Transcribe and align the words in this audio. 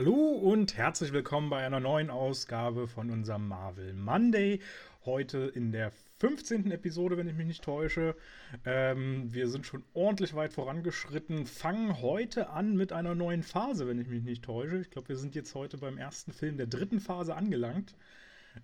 Hallo 0.00 0.14
und 0.14 0.78
herzlich 0.78 1.12
willkommen 1.12 1.50
bei 1.50 1.62
einer 1.62 1.78
neuen 1.78 2.08
Ausgabe 2.08 2.88
von 2.88 3.10
unserem 3.10 3.46
Marvel 3.48 3.92
Monday. 3.92 4.60
Heute 5.04 5.52
in 5.54 5.72
der 5.72 5.92
15. 6.20 6.70
Episode, 6.70 7.18
wenn 7.18 7.28
ich 7.28 7.34
mich 7.34 7.46
nicht 7.46 7.62
täusche. 7.62 8.16
Ähm, 8.64 9.30
wir 9.30 9.46
sind 9.50 9.66
schon 9.66 9.84
ordentlich 9.92 10.32
weit 10.32 10.54
vorangeschritten, 10.54 11.44
fangen 11.44 12.00
heute 12.00 12.48
an 12.48 12.76
mit 12.76 12.94
einer 12.94 13.14
neuen 13.14 13.42
Phase, 13.42 13.86
wenn 13.86 14.00
ich 14.00 14.08
mich 14.08 14.22
nicht 14.22 14.42
täusche. 14.42 14.78
Ich 14.78 14.88
glaube, 14.88 15.10
wir 15.10 15.16
sind 15.16 15.34
jetzt 15.34 15.54
heute 15.54 15.76
beim 15.76 15.98
ersten 15.98 16.32
Film 16.32 16.56
der 16.56 16.66
dritten 16.66 17.00
Phase 17.00 17.36
angelangt. 17.36 17.94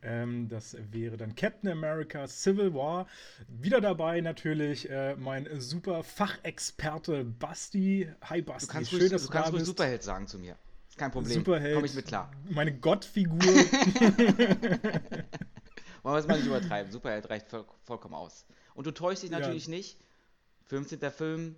Ähm, 0.00 0.48
das 0.48 0.74
wäre 0.90 1.18
dann 1.18 1.34
Captain 1.34 1.70
America 1.70 2.26
Civil 2.28 2.72
War. 2.72 3.08
Wieder 3.46 3.82
dabei 3.82 4.22
natürlich 4.22 4.88
äh, 4.88 5.14
mein 5.16 5.46
super 5.60 6.02
Fachexperte 6.02 7.24
Basti. 7.24 8.08
Hi 8.22 8.40
Basti, 8.40 8.68
du 8.68 8.72
kannst 8.72 8.90
schön, 8.90 9.00
ruhig, 9.00 9.10
dass 9.10 9.20
du, 9.20 9.28
du 9.28 9.34
kannst 9.34 9.52
ruhig 9.52 9.64
Superheld 9.64 10.02
sagen 10.02 10.26
zu 10.26 10.38
mir. 10.38 10.56
Kein 10.96 11.10
Problem. 11.10 11.34
Superheld. 11.34 11.74
Komme 11.74 11.86
ich 11.86 11.94
mit 11.94 12.06
klar. 12.06 12.30
Meine 12.48 12.76
Gottfigur. 12.78 13.38
Wollen 16.02 16.14
wir 16.14 16.20
es 16.20 16.26
mal 16.26 16.36
nicht 16.38 16.46
übertreiben. 16.46 16.92
Superheld 16.92 17.28
reicht 17.28 17.48
voll, 17.48 17.64
vollkommen 17.84 18.14
aus. 18.14 18.46
Und 18.74 18.86
du 18.86 18.92
täuschst 18.92 19.24
dich 19.24 19.30
natürlich 19.30 19.66
ja. 19.66 19.70
nicht. 19.70 19.98
15. 20.66 20.98
Film, 21.10 21.56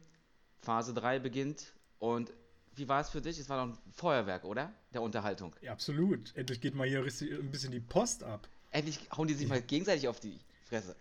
Phase 0.61 0.95
3 0.95 1.19
beginnt. 1.19 1.73
Und 1.99 2.33
wie 2.75 2.89
war 2.89 3.01
es 3.01 3.11
für 3.11 3.21
dich? 3.21 3.39
Es 3.39 3.49
war 3.49 3.65
doch 3.65 3.75
ein 3.75 3.79
Feuerwerk, 3.93 4.45
oder? 4.45 4.73
Der 4.93 5.03
Unterhaltung. 5.03 5.55
Ja, 5.61 5.73
absolut. 5.73 6.35
Endlich 6.35 6.61
geht 6.61 6.75
mal 6.75 6.89
hier 6.89 7.01
ein 7.01 7.51
bisschen 7.51 7.73
die 7.73 7.81
Post 7.81 8.23
ab. 8.23 8.49
Endlich 8.71 9.01
hauen 9.17 9.29
die 9.29 9.35
sich 9.35 9.49
mal 9.49 9.61
gegenseitig 9.61 10.09
auf 10.09 10.21
die 10.21 10.39
Fresse. 10.69 10.97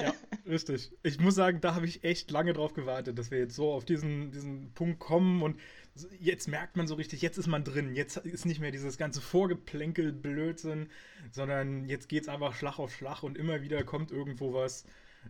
ja, 0.00 0.14
richtig. 0.46 0.92
Ich 1.02 1.20
muss 1.20 1.34
sagen, 1.34 1.60
da 1.60 1.74
habe 1.74 1.86
ich 1.86 2.04
echt 2.04 2.30
lange 2.30 2.52
drauf 2.52 2.74
gewartet, 2.74 3.18
dass 3.18 3.30
wir 3.30 3.38
jetzt 3.38 3.54
so 3.54 3.72
auf 3.72 3.84
diesen, 3.84 4.32
diesen 4.32 4.72
Punkt 4.74 4.98
kommen 4.98 5.42
und 5.42 5.60
jetzt 6.18 6.48
merkt 6.48 6.76
man 6.76 6.86
so 6.86 6.94
richtig, 6.94 7.22
jetzt 7.22 7.38
ist 7.38 7.46
man 7.46 7.64
drin. 7.64 7.94
Jetzt 7.94 8.16
ist 8.18 8.46
nicht 8.46 8.60
mehr 8.60 8.70
dieses 8.70 8.98
ganze 8.98 9.20
Vorgeplänkel 9.20 10.12
Blödsinn, 10.12 10.90
sondern 11.30 11.86
jetzt 11.86 12.08
geht 12.08 12.22
es 12.22 12.28
einfach 12.28 12.54
Schlag 12.54 12.78
auf 12.78 12.94
Schlag 12.94 13.22
und 13.22 13.38
immer 13.38 13.62
wieder 13.62 13.84
kommt 13.84 14.10
irgendwo 14.10 14.52
was. 14.52 14.84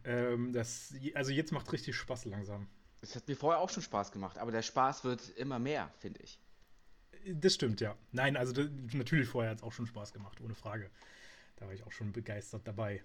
Ähm, 0.04 0.52
das, 0.52 0.94
also 1.14 1.32
jetzt 1.32 1.52
macht 1.52 1.72
richtig 1.72 1.96
Spaß 1.96 2.24
langsam. 2.26 2.68
Es 3.00 3.16
hat 3.16 3.26
mir 3.28 3.36
vorher 3.36 3.60
auch 3.60 3.70
schon 3.70 3.82
Spaß 3.82 4.12
gemacht, 4.12 4.38
aber 4.38 4.52
der 4.52 4.62
Spaß 4.62 5.04
wird 5.04 5.28
immer 5.36 5.58
mehr, 5.58 5.92
finde 5.98 6.20
ich. 6.22 6.38
Das 7.26 7.54
stimmt, 7.54 7.80
ja. 7.80 7.96
Nein, 8.12 8.36
also 8.36 8.52
das, 8.52 8.68
natürlich 8.92 9.28
vorher 9.28 9.50
hat 9.50 9.58
es 9.58 9.62
auch 9.62 9.72
schon 9.72 9.86
Spaß 9.86 10.12
gemacht, 10.12 10.40
ohne 10.40 10.54
Frage. 10.54 10.90
Da 11.56 11.66
war 11.66 11.74
ich 11.74 11.84
auch 11.84 11.92
schon 11.92 12.12
begeistert 12.12 12.62
dabei. 12.64 13.02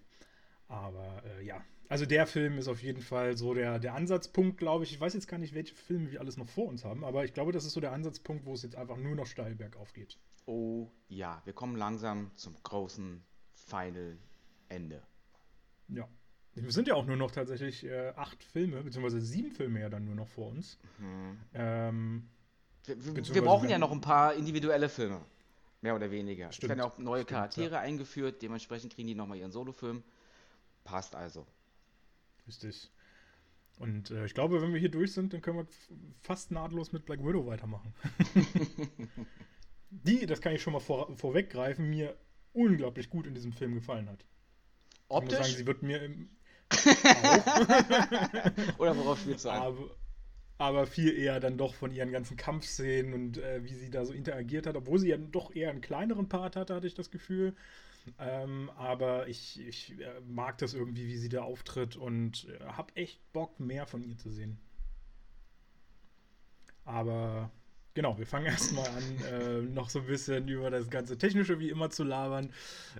Aber 0.67 1.23
äh, 1.25 1.45
ja, 1.45 1.63
also 1.89 2.05
der 2.05 2.27
Film 2.27 2.57
ist 2.57 2.67
auf 2.67 2.81
jeden 2.83 3.01
Fall 3.01 3.37
so 3.37 3.53
der, 3.53 3.79
der 3.79 3.93
Ansatzpunkt, 3.93 4.57
glaube 4.57 4.83
ich. 4.83 4.91
Ich 4.91 4.99
weiß 4.99 5.13
jetzt 5.13 5.27
gar 5.27 5.37
nicht, 5.37 5.53
welche 5.53 5.73
Filme 5.73 6.11
wir 6.11 6.19
alles 6.19 6.37
noch 6.37 6.47
vor 6.47 6.67
uns 6.67 6.83
haben, 6.83 7.03
aber 7.03 7.23
ich 7.23 7.33
glaube, 7.33 7.51
das 7.51 7.65
ist 7.65 7.73
so 7.73 7.79
der 7.79 7.93
Ansatzpunkt, 7.93 8.45
wo 8.45 8.53
es 8.53 8.63
jetzt 8.63 8.75
einfach 8.75 8.97
nur 8.97 9.15
noch 9.15 9.25
steil 9.25 9.55
bergauf 9.55 9.93
geht. 9.93 10.17
Oh 10.45 10.89
ja, 11.07 11.41
wir 11.45 11.53
kommen 11.53 11.75
langsam 11.75 12.31
zum 12.35 12.55
großen 12.63 13.23
Final 13.53 14.17
Ende. 14.69 15.01
Ja. 15.87 16.07
Wir 16.55 16.71
sind 16.71 16.87
ja 16.87 16.95
auch 16.95 17.05
nur 17.05 17.17
noch 17.17 17.31
tatsächlich 17.31 17.85
äh, 17.85 18.13
acht 18.15 18.43
Filme, 18.43 18.81
beziehungsweise 18.81 19.21
sieben 19.21 19.51
Filme 19.51 19.79
ja 19.79 19.89
dann 19.89 20.05
nur 20.05 20.15
noch 20.15 20.27
vor 20.27 20.47
uns. 20.47 20.79
Mhm. 20.97 21.39
Ähm, 21.53 22.29
wir, 22.85 23.35
wir 23.35 23.41
brauchen 23.43 23.69
ja 23.69 23.77
noch 23.77 23.91
ein 23.91 24.01
paar 24.01 24.33
individuelle 24.33 24.89
Filme. 24.89 25.21
Mehr 25.81 25.95
oder 25.95 26.09
weniger. 26.09 26.51
Stimmt. 26.51 26.63
Es 26.63 26.69
werden 26.69 26.79
ja 26.79 26.85
auch 26.85 26.97
neue 26.97 27.23
Charaktere 27.23 27.75
ja. 27.75 27.79
eingeführt, 27.79 28.41
dementsprechend 28.41 28.93
kriegen 28.95 29.07
die 29.07 29.15
nochmal 29.15 29.37
ihren 29.37 29.51
Solofilm. 29.51 30.03
Passt 30.87 31.15
also. 31.15 31.45
Richtig. 32.47 32.89
Und 33.77 34.09
äh, 34.09 34.25
ich 34.25 34.33
glaube, 34.33 34.61
wenn 34.61 34.71
wir 34.71 34.79
hier 34.79 34.89
durch 34.89 35.11
sind, 35.11 35.33
dann 35.33 35.41
können 35.41 35.57
wir 35.57 35.67
fast 36.21 36.49
nahtlos 36.49 36.93
mit 36.93 37.05
Black 37.05 37.19
Widow 37.19 37.45
weitermachen. 37.45 37.93
die, 39.89 40.25
das 40.25 40.39
kann 40.39 40.55
ich 40.55 40.61
schon 40.61 40.71
mal 40.71 40.79
vor, 40.79 41.13
vorweggreifen, 41.17 41.89
mir 41.89 42.17
unglaublich 42.53 43.09
gut 43.09 43.27
in 43.27 43.33
diesem 43.33 43.51
Film 43.51 43.75
gefallen 43.75 44.07
hat. 44.07 44.23
Optisch? 45.09 45.33
Ich 45.33 45.39
muss 45.39 45.47
sagen, 45.47 45.57
sie 45.57 45.67
wird 45.67 45.83
mir 45.83 46.01
im. 46.01 46.29
Oder 48.77 48.95
worauf 48.95 49.19
spielst 49.19 49.43
du 49.43 49.49
an? 49.49 49.61
Aber, 49.61 49.89
aber, 50.57 50.87
viel 50.87 51.17
eher 51.17 51.41
dann 51.41 51.57
doch 51.57 51.75
von 51.75 51.91
ihren 51.91 52.13
ganzen 52.13 52.37
Kampfszenen 52.37 53.13
und 53.13 53.39
äh, 53.39 53.61
wie 53.65 53.73
sie 53.73 53.89
da 53.89 54.05
so 54.05 54.13
interagiert 54.13 54.67
hat, 54.67 54.77
obwohl 54.77 54.99
sie 54.99 55.09
ja 55.09 55.17
doch 55.17 55.53
eher 55.53 55.69
einen 55.69 55.81
kleineren 55.81 56.29
Part 56.29 56.55
hatte, 56.55 56.73
hatte 56.73 56.87
ich 56.87 56.95
das 56.95 57.11
Gefühl. 57.11 57.57
Ähm, 58.19 58.69
aber 58.77 59.27
ich, 59.27 59.59
ich 59.59 59.99
äh, 59.99 60.21
mag 60.27 60.57
das 60.57 60.73
irgendwie, 60.73 61.07
wie 61.07 61.17
sie 61.17 61.29
da 61.29 61.43
auftritt 61.43 61.95
und 61.95 62.47
äh, 62.49 62.63
habe 62.65 62.95
echt 62.95 63.19
Bock, 63.33 63.59
mehr 63.59 63.85
von 63.85 64.03
ihr 64.03 64.17
zu 64.17 64.29
sehen. 64.29 64.57
Aber 66.85 67.51
genau, 67.93 68.17
wir 68.17 68.25
fangen 68.25 68.45
erstmal 68.47 68.87
an, 68.87 69.17
äh, 69.31 69.61
noch 69.61 69.89
so 69.89 69.99
ein 69.99 70.05
bisschen 70.05 70.47
über 70.47 70.69
das 70.69 70.89
ganze 70.89 71.17
Technische 71.17 71.59
wie 71.59 71.69
immer 71.69 71.89
zu 71.89 72.03
labern, 72.03 72.51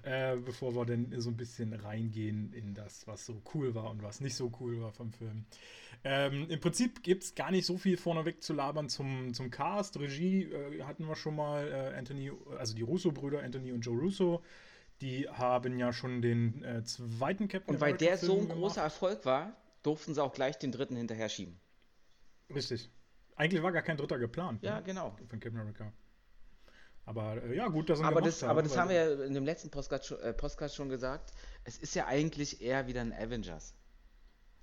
äh, 0.04 0.36
bevor 0.36 0.76
wir 0.76 0.86
dann 0.86 1.14
so 1.20 1.30
ein 1.30 1.38
bisschen 1.38 1.74
reingehen 1.74 2.52
in 2.54 2.74
das, 2.74 3.08
was 3.08 3.26
so 3.26 3.42
cool 3.54 3.76
war 3.76 3.90
und 3.90 4.04
was 4.04 4.20
nicht 4.20 4.36
so 4.36 4.52
cool 4.60 4.82
war 4.82 4.92
vom 4.92 5.14
Film. 5.14 5.46
Ähm, 6.04 6.48
Im 6.50 6.60
Prinzip 6.60 7.02
gibt 7.04 7.24
es 7.24 7.36
gar 7.36 7.52
nicht 7.52 7.66
so 7.66 7.78
viel 7.78 7.98
vorneweg 7.98 8.44
zu 8.44 8.54
labern 8.54 8.90
zum, 8.90 9.34
zum 9.34 9.50
Cast. 9.50 10.00
Regie 10.00 10.44
äh, 10.44 10.84
hatten 10.84 11.08
wir 11.08 11.16
schon 11.16 11.36
mal, 11.36 11.68
äh, 11.68 11.98
Anthony, 11.98 12.32
also 12.58 12.76
die 12.76 12.84
Russo-Brüder, 12.84 13.42
Anthony 13.42 13.72
und 13.72 13.82
Joe 13.82 13.98
Russo. 13.98 14.44
Die 15.02 15.30
haben 15.30 15.78
ja 15.78 15.94
schon 15.94 16.22
den 16.22 16.64
äh, 16.64 16.84
zweiten 16.84 17.48
Captain 17.48 17.76
Und 17.76 17.82
weil 17.82 17.94
America 17.94 18.06
der 18.06 18.18
so 18.18 18.34
ein 18.34 18.40
gemacht. 18.42 18.58
großer 18.58 18.82
Erfolg 18.82 19.26
war, 19.26 19.56
durften 19.84 20.14
sie 20.14 20.24
auch 20.24 20.34
gleich 20.34 20.58
den 20.58 20.72
dritten 20.72 20.96
hinterher 20.96 21.30
schieben. 21.30 21.60
Richtig. 22.54 22.90
Eigentlich 23.36 23.62
war 23.62 23.72
gar 23.72 23.84
kein 23.84 23.98
dritter 23.98 24.18
geplant. 24.18 24.64
Ja, 24.64 24.78
ne? 24.78 24.84
genau. 24.84 25.16
Von 25.30 25.40
Captain 25.40 25.60
America. 25.60 25.92
Aber 27.06 27.42
äh, 27.44 27.56
ja, 27.56 27.68
gut, 27.68 27.90
dass 27.90 28.02
aber 28.02 28.22
das, 28.22 28.42
haben, 28.42 28.50
aber 28.50 28.64
das 28.64 28.76
haben 28.76 28.90
wir 28.90 28.96
ja 28.96 29.24
in 29.24 29.34
dem 29.34 29.46
letzten 29.46 29.70
Postcard 29.70 30.06
schon, 30.06 30.20
äh, 30.20 30.34
Postcard 30.34 30.74
schon 30.74 30.90
gesagt. 30.90 31.32
Es 31.64 31.78
ist 31.78 31.96
ja 31.96 32.08
eigentlich 32.08 32.62
eher 32.62 32.88
wieder 32.88 33.02
ein 33.02 33.14
Avengers. 33.14 33.76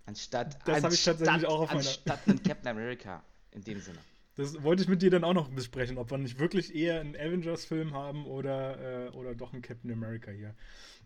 Anstatt, 0.04 0.58
das 0.66 0.82
habe 0.82 0.92
ich 0.92 1.02
tatsächlich 1.02 1.46
auch 1.46 1.60
auf 1.60 1.68
meiner... 1.68 1.80
Anstatt 1.80 2.26
ein 2.26 2.42
Captain 2.42 2.68
America 2.68 3.22
in 3.52 3.62
dem 3.64 3.80
Sinne. 3.80 3.98
Das 4.36 4.62
wollte 4.62 4.82
ich 4.82 4.88
mit 4.88 5.02
dir 5.02 5.10
dann 5.10 5.24
auch 5.24 5.34
noch 5.34 5.48
besprechen, 5.48 5.96
ob 5.96 6.10
wir 6.10 6.18
nicht 6.18 6.38
wirklich 6.38 6.74
eher 6.74 7.00
einen 7.00 7.14
Avengers-Film 7.14 7.94
haben 7.94 8.26
oder, 8.26 9.06
äh, 9.06 9.10
oder 9.10 9.34
doch 9.34 9.52
einen 9.52 9.62
Captain 9.62 9.92
America 9.92 10.30
hier. 10.30 10.54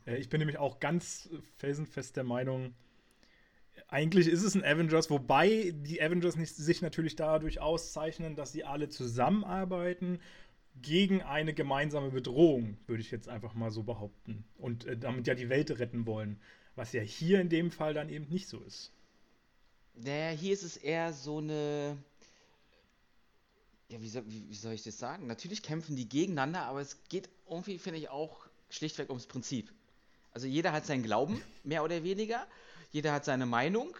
Äh, 0.06 0.16
ich 0.16 0.28
bin 0.28 0.38
nämlich 0.38 0.58
auch 0.58 0.80
ganz 0.80 1.28
felsenfest 1.56 2.16
der 2.16 2.24
Meinung, 2.24 2.74
eigentlich 3.86 4.28
ist 4.28 4.42
es 4.42 4.54
ein 4.54 4.64
Avengers, 4.64 5.08
wobei 5.10 5.72
die 5.74 6.02
Avengers 6.02 6.36
nicht, 6.36 6.54
sich 6.54 6.82
natürlich 6.82 7.16
dadurch 7.16 7.60
auszeichnen, 7.60 8.34
dass 8.34 8.52
sie 8.52 8.64
alle 8.64 8.88
zusammenarbeiten 8.88 10.20
gegen 10.82 11.22
eine 11.22 11.54
gemeinsame 11.54 12.10
Bedrohung, 12.10 12.76
würde 12.86 13.02
ich 13.02 13.10
jetzt 13.10 13.28
einfach 13.28 13.54
mal 13.54 13.70
so 13.70 13.82
behaupten. 13.82 14.44
Und 14.58 14.84
äh, 14.84 14.96
damit 14.96 15.26
ja 15.26 15.34
die 15.34 15.48
Welt 15.48 15.78
retten 15.78 16.06
wollen. 16.06 16.40
Was 16.76 16.92
ja 16.92 17.02
hier 17.02 17.40
in 17.40 17.48
dem 17.48 17.70
Fall 17.70 17.94
dann 17.94 18.08
eben 18.08 18.28
nicht 18.28 18.48
so 18.48 18.60
ist. 18.60 18.92
Naja, 19.94 20.30
hier 20.30 20.52
ist 20.52 20.62
es 20.62 20.76
eher 20.76 21.12
so 21.12 21.38
eine 21.38 21.96
ja, 23.88 24.00
wie 24.00 24.08
soll, 24.08 24.24
wie, 24.26 24.48
wie 24.48 24.54
soll 24.54 24.74
ich 24.74 24.82
das 24.82 24.98
sagen? 24.98 25.26
Natürlich 25.26 25.62
kämpfen 25.62 25.96
die 25.96 26.08
gegeneinander, 26.08 26.62
aber 26.62 26.80
es 26.80 27.04
geht 27.08 27.28
irgendwie, 27.48 27.78
finde 27.78 27.98
ich, 27.98 28.10
auch 28.10 28.46
schlichtweg 28.68 29.08
ums 29.08 29.26
Prinzip. 29.26 29.72
Also 30.30 30.46
jeder 30.46 30.72
hat 30.72 30.86
seinen 30.86 31.02
Glauben, 31.02 31.42
mehr 31.64 31.82
oder 31.82 32.04
weniger. 32.04 32.46
Jeder 32.90 33.12
hat 33.12 33.24
seine 33.24 33.46
Meinung 33.46 33.96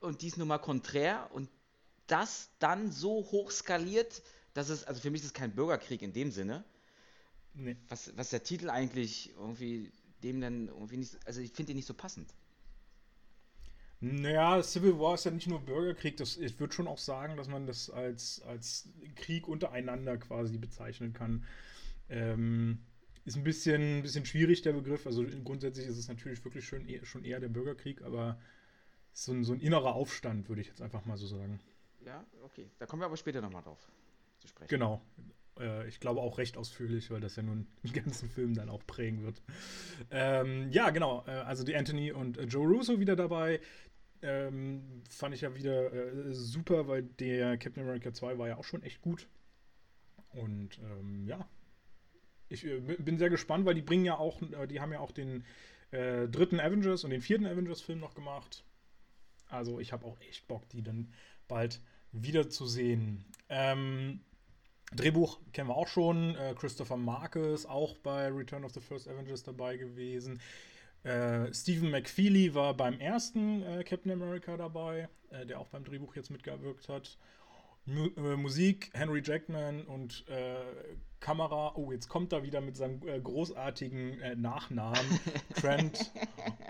und 0.00 0.22
die 0.22 0.28
ist 0.28 0.36
nun 0.36 0.48
mal 0.48 0.58
konträr 0.58 1.30
und 1.32 1.48
das 2.06 2.50
dann 2.58 2.92
so 2.92 3.26
hoch 3.30 3.50
skaliert, 3.50 4.22
dass 4.52 4.68
es, 4.68 4.84
also 4.84 5.00
für 5.00 5.10
mich 5.10 5.22
ist 5.22 5.28
es 5.28 5.34
kein 5.34 5.54
Bürgerkrieg 5.54 6.02
in 6.02 6.12
dem 6.12 6.30
Sinne. 6.30 6.64
Nee. 7.54 7.76
Was, 7.88 8.16
was 8.16 8.30
der 8.30 8.42
Titel 8.42 8.68
eigentlich 8.68 9.30
irgendwie 9.36 9.90
dem 10.22 10.40
dann 10.40 10.68
irgendwie 10.68 10.98
nicht, 10.98 11.16
also 11.24 11.40
ich 11.40 11.52
finde 11.52 11.72
ihn 11.72 11.76
nicht 11.76 11.88
so 11.88 11.94
passend. 11.94 12.34
Naja, 14.00 14.62
Civil 14.62 14.98
War 14.98 15.14
ist 15.14 15.24
ja 15.24 15.30
nicht 15.30 15.46
nur 15.46 15.60
Bürgerkrieg. 15.60 16.16
Das, 16.16 16.38
ich 16.38 16.58
würde 16.58 16.72
schon 16.72 16.88
auch 16.88 16.98
sagen, 16.98 17.36
dass 17.36 17.48
man 17.48 17.66
das 17.66 17.90
als, 17.90 18.40
als 18.42 18.88
Krieg 19.14 19.46
untereinander 19.46 20.16
quasi 20.16 20.56
bezeichnen 20.56 21.12
kann. 21.12 21.44
Ähm, 22.08 22.78
ist 23.26 23.36
ein 23.36 23.44
bisschen, 23.44 23.98
ein 23.98 24.02
bisschen 24.02 24.24
schwierig, 24.24 24.62
der 24.62 24.72
Begriff. 24.72 25.06
Also 25.06 25.24
grundsätzlich 25.44 25.86
ist 25.86 25.98
es 25.98 26.08
natürlich 26.08 26.42
wirklich 26.44 26.64
schon, 26.64 26.86
schon 27.04 27.24
eher 27.24 27.40
der 27.40 27.48
Bürgerkrieg, 27.48 28.02
aber 28.02 28.40
so 29.12 29.32
ein, 29.32 29.44
so 29.44 29.52
ein 29.52 29.60
innerer 29.60 29.94
Aufstand, 29.94 30.48
würde 30.48 30.62
ich 30.62 30.68
jetzt 30.68 30.80
einfach 30.80 31.04
mal 31.04 31.18
so 31.18 31.26
sagen. 31.26 31.60
Ja, 32.04 32.24
okay. 32.42 32.70
Da 32.78 32.86
kommen 32.86 33.02
wir 33.02 33.06
aber 33.06 33.18
später 33.18 33.42
nochmal 33.42 33.62
drauf 33.62 33.78
zu 34.38 34.48
sprechen. 34.48 34.68
Genau. 34.68 35.02
Äh, 35.58 35.86
ich 35.88 36.00
glaube 36.00 36.20
auch 36.20 36.38
recht 36.38 36.56
ausführlich, 36.56 37.10
weil 37.10 37.20
das 37.20 37.36
ja 37.36 37.42
nun 37.42 37.66
den 37.82 37.92
ganzen 37.92 38.30
Film 38.30 38.54
dann 38.54 38.68
auch 38.68 38.86
prägen 38.86 39.22
wird. 39.22 39.42
Ähm, 40.10 40.70
ja, 40.72 40.90
genau. 40.90 41.24
Äh, 41.26 41.32
also 41.32 41.64
die 41.64 41.76
Anthony 41.76 42.12
und 42.12 42.38
äh, 42.38 42.44
Joe 42.44 42.66
Russo 42.66 42.98
wieder 42.98 43.16
dabei. 43.16 43.60
Ähm, 44.22 45.02
fand 45.08 45.34
ich 45.34 45.40
ja 45.40 45.54
wieder 45.54 45.92
äh, 45.92 46.34
super, 46.34 46.88
weil 46.88 47.02
der 47.02 47.56
Captain 47.56 47.84
America 47.84 48.12
2 48.12 48.38
war 48.38 48.48
ja 48.48 48.56
auch 48.56 48.64
schon 48.64 48.82
echt 48.82 49.00
gut. 49.00 49.28
Und 50.32 50.78
ähm, 50.78 51.26
ja, 51.26 51.48
ich 52.48 52.66
äh, 52.66 52.80
bin 52.80 53.18
sehr 53.18 53.30
gespannt, 53.30 53.64
weil 53.64 53.74
die 53.74 53.82
bringen 53.82 54.04
ja 54.04 54.18
auch, 54.18 54.42
äh, 54.42 54.66
die 54.66 54.80
haben 54.80 54.92
ja 54.92 55.00
auch 55.00 55.12
den 55.12 55.44
äh, 55.90 56.28
dritten 56.28 56.60
Avengers 56.60 57.04
und 57.04 57.10
den 57.10 57.22
vierten 57.22 57.46
Avengers-Film 57.46 57.98
noch 57.98 58.14
gemacht. 58.14 58.64
Also 59.48 59.80
ich 59.80 59.92
habe 59.92 60.04
auch 60.04 60.20
echt 60.20 60.46
Bock, 60.48 60.68
die 60.68 60.82
dann 60.82 61.12
bald 61.48 61.80
wiederzusehen. 62.12 63.24
Ähm, 63.48 64.20
Drehbuch 64.92 65.38
kennen 65.52 65.68
wir 65.68 65.76
auch 65.76 65.88
schon. 65.88 66.34
Äh, 66.36 66.54
Christopher 66.58 66.96
Marcus 66.96 67.66
auch 67.66 67.96
bei 67.98 68.28
Return 68.28 68.64
of 68.64 68.72
the 68.72 68.80
First 68.80 69.08
Avengers 69.08 69.42
dabei 69.42 69.76
gewesen. 69.76 70.40
Äh, 71.02 71.52
Stephen 71.54 71.90
McFeely 71.90 72.54
war 72.54 72.74
beim 72.74 73.00
ersten 73.00 73.62
äh, 73.62 73.84
Captain 73.84 74.12
America 74.12 74.56
dabei, 74.56 75.08
äh, 75.30 75.46
der 75.46 75.58
auch 75.58 75.68
beim 75.68 75.84
Drehbuch 75.84 76.14
jetzt 76.14 76.30
mitgewirkt 76.30 76.88
hat. 76.88 77.16
Mu 77.86 78.08
äh, 78.18 78.36
Musik 78.36 78.90
Henry 78.92 79.22
Jackman 79.24 79.82
und 79.84 80.26
äh, 80.28 80.56
Kamera. 81.18 81.72
Oh, 81.74 81.90
jetzt 81.90 82.08
kommt 82.08 82.34
er 82.34 82.42
wieder 82.42 82.60
mit 82.60 82.76
seinem 82.76 83.00
großartigen 83.00 84.40
Nachnamen. 84.40 85.20
Trent 85.54 86.12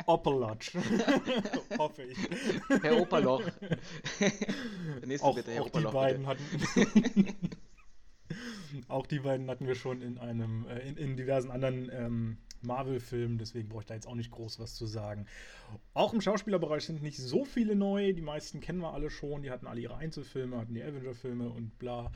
Opelotch. 0.07 0.75
Hoffe 1.79 2.05
ich. 2.05 2.19
Herr 2.83 3.01
Operloch. 3.01 3.43
auch, 5.21 5.39
auch 5.39 5.71
die 5.71 5.85
beiden 5.85 6.27
hatten. 6.27 6.45
auch 8.89 9.07
die 9.07 9.21
beiden 9.21 9.51
hatten 9.51 9.67
wir 9.67 9.77
schon 9.77 10.03
in 10.03 10.19
einem, 10.19 10.67
in, 10.85 10.97
in 10.97 11.17
diversen 11.17 11.51
anderen 11.51 11.91
ähm, 11.93 12.39
Marvel-Film, 12.63 13.39
deswegen 13.39 13.69
brauche 13.69 13.83
ich 13.83 13.87
da 13.87 13.95
jetzt 13.95 14.07
auch 14.07 14.15
nicht 14.15 14.31
groß 14.31 14.59
was 14.59 14.75
zu 14.75 14.87
sagen. 14.87 15.27
Auch 15.95 16.13
im 16.13 16.21
Schauspielerbereich 16.21 16.85
sind 16.85 17.03
nicht 17.03 17.19
so 17.19 17.45
viele 17.45 17.75
neu, 17.75 18.13
die 18.13 18.23
meisten 18.23 18.61
kennen 18.61 18.81
wir 18.81 18.93
alle 18.93 19.11
schon, 19.11 19.43
die 19.43 19.51
hatten 19.51 19.67
alle 19.67 19.81
ihre 19.81 19.97
Einzelfilme, 19.97 20.59
hatten 20.59 20.75
die 20.75 20.83
Avenger-Filme 20.83 21.49
und 21.49 21.79
bla. 21.79 22.11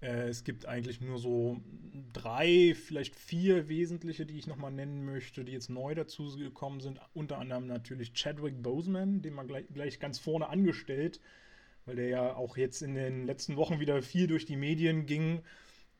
Äh, 0.00 0.28
es 0.28 0.44
gibt 0.44 0.66
eigentlich 0.66 1.00
nur 1.00 1.18
so 1.18 1.60
drei, 2.12 2.74
vielleicht 2.74 3.14
vier 3.14 3.68
wesentliche, 3.68 4.26
die 4.26 4.38
ich 4.38 4.46
nochmal 4.46 4.72
nennen 4.72 5.04
möchte, 5.04 5.44
die 5.44 5.52
jetzt 5.52 5.70
neu 5.70 5.94
dazu 5.94 6.36
gekommen 6.36 6.80
sind. 6.80 7.00
Unter 7.14 7.38
anderem 7.38 7.66
natürlich 7.66 8.12
Chadwick 8.12 8.62
Boseman, 8.62 9.22
den 9.22 9.34
man 9.34 9.46
gleich, 9.46 9.66
gleich 9.72 9.98
ganz 9.98 10.18
vorne 10.18 10.48
angestellt, 10.48 11.20
weil 11.86 11.96
der 11.96 12.08
ja 12.08 12.34
auch 12.36 12.56
jetzt 12.56 12.82
in 12.82 12.94
den 12.94 13.26
letzten 13.26 13.56
Wochen 13.56 13.80
wieder 13.80 14.02
viel 14.02 14.26
durch 14.26 14.44
die 14.44 14.56
Medien 14.56 15.06
ging. 15.06 15.40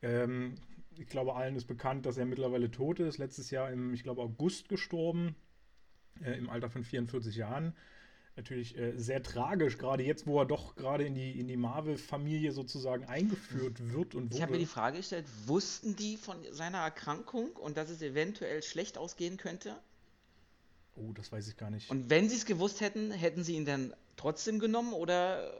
Ähm, 0.02 0.56
ich 0.98 1.08
glaube, 1.08 1.34
allen 1.34 1.56
ist 1.56 1.66
bekannt, 1.66 2.06
dass 2.06 2.16
er 2.16 2.26
mittlerweile 2.26 2.70
tot 2.70 3.00
ist. 3.00 3.18
Letztes 3.18 3.50
Jahr 3.50 3.70
im, 3.70 3.94
ich 3.94 4.02
glaube, 4.02 4.22
August 4.22 4.68
gestorben, 4.68 5.36
äh, 6.22 6.32
im 6.32 6.48
Alter 6.50 6.70
von 6.70 6.84
44 6.84 7.36
Jahren. 7.36 7.74
Natürlich 8.36 8.76
äh, 8.76 8.92
sehr 8.98 9.22
tragisch, 9.22 9.78
gerade 9.78 10.02
jetzt, 10.02 10.26
wo 10.26 10.38
er 10.38 10.44
doch 10.44 10.76
gerade 10.76 11.04
in 11.04 11.14
die, 11.14 11.40
in 11.40 11.48
die 11.48 11.56
Marvel-Familie 11.56 12.52
sozusagen 12.52 13.06
eingeführt 13.06 13.92
wird 13.92 14.14
und 14.14 14.24
wurde. 14.24 14.36
Ich 14.36 14.42
habe 14.42 14.52
mir 14.52 14.58
die 14.58 14.66
Frage 14.66 14.98
gestellt, 14.98 15.24
wussten 15.46 15.96
die 15.96 16.18
von 16.18 16.36
seiner 16.50 16.78
Erkrankung 16.78 17.52
und 17.52 17.78
dass 17.78 17.88
es 17.88 18.02
eventuell 18.02 18.62
schlecht 18.62 18.98
ausgehen 18.98 19.38
könnte? 19.38 19.74
Oh, 20.96 21.12
das 21.14 21.32
weiß 21.32 21.48
ich 21.48 21.56
gar 21.56 21.70
nicht. 21.70 21.90
Und 21.90 22.10
wenn 22.10 22.28
sie 22.28 22.36
es 22.36 22.44
gewusst 22.44 22.82
hätten, 22.82 23.10
hätten 23.10 23.42
sie 23.42 23.54
ihn 23.54 23.64
dann 23.64 23.94
trotzdem 24.16 24.58
genommen 24.58 24.92
oder 24.92 25.50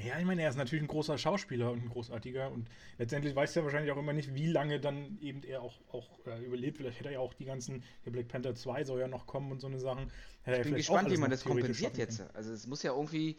ja, 0.00 0.18
ich 0.18 0.24
meine, 0.24 0.42
er 0.42 0.50
ist 0.50 0.56
natürlich 0.56 0.82
ein 0.84 0.88
großer 0.88 1.18
Schauspieler 1.18 1.70
und 1.70 1.84
ein 1.84 1.88
großartiger 1.88 2.50
und 2.50 2.68
letztendlich 2.98 3.34
weiß 3.34 3.56
er 3.56 3.64
wahrscheinlich 3.64 3.92
auch 3.92 3.96
immer 3.96 4.12
nicht, 4.12 4.34
wie 4.34 4.46
lange 4.46 4.80
dann 4.80 5.18
eben 5.20 5.42
er 5.42 5.62
auch, 5.62 5.74
auch 5.90 6.08
äh, 6.26 6.44
überlebt. 6.44 6.78
Vielleicht 6.78 6.98
hätte 6.98 7.08
er 7.08 7.14
ja 7.14 7.20
auch 7.20 7.34
die 7.34 7.44
ganzen, 7.44 7.82
der 8.04 8.10
Black 8.10 8.28
Panther 8.28 8.54
2 8.54 8.84
soll 8.84 9.00
ja 9.00 9.08
noch 9.08 9.26
kommen 9.26 9.52
und 9.52 9.60
so 9.60 9.66
eine 9.66 9.78
Sachen. 9.78 10.10
Hätte 10.42 10.58
ich 10.58 10.64
bin 10.64 10.74
gespannt, 10.74 11.10
wie 11.10 11.16
man 11.16 11.30
das 11.30 11.44
kompensiert 11.44 11.96
jetzt. 11.96 12.22
Also 12.34 12.52
es 12.52 12.66
muss 12.66 12.82
ja 12.82 12.92
irgendwie 12.92 13.36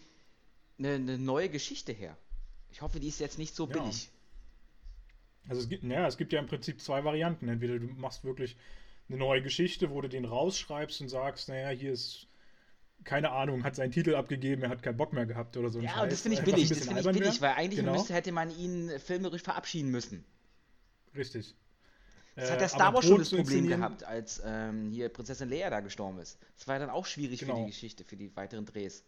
eine, 0.78 0.96
eine, 0.96 1.18
neue 1.18 1.50
Geschichte 1.50 1.92
her. 1.92 2.18
Ich 2.72 2.82
hoffe, 2.82 3.00
die 3.00 3.08
ist 3.08 3.20
jetzt 3.20 3.38
nicht 3.38 3.56
so 3.56 3.68
ja. 3.68 3.74
billig. 3.74 4.10
Also 5.48 5.62
es 5.62 5.70
gibt, 5.70 5.84
ja, 5.84 6.08
es 6.08 6.18
gibt 6.18 6.32
ja 6.32 6.40
im 6.40 6.48
Prinzip 6.48 6.82
zwei 6.82 7.04
Varianten. 7.04 7.50
Entweder 7.50 7.80
du 7.80 7.88
machst 7.88 8.24
wirklich 8.24 8.56
eine 9.10 9.18
neue 9.18 9.42
Geschichte, 9.42 9.90
wo 9.90 10.02
du 10.02 10.08
den 10.08 10.26
rausschreibst 10.26 11.02
und 11.02 11.10
sagst, 11.10 11.50
naja, 11.50 11.70
hier 11.70 11.92
ist 11.92 12.29
keine 13.04 13.32
Ahnung, 13.32 13.64
hat 13.64 13.76
seinen 13.76 13.92
Titel 13.92 14.16
abgegeben, 14.16 14.64
er 14.64 14.70
hat 14.70 14.84
keinen 14.84 14.98
Bock 14.98 15.14
mehr 15.14 15.26
gehabt 15.26 15.56
oder 15.58 15.70
so. 15.70 15.80
Ja, 15.80 15.90
Scheiß. 15.90 16.04
und 16.04 16.12
das 16.12 16.22
finde 16.22 16.38
ich 16.38 16.44
billig, 16.44 16.70
das 16.70 16.80
finde 16.80 17.02
ich 17.02 17.08
billig, 17.08 17.42
weil 17.42 17.52
eigentlich 17.52 17.80
genau. 17.80 17.94
müsste, 17.94 18.14
hätte 18.14 18.32
man 18.32 18.56
ihn 18.58 18.92
filmerisch 19.00 19.42
verabschieden 19.42 19.90
müssen. 19.90 20.26
Richtig. 21.16 21.56
Das 22.36 22.52
hat 22.52 22.60
der 22.60 22.68
äh, 22.68 22.70
Star 22.70 22.94
Wars 22.94 23.06
schon 23.06 23.20
das 23.20 23.32
Problem 23.32 23.68
gehabt, 23.68 24.04
als 24.04 24.42
ähm, 24.46 24.92
hier 24.92 25.10
Prinzessin 25.10 25.50
Leia 25.50 25.70
da 25.70 25.82
gestorben 25.82 26.20
ist. 26.20 26.40
Das 26.58 26.68
war 26.68 26.80
dann 26.80 26.90
auch 26.90 27.06
schwierig 27.06 27.40
genau. 27.40 27.56
für 27.56 27.62
die 27.62 27.68
Geschichte, 27.68 28.04
für 28.04 28.16
die 28.16 28.36
weiteren 28.36 28.66
Drehs. 28.66 29.04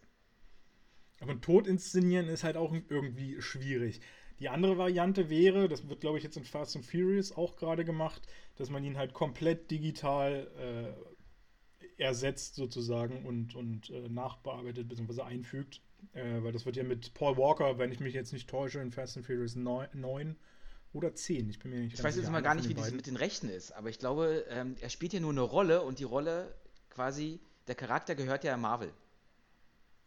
Aber 1.20 1.40
Tod 1.40 1.66
inszenieren 1.66 2.28
ist 2.28 2.44
halt 2.44 2.56
auch 2.56 2.74
irgendwie 2.88 3.40
schwierig. 3.40 4.00
Die 4.40 4.48
andere 4.48 4.76
Variante 4.76 5.30
wäre, 5.30 5.68
das 5.68 5.88
wird 5.88 6.00
glaube 6.00 6.18
ich 6.18 6.24
jetzt 6.24 6.36
in 6.36 6.44
Fast 6.44 6.74
and 6.74 6.84
Furious 6.84 7.30
auch 7.36 7.56
gerade 7.56 7.84
gemacht, 7.84 8.22
dass 8.56 8.70
man 8.70 8.82
ihn 8.82 8.98
halt 8.98 9.14
komplett 9.14 9.70
digital 9.70 10.50
äh, 10.58 11.11
ersetzt 12.02 12.54
sozusagen 12.54 13.24
und, 13.24 13.54
und 13.54 13.90
äh, 13.90 14.08
nachbearbeitet 14.08 14.88
bzw. 14.88 15.22
einfügt. 15.22 15.80
Äh, 16.14 16.42
weil 16.42 16.52
das 16.52 16.66
wird 16.66 16.76
ja 16.76 16.82
mit 16.82 17.14
Paul 17.14 17.36
Walker, 17.36 17.78
wenn 17.78 17.92
ich 17.92 18.00
mich 18.00 18.14
jetzt 18.14 18.32
nicht 18.32 18.48
täusche, 18.48 18.80
in 18.80 18.90
Fast 18.90 19.16
and 19.16 19.26
Furious 19.26 19.54
9, 19.54 19.88
9 19.94 20.36
oder 20.92 21.14
10. 21.14 21.48
Ich 21.48 21.58
bin 21.58 21.70
mir 21.70 21.80
nicht 21.80 21.94
Ich 21.94 22.04
weiß 22.04 22.16
jetzt 22.16 22.30
mal 22.30 22.42
gar 22.42 22.54
nicht, 22.54 22.68
wie 22.68 22.74
das 22.74 22.92
mit 22.92 23.06
den 23.06 23.16
Rechten 23.16 23.48
ist, 23.48 23.72
aber 23.72 23.88
ich 23.88 23.98
glaube, 23.98 24.44
ähm, 24.50 24.76
er 24.80 24.90
spielt 24.90 25.12
ja 25.12 25.20
nur 25.20 25.30
eine 25.30 25.40
Rolle 25.40 25.82
und 25.82 25.98
die 25.98 26.04
Rolle 26.04 26.54
quasi, 26.90 27.40
der 27.66 27.74
Charakter 27.74 28.14
gehört 28.14 28.44
ja 28.44 28.56
Marvel. 28.56 28.92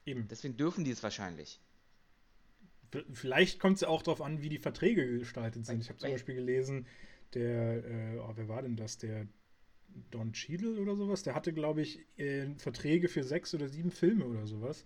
Eben. 0.06 0.28
Deswegen 0.28 0.58
dürfen 0.58 0.84
die 0.84 0.92
es 0.92 1.02
wahrscheinlich. 1.02 1.60
Vielleicht 3.12 3.60
kommt 3.60 3.76
es 3.76 3.82
ja 3.82 3.88
auch 3.88 4.04
darauf 4.04 4.22
an, 4.22 4.42
wie 4.42 4.50
die 4.50 4.60
Verträge 4.60 5.20
gestaltet 5.20 5.66
sind. 5.66 5.82
Ich 5.82 5.90
habe 5.90 5.98
zum 5.98 6.12
Beispiel 6.12 6.36
gelesen, 6.36 6.86
der, 7.34 7.84
äh, 7.84 8.20
oh, 8.20 8.32
wer 8.36 8.48
war 8.48 8.62
denn 8.62 8.76
das? 8.76 8.98
Der 9.00 9.28
Don 10.12 10.34
Cheadle 10.34 10.80
oder 10.80 10.96
sowas, 10.96 11.24
der 11.24 11.36
hatte, 11.36 11.54
glaube 11.54 11.82
ich, 11.82 12.00
äh, 12.18 12.48
Verträge 12.58 13.08
für 13.08 13.24
sechs 13.24 13.54
oder 13.54 13.68
sieben 13.68 13.92
Filme 13.92 14.26
oder 14.26 14.46
sowas 14.46 14.86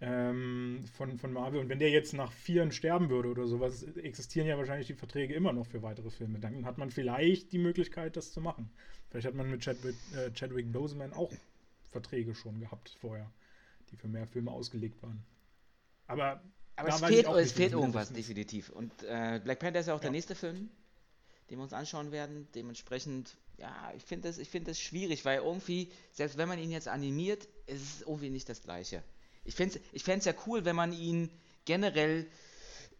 ähm, 0.00 0.84
von, 0.94 1.18
von 1.18 1.32
Marvel. 1.32 1.60
Und 1.60 1.68
wenn 1.68 1.78
der 1.78 1.90
jetzt 1.90 2.12
nach 2.12 2.32
vieren 2.32 2.72
sterben 2.72 3.10
würde 3.10 3.28
oder 3.28 3.46
sowas, 3.46 3.82
existieren 3.82 4.46
ja 4.46 4.58
wahrscheinlich 4.58 4.86
die 4.86 4.94
Verträge 4.94 5.34
immer 5.34 5.52
noch 5.52 5.66
für 5.66 5.82
weitere 5.82 6.10
Filme. 6.10 6.38
Dann 6.38 6.64
hat 6.64 6.78
man 6.78 6.90
vielleicht 6.90 7.52
die 7.52 7.58
Möglichkeit, 7.58 8.16
das 8.16 8.32
zu 8.32 8.40
machen. 8.40 8.70
Vielleicht 9.10 9.26
hat 9.26 9.34
man 9.34 9.50
mit 9.50 9.62
Chadwick, 9.62 9.96
äh, 10.14 10.30
Chadwick 10.32 10.72
Boseman 10.72 11.12
auch 11.12 11.32
Verträge 11.90 12.34
schon 12.34 12.60
gehabt 12.60 12.96
vorher, 13.00 13.30
die 13.90 13.96
für 13.96 14.08
mehr 14.08 14.26
Filme 14.26 14.50
ausgelegt 14.50 15.02
waren. 15.02 15.24
Aber, 16.06 16.42
Aber 16.76 16.88
es 16.88 17.00
fehlt, 17.00 17.26
es 17.28 17.52
fehlt 17.52 17.72
irgendwas, 17.72 18.12
definitiv. 18.12 18.70
Und 18.70 18.90
äh, 19.04 19.40
Black 19.42 19.60
Panther 19.60 19.80
ist 19.80 19.86
ja 19.86 19.94
auch 19.94 19.98
ja. 19.98 20.02
der 20.02 20.10
nächste 20.10 20.34
Film, 20.34 20.70
den 21.48 21.58
wir 21.58 21.62
uns 21.62 21.72
anschauen 21.72 22.10
werden. 22.10 22.48
Dementsprechend 22.54 23.36
ja, 23.58 23.92
ich 23.96 24.04
finde 24.04 24.28
das, 24.28 24.38
find 24.48 24.68
das 24.68 24.78
schwierig, 24.80 25.24
weil 25.24 25.38
irgendwie, 25.38 25.90
selbst 26.12 26.36
wenn 26.36 26.48
man 26.48 26.58
ihn 26.58 26.70
jetzt 26.70 26.88
animiert, 26.88 27.48
ist 27.66 27.82
es 27.82 28.00
irgendwie 28.02 28.30
nicht 28.30 28.48
das 28.48 28.62
Gleiche. 28.62 29.02
Ich 29.44 29.54
fände 29.54 29.78
es 29.92 30.06
ich 30.06 30.24
ja 30.24 30.34
cool, 30.46 30.64
wenn 30.64 30.76
man 30.76 30.92
ihn 30.92 31.30
generell 31.64 32.26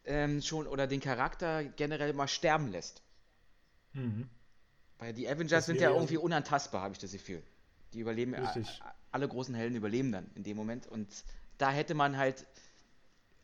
ähm, 0.05 0.43
schon 0.43 0.67
oder 0.67 0.87
den 0.87 1.01
Charakter 1.01 1.65
generell 1.65 2.13
mal 2.13 2.29
sterben 2.29 2.71
lässt. 2.71 3.03
Mhm. 3.93 4.29
Weil 4.99 5.13
die 5.13 5.29
Avengers 5.29 5.67
sind 5.67 5.81
ja 5.81 5.91
irgendwie 5.91 6.17
unantastbar, 6.17 6.83
habe 6.83 6.93
ich 6.93 6.99
das 6.99 7.13
Gefühl. 7.13 7.43
Die 7.93 8.01
überleben, 8.01 8.35
Richtig. 8.35 8.81
alle 9.11 9.29
großen 9.29 9.55
Helden 9.55 9.77
überleben 9.77 10.13
dann 10.13 10.31
in 10.35 10.43
dem 10.43 10.57
Moment. 10.57 10.87
Und 10.87 11.09
da 11.59 11.71
hätte 11.71 11.95
man 11.95 12.17
halt, 12.17 12.47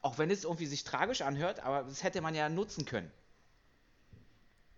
auch 0.00 0.18
wenn 0.18 0.30
es 0.30 0.44
irgendwie 0.44 0.66
sich 0.66 0.84
tragisch 0.84 1.22
anhört, 1.22 1.60
aber 1.60 1.84
das 1.84 2.02
hätte 2.02 2.20
man 2.20 2.34
ja 2.34 2.48
nutzen 2.48 2.84
können. 2.84 3.10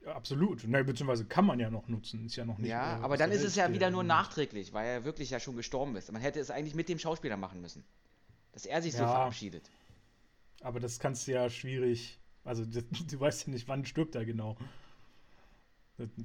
Ja, 0.04 0.14
absolut. 0.14 0.66
Ne, 0.66 0.84
beziehungsweise 0.84 1.24
kann 1.24 1.44
man 1.44 1.60
ja 1.60 1.70
noch 1.70 1.88
nutzen. 1.88 2.26
Ist 2.26 2.36
ja 2.36 2.44
noch 2.44 2.58
nicht. 2.58 2.70
Ja, 2.70 2.98
aber 3.00 3.16
dann 3.16 3.30
ist 3.30 3.44
es 3.44 3.54
ja 3.54 3.72
wieder 3.72 3.90
nur 3.90 4.02
nachträglich, 4.02 4.72
weil 4.72 4.86
er 4.86 5.04
wirklich 5.04 5.30
ja 5.30 5.38
schon 5.38 5.56
gestorben 5.56 5.96
ist. 5.96 6.10
Man 6.10 6.20
hätte 6.20 6.40
es 6.40 6.50
eigentlich 6.50 6.74
mit 6.74 6.88
dem 6.88 6.98
Schauspieler 6.98 7.36
machen 7.36 7.60
müssen. 7.60 7.84
Dass 8.52 8.66
er 8.66 8.82
sich 8.82 8.94
ja, 8.94 9.00
so 9.00 9.04
verabschiedet. 9.04 9.70
Aber 10.60 10.80
das 10.80 10.98
kannst 10.98 11.26
du 11.26 11.32
ja 11.32 11.48
schwierig. 11.48 12.18
Also, 12.44 12.64
das, 12.64 12.84
du 13.10 13.20
weißt 13.20 13.46
ja 13.46 13.52
nicht, 13.52 13.68
wann 13.68 13.84
stirbt 13.86 14.14
er 14.14 14.24
genau. 14.24 14.56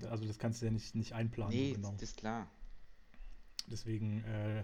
Also, 0.10 0.26
das 0.26 0.40
kannst 0.40 0.62
du 0.62 0.66
ja 0.66 0.72
nicht, 0.72 0.96
nicht 0.96 1.14
einplanen. 1.14 1.56
Nee, 1.56 1.74
genau. 1.74 1.92
das 1.92 2.02
ist 2.02 2.18
klar. 2.18 2.48
Deswegen 3.68 4.24
äh, 4.24 4.64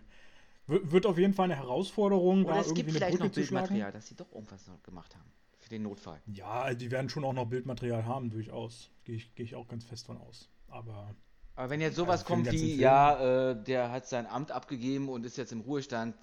wird 0.66 1.06
auf 1.06 1.18
jeden 1.18 1.34
Fall 1.34 1.46
eine 1.46 1.58
Herausforderung. 1.58 2.46
Oder 2.46 2.62
es 2.62 2.74
gibt 2.74 2.92
vielleicht 2.92 3.20
noch 3.20 3.30
Bildmaterial, 3.30 3.92
dass 3.92 4.08
sie 4.08 4.16
doch 4.16 4.32
irgendwas 4.32 4.72
gemacht 4.84 5.16
haben 5.16 5.32
den 5.74 5.84
Notfall. 5.84 6.22
Ja, 6.28 6.74
die 6.74 6.92
werden 6.92 7.10
schon 7.10 7.26
auch 7.26 7.34
noch 7.34 7.46
Bildmaterial 7.46 8.06
haben, 8.06 8.30
durchaus. 8.30 8.90
Gehe 9.04 9.16
ich, 9.16 9.36
geh 9.36 9.44
ich 9.44 9.56
auch 9.56 9.68
ganz 9.68 9.84
fest 9.84 10.06
von 10.06 10.18
aus. 10.18 10.50
Aber. 10.68 11.14
Aber 11.56 11.70
wenn 11.70 11.82
jetzt 11.82 11.96
sowas 11.96 12.22
also 12.22 12.34
kommt 12.34 12.52
wie, 12.52 12.76
ja, 12.76 13.52
äh, 13.52 13.64
der 13.64 13.92
hat 13.92 14.08
sein 14.08 14.26
Amt 14.26 14.52
abgegeben 14.52 15.10
und 15.10 15.26
ist 15.26 15.38
jetzt 15.38 15.52
im 15.52 15.62
Ruhestand, 15.62 16.16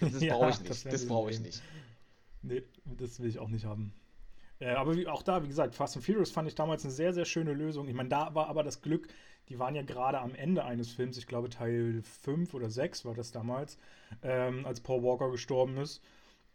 das 0.00 0.20
ja, 0.22 0.34
brauche 0.34 0.50
ich 0.50 0.60
nicht. 0.60 0.70
Das, 0.70 0.84
das 0.84 1.06
brauche 1.06 1.30
ich 1.30 1.40
nicht. 1.40 1.62
Nee, 2.42 2.62
das 2.84 3.20
will 3.20 3.28
ich 3.28 3.38
auch 3.38 3.48
nicht 3.48 3.66
haben. 3.66 3.92
Äh, 4.60 4.70
aber 4.70 4.96
wie, 4.96 5.06
auch 5.06 5.22
da, 5.22 5.42
wie 5.42 5.48
gesagt, 5.48 5.74
Fast 5.74 5.96
and 5.96 6.04
Furious 6.04 6.30
fand 6.30 6.48
ich 6.48 6.54
damals 6.54 6.84
eine 6.84 6.92
sehr, 6.92 7.12
sehr 7.12 7.24
schöne 7.24 7.52
Lösung. 7.52 7.88
Ich 7.88 7.94
meine, 7.94 8.08
da 8.08 8.34
war 8.34 8.48
aber 8.48 8.62
das 8.62 8.82
Glück, 8.82 9.08
die 9.48 9.58
waren 9.58 9.74
ja 9.74 9.82
gerade 9.82 10.20
am 10.20 10.34
Ende 10.34 10.64
eines 10.64 10.90
Films, 10.90 11.18
ich 11.18 11.26
glaube 11.26 11.48
Teil 11.48 12.02
5 12.02 12.54
oder 12.54 12.70
6 12.70 13.04
war 13.04 13.14
das 13.14 13.32
damals, 13.32 13.78
ähm, 14.22 14.64
als 14.64 14.80
Paul 14.80 15.02
Walker 15.02 15.30
gestorben 15.30 15.76
ist. 15.78 16.02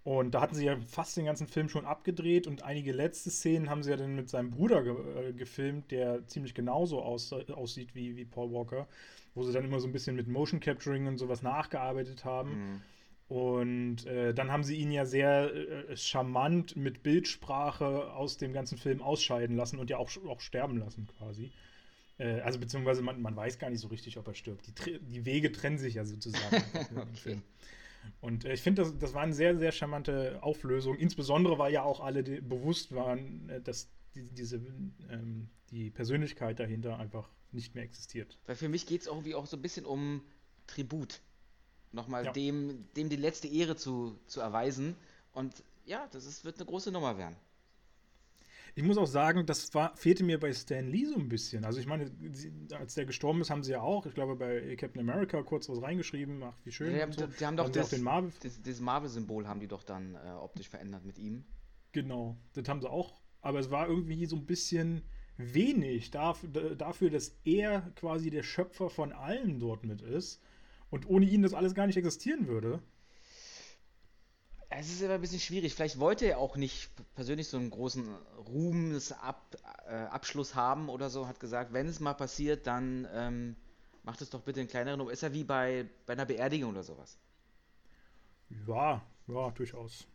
Und 0.06 0.36
da 0.36 0.42
hatten 0.42 0.54
sie 0.54 0.66
ja 0.66 0.78
fast 0.88 1.18
den 1.18 1.26
ganzen 1.26 1.48
Film 1.48 1.68
schon 1.68 1.84
abgedreht 1.84 2.46
und 2.46 2.62
einige 2.62 2.92
letzte 2.92 3.32
Szenen 3.32 3.72
haben 3.72 3.82
sie 3.82 3.90
ja 3.90 3.98
dann 3.98 4.16
mit 4.16 4.30
seinem 4.30 4.52
Bruder 4.52 4.84
ge 4.84 4.94
äh, 4.94 5.34
gefilmt, 5.34 5.90
der 5.90 6.28
ziemlich 6.28 6.54
genauso 6.54 7.02
aus 7.02 7.34
aussieht 7.34 7.96
wie, 7.96 8.16
wie 8.16 8.24
Paul 8.24 8.52
Walker, 8.52 8.88
wo 9.34 9.42
sie 9.42 9.52
dann 9.52 9.66
immer 9.66 9.80
so 9.80 9.88
ein 9.88 9.92
bisschen 9.92 10.16
mit 10.16 10.28
Motion 10.28 10.60
Capturing 10.60 11.08
und 11.08 11.18
sowas 11.18 11.42
nachgearbeitet 11.42 12.24
haben. 12.24 12.52
Mhm. 12.52 12.82
Und 13.30 14.06
äh, 14.06 14.36
dann 14.36 14.52
haben 14.52 14.64
sie 14.64 14.76
ihn 14.76 14.92
ja 14.92 15.06
sehr 15.06 15.52
äh, 15.52 15.98
charmant 15.98 16.76
mit 16.76 17.02
Bildsprache 17.02 18.14
aus 18.14 18.38
dem 18.38 18.54
ganzen 18.54 18.78
Film 18.78 19.02
ausscheiden 19.02 19.56
lassen 19.56 19.80
und 19.80 19.90
ja 19.90 19.98
auch, 19.98 20.12
auch 20.28 20.40
sterben 20.40 20.78
lassen 20.78 21.08
quasi. 21.18 21.50
Äh, 22.20 22.42
also 22.42 22.60
beziehungsweise 22.60 23.02
man, 23.02 23.24
man 23.24 23.36
weiß 23.36 23.58
gar 23.58 23.72
nicht 23.72 23.82
so 23.82 23.88
richtig, 23.88 24.20
ob 24.20 24.28
er 24.28 24.36
stirbt. 24.36 24.68
Die, 24.86 25.00
die 25.00 25.26
Wege 25.26 25.52
trennen 25.52 25.80
sich 25.80 25.96
ja 25.96 26.06
sozusagen 26.06 26.64
im 26.96 27.16
Film. 27.16 27.42
Und 28.22 28.46
äh, 28.46 28.54
ich 28.54 28.62
finde, 28.62 28.84
das, 28.84 28.98
das 28.98 29.14
war 29.14 29.22
eine 29.22 29.34
sehr, 29.34 29.58
sehr 29.58 29.72
charmante 29.72 30.40
Auflösung. 30.42 30.98
Insbesondere, 30.98 31.58
weil 31.58 31.74
ja 31.74 31.84
auch 31.84 32.00
alle 32.00 32.24
bewusst 32.24 32.94
waren, 32.94 33.50
äh, 33.50 33.62
dass 33.62 33.90
die, 34.16 34.30
diese, 34.30 34.58
ähm, 35.10 35.50
die 35.72 35.90
Persönlichkeit 35.90 36.60
dahinter 36.60 36.98
einfach 37.00 37.30
nicht 37.52 37.76
mehr 37.76 37.84
existiert. 37.84 38.38
Weil 38.46 38.56
für 38.56 38.70
mich 38.70 38.86
geht 38.86 39.02
es 39.02 39.08
irgendwie 39.08 39.36
auch 39.36 39.46
so 39.46 39.58
ein 39.58 39.62
bisschen 39.62 39.86
um 39.86 40.22
Tribut 40.68 41.22
nochmal 41.92 42.26
ja. 42.26 42.32
dem, 42.32 42.88
dem 42.96 43.10
die 43.10 43.16
letzte 43.16 43.48
Ehre 43.48 43.76
zu, 43.76 44.20
zu 44.28 44.42
erweisen. 44.42 44.96
Und 45.34 45.64
ja, 45.86 46.08
das 46.12 46.26
ist, 46.26 46.46
wird 46.46 46.58
eine 46.58 46.66
große 46.66 46.92
Nummer 46.92 47.18
werden. 47.18 47.36
Ich 48.78 48.84
muss 48.84 48.98
auch 48.98 49.08
sagen, 49.08 49.46
das 49.46 49.74
war, 49.74 49.96
fehlte 49.96 50.26
mir 50.26 50.38
bei 50.38 50.52
Stan 50.52 50.86
Lee 50.86 51.06
so 51.06 51.16
ein 51.16 51.30
bisschen. 51.30 51.64
Also 51.64 51.80
ich 51.80 51.88
meine, 51.88 52.12
als 52.78 52.96
der 52.96 53.06
gestorben 53.06 53.40
ist, 53.40 53.50
haben 53.50 53.64
sie 53.64 53.72
ja 53.72 53.82
auch, 53.82 54.06
ich 54.06 54.14
glaube, 54.14 54.36
bei 54.36 54.76
Captain 54.76 55.00
America 55.00 55.42
kurz 55.44 55.70
was 55.70 55.82
reingeschrieben. 55.82 56.44
Ach, 56.44 56.54
wie 56.66 56.74
schön. 56.74 56.94
Ja, 56.94 57.06
die, 57.06 57.18
so. 57.18 57.26
die, 57.26 57.46
haben 57.46 57.56
doch 57.56 57.66
haben 57.66 57.72
das, 57.72 57.98
Marvel 57.98 58.32
das, 58.44 58.62
das 58.62 58.82
Marvel-Symbol 58.82 59.48
haben 59.48 59.62
die 59.62 59.68
doch 59.68 59.84
dann 59.84 60.16
äh, 60.16 60.30
optisch 60.32 60.68
verändert 60.68 61.06
mit 61.06 61.18
ihm. 61.18 61.46
Genau, 61.94 62.36
das 62.52 62.68
haben 62.68 62.82
sie 62.82 62.90
auch. 62.90 63.22
Aber 63.42 63.60
es 63.60 63.72
war 63.72 63.88
irgendwie 63.88 64.26
so 64.26 64.36
ein 64.36 64.46
bisschen 64.46 65.04
wenig 65.38 66.12
dafür, 66.12 66.76
dafür 66.76 67.10
dass 67.10 67.38
er 67.46 67.82
quasi 67.96 68.30
der 68.30 68.44
Schöpfer 68.44 68.90
von 68.90 69.14
allem 69.14 69.60
dort 69.60 69.86
mit 69.86 70.02
ist 70.02 70.42
und 70.90 71.08
ohne 71.08 71.26
ihn 71.26 71.44
das 71.44 71.54
alles 71.54 71.76
gar 71.76 71.88
nicht 71.88 71.98
existieren 71.98 72.48
würde. 72.48 72.82
Es 74.78 74.92
ist 74.92 75.02
aber 75.04 75.14
ein 75.16 75.22
bisschen 75.22 75.40
schwierig. 75.40 75.74
Vielleicht 75.74 75.98
wollte 76.00 76.26
er 76.26 76.38
auch 76.40 76.58
nicht 76.58 76.90
persönlich 77.16 77.48
so 77.48 77.56
einen 77.58 77.70
großen 77.70 78.10
Ruhmesabschluss 78.48 80.52
äh, 80.52 80.56
haben 80.56 80.90
oder 80.90 81.10
so. 81.10 81.28
Hat 81.28 81.40
gesagt, 81.40 81.72
wenn 81.74 81.88
es 81.88 82.02
mal 82.02 82.14
passiert, 82.14 82.68
dann 82.68 83.08
ähm, 83.14 83.56
macht 84.04 84.22
es 84.22 84.30
doch 84.30 84.42
bitte 84.42 84.62
in 84.62 84.68
kleineren. 84.68 85.10
Ist 85.10 85.24
er 85.24 85.34
wie 85.34 85.44
bei, 85.44 85.90
bei 86.06 86.14
einer 86.14 86.26
Beerdigung 86.26 86.70
oder 86.72 86.84
sowas? 86.84 87.18
Ja, 88.68 89.02
ja, 89.28 89.50
durchaus. 89.52 90.08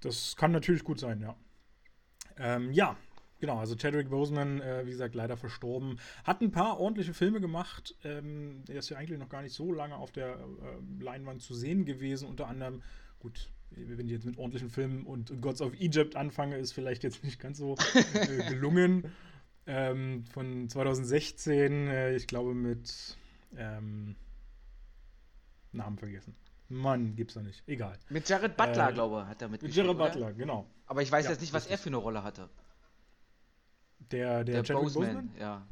Das 0.00 0.36
kann 0.36 0.52
natürlich 0.52 0.82
gut 0.82 0.98
sein, 0.98 1.20
ja. 1.20 1.36
Ähm, 2.38 2.72
ja, 2.72 2.96
Genau, 3.40 3.58
also 3.58 3.74
Chadwick 3.74 4.10
Boseman, 4.10 4.60
äh, 4.60 4.84
wie 4.84 4.90
gesagt, 4.90 5.14
leider 5.14 5.38
verstorben. 5.38 5.98
Hat 6.24 6.42
ein 6.42 6.50
paar 6.50 6.78
ordentliche 6.78 7.14
Filme 7.14 7.40
gemacht. 7.40 7.96
Ähm, 8.04 8.62
er 8.68 8.80
ist 8.80 8.90
ja 8.90 8.98
eigentlich 8.98 9.18
noch 9.18 9.30
gar 9.30 9.40
nicht 9.40 9.54
so 9.54 9.72
lange 9.72 9.96
auf 9.96 10.12
der 10.12 10.34
äh, 10.34 11.02
Leinwand 11.02 11.40
zu 11.40 11.54
sehen 11.54 11.86
gewesen. 11.86 12.28
Unter 12.28 12.48
anderem, 12.48 12.82
gut, 13.18 13.48
wenn 13.70 14.06
ich 14.06 14.12
jetzt 14.12 14.26
mit 14.26 14.38
ordentlichen 14.38 14.70
Filmen 14.70 15.04
und 15.06 15.40
Gods 15.40 15.60
of 15.60 15.74
Egypt 15.74 16.16
anfange, 16.16 16.56
ist 16.56 16.72
vielleicht 16.72 17.02
jetzt 17.02 17.24
nicht 17.24 17.38
ganz 17.40 17.58
so 17.58 17.76
äh, 18.14 18.44
gelungen. 18.48 19.12
Ähm, 19.66 20.24
von 20.24 20.68
2016, 20.68 21.88
äh, 21.88 22.16
ich 22.16 22.26
glaube 22.26 22.54
mit 22.54 23.16
ähm, 23.56 24.16
Namen 25.72 25.98
vergessen. 25.98 26.34
Mann, 26.68 27.14
gibt's 27.16 27.34
doch 27.34 27.42
nicht. 27.42 27.62
Egal. 27.66 27.98
Mit 28.08 28.28
Jared 28.28 28.56
Butler, 28.56 28.90
äh, 28.90 28.92
glaube 28.92 29.22
ich, 29.22 29.28
hat 29.28 29.42
er 29.42 29.48
mitgespielt. 29.48 29.86
Mit 29.86 29.96
Jared 29.98 30.12
Butler, 30.14 30.32
genau. 30.32 30.66
Aber 30.86 31.02
ich 31.02 31.10
weiß 31.10 31.24
ja, 31.24 31.32
jetzt 31.32 31.40
nicht, 31.40 31.52
was 31.52 31.66
er 31.66 31.78
für 31.78 31.88
eine 31.88 31.96
Rolle 31.96 32.22
hatte. 32.22 32.48
Der, 34.10 34.44
der, 34.44 34.62
der 34.62 34.74
Boseman, 34.74 35.14
Boseman? 35.14 35.30
ja. 35.38 35.66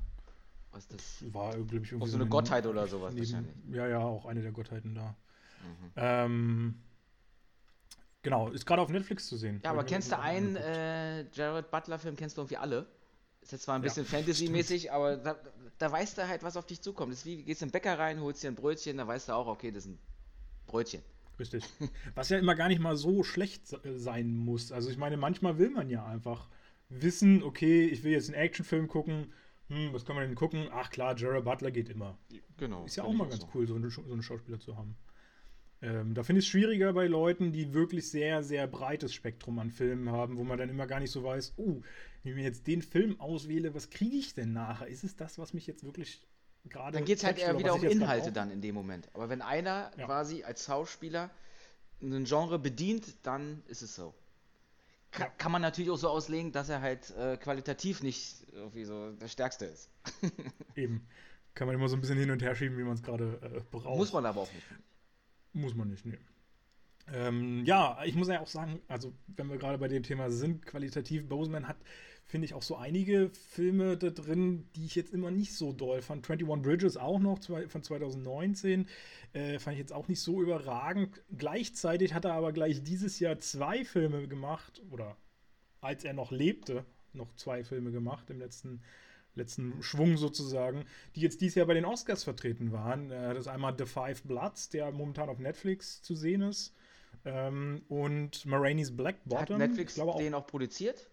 Was 0.73 0.87
das? 0.89 1.25
War, 1.33 1.53
glaube 1.53 1.67
ich, 1.67 1.93
irgendwie. 1.93 2.03
Auch 2.03 2.07
so 2.07 2.17
eine, 2.17 2.27
Gottheit 2.27 2.67
oder 2.67 2.87
sowas 2.87 3.15
neben, 3.15 3.27
wahrscheinlich. 3.27 3.55
Ja, 3.73 3.89
ja, 3.89 4.01
auch 4.01 4.27
eine 4.27 4.43
der 4.43 4.53
Gottheiten 4.53 4.95
da. 4.95 5.17
Mhm. 5.63 5.93
Ähm, 5.97 6.75
genau, 8.23 8.49
ist 8.51 8.67
gerade 8.67 8.83
auf 8.83 8.89
Netflix 8.89 9.27
zu 9.27 9.37
sehen. 9.37 9.61
Ja, 9.65 9.71
aber 9.71 9.85
kennst 9.85 10.13
du 10.13 10.19
einen 10.19 10.57
äh, 10.57 11.25
Jared 11.33 11.71
Butler-Film, 11.71 12.17
kennst 12.17 12.37
du 12.37 12.43
irgendwie 12.43 12.57
alle? 12.57 12.87
Ist 13.41 13.53
jetzt 13.53 13.63
zwar 13.63 13.77
ein 13.77 13.83
bisschen 13.83 14.05
ja, 14.05 14.11
Fantasy-mäßig, 14.11 14.93
aber 14.93 15.17
da, 15.17 15.37
da 15.79 15.93
weißt 15.93 16.19
du 16.19 16.29
halt, 16.29 16.43
was 16.43 16.57
auf 16.57 16.67
dich 16.67 16.81
zukommt. 16.81 17.13
Das 17.13 17.21
ist 17.21 17.27
wie, 17.27 17.43
gehst 17.45 17.63
in 17.63 17.69
den 17.69 17.73
Bäcker 17.73 17.99
rein, 17.99 18.21
holst 18.21 18.43
dir 18.43 18.49
ein 18.49 18.55
Brötchen, 18.55 18.97
da 18.97 19.07
weißt 19.07 19.29
du 19.29 19.33
auch, 19.33 19.47
okay, 19.47 19.71
das 19.71 19.85
ist 19.85 19.93
ein 19.93 19.99
Brötchen. 20.67 21.03
Richtig. 21.39 21.65
Was 22.15 22.29
ja 22.31 22.39
immer 22.39 22.55
gar 22.55 22.69
nicht 22.69 22.81
mal 22.81 22.97
so 22.97 23.23
schlecht 23.23 23.63
sein 23.67 24.35
muss. 24.35 24.73
Also 24.73 24.91
ich 24.91 24.99
meine, 24.99 25.17
manchmal 25.17 25.59
will 25.59 25.71
man 25.71 25.89
ja 25.89 26.05
einfach 26.05 26.49
wissen, 26.89 27.43
okay, 27.43 27.87
ich 27.87 28.03
will 28.03 28.13
jetzt 28.13 28.29
einen 28.29 28.41
Actionfilm 28.41 28.89
gucken, 28.89 29.33
hm, 29.69 29.93
was 29.93 30.05
kann 30.05 30.17
man 30.17 30.27
denn 30.27 30.35
gucken? 30.35 30.69
Ach 30.73 30.91
klar, 30.91 31.17
Jared 31.17 31.45
Butler 31.45 31.71
geht 31.71 31.89
immer. 31.91 32.19
Genau. 32.57 32.85
Ist 32.85 32.97
ja 32.97 33.05
auch 33.05 33.13
mal 33.13 33.29
ganz 33.29 33.43
so. 33.43 33.49
cool, 33.55 33.67
so, 33.67 33.75
eine, 33.75 33.91
so 33.91 34.03
einen 34.03 34.23
Schauspieler 34.23 34.59
zu 34.59 34.77
haben. 34.77 34.97
Ähm, 35.81 36.15
da 36.15 36.25
finde 36.25 36.41
ich 36.41 36.47
es 36.47 36.51
schwieriger 36.51 36.93
bei 36.93 37.07
Leuten, 37.07 37.53
die 37.53 37.73
wirklich 37.73 38.11
sehr, 38.11 38.43
sehr 38.43 38.67
breites 38.67 39.15
Spektrum 39.15 39.59
an 39.59 39.71
Filmen 39.71 40.11
haben, 40.11 40.37
wo 40.37 40.45
man 40.45 40.59
dann 40.59 40.69
immer 40.69 40.87
gar 40.87 40.99
nicht 40.99 41.13
so 41.13 41.23
weiß, 41.23 41.55
oh, 41.57 41.83
wenn 42.23 42.33
ich 42.33 42.35
mir 42.37 42.43
jetzt 42.43 42.67
den 42.67 42.83
Film 42.83 43.21
auswähle, 43.21 43.75
was 43.75 43.91
kriege 43.91 44.17
ich 44.17 44.35
denn 44.35 44.53
nachher? 44.53 44.89
Ist 44.89 45.05
es 45.05 45.15
das, 45.17 45.39
was 45.39 45.55
mich 45.55 45.67
jetzt 45.67 45.85
wirklich 45.85 46.27
gerade. 46.69 46.97
Dann 46.97 47.05
geht 47.05 47.19
es 47.19 47.25
halt 47.25 47.39
eher 47.39 47.59
wieder 47.59 47.75
um 47.75 47.85
Inhalte 47.85 48.33
dann 48.33 48.51
in 48.51 48.61
dem 48.61 48.75
Moment. 48.75 49.09
Aber 49.15 49.29
wenn 49.29 49.43
einer 49.43 49.93
ja. 49.97 50.07
quasi 50.07 50.45
als 50.45 50.65
Schauspieler 50.65 51.31
ein 52.03 52.25
Genre 52.25 52.59
bedient, 52.59 53.15
dann 53.23 53.63
ist 53.69 53.83
es 53.83 53.95
so. 53.95 54.15
Kann, 55.11 55.27
ja. 55.27 55.33
kann 55.39 55.53
man 55.53 55.63
natürlich 55.63 55.91
auch 55.91 55.97
so 55.97 56.09
auslegen, 56.09 56.53
dass 56.53 56.69
er 56.69 56.81
halt 56.81 57.11
äh, 57.17 57.37
qualitativ 57.37 58.03
nicht 58.03 58.47
irgendwie 58.53 58.85
so 58.85 59.13
der 59.13 59.29
Stärkste 59.29 59.67
ist. 59.67 59.91
Eben. 60.77 61.07
Kann 61.55 61.67
man 61.67 61.75
immer 61.75 61.89
so 61.89 61.97
ein 61.97 62.01
bisschen 62.01 62.19
hin 62.19 62.31
und 62.31 62.43
her 62.43 62.55
schieben, 62.55 62.79
wie 62.79 62.85
man 62.85 62.95
es 62.95 63.03
gerade 63.03 63.41
äh, 63.43 63.61
braucht. 63.71 63.97
Muss 63.97 64.13
man 64.13 64.27
aber 64.27 64.43
auch 64.43 64.53
nicht. 64.53 64.67
Muss 65.53 65.75
man 65.75 65.89
nicht, 65.89 66.05
nee. 66.07 66.19
Ähm, 67.13 67.65
ja, 67.65 67.99
ich 68.05 68.15
muss 68.15 68.29
ja 68.29 68.41
auch 68.41 68.49
sagen, 68.49 68.81
also 68.87 69.15
wenn 69.29 69.49
wir 69.49 69.57
gerade 69.57 69.79
bei 69.79 69.89
dem 69.89 70.03
Thema 70.03 70.31
sind, 70.31 70.67
qualitativ, 70.67 71.27
Boseman 71.27 71.67
hat 71.67 71.79
finde 72.29 72.45
ich 72.45 72.55
auch 72.55 72.63
so 72.63 72.77
einige 72.77 73.31
Filme 73.31 73.97
da 73.97 74.11
drin, 74.11 74.69
die 74.77 74.85
ich 74.85 74.95
jetzt 74.95 75.15
immer 75.15 75.31
nicht 75.31 75.55
so 75.55 75.73
doll 75.73 76.03
fand. 76.03 76.29
21 76.29 76.63
Bridges 76.63 76.97
auch 76.99 77.19
noch 77.19 77.39
von 77.43 77.83
2019. 77.83 78.87
Äh, 79.33 79.59
fand 79.59 79.75
ich 79.75 79.81
jetzt 79.81 79.95
auch 79.95 80.09
nicht 80.09 80.21
so 80.21 80.43
überragend. 80.43 81.23
Gleichzeitig 81.37 82.13
hat 82.13 82.27
er 82.27 82.35
aber 82.35 82.53
gleich 82.53 82.83
dieses 82.83 83.19
Jahr 83.19 83.39
zwei 83.39 83.85
Filme 83.85 84.29
gemacht, 84.29 84.83
oder 84.91 85.17
als 85.81 86.05
er 86.05 86.13
noch 86.13 86.31
lebte, 86.31 86.85
noch 87.15 87.35
zwei 87.35 87.65
Filme 87.65 87.93
gemacht 87.93 88.29
im 88.29 88.39
letzten, 88.39 88.83
letzten 89.39 89.83
Schwung 89.83 90.17
sozusagen, 90.17 90.85
die 91.15 91.21
jetzt 91.21 91.41
dieses 91.41 91.57
Jahr 91.57 91.67
bei 91.67 91.75
den 91.75 91.85
Oscars 91.85 92.25
vertreten 92.25 92.73
waren. 92.73 93.11
Äh, 93.11 93.35
das 93.35 93.47
ist 93.47 93.49
einmal 93.49 93.75
The 93.77 93.87
Five 93.87 94.23
Bloods, 94.25 94.69
der 94.69 94.91
momentan 94.93 95.29
auf 95.29 95.39
Netflix 95.39 96.03
zu 96.03 96.15
sehen 96.15 96.43
ist. 96.43 96.75
Ähm, 97.25 97.83
und 97.89 98.45
Marainis 98.47 98.97
Black 98.97 99.17
Bottom. 99.25 99.61
Hat 99.61 99.69
Netflix 99.69 99.95
glaube, 99.95 100.13
auch, 100.13 100.19
den 100.19 100.35
auch 100.35 100.47
produziert? 100.47 101.09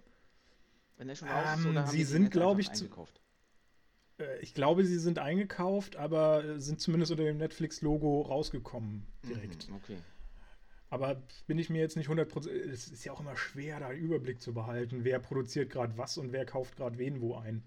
Wenn 0.97 1.07
der 1.07 1.15
schon 1.15 1.27
raus 1.27 1.59
ist, 1.59 1.65
oder 1.65 1.81
ähm, 1.81 1.87
Sie 1.87 2.03
sind, 2.03 2.31
glaube 2.31 2.61
ich, 2.61 2.69
eingekauft? 2.69 3.21
Äh, 4.19 4.39
ich 4.39 4.53
glaube, 4.53 4.85
sie 4.85 4.99
sind 4.99 5.19
eingekauft, 5.19 5.95
aber 5.95 6.59
sind 6.59 6.79
zumindest 6.79 7.11
unter 7.11 7.23
dem 7.23 7.37
Netflix-Logo 7.37 8.21
rausgekommen 8.21 9.05
direkt. 9.27 9.69
Mhm, 9.69 9.75
okay. 9.75 9.97
Aber 10.89 11.21
bin 11.47 11.57
ich 11.57 11.69
mir 11.69 11.79
jetzt 11.79 11.97
nicht 11.97 12.09
100%. 12.09 12.49
Es 12.49 12.87
ist 12.87 13.03
ja 13.03 13.11
auch 13.11 13.19
immer 13.19 13.35
schwer, 13.35 13.79
da 13.79 13.87
einen 13.87 13.99
Überblick 13.99 14.41
zu 14.41 14.53
behalten, 14.53 15.03
wer 15.03 15.19
produziert 15.19 15.69
gerade 15.69 15.97
was 15.97 16.17
und 16.17 16.31
wer 16.31 16.45
kauft 16.45 16.77
gerade 16.77 16.97
wen 16.97 17.21
wo 17.21 17.35
ein. 17.35 17.63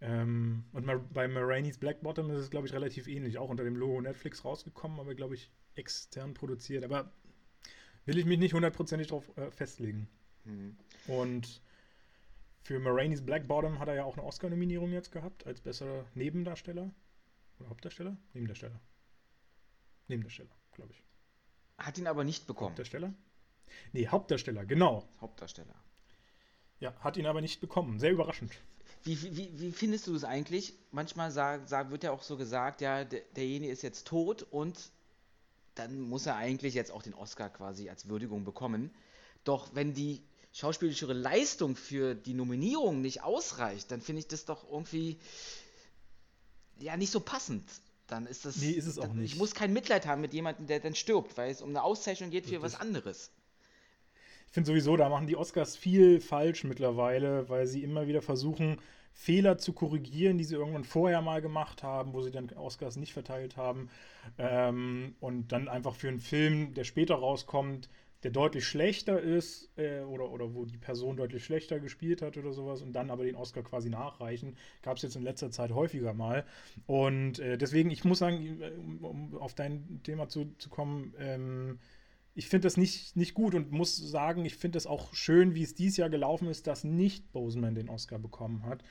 Ähm, 0.00 0.64
und 0.72 1.12
bei 1.12 1.26
Marainis 1.26 1.78
Black 1.78 2.02
Bottom 2.02 2.30
ist 2.30 2.38
es, 2.38 2.50
glaube 2.50 2.66
ich, 2.66 2.72
relativ 2.72 3.08
ähnlich. 3.08 3.38
Auch 3.38 3.48
unter 3.48 3.64
dem 3.64 3.76
Logo 3.76 4.00
Netflix 4.00 4.44
rausgekommen, 4.44 5.00
aber, 5.00 5.14
glaube 5.14 5.34
ich, 5.34 5.50
extern 5.74 6.34
produziert. 6.34 6.84
Aber 6.84 7.12
will 8.04 8.18
ich 8.18 8.26
mich 8.26 8.38
nicht 8.38 8.54
hundertprozentig 8.54 9.08
darauf 9.08 9.36
äh, 9.36 9.50
festlegen. 9.50 10.08
Mhm. 10.44 10.76
Und 11.06 11.62
für 12.62 12.78
Marainis 12.78 13.24
Black 13.24 13.46
Bottom 13.46 13.78
hat 13.78 13.88
er 13.88 13.94
ja 13.94 14.04
auch 14.04 14.16
eine 14.16 14.26
Oscar-Nominierung 14.26 14.92
jetzt 14.92 15.12
gehabt, 15.12 15.46
als 15.46 15.60
besserer 15.60 16.04
Nebendarsteller. 16.14 16.90
Oder 17.58 17.68
Hauptdarsteller? 17.70 18.16
Nebendarsteller. 18.32 18.80
Nebendarsteller, 20.08 20.50
glaube 20.72 20.92
ich. 20.92 21.02
Hat 21.78 21.98
ihn 21.98 22.06
aber 22.06 22.24
nicht 22.24 22.46
bekommen. 22.46 22.70
Hauptdarsteller? 22.70 23.14
Nee, 23.92 24.08
Hauptdarsteller, 24.08 24.64
genau. 24.64 25.08
Hauptdarsteller. 25.20 25.74
Ja, 26.80 26.94
hat 27.00 27.16
ihn 27.16 27.26
aber 27.26 27.40
nicht 27.40 27.60
bekommen. 27.60 27.98
Sehr 27.98 28.12
überraschend. 28.12 28.52
Wie, 29.04 29.36
wie, 29.36 29.60
wie 29.60 29.72
findest 29.72 30.06
du 30.06 30.14
es 30.14 30.24
eigentlich? 30.24 30.74
Manchmal 30.90 31.30
sag, 31.30 31.68
sag, 31.68 31.90
wird 31.90 32.04
ja 32.04 32.10
auch 32.10 32.22
so 32.22 32.36
gesagt, 32.36 32.80
ja, 32.80 33.04
der, 33.04 33.22
derjenige 33.36 33.72
ist 33.72 33.82
jetzt 33.82 34.06
tot 34.06 34.42
und 34.42 34.90
dann 35.74 36.00
muss 36.00 36.26
er 36.26 36.36
eigentlich 36.36 36.74
jetzt 36.74 36.90
auch 36.90 37.02
den 37.02 37.14
Oscar 37.14 37.50
quasi 37.50 37.88
als 37.88 38.08
Würdigung 38.08 38.44
bekommen. 38.44 38.90
Doch 39.44 39.74
wenn 39.74 39.94
die 39.94 40.22
schauspielerische 40.52 41.06
Leistung 41.06 41.76
für 41.76 42.14
die 42.14 42.34
Nominierung 42.34 43.00
nicht 43.02 43.22
ausreicht, 43.22 43.90
dann 43.90 44.00
finde 44.00 44.20
ich 44.20 44.28
das 44.28 44.44
doch 44.46 44.68
irgendwie 44.70 45.18
ja 46.80 46.96
nicht 46.96 47.10
so 47.10 47.20
passend. 47.20 47.64
Dann 48.06 48.26
ist 48.26 48.44
das. 48.44 48.56
Nee, 48.56 48.70
ist 48.70 48.86
es 48.86 48.96
dann, 48.96 49.10
auch 49.10 49.14
nicht. 49.14 49.32
Ich 49.32 49.38
muss 49.38 49.54
kein 49.54 49.72
Mitleid 49.72 50.06
haben 50.06 50.20
mit 50.20 50.32
jemandem, 50.32 50.66
der 50.66 50.80
dann 50.80 50.94
stirbt, 50.94 51.36
weil 51.36 51.50
es 51.50 51.60
um 51.60 51.70
eine 51.70 51.82
Auszeichnung 51.82 52.30
geht 52.30 52.44
für 52.44 52.52
Richtig. 52.52 52.62
was 52.62 52.80
anderes. 52.80 53.30
Ich 54.46 54.52
finde 54.52 54.68
sowieso, 54.68 54.96
da 54.96 55.08
machen 55.08 55.26
die 55.26 55.36
Oscars 55.36 55.76
viel 55.76 56.20
falsch 56.20 56.64
mittlerweile, 56.64 57.48
weil 57.48 57.66
sie 57.66 57.82
immer 57.82 58.06
wieder 58.06 58.22
versuchen, 58.22 58.78
Fehler 59.12 59.56
zu 59.56 59.72
korrigieren, 59.72 60.36
die 60.36 60.44
sie 60.44 60.56
irgendwann 60.56 60.84
vorher 60.84 61.22
mal 61.22 61.40
gemacht 61.40 61.82
haben, 61.82 62.12
wo 62.12 62.20
sie 62.20 62.30
dann 62.30 62.50
Oscars 62.50 62.96
nicht 62.96 63.14
verteilt 63.14 63.56
haben. 63.56 63.88
Ähm, 64.38 65.14
und 65.20 65.52
dann 65.52 65.68
einfach 65.68 65.94
für 65.94 66.08
einen 66.08 66.20
Film, 66.20 66.74
der 66.74 66.84
später 66.84 67.14
rauskommt, 67.14 67.88
der 68.22 68.30
deutlich 68.30 68.66
schlechter 68.66 69.20
ist 69.20 69.70
äh, 69.78 70.00
oder, 70.00 70.30
oder 70.30 70.54
wo 70.54 70.64
die 70.64 70.76
Person 70.76 71.16
deutlich 71.16 71.44
schlechter 71.44 71.80
gespielt 71.80 72.22
hat 72.22 72.36
oder 72.36 72.52
sowas 72.52 72.82
und 72.82 72.92
dann 72.92 73.10
aber 73.10 73.24
den 73.24 73.36
Oscar 73.36 73.62
quasi 73.62 73.88
nachreichen. 73.88 74.56
Gab 74.82 74.96
es 74.96 75.02
jetzt 75.02 75.16
in 75.16 75.22
letzter 75.22 75.50
Zeit 75.50 75.70
häufiger 75.70 76.12
mal. 76.12 76.44
Und 76.86 77.38
äh, 77.38 77.56
deswegen, 77.56 77.90
ich 77.90 78.04
muss 78.04 78.18
sagen, 78.18 78.60
um, 78.78 79.04
um 79.04 79.38
auf 79.38 79.54
dein 79.54 80.00
Thema 80.02 80.28
zu, 80.28 80.52
zu 80.58 80.68
kommen, 80.68 81.14
ähm, 81.18 81.78
ich 82.36 82.48
finde 82.48 82.66
das 82.66 82.76
nicht, 82.76 83.16
nicht 83.16 83.32
gut 83.32 83.54
und 83.54 83.72
muss 83.72 83.96
sagen, 83.96 84.44
ich 84.44 84.56
finde 84.56 84.76
es 84.76 84.86
auch 84.86 85.14
schön, 85.14 85.54
wie 85.54 85.62
es 85.62 85.74
dieses 85.74 85.96
Jahr 85.96 86.10
gelaufen 86.10 86.48
ist, 86.48 86.66
dass 86.66 86.84
nicht 86.84 87.32
Boseman 87.32 87.74
den 87.74 87.88
Oscar 87.88 88.18
bekommen 88.18 88.66
hat, 88.66 88.84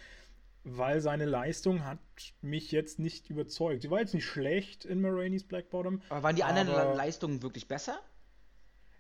weil 0.63 0.99
seine 0.99 1.25
Leistung 1.25 1.85
hat 1.85 1.99
mich 2.41 2.71
jetzt 2.71 2.97
nicht 2.97 3.29
überzeugt. 3.29 3.83
Sie 3.83 3.91
war 3.91 3.99
jetzt 3.99 4.15
nicht 4.15 4.25
schlecht 4.25 4.83
in 4.83 4.99
Marainis 4.99 5.43
Black 5.43 5.69
Bottom. 5.69 6.01
Aber 6.09 6.23
waren 6.23 6.35
die 6.35 6.43
anderen 6.43 6.97
Leistungen 6.97 7.43
wirklich 7.43 7.67
besser? 7.67 7.99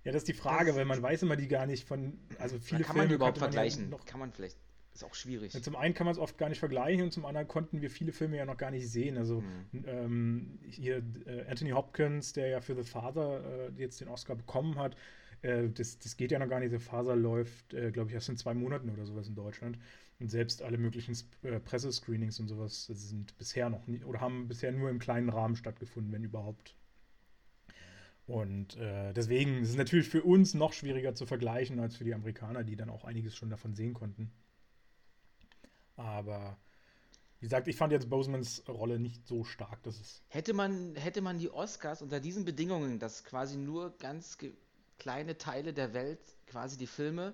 Ja, 0.03 0.11
das 0.11 0.21
ist 0.21 0.27
die 0.27 0.33
Frage, 0.33 0.67
das 0.67 0.75
weil 0.75 0.85
man 0.85 1.01
weiß 1.01 1.23
immer 1.23 1.35
die 1.35 1.47
gar 1.47 1.65
nicht 1.65 1.87
von, 1.87 2.19
also 2.37 2.59
viele 2.59 2.83
kann 2.83 2.93
Filme 2.93 3.07
man 3.07 3.15
überhaupt 3.15 3.39
vergleichen? 3.39 3.89
Ja 3.91 3.97
kann 4.05 4.19
man 4.19 4.31
vielleicht 4.31 4.57
ist 4.95 5.03
auch 5.03 5.13
schwierig. 5.13 5.53
Ja, 5.53 5.61
zum 5.61 5.75
einen 5.75 5.93
kann 5.93 6.05
man 6.05 6.13
es 6.13 6.19
oft 6.19 6.37
gar 6.37 6.49
nicht 6.49 6.59
vergleichen 6.59 7.03
und 7.03 7.11
zum 7.11 7.25
anderen 7.25 7.47
konnten 7.47 7.81
wir 7.81 7.89
viele 7.89 8.11
Filme 8.11 8.37
ja 8.37 8.45
noch 8.45 8.57
gar 8.57 8.71
nicht 8.71 8.89
sehen. 8.89 9.17
Also 9.17 9.41
mhm. 9.41 9.83
ähm, 9.85 10.59
hier 10.63 11.03
äh, 11.25 11.45
Anthony 11.49 11.71
Hopkins, 11.71 12.33
der 12.33 12.47
ja 12.47 12.61
für 12.61 12.75
The 12.75 12.83
Father 12.83 13.43
äh, 13.43 13.81
jetzt 13.81 13.99
den 13.99 14.07
Oscar 14.07 14.35
bekommen 14.35 14.77
hat, 14.77 14.95
äh, 15.41 15.69
das, 15.69 15.99
das 15.99 16.15
geht 16.15 16.31
ja 16.31 16.39
noch 16.39 16.47
gar 16.47 16.61
nicht. 16.61 16.71
The 16.71 16.79
Father 16.79 17.15
läuft, 17.15 17.73
äh, 17.73 17.91
glaube 17.91 18.09
ich, 18.09 18.15
erst 18.15 18.29
in 18.29 18.37
zwei 18.37 18.53
Monaten 18.53 18.89
oder 18.89 19.05
sowas 19.05 19.27
in 19.27 19.35
Deutschland. 19.35 19.77
Und 20.19 20.31
selbst 20.31 20.61
alle 20.61 20.77
möglichen 20.77 21.15
äh, 21.43 21.59
Pressescreenings 21.59 22.39
und 22.39 22.47
sowas 22.47 22.85
sind 22.85 23.37
bisher 23.37 23.69
noch 23.69 23.85
nie 23.87 24.01
oder 24.05 24.21
haben 24.21 24.47
bisher 24.47 24.71
nur 24.71 24.89
im 24.89 24.99
kleinen 24.99 25.27
Rahmen 25.27 25.57
stattgefunden, 25.57 26.13
wenn 26.13 26.23
überhaupt. 26.23 26.73
Und 28.27 28.77
äh, 28.77 29.13
deswegen 29.13 29.61
ist 29.61 29.69
es 29.69 29.75
natürlich 29.75 30.07
für 30.07 30.23
uns 30.23 30.53
noch 30.53 30.71
schwieriger 30.71 31.13
zu 31.13 31.25
vergleichen 31.25 31.79
als 31.79 31.97
für 31.97 32.05
die 32.05 32.13
Amerikaner, 32.13 32.63
die 32.63 32.77
dann 32.77 32.89
auch 32.89 33.03
einiges 33.03 33.35
schon 33.35 33.49
davon 33.49 33.75
sehen 33.75 33.93
konnten. 33.93 34.31
Aber 35.97 36.57
wie 37.39 37.45
gesagt, 37.45 37.67
ich 37.67 37.75
fand 37.75 37.91
jetzt 37.91 38.09
Bosemans 38.09 38.63
Rolle 38.67 38.99
nicht 38.99 39.27
so 39.27 39.43
stark, 39.43 39.83
dass 39.83 39.99
es. 39.99 40.21
Hätte 40.29 40.53
man, 40.53 40.95
hätte 40.95 41.21
man 41.21 41.37
die 41.37 41.51
Oscars 41.51 42.01
unter 42.01 42.19
diesen 42.19 42.45
Bedingungen, 42.45 42.99
dass 42.99 43.23
quasi 43.23 43.57
nur 43.57 43.97
ganz 43.97 44.37
kleine 44.97 45.37
Teile 45.37 45.73
der 45.73 45.93
Welt 45.93 46.19
quasi 46.47 46.77
die 46.77 46.87
Filme 46.87 47.33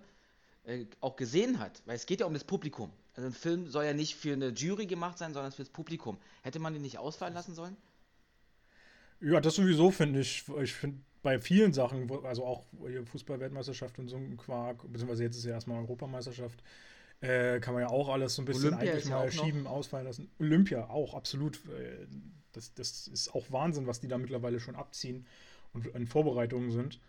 äh, 0.65 0.85
auch 0.99 1.15
gesehen 1.15 1.59
hat, 1.59 1.81
weil 1.85 1.95
es 1.95 2.05
geht 2.05 2.19
ja 2.19 2.25
um 2.25 2.33
das 2.33 2.43
Publikum. 2.43 2.91
Also 3.15 3.27
ein 3.27 3.33
Film 3.33 3.67
soll 3.67 3.85
ja 3.85 3.93
nicht 3.93 4.15
für 4.15 4.33
eine 4.33 4.49
Jury 4.49 4.85
gemacht 4.85 5.17
sein, 5.17 5.33
sondern 5.33 5.51
fürs 5.51 5.69
Publikum. 5.69 6.17
Hätte 6.43 6.59
man 6.59 6.73
den 6.73 6.81
nicht 6.81 6.97
ausfallen 6.97 7.33
lassen 7.33 7.55
sollen? 7.55 7.75
Ja, 9.19 9.39
das 9.39 9.55
sowieso 9.55 9.91
finde 9.91 10.21
ich. 10.21 10.45
Ich 10.61 10.73
finde 10.73 10.99
bei 11.21 11.39
vielen 11.39 11.73
Sachen, 11.73 12.09
also 12.25 12.45
auch 12.45 12.65
Fußball-Weltmeisterschaft 13.05 13.99
und 13.99 14.07
so 14.07 14.15
ein 14.15 14.37
Quark, 14.37 14.81
beziehungsweise 14.91 15.23
jetzt 15.23 15.37
ist 15.37 15.45
ja 15.45 15.51
erstmal 15.51 15.79
Europameisterschaft, 15.79 16.63
äh, 17.21 17.59
kann 17.59 17.73
man 17.73 17.83
ja 17.83 17.89
auch 17.89 18.09
alles 18.09 18.35
so 18.35 18.41
ein 18.41 18.45
bisschen 18.45 18.73
Olympia 18.73 18.91
eigentlich 18.91 19.09
mal 19.09 19.31
schieben, 19.31 19.63
noch. 19.63 19.71
ausfallen 19.71 20.05
lassen. 20.05 20.29
Olympia 20.39 20.89
auch, 20.89 21.13
absolut. 21.13 21.57
Äh, 21.67 22.07
das, 22.51 22.73
das 22.73 23.07
ist 23.07 23.33
auch 23.33 23.45
Wahnsinn, 23.51 23.87
was 23.87 24.01
die 24.01 24.07
da 24.07 24.17
mittlerweile 24.17 24.59
schon 24.59 24.75
abziehen 24.75 25.25
und 25.73 25.87
in 25.87 26.07
Vorbereitungen 26.07 26.71
sind. 26.71 26.99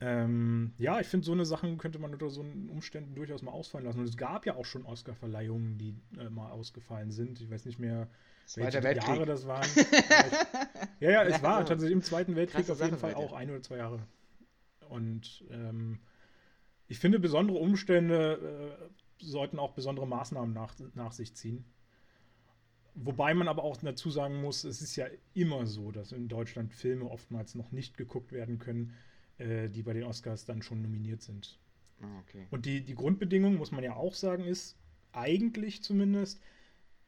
Ähm, 0.00 0.74
ja, 0.76 1.00
ich 1.00 1.06
finde, 1.06 1.24
so 1.24 1.32
eine 1.32 1.46
Sachen 1.46 1.78
könnte 1.78 1.98
man 1.98 2.12
unter 2.12 2.28
so 2.28 2.40
Umständen 2.40 3.14
durchaus 3.14 3.42
mal 3.42 3.52
ausfallen 3.52 3.86
lassen. 3.86 4.00
Und 4.00 4.08
es 4.08 4.16
gab 4.16 4.44
ja 4.44 4.56
auch 4.56 4.66
schon 4.66 4.84
Oscar-Verleihungen, 4.84 5.78
die 5.78 5.94
äh, 6.18 6.28
mal 6.28 6.50
ausgefallen 6.50 7.10
sind. 7.10 7.40
Ich 7.40 7.50
weiß 7.50 7.64
nicht 7.64 7.78
mehr, 7.78 8.08
welche 8.56 8.82
Jahre 8.82 9.24
das 9.24 9.46
waren. 9.46 9.66
ja, 11.00 11.10
ja, 11.10 11.22
es 11.22 11.42
war 11.42 11.64
tatsächlich 11.64 11.94
im 11.94 12.02
Zweiten 12.02 12.36
Weltkrieg 12.36 12.68
auf 12.68 12.82
jeden 12.82 12.98
Fall 12.98 13.14
auch 13.14 13.32
ein 13.32 13.50
oder 13.50 13.62
zwei 13.62 13.78
Jahre. 13.78 14.00
Und 14.88 15.44
ähm, 15.50 16.00
ich 16.88 16.98
finde, 16.98 17.18
besondere 17.18 17.58
Umstände 17.58 18.76
äh, 18.78 19.03
sollten 19.24 19.58
auch 19.58 19.72
besondere 19.72 20.06
Maßnahmen 20.06 20.54
nach, 20.54 20.74
nach 20.94 21.12
sich 21.12 21.34
ziehen. 21.34 21.64
Wobei 22.94 23.34
man 23.34 23.48
aber 23.48 23.64
auch 23.64 23.76
dazu 23.76 24.10
sagen 24.10 24.40
muss, 24.40 24.62
es 24.62 24.80
ist 24.80 24.94
ja 24.94 25.06
immer 25.34 25.66
so, 25.66 25.90
dass 25.90 26.12
in 26.12 26.28
Deutschland 26.28 26.72
Filme 26.72 27.10
oftmals 27.10 27.56
noch 27.56 27.72
nicht 27.72 27.96
geguckt 27.96 28.30
werden 28.30 28.58
können, 28.58 28.94
äh, 29.38 29.68
die 29.68 29.82
bei 29.82 29.92
den 29.92 30.04
Oscars 30.04 30.44
dann 30.44 30.62
schon 30.62 30.80
nominiert 30.80 31.20
sind. 31.20 31.58
Ah, 32.00 32.20
okay. 32.20 32.46
Und 32.50 32.66
die, 32.66 32.84
die 32.84 32.94
Grundbedingung, 32.94 33.56
muss 33.56 33.72
man 33.72 33.82
ja 33.82 33.96
auch 33.96 34.14
sagen, 34.14 34.44
ist 34.44 34.76
eigentlich 35.12 35.82
zumindest, 35.82 36.40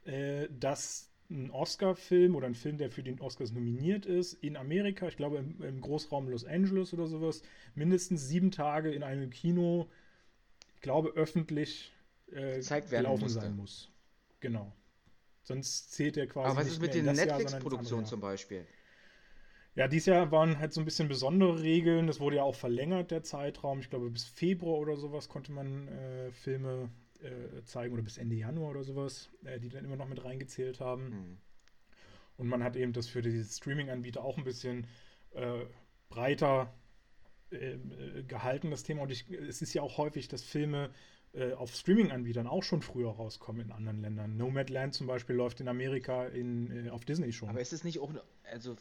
äh, 0.04 0.48
dass 0.58 1.12
ein 1.30 1.50
Oscar-Film 1.50 2.34
oder 2.34 2.46
ein 2.46 2.54
Film, 2.54 2.78
der 2.78 2.90
für 2.90 3.02
den 3.02 3.20
Oscars 3.20 3.52
nominiert 3.52 4.06
ist, 4.06 4.34
in 4.34 4.56
Amerika, 4.56 5.08
ich 5.08 5.16
glaube 5.16 5.38
im, 5.38 5.62
im 5.62 5.80
Großraum 5.80 6.28
Los 6.28 6.44
Angeles 6.44 6.92
oder 6.94 7.06
sowas, 7.06 7.42
mindestens 7.74 8.26
sieben 8.28 8.50
Tage 8.50 8.90
in 8.90 9.02
einem 9.02 9.30
Kino, 9.30 9.88
ich 10.74 10.82
glaube 10.82 11.10
öffentlich 11.10 11.92
äh, 12.32 12.56
gezeigt 12.56 12.90
werden 12.90 13.04
laufen 13.04 13.22
musste. 13.22 13.40
sein 13.40 13.56
muss. 13.56 13.90
Genau. 14.40 14.72
Sonst 15.42 15.92
zählt 15.92 16.16
er 16.16 16.26
quasi. 16.26 16.50
Aber 16.50 16.60
was 16.60 16.68
ist 16.68 16.80
mit 16.80 16.94
den 16.94 17.06
Netflix-Produktionen 17.06 18.06
zum 18.06 18.20
Beispiel? 18.20 18.66
Ja, 19.76 19.88
dieses 19.88 20.06
Jahr 20.06 20.30
waren 20.32 20.58
halt 20.58 20.72
so 20.72 20.80
ein 20.80 20.86
bisschen 20.86 21.06
besondere 21.06 21.60
Regeln. 21.62 22.06
Das 22.06 22.18
wurde 22.18 22.36
ja 22.36 22.42
auch 22.42 22.54
verlängert, 22.54 23.10
der 23.10 23.22
Zeitraum. 23.22 23.80
Ich 23.80 23.90
glaube, 23.90 24.10
bis 24.10 24.24
Februar 24.24 24.78
oder 24.78 24.96
sowas 24.96 25.28
konnte 25.28 25.52
man 25.52 25.86
äh, 25.88 26.32
Filme 26.32 26.90
äh, 27.20 27.62
zeigen 27.64 27.92
oder 27.92 28.02
bis 28.02 28.16
Ende 28.16 28.36
Januar 28.36 28.70
oder 28.70 28.84
sowas, 28.84 29.30
äh, 29.44 29.60
die 29.60 29.68
dann 29.68 29.84
immer 29.84 29.96
noch 29.96 30.08
mit 30.08 30.24
reingezählt 30.24 30.80
haben. 30.80 31.10
Mhm. 31.10 31.38
Und 32.38 32.48
man 32.48 32.64
hat 32.64 32.74
eben 32.74 32.92
das 32.92 33.06
für 33.06 33.22
die 33.22 33.42
Streaming-Anbieter 33.44 34.24
auch 34.24 34.38
ein 34.38 34.44
bisschen 34.44 34.86
äh, 35.34 35.66
breiter 36.08 36.72
äh, 37.50 37.76
gehalten, 38.26 38.70
das 38.70 38.82
Thema. 38.82 39.02
Und 39.02 39.12
ich, 39.12 39.30
es 39.30 39.62
ist 39.62 39.74
ja 39.74 39.82
auch 39.82 39.98
häufig, 39.98 40.28
dass 40.28 40.42
Filme 40.42 40.90
äh, 41.32 41.52
auf 41.52 41.74
Streaming-Anbietern 41.74 42.46
auch 42.46 42.62
schon 42.62 42.82
früher 42.82 43.10
rauskommen 43.10 43.62
in 43.62 43.72
anderen 43.72 44.00
Ländern. 44.00 44.36
Nomadland 44.36 44.94
zum 44.94 45.06
Beispiel 45.06 45.36
läuft 45.36 45.60
in 45.60 45.68
Amerika 45.68 46.26
in, 46.26 46.86
äh, 46.86 46.90
auf 46.90 47.04
Disney 47.04 47.32
schon. 47.32 47.48
Aber 47.48 47.60
ist 47.60 47.72
es 47.72 47.84
nicht 47.84 47.98
auch, 47.98 48.12
also 48.50 48.76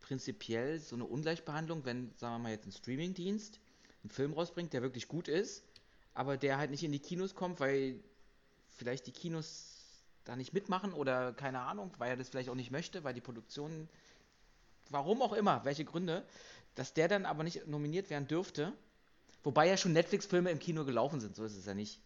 prinzipiell 0.00 0.78
so 0.78 0.96
eine 0.96 1.04
Ungleichbehandlung, 1.04 1.84
wenn, 1.84 2.12
sagen 2.16 2.34
wir 2.34 2.38
mal, 2.38 2.52
jetzt 2.52 2.66
ein 2.66 2.72
Streaming-Dienst 2.72 3.60
einen 4.02 4.10
Film 4.10 4.34
rausbringt, 4.34 4.72
der 4.72 4.82
wirklich 4.82 5.08
gut 5.08 5.28
ist, 5.28 5.64
aber 6.12 6.36
der 6.36 6.58
halt 6.58 6.70
nicht 6.70 6.84
in 6.84 6.92
die 6.92 6.98
Kinos 7.00 7.34
kommt, 7.34 7.58
weil 7.58 7.98
vielleicht 8.68 9.06
die 9.06 9.12
Kinos 9.12 9.74
da 10.24 10.36
nicht 10.36 10.52
mitmachen 10.52 10.92
oder 10.92 11.32
keine 11.32 11.60
Ahnung, 11.60 11.92
weil 11.98 12.10
er 12.10 12.16
das 12.16 12.28
vielleicht 12.28 12.50
auch 12.50 12.54
nicht 12.54 12.70
möchte, 12.70 13.02
weil 13.04 13.14
die 13.14 13.20
Produktion, 13.20 13.88
warum 14.90 15.22
auch 15.22 15.32
immer, 15.32 15.64
welche 15.64 15.84
Gründe, 15.84 16.24
dass 16.74 16.92
der 16.92 17.08
dann 17.08 17.24
aber 17.24 17.44
nicht 17.44 17.66
nominiert 17.66 18.10
werden 18.10 18.28
dürfte, 18.28 18.72
Wobei 19.44 19.68
ja 19.68 19.76
schon 19.76 19.92
Netflix-Filme 19.92 20.50
im 20.50 20.58
Kino 20.58 20.84
gelaufen 20.84 21.20
sind, 21.20 21.36
so 21.36 21.44
ist 21.44 21.56
es 21.56 21.66
ja 21.66 21.74
nicht. 21.74 22.00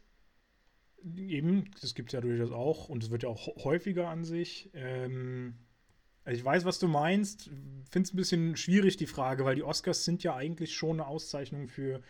Eben, 1.16 1.70
das 1.80 1.94
gibt 1.94 2.10
es 2.10 2.12
ja 2.12 2.20
durchaus 2.20 2.50
auch 2.50 2.88
und 2.88 3.04
es 3.04 3.10
wird 3.10 3.22
ja 3.22 3.28
auch 3.28 3.64
häufiger 3.64 4.08
an 4.08 4.24
sich. 4.24 4.70
Ähm, 4.74 5.54
also 6.24 6.36
ich 6.36 6.44
weiß, 6.44 6.64
was 6.64 6.80
du 6.80 6.88
meinst. 6.88 7.44
Finde 7.88 8.06
es 8.06 8.12
ein 8.12 8.16
bisschen 8.16 8.56
schwierig, 8.56 8.96
die 8.96 9.06
Frage, 9.06 9.44
weil 9.44 9.54
die 9.54 9.62
Oscars 9.62 10.04
sind 10.04 10.24
ja 10.24 10.34
eigentlich 10.34 10.74
schon 10.74 11.00
eine 11.00 11.06
Auszeichnung 11.06 11.68
für, 11.68 12.02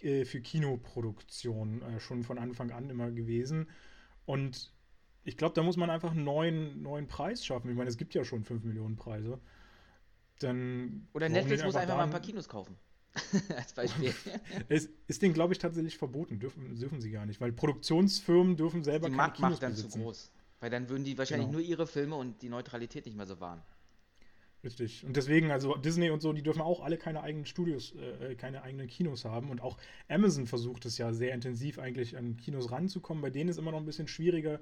äh, 0.00 0.24
für 0.24 0.40
Kinoproduktion, 0.40 1.82
äh, 1.82 2.00
schon 2.00 2.24
von 2.24 2.38
Anfang 2.38 2.70
an 2.70 2.88
immer 2.88 3.10
gewesen. 3.10 3.68
Und 4.24 4.72
ich 5.24 5.36
glaube, 5.36 5.54
da 5.54 5.62
muss 5.62 5.76
man 5.76 5.90
einfach 5.90 6.12
einen 6.12 6.24
neuen, 6.24 6.80
neuen 6.80 7.06
Preis 7.06 7.44
schaffen. 7.44 7.70
Ich 7.70 7.76
meine, 7.76 7.90
es 7.90 7.98
gibt 7.98 8.14
ja 8.14 8.24
schon 8.24 8.44
5 8.44 8.64
Millionen 8.64 8.96
Preise. 8.96 9.38
Dann 10.38 11.06
Oder 11.12 11.28
Netflix 11.28 11.62
muss 11.62 11.76
einfach 11.76 11.98
mal 11.98 12.04
ein 12.04 12.10
paar 12.10 12.20
Kinos 12.20 12.48
kaufen. 12.48 12.78
Als 13.56 13.72
Beispiel. 13.72 14.14
es 14.68 14.88
ist 15.08 15.22
denen, 15.22 15.34
glaube 15.34 15.52
ich, 15.52 15.58
tatsächlich 15.58 15.98
verboten. 15.98 16.38
Dürfen, 16.38 16.78
dürfen 16.78 17.00
sie 17.00 17.10
gar 17.10 17.26
nicht, 17.26 17.40
weil 17.40 17.52
Produktionsfirmen 17.52 18.56
dürfen 18.56 18.84
selber 18.84 19.08
die 19.08 19.16
keine 19.16 19.32
Kinos 19.32 19.60
dann 19.60 19.72
besitzen. 19.72 19.90
zu 19.90 19.98
groß. 19.98 20.30
Weil 20.60 20.70
dann 20.70 20.88
würden 20.88 21.04
die 21.04 21.16
wahrscheinlich 21.16 21.48
genau. 21.48 21.58
nur 21.58 21.66
ihre 21.66 21.86
Filme 21.86 22.16
und 22.16 22.42
die 22.42 22.48
Neutralität 22.48 23.06
nicht 23.06 23.16
mehr 23.16 23.26
so 23.26 23.40
wahren. 23.40 23.62
Richtig. 24.62 25.04
Und 25.06 25.16
deswegen, 25.16 25.50
also 25.50 25.74
Disney 25.76 26.10
und 26.10 26.20
so, 26.20 26.34
die 26.34 26.42
dürfen 26.42 26.60
auch 26.60 26.80
alle 26.80 26.98
keine 26.98 27.22
eigenen 27.22 27.46
Studios, 27.46 27.94
äh, 27.94 28.34
keine 28.34 28.62
eigenen 28.62 28.88
Kinos 28.88 29.24
haben. 29.24 29.50
Und 29.50 29.62
auch 29.62 29.78
Amazon 30.08 30.46
versucht 30.46 30.84
es 30.84 30.98
ja 30.98 31.14
sehr 31.14 31.32
intensiv 31.32 31.78
eigentlich 31.78 32.16
an 32.18 32.36
Kinos 32.36 32.70
ranzukommen. 32.70 33.22
Bei 33.22 33.30
denen 33.30 33.48
ist 33.48 33.58
immer 33.58 33.70
noch 33.70 33.78
ein 33.78 33.86
bisschen 33.86 34.06
schwieriger, 34.06 34.60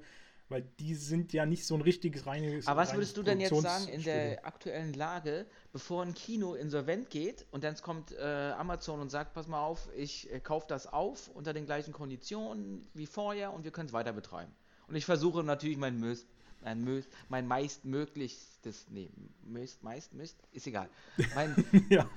weil 0.49 0.63
die 0.79 0.95
sind 0.95 1.31
ja 1.31 1.45
nicht 1.45 1.65
so 1.65 1.75
ein 1.75 1.81
richtiges 1.81 2.25
reines. 2.25 2.67
Aber 2.67 2.81
was 2.81 2.93
würdest 2.93 3.15
du 3.15 3.23
denn 3.23 3.39
jetzt 3.39 3.55
sagen 3.61 3.87
in 3.87 4.03
der 4.03 4.45
aktuellen 4.45 4.93
Lage, 4.93 5.45
bevor 5.71 6.03
ein 6.03 6.15
Kino 6.15 6.55
insolvent 6.55 7.11
geht 7.11 7.45
und 7.51 7.63
dann 7.63 7.75
kommt 7.77 8.11
äh, 8.13 8.51
Amazon 8.57 8.99
und 8.99 9.09
sagt, 9.09 9.33
pass 9.33 9.47
mal 9.47 9.61
auf, 9.61 9.89
ich 9.95 10.31
äh, 10.31 10.39
kaufe 10.39 10.65
das 10.67 10.87
auf 10.87 11.29
unter 11.35 11.53
den 11.53 11.65
gleichen 11.65 11.93
Konditionen 11.93 12.87
wie 12.95 13.05
vorher 13.05 13.53
und 13.53 13.63
wir 13.63 13.71
können 13.71 13.87
es 13.87 13.93
weiter 13.93 14.11
betreiben. 14.11 14.51
Und 14.87 14.95
ich 14.95 15.05
versuche 15.05 15.43
natürlich 15.43 15.77
mein 15.77 15.99
Mös, 15.99 16.25
mein, 16.61 16.83
Mös, 16.83 17.05
mein 17.29 17.45
meistmöglichstes, 17.47 18.87
nee, 18.89 19.11
meist, 19.43 19.83
meist, 19.83 20.13
meist, 20.15 20.35
ist 20.51 20.65
egal. 20.65 20.89
Mein 21.35 21.55
ja. 21.89 22.09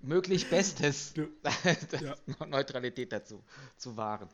möglich 0.00 0.50
Bestes, 0.50 1.14
ja. 2.00 2.16
Neutralität 2.44 3.12
dazu 3.12 3.40
zu 3.76 3.96
wahren. 3.96 4.28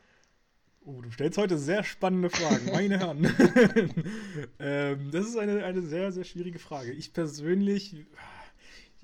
Oh, 0.89 1.01
du 1.01 1.11
stellst 1.11 1.37
heute 1.37 1.57
sehr 1.59 1.83
spannende 1.83 2.31
Fragen, 2.31 2.65
meine 2.71 2.97
Herren. 2.97 3.23
ähm, 4.59 5.11
das 5.11 5.27
ist 5.27 5.37
eine, 5.37 5.63
eine 5.63 5.83
sehr, 5.83 6.11
sehr 6.11 6.23
schwierige 6.23 6.57
Frage. 6.57 6.91
Ich 6.91 7.13
persönlich, 7.13 8.07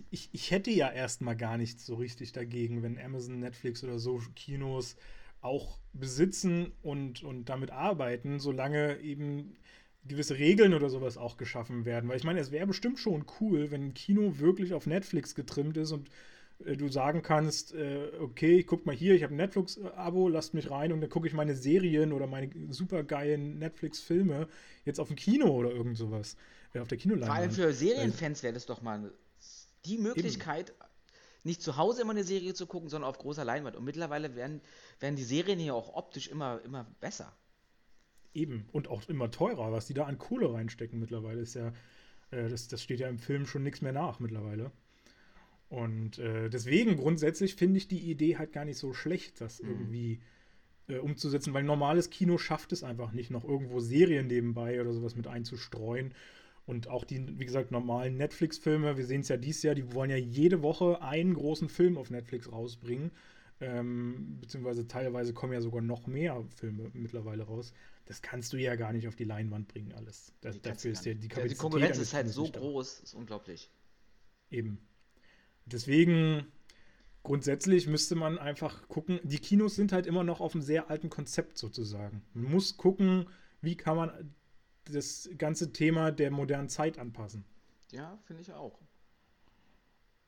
ich, 0.09 0.29
ich 0.31 0.49
hätte 0.49 0.71
ja 0.71 0.91
erstmal 0.91 1.35
gar 1.35 1.59
nichts 1.59 1.85
so 1.85 1.93
richtig 1.95 2.31
dagegen, 2.31 2.81
wenn 2.81 2.97
Amazon, 2.97 3.39
Netflix 3.39 3.83
oder 3.83 3.99
so 3.99 4.19
Kinos 4.35 4.95
auch 5.41 5.77
besitzen 5.93 6.71
und, 6.81 7.21
und 7.21 7.49
damit 7.49 7.69
arbeiten, 7.69 8.39
solange 8.39 8.99
eben 9.01 9.55
gewisse 10.05 10.39
Regeln 10.39 10.73
oder 10.73 10.89
sowas 10.89 11.17
auch 11.17 11.37
geschaffen 11.37 11.85
werden. 11.85 12.09
Weil 12.09 12.17
ich 12.17 12.23
meine, 12.23 12.39
es 12.39 12.49
wäre 12.51 12.65
bestimmt 12.65 12.97
schon 12.97 13.25
cool, 13.39 13.69
wenn 13.69 13.89
ein 13.89 13.93
Kino 13.93 14.39
wirklich 14.39 14.73
auf 14.73 14.87
Netflix 14.87 15.35
getrimmt 15.35 15.77
ist 15.77 15.91
und 15.91 16.09
du 16.59 16.87
sagen 16.87 17.21
kannst, 17.21 17.73
äh, 17.73 18.11
okay, 18.19 18.63
guck 18.63 18.85
mal 18.85 18.95
hier, 18.95 19.13
ich 19.15 19.23
habe 19.23 19.33
ein 19.33 19.37
Netflix-Abo, 19.37 20.29
lasst 20.29 20.53
mich 20.53 20.71
rein 20.71 20.93
und 20.93 21.01
dann 21.01 21.09
gucke 21.09 21.27
ich 21.27 21.33
meine 21.33 21.55
Serien 21.55 22.13
oder 22.13 22.27
meine 22.27 22.49
supergeilen 22.69 23.59
Netflix-Filme 23.59 24.47
jetzt 24.85 24.99
auf 24.99 25.09
dem 25.09 25.17
Kino 25.17 25.47
oder 25.47 25.71
irgend 25.71 25.97
sowas. 25.97 26.37
Äh, 26.75 26.79
auf 26.79 26.87
der 26.87 26.97
Kinoleinwand. 26.97 27.29
Vor 27.29 27.41
allem 27.41 27.51
für 27.51 27.73
Serienfans 27.73 28.43
wäre 28.43 28.53
das 28.53 28.65
doch 28.65 28.81
mal 28.81 29.11
die 29.85 29.97
Möglichkeit, 29.97 30.69
Eben. 30.69 30.79
nicht 31.43 31.61
zu 31.61 31.77
Hause 31.77 32.01
immer 32.01 32.11
eine 32.11 32.23
Serie 32.23 32.53
zu 32.53 32.67
gucken, 32.67 32.89
sondern 32.89 33.09
auf 33.09 33.17
großer 33.17 33.45
Leinwand. 33.45 33.75
Und 33.75 33.85
mittlerweile 33.85 34.35
werden, 34.35 34.61
werden 34.99 35.15
die 35.15 35.23
Serien 35.23 35.59
hier 35.59 35.75
auch 35.75 35.93
optisch 35.95 36.27
immer, 36.27 36.61
immer 36.63 36.85
besser. 36.99 37.35
Eben, 38.33 38.67
und 38.73 38.89
auch 38.89 39.07
immer 39.07 39.31
teurer, 39.31 39.71
was 39.71 39.87
die 39.87 39.93
da 39.93 40.05
an 40.05 40.17
Kohle 40.17 40.53
reinstecken 40.53 40.99
mittlerweile, 40.99 41.41
ist 41.41 41.53
ja, 41.53 41.71
äh, 42.31 42.49
das, 42.49 42.67
das 42.67 42.81
steht 42.81 42.99
ja 42.99 43.07
im 43.07 43.19
Film 43.19 43.45
schon 43.45 43.63
nichts 43.63 43.81
mehr 43.81 43.93
nach 43.93 44.19
mittlerweile. 44.19 44.71
Und 45.69 46.19
äh, 46.19 46.49
deswegen 46.49 46.95
grundsätzlich 46.95 47.55
finde 47.55 47.77
ich 47.77 47.87
die 47.87 48.09
Idee 48.09 48.37
halt 48.37 48.53
gar 48.53 48.65
nicht 48.65 48.77
so 48.77 48.93
schlecht, 48.93 49.41
das 49.41 49.61
mhm. 49.61 49.69
irgendwie 49.69 50.19
äh, 50.87 50.97
umzusetzen, 50.97 51.53
weil 51.53 51.63
normales 51.63 52.09
Kino 52.09 52.37
schafft 52.37 52.71
es 52.71 52.83
einfach 52.83 53.11
nicht, 53.11 53.31
noch 53.31 53.43
irgendwo 53.43 53.79
Serien 53.79 54.27
nebenbei 54.27 54.79
oder 54.79 54.93
sowas 54.93 55.15
mit 55.15 55.27
einzustreuen. 55.27 56.13
Und 56.67 56.87
auch 56.87 57.03
die, 57.03 57.39
wie 57.39 57.45
gesagt, 57.45 57.71
normalen 57.71 58.17
Netflix-Filme, 58.17 58.97
wir 58.97 59.05
sehen 59.05 59.21
es 59.21 59.27
ja 59.27 59.37
dieses 59.37 59.63
Jahr, 59.63 59.75
die 59.75 59.93
wollen 59.93 60.09
ja 60.09 60.17
jede 60.17 60.63
Woche 60.63 61.01
einen 61.01 61.35
großen 61.35 61.69
Film 61.69 61.97
auf 61.97 62.09
Netflix 62.09 62.51
rausbringen. 62.51 63.11
Ähm, 63.61 64.37
beziehungsweise 64.41 64.87
teilweise 64.87 65.33
kommen 65.33 65.53
ja 65.53 65.61
sogar 65.61 65.81
noch 65.81 66.07
mehr 66.07 66.43
Filme 66.55 66.89
mittlerweile 66.93 67.43
raus. 67.43 67.71
Das 68.05 68.21
kannst 68.21 68.51
du 68.53 68.57
ja 68.57 68.75
gar 68.75 68.93
nicht 68.93 69.07
auf 69.07 69.15
die 69.15 69.23
Leinwand 69.23 69.67
bringen, 69.67 69.93
alles. 69.93 70.33
Das, 70.41 70.61
dafür 70.61 70.91
ist 70.91 71.05
ja 71.05 71.13
die 71.13 71.27
Kapazität. 71.27 71.37
Ja, 71.37 71.47
die 71.47 71.55
Konkurrenz 71.55 71.97
ist 71.97 72.13
halt 72.13 72.27
so 72.29 72.45
groß, 72.45 72.99
ist 73.01 73.13
unglaublich. 73.13 73.71
Eben. 74.51 74.79
Deswegen 75.65 76.47
grundsätzlich 77.23 77.87
müsste 77.87 78.15
man 78.15 78.37
einfach 78.37 78.87
gucken, 78.87 79.19
die 79.23 79.39
Kinos 79.39 79.75
sind 79.75 79.91
halt 79.91 80.05
immer 80.05 80.23
noch 80.23 80.41
auf 80.41 80.53
einem 80.53 80.61
sehr 80.61 80.89
alten 80.89 81.09
Konzept 81.09 81.57
sozusagen. 81.57 82.21
Man 82.33 82.51
muss 82.51 82.77
gucken, 82.77 83.27
wie 83.61 83.75
kann 83.75 83.97
man 83.97 84.35
das 84.85 85.29
ganze 85.37 85.73
Thema 85.73 86.11
der 86.11 86.29
modernen 86.29 86.69
Zeit 86.69 86.99
anpassen. 86.99 87.43
Ja, 87.91 88.19
finde 88.25 88.43
ich 88.43 88.53
auch. 88.53 88.79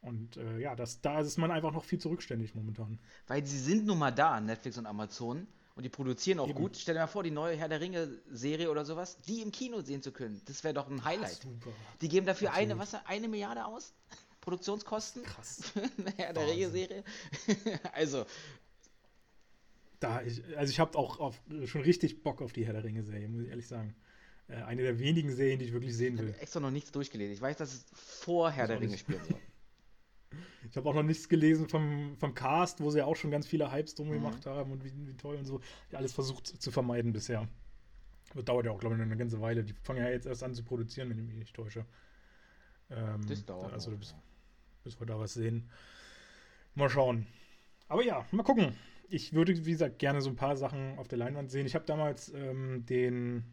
Und 0.01 0.37
äh, 0.37 0.59
ja, 0.59 0.75
das, 0.75 1.01
da 1.01 1.19
ist 1.19 1.37
man 1.37 1.51
einfach 1.51 1.71
noch 1.71 1.83
viel 1.83 1.99
zurückständig 1.99 2.55
momentan. 2.55 2.99
Weil 3.27 3.45
sie 3.45 3.59
sind 3.59 3.85
nun 3.85 3.99
mal 3.99 4.11
da, 4.11 4.39
Netflix 4.39 4.77
und 4.77 4.85
Amazon, 4.85 5.47
und 5.77 5.83
die 5.83 5.89
produzieren 5.89 6.39
auch 6.39 6.49
Eben. 6.49 6.57
gut. 6.57 6.75
Stell 6.75 6.95
dir 6.95 7.01
mal 7.01 7.07
vor, 7.07 7.21
die 7.21 7.29
neue 7.29 7.55
Herr 7.55 7.69
der 7.69 7.79
Ringe-Serie 7.79 8.71
oder 8.71 8.83
sowas, 8.83 9.21
die 9.21 9.43
im 9.43 9.51
Kino 9.51 9.81
sehen 9.81 10.01
zu 10.01 10.11
können. 10.11 10.41
Das 10.45 10.63
wäre 10.63 10.73
doch 10.73 10.89
ein 10.89 11.05
Highlight. 11.05 11.43
Super. 11.43 11.69
Die 12.01 12.09
geben 12.09 12.25
dafür 12.25 12.51
eine, 12.53 12.79
was, 12.79 12.95
eine 13.05 13.27
Milliarde 13.27 13.63
aus? 13.63 13.93
Produktionskosten. 14.47 15.23
Krass. 15.23 15.73
naja, 15.97 16.31
der 16.31 16.47
Regelserie. 16.47 17.03
also. 17.91 18.25
Da, 19.99 20.21
ich, 20.21 20.41
also 20.55 20.71
ich 20.71 20.79
habe 20.79 20.97
auch 20.97 21.19
auf, 21.19 21.41
schon 21.65 21.81
richtig 21.81 22.23
Bock 22.23 22.41
auf 22.41 22.53
die 22.53 22.65
Herr 22.65 22.71
der 22.71 22.85
Ringe-Serie, 22.85 23.27
muss 23.27 23.41
ich 23.41 23.49
ehrlich 23.49 23.67
sagen. 23.67 23.93
Äh, 24.47 24.61
eine 24.63 24.83
der 24.83 24.99
wenigen 24.99 25.35
Serien, 25.35 25.59
die 25.59 25.65
ich 25.65 25.73
wirklich 25.73 25.97
sehen 25.97 26.17
will. 26.17 26.27
Ich 26.27 26.33
habe 26.35 26.41
extra 26.43 26.59
noch 26.61 26.71
nichts 26.71 26.93
durchgelesen. 26.93 27.33
Ich 27.33 27.41
weiß, 27.41 27.57
dass 27.57 27.73
es 27.73 27.85
vor 27.91 28.49
Herr 28.49 28.67
der 28.67 28.79
Ringe 28.79 28.97
spielen 28.97 29.23
soll. 29.25 29.39
Ich 30.69 30.75
habe 30.75 30.89
auch 30.89 30.93
noch 30.93 31.03
nichts 31.03 31.29
gelesen 31.29 31.69
vom, 31.69 32.17
vom 32.17 32.33
Cast, 32.35 32.81
wo 32.81 32.91
sie 32.91 32.97
ja 32.97 33.05
auch 33.05 33.15
schon 33.15 33.31
ganz 33.31 33.47
viele 33.47 33.71
Hypes 33.71 33.95
drum 33.95 34.09
mhm. 34.09 34.13
gemacht 34.13 34.45
haben 34.45 34.73
und 34.73 34.83
wie, 34.83 34.91
wie 35.07 35.13
toll 35.15 35.37
und 35.37 35.45
so. 35.45 35.61
Ich 35.89 35.95
alles 35.95 36.11
versucht 36.11 36.45
zu 36.47 36.71
vermeiden 36.71 37.13
bisher. 37.13 37.47
Das 38.35 38.43
dauert 38.43 38.65
ja 38.65 38.71
auch, 38.71 38.79
glaube 38.79 38.95
ich, 38.95 39.01
eine 39.01 39.15
ganze 39.15 39.39
Weile. 39.39 39.63
Die 39.63 39.73
fangen 39.83 40.03
ja 40.03 40.09
jetzt 40.09 40.25
erst 40.27 40.43
an 40.43 40.53
zu 40.53 40.65
produzieren, 40.65 41.09
wenn 41.09 41.19
ich 41.19 41.23
mich 41.23 41.37
nicht 41.37 41.55
täusche. 41.55 41.85
Ähm, 42.89 43.25
das 43.27 43.45
dauert. 43.45 43.71
Also, 43.71 43.91
bis, 43.91 44.15
bis 44.87 44.99
wir 44.99 45.05
da 45.05 45.19
was 45.19 45.33
sehen. 45.33 45.69
Mal 46.75 46.89
schauen. 46.89 47.27
Aber 47.89 48.03
ja, 48.03 48.25
mal 48.31 48.43
gucken. 48.43 48.73
Ich 49.09 49.33
würde, 49.33 49.65
wie 49.65 49.71
gesagt, 49.71 49.99
gerne 49.99 50.21
so 50.21 50.29
ein 50.29 50.35
paar 50.35 50.57
Sachen 50.57 50.97
auf 50.97 51.07
der 51.07 51.17
Leinwand 51.17 51.51
sehen. 51.51 51.65
Ich 51.65 51.75
habe 51.75 51.85
damals 51.85 52.33
ähm, 52.33 52.85
den 52.85 53.43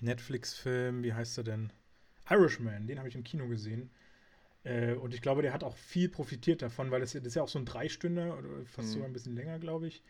Netflix-Film, 0.00 1.02
wie 1.02 1.12
heißt 1.12 1.38
er 1.38 1.44
denn? 1.44 1.72
Irishman, 2.28 2.86
den 2.86 2.98
habe 2.98 3.08
ich 3.08 3.14
im 3.14 3.24
Kino 3.24 3.48
gesehen. 3.48 3.90
Äh, 4.64 4.94
und 4.94 5.14
ich 5.14 5.22
glaube, 5.22 5.42
der 5.42 5.52
hat 5.52 5.64
auch 5.64 5.76
viel 5.76 6.08
profitiert 6.08 6.62
davon, 6.62 6.90
weil 6.90 7.00
das, 7.00 7.12
das 7.12 7.22
ist 7.24 7.34
ja 7.34 7.42
auch 7.42 7.48
so 7.48 7.58
ein 7.58 7.64
Dreistünder 7.64 8.38
oder 8.38 8.48
fast 8.64 8.88
mhm. 8.88 8.92
sogar 8.92 9.08
ein 9.08 9.12
bisschen 9.12 9.34
länger, 9.34 9.58
glaube 9.58 9.88
ich. 9.88 10.02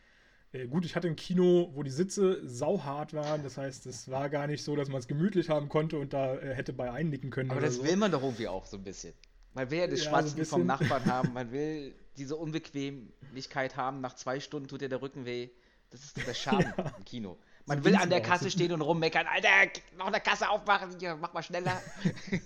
Äh, 0.53 0.67
gut, 0.67 0.85
ich 0.85 0.95
hatte 0.95 1.09
ein 1.09 1.17
Kino, 1.17 1.71
wo 1.75 1.83
die 1.83 1.91
Sitze 1.91 2.47
sauhart 2.47 3.15
waren. 3.15 3.43
Das 3.43 3.57
heißt, 3.57 3.87
es 3.87 4.11
war 4.11 4.29
gar 4.29 4.47
nicht 4.47 4.63
so, 4.63 4.77
dass 4.77 4.89
man 4.89 4.99
es 4.99 5.09
gemütlich 5.09 5.49
haben 5.49 5.69
konnte 5.69 5.99
und 5.99 6.13
da 6.13 6.37
äh, 6.37 6.55
hätte 6.55 6.73
bei 6.73 6.91
einnicken 6.91 7.31
können. 7.31 7.51
Aber 7.51 7.61
das 7.61 7.77
so. 7.77 7.85
will 7.85 7.97
man 7.97 8.13
doch 8.13 8.23
irgendwie 8.23 8.49
auch 8.49 8.67
so 8.67 8.77
ein 8.77 8.85
bisschen. 8.85 9.15
Man 9.55 9.71
will 9.71 9.79
ja 9.79 9.87
das 9.87 10.05
ja, 10.05 10.11
Schwatzen 10.11 10.45
so 10.45 10.57
vom 10.57 10.67
Nachbarn 10.67 11.05
haben. 11.07 11.33
Man 11.35 11.53
will 11.53 11.95
diese 12.17 12.37
Unbequemlichkeit 12.37 13.77
haben. 13.77 14.01
Nach 14.01 14.15
zwei 14.15 14.41
Stunden 14.41 14.69
tut 14.69 14.81
dir 14.81 14.89
der 14.89 15.03
Rücken 15.03 15.25
weh. 15.25 15.51
Das 15.91 16.03
ist 16.05 16.27
der 16.27 16.35
Charme 16.35 16.61
ja. 16.77 16.93
im 16.97 17.05
Kino. 17.05 17.39
Man 17.67 17.79
so 17.79 17.85
will 17.85 17.97
an 17.97 18.11
der 18.11 18.23
Kasse 18.23 18.51
stehen 18.51 18.73
und 18.73 18.81
rummeckern. 18.81 19.27
Alter, 19.27 19.49
noch 19.97 20.07
eine 20.07 20.21
Kasse 20.21 20.49
aufmachen. 20.49 20.99
Hier, 20.99 21.17
mach 21.17 21.33
mal 21.33 21.43
schneller. 21.43 21.81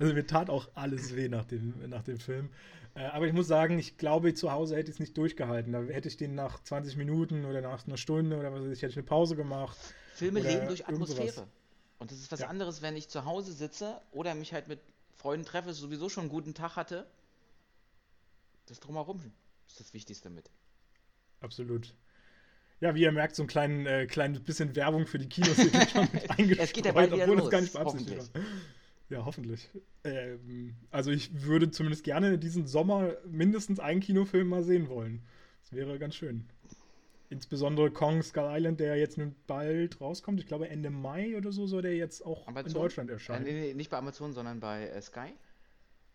Also 0.00 0.14
mir 0.14 0.28
tat 0.28 0.48
auch 0.48 0.68
alles 0.76 1.16
weh 1.16 1.28
nach 1.28 1.44
dem, 1.44 1.74
nach 1.90 2.04
dem 2.04 2.20
Film. 2.20 2.50
Äh, 2.94 3.06
aber 3.06 3.26
ich 3.26 3.32
muss 3.32 3.48
sagen, 3.48 3.80
ich 3.80 3.98
glaube, 3.98 4.32
zu 4.32 4.52
Hause 4.52 4.76
hätte 4.76 4.90
ich 4.90 4.94
es 4.94 5.00
nicht 5.00 5.16
durchgehalten. 5.16 5.72
Da 5.72 5.82
hätte 5.82 6.06
ich 6.06 6.16
den 6.16 6.36
nach 6.36 6.62
20 6.62 6.96
Minuten 6.96 7.44
oder 7.44 7.60
nach 7.60 7.84
einer 7.84 7.96
Stunde 7.96 8.38
oder 8.38 8.52
was 8.52 8.62
weiß 8.62 8.70
ich, 8.70 8.82
hätte 8.82 8.92
ich 8.92 8.96
eine 8.96 9.06
Pause 9.06 9.34
gemacht. 9.34 9.76
Filme 10.14 10.38
leben 10.38 10.68
durch 10.68 10.86
Atmosphäre. 10.86 11.48
Und 11.98 12.12
das 12.12 12.18
ist 12.18 12.30
was 12.30 12.40
ja. 12.40 12.46
anderes, 12.46 12.80
wenn 12.80 12.96
ich 12.96 13.08
zu 13.08 13.24
Hause 13.24 13.52
sitze 13.52 14.00
oder 14.12 14.36
mich 14.36 14.52
halt 14.52 14.68
mit 14.68 14.78
Freunden 15.18 15.44
treffe, 15.44 15.74
sowieso 15.74 16.08
schon 16.08 16.22
einen 16.22 16.30
guten 16.30 16.54
Tag 16.54 16.76
hatte. 16.76 17.06
Das 18.66 18.78
drumherum 18.80 19.20
ist 19.66 19.80
das 19.80 19.92
Wichtigste 19.92 20.30
mit. 20.30 20.50
Absolut. 21.40 21.94
Ja, 22.80 22.94
wie 22.94 23.02
ihr 23.02 23.10
merkt, 23.10 23.34
so 23.34 23.42
ein 23.42 23.48
klein, 23.48 23.86
äh, 23.86 24.06
kleines 24.06 24.40
bisschen 24.40 24.76
Werbung 24.76 25.06
für 25.06 25.18
die 25.18 25.28
Kinos 25.28 25.56
hier 25.56 25.88
schon 25.88 26.08
mit 26.12 26.30
eingestreut, 26.38 26.66
es 26.66 26.72
geht 26.72 26.86
ja 26.86 26.92
bald 26.92 27.12
obwohl 27.12 27.36
das 27.36 27.50
gar 27.50 27.60
nicht 27.60 27.72
beabsichtigt 27.72 28.34
war. 28.34 28.42
Ja, 29.10 29.24
hoffentlich. 29.24 29.68
Ähm, 30.04 30.76
also 30.90 31.10
ich 31.10 31.42
würde 31.42 31.70
zumindest 31.70 32.04
gerne 32.04 32.38
diesen 32.38 32.66
Sommer 32.66 33.16
mindestens 33.26 33.80
einen 33.80 34.00
Kinofilm 34.00 34.48
mal 34.48 34.62
sehen 34.62 34.88
wollen. 34.88 35.24
Das 35.62 35.72
wäre 35.72 35.98
ganz 35.98 36.14
schön. 36.14 36.48
Insbesondere 37.30 37.90
Kong 37.90 38.22
Skull 38.22 38.48
Island, 38.48 38.80
der 38.80 38.96
jetzt 38.96 39.18
nun 39.18 39.34
bald 39.46 40.00
rauskommt. 40.00 40.40
Ich 40.40 40.46
glaube 40.46 40.68
Ende 40.68 40.88
Mai 40.88 41.36
oder 41.36 41.52
so 41.52 41.66
soll 41.66 41.82
der 41.82 41.94
jetzt 41.94 42.24
auch 42.24 42.46
Amazon? 42.46 42.68
in 42.68 42.74
Deutschland 42.74 43.10
erscheinen. 43.10 43.46
Äh, 43.46 43.52
nee, 43.52 43.74
nicht 43.74 43.90
bei 43.90 43.98
Amazon, 43.98 44.32
sondern 44.32 44.60
bei 44.60 44.88
äh, 44.88 45.02
Sky. 45.02 45.34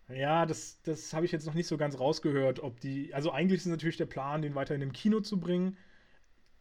Ja, 0.08 0.44
das, 0.44 0.82
das 0.82 1.14
habe 1.14 1.24
ich 1.24 1.32
jetzt 1.32 1.46
noch 1.46 1.54
nicht 1.54 1.68
so 1.68 1.76
ganz 1.76 1.98
rausgehört, 1.98 2.60
ob 2.60 2.80
die. 2.80 3.14
Also 3.14 3.30
eigentlich 3.30 3.60
ist 3.60 3.66
natürlich 3.66 3.96
der 3.96 4.06
Plan, 4.06 4.42
den 4.42 4.54
weiter 4.54 4.74
in 4.74 4.80
dem 4.80 4.92
Kino 4.92 5.20
zu 5.20 5.38
bringen. 5.38 5.76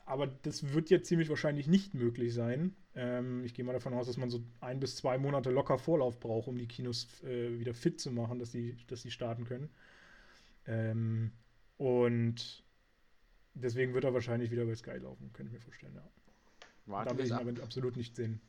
Aber 0.05 0.27
das 0.27 0.73
wird 0.73 0.89
jetzt 0.89 1.07
ziemlich 1.07 1.29
wahrscheinlich 1.29 1.67
nicht 1.67 1.93
möglich 1.93 2.33
sein. 2.33 2.75
Ähm, 2.93 3.43
ich 3.45 3.53
gehe 3.53 3.63
mal 3.65 3.73
davon 3.73 3.93
aus, 3.93 4.07
dass 4.07 4.17
man 4.17 4.29
so 4.29 4.43
ein 4.59 4.79
bis 4.79 4.97
zwei 4.97 5.17
Monate 5.17 5.49
locker 5.49 5.77
Vorlauf 5.77 6.19
braucht, 6.19 6.47
um 6.47 6.57
die 6.57 6.67
Kinos 6.67 7.07
äh, 7.23 7.57
wieder 7.57 7.73
fit 7.73 7.99
zu 7.99 8.11
machen, 8.11 8.39
dass 8.39 8.51
die, 8.51 8.77
dass 8.87 9.01
die 9.01 9.11
starten 9.11 9.45
können. 9.45 9.69
Ähm, 10.67 11.31
und 11.77 12.62
deswegen 13.53 13.93
wird 13.93 14.03
er 14.03 14.13
wahrscheinlich 14.13 14.51
wieder 14.51 14.65
bei 14.65 14.75
Sky 14.75 14.97
laufen, 14.97 15.31
könnte 15.33 15.49
ich 15.49 15.53
mir 15.53 15.61
vorstellen, 15.61 15.95
ja. 15.95 16.09
Warten 16.85 17.09
da 17.09 17.17
will 17.17 17.25
ich 17.25 17.31
ihn 17.31 17.37
aber 17.37 17.63
absolut 17.63 17.95
nicht 17.95 18.15
sehen. 18.15 18.41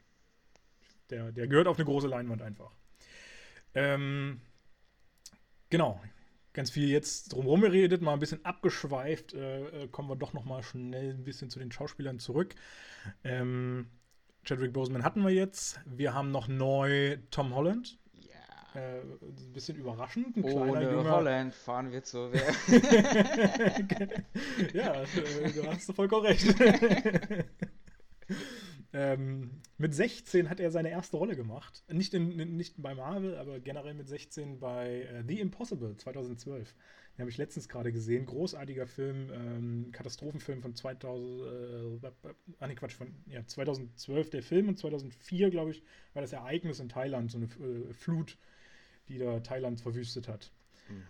Der, 1.10 1.32
der 1.32 1.46
gehört 1.46 1.68
auf 1.68 1.76
eine 1.76 1.84
große 1.84 2.08
Leinwand 2.08 2.42
einfach. 2.42 2.72
Ähm, 3.74 4.40
genau, 5.70 6.00
ganz 6.52 6.70
viel 6.70 6.88
jetzt 6.88 7.32
drumherum 7.32 7.60
geredet, 7.60 8.02
mal 8.02 8.14
ein 8.14 8.20
bisschen 8.20 8.44
abgeschweift. 8.44 9.34
Äh, 9.34 9.84
äh, 9.84 9.88
kommen 9.88 10.08
wir 10.08 10.16
doch 10.16 10.32
noch 10.32 10.44
mal 10.44 10.62
schnell 10.62 11.10
ein 11.10 11.24
bisschen 11.24 11.50
zu 11.50 11.58
den 11.58 11.70
Schauspielern 11.70 12.18
zurück. 12.18 12.54
Ähm, 13.22 13.88
Chadwick 14.44 14.72
Boseman 14.72 15.04
hatten 15.04 15.22
wir 15.22 15.30
jetzt. 15.30 15.80
Wir 15.84 16.14
haben 16.14 16.30
noch 16.30 16.48
neu 16.48 17.18
Tom 17.30 17.54
Holland. 17.54 17.98
Äh, 18.74 19.00
ein 19.00 19.52
bisschen 19.52 19.76
überraschend. 19.76 20.36
Ein 20.36 20.44
Ohne 20.44 20.72
kleiner, 20.72 20.92
junger... 20.92 21.12
Holland 21.12 21.54
fahren 21.54 21.92
wir 21.92 22.02
zu. 22.02 22.30
ja, 24.74 25.02
äh, 25.02 25.52
du 25.52 25.66
hast 25.66 25.92
vollkommen 25.92 26.26
recht. 26.26 26.54
Ähm, 28.96 29.50
mit 29.76 29.92
16 29.92 30.48
hat 30.48 30.60
er 30.60 30.70
seine 30.70 30.88
erste 30.88 31.16
Rolle 31.16 31.34
gemacht. 31.34 31.82
Nicht, 31.92 32.14
in, 32.14 32.56
nicht 32.56 32.80
bei 32.80 32.94
Marvel, 32.94 33.36
aber 33.36 33.58
generell 33.58 33.92
mit 33.94 34.06
16 34.06 34.60
bei 34.60 35.02
äh, 35.02 35.24
The 35.26 35.40
Impossible 35.40 35.96
2012. 35.96 36.76
Den 37.16 37.22
habe 37.22 37.30
ich 37.30 37.36
letztens 37.36 37.68
gerade 37.68 37.90
gesehen. 37.90 38.24
Großartiger 38.24 38.86
Film, 38.86 39.30
ähm, 39.32 39.88
Katastrophenfilm 39.90 40.62
von 40.62 40.76
2000, 40.76 42.04
äh, 42.04 42.08
ah, 42.60 42.68
nee, 42.68 42.76
Quatsch, 42.76 42.94
von 42.94 43.12
ja, 43.26 43.44
2012 43.44 44.30
der 44.30 44.44
Film 44.44 44.68
und 44.68 44.78
2004, 44.78 45.50
glaube 45.50 45.72
ich, 45.72 45.82
war 46.12 46.22
das 46.22 46.32
Ereignis 46.32 46.78
in 46.78 46.88
Thailand, 46.88 47.32
so 47.32 47.38
eine 47.38 47.46
äh, 47.46 47.92
Flut, 47.92 48.38
die 49.08 49.18
da 49.18 49.40
Thailand 49.40 49.80
verwüstet 49.80 50.28
hat. 50.28 50.50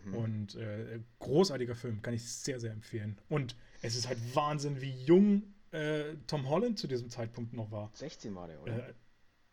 Mhm. 0.04 0.14
Und 0.14 0.54
äh, 0.57 1.00
großartiger 1.18 1.74
Film, 1.74 2.02
kann 2.02 2.14
ich 2.14 2.24
sehr, 2.24 2.61
sehr 2.61 2.72
empfehlen. 2.72 3.18
Und 3.28 3.57
es 3.83 3.96
ist 3.96 4.09
halt 4.09 4.18
Wahnsinn, 4.35 4.80
wie 4.80 4.92
jung 5.04 5.42
äh, 5.72 6.14
Tom 6.26 6.48
Holland 6.48 6.78
zu 6.78 6.87
diesem 6.87 7.11
Zeitpunkt 7.11 7.52
noch 7.52 7.70
war. 7.70 7.90
16 7.94 8.35
war 8.35 8.46
der, 8.46 8.62
oder? 8.62 8.88
Äh, 8.88 8.94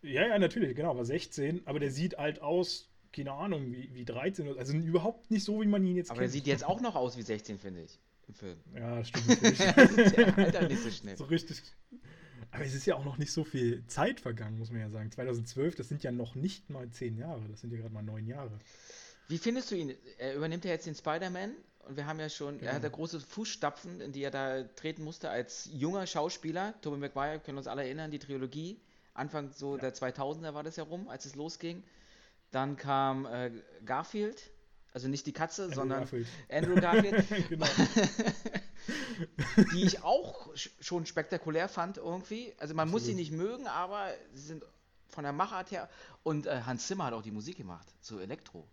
ja, 0.03 0.27
ja, 0.27 0.39
natürlich, 0.39 0.75
genau, 0.75 0.95
war 0.95 1.05
16, 1.05 1.61
aber 1.65 1.79
der 1.79 1.91
sieht 1.91 2.17
alt 2.17 2.41
aus, 2.41 2.89
keine 3.13 3.33
Ahnung, 3.33 3.71
wie, 3.71 3.93
wie 3.93 4.05
13, 4.05 4.57
also 4.57 4.73
überhaupt 4.73 5.29
nicht 5.29 5.43
so, 5.43 5.61
wie 5.61 5.67
man 5.67 5.85
ihn 5.85 5.95
jetzt 5.95 6.09
aber 6.09 6.19
kennt. 6.19 6.29
Aber 6.29 6.29
er 6.29 6.31
sieht 6.31 6.47
jetzt 6.47 6.63
auch 6.63 6.81
noch 6.81 6.95
aus 6.95 7.17
wie 7.17 7.21
16, 7.21 7.59
finde 7.59 7.83
ich, 7.83 7.99
im 8.27 8.33
Film. 8.33 8.57
Ja, 8.75 9.03
stimmt 9.03 9.27
natürlich. 9.27 9.61
Alter, 10.37 10.67
nicht 10.67 10.81
so 10.81 10.89
schnell. 10.89 11.17
So 11.17 11.25
richtig. 11.25 11.61
Aber 12.51 12.65
es 12.65 12.73
ist 12.73 12.85
ja 12.85 12.95
auch 12.95 13.05
noch 13.05 13.17
nicht 13.17 13.31
so 13.31 13.43
viel 13.43 13.85
Zeit 13.87 14.19
vergangen, 14.19 14.59
muss 14.59 14.71
man 14.71 14.81
ja 14.81 14.89
sagen. 14.89 15.09
2012, 15.09 15.75
das 15.75 15.87
sind 15.87 16.03
ja 16.03 16.11
noch 16.11 16.35
nicht 16.35 16.69
mal 16.69 16.89
zehn 16.89 17.17
Jahre, 17.17 17.41
das 17.49 17.61
sind 17.61 17.71
ja 17.71 17.79
gerade 17.79 17.93
mal 17.93 18.03
neun 18.03 18.27
Jahre. 18.27 18.59
Wie 19.29 19.37
findest 19.37 19.71
du 19.71 19.75
ihn? 19.75 19.95
Er 20.17 20.35
übernimmt 20.35 20.65
ja 20.65 20.71
jetzt 20.71 20.85
den 20.85 20.95
Spider-Man 20.95 21.55
und 21.87 21.95
wir 21.95 22.05
haben 22.05 22.19
ja 22.19 22.27
schon, 22.27 22.57
genau. 22.57 22.69
er 22.69 22.75
hat 22.75 22.83
ja 22.83 22.89
große 22.89 23.21
Fußstapfen, 23.21 24.01
in 24.01 24.11
die 24.11 24.23
er 24.23 24.31
da 24.31 24.63
treten 24.63 25.03
musste 25.03 25.29
als 25.29 25.69
junger 25.71 26.05
Schauspieler. 26.05 26.73
Tobey 26.81 26.97
Maguire, 26.97 27.39
können 27.39 27.57
uns 27.57 27.67
alle 27.67 27.83
erinnern, 27.83 28.11
die 28.11 28.19
Trilogie. 28.19 28.81
Anfang 29.13 29.51
so 29.51 29.75
ja. 29.75 29.81
der 29.81 29.93
2000er 29.93 30.53
war 30.53 30.63
das 30.63 30.75
ja 30.75 30.83
rum, 30.83 31.07
als 31.07 31.25
es 31.25 31.35
losging. 31.35 31.83
Dann 32.51 32.75
kam 32.75 33.25
äh, 33.25 33.51
Garfield, 33.85 34.51
also 34.93 35.07
nicht 35.07 35.25
die 35.25 35.31
Katze, 35.31 35.63
Andrew 35.63 35.75
sondern 35.75 35.99
Garfield. 35.99 36.27
Andrew 36.49 36.75
Garfield. 36.75 37.25
genau. 37.49 37.67
die 39.73 39.83
ich 39.83 40.03
auch 40.03 40.49
schon 40.55 41.05
spektakulär 41.05 41.69
fand 41.69 41.97
irgendwie. 41.97 42.53
Also 42.57 42.73
man 42.73 42.83
Absolut. 42.83 43.01
muss 43.01 43.05
sie 43.05 43.15
nicht 43.15 43.31
mögen, 43.31 43.67
aber 43.67 44.09
sie 44.33 44.47
sind 44.47 44.63
von 45.07 45.23
der 45.23 45.33
Machart 45.33 45.71
her. 45.71 45.89
Und 46.23 46.45
äh, 46.45 46.61
Hans 46.65 46.87
Zimmer 46.87 47.05
hat 47.05 47.13
auch 47.13 47.21
die 47.21 47.31
Musik 47.31 47.57
gemacht 47.57 47.87
zu 48.01 48.19
Elektro. 48.19 48.67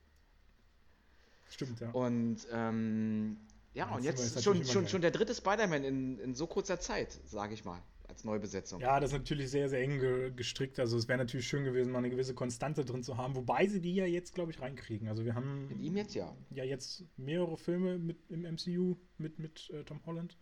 Stimmt, 1.51 1.81
ja. 1.81 1.91
Und 1.91 2.47
ähm, 2.53 3.39
ja, 3.75 3.87
ja 3.87 3.95
und 3.95 4.03
jetzt 4.03 4.43
schon, 4.43 4.65
schon, 4.65 4.89
schon 4.89 5.01
der 5.01 5.11
dritte 5.11 5.35
Spider-Man 5.35 5.85
in, 5.85 6.19
in 6.19 6.35
so 6.35 6.47
kurzer 6.47 6.81
Zeit, 6.81 7.19
sage 7.27 7.55
ich 7.55 7.65
mal, 7.65 7.81
als 8.09 8.25
Neubesetzung. 8.25 8.81
Ja, 8.81 8.99
das 9.01 9.11
ist 9.13 9.19
natürlich 9.19 9.51
sehr, 9.51 9.69
sehr 9.69 9.81
eng 9.81 10.01
ge 10.01 10.33
gestrickt. 10.35 10.81
Also 10.81 10.97
es 10.97 11.09
wäre 11.09 11.19
natürlich 11.19 11.47
schön 11.47 11.65
gewesen, 11.65 11.93
mal 11.93 11.99
eine 11.99 12.11
gewisse 12.11 12.35
Konstante 12.35 12.85
drin 12.85 13.03
zu 13.03 13.17
haben, 13.17 13.37
wobei 13.37 13.67
sie 13.67 13.81
die 13.81 13.95
ja 13.95 14.07
jetzt, 14.07 14.35
glaube 14.35 14.51
ich, 14.51 14.61
reinkriegen. 14.61 15.09
Also 15.09 15.25
wir 15.25 15.35
haben 15.35 15.69
mit 15.69 15.81
ihm 15.81 15.97
jetzt 15.97 16.15
ja. 16.15 16.35
Ja, 16.51 16.65
jetzt 16.65 17.05
mehrere 17.17 17.57
Filme 17.57 17.99
mit 17.99 18.19
im 18.31 18.43
MCU 18.43 18.97
mit, 19.19 19.39
mit 19.39 19.71
äh, 19.71 19.85
Tom 19.85 20.01
Holland. 20.07 20.37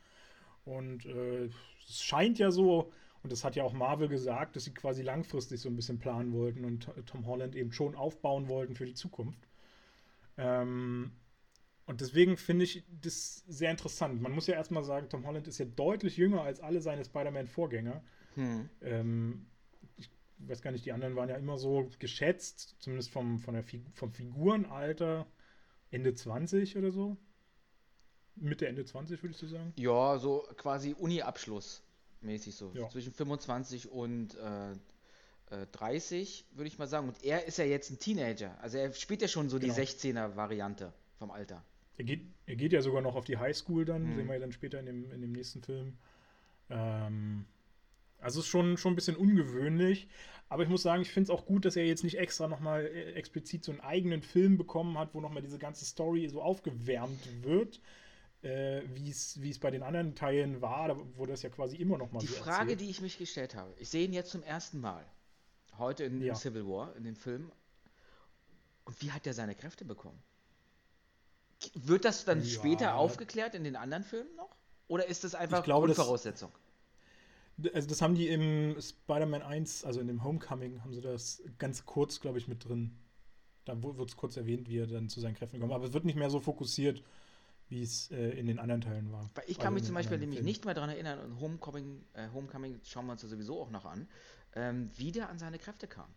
Und 0.64 1.06
äh, 1.06 1.48
es 1.88 2.02
scheint 2.02 2.38
ja 2.38 2.50
so, 2.50 2.92
und 3.22 3.32
das 3.32 3.44
hat 3.44 3.56
ja 3.56 3.64
auch 3.64 3.72
Marvel 3.72 4.08
gesagt, 4.08 4.56
dass 4.56 4.64
sie 4.64 4.74
quasi 4.74 5.02
langfristig 5.02 5.60
so 5.60 5.68
ein 5.68 5.76
bisschen 5.76 5.98
planen 5.98 6.32
wollten 6.32 6.64
und 6.64 6.90
Tom 7.06 7.26
Holland 7.26 7.54
eben 7.56 7.72
schon 7.72 7.94
aufbauen 7.94 8.48
wollten 8.48 8.74
für 8.74 8.86
die 8.86 8.94
Zukunft. 8.94 9.48
Ähm, 10.36 11.12
und 11.86 12.00
deswegen 12.00 12.36
finde 12.36 12.64
ich 12.64 12.84
das 13.00 13.44
sehr 13.46 13.70
interessant. 13.70 14.20
Man 14.20 14.32
muss 14.32 14.46
ja 14.46 14.54
erstmal 14.54 14.84
sagen, 14.84 15.08
Tom 15.08 15.26
Holland 15.26 15.46
ist 15.46 15.58
ja 15.58 15.64
deutlich 15.64 16.16
jünger 16.16 16.42
als 16.42 16.60
alle 16.60 16.80
seine 16.80 17.04
Spider-Man-Vorgänger. 17.04 18.02
Hm. 18.34 18.68
Ähm, 18.82 19.46
ich 19.96 20.10
weiß 20.38 20.62
gar 20.62 20.72
nicht, 20.72 20.84
die 20.84 20.92
anderen 20.92 21.16
waren 21.16 21.28
ja 21.28 21.36
immer 21.36 21.58
so 21.58 21.88
geschätzt, 21.98 22.76
zumindest 22.80 23.10
vom, 23.10 23.38
von 23.38 23.54
der 23.54 23.62
Fig 23.62 23.82
vom 23.92 24.12
Figurenalter 24.12 25.26
Ende 25.90 26.14
20 26.14 26.76
oder 26.76 26.90
so. 26.90 27.16
Mitte, 28.34 28.66
Ende 28.66 28.84
20, 28.84 29.22
würdest 29.22 29.40
du 29.42 29.46
sagen? 29.46 29.72
Ja, 29.76 30.18
so 30.18 30.46
quasi 30.56 30.94
Uni-Abschluss 30.98 31.82
mäßig 32.20 32.54
so. 32.54 32.72
Ja. 32.74 32.88
Zwischen 32.88 33.12
25 33.12 33.90
und 33.90 34.34
äh, 34.34 35.66
30, 35.72 36.44
äh, 36.52 36.56
würde 36.56 36.68
ich 36.68 36.78
mal 36.78 36.88
sagen. 36.88 37.08
Und 37.08 37.24
er 37.24 37.46
ist 37.46 37.58
ja 37.58 37.64
jetzt 37.64 37.90
ein 37.90 37.98
Teenager. 37.98 38.60
Also 38.60 38.78
er 38.78 38.92
spielt 38.92 39.22
ja 39.22 39.28
schon 39.28 39.48
so 39.48 39.58
genau. 39.58 39.72
die 39.72 39.80
16er-Variante 39.80 40.92
vom 41.18 41.30
Alter. 41.30 41.64
Er 41.96 42.04
geht, 42.04 42.26
er 42.46 42.56
geht 42.56 42.72
ja 42.72 42.82
sogar 42.82 43.02
noch 43.02 43.16
auf 43.16 43.24
die 43.24 43.38
Highschool 43.38 43.84
dann, 43.84 44.10
mhm. 44.10 44.14
sehen 44.16 44.26
wir 44.26 44.34
ja 44.34 44.40
dann 44.40 44.52
später 44.52 44.78
in 44.80 44.86
dem, 44.86 45.12
in 45.12 45.20
dem 45.20 45.32
nächsten 45.32 45.62
Film. 45.62 45.96
Ähm, 46.70 47.46
also 48.20 48.40
ist 48.40 48.46
schon, 48.46 48.76
schon 48.76 48.92
ein 48.92 48.96
bisschen 48.96 49.16
ungewöhnlich. 49.16 50.08
Aber 50.48 50.62
ich 50.62 50.68
muss 50.68 50.82
sagen, 50.82 51.02
ich 51.02 51.10
finde 51.10 51.32
es 51.32 51.38
auch 51.38 51.46
gut, 51.46 51.64
dass 51.64 51.76
er 51.76 51.86
jetzt 51.86 52.04
nicht 52.04 52.18
extra 52.18 52.46
nochmal 52.46 52.86
äh, 52.86 53.12
explizit 53.14 53.64
so 53.64 53.72
einen 53.72 53.80
eigenen 53.80 54.22
Film 54.22 54.56
bekommen 54.56 54.98
hat, 54.98 55.14
wo 55.14 55.20
nochmal 55.20 55.42
diese 55.42 55.58
ganze 55.58 55.84
Story 55.84 56.28
so 56.28 56.40
aufgewärmt 56.40 57.42
wird, 57.42 57.80
äh, 58.42 58.82
wie 58.94 59.10
es 59.10 59.58
bei 59.58 59.70
den 59.70 59.82
anderen 59.82 60.14
Teilen 60.14 60.60
war, 60.62 60.96
wo 61.16 61.26
das 61.26 61.42
ja 61.42 61.50
quasi 61.50 61.76
immer 61.76 61.98
nochmal 61.98 62.20
Die 62.20 62.28
so 62.28 62.36
Frage, 62.36 62.72
erzählt. 62.72 62.80
die 62.80 62.90
ich 62.90 63.00
mich 63.00 63.18
gestellt 63.18 63.56
habe, 63.56 63.72
ich 63.78 63.88
sehe 63.88 64.04
ihn 64.04 64.12
jetzt 64.12 64.30
zum 64.30 64.42
ersten 64.42 64.80
Mal. 64.80 65.04
Heute 65.78 66.04
in, 66.04 66.22
ja. 66.22 66.34
Civil 66.34 66.66
War, 66.66 66.94
in 66.96 67.04
dem 67.04 67.16
Film. 67.16 67.50
Und 68.84 69.02
wie 69.02 69.10
hat 69.10 69.26
er 69.26 69.34
seine 69.34 69.54
Kräfte 69.54 69.84
bekommen? 69.84 70.22
Wird 71.74 72.04
das 72.04 72.24
dann 72.24 72.40
ja. 72.40 72.46
später 72.46 72.96
aufgeklärt 72.96 73.54
in 73.54 73.64
den 73.64 73.76
anderen 73.76 74.04
Filmen 74.04 74.34
noch? 74.36 74.54
Oder 74.88 75.06
ist 75.06 75.24
das 75.24 75.34
einfach 75.34 75.64
glaube, 75.64 75.86
Grundvoraussetzung? 75.86 76.52
Das, 77.56 77.74
also 77.74 77.88
das 77.88 78.02
haben 78.02 78.14
die 78.14 78.28
im 78.28 78.76
Spider-Man 78.80 79.42
1, 79.42 79.84
also 79.84 80.00
in 80.00 80.06
dem 80.06 80.22
Homecoming, 80.22 80.82
haben 80.82 80.92
sie 80.92 81.00
das 81.00 81.42
ganz 81.58 81.86
kurz, 81.86 82.20
glaube 82.20 82.38
ich, 82.38 82.48
mit 82.48 82.64
drin. 82.68 82.98
Da 83.64 83.82
wird 83.82 84.08
es 84.08 84.16
kurz 84.16 84.36
erwähnt, 84.36 84.68
wie 84.68 84.78
er 84.78 84.86
dann 84.86 85.08
zu 85.08 85.20
seinen 85.20 85.34
Kräften 85.34 85.58
kommt. 85.58 85.72
Aber 85.72 85.86
es 85.86 85.92
wird 85.92 86.04
nicht 86.04 86.16
mehr 86.16 86.30
so 86.30 86.38
fokussiert, 86.38 87.02
wie 87.68 87.82
es 87.82 88.10
äh, 88.12 88.30
in 88.30 88.46
den 88.46 88.58
anderen 88.58 88.80
Teilen 88.80 89.10
war. 89.10 89.28
Weil 89.34 89.44
ich 89.48 89.58
kann 89.58 89.68
also 89.68 89.74
mich 89.74 89.84
zum 89.84 89.94
Beispiel 89.94 90.18
nämlich 90.18 90.42
nicht 90.42 90.64
mehr 90.64 90.74
daran 90.74 90.90
erinnern, 90.90 91.18
und 91.18 91.40
Homecoming, 91.40 92.04
äh, 92.12 92.28
Homecoming 92.32 92.80
schauen 92.84 93.06
wir 93.06 93.12
uns 93.12 93.22
ja 93.22 93.28
sowieso 93.28 93.60
auch 93.60 93.70
noch 93.70 93.84
an, 93.84 94.08
ähm, 94.54 94.90
wie 94.94 95.10
der 95.10 95.28
an 95.30 95.38
seine 95.38 95.58
Kräfte 95.58 95.88
kam. 95.88 96.14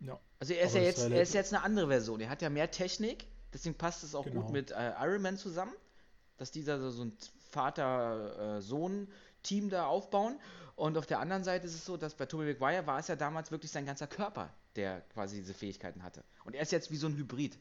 Ja. 0.00 0.18
Also 0.40 0.54
er 0.54 0.66
ist 0.66 0.74
ja 0.74 0.80
jetzt, 0.80 0.98
er 0.98 1.22
ist 1.22 1.34
jetzt 1.34 1.52
eine 1.52 1.62
andere 1.62 1.86
Version. 1.88 2.20
Er 2.20 2.30
hat 2.30 2.42
ja 2.42 2.50
mehr 2.50 2.70
Technik, 2.70 3.26
deswegen 3.52 3.76
passt 3.76 4.04
es 4.04 4.14
auch 4.14 4.24
genau. 4.24 4.42
gut 4.42 4.52
mit 4.52 4.70
äh, 4.70 4.92
Iron 5.00 5.22
Man 5.22 5.36
zusammen, 5.36 5.72
dass 6.36 6.50
dieser 6.50 6.90
so 6.90 7.04
ein 7.04 7.12
Vater-Sohn-Team 7.50 9.70
da 9.70 9.86
aufbauen. 9.86 10.38
Und 10.76 10.96
auf 10.96 11.06
der 11.06 11.20
anderen 11.20 11.44
Seite 11.44 11.66
ist 11.66 11.74
es 11.74 11.84
so, 11.84 11.96
dass 11.96 12.14
bei 12.14 12.26
Tobey 12.26 12.46
Maguire 12.46 12.86
war 12.86 12.98
es 12.98 13.08
ja 13.08 13.16
damals 13.16 13.50
wirklich 13.50 13.70
sein 13.70 13.84
ganzer 13.84 14.06
Körper, 14.06 14.50
der 14.76 15.02
quasi 15.12 15.36
diese 15.36 15.52
Fähigkeiten 15.52 16.02
hatte. 16.02 16.24
Und 16.44 16.54
er 16.54 16.62
ist 16.62 16.72
jetzt 16.72 16.90
wie 16.90 16.96
so 16.96 17.06
ein 17.06 17.16
Hybrid. 17.16 17.58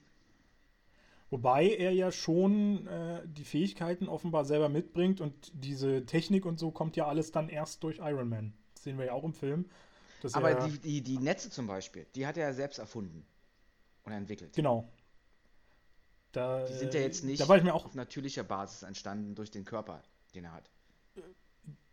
Wobei 1.29 1.67
er 1.67 1.91
ja 1.91 2.11
schon 2.11 2.87
äh, 2.87 3.21
die 3.27 3.43
Fähigkeiten 3.43 4.07
offenbar 4.07 4.45
selber 4.45 4.69
mitbringt 4.69 5.21
und 5.21 5.51
diese 5.53 6.05
Technik 6.05 6.45
und 6.45 6.59
so 6.59 6.71
kommt 6.71 6.95
ja 6.95 7.07
alles 7.07 7.31
dann 7.31 7.49
erst 7.49 7.83
durch 7.83 7.99
Iron 7.99 8.29
Man 8.29 8.53
sehen 8.83 8.97
wir 8.97 9.05
ja 9.05 9.13
auch 9.13 9.23
im 9.23 9.33
Film. 9.33 9.65
Aber 10.33 10.67
die, 10.67 10.79
die, 10.79 11.01
die 11.01 11.17
Netze 11.17 11.49
zum 11.49 11.67
Beispiel, 11.67 12.05
die 12.15 12.27
hat 12.27 12.37
er 12.37 12.47
ja 12.47 12.53
selbst 12.53 12.79
erfunden 12.79 13.25
und 14.03 14.11
entwickelt. 14.11 14.53
Genau. 14.53 14.89
Da, 16.31 16.65
die 16.65 16.73
sind 16.73 16.93
ja 16.93 16.99
jetzt 16.99 17.23
nicht 17.23 17.41
auf 17.41 17.95
natürlicher 17.95 18.43
Basis 18.43 18.83
entstanden 18.83 19.35
durch 19.35 19.49
den 19.49 19.65
Körper, 19.65 20.03
den 20.35 20.45
er 20.45 20.53
hat. 20.53 20.69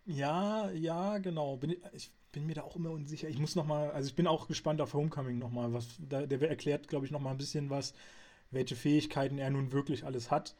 Ja, 0.05 0.71
ja, 0.71 1.19
genau. 1.19 1.57
Bin, 1.57 1.77
ich 1.93 2.13
bin 2.33 2.47
mir 2.47 2.55
da 2.55 2.63
auch 2.63 2.77
immer 2.77 2.91
unsicher. 2.91 3.29
Ich 3.29 3.39
muss 3.39 3.57
noch 3.57 3.67
mal, 3.67 3.91
also 3.91 4.09
ich 4.09 4.15
bin 4.15 4.27
auch 4.27 4.47
gespannt 4.47 4.81
auf 4.81 4.95
Homecoming 4.95 5.39
noch 5.39 5.51
mal, 5.51 5.73
was 5.73 5.89
da, 5.99 6.27
der 6.27 6.41
erklärt, 6.49 6.89
glaube 6.89 7.07
ich, 7.07 7.13
noch 7.13 7.21
mal 7.21 7.31
ein 7.31 7.39
bisschen 7.39 7.71
was, 7.71 7.95
welche 8.51 8.77
Fähigkeiten 8.77 9.39
er 9.39 9.51
nun 9.51 9.73
wirklich 9.73 10.05
alles 10.05 10.31
hat. 10.31 10.55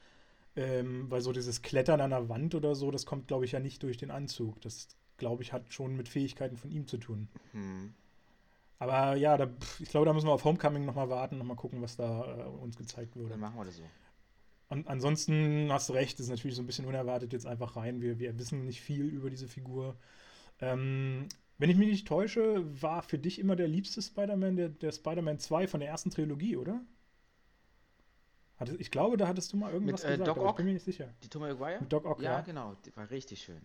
Ähm, 0.57 1.11
weil 1.11 1.21
so 1.21 1.33
dieses 1.33 1.61
Klettern 1.61 2.01
an 2.01 2.11
der 2.11 2.31
Wand 2.31 2.55
oder 2.55 2.75
so, 2.75 2.91
das 2.91 3.05
kommt, 3.05 3.29
glaube 3.29 3.45
ich, 3.45 3.53
ja 3.53 3.61
nicht 3.61 3.83
durch 3.83 3.99
den 3.99 4.11
Anzug. 4.11 4.61
Das 4.63 4.89
glaube 5.19 5.43
ich, 5.43 5.53
hat 5.53 5.73
schon 5.73 5.97
mit 5.97 6.09
Fähigkeiten 6.09 6.57
von 6.57 6.71
ihm 6.71 6.87
zu 6.87 6.97
tun. 6.97 7.29
Hm. 7.53 7.95
Aber 8.79 9.17
ja, 9.17 9.37
da, 9.37 9.49
ich 9.81 9.89
glaube, 9.89 10.07
da 10.07 10.13
müssen 10.13 10.27
wir 10.27 10.33
auf 10.33 10.45
Homecoming 10.45 10.85
nochmal 10.85 11.09
warten, 11.09 11.39
nochmal 11.39 11.57
gucken, 11.57 11.81
was 11.81 11.97
da 11.97 12.39
äh, 12.39 12.43
uns 12.45 12.77
gezeigt 12.77 13.17
wurde. 13.17 13.31
Dann 13.31 13.41
machen 13.41 13.57
wir 13.57 13.65
das 13.65 13.77
so. 13.77 13.85
Und 14.69 14.89
ansonsten 14.89 15.69
hast 15.71 15.89
du 15.89 15.93
recht, 15.93 16.19
ist 16.21 16.29
natürlich 16.29 16.57
so 16.57 16.63
ein 16.63 16.67
bisschen 16.67 16.87
unerwartet 16.87 17.33
jetzt 17.33 17.47
einfach 17.47 17.77
rein. 17.77 18.01
Wir, 18.03 18.19
wir 18.19 18.39
wissen 18.39 18.65
nicht 18.65 18.81
viel 18.81 19.07
über 19.07 19.31
diese 19.31 19.49
Figur. 19.49 19.97
Ähm, 20.61 21.29
wenn 21.59 21.71
ich 21.71 21.77
mich 21.77 21.89
nicht 21.89 22.09
täusche, 22.09 22.65
war 22.83 23.03
für 23.03 23.19
dich 23.19 23.39
immer 23.39 23.57
der 23.57 23.69
liebste 23.69 24.03
Spider-Man 24.03 24.57
der, 24.57 24.69
der 24.69 24.93
Spider-Man 24.93 25.39
2 25.39 25.69
von 25.69 25.81
der 25.81 25.89
ersten 25.89 26.11
Trilogie, 26.11 26.57
oder? 26.57 26.81
ich 28.79 28.91
glaube, 28.91 29.19
da 29.19 29.29
hattest 29.29 29.53
du 29.53 29.59
mal 29.59 29.71
irgendwas 29.71 30.03
Mit, 30.03 30.09
äh, 30.09 30.13
gesagt, 30.15 30.29
Doc 30.29 30.39
aber 30.39 30.49
ich 30.49 30.57
bin 30.57 30.65
mir 30.65 30.73
nicht 30.73 30.85
sicher. 30.85 31.13
Die 31.23 31.29
Tommy 31.29 31.49
Maguire? 31.49 31.79
Mit 31.79 31.93
Doc 31.93 32.07
Ock, 32.07 32.23
ja. 32.23 32.39
Ja, 32.39 32.41
genau, 32.41 32.75
die 32.87 32.97
war 32.97 33.11
richtig 33.11 33.43
schön 33.43 33.61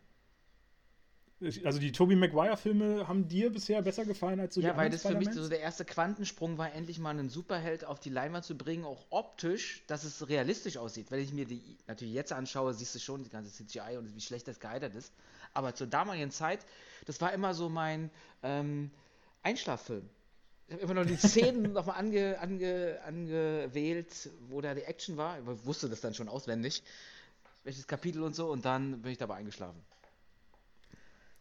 also 1.63 1.79
die 1.79 1.91
Tobey 1.91 2.15
Maguire-Filme 2.15 3.07
haben 3.07 3.27
dir 3.27 3.51
bisher 3.51 3.81
besser 3.81 4.05
gefallen 4.05 4.39
als 4.39 4.53
so 4.53 4.61
ja, 4.61 4.69
die 4.69 4.73
Ja, 4.73 4.77
weil 4.77 4.89
das 4.89 5.01
für 5.01 5.15
mich 5.15 5.31
so 5.31 5.49
der 5.49 5.59
erste 5.59 5.85
Quantensprung 5.85 6.57
war, 6.57 6.73
endlich 6.73 6.99
mal 6.99 7.09
einen 7.09 7.29
Superheld 7.29 7.83
auf 7.83 7.99
die 7.99 8.09
Leinwand 8.09 8.45
zu 8.45 8.55
bringen, 8.55 8.85
auch 8.85 9.05
optisch, 9.09 9.83
dass 9.87 10.03
es 10.03 10.29
realistisch 10.29 10.77
aussieht. 10.77 11.09
Wenn 11.09 11.19
ich 11.19 11.33
mir 11.33 11.45
die 11.45 11.61
natürlich 11.87 12.13
jetzt 12.13 12.31
anschaue, 12.31 12.73
siehst 12.73 12.93
du 12.93 12.99
schon 12.99 13.23
die 13.23 13.29
ganze 13.29 13.51
CGI 13.51 13.97
und 13.97 14.15
wie 14.15 14.21
schlecht 14.21 14.47
das 14.47 14.59
gealtert 14.59 14.93
ist. 14.93 15.11
Aber 15.53 15.73
zur 15.73 15.87
damaligen 15.87 16.31
Zeit, 16.31 16.59
das 17.05 17.19
war 17.21 17.33
immer 17.33 17.53
so 17.53 17.69
mein 17.69 18.11
ähm, 18.43 18.91
Einschlaffilm. 19.41 20.07
Ich 20.67 20.73
habe 20.75 20.83
immer 20.83 20.93
noch 20.93 21.05
die 21.05 21.15
Szenen 21.27 21.73
nochmal 21.73 21.97
ange, 21.97 22.37
ange, 22.39 22.99
angewählt, 23.03 24.29
wo 24.49 24.61
da 24.61 24.75
die 24.75 24.83
Action 24.83 25.17
war. 25.17 25.39
Ich 25.39 25.65
wusste 25.65 25.89
das 25.89 26.01
dann 26.01 26.13
schon 26.13 26.29
auswendig, 26.29 26.83
welches 27.63 27.87
Kapitel 27.87 28.21
und 28.21 28.35
so, 28.35 28.51
und 28.51 28.63
dann 28.63 29.01
bin 29.01 29.11
ich 29.11 29.17
dabei 29.17 29.35
eingeschlafen. 29.35 29.81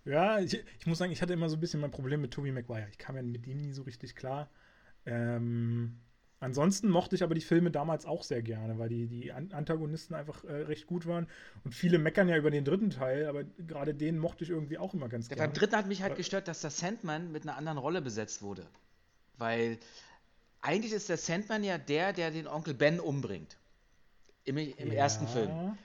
Ja, 0.04 0.38
ich, 0.38 0.54
ich 0.78 0.86
muss 0.86 0.98
sagen, 0.98 1.12
ich 1.12 1.20
hatte 1.20 1.32
immer 1.32 1.48
so 1.48 1.56
ein 1.56 1.60
bisschen 1.60 1.80
mein 1.80 1.90
Problem 1.90 2.20
mit 2.20 2.32
Tobey 2.32 2.52
Maguire. 2.52 2.88
Ich 2.90 2.98
kam 2.98 3.16
ja 3.16 3.22
mit 3.22 3.46
ihm 3.46 3.60
nie 3.60 3.72
so 3.72 3.82
richtig 3.82 4.16
klar. 4.16 4.48
Ähm, 5.04 5.98
ansonsten 6.40 6.88
mochte 6.88 7.16
ich 7.16 7.22
aber 7.22 7.34
die 7.34 7.40
Filme 7.42 7.70
damals 7.70 8.06
auch 8.06 8.22
sehr 8.22 8.42
gerne, 8.42 8.78
weil 8.78 8.88
die, 8.88 9.06
die 9.06 9.32
Antagonisten 9.32 10.14
einfach 10.14 10.42
äh, 10.44 10.52
recht 10.52 10.86
gut 10.86 11.06
waren. 11.06 11.26
Und 11.64 11.74
viele 11.74 11.98
meckern 11.98 12.28
ja 12.28 12.36
über 12.36 12.50
den 12.50 12.64
dritten 12.64 12.90
Teil, 12.90 13.26
aber 13.26 13.44
gerade 13.44 13.94
den 13.94 14.18
mochte 14.18 14.44
ich 14.44 14.50
irgendwie 14.50 14.78
auch 14.78 14.94
immer 14.94 15.08
ganz 15.08 15.28
ja, 15.28 15.36
gerne. 15.36 15.48
Beim 15.48 15.58
dritten 15.58 15.76
hat 15.76 15.86
mich 15.86 16.02
halt 16.02 16.16
gestört, 16.16 16.48
dass 16.48 16.62
der 16.62 16.70
Sandman 16.70 17.30
mit 17.30 17.42
einer 17.42 17.56
anderen 17.56 17.78
Rolle 17.78 18.00
besetzt 18.00 18.40
wurde. 18.40 18.66
Weil 19.36 19.78
eigentlich 20.62 20.92
ist 20.92 21.08
der 21.08 21.18
Sandman 21.18 21.62
ja 21.62 21.78
der, 21.78 22.12
der 22.12 22.30
den 22.30 22.46
Onkel 22.46 22.74
Ben 22.74 23.00
umbringt. 23.00 23.56
Im, 24.44 24.56
im 24.56 24.88
ja. 24.88 24.94
ersten 24.94 25.28
Film. 25.28 25.76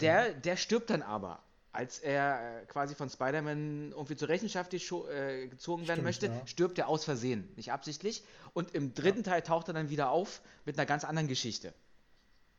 Der, 0.00 0.32
der 0.32 0.56
stirbt 0.56 0.90
dann 0.90 1.02
aber 1.02 1.42
als 1.72 1.98
er 1.98 2.62
äh, 2.62 2.66
quasi 2.66 2.94
von 2.94 3.08
Spider-Man 3.08 3.92
irgendwie 3.92 4.16
zur 4.16 4.28
Rechenschaft 4.28 4.74
äh, 4.74 5.48
gezogen 5.48 5.82
werden 5.88 6.00
Stimmt, 6.00 6.04
möchte, 6.04 6.26
ja. 6.26 6.46
stirbt 6.46 6.78
er 6.78 6.88
aus 6.88 7.04
Versehen, 7.04 7.48
nicht 7.56 7.72
absichtlich. 7.72 8.22
Und 8.52 8.74
im 8.74 8.94
dritten 8.94 9.20
ja. 9.20 9.32
Teil 9.32 9.42
taucht 9.42 9.68
er 9.68 9.74
dann 9.74 9.88
wieder 9.88 10.10
auf 10.10 10.42
mit 10.66 10.78
einer 10.78 10.86
ganz 10.86 11.04
anderen 11.04 11.28
Geschichte. 11.28 11.72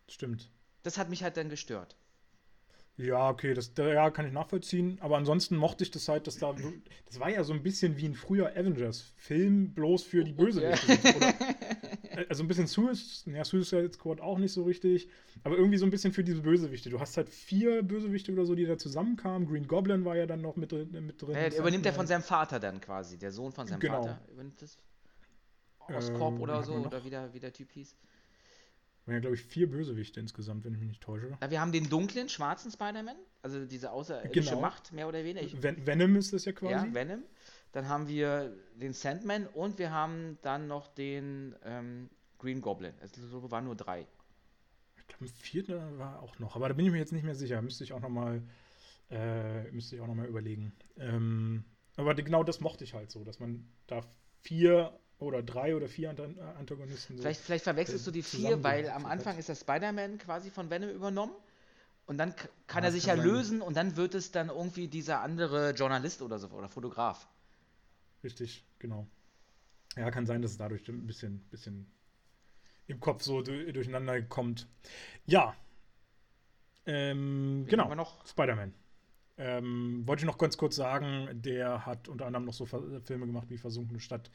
Stimmt. 0.10 0.50
Das 0.82 0.98
hat 0.98 1.10
mich 1.10 1.24
halt 1.24 1.38
dann 1.38 1.50
gestört. 1.50 1.96
Ja, 2.98 3.30
okay, 3.30 3.56
das 3.56 3.72
ja, 3.76 4.12
kann 4.12 4.28
ich 4.28 4.34
nachvollziehen. 4.34 4.98
Aber 5.02 5.18
ansonsten 5.18 5.56
mochte 5.56 5.84
ich 5.84 5.92
das 5.92 6.08
halt, 6.08 6.28
dass 6.28 6.38
da. 6.38 6.56
Das 7.06 7.20
war 7.20 7.30
ja 7.30 7.44
so 7.44 7.54
ein 7.54 7.64
bisschen 7.64 7.98
wie 7.98 8.06
ein 8.06 8.14
früher 8.14 8.52
Avengers-Film, 8.52 9.74
bloß 9.74 10.04
für 10.04 10.24
die 10.24 10.34
Bösewichte. 10.34 11.00
Ja. 11.04 11.34
also 12.30 12.44
ein 12.44 12.48
bisschen 12.48 12.68
Suicide, 12.68 13.36
ja, 13.36 13.44
Suicide 13.44 13.92
Squad 13.94 14.22
auch 14.22 14.38
nicht 14.38 14.54
so 14.54 14.64
richtig. 14.64 15.10
Aber 15.44 15.58
irgendwie 15.58 15.78
so 15.78 15.86
ein 15.86 15.92
bisschen 15.92 16.14
für 16.14 16.24
diese 16.24 16.42
Bösewichte. 16.42 16.90
Du 16.90 17.00
hast 17.00 17.18
halt 17.18 17.30
vier 17.30 17.84
Bösewichte 17.84 18.32
oder 18.32 18.46
so, 18.46 18.56
die 18.56 18.66
da 18.66 18.78
zusammenkamen. 18.78 19.48
Green 19.48 19.68
Goblin 19.68 20.06
war 20.06 20.16
ja 20.16 20.26
dann 20.26 20.42
noch 20.42 20.56
mit, 20.56 20.72
mit 20.72 21.22
drin. 21.22 21.36
Äh, 21.36 21.58
übernimmt 21.58 21.86
er 21.86 21.94
von 21.94 22.08
seinem 22.08 22.24
Vater 22.24 22.60
dann 22.60 22.80
quasi, 22.82 23.18
der 23.18 23.32
Sohn 23.32 23.52
von 23.52 23.68
seinem 23.68 23.80
genau. 23.80 24.04
Vater. 24.04 24.22
Übernimmt 24.32 24.62
das? 24.62 24.78
Oscorp 25.90 26.36
ähm, 26.36 26.42
oder 26.42 26.64
so, 26.64 26.74
oder 26.74 27.04
wie 27.04 27.10
der, 27.10 27.34
wie 27.34 27.40
der 27.40 27.54
Typ 27.54 27.72
hieß. 27.72 27.96
Wir 29.06 29.12
haben 29.12 29.16
ja, 29.16 29.20
glaube 29.20 29.36
ich, 29.36 29.44
vier 29.44 29.70
Bösewichte 29.70 30.20
insgesamt, 30.22 30.64
wenn 30.64 30.74
ich 30.74 30.80
mich 30.80 30.88
nicht 30.88 31.02
täusche. 31.02 31.38
Ja, 31.42 31.52
wir 31.52 31.60
haben 31.60 31.74
den 31.74 31.90
dunklen, 31.90 32.30
schwarzen 32.30 32.72
Spider-Man, 32.72 33.18
also 33.42 33.66
diese 33.66 33.92
außerirdische 33.92 34.52
genau. 34.52 34.62
Macht, 34.62 34.94
mehr 34.94 35.10
oder 35.10 35.26
weniger. 35.26 35.62
Ven 35.62 35.86
Venom 35.86 36.16
ist 36.16 36.32
das 36.32 36.46
ja 36.46 36.54
quasi. 36.54 36.88
Ja, 36.88 36.94
Venom. 36.94 37.24
Dann 37.74 37.90
haben 37.90 38.08
wir 38.08 38.56
den 38.76 38.94
Sandman 38.94 39.48
und 39.48 39.80
wir 39.80 39.92
haben 39.92 40.38
dann 40.44 40.68
noch 40.68 40.88
den 40.88 41.56
ähm, 41.66 42.10
Green 42.38 42.62
Goblin. 42.62 42.94
Es 43.02 43.18
also, 43.20 43.52
waren 43.52 43.66
nur 43.66 43.76
drei. 43.76 44.08
Ich 44.96 45.08
glaube, 45.08 45.26
ein 45.26 45.28
vierter 45.28 45.98
war 45.98 46.22
auch 46.22 46.38
noch, 46.40 46.56
aber 46.56 46.70
da 46.70 46.76
bin 46.76 46.86
ich 46.86 46.92
mir 46.92 47.00
jetzt 47.00 47.12
nicht 47.12 47.26
mehr 47.26 47.36
sicher. 47.36 47.62
Müsste 47.62 47.84
ich 47.84 47.92
auch 47.92 48.00
noch 48.00 48.10
mal, 48.10 48.42
äh, 49.10 49.64
müsste 49.72 49.96
ich 49.96 50.02
auch 50.02 50.08
noch 50.08 50.16
mal 50.16 50.28
überlegen. 50.28 50.72
Ähm, 50.98 51.66
aber 51.98 52.14
genau 52.14 52.44
das 52.44 52.60
mochte 52.62 52.84
ich 52.84 52.94
halt 52.94 53.12
so, 53.12 53.24
dass 53.24 53.40
man 53.40 53.68
da 53.88 54.02
vier 54.42 54.98
oder 55.18 55.42
drei 55.42 55.76
oder 55.76 55.88
vier 55.88 56.10
Antagonisten. 56.10 57.18
Vielleicht, 57.18 57.42
so 57.42 57.46
vielleicht 57.46 57.64
verwechselst 57.64 58.06
du 58.06 58.12
die 58.12 58.24
vier, 58.24 58.64
weil 58.64 58.90
am 58.90 59.06
Anfang 59.06 59.38
ist 59.38 59.50
der 59.50 59.56
Spider-Man 59.56 60.20
quasi 60.20 60.52
von 60.52 60.70
Venom 60.70 60.90
übernommen. 60.90 61.34
Und 62.06 62.18
dann 62.18 62.36
kann 62.68 62.84
ja, 62.84 62.90
er 62.90 62.92
sich 62.92 63.06
ja 63.06 63.16
sein. 63.16 63.26
lösen 63.26 63.62
und 63.62 63.78
dann 63.78 63.96
wird 63.96 64.14
es 64.14 64.32
dann 64.32 64.50
irgendwie 64.50 64.90
dieser 64.90 65.22
andere 65.22 65.72
Journalist 65.72 66.22
oder 66.22 66.38
so 66.38 66.50
oder 66.50 66.68
Fotograf. 66.68 67.28
Richtig, 68.24 68.66
genau. 68.80 69.08
Ja, 69.96 70.10
kann 70.12 70.26
sein, 70.26 70.42
dass 70.42 70.52
es 70.52 70.58
dadurch 70.58 70.88
ein 70.88 71.06
bisschen, 71.06 71.40
bisschen 71.52 71.92
im 72.88 73.00
Kopf 73.00 73.24
so 73.24 73.42
durcheinander 73.42 74.22
kommt. 74.24 74.68
Ja. 75.26 75.56
Ähm, 76.86 77.66
genau. 77.70 78.08
Spider-Man. 78.26 78.74
Ähm, 79.38 80.04
wollte 80.06 80.22
ich 80.22 80.26
noch 80.26 80.38
ganz 80.38 80.58
kurz 80.58 80.76
sagen, 80.76 81.30
der 81.34 81.86
hat 81.86 82.08
unter 82.08 82.26
anderem 82.26 82.46
noch 82.46 82.54
so 82.54 82.66
Filme 82.66 83.26
gemacht 83.26 83.50
wie 83.50 83.58
Versunkene 83.58 84.00
Stadt 84.00 84.30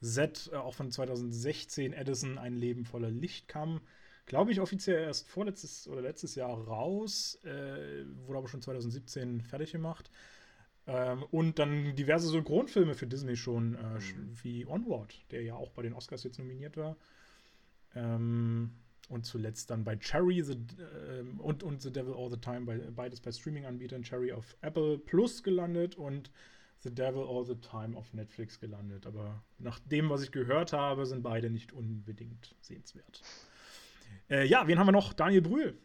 Z, 0.00 0.50
äh, 0.52 0.56
auch 0.56 0.74
von 0.74 0.90
2016, 0.90 1.92
Edison, 1.92 2.38
Ein 2.38 2.56
Leben 2.56 2.84
voller 2.84 3.10
Licht 3.10 3.48
kam. 3.48 3.80
Glaube 4.26 4.52
ich, 4.52 4.60
offiziell 4.60 5.02
erst 5.02 5.28
vorletztes 5.28 5.88
oder 5.88 6.00
letztes 6.02 6.34
Jahr 6.34 6.50
raus, 6.50 7.38
äh, 7.44 8.04
wurde 8.26 8.38
aber 8.38 8.48
schon 8.48 8.62
2017 8.62 9.40
fertig 9.42 9.72
gemacht. 9.72 10.10
Ähm, 10.90 11.22
und 11.30 11.60
dann 11.60 11.94
diverse 11.94 12.28
Synchronfilme 12.28 12.94
für 12.94 13.06
Disney 13.06 13.36
schon, 13.36 13.76
äh, 13.76 13.78
mhm. 13.78 14.34
wie 14.42 14.66
Onward, 14.66 15.14
der 15.30 15.42
ja 15.42 15.54
auch 15.54 15.70
bei 15.70 15.82
den 15.82 15.92
Oscars 15.92 16.24
jetzt 16.24 16.38
nominiert 16.38 16.76
war. 16.76 16.96
Ähm, 17.94 18.72
und 19.08 19.24
zuletzt 19.24 19.70
dann 19.70 19.84
bei 19.84 19.94
Cherry 19.96 20.42
the, 20.42 20.54
äh, 20.54 21.22
und, 21.38 21.62
und 21.62 21.80
The 21.80 21.92
Devil 21.92 22.14
All 22.14 22.28
the 22.28 22.38
Time, 22.38 22.62
bei, 22.62 22.78
beides 22.78 23.20
bei 23.20 23.30
Streaming-Anbietern, 23.30 24.02
Cherry 24.02 24.32
auf 24.32 24.56
Apple 24.62 24.98
Plus 24.98 25.44
gelandet 25.44 25.94
und 25.94 26.32
The 26.80 26.92
Devil 26.92 27.22
All 27.22 27.44
the 27.44 27.56
Time 27.56 27.96
auf 27.96 28.12
Netflix 28.12 28.58
gelandet. 28.58 29.06
Aber 29.06 29.44
nach 29.58 29.78
dem, 29.78 30.10
was 30.10 30.24
ich 30.24 30.32
gehört 30.32 30.72
habe, 30.72 31.06
sind 31.06 31.22
beide 31.22 31.50
nicht 31.50 31.72
unbedingt 31.72 32.56
sehenswert. 32.62 33.22
Äh, 34.28 34.44
ja, 34.46 34.66
wen 34.66 34.78
haben 34.78 34.88
wir 34.88 34.92
noch? 34.92 35.12
Daniel 35.12 35.42
Brühl. 35.42 35.78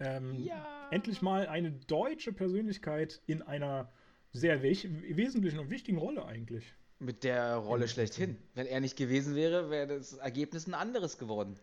Ähm, 0.00 0.36
ja. 0.36 0.88
Endlich 0.90 1.20
mal 1.20 1.48
eine 1.48 1.72
deutsche 1.72 2.32
Persönlichkeit 2.32 3.20
in 3.26 3.42
einer 3.42 3.92
sehr 4.32 4.62
we 4.62 4.72
wesentlichen 5.16 5.58
und 5.58 5.70
wichtigen 5.70 5.98
Rolle 5.98 6.24
eigentlich. 6.24 6.64
Mit 7.00 7.24
der 7.24 7.56
Rolle 7.56 7.84
ja. 7.84 7.88
schlechthin. 7.88 8.36
Wenn 8.54 8.66
er 8.66 8.80
nicht 8.80 8.96
gewesen 8.96 9.36
wäre, 9.36 9.70
wäre 9.70 9.86
das 9.86 10.14
Ergebnis 10.14 10.66
ein 10.66 10.74
anderes 10.74 11.18
geworden. 11.18 11.58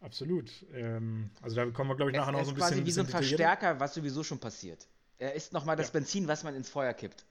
Absolut. 0.00 0.50
Ähm, 0.72 1.30
also 1.42 1.56
da 1.56 1.66
kommen 1.66 1.90
wir, 1.90 1.96
glaube 1.96 2.12
ich, 2.12 2.16
nachher 2.16 2.34
es, 2.34 2.38
noch 2.38 2.44
so 2.44 2.50
ein 2.50 2.54
bisschen. 2.54 2.68
quasi 2.68 2.86
wie 2.86 2.90
so 2.90 3.00
ein 3.00 3.06
Verstärker, 3.06 3.80
was 3.80 3.94
sowieso 3.94 4.22
schon 4.22 4.38
passiert. 4.38 4.86
Er 5.18 5.34
ist 5.34 5.52
nochmal 5.52 5.76
das 5.76 5.88
ja. 5.88 5.92
Benzin, 5.94 6.28
was 6.28 6.44
man 6.44 6.54
ins 6.54 6.68
Feuer 6.68 6.92
kippt. 6.92 7.24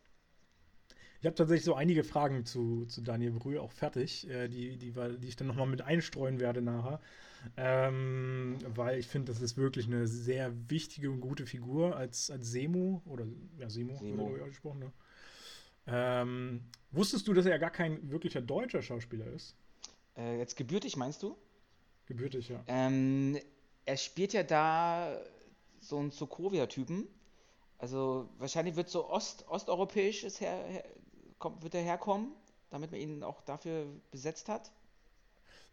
Ich 1.20 1.26
habe 1.26 1.36
tatsächlich 1.36 1.64
so 1.64 1.76
einige 1.76 2.04
Fragen 2.04 2.46
zu, 2.46 2.86
zu 2.88 3.02
Daniel 3.02 3.32
Brühl 3.32 3.58
auch 3.58 3.72
fertig, 3.72 4.30
äh, 4.30 4.50
die, 4.50 4.76
die, 4.78 4.92
die 4.92 5.28
ich 5.28 5.36
dann 5.38 5.48
nochmal 5.48 5.68
mit 5.68 5.82
einstreuen 5.82 6.40
werde 6.40 6.62
nachher. 6.62 7.00
Ähm, 7.58 8.58
weil 8.76 9.00
ich 9.00 9.08
finde, 9.08 9.32
das 9.32 9.42
ist 9.42 9.58
wirklich 9.58 9.88
eine 9.88 10.08
sehr 10.08 10.54
wichtige 10.70 11.12
und 11.12 11.22
gute 11.22 11.46
Figur 11.46 11.96
als, 11.96 12.30
als 12.30 12.52
Semo, 12.52 13.02
oder 13.06 13.26
ja, 13.58 13.70
Semo, 13.70 13.96
Semo. 13.96 14.32
wird 14.32 14.46
gesprochen, 14.46 14.80
ne? 14.80 14.92
Ähm, 15.86 16.62
wusstest 16.92 17.28
du, 17.28 17.34
dass 17.34 17.46
er 17.46 17.60
gar 17.60 17.72
kein 17.72 18.10
wirklicher 18.10 18.42
deutscher 18.42 18.82
Schauspieler 18.82 19.28
ist? 19.28 19.56
Äh, 20.16 20.38
jetzt 20.38 20.56
gebürtig, 20.56 20.96
meinst 20.96 21.24
du? 21.24 21.38
Gebürtig, 22.06 22.50
ja. 22.50 22.64
Ähm, 22.68 23.38
er 23.86 23.98
spielt 23.98 24.34
ja 24.34 24.44
da 24.44 25.20
so 25.82 25.98
einen 25.98 26.12
Sokovia-Typen. 26.12 27.08
Also 27.78 28.30
wahrscheinlich 28.38 28.76
wird 28.76 28.90
so 28.90 29.10
Ost, 29.10 29.46
osteuropäisches 29.50 30.40
her, 30.40 30.64
her, 30.68 30.86
kommt, 31.38 31.64
wird 31.64 31.76
er 31.76 31.82
herkommen, 31.82 32.32
damit 32.70 32.92
man 32.92 33.02
ihn 33.02 33.24
auch 33.24 33.42
dafür 33.42 33.86
besetzt 34.10 34.48
hat? 34.48 34.72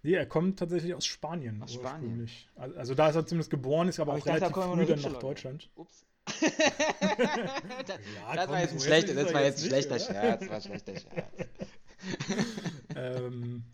Nee, 0.03 0.15
er 0.15 0.27
kommt 0.27 0.59
tatsächlich 0.59 0.95
aus 0.95 1.05
Spanien. 1.05 1.63
Aus 1.63 1.75
Spanien. 1.75 2.29
Also 2.57 2.95
da 2.95 3.11
ist 3.11 3.17
er 3.17 3.27
zumindest 3.27 3.51
geboren, 3.51 3.89
ist 3.89 4.01
aber, 4.01 4.13
aber 4.13 4.21
auch 4.21 4.27
relativ 4.27 4.49
dachte, 4.49 4.77
früh 4.77 4.87
dann 4.87 5.01
nach 5.01 5.19
Deutschland. 5.19 5.71
Ups. 5.75 6.07
das, 6.27 6.49
ja, 6.49 8.35
das, 8.35 8.47
komm, 8.47 8.55
war 8.55 8.61
jetzt 8.61 8.73
ein 8.73 8.81
schlechter, 8.81 9.15
das 9.15 9.35
war 9.35 9.43
jetzt 9.43 9.63
ein 9.63 9.69
schlechter 9.69 9.99
Scherz. 9.99 10.41
Das 10.41 10.49
war 10.49 10.57
ein 10.57 10.63
schlechter 10.63 10.93
Scherz. 10.97 11.49
ähm, 12.97 13.65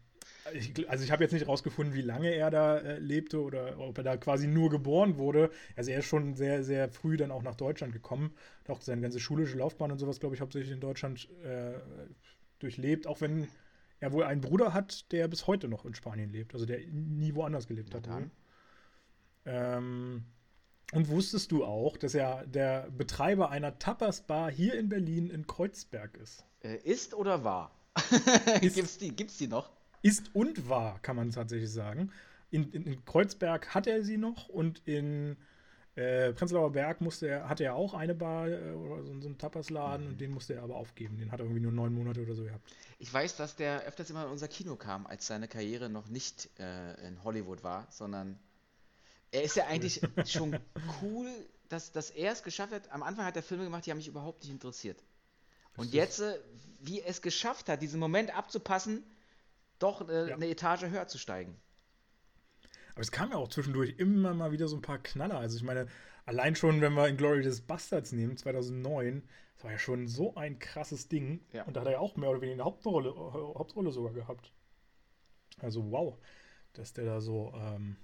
ich, 0.52 0.88
also 0.88 1.04
ich 1.04 1.10
habe 1.10 1.22
jetzt 1.24 1.32
nicht 1.32 1.48
rausgefunden, 1.48 1.94
wie 1.94 2.02
lange 2.02 2.30
er 2.30 2.50
da 2.50 2.78
äh, 2.78 2.98
lebte 2.98 3.40
oder 3.42 3.78
ob 3.78 3.98
er 3.98 4.04
da 4.04 4.16
quasi 4.16 4.46
nur 4.46 4.70
geboren 4.70 5.18
wurde. 5.18 5.50
Also 5.76 5.90
er 5.90 6.00
ist 6.00 6.06
schon 6.06 6.34
sehr, 6.34 6.64
sehr 6.64 6.88
früh 6.88 7.16
dann 7.16 7.30
auch 7.30 7.42
nach 7.42 7.54
Deutschland 7.54 7.92
gekommen. 7.92 8.34
Auch 8.68 8.80
seine 8.80 9.02
ganze 9.02 9.20
schulische 9.20 9.58
Laufbahn 9.58 9.92
und 9.92 9.98
sowas, 9.98 10.20
glaube 10.20 10.34
ich, 10.34 10.40
hauptsächlich 10.40 10.72
in 10.72 10.80
Deutschland 10.80 11.28
äh, 11.44 11.74
durchlebt. 12.58 13.06
Auch 13.06 13.20
wenn 13.20 13.48
er 14.00 14.12
wohl 14.12 14.24
einen 14.24 14.40
Bruder 14.40 14.74
hat, 14.74 15.10
der 15.12 15.28
bis 15.28 15.46
heute 15.46 15.68
noch 15.68 15.84
in 15.84 15.94
Spanien 15.94 16.30
lebt. 16.30 16.54
Also 16.54 16.66
der 16.66 16.80
nie 16.86 17.34
woanders 17.34 17.66
gelebt 17.66 17.94
hat. 17.94 18.08
Ähm, 19.44 20.24
und 20.92 21.08
wusstest 21.08 21.52
du 21.52 21.64
auch, 21.64 21.96
dass 21.96 22.14
er 22.14 22.46
der 22.46 22.90
Betreiber 22.90 23.50
einer 23.50 23.78
Tapas-Bar 23.78 24.50
hier 24.50 24.78
in 24.78 24.88
Berlin 24.88 25.30
in 25.30 25.46
Kreuzberg 25.46 26.16
ist? 26.16 26.44
Äh, 26.62 26.76
ist 26.76 27.14
oder 27.14 27.44
war? 27.44 27.72
gibt's, 28.60 28.98
die, 28.98 29.14
gibt's 29.14 29.38
die 29.38 29.48
noch? 29.48 29.70
ist 30.06 30.34
und 30.34 30.68
war, 30.68 31.00
kann 31.00 31.16
man 31.16 31.32
tatsächlich 31.32 31.72
sagen. 31.72 32.12
In, 32.50 32.70
in, 32.70 32.86
in 32.86 33.04
Kreuzberg 33.04 33.74
hat 33.74 33.88
er 33.88 34.04
sie 34.04 34.18
noch 34.18 34.48
und 34.48 34.80
in 34.86 35.36
äh, 35.96 36.32
Prenzlauer 36.32 36.72
Berg 36.72 37.00
musste 37.00 37.28
er, 37.28 37.48
hatte 37.48 37.64
er 37.64 37.74
auch 37.74 37.94
eine 37.94 38.14
Bar 38.14 38.48
äh, 38.48 38.72
oder 38.72 39.02
so, 39.02 39.20
so 39.20 39.26
einen 39.26 39.38
Tapasladen 39.38 40.06
mhm. 40.06 40.12
und 40.12 40.20
den 40.20 40.30
musste 40.30 40.54
er 40.54 40.62
aber 40.62 40.76
aufgeben. 40.76 41.18
Den 41.18 41.32
hat 41.32 41.40
er 41.40 41.46
irgendwie 41.46 41.62
nur 41.62 41.72
neun 41.72 41.92
Monate 41.94 42.22
oder 42.22 42.34
so 42.34 42.44
gehabt. 42.44 42.62
Ich 42.98 43.12
weiß, 43.12 43.36
dass 43.36 43.56
der 43.56 43.82
öfters 43.84 44.10
immer 44.10 44.24
in 44.24 44.30
unser 44.30 44.48
Kino 44.48 44.76
kam, 44.76 45.06
als 45.06 45.26
seine 45.26 45.48
Karriere 45.48 45.88
noch 45.88 46.08
nicht 46.08 46.48
äh, 46.58 47.08
in 47.08 47.24
Hollywood 47.24 47.64
war, 47.64 47.86
sondern 47.90 48.38
er 49.32 49.42
ist 49.42 49.56
ja 49.56 49.66
eigentlich 49.66 50.00
schon 50.26 50.58
cool 51.02 51.28
dass, 51.68 51.92
dass 51.92 52.10
er 52.10 52.32
es 52.32 52.42
geschafft 52.42 52.72
hat. 52.72 52.90
Am 52.90 53.02
Anfang 53.02 53.24
hat 53.24 53.36
er 53.36 53.42
Filme 53.42 53.64
gemacht, 53.64 53.86
die 53.86 53.90
haben 53.90 53.98
mich 53.98 54.08
überhaupt 54.08 54.42
nicht 54.42 54.52
interessiert. 54.52 55.02
Und 55.76 55.92
jetzt, 55.92 56.20
äh, 56.20 56.38
wie 56.80 57.00
er 57.00 57.08
es 57.08 57.22
geschafft 57.22 57.68
hat, 57.68 57.82
diesen 57.82 58.00
Moment 58.00 58.36
abzupassen, 58.36 59.04
doch 59.78 60.08
äh, 60.08 60.30
ja. 60.30 60.34
eine 60.34 60.48
Etage 60.48 60.84
höher 60.84 61.06
zu 61.06 61.18
steigen. 61.18 61.56
Aber 62.96 63.02
es 63.02 63.12
kam 63.12 63.30
ja 63.30 63.36
auch 63.36 63.48
zwischendurch 63.48 63.96
immer 63.98 64.32
mal 64.32 64.52
wieder 64.52 64.68
so 64.68 64.76
ein 64.76 64.80
paar 64.80 64.96
Knaller. 64.96 65.38
Also 65.38 65.58
ich 65.58 65.62
meine, 65.62 65.86
allein 66.24 66.56
schon, 66.56 66.80
wenn 66.80 66.94
wir 66.94 67.06
in 67.08 67.18
Glory 67.18 67.42
des 67.42 67.60
Bastards 67.60 68.12
nehmen, 68.12 68.38
2009, 68.38 69.22
das 69.54 69.64
war 69.64 69.72
ja 69.72 69.78
schon 69.78 70.08
so 70.08 70.34
ein 70.34 70.58
krasses 70.58 71.06
Ding. 71.06 71.44
Ja. 71.52 71.64
Und 71.64 71.76
da 71.76 71.80
hat 71.80 71.88
er 71.88 71.92
ja 71.92 71.98
auch 71.98 72.16
mehr 72.16 72.30
oder 72.30 72.40
weniger 72.40 72.54
eine 72.54 72.64
Hauptrolle, 72.64 73.14
Hauptrolle 73.14 73.92
sogar 73.92 74.14
gehabt. 74.14 74.50
Also 75.58 75.90
wow, 75.90 76.16
dass 76.72 76.94
der 76.94 77.04
da 77.04 77.20
so, 77.20 77.52
ähm, 77.54 77.96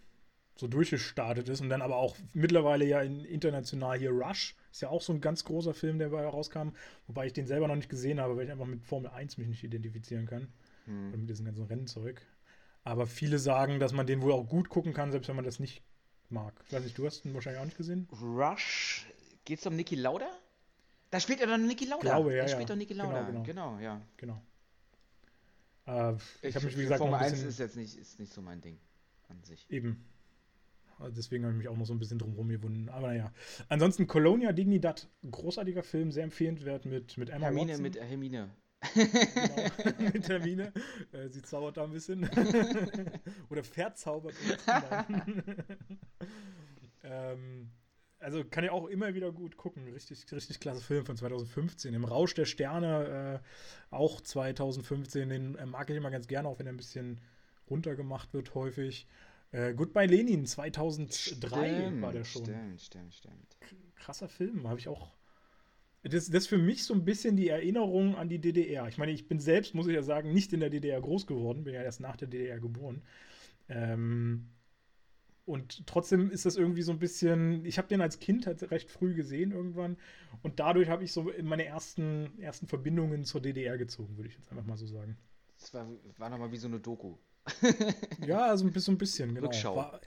so 0.57 0.69
durchgestartet 0.69 1.49
ist 1.49 1.63
und 1.63 1.71
dann 1.71 1.81
aber 1.81 1.97
auch 1.97 2.19
mittlerweile 2.35 2.85
ja 2.85 3.01
in, 3.01 3.25
international 3.25 3.99
hier 3.99 4.11
Rush 4.11 4.55
ist 4.71 4.83
ja 4.83 4.91
auch 4.91 5.01
so 5.01 5.15
ein 5.15 5.23
ganz 5.23 5.43
großer 5.45 5.73
Film, 5.73 5.99
der 5.99 6.13
rauskam, 6.13 6.73
wobei 7.07 7.25
ich 7.25 7.33
den 7.33 7.47
selber 7.47 7.67
noch 7.67 7.77
nicht 7.77 7.89
gesehen 7.89 8.21
habe, 8.21 8.37
weil 8.37 8.45
ich 8.45 8.53
einfach 8.53 8.67
mit 8.67 8.85
Formel 8.85 9.11
1 9.11 9.39
mich 9.39 9.49
nicht 9.49 9.65
identifizieren 9.65 10.27
kann. 10.27 10.53
Hm. 10.85 11.09
Oder 11.09 11.17
mit 11.17 11.31
diesem 11.31 11.47
ganzen 11.47 11.65
Rennzeug. 11.65 12.27
Aber 12.85 13.07
viele 13.07 13.39
sagen, 13.39 13.79
dass 13.79 13.93
man 13.93 14.07
den 14.07 14.23
wohl 14.23 14.33
auch 14.33 14.49
gut 14.49 14.69
gucken 14.69 14.93
kann, 14.93 15.13
selbst 15.13 15.29
wenn 15.29 15.37
man 15.37 15.45
das 15.45 15.61
nicht 15.61 15.83
mag. 16.29 16.53
Ich 16.67 16.73
weiß 16.73 16.83
nicht, 16.83 16.99
du 16.99 17.07
hast 17.07 17.25
ihn 17.25 17.35
wahrscheinlich 17.35 17.61
auch 17.61 17.65
nicht 17.65 17.77
gesehen. 17.77 18.09
Rush, 18.21 19.07
geht's 19.45 19.67
um 19.67 19.77
Niki 19.77 19.95
Lauda? 19.95 20.29
Da 21.11 21.21
spielt 21.21 21.41
er 21.41 21.47
dann 21.47 21.67
Niki 21.67 21.85
Lauda. 21.85 22.03
Glaube, 22.03 22.31
ja, 22.35 22.45
da 22.45 22.49
ja. 22.49 22.55
spielt 22.55 22.71
doch 22.71 22.77
Niki 22.77 22.95
Lauda. 22.95 23.23
Genau, 23.23 23.43
genau. 23.43 23.77
genau 23.77 23.79
ja. 23.79 24.01
Genau. 24.17 24.43
Äh, 25.87 26.15
ich, 26.15 26.23
ich 26.43 26.57
habe 26.57 26.67
mich, 26.67 26.77
wie 26.77 26.83
gesagt, 26.83 26.99
Formel 26.99 27.21
1 27.21 27.43
ist 27.43 27.59
jetzt 27.59 27.77
nicht, 27.77 27.97
ist 27.97 28.19
nicht 28.19 28.33
so 28.33 28.41
mein 28.41 28.61
Ding 28.61 28.79
an 29.29 29.43
sich. 29.45 29.71
Eben. 29.71 30.05
Also 30.99 31.17
deswegen 31.17 31.45
habe 31.45 31.55
ich 31.55 31.59
mich 31.59 31.69
auch 31.69 31.77
noch 31.77 31.87
so 31.87 31.93
ein 31.93 31.99
bisschen 31.99 32.19
drumherum 32.19 32.49
gewunden. 32.49 32.89
Aber 32.89 33.09
naja. 33.09 33.33
Ansonsten 33.69 34.07
Colonia 34.07 34.53
Dignidad, 34.53 35.09
großartiger 35.29 35.83
Film, 35.83 36.13
sehr 36.13 36.25
empfehlenswert 36.25 36.85
mit, 36.85 37.17
mit 37.19 37.31
Emma 37.31 37.47
Hermine 37.47 37.73
Watson. 37.73 37.83
mit 37.83 38.01
Hermine. 38.01 38.51
Genau, 38.95 40.03
mit 40.13 40.29
Hermine. 40.29 40.73
Äh, 41.13 41.29
sie 41.29 41.43
zaubert 41.43 41.77
da 41.77 41.85
ein 41.85 41.93
bisschen. 41.93 42.29
Oder 43.51 43.65
verzaubert. 43.65 44.35
ähm, 47.03 47.71
also 48.19 48.45
kann 48.45 48.65
ich 48.65 48.71
auch 48.71 48.87
immer 48.87 49.15
wieder 49.15 49.33
gut 49.33 49.57
gucken. 49.57 49.89
Richtig, 49.89 50.31
richtig 50.31 50.61
klasse 50.61 50.81
Film 50.81 51.05
von 51.05 51.17
2015. 51.17 51.95
Im 51.95 52.05
Rausch 52.05 52.35
der 52.35 52.45
Sterne, 52.45 53.41
äh, 53.43 53.95
auch 53.95 54.21
2015. 54.21 55.29
Den 55.29 55.57
äh, 55.57 55.67
mag 55.67 55.91
ich 55.91 55.97
immer 55.97 56.11
ganz 56.11 56.29
gerne, 56.29 56.49
auch 56.49 56.59
wenn 56.59 56.67
er 56.67 56.73
ein 56.73 56.77
bisschen 56.79 57.21
runtergemacht 57.69 58.33
wird 58.35 58.55
häufig. 58.55 59.07
Äh, 59.51 59.75
Goodbye 59.75 60.07
Lenin, 60.07 60.47
2003 60.47 61.11
stimmt, 61.11 62.03
war 62.03 62.13
der 62.13 62.25
schon. 62.25 62.45
Stimmt, 62.45 62.81
stimmt, 62.81 63.15
stimmt. 63.15 63.57
Krasser 63.97 64.29
Film, 64.29 64.67
habe 64.67 64.81
ich 64.81 64.89
auch. 64.89 65.13
Das, 66.03 66.27
das 66.27 66.45
ist 66.45 66.49
für 66.49 66.59
mich 66.59 66.85
so 66.85 66.95
ein 66.95 67.05
bisschen 67.05 67.37
die 67.37 67.49
Erinnerung 67.49 68.17
an 68.17 68.29
die 68.29 68.41
DDR. 68.41 68.89
Ich 68.89 68.99
meine, 68.99 69.13
ich 69.13 69.29
bin 69.29 69.39
selbst, 69.39 69.75
muss 69.75 69.87
ich 69.87 69.95
ja 69.95 70.03
sagen, 70.03 70.33
nicht 70.33 70.53
in 70.53 70.61
der 70.61 70.71
DDR 70.71 71.01
groß 71.01 71.27
geworden, 71.27 71.65
bin 71.65 71.75
ja 71.75 71.83
erst 71.83 72.01
nach 72.01 72.17
der 72.17 72.29
DDR 72.29 72.59
geboren. 72.59 73.03
Ähm, 73.69 74.49
und 75.45 75.87
trotzdem 75.87 76.31
ist 76.31 76.47
das 76.47 76.57
irgendwie 76.57 76.83
so 76.83 76.93
ein 76.93 76.99
bisschen, 76.99 77.65
ich 77.65 77.79
habe 77.79 77.89
den 77.89 78.01
als 78.01 78.21
Kind 78.21 78.47
halt 78.47 78.71
recht 78.71 78.91
früh 78.91 79.15
gesehen 79.15 79.51
irgendwann 79.51 79.97
und 80.43 80.61
dadurch 80.61 80.89
habe 80.89 81.03
ich 81.03 81.13
so 81.13 81.31
meine 81.43 81.65
ersten, 81.65 82.39
ersten 82.41 82.69
Verbindungen 82.69 83.25
zur 83.25 83.41
DDR 83.41 83.77
gezogen, 83.77 84.17
würde 84.17 84.29
ich 84.29 84.37
jetzt 84.37 84.51
einfach 84.51 84.65
mal 84.65 84.77
so 84.77 84.87
sagen. 84.87 85.19
Das 85.59 85.75
war, 85.75 85.89
war 86.19 86.31
nochmal 86.31 86.53
wie 86.53 86.57
so 86.59 86.69
eine 86.69 86.81
Doku. 86.81 87.17
ja, 88.27 88.47
also 88.47 88.65
ein 88.65 88.73
bisschen, 88.73 88.95
ein 88.95 88.99
bisschen 88.99 89.35
genau. 89.35 89.47
Rückschau. 89.47 89.77
War, 89.77 90.01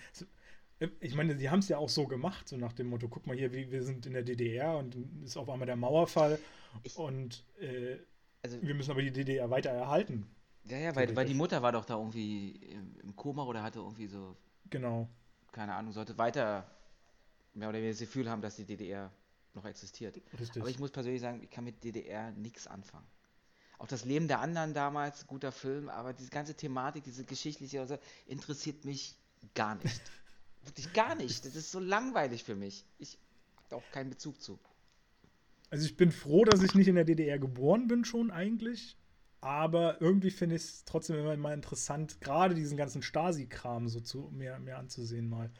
ich 1.00 1.16
meine, 1.16 1.36
die 1.36 1.50
haben 1.50 1.60
es 1.60 1.70
ja 1.70 1.78
auch 1.78 1.90
so 1.90 2.06
gemacht, 2.06 2.48
so 2.48 2.58
nach 2.58 2.74
dem 2.74 2.88
Motto, 2.88 3.08
guck 3.08 3.26
mal 3.28 3.36
hier, 3.36 3.52
wir, 3.54 3.72
wir 3.72 3.84
sind 3.84 4.06
in 4.06 4.14
der 4.14 4.24
DDR 4.24 4.78
und 4.78 4.96
ist 5.24 5.38
auf 5.38 5.50
einmal 5.50 5.66
der 5.66 5.78
Mauerfall 5.78 6.40
ich, 6.84 6.98
und 6.98 7.46
äh, 7.60 7.98
also, 8.44 8.62
wir 8.62 8.76
müssen 8.76 8.92
aber 8.92 9.02
die 9.02 9.12
DDR 9.12 9.50
weiter 9.50 9.72
erhalten. 9.72 10.28
Ja, 10.66 10.78
ja, 10.78 10.96
weil, 10.96 11.16
weil 11.16 11.26
die 11.26 11.34
Mutter 11.34 11.62
war 11.62 11.72
doch 11.72 11.86
da 11.86 11.98
irgendwie 11.98 12.52
im 13.02 13.16
Koma 13.16 13.44
oder 13.44 13.64
hatte 13.64 13.80
irgendwie 13.80 14.08
so. 14.08 14.36
Genau. 14.70 15.08
Keine 15.52 15.76
Ahnung, 15.76 15.94
sollte 15.94 16.18
weiter 16.18 16.70
mehr 17.54 17.70
oder 17.70 17.78
weniger 17.78 17.94
das 17.94 18.00
Gefühl 18.00 18.30
haben, 18.30 18.42
dass 18.42 18.56
die 18.56 18.66
DDR 18.66 19.12
noch 19.54 19.66
existiert. 19.66 20.20
Richtig. 20.40 20.62
Aber 20.62 20.70
ich 20.70 20.80
muss 20.80 20.92
persönlich 20.92 21.22
sagen, 21.22 21.42
ich 21.42 21.50
kann 21.50 21.64
mit 21.64 21.84
DDR 21.84 22.32
nichts 22.32 22.68
anfangen. 22.68 23.08
Auch 23.78 23.88
das 23.88 24.06
Leben 24.06 24.28
der 24.28 24.40
anderen 24.40 24.74
damals, 24.74 25.28
guter 25.28 25.52
Film, 25.52 25.90
aber 25.90 26.14
diese 26.14 26.30
ganze 26.30 26.56
Thematik, 26.56 27.04
diese 27.04 27.26
geschichtliche, 27.26 27.80
also, 27.80 27.98
interessiert 28.26 28.86
mich 28.86 29.16
gar 29.54 29.76
nicht. 29.76 30.02
Wirklich 30.66 30.94
gar 30.94 31.16
nicht. 31.16 31.46
Das 31.46 31.56
ist 31.56 31.72
so 31.72 31.80
langweilig 31.80 32.44
für 32.44 32.56
mich. 32.56 32.86
Ich 32.98 33.18
habe 33.66 33.78
auch 33.78 33.92
keinen 33.92 34.10
Bezug 34.10 34.42
zu. 34.42 34.60
Also 35.70 35.86
ich 35.86 35.98
bin 35.98 36.12
froh, 36.12 36.46
dass 36.46 36.62
ich 36.62 36.76
nicht 36.76 36.88
in 36.88 36.96
der 36.96 37.06
DDR 37.06 37.40
geboren 37.40 37.88
bin 37.88 38.06
schon 38.06 38.32
eigentlich. 38.32 38.98
Aber 39.42 40.02
irgendwie 40.02 40.32
finde 40.32 40.56
ich 40.56 40.64
es 40.64 40.86
trotzdem 40.86 41.18
immer 41.18 41.38
mal 41.38 41.54
interessant, 41.54 42.20
gerade 42.20 42.56
diesen 42.56 42.78
ganzen 42.78 43.04
Stasi-Kram 43.04 43.88
so 43.88 44.00
zu, 44.00 44.32
mehr, 44.34 44.60
mehr 44.60 44.80
anzusehen 44.80 45.30
mal. 45.30 45.52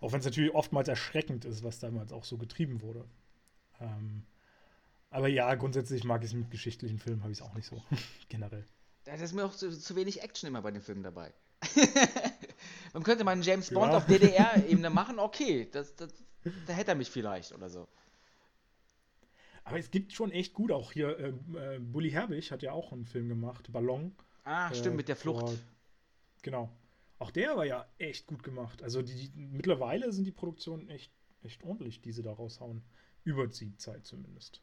Auch 0.00 0.12
wenn 0.12 0.20
es 0.20 0.26
natürlich 0.26 0.54
oftmals 0.54 0.88
erschreckend 0.88 1.46
ist, 1.46 1.62
was 1.62 1.78
damals 1.78 2.12
auch 2.12 2.24
so 2.24 2.36
getrieben 2.36 2.82
wurde. 2.82 3.06
Ähm, 3.80 4.26
aber 5.08 5.28
ja, 5.28 5.54
grundsätzlich 5.54 6.04
mag 6.04 6.22
ich 6.22 6.30
es 6.30 6.34
mit 6.34 6.50
geschichtlichen 6.50 6.98
Filmen, 6.98 7.22
habe 7.22 7.32
ich 7.32 7.38
es 7.38 7.42
auch 7.42 7.54
nicht 7.54 7.66
so. 7.66 7.82
Generell. 8.28 8.66
Da 9.04 9.14
ist 9.14 9.32
mir 9.32 9.44
auch 9.44 9.54
zu, 9.54 9.70
zu, 9.70 9.96
wenig 9.96 10.22
Action 10.22 10.48
immer 10.48 10.60
bei 10.60 10.70
den 10.70 10.82
Filmen 10.82 11.02
dabei. 11.02 11.32
Man 12.94 13.02
könnte 13.02 13.24
mal 13.24 13.32
einen 13.32 13.42
James 13.42 13.70
Bond 13.70 13.90
ja. 13.90 13.98
auf 13.98 14.06
DDR-Ebene 14.06 14.88
machen, 14.88 15.18
okay, 15.18 15.68
das, 15.70 15.96
das, 15.96 16.14
da 16.66 16.72
hätte 16.72 16.92
er 16.92 16.94
mich 16.94 17.10
vielleicht 17.10 17.52
oder 17.52 17.68
so. 17.68 17.88
Aber 19.64 19.78
es 19.78 19.90
gibt 19.90 20.12
schon 20.12 20.30
echt 20.30 20.54
gut, 20.54 20.70
auch 20.70 20.92
hier, 20.92 21.18
äh, 21.18 21.76
äh, 21.76 21.78
Bully 21.80 22.10
Herbig 22.10 22.52
hat 22.52 22.62
ja 22.62 22.72
auch 22.72 22.92
einen 22.92 23.04
Film 23.04 23.28
gemacht, 23.28 23.72
Ballon. 23.72 24.14
Ah, 24.44 24.70
äh, 24.70 24.74
stimmt, 24.74 24.96
mit 24.96 25.08
der 25.08 25.16
Flucht. 25.16 25.40
Vor, 25.40 25.54
genau. 26.42 26.70
Auch 27.18 27.32
der 27.32 27.56
war 27.56 27.64
ja 27.64 27.84
echt 27.98 28.26
gut 28.28 28.44
gemacht. 28.44 28.82
Also 28.82 29.02
die, 29.02 29.14
die, 29.14 29.30
mittlerweile 29.34 30.12
sind 30.12 30.24
die 30.24 30.32
Produktionen 30.32 30.88
echt, 30.88 31.10
echt 31.42 31.64
ordentlich, 31.64 32.00
die 32.00 32.12
sie 32.12 32.22
da 32.22 32.32
raushauen. 32.32 32.84
Über 33.24 33.46
die 33.46 33.76
Zeit 33.76 34.06
zumindest. 34.06 34.60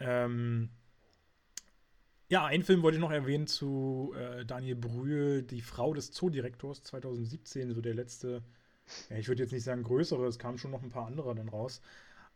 Ähm, 0.00 0.70
ja, 2.28 2.44
einen 2.44 2.64
Film 2.64 2.82
wollte 2.82 2.96
ich 2.96 3.00
noch 3.00 3.12
erwähnen 3.12 3.46
zu 3.46 4.14
äh, 4.16 4.44
Daniel 4.44 4.76
Brühl, 4.76 5.42
die 5.42 5.60
Frau 5.60 5.94
des 5.94 6.10
Zoodirektors 6.12 6.82
2017, 6.82 7.72
so 7.72 7.80
der 7.80 7.94
letzte, 7.94 8.42
ja, 9.10 9.16
ich 9.16 9.28
würde 9.28 9.42
jetzt 9.42 9.52
nicht 9.52 9.64
sagen 9.64 9.84
größere, 9.84 10.26
es 10.26 10.38
kamen 10.38 10.58
schon 10.58 10.72
noch 10.72 10.82
ein 10.82 10.90
paar 10.90 11.06
andere 11.06 11.34
dann 11.34 11.48
raus, 11.48 11.80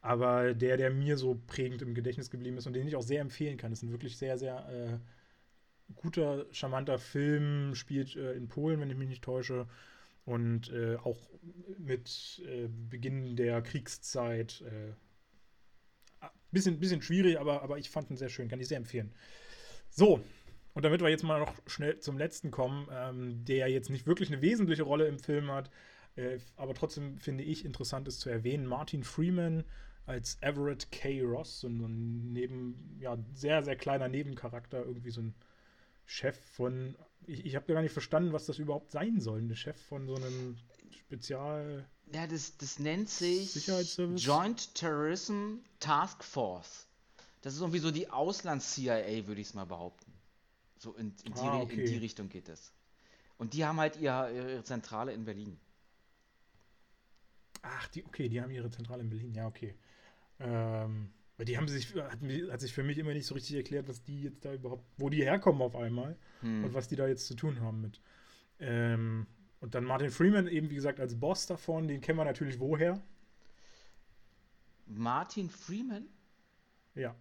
aber 0.00 0.54
der, 0.54 0.76
der 0.76 0.90
mir 0.90 1.16
so 1.16 1.40
prägend 1.46 1.82
im 1.82 1.94
Gedächtnis 1.94 2.30
geblieben 2.30 2.56
ist 2.56 2.66
und 2.66 2.74
den 2.74 2.86
ich 2.86 2.96
auch 2.96 3.02
sehr 3.02 3.20
empfehlen 3.20 3.56
kann. 3.58 3.72
Ist 3.72 3.82
ein 3.82 3.90
wirklich 3.90 4.16
sehr, 4.16 4.38
sehr 4.38 4.68
äh, 4.68 4.98
guter, 5.96 6.46
charmanter 6.52 6.98
Film, 6.98 7.74
spielt 7.74 8.16
äh, 8.16 8.32
in 8.34 8.48
Polen, 8.48 8.80
wenn 8.80 8.90
ich 8.90 8.96
mich 8.96 9.08
nicht 9.08 9.24
täusche, 9.24 9.66
und 10.24 10.70
äh, 10.70 10.96
auch 10.96 11.18
mit 11.78 12.42
äh, 12.46 12.68
Beginn 12.68 13.36
der 13.36 13.62
Kriegszeit. 13.62 14.62
Äh, 14.62 16.28
bisschen, 16.52 16.78
bisschen 16.80 17.02
schwierig, 17.02 17.38
aber, 17.38 17.62
aber 17.62 17.78
ich 17.78 17.90
fand 17.90 18.10
ihn 18.10 18.16
sehr 18.16 18.28
schön, 18.28 18.48
kann 18.48 18.60
ich 18.60 18.68
sehr 18.68 18.76
empfehlen. 18.76 19.12
So, 19.90 20.20
und 20.74 20.84
damit 20.84 21.00
wir 21.00 21.08
jetzt 21.08 21.24
mal 21.24 21.40
noch 21.40 21.54
schnell 21.66 21.98
zum 21.98 22.16
letzten 22.16 22.50
kommen, 22.50 22.88
ähm, 22.92 23.44
der 23.44 23.68
jetzt 23.68 23.90
nicht 23.90 24.06
wirklich 24.06 24.30
eine 24.32 24.40
wesentliche 24.40 24.84
Rolle 24.84 25.06
im 25.06 25.18
Film 25.18 25.50
hat, 25.50 25.70
äh, 26.16 26.38
aber 26.56 26.74
trotzdem 26.74 27.18
finde 27.18 27.44
ich 27.44 27.64
interessant 27.64 28.08
ist 28.08 28.20
zu 28.20 28.30
erwähnen, 28.30 28.66
Martin 28.66 29.04
Freeman 29.04 29.64
als 30.06 30.38
Everett 30.40 30.90
K. 30.90 31.22
Ross, 31.22 31.60
so 31.60 31.68
ein 31.68 32.32
neben, 32.32 32.98
ja, 33.00 33.18
sehr, 33.34 33.62
sehr 33.62 33.76
kleiner 33.76 34.08
Nebencharakter, 34.08 34.84
irgendwie 34.84 35.10
so 35.10 35.22
ein 35.22 35.34
Chef 36.06 36.38
von, 36.52 36.96
ich, 37.26 37.46
ich 37.46 37.56
habe 37.56 37.72
gar 37.72 37.82
nicht 37.82 37.92
verstanden, 37.92 38.32
was 38.32 38.46
das 38.46 38.58
überhaupt 38.58 38.90
sein 38.90 39.20
soll, 39.20 39.40
ein 39.40 39.54
Chef 39.54 39.80
von 39.80 40.06
so 40.06 40.14
einem 40.14 40.56
Spezial... 40.90 41.88
Ja, 42.12 42.26
das, 42.26 42.56
das 42.56 42.78
nennt 42.80 43.08
sich? 43.08 43.66
Joint 44.16 44.74
Terrorism 44.74 45.58
Task 45.78 46.24
Force. 46.24 46.88
Das 47.42 47.54
ist 47.54 47.60
irgendwie 47.60 47.78
so 47.78 47.90
die 47.90 48.10
Auslands-CIA, 48.10 49.26
würde 49.26 49.40
ich 49.40 49.48
es 49.48 49.54
mal 49.54 49.64
behaupten. 49.64 50.12
So 50.78 50.92
in, 50.94 51.14
in, 51.24 51.32
die, 51.34 51.40
Ah, 51.40 51.60
okay. 51.60 51.80
in 51.80 51.86
die 51.86 51.98
Richtung 51.98 52.28
geht 52.28 52.48
es. 52.48 52.72
Und 53.38 53.54
die 53.54 53.64
haben 53.64 53.78
halt 53.80 53.96
ihre, 53.96 54.34
ihre 54.34 54.64
Zentrale 54.64 55.12
in 55.12 55.24
Berlin. 55.24 55.58
Ach, 57.62 57.88
die, 57.88 58.04
okay, 58.04 58.28
die 58.28 58.40
haben 58.40 58.50
ihre 58.50 58.70
Zentrale 58.70 59.02
in 59.02 59.10
Berlin, 59.10 59.34
ja, 59.34 59.46
okay. 59.46 59.74
Ähm, 60.38 61.10
die 61.38 61.56
haben 61.56 61.68
sich, 61.68 61.94
hat, 61.94 62.18
hat 62.50 62.60
sich 62.60 62.72
für 62.72 62.82
mich 62.82 62.98
immer 62.98 63.12
nicht 63.14 63.26
so 63.26 63.34
richtig 63.34 63.56
erklärt, 63.56 63.88
was 63.88 64.02
die 64.02 64.22
jetzt 64.24 64.44
da 64.44 64.52
überhaupt, 64.52 64.84
wo 64.98 65.08
die 65.08 65.22
herkommen 65.22 65.62
auf 65.62 65.74
einmal 65.76 66.16
Hm. 66.40 66.64
und 66.64 66.74
was 66.74 66.88
die 66.88 66.96
da 66.96 67.06
jetzt 67.06 67.26
zu 67.26 67.34
tun 67.34 67.60
haben 67.60 67.80
mit. 67.82 68.00
Ähm, 68.58 69.26
und 69.60 69.74
dann 69.74 69.84
Martin 69.84 70.10
Freeman, 70.10 70.46
eben 70.48 70.70
wie 70.70 70.74
gesagt, 70.74 71.00
als 71.00 71.18
Boss 71.18 71.46
davon, 71.46 71.88
den 71.88 72.00
kennen 72.00 72.18
wir 72.18 72.24
natürlich 72.24 72.58
woher? 72.60 73.00
Martin 74.86 75.48
Freeman? 75.50 76.06
Ja. 76.94 77.14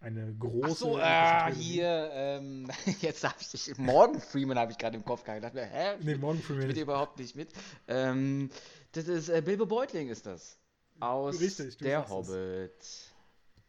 Eine 0.00 0.34
große. 0.34 0.66
Ach 0.66 0.76
so, 0.76 0.98
äh, 0.98 1.54
hier, 1.54 2.10
ähm, 2.12 2.68
jetzt 3.00 3.24
habe 3.24 3.34
ich, 3.40 3.78
Morgan 3.78 4.20
Freeman 4.20 4.58
habe 4.58 4.72
ich 4.72 4.78
gerade 4.78 4.96
im 4.96 5.04
Kopf 5.04 5.24
gehabt. 5.24 5.38
Ich 5.38 5.42
dachte 5.42 5.56
mir, 5.56 5.64
hä? 5.66 5.96
Nee, 6.00 6.16
Morgan 6.16 6.40
Freeman. 6.42 6.62
Spielt 6.62 6.78
überhaupt 6.78 7.18
nicht 7.18 7.34
mit. 7.34 7.50
Ähm, 7.88 8.50
das 8.92 9.08
ist, 9.08 9.28
äh, 9.28 9.42
Bilbo 9.42 9.66
Beutling 9.66 10.08
ist 10.08 10.26
das. 10.26 10.58
Aus 11.00 11.40
Richtig, 11.40 11.78
Der 11.78 12.08
Hobbit. 12.08 12.72
Es. 12.80 13.12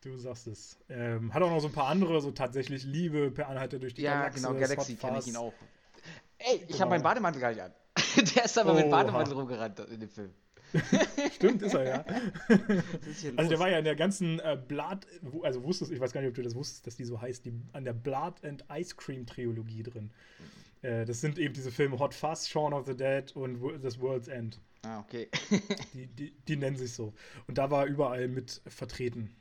Du 0.02 0.18
sagst 0.18 0.48
es. 0.48 0.78
Ähm, 0.90 1.34
hat 1.34 1.42
auch 1.42 1.50
noch 1.50 1.60
so 1.60 1.68
ein 1.68 1.74
paar 1.74 1.88
andere, 1.88 2.22
so 2.22 2.32
tatsächlich 2.32 2.84
Liebe 2.84 3.32
per 3.32 3.48
Anhalter 3.50 3.80
durch 3.80 3.94
die 3.96 4.04
ja, 4.04 4.14
Galaxie. 4.20 4.42
Ja, 4.44 4.50
genau, 4.50 4.60
Galaxy 4.60 4.96
kenne 4.96 5.20
ich 5.20 5.28
ihn 5.28 5.36
auch. 5.38 5.54
Ey, 6.38 6.56
ich 6.58 6.68
Genau. 6.68 6.80
habe 6.82 6.90
meinen 6.92 7.04
Bademantel 7.04 7.42
gar 7.42 7.50
nicht 7.50 7.62
an. 7.62 7.74
Der 8.36 8.46
ist 8.46 8.58
aber 8.58 8.74
mit 8.74 8.86
Oha. 8.86 8.92
Bademantel 8.92 9.34
rumgerannt 9.34 9.80
in 9.80 10.00
dem 10.00 10.10
Film. 10.10 10.34
Stimmt, 11.36 11.62
ist 11.62 11.74
er 11.74 11.84
ja. 11.84 12.06
Ist 13.10 13.38
Also 13.38 13.50
der 13.50 13.60
war 13.60 13.70
ja 13.70 13.80
in 13.80 13.86
der 13.86 13.96
ganzen 13.96 14.40
äh, 14.40 14.58
Blood, 14.68 15.08
also 15.44 15.64
wusstest, 15.64 15.92
ich 15.92 16.00
weiß 16.00 16.12
gar 16.12 16.22
nicht, 16.22 16.30
ob 16.30 16.36
du 16.36 16.42
das 16.42 16.56
wusstest, 16.56 16.86
dass 16.88 16.96
die 16.96 17.06
so 17.06 17.22
heißt, 17.22 17.46
die 17.46 17.54
an 17.74 17.84
der 17.86 17.94
Blood 17.94 18.44
and 18.44 18.66
Ice 18.72 18.96
Cream 18.96 19.26
Trilogie 19.26 19.84
drin. 19.84 20.12
Äh, 20.82 21.06
das 21.06 21.22
sind 21.22 21.38
eben 21.40 21.54
diese 21.54 21.72
Filme 21.72 21.98
Hot 22.00 22.14
Fuzz, 22.14 22.48
Shaun 22.48 22.74
of 22.74 22.86
the 22.86 22.96
Dead 22.96 23.32
und 23.36 23.60
Das 23.84 24.00
World's 24.00 24.28
End. 24.28 24.60
Ah, 24.84 25.00
okay. 25.00 25.28
Die, 25.94 26.08
die, 26.08 26.32
die 26.48 26.56
nennen 26.56 26.78
sich 26.78 26.94
so. 26.94 27.14
Und 27.48 27.58
da 27.58 27.72
war 27.72 27.86
er 27.86 27.88
überall 27.88 28.28
mit 28.28 28.62
vertreten. 28.68 29.36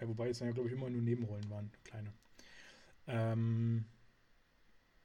Ja, 0.00 0.08
wobei 0.08 0.28
es 0.28 0.38
dann 0.38 0.48
ja, 0.48 0.54
glaube 0.54 0.68
ich, 0.68 0.74
immer 0.74 0.88
nur 0.88 1.02
Nebenrollen 1.02 1.48
waren, 1.50 1.70
kleine. 1.84 2.12
Ähm, 3.06 3.84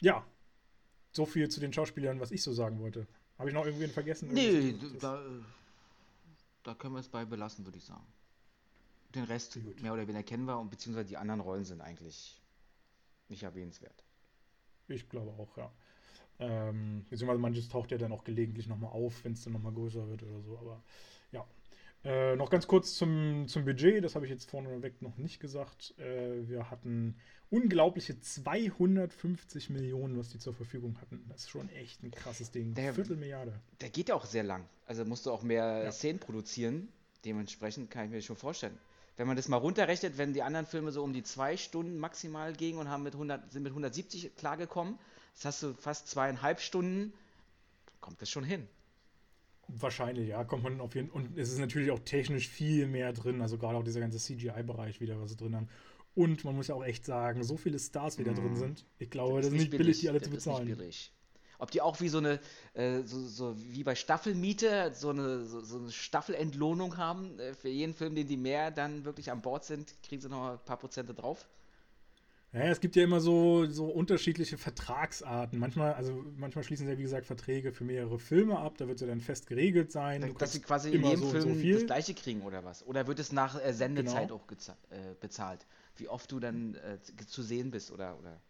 ja, 0.02 0.26
so 1.12 1.26
viel 1.26 1.50
zu 1.50 1.60
den 1.60 1.74
Schauspielern, 1.74 2.20
was 2.20 2.32
ich 2.32 2.42
so 2.42 2.54
sagen 2.54 2.80
wollte. 2.80 3.08
Habe 3.38 3.50
ich 3.50 3.56
noch 3.56 3.66
irgendwen 3.66 3.92
vergessen? 3.92 4.30
nee, 4.34 4.76
da, 5.00 5.22
da 6.64 6.74
können 6.74 6.96
wir 6.96 7.00
es 7.00 7.10
bei 7.10 7.26
belassen, 7.26 7.66
würde 7.66 7.78
ich 7.78 7.86
sagen. 7.86 8.06
Den 9.16 9.26
Rest 9.26 9.54
Gut. 9.54 9.82
mehr 9.82 9.94
oder 9.94 10.08
weniger 10.08 10.24
kennen 10.24 10.46
wir 10.46 10.60
und 10.60 10.70
beziehungsweise 10.70 11.10
die 11.10 11.18
anderen 11.18 11.42
Rollen 11.42 11.66
sind 11.66 11.82
eigentlich 11.82 12.42
nicht 13.30 13.44
erwähnenswert. 13.44 14.04
Ich 14.88 15.08
glaube 15.10 15.32
auch, 15.32 15.56
ja. 15.58 15.72
Ähm, 16.40 17.06
beziehungsweise 17.10 17.40
manches 17.40 17.70
taucht 17.70 17.92
ja 17.92 17.98
dann 17.98 18.12
auch 18.12 18.24
gelegentlich 18.24 18.68
nochmal 18.68 18.92
auf, 18.92 19.24
wenn 19.24 19.34
es 19.34 19.44
dann 19.44 19.54
nochmal 19.54 19.74
größer 19.74 20.08
wird 20.10 20.24
oder 20.24 20.42
so, 20.42 20.58
aber 20.58 20.84
ja. 21.32 21.46
Äh, 22.04 22.36
noch 22.36 22.50
ganz 22.50 22.68
kurz 22.68 22.96
zum, 22.96 23.48
zum 23.48 23.64
Budget, 23.64 24.04
das 24.04 24.16
habe 24.16 24.26
ich 24.26 24.32
jetzt 24.32 24.50
vorneweg 24.50 25.02
noch 25.02 25.18
nicht 25.18 25.40
gesagt. 25.40 25.98
Äh, 26.00 26.48
wir 26.50 26.70
hatten 26.70 27.16
unglaubliche 27.54 28.20
250 28.20 29.70
Millionen, 29.70 30.18
was 30.18 30.30
die 30.30 30.40
zur 30.40 30.54
Verfügung 30.56 30.98
hatten. 31.00 31.24
Das 31.30 31.42
ist 31.42 31.50
schon 31.52 31.70
echt 31.70 32.02
ein 32.04 32.10
krasses 32.10 32.50
Ding. 32.50 32.74
Der- 32.74 32.94
Viertelmilliarde. 32.96 33.54
Der 33.80 33.90
geht 33.90 34.10
ja 34.10 34.16
auch 34.16 34.26
sehr 34.26 34.44
lang. 34.44 34.66
Also 34.88 35.06
musst 35.06 35.26
du 35.28 35.32
auch 35.32 35.44
mehr 35.44 35.84
Ja. 35.84 35.92
Szenen 35.92 36.20
produzieren. 36.20 36.88
Dementsprechend 37.26 37.92
kann 37.92 38.06
ich 38.06 38.10
mir 38.12 38.18
das 38.18 38.26
schon 38.26 38.36
vorstellen. 38.36 38.78
Wenn 39.18 39.28
man 39.28 39.36
das 39.36 39.48
mal 39.48 39.58
runterrechnet, 39.58 40.18
wenn 40.18 40.34
die 40.34 40.42
anderen 40.42 40.66
Filme 40.66 40.92
so 40.92 41.04
um 41.04 41.14
die 41.14 41.22
zwei 41.22 41.56
Stunden 41.56 42.00
maximal 42.00 42.54
gingen 42.54 42.80
und 42.80 42.90
haben 42.90 43.04
mit 43.04 43.14
100, 43.14 43.52
sind 43.52 43.62
mit 43.62 43.72
170 43.72 44.36
klargekommen, 44.36 44.98
das 45.36 45.46
hast 45.46 45.64
du 45.64 45.74
fast 45.76 46.08
zweieinhalb 46.08 46.60
Stunden, 46.60 47.14
kommt 48.02 48.20
das 48.22 48.32
schon 48.32 48.44
hin. 48.44 48.68
Wahrscheinlich, 49.68 50.30
ja, 50.30 50.44
kommt 50.44 50.64
man 50.64 50.82
auf 50.82 50.96
jeden 50.96 51.10
Und 51.12 51.38
es 51.38 51.52
ist 51.52 51.60
natürlich 51.60 51.92
auch 51.92 52.00
technisch 52.00 52.50
viel 52.50 52.88
mehr 52.88 53.14
drin, 53.14 53.42
also 53.42 53.58
gerade 53.58 53.78
auch 53.78 53.84
dieser 53.84 54.00
ganze 54.02 54.18
CGI-Bereich 54.18 55.00
wieder, 55.00 55.22
was 55.22 55.30
sie 55.30 55.38
drin 55.38 55.56
haben. 55.56 55.70
Und 56.16 56.44
man 56.44 56.56
muss 56.56 56.68
ja 56.68 56.76
auch 56.76 56.84
echt 56.84 57.06
sagen, 57.06 57.44
so 57.44 57.58
viele 57.58 57.80
Stars 57.80 58.20
wieder 58.20 58.34
drin 58.34 58.56
sind. 58.56 58.86
Ich 59.00 59.10
glaube, 59.10 59.38
das 59.38 59.48
ist 59.48 59.54
nicht 59.54 59.72
billig, 59.72 60.00
die 60.00 60.10
alle 60.10 60.20
das 60.20 60.30
zu 60.30 60.36
ist 60.36 60.46
bezahlen. 60.46 60.68
billig. 60.68 61.12
Ob 61.60 61.72
die 61.72 61.82
auch 61.82 62.00
wie 62.02 62.10
so 62.10 62.18
eine, 62.18 62.40
äh, 62.74 63.02
so, 63.04 63.26
so 63.26 63.56
wie 63.58 63.84
bei 63.84 63.96
Staffelmiete, 63.96 64.92
so 64.94 65.10
eine, 65.10 65.46
so, 65.46 65.62
so 65.62 65.78
eine 65.78 65.92
Staffelentlohnung 65.92 66.98
haben, 66.98 67.40
äh, 67.40 67.54
für 67.54 67.70
jeden 67.70 67.94
Film, 67.94 68.16
den 68.16 68.28
die 68.28 68.38
mehr 68.38 68.70
dann 68.70 69.06
wirklich 69.06 69.32
an 69.32 69.42
Bord 69.42 69.64
sind, 69.64 69.94
kriegen 70.04 70.22
sie 70.22 70.30
noch 70.30 70.52
ein 70.54 70.60
paar 70.66 70.78
Prozente 70.78 71.14
drauf. 71.14 71.48
Ja, 72.54 72.66
es 72.66 72.80
gibt 72.80 72.96
ja 72.96 73.04
immer 73.04 73.20
so, 73.20 73.66
so 73.66 73.86
unterschiedliche 73.86 74.60
Vertragsarten. 74.60 75.58
Manchmal, 75.58 75.94
also 75.94 76.24
manchmal 76.38 76.64
schließen 76.64 76.86
sie 76.86 76.92
ja, 76.92 76.98
wie 77.00 77.04
gesagt, 77.04 77.26
Verträge 77.26 77.72
für 77.72 77.84
mehrere 77.84 78.20
Filme 78.20 78.60
ab. 78.60 78.78
Da 78.78 78.88
wird 78.88 78.98
es 78.98 79.02
ja 79.02 79.08
dann 79.08 79.22
fest 79.22 79.48
geregelt 79.48 79.92
sein. 79.92 80.22
Du 80.22 80.34
dass 80.34 80.54
sie 80.54 80.62
quasi 80.62 80.92
in 80.92 81.04
jedem 81.04 81.22
so 81.22 81.30
Film 81.30 81.42
so 81.42 81.56
viel. 81.56 81.74
das 81.76 81.86
gleiche 81.88 82.14
kriegen 82.14 82.42
oder 82.44 82.64
was? 82.64 82.86
Oder 82.86 83.08
wird 83.08 83.18
es 83.18 83.32
nach 83.32 83.60
äh, 83.64 83.74
Sendezeit 83.74 84.28
Genau. 84.28 84.36
auch 84.36 84.52
äh, 84.52 85.16
bezahlt? 85.20 85.66
Wie 85.96 86.08
oft 86.10 86.32
du 86.32 86.40
dann 86.40 86.76
äh, 86.76 87.00
zu- 87.28 87.44
sehen 87.44 87.72
bist 87.72 87.92
oder, 87.92 88.18
oder 88.20 88.42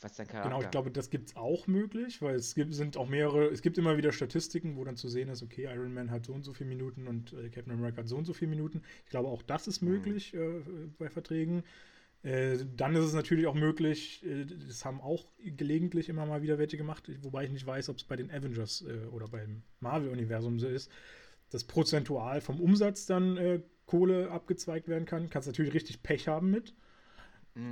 was 0.00 0.14
dein 0.16 0.26
Charakter? 0.28 0.48
Genau, 0.48 0.60
ich 0.62 0.70
glaube, 0.70 0.90
das 0.90 1.10
gibt 1.10 1.28
es 1.28 1.36
auch 1.36 1.66
möglich, 1.66 2.20
weil 2.20 2.34
es 2.36 2.54
gibt, 2.54 2.74
sind 2.74 2.96
auch 2.96 3.08
mehrere, 3.08 3.46
es 3.46 3.62
gibt 3.62 3.78
immer 3.78 3.96
wieder 3.96 4.12
Statistiken, 4.12 4.76
wo 4.76 4.84
dann 4.84 4.96
zu 4.96 5.08
sehen 5.08 5.28
ist, 5.28 5.42
okay, 5.42 5.64
Iron 5.72 5.94
Man 5.94 6.10
hat 6.10 6.26
so 6.26 6.32
und 6.34 6.42
so 6.44 6.52
viele 6.52 6.68
Minuten 6.68 7.06
und 7.06 7.32
äh, 7.32 7.48
Captain 7.48 7.72
America 7.72 7.98
hat 7.98 8.08
so 8.08 8.16
und 8.16 8.24
so 8.24 8.32
viele 8.34 8.50
Minuten. 8.50 8.82
Ich 9.04 9.10
glaube, 9.10 9.28
auch 9.28 9.42
das 9.42 9.66
ist 9.68 9.82
Mhm. 9.84 9.86
möglich 9.90 10.34
äh, 10.34 10.62
bei 10.98 11.08
Verträgen. 11.08 11.64
Äh, 12.22 12.58
dann 12.76 12.96
ist 12.96 13.04
es 13.04 13.14
natürlich 13.14 13.46
auch 13.46 13.54
möglich, 13.54 14.24
äh, 14.26 14.46
das 14.46 14.84
haben 14.84 15.00
auch 15.00 15.26
gelegentlich 15.38 16.08
immer 16.08 16.26
mal 16.26 16.42
wieder 16.42 16.58
welche 16.58 16.76
gemacht, 16.76 17.10
wobei 17.22 17.44
ich 17.44 17.50
nicht 17.52 17.66
weiß, 17.66 17.88
ob 17.88 17.96
es 17.98 18.04
bei 18.04 18.16
den 18.16 18.30
Avengers 18.30 18.82
äh, 18.88 19.06
oder 19.08 19.28
beim 19.28 19.62
Marvel-Universum 19.80 20.58
so 20.58 20.68
ist, 20.68 20.90
dass 21.50 21.64
prozentual 21.64 22.40
vom 22.40 22.60
Umsatz 22.60 23.06
dann 23.06 23.36
äh, 23.36 23.60
Kohle 23.86 24.30
abgezweigt 24.30 24.88
werden 24.88 25.06
kann. 25.06 25.30
Kannst 25.30 25.46
natürlich 25.48 25.74
richtig 25.74 26.02
Pech 26.02 26.28
haben 26.28 26.50
mit. 26.50 26.74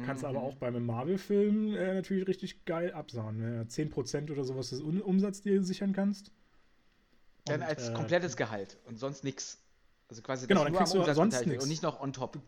Kannst 0.07 0.23
Mhm. 0.23 0.29
aber 0.31 0.43
auch 0.43 0.55
beim 0.55 0.87
Marvel-Film 0.87 1.75
äh, 1.75 1.95
natürlich 1.95 2.27
richtig 2.27 2.65
geil 2.65 2.93
absahen. 2.93 3.39
Ne? 3.39 3.67
10% 3.69 4.31
oder 4.31 4.45
sowas 4.45 4.71
des 4.71 4.81
Umsatz 4.81 5.43
dir 5.43 5.63
sichern 5.63 5.93
kannst. 5.93 6.31
Dann 7.45 7.61
Und, 7.61 7.67
als 7.67 7.91
äh, 7.91 7.93
komplettes 7.93 8.37
Gehalt 8.37 8.79
und 8.87 8.99
sonst 8.99 9.25
nichts. 9.25 9.59
Also 10.09 10.23
quasi 10.23 10.47
Genau, 10.47 10.65
dann 10.65 10.73
kriegst 10.73 10.95
du 10.95 11.05
sonst 11.13 11.47
nix. 11.47 11.63
Und 11.63 11.69
nicht 11.69 11.83
noch 11.83 12.01
on 12.01 12.13
top. 12.15 12.39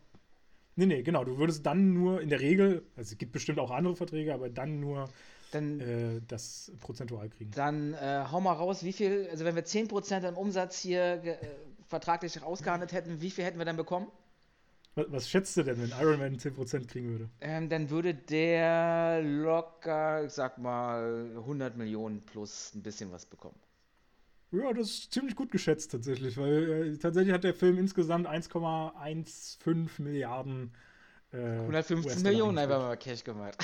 Nee, 0.75 0.85
nee, 0.85 1.03
genau. 1.03 1.23
Du 1.23 1.37
würdest 1.37 1.65
dann 1.65 1.93
nur 1.93 2.21
in 2.21 2.29
der 2.29 2.39
Regel, 2.39 2.83
also 2.95 3.11
es 3.13 3.17
gibt 3.17 3.31
bestimmt 3.31 3.59
auch 3.59 3.71
andere 3.71 3.95
Verträge, 3.95 4.33
aber 4.33 4.49
dann 4.49 4.79
nur 4.79 5.09
Dann, 5.51 5.79
äh, 5.79 6.21
das 6.27 6.71
prozentual 6.79 7.29
kriegen. 7.29 7.51
dann 7.51 7.93
äh, 7.93 8.25
hau 8.31 8.39
mal 8.41 8.53
raus, 8.53 8.83
wie 8.83 8.93
viel, 8.93 9.27
also 9.31 9.45
wenn 9.45 9.55
wir 9.55 9.65
10% 9.65 10.25
an 10.25 10.35
Umsatz 10.35 10.79
hier 10.79 11.23
vertraglich 11.87 12.41
rausgehandelt 12.41 12.91
hätten, 12.91 13.21
wie 13.21 13.31
viel 13.31 13.45
hätten 13.45 13.57
wir 13.57 13.65
dann 13.65 13.77
bekommen? 13.77 14.07
Was, 14.95 15.05
was 15.11 15.29
schätzt 15.29 15.55
du 15.57 15.63
denn, 15.63 15.79
wenn 15.79 15.91
Iron 15.99 16.19
Man 16.19 16.39
10% 16.39 16.87
kriegen 16.87 17.09
würde? 17.09 17.29
Ähm, 17.41 17.69
dann 17.69 17.89
würde 17.89 18.13
der 18.13 19.21
locker, 19.21 20.25
ich 20.25 20.31
sag 20.31 20.57
mal, 20.57 21.31
100 21.37 21.77
Millionen 21.77 22.21
plus 22.25 22.73
ein 22.73 22.81
bisschen 22.81 23.11
was 23.11 23.25
bekommen. 23.25 23.59
Ja, 24.51 24.71
das 24.73 24.89
ist 24.89 25.13
ziemlich 25.13 25.35
gut 25.35 25.51
geschätzt 25.51 25.91
tatsächlich, 25.91 26.37
weil 26.37 26.93
äh, 26.93 26.97
tatsächlich 26.97 27.33
hat 27.33 27.43
der 27.43 27.53
Film 27.53 27.77
insgesamt 27.77 28.27
1,15 28.27 30.01
Milliarden. 30.01 30.71
Äh, 31.37 31.59
115 31.59 32.05
US-Dollar 32.05 32.31
Millionen 32.31 32.57
einfach 32.57 32.79
mal 32.79 32.95
Cash 32.97 33.23
gemacht. 33.23 33.57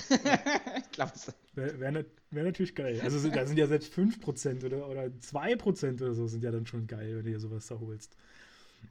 Klasse. 0.92 1.34
Wäre 1.56 1.80
wär, 1.80 2.06
wär 2.32 2.44
natürlich 2.44 2.76
geil. 2.76 3.00
Also 3.02 3.20
sind- 3.20 3.36
da 3.36 3.46
sind 3.46 3.58
ja 3.58 3.68
selbst 3.68 3.94
5% 3.94 4.64
oder, 4.64 4.88
oder 4.88 5.20
2% 5.20 6.02
oder 6.02 6.14
so 6.14 6.28
sind 6.28 6.44
ja 6.44 6.52
dann 6.52 6.66
schon 6.66 6.88
geil, 6.88 7.16
wenn 7.18 7.26
du 7.26 7.32
dir 7.32 7.40
sowas 7.40 7.68
da 7.68 7.80
holst. 7.80 8.16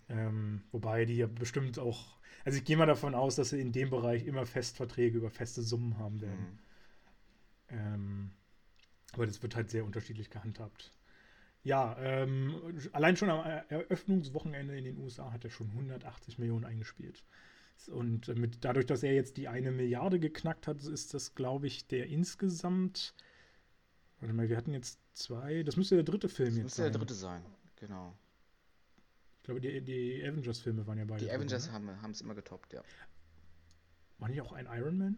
Ähm, 0.09 0.63
wobei 0.73 1.05
die 1.05 1.17
ja 1.17 1.27
bestimmt 1.27 1.79
auch, 1.79 2.19
also 2.45 2.59
ich 2.59 2.65
gehe 2.65 2.77
mal 2.77 2.87
davon 2.87 3.15
aus, 3.15 3.37
dass 3.37 3.51
sie 3.51 3.61
in 3.61 3.73
dem 3.73 3.91
Bereich 3.91 4.25
immer 4.27 4.47
Festverträge 4.47 5.19
über 5.19 5.31
feste 5.31 5.63
Summen 5.63 5.99
haben 5.99 6.21
werden. 6.21 6.59
Mhm. 7.71 7.79
Ähm, 7.79 8.31
aber 9.13 9.27
das 9.27 9.43
wird 9.43 9.57
halt 9.57 9.71
sehr 9.71 9.85
unterschiedlich 9.85 10.31
gehandhabt. 10.31 10.93
Ja, 11.65 11.97
ähm, 12.01 12.57
allein 12.93 13.17
schon 13.17 13.31
am 13.31 13.45
Eröffnungswochenende 13.69 14.77
in 14.77 14.85
den 14.85 14.97
USA 14.99 15.31
hat 15.33 15.45
er 15.45 15.51
schon 15.51 15.69
180 15.71 16.39
Millionen 16.39 16.65
eingespielt. 16.65 17.23
Und 17.89 18.29
mit, 18.37 18.65
dadurch, 18.65 18.87
dass 18.87 19.03
er 19.03 19.13
jetzt 19.15 19.37
die 19.37 19.49
eine 19.49 19.73
Milliarde 19.73 20.21
geknackt 20.21 20.67
hat, 20.67 20.85
ist 20.85 21.15
das, 21.15 21.35
glaube 21.35 21.67
ich, 21.67 21.87
der 21.89 22.07
insgesamt. 22.07 23.15
Warte 24.21 24.35
mal, 24.35 24.49
wir 24.49 24.57
hatten 24.57 24.73
jetzt 24.73 25.01
zwei. 25.15 25.63
Das 25.65 25.77
müsste 25.77 25.97
der 25.97 26.05
dritte 26.05 26.29
Film 26.29 26.51
Das 26.51 26.57
jetzt 26.57 26.65
müsste 26.65 26.83
der 26.83 26.93
sein. 26.93 27.01
dritte 27.01 27.15
sein, 27.15 27.45
genau. 27.77 28.17
Ich 29.39 29.43
glaube, 29.45 29.61
die, 29.61 29.81
die 29.81 30.23
Avengers-Filme 30.23 30.87
waren 30.87 30.99
ja 30.99 31.05
beide. 31.05 31.21
Die 31.21 31.27
drin, 31.27 31.37
Avengers 31.37 31.67
ne? 31.73 32.01
haben 32.01 32.11
es 32.13 32.21
immer 32.21 32.37
getoppt, 32.37 32.73
ja. 32.73 32.83
War 34.19 34.29
nicht 34.29 34.41
auch 34.41 34.53
ein 34.53 34.67
Iron 34.67 34.99
Man? 34.99 35.17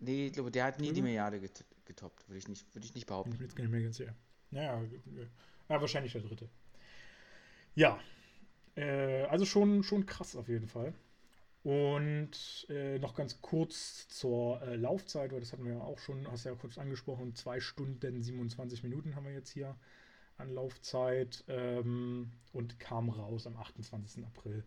Nee, 0.00 0.26
ich 0.26 0.32
glaube, 0.34 0.50
der 0.50 0.64
hat 0.64 0.80
nie 0.80 0.88
die 0.88 0.94
Drüber? 0.94 1.04
Milliarde 1.06 1.40
get 1.40 1.64
getoppt, 1.86 2.28
würde 2.28 2.38
ich, 2.38 2.48
nicht, 2.48 2.74
würde 2.74 2.84
ich 2.86 2.94
nicht 2.94 3.06
Bin 3.06 3.12
behaupten. 3.14 3.32
ich 3.32 3.38
mir 3.38 3.44
jetzt 3.46 3.56
gar 3.56 3.64
nicht 3.64 3.70
mehr 3.70 3.82
ganz 3.82 3.96
sicher. 3.96 4.14
Naja, 4.50 4.82
äh, 4.82 5.26
ja, 5.68 5.80
wahrscheinlich 5.80 6.12
der 6.12 6.20
dritte. 6.20 6.50
Ja, 7.74 7.98
äh, 8.76 9.22
also 9.24 9.46
schon, 9.46 9.82
schon 9.82 10.04
krass 10.04 10.36
auf 10.36 10.48
jeden 10.48 10.68
Fall. 10.68 10.92
Und 11.64 12.66
äh, 12.68 12.98
noch 12.98 13.14
ganz 13.14 13.40
kurz 13.40 14.06
zur 14.08 14.60
äh, 14.62 14.76
Laufzeit, 14.76 15.32
weil 15.32 15.40
das 15.40 15.52
hatten 15.52 15.64
wir 15.64 15.72
ja 15.72 15.80
auch 15.80 15.98
schon, 15.98 16.30
hast 16.30 16.44
du 16.44 16.50
ja 16.50 16.54
kurz 16.54 16.76
angesprochen, 16.76 17.34
2 17.34 17.58
Stunden 17.60 18.22
27 18.22 18.82
Minuten 18.82 19.16
haben 19.16 19.24
wir 19.24 19.32
jetzt 19.32 19.48
hier 19.50 19.74
an 20.36 20.52
Laufzeit 20.54 21.42
ähm, 21.48 22.30
und 22.52 22.78
kam 22.80 23.08
raus 23.08 23.46
am 23.46 23.56
28. 23.56 24.24
April 24.26 24.62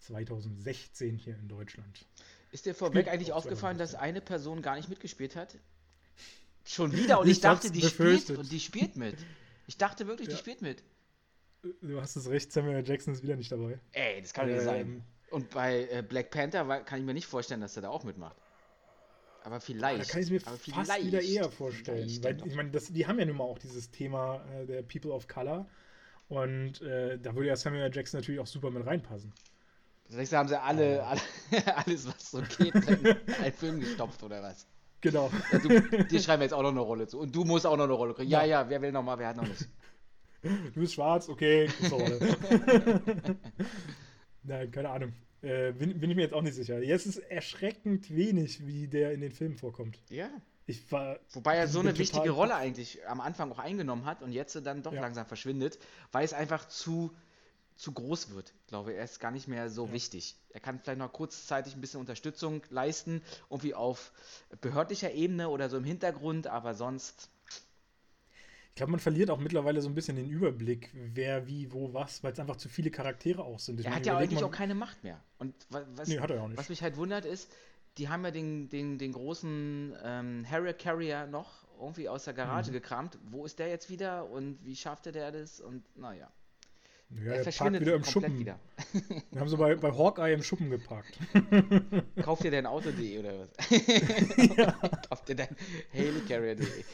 2016 0.00 1.16
hier 1.18 1.36
in 1.38 1.46
Deutschland. 1.46 2.04
Ist 2.50 2.66
dir 2.66 2.74
vorweg 2.74 3.02
Spielt 3.04 3.14
eigentlich 3.14 3.32
aufgefallen, 3.32 3.78
dass 3.78 3.90
2016. 3.92 4.00
eine 4.00 4.20
Person 4.20 4.60
gar 4.62 4.74
nicht 4.74 4.88
mitgespielt 4.88 5.36
hat? 5.36 5.56
Schon 6.64 6.92
wieder 6.92 7.20
und 7.20 7.26
ich, 7.28 7.32
Ich 7.34 7.40
dachte, 7.40 7.70
die 7.70 7.80
befürchtet. 7.80 8.26
spielt 8.26 8.38
und 8.38 8.50
die 8.50 8.60
spielt 8.60 8.96
mit. 8.96 9.14
Ich 9.68 9.76
dachte 9.78 10.08
wirklich, 10.08 10.26
die 10.26 10.34
Ja. 10.34 10.38
spielt 10.38 10.62
mit. 10.62 10.82
Du 11.82 12.00
hast 12.00 12.16
es 12.16 12.28
recht, 12.28 12.50
Samuel 12.50 12.82
Jackson 12.84 13.14
ist 13.14 13.22
wieder 13.22 13.36
nicht 13.36 13.52
dabei. 13.52 13.78
Ey, 13.92 14.20
das 14.20 14.32
kann 14.32 14.48
doch 14.48 14.54
nicht 14.54 14.64
sein. 14.64 15.04
Und 15.30 15.50
bei 15.50 15.88
äh, 15.90 16.02
Black 16.02 16.30
Panther 16.30 16.66
war, 16.68 16.80
kann 16.80 16.98
ich 16.98 17.04
mir 17.04 17.14
nicht 17.14 17.26
vorstellen, 17.26 17.60
dass 17.60 17.76
er 17.76 17.82
da 17.82 17.88
auch 17.90 18.04
mitmacht. 18.04 18.36
Aber 19.44 19.60
vielleicht. 19.60 20.00
Da 20.08 20.12
kann 20.12 20.20
ich 20.20 20.26
es 20.26 20.30
mir 20.30 20.40
fast 20.40 20.66
wieder 21.04 21.22
eher 21.22 21.50
vorstellen. 21.50 22.08
Weil 22.22 22.46
ich 22.46 22.54
meine, 22.54 22.70
das- 22.70 22.92
die 22.92 23.06
haben 23.06 23.18
ja 23.18 23.24
nun 23.24 23.36
mal 23.36 23.44
auch 23.44 23.58
dieses 23.58 23.90
Thema 23.90 24.42
äh, 24.52 24.66
der 24.66 24.82
People 24.82 25.12
of 25.12 25.28
Color. 25.28 25.66
Und 26.28 26.80
äh, 26.82 27.18
da 27.18 27.34
würde 27.34 27.48
ja 27.48 27.56
Samuel. 27.56 27.90
Jackson 27.92 28.20
natürlich 28.20 28.40
auch 28.40 28.46
super 28.46 28.70
mit 28.70 28.86
reinpassen. 28.86 29.32
Vielleicht 30.08 30.32
haben 30.32 30.48
sie 30.48 30.60
alle, 30.60 31.04
alle 31.06 31.20
alles, 31.76 32.06
was 32.06 32.30
so 32.32 32.42
geht, 32.58 32.74
in 32.74 33.06
einen 33.42 33.52
Film 33.52 33.80
gestopft 33.80 34.22
oder 34.22 34.42
was. 34.42 34.66
Genau. 35.00 35.30
Ja, 35.52 35.58
du, 35.58 35.68
dir 36.04 36.20
schreiben 36.20 36.40
wir 36.40 36.44
jetzt 36.46 36.52
auch 36.52 36.62
noch 36.62 36.70
eine 36.70 36.80
Rolle 36.80 37.06
zu. 37.06 37.18
Und 37.18 37.34
du 37.34 37.44
musst 37.44 37.64
auch 37.66 37.76
noch 37.76 37.84
eine 37.84 37.92
Rolle 37.94 38.14
kriegen. 38.14 38.28
Ja, 38.30 38.44
ja, 38.44 38.68
wer 38.68 38.82
will 38.82 38.92
noch 38.92 39.02
mal, 39.02 39.18
wer 39.18 39.28
hat 39.28 39.36
noch 39.36 39.46
nicht. 39.46 39.66
Du 40.42 40.80
bist 40.80 40.94
schwarz, 40.94 41.28
okay, 41.28 41.66
ist 41.66 41.92
Rolle. 41.92 42.18
Nein, 44.42 44.70
keine 44.70 44.90
Ahnung. 44.90 45.12
Äh, 45.42 45.72
bin, 45.72 45.98
bin 45.98 46.10
ich 46.10 46.16
mir 46.16 46.22
jetzt 46.22 46.34
auch 46.34 46.42
nicht 46.42 46.54
sicher. 46.54 46.80
Jetzt 46.82 47.06
ist 47.06 47.18
erschreckend 47.18 48.14
wenig, 48.14 48.66
wie 48.66 48.88
der 48.88 49.12
in 49.12 49.20
den 49.20 49.32
Filmen 49.32 49.56
vorkommt. 49.56 49.98
Ja. 50.10 50.28
Ich 50.66 50.90
war. 50.92 51.18
Wobei 51.32 51.56
er 51.56 51.66
so 51.66 51.80
eine 51.80 51.96
wichtige 51.98 52.30
Rolle 52.30 52.54
eigentlich 52.54 53.06
am 53.08 53.20
Anfang 53.20 53.50
auch 53.50 53.58
eingenommen 53.58 54.04
hat 54.04 54.22
und 54.22 54.32
jetzt 54.32 54.54
dann 54.64 54.82
doch 54.82 54.92
Ja. 54.92 55.00
langsam 55.00 55.26
verschwindet, 55.26 55.78
weil 56.12 56.24
es 56.24 56.32
einfach 56.32 56.68
zu, 56.68 57.10
zu 57.76 57.92
groß 57.92 58.34
wird. 58.34 58.52
Ich 58.60 58.66
glaube, 58.68 58.92
er 58.92 59.02
ist 59.04 59.18
gar 59.18 59.30
nicht 59.30 59.48
mehr 59.48 59.70
so 59.70 59.86
Ja. 59.86 59.92
wichtig. 59.92 60.36
Er 60.50 60.60
kann 60.60 60.78
vielleicht 60.78 60.98
noch 60.98 61.12
kurzzeitig 61.12 61.74
ein 61.74 61.80
bisschen 61.80 62.00
Unterstützung 62.00 62.62
leisten, 62.68 63.22
irgendwie 63.48 63.74
auf 63.74 64.12
behördlicher 64.60 65.12
Ebene 65.12 65.48
oder 65.48 65.70
so 65.70 65.78
im 65.78 65.84
Hintergrund, 65.84 66.46
aber 66.46 66.74
sonst. 66.74 67.30
Ich 68.70 68.76
glaube, 68.76 68.92
man 68.92 69.00
verliert 69.00 69.30
auch 69.30 69.38
mittlerweile 69.38 69.80
so 69.82 69.88
ein 69.88 69.94
bisschen 69.94 70.16
den 70.16 70.30
Überblick, 70.30 70.90
wer, 70.94 71.46
wie, 71.46 71.70
wo, 71.72 71.92
was, 71.92 72.22
weil 72.22 72.32
es 72.32 72.38
einfach 72.40 72.56
zu 72.56 72.68
viele 72.68 72.90
Charaktere 72.90 73.42
auch 73.44 73.58
sind. 73.58 73.80
Ich 73.80 73.86
er 73.86 73.94
hat 73.94 74.06
ja 74.06 74.16
eigentlich 74.16 74.42
auch 74.42 74.50
keine 74.50 74.74
Macht 74.74 75.02
mehr. 75.04 75.20
Und 75.38 75.54
wa- 75.70 75.84
was, 75.96 76.08
Nee, 76.08 76.18
hat 76.20 76.30
er 76.30 76.42
auch 76.42 76.48
nicht. 76.48 76.56
was 76.58 76.68
mich 76.70 76.82
halt 76.82 76.96
wundert 76.96 77.24
ist, 77.26 77.50
die 77.98 78.08
haben 78.08 78.24
ja 78.24 78.30
den, 78.30 78.68
den, 78.70 78.96
den 78.98 79.12
großen 79.12 79.94
ähm, 80.02 80.46
Harrier 80.48 80.72
Carrier 80.72 81.26
noch 81.26 81.66
irgendwie 81.78 82.08
aus 82.08 82.24
der 82.24 82.32
Mhm. 82.34 82.38
Garage 82.38 82.70
gekramt. 82.72 83.18
Wo 83.24 83.44
ist 83.44 83.58
der 83.58 83.68
jetzt 83.68 83.90
wieder 83.90 84.30
und 84.30 84.64
wie 84.64 84.76
schaffte 84.76 85.12
der 85.12 85.32
das? 85.32 85.60
Und 85.60 85.84
naja, 85.98 86.30
Ja, 87.12 87.22
er 87.22 87.24
der 87.24 87.32
parkt 87.32 87.42
verschwindet 87.42 87.80
wieder 87.82 87.94
im 87.96 88.04
Schuppen. 88.04 88.38
wieder. 88.38 88.60
Wir 89.30 89.40
haben 89.40 89.48
so 89.48 89.56
bei, 89.56 89.74
bei 89.74 89.90
Hawkeye 89.90 90.32
im 90.32 90.42
Schuppen 90.42 90.70
geparkt. 90.70 91.18
Kauft 92.22 92.44
dir 92.44 92.52
dein 92.52 92.66
Auto.de 92.66 93.18
oder 93.18 93.32
was? 93.40 93.48
Kauft 95.08 95.28
dir 95.28 95.34
dein 95.34 95.56
Helicarrier.de. 95.90 96.84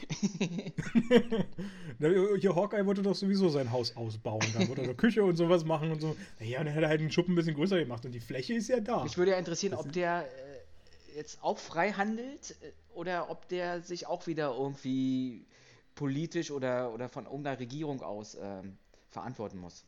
Hier 2.40 2.56
Hawkeye 2.56 2.86
wollte 2.86 3.02
doch 3.02 3.14
sowieso 3.14 3.50
sein 3.50 3.70
Haus 3.70 3.94
ausbauen. 3.94 4.44
Da 4.54 4.66
wollte 4.68 4.82
er 4.82 4.84
eine 4.84 4.94
Küche 4.94 5.22
und 5.22 5.36
sowas 5.36 5.64
machen 5.64 5.92
und 5.92 6.00
so. 6.00 6.16
Naja, 6.40 6.64
dann 6.64 6.72
hätte 6.72 6.86
er 6.86 6.88
halt 6.88 7.02
den 7.02 7.10
Schuppen 7.10 7.34
ein 7.34 7.36
bisschen 7.36 7.54
größer 7.54 7.78
gemacht 7.78 8.06
und 8.06 8.12
die 8.12 8.20
Fläche 8.20 8.54
ist 8.54 8.68
ja 8.68 8.80
da. 8.80 9.02
Mich 9.02 9.18
würde 9.18 9.32
ja 9.32 9.38
interessieren, 9.38 9.74
ob 9.74 9.92
der 9.92 10.22
äh, 10.24 11.16
jetzt 11.16 11.42
auch 11.42 11.58
frei 11.58 11.92
handelt 11.92 12.56
äh, 12.62 12.72
oder 12.94 13.28
ob 13.28 13.48
der 13.48 13.82
sich 13.82 14.06
auch 14.06 14.26
wieder 14.26 14.54
irgendwie 14.56 15.46
politisch 15.94 16.50
oder, 16.50 16.92
oder 16.94 17.10
von 17.10 17.26
irgendeiner 17.26 17.58
Regierung 17.58 18.02
aus 18.02 18.36
ähm, 18.40 18.78
verantworten 19.10 19.58
muss. 19.58 19.84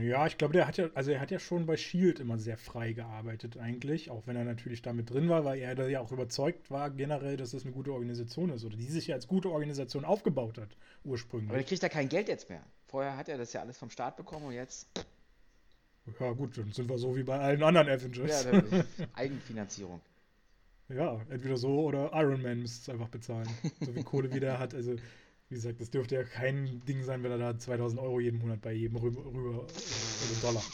Ja, 0.00 0.26
ich 0.26 0.38
glaube, 0.38 0.54
der 0.54 0.66
hat 0.66 0.78
ja, 0.78 0.88
also 0.94 1.10
er 1.10 1.20
hat 1.20 1.30
ja 1.30 1.38
schon 1.38 1.66
bei 1.66 1.76
Shield 1.76 2.18
immer 2.18 2.38
sehr 2.38 2.56
frei 2.56 2.92
gearbeitet 2.94 3.58
eigentlich, 3.58 4.10
auch 4.10 4.26
wenn 4.26 4.36
er 4.36 4.44
natürlich 4.44 4.80
damit 4.80 5.10
drin 5.10 5.28
war, 5.28 5.44
weil 5.44 5.58
er 5.60 5.74
da 5.74 5.86
ja 5.86 6.00
auch 6.00 6.12
überzeugt 6.12 6.70
war 6.70 6.90
generell, 6.90 7.36
dass 7.36 7.50
das 7.50 7.64
eine 7.64 7.72
gute 7.72 7.92
Organisation 7.92 8.48
ist 8.50 8.64
oder 8.64 8.76
die 8.76 8.86
sich 8.86 9.08
ja 9.08 9.16
als 9.16 9.28
gute 9.28 9.50
Organisation 9.50 10.06
aufgebaut 10.06 10.56
hat 10.56 10.70
Aber 10.70 10.72
der 11.04 11.12
ursprünglich. 11.12 11.66
kriegt 11.66 11.82
ja 11.82 11.88
kein 11.90 12.08
Geld 12.08 12.28
jetzt 12.28 12.48
mehr. 12.48 12.62
Vorher 12.86 13.16
hat 13.18 13.28
er 13.28 13.36
das 13.36 13.52
ja 13.52 13.60
alles 13.60 13.76
vom 13.76 13.90
Staat 13.90 14.16
bekommen 14.16 14.46
und 14.46 14.52
jetzt 14.54 14.88
Ja 16.20 16.32
gut, 16.32 16.56
dann 16.58 16.72
sind 16.72 16.88
wir 16.88 16.98
so 16.98 17.14
wie 17.16 17.22
bei 17.22 17.38
allen 17.38 17.62
anderen 17.62 17.86
ja, 17.88 17.94
Avengers. 17.94 18.42
der- 18.44 18.84
Eigenfinanzierung. 19.14 20.00
Ja, 20.88 21.20
entweder 21.30 21.56
so 21.56 21.80
oder 21.84 22.10
Iron 22.14 22.42
Man 22.42 22.60
müsste 22.60 22.82
es 22.82 22.88
einfach 22.94 23.08
bezahlen. 23.08 23.48
So 23.80 23.94
wie 23.94 24.02
Kohle 24.02 24.30
wie 24.32 24.40
der 24.40 24.58
hat. 24.58 24.74
Also, 24.74 24.96
wie 25.52 25.56
gesagt, 25.56 25.82
das 25.82 25.90
dürfte 25.90 26.14
ja 26.14 26.24
kein 26.24 26.80
Ding 26.86 27.04
sein, 27.04 27.22
wenn 27.22 27.30
er 27.30 27.36
da 27.36 27.58
2000 27.58 28.00
Euro 28.00 28.20
jeden 28.20 28.38
Monat 28.38 28.62
bei 28.62 28.72
jedem 28.72 28.96
rüber, 28.96 29.22
rüber 29.26 29.66
also 29.66 30.34
Dollar, 30.40 30.64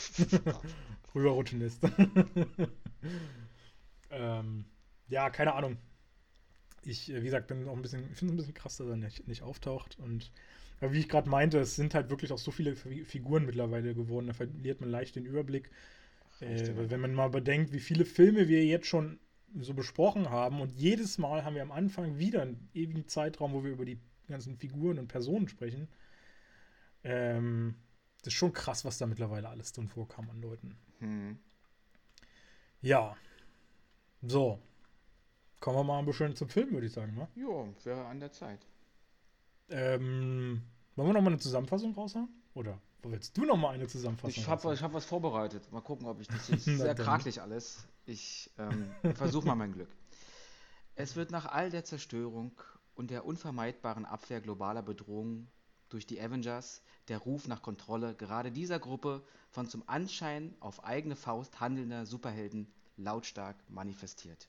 rüberrutschen 1.16 1.58
lässt. 1.58 1.82
ähm, 4.10 4.64
ja, 5.08 5.30
keine 5.30 5.54
Ahnung. 5.54 5.78
Ich, 6.84 7.10
äh, 7.10 7.20
wie 7.20 7.24
gesagt, 7.26 7.48
bin 7.48 7.68
auch 7.68 7.76
ein 7.76 7.82
bisschen, 7.82 8.02
ich 8.12 8.18
finde 8.18 8.32
es 8.32 8.34
ein 8.34 8.36
bisschen 8.36 8.54
krass, 8.54 8.76
dass 8.76 8.88
er 8.88 8.96
nicht, 8.96 9.26
nicht 9.26 9.42
auftaucht. 9.42 9.98
Und 9.98 10.30
aber 10.80 10.92
wie 10.92 11.00
ich 11.00 11.08
gerade 11.08 11.28
meinte, 11.28 11.58
es 11.58 11.74
sind 11.74 11.94
halt 11.94 12.08
wirklich 12.10 12.32
auch 12.32 12.38
so 12.38 12.50
viele 12.52 12.76
Fi- 12.76 13.04
Figuren 13.04 13.44
mittlerweile 13.46 13.94
geworden, 13.94 14.28
da 14.28 14.32
verliert 14.32 14.80
man 14.80 14.90
leicht 14.90 15.16
den 15.16 15.26
Überblick. 15.26 15.70
Äh, 16.40 16.72
wenn 16.76 17.00
man 17.00 17.14
mal 17.14 17.30
bedenkt, 17.30 17.72
wie 17.72 17.80
viele 17.80 18.04
Filme 18.04 18.48
wir 18.48 18.64
jetzt 18.64 18.86
schon 18.86 19.18
so 19.60 19.74
besprochen 19.74 20.30
haben 20.30 20.60
und 20.60 20.72
jedes 20.72 21.18
Mal 21.18 21.44
haben 21.44 21.56
wir 21.56 21.62
am 21.62 21.72
Anfang 21.72 22.18
wieder 22.18 22.42
einen 22.42 22.68
ewigen 22.74 23.08
Zeitraum, 23.08 23.52
wo 23.54 23.64
wir 23.64 23.72
über 23.72 23.84
die 23.84 23.98
ganzen 24.28 24.56
Figuren 24.56 24.98
und 24.98 25.08
Personen 25.08 25.48
sprechen. 25.48 25.88
Ähm, 27.04 27.74
das 28.22 28.32
ist 28.34 28.38
schon 28.38 28.52
krass, 28.52 28.84
was 28.84 28.98
da 28.98 29.06
mittlerweile 29.06 29.48
alles 29.48 29.72
drin 29.72 29.88
vorkam 29.88 30.28
an 30.30 30.40
Leuten. 30.40 30.76
Hm. 30.98 31.38
Ja. 32.80 33.16
So. 34.22 34.60
Kommen 35.60 35.78
wir 35.78 35.84
mal 35.84 35.98
ein 35.98 36.06
bisschen 36.06 36.36
zum 36.36 36.48
Film, 36.48 36.72
würde 36.72 36.86
ich 36.86 36.92
sagen. 36.92 37.14
Ne? 37.14 37.28
Jo, 37.34 37.74
wäre 37.84 38.04
an 38.06 38.20
der 38.20 38.32
Zeit. 38.32 38.66
Ähm, 39.70 40.62
wollen 40.94 41.08
wir 41.08 41.14
noch 41.14 41.22
mal 41.22 41.30
eine 41.30 41.38
Zusammenfassung 41.38 41.94
raushauen? 41.94 42.28
Oder 42.54 42.80
willst 43.02 43.36
du 43.36 43.44
noch 43.44 43.56
mal 43.56 43.70
eine 43.70 43.86
Zusammenfassung 43.86 44.42
Ich 44.42 44.48
habe 44.48 44.80
hab 44.80 44.92
was 44.92 45.04
vorbereitet. 45.04 45.70
Mal 45.72 45.80
gucken, 45.80 46.06
ob 46.06 46.20
ich 46.20 46.28
das 46.28 46.48
ist 46.50 46.66
Na 46.66 46.76
sehr 46.76 46.94
krakelig 46.94 47.40
alles. 47.40 47.86
Ich 48.06 48.50
ähm, 48.58 48.90
versuche 49.14 49.46
mal 49.46 49.54
mein 49.54 49.72
Glück. 49.72 49.88
Es 51.00 51.14
wird 51.14 51.30
nach 51.30 51.46
all 51.46 51.70
der 51.70 51.84
Zerstörung 51.84 52.60
und 52.98 53.12
der 53.12 53.24
unvermeidbaren 53.24 54.04
Abwehr 54.04 54.40
globaler 54.40 54.82
Bedrohungen 54.82 55.48
durch 55.88 56.04
die 56.04 56.20
Avengers 56.20 56.82
der 57.06 57.18
Ruf 57.18 57.46
nach 57.46 57.62
Kontrolle 57.62 58.16
gerade 58.16 58.50
dieser 58.50 58.80
Gruppe 58.80 59.24
von 59.50 59.68
zum 59.68 59.84
Anschein 59.86 60.52
auf 60.58 60.84
eigene 60.84 61.14
Faust 61.14 61.60
handelnder 61.60 62.06
Superhelden 62.06 62.66
lautstark 62.96 63.56
manifestiert. 63.68 64.48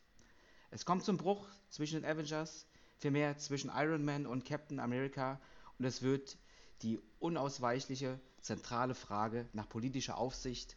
Es 0.72 0.84
kommt 0.84 1.04
zum 1.06 1.18
Bruch 1.18 1.47
zwischen 1.70 2.02
den 2.02 2.10
Avengers, 2.10 2.66
vielmehr 2.97 3.38
zwischen 3.38 3.70
Iron 3.72 4.04
Man 4.04 4.26
und 4.26 4.45
Captain 4.45 4.80
America 4.80 5.39
und 5.78 5.86
es 5.86 6.02
wird 6.02 6.36
die 6.82 7.00
unausweichliche 7.20 8.20
zentrale 8.41 8.95
Frage 8.95 9.47
nach 9.54 9.70
politischer 9.70 10.18
Aufsicht 10.18 10.76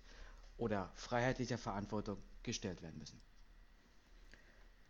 oder 0.58 0.92
freiheitlicher 0.94 1.56
Verantwortung 1.56 2.18
gestellt 2.42 2.82
werden 2.82 2.98
müssen. 2.98 3.18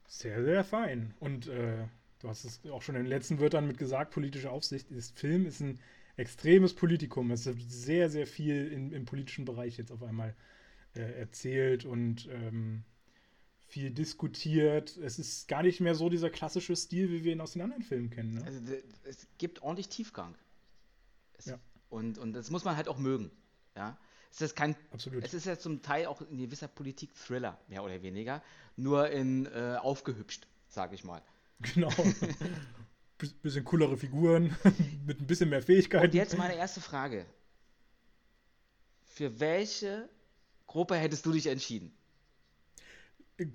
Sehr, 0.08 0.42
sehr 0.42 0.64
fein. 0.64 1.14
Und 1.20 1.46
äh, 1.46 1.86
du 2.22 2.28
hast 2.28 2.44
es 2.44 2.60
auch 2.70 2.82
schon 2.82 2.94
in 2.94 3.02
den 3.02 3.10
letzten 3.10 3.40
Wörtern 3.40 3.66
mit 3.66 3.78
gesagt, 3.78 4.12
politische 4.12 4.50
Aufsicht. 4.50 4.86
Das 4.90 5.10
Film 5.10 5.44
ist 5.44 5.60
ein 5.60 5.80
extremes 6.16 6.74
Politikum. 6.74 7.30
Es 7.30 7.46
wird 7.46 7.60
sehr, 7.68 8.08
sehr 8.10 8.26
viel 8.26 8.68
in, 8.68 8.92
im 8.92 9.04
politischen 9.04 9.44
Bereich 9.44 9.76
jetzt 9.76 9.90
auf 9.90 10.02
einmal 10.02 10.34
äh, 10.94 11.00
erzählt 11.00 11.84
und 11.84 12.28
ähm, 12.30 12.84
viel 13.66 13.90
diskutiert. 13.90 14.96
Es 14.98 15.18
ist 15.18 15.48
gar 15.48 15.62
nicht 15.62 15.80
mehr 15.80 15.94
so 15.94 16.08
dieser 16.08 16.30
klassische 16.30 16.76
Stil, 16.76 17.10
wie 17.10 17.24
wir 17.24 17.32
ihn 17.32 17.40
aus 17.40 17.52
den 17.52 17.62
anderen 17.62 17.82
Filmen 17.82 18.10
kennen. 18.10 18.34
Ne? 18.34 18.44
Also 18.44 18.60
es 19.04 19.26
gibt 19.38 19.62
ordentlich 19.62 19.88
Tiefgang. 19.88 20.36
Es, 21.38 21.46
Ja. 21.46 21.58
Und, 21.88 22.18
und 22.18 22.34
das 22.34 22.50
muss 22.50 22.64
man 22.64 22.76
halt 22.76 22.88
auch 22.88 22.98
mögen. 22.98 23.30
Ja? 23.74 23.98
Es 24.30 24.40
ist 24.40 24.54
kein 24.54 24.76
Absolut. 24.92 25.24
Es 25.24 25.34
ist 25.34 25.46
ja 25.46 25.58
zum 25.58 25.82
Teil 25.82 26.06
auch 26.06 26.20
ein 26.20 26.38
gewisser 26.38 26.68
Politik-Thriller, 26.68 27.58
mehr 27.68 27.84
oder 27.84 28.02
weniger, 28.02 28.42
nur 28.76 29.10
in 29.10 29.46
äh, 29.46 29.76
aufgehübscht, 29.80 30.46
sage 30.68 30.94
ich 30.94 31.04
mal. 31.04 31.22
Genau. 31.74 31.90
Biss- 33.18 33.34
bisschen 33.40 33.64
coolere 33.64 33.96
Figuren, 33.96 34.56
mit 35.06 35.20
ein 35.20 35.26
bisschen 35.26 35.48
mehr 35.48 35.62
Fähigkeiten. 35.62 36.06
Und 36.06 36.14
jetzt 36.14 36.36
meine 36.36 36.56
erste 36.56 36.80
Frage. 36.80 37.24
Für 39.04 39.38
welche 39.40 40.08
Gruppe 40.66 40.96
hättest 40.96 41.24
du 41.26 41.32
dich 41.32 41.46
entschieden? 41.46 41.92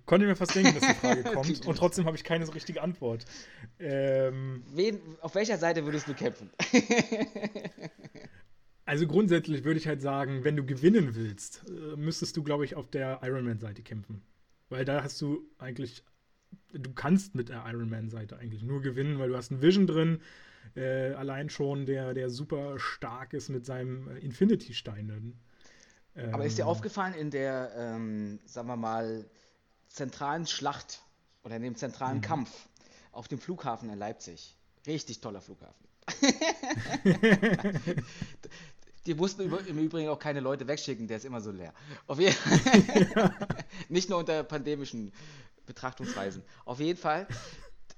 Konnte 0.05 0.25
mir 0.25 0.35
fast 0.35 0.55
denken, 0.55 0.73
dass 0.73 0.87
die 0.87 0.99
Frage 0.99 1.23
kommt. 1.33 1.65
Und 1.65 1.75
trotzdem 1.77 2.05
habe 2.05 2.15
ich 2.17 2.23
keine 2.23 2.45
so 2.45 2.51
richtige 2.51 2.81
Antwort. 2.81 3.25
Ähm, 3.79 4.63
Wen, 4.73 4.99
auf 5.21 5.35
welcher 5.35 5.57
Seite 5.57 5.85
würdest 5.85 6.07
du 6.07 6.13
kämpfen? 6.13 6.49
Also 8.85 9.05
grundsätzlich 9.05 9.63
würde 9.65 9.79
ich 9.79 9.87
halt 9.87 10.01
sagen, 10.01 10.43
wenn 10.45 10.55
du 10.55 10.65
gewinnen 10.65 11.15
willst, 11.15 11.65
äh, 11.67 11.95
müsstest 11.97 12.37
du, 12.37 12.43
glaube 12.43 12.63
ich, 12.65 12.75
auf 12.75 12.89
der 12.89 13.19
Iron 13.23 13.45
Man-Seite 13.45 13.81
kämpfen. 13.81 14.21
Weil 14.69 14.85
da 14.85 15.03
hast 15.03 15.19
du 15.21 15.41
eigentlich, 15.57 16.03
du 16.73 16.93
kannst 16.93 17.35
mit 17.35 17.49
der 17.49 17.63
Iron 17.67 17.89
Man-Seite 17.89 18.37
eigentlich 18.37 18.63
nur 18.63 18.81
gewinnen, 18.81 19.19
weil 19.19 19.29
du 19.29 19.37
hast 19.37 19.51
einen 19.51 19.61
Vision 19.61 19.87
drin, 19.87 20.21
äh, 20.75 21.13
allein 21.13 21.49
schon, 21.49 21.85
der, 21.85 22.13
der 22.13 22.29
super 22.29 22.77
stark 22.79 23.33
ist 23.33 23.49
mit 23.49 23.65
seinem 23.65 24.09
äh, 24.09 24.19
Infinity-Stein. 24.19 25.35
Ähm, 26.15 26.33
Aber 26.33 26.45
ist 26.45 26.57
dir 26.57 26.67
aufgefallen 26.67 27.13
in 27.13 27.31
der, 27.31 27.71
ähm, 27.75 28.39
sagen 28.45 28.67
wir 28.67 28.75
mal, 28.75 29.25
zentralen 29.87 30.45
Schlacht 30.45 31.01
oder 31.43 31.55
in 31.55 31.63
dem 31.63 31.75
zentralen 31.75 32.21
Kampf 32.21 32.67
auf 33.11 33.27
dem 33.27 33.39
Flughafen 33.39 33.89
in 33.89 33.97
Leipzig? 33.97 34.55
Richtig 34.85 35.21
toller 35.21 35.41
Flughafen. 35.41 35.87
Die 39.05 39.13
mussten 39.13 39.43
im 39.67 39.79
Übrigen 39.79 40.09
auch 40.09 40.19
keine 40.19 40.41
Leute 40.41 40.67
wegschicken, 40.67 41.07
der 41.07 41.15
ist 41.17 41.23
immer 41.25 41.39
so 41.39 41.51
leer. 41.51 41.73
Auf 42.07 42.19
jeden 42.19 42.33
Fall. 42.33 43.33
Nicht 43.89 44.09
nur 44.09 44.19
unter 44.19 44.43
pandemischen 44.43 45.13
Betrachtungsweisen. 45.67 46.43
Auf 46.65 46.79
jeden 46.79 46.99
Fall. 46.99 47.27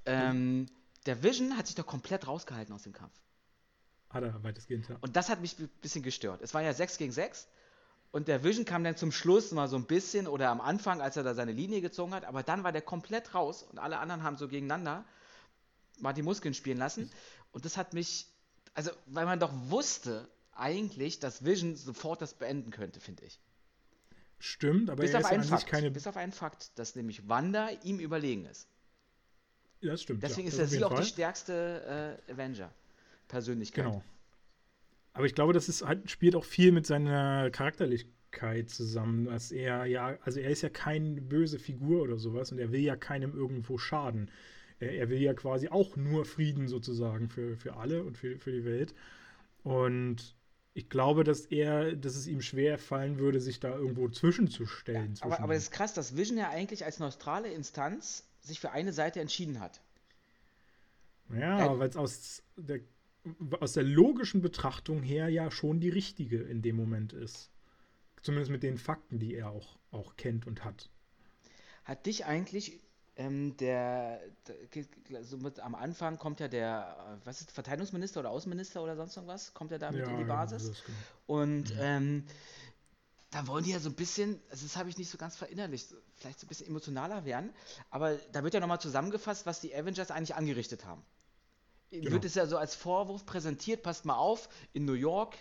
Ähm, 0.04 0.66
der 1.06 1.22
Vision 1.22 1.56
hat 1.56 1.66
sich 1.66 1.76
doch 1.76 1.86
komplett 1.86 2.26
rausgehalten 2.26 2.74
aus 2.74 2.82
dem 2.82 2.92
Kampf. 2.92 3.14
Hat 4.10 4.22
er 4.22 4.42
weitestgehend, 4.42 4.88
ja. 4.88 4.96
Und 5.00 5.16
das 5.16 5.28
hat 5.28 5.40
mich 5.40 5.58
ein 5.58 5.68
bisschen 5.80 6.02
gestört. 6.02 6.42
Es 6.42 6.52
war 6.52 6.62
ja 6.62 6.74
6 6.74 6.98
gegen 6.98 7.12
6 7.12 7.48
und 8.10 8.28
der 8.28 8.42
Vision 8.42 8.64
kam 8.64 8.82
dann 8.82 8.96
zum 8.96 9.12
Schluss 9.12 9.52
mal 9.52 9.68
so 9.68 9.76
ein 9.76 9.84
bisschen 9.84 10.26
oder 10.26 10.50
am 10.50 10.60
Anfang, 10.60 11.00
als 11.00 11.16
er 11.16 11.22
da 11.22 11.34
seine 11.34 11.52
Linie 11.52 11.80
gezogen 11.80 12.12
hat, 12.12 12.24
aber 12.24 12.42
dann 12.42 12.64
war 12.64 12.72
der 12.72 12.82
komplett 12.82 13.34
raus 13.34 13.62
und 13.62 13.78
alle 13.78 13.98
anderen 13.98 14.22
haben 14.22 14.36
so 14.36 14.48
gegeneinander 14.48 15.04
mal 16.00 16.12
die 16.12 16.22
Muskeln 16.22 16.54
spielen 16.54 16.78
lassen. 16.78 17.10
Und 17.52 17.64
das 17.64 17.76
hat 17.76 17.94
mich, 17.94 18.26
also 18.74 18.90
weil 19.06 19.26
man 19.26 19.38
doch 19.38 19.52
wusste 19.68 20.28
eigentlich, 20.52 21.20
dass 21.20 21.44
Vision 21.44 21.76
sofort 21.76 22.20
das 22.20 22.34
beenden 22.34 22.70
könnte, 22.70 23.00
finde 23.00 23.24
ich. 23.24 23.38
Stimmt, 24.42 24.88
aber 24.88 25.02
bis 25.02 25.12
er 25.12 25.18
auf 25.18 25.26
ist 25.26 25.30
einen 25.30 25.42
an 25.42 25.48
Fakt, 25.48 25.60
sich 25.60 25.70
keine. 25.70 25.90
bis 25.90 26.06
auf 26.06 26.16
einen 26.16 26.32
Fakt, 26.32 26.78
dass 26.78 26.96
nämlich 26.96 27.28
Wanda 27.28 27.68
ihm 27.84 28.00
überlegen 28.00 28.46
ist. 28.46 28.66
Ja, 29.80 29.92
das 29.92 30.02
stimmt. 30.02 30.22
Deswegen 30.22 30.48
ja, 30.48 30.54
ist 30.54 30.58
er 30.58 30.66
sie 30.66 30.82
auch 30.82 30.92
Fall. 30.92 31.02
die 31.02 31.08
stärkste 31.08 32.18
äh, 32.28 32.32
Avenger-Persönlichkeit. 32.32 33.84
Genau. 33.84 34.02
Aber 35.12 35.26
ich 35.26 35.34
glaube, 35.34 35.52
das 35.52 35.68
ist, 35.68 35.84
halt, 35.84 36.10
spielt 36.10 36.34
auch 36.34 36.44
viel 36.44 36.72
mit 36.72 36.86
seiner 36.86 37.50
Charakterlichkeit 37.50 38.70
zusammen, 38.70 39.26
dass 39.26 39.52
er 39.52 39.84
ja, 39.84 40.16
also 40.22 40.40
er 40.40 40.50
ist 40.50 40.62
ja 40.62 40.70
keine 40.70 41.20
böse 41.20 41.58
Figur 41.58 42.02
oder 42.02 42.18
sowas 42.18 42.50
und 42.50 42.58
er 42.58 42.72
will 42.72 42.80
ja 42.80 42.96
keinem 42.96 43.34
irgendwo 43.34 43.76
schaden. 43.76 44.30
Er, 44.78 44.92
er 44.92 45.10
will 45.10 45.20
ja 45.20 45.34
quasi 45.34 45.68
auch 45.68 45.96
nur 45.96 46.24
Frieden 46.24 46.66
sozusagen 46.66 47.28
für, 47.28 47.58
für 47.58 47.76
alle 47.76 48.04
und 48.04 48.16
für, 48.16 48.38
für 48.38 48.52
die 48.52 48.64
Welt. 48.64 48.94
Und 49.64 50.34
ich 50.72 50.88
glaube, 50.88 51.24
dass 51.24 51.46
er, 51.46 51.96
dass 51.96 52.14
es 52.14 52.26
ihm 52.26 52.40
schwer 52.40 52.78
fallen 52.78 53.18
würde, 53.18 53.40
sich 53.40 53.60
da 53.60 53.76
irgendwo 53.76 54.08
zwischenzustellen. 54.08 55.14
Aber, 55.20 55.30
zwischen 55.30 55.42
aber 55.42 55.54
es 55.54 55.64
ist 55.64 55.72
krass, 55.72 55.94
dass 55.94 56.16
Vision 56.16 56.38
ja 56.38 56.50
eigentlich 56.50 56.84
als 56.84 56.98
neutrale 56.98 57.52
Instanz 57.52 58.24
sich 58.40 58.60
für 58.60 58.70
eine 58.70 58.92
Seite 58.92 59.20
entschieden 59.20 59.60
hat. 59.60 59.80
Ja, 61.32 61.74
Äh, 61.74 61.78
weil 61.78 61.88
es 61.88 61.96
aus 61.96 62.42
der, 62.56 62.80
aus 63.58 63.72
der 63.72 63.82
logischen 63.82 64.42
Betrachtung 64.42 65.02
her 65.02 65.28
ja 65.28 65.50
schon 65.50 65.80
die 65.80 65.88
richtige 65.88 66.38
in 66.38 66.62
dem 66.62 66.76
Moment 66.76 67.12
ist. 67.12 67.50
Zumindest 68.22 68.50
mit 68.50 68.62
den 68.62 68.78
Fakten, 68.78 69.18
die 69.18 69.34
er 69.34 69.50
auch, 69.50 69.78
auch 69.90 70.16
kennt 70.16 70.46
und 70.46 70.64
hat. 70.64 70.90
Hat 71.84 72.06
dich 72.06 72.26
eigentlich 72.26 72.80
ähm, 73.20 73.54
der, 73.58 74.18
der 75.10 75.24
so 75.24 75.36
mit, 75.36 75.60
am 75.60 75.74
Anfang 75.74 76.18
kommt 76.18 76.40
ja 76.40 76.48
der, 76.48 76.96
äh, 76.98 77.26
was 77.26 77.42
ist, 77.42 77.50
Verteidigungsminister 77.52 78.20
oder 78.20 78.30
Außenminister 78.30 78.82
oder 78.82 78.96
sonst 78.96 79.16
irgendwas, 79.16 79.52
kommt 79.52 79.72
er 79.72 79.78
da 79.78 79.92
mit 79.92 80.08
in 80.08 80.16
die 80.16 80.24
Basis? 80.24 80.64
genau. 80.64 80.98
Und 81.26 81.74
ähm, 81.78 82.24
da 83.30 83.46
wollen 83.46 83.64
die 83.64 83.72
ja 83.72 83.78
so 83.78 83.90
ein 83.90 83.94
bisschen, 83.94 84.40
also 84.50 84.64
das 84.64 84.76
habe 84.76 84.88
ich 84.88 84.96
nicht 84.96 85.10
so 85.10 85.18
ganz 85.18 85.36
verinnerlicht, 85.36 85.94
vielleicht 86.16 86.40
so 86.40 86.46
ein 86.46 86.48
bisschen 86.48 86.66
emotionaler 86.66 87.26
werden, 87.26 87.52
aber 87.90 88.16
da 88.32 88.42
wird 88.42 88.54
ja 88.54 88.60
nochmal 88.60 88.80
zusammengefasst, 88.80 89.44
was 89.44 89.60
die 89.60 89.74
Avengers 89.74 90.10
eigentlich 90.10 90.34
angerichtet 90.34 90.86
haben. 90.86 91.02
Genau. 91.90 92.12
Wird 92.12 92.24
es 92.24 92.34
ja 92.34 92.46
so 92.46 92.56
als 92.56 92.74
Vorwurf 92.74 93.26
präsentiert, 93.26 93.82
passt 93.82 94.06
mal 94.06 94.16
auf, 94.16 94.48
in 94.72 94.86
New 94.86 94.94
York 94.94 95.36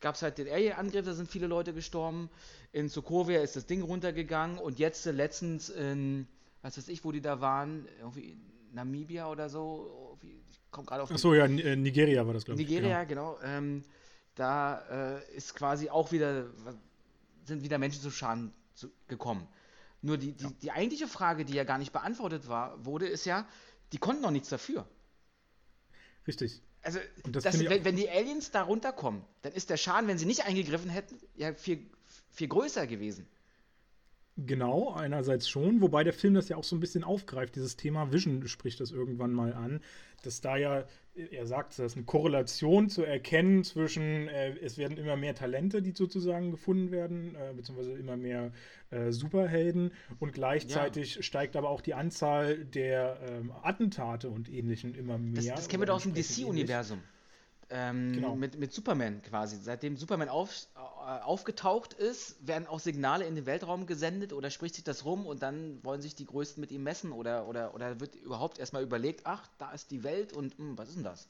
gab 0.00 0.14
es 0.14 0.22
halt 0.22 0.38
den 0.38 0.48
Alien-Angriff, 0.48 1.04
da 1.04 1.12
sind 1.12 1.30
viele 1.30 1.46
Leute 1.46 1.74
gestorben, 1.74 2.30
in 2.72 2.88
Sokovia 2.88 3.42
ist 3.42 3.56
das 3.56 3.66
Ding 3.66 3.82
runtergegangen 3.82 4.58
und 4.58 4.78
jetzt 4.78 5.04
letztens 5.04 5.68
in, 5.68 6.26
was 6.62 6.76
weiß 6.76 6.88
ich, 6.88 7.04
wo 7.04 7.12
die 7.12 7.20
da 7.20 7.40
waren, 7.40 7.86
irgendwie 8.00 8.36
Namibia 8.72 9.28
oder 9.28 9.48
so, 9.48 10.18
ich 10.22 10.60
komme 10.70 10.86
gerade 10.86 11.02
auf 11.02 11.10
Achso, 11.10 11.34
ja, 11.34 11.46
äh, 11.46 11.76
Nigeria 11.76 12.26
war 12.26 12.34
das, 12.34 12.44
glaube 12.44 12.60
ich. 12.60 12.68
Nigeria, 12.68 13.04
genau. 13.04 13.38
Ähm, 13.42 13.84
da 14.34 15.18
äh, 15.18 15.36
ist 15.36 15.54
quasi 15.54 15.90
auch 15.90 16.12
wieder, 16.12 16.46
sind 17.44 17.62
wieder 17.62 17.78
Menschen 17.78 18.00
zu 18.00 18.10
Schaden 18.10 18.52
zu, 18.74 18.90
gekommen. 19.08 19.46
Nur 20.02 20.16
die, 20.16 20.32
die, 20.32 20.54
die 20.62 20.70
eigentliche 20.70 21.08
Frage, 21.08 21.44
die 21.44 21.54
ja 21.54 21.64
gar 21.64 21.78
nicht 21.78 21.92
beantwortet 21.92 22.48
war, 22.48 22.84
wurde, 22.84 23.06
ist 23.06 23.24
ja, 23.26 23.46
die 23.92 23.98
konnten 23.98 24.22
doch 24.22 24.30
nichts 24.30 24.48
dafür. 24.48 24.82
Genau. 24.82 25.00
Richtig. 26.26 26.62
Also, 26.82 26.98
das 27.24 27.44
das 27.44 27.58
wenn, 27.58 27.84
wenn 27.84 27.96
die 27.96 28.08
Aliens 28.08 28.50
da 28.50 28.62
runterkommen, 28.62 29.22
dann 29.42 29.52
ist 29.52 29.68
der 29.68 29.76
Schaden, 29.76 30.08
wenn 30.08 30.16
sie 30.16 30.26
nicht 30.26 30.46
eingegriffen 30.46 30.88
hätten, 30.88 31.18
ja 31.34 31.52
viel, 31.52 31.90
viel 32.30 32.48
größer 32.48 32.86
gewesen. 32.86 33.26
Genau, 34.46 34.92
einerseits 34.94 35.48
schon, 35.48 35.80
wobei 35.82 36.04
der 36.04 36.12
Film 36.12 36.34
das 36.34 36.48
ja 36.48 36.56
auch 36.56 36.64
so 36.64 36.74
ein 36.76 36.80
bisschen 36.80 37.04
aufgreift, 37.04 37.56
dieses 37.56 37.76
Thema 37.76 38.12
Vision 38.12 38.46
spricht 38.48 38.80
das 38.80 38.90
irgendwann 38.90 39.32
mal 39.32 39.52
an, 39.52 39.80
dass 40.22 40.40
da 40.40 40.56
ja, 40.56 40.84
er 41.14 41.46
sagt, 41.46 41.78
das 41.78 41.92
ist 41.92 41.96
eine 41.96 42.06
Korrelation 42.06 42.88
zu 42.88 43.02
erkennen 43.02 43.64
zwischen, 43.64 44.28
äh, 44.28 44.56
es 44.62 44.78
werden 44.78 44.96
immer 44.96 45.16
mehr 45.16 45.34
Talente, 45.34 45.82
die 45.82 45.92
sozusagen 45.92 46.52
gefunden 46.52 46.90
werden, 46.90 47.34
äh, 47.34 47.52
beziehungsweise 47.54 47.92
immer 47.92 48.16
mehr 48.16 48.52
äh, 48.90 49.10
Superhelden 49.12 49.92
und 50.20 50.32
gleichzeitig 50.32 51.24
steigt 51.24 51.56
aber 51.56 51.68
auch 51.68 51.80
die 51.82 51.94
Anzahl 51.94 52.64
der 52.64 53.18
ähm, 53.28 53.52
Attentate 53.62 54.30
und 54.30 54.48
ähnlichen 54.50 54.94
immer 54.94 55.18
Das, 55.18 55.44
mehr. 55.44 55.54
das 55.54 55.68
kennen 55.68 55.82
wir 55.82 55.86
doch 55.86 55.96
aus 55.96 56.04
dem 56.04 56.14
DC-Universum. 56.14 57.00
Ähm, 57.70 58.12
Genau. 58.14 58.34
mit, 58.34 58.58
mit 58.58 58.72
Superman 58.72 59.22
quasi. 59.22 59.56
Seitdem 59.56 59.96
Superman 59.96 60.28
auf, 60.28 60.50
äh, 60.74 61.22
aufgetaucht 61.22 61.92
ist, 61.92 62.44
werden 62.46 62.66
auch 62.66 62.80
Signale 62.80 63.24
in 63.24 63.36
den 63.36 63.46
Weltraum 63.46 63.86
gesendet 63.86 64.32
oder 64.32 64.50
spricht 64.50 64.74
sich 64.74 64.84
das 64.84 65.04
rum 65.04 65.24
und 65.26 65.42
dann 65.42 65.82
wollen 65.84 66.02
sich 66.02 66.14
die 66.16 66.26
Größten 66.26 66.60
mit 66.60 66.72
ihm 66.72 66.82
messen 66.82 67.12
oder, 67.12 67.46
oder, 67.46 67.74
oder 67.74 68.00
wird 68.00 68.16
überhaupt 68.16 68.58
erstmal 68.58 68.82
überlegt, 68.82 69.22
ach, 69.24 69.46
da 69.58 69.70
ist 69.72 69.90
die 69.92 70.02
Welt 70.02 70.32
und 70.32 70.58
hm, 70.58 70.76
was 70.76 70.88
ist 70.88 70.96
denn 70.96 71.04
das? 71.04 71.28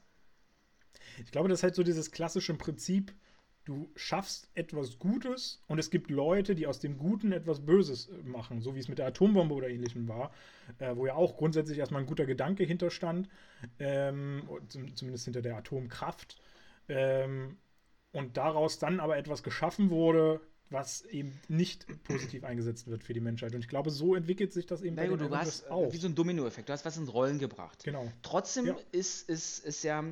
Ich 1.24 1.30
glaube, 1.30 1.48
das 1.48 1.60
ist 1.60 1.62
halt 1.62 1.74
so 1.74 1.82
dieses 1.82 2.10
klassische 2.10 2.54
Prinzip, 2.54 3.12
du 3.70 3.88
schaffst 3.94 4.50
etwas 4.54 4.98
Gutes 4.98 5.62
und 5.68 5.78
es 5.78 5.90
gibt 5.90 6.10
Leute, 6.10 6.56
die 6.56 6.66
aus 6.66 6.80
dem 6.80 6.98
Guten 6.98 7.30
etwas 7.30 7.64
Böses 7.64 8.08
äh, 8.08 8.22
machen, 8.24 8.60
so 8.60 8.74
wie 8.74 8.80
es 8.80 8.88
mit 8.88 8.98
der 8.98 9.06
Atombombe 9.06 9.54
oder 9.54 9.68
ähnlichem 9.68 10.08
war, 10.08 10.32
äh, 10.78 10.96
wo 10.96 11.06
ja 11.06 11.14
auch 11.14 11.36
grundsätzlich 11.36 11.78
erstmal 11.78 12.02
ein 12.02 12.06
guter 12.08 12.26
Gedanke 12.26 12.64
hinterstand, 12.64 13.28
ähm, 13.78 14.42
zumindest 14.94 15.24
hinter 15.24 15.40
der 15.40 15.56
Atomkraft. 15.56 16.36
Ähm, 16.88 17.58
und 18.12 18.36
daraus 18.36 18.80
dann 18.80 18.98
aber 18.98 19.16
etwas 19.16 19.44
geschaffen 19.44 19.90
wurde, 19.90 20.40
was 20.68 21.02
eben 21.02 21.38
nicht 21.46 21.86
positiv 22.02 22.42
eingesetzt 22.42 22.88
wird 22.88 23.04
für 23.04 23.12
die 23.12 23.20
Menschheit. 23.20 23.54
Und 23.54 23.60
ich 23.60 23.68
glaube, 23.68 23.90
so 23.90 24.16
entwickelt 24.16 24.52
sich 24.52 24.66
das 24.66 24.82
eben 24.82 24.96
Na 24.96 25.06
bei 25.06 25.16
du 25.16 25.36
hast 25.36 25.70
auch. 25.70 25.90
äh, 25.90 25.92
wie 25.92 25.98
so 25.98 26.08
ein 26.08 26.16
Dominoeffekt, 26.16 26.68
du 26.68 26.72
hast 26.72 26.84
was 26.84 26.96
in 26.96 27.06
Rollen 27.06 27.38
gebracht. 27.38 27.84
Genau. 27.84 28.10
Trotzdem 28.22 28.66
Ja. 28.66 28.76
ist, 28.90 29.28
ist, 29.28 29.64
ist 29.64 29.84
ja 29.84 30.04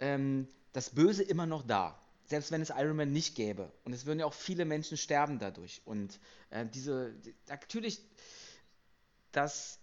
ähm, 0.00 0.48
das 0.72 0.90
Böse 0.90 1.22
immer 1.22 1.46
noch 1.46 1.62
da. 1.62 2.00
Selbst 2.26 2.50
wenn 2.50 2.60
es 2.60 2.70
Iron 2.70 2.96
Man 2.96 3.12
nicht 3.12 3.34
gäbe. 3.36 3.72
Und 3.84 3.92
es 3.92 4.04
würden 4.04 4.18
ja 4.18 4.26
auch 4.26 4.34
viele 4.34 4.64
Menschen 4.64 4.96
sterben 4.96 5.38
dadurch. 5.38 5.80
Und 5.84 6.18
äh, 6.50 6.66
diese, 6.66 7.12
die, 7.12 7.34
natürlich, 7.48 8.00
das, 9.32 9.78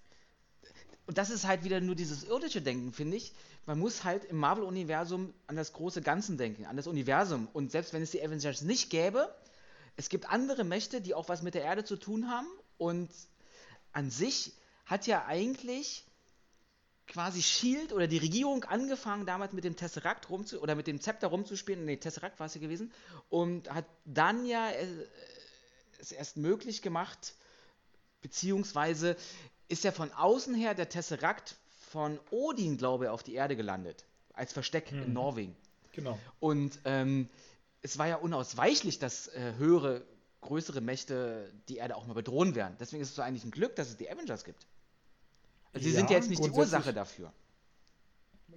und 1.05 1.17
das 1.17 1.29
ist 1.29 1.47
halt 1.47 1.63
wieder 1.63 1.79
nur 1.79 1.95
dieses 1.95 2.23
irdische 2.23 2.61
Denken, 2.61 2.91
finde 2.93 3.17
ich. 3.17 3.33
Man 3.65 3.79
muss 3.79 4.03
halt 4.03 4.25
im 4.25 4.37
Marvel-Universum 4.37 5.33
an 5.47 5.55
das 5.55 5.71
große 5.71 6.01
Ganze 6.01 6.35
denken, 6.35 6.65
an 6.65 6.75
das 6.75 6.87
Universum. 6.87 7.47
Und 7.53 7.71
selbst 7.71 7.93
wenn 7.93 8.01
es 8.01 8.11
die 8.11 8.21
Avengers 8.21 8.61
nicht 8.61 8.89
gäbe, 8.89 9.33
es 9.95 10.09
gibt 10.09 10.29
andere 10.29 10.65
Mächte, 10.65 11.01
die 11.01 11.13
auch 11.13 11.29
was 11.29 11.43
mit 11.43 11.53
der 11.53 11.63
Erde 11.63 11.85
zu 11.85 11.95
tun 11.95 12.29
haben. 12.29 12.47
Und 12.77 13.09
an 13.93 14.09
sich 14.09 14.53
hat 14.85 15.07
ja 15.07 15.25
eigentlich 15.25 16.05
quasi 17.07 17.41
Shield 17.41 17.93
oder 17.93 18.07
die 18.07 18.17
Regierung 18.17 18.63
angefangen, 18.63 19.25
damals 19.25 19.53
mit 19.53 19.63
dem 19.63 19.75
Tesseract 19.75 20.29
rumzu 20.29 20.61
oder 20.61 20.75
mit 20.75 20.87
dem 20.87 21.01
Zepter 21.01 21.27
rumzuspielen. 21.27 21.85
Nee, 21.85 21.97
Tesseract 21.97 22.39
war 22.39 22.47
es 22.47 22.55
ja 22.55 22.61
gewesen. 22.61 22.91
Und 23.29 23.69
hat 23.73 23.85
dann 24.05 24.45
ja 24.45 24.69
äh, 24.69 24.85
es 25.99 26.11
erst 26.11 26.37
möglich 26.37 26.81
gemacht, 26.81 27.35
beziehungsweise 28.21 29.15
ist 29.67 29.83
ja 29.83 29.91
von 29.91 30.11
außen 30.11 30.55
her 30.55 30.73
der 30.73 30.89
Tesseract 30.89 31.55
von 31.91 32.19
Odin, 32.31 32.77
glaube 32.77 33.05
ich, 33.05 33.09
auf 33.09 33.23
die 33.23 33.33
Erde 33.35 33.55
gelandet. 33.55 34.05
Als 34.33 34.53
Versteck 34.53 34.91
in 34.91 35.09
Mhm. 35.09 35.13
Norwegen. 35.13 35.55
Genau. 35.91 36.17
Und 36.39 36.79
ähm, 36.85 37.29
es 37.81 37.97
war 37.97 38.07
ja 38.07 38.15
unausweichlich, 38.15 38.97
dass 38.97 39.27
äh, 39.27 39.53
höhere, 39.57 40.03
größere 40.41 40.81
Mächte 40.81 41.53
die 41.69 41.77
Erde 41.77 41.95
auch 41.95 42.07
mal 42.07 42.13
bedrohen 42.13 42.55
werden. 42.55 42.75
Deswegen 42.79 43.03
ist 43.03 43.09
es 43.09 43.15
so 43.15 43.21
eigentlich 43.21 43.43
ein 43.43 43.51
Glück, 43.51 43.75
dass 43.75 43.89
es 43.89 43.97
die 43.97 44.09
Avengers 44.09 44.43
gibt. 44.43 44.65
Sie 45.73 45.91
sind 45.91 46.09
ja 46.09 46.15
Ja, 46.15 46.17
jetzt 46.17 46.29
nicht 46.29 46.43
die 46.45 46.51
Ursache 46.51 46.93
dafür. 46.93 47.33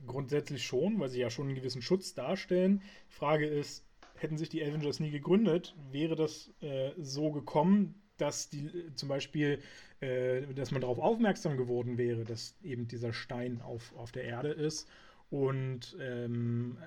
Grundsätzlich 0.07 0.65
schon, 0.67 1.01
weil 1.01 1.09
sie 1.09 1.21
ja 1.21 1.31
schon 1.31 1.47
einen 1.47 1.55
gewissen 1.55 1.81
Schutz 1.83 2.15
darstellen. 2.15 2.83
Die 3.11 3.15
Frage 3.15 3.47
ist, 3.47 3.85
hätten 4.15 4.37
sich 4.37 4.49
die 4.49 4.63
Avengers 4.63 5.01
nie 5.01 5.11
gegründet, 5.11 5.75
wäre 5.91 6.17
das 6.17 6.51
äh, 6.61 6.93
so 6.99 7.31
gekommen, 7.33 8.03
dass 8.19 8.51
die 8.51 8.71
zum 8.95 9.09
Beispiel, 9.09 9.63
äh, 10.01 10.53
dass 10.55 10.71
man 10.71 10.81
darauf 10.83 10.99
aufmerksam 10.99 11.57
geworden 11.57 11.99
wäre, 11.99 12.25
dass 12.25 12.57
eben 12.63 12.89
dieser 12.89 13.13
Stein 13.13 13.61
auf, 13.63 13.95
auf 13.97 14.13
der 14.13 14.25
Erde 14.25 14.51
ist. 14.51 14.89
Und 15.31 15.97
ähm, 16.01 16.79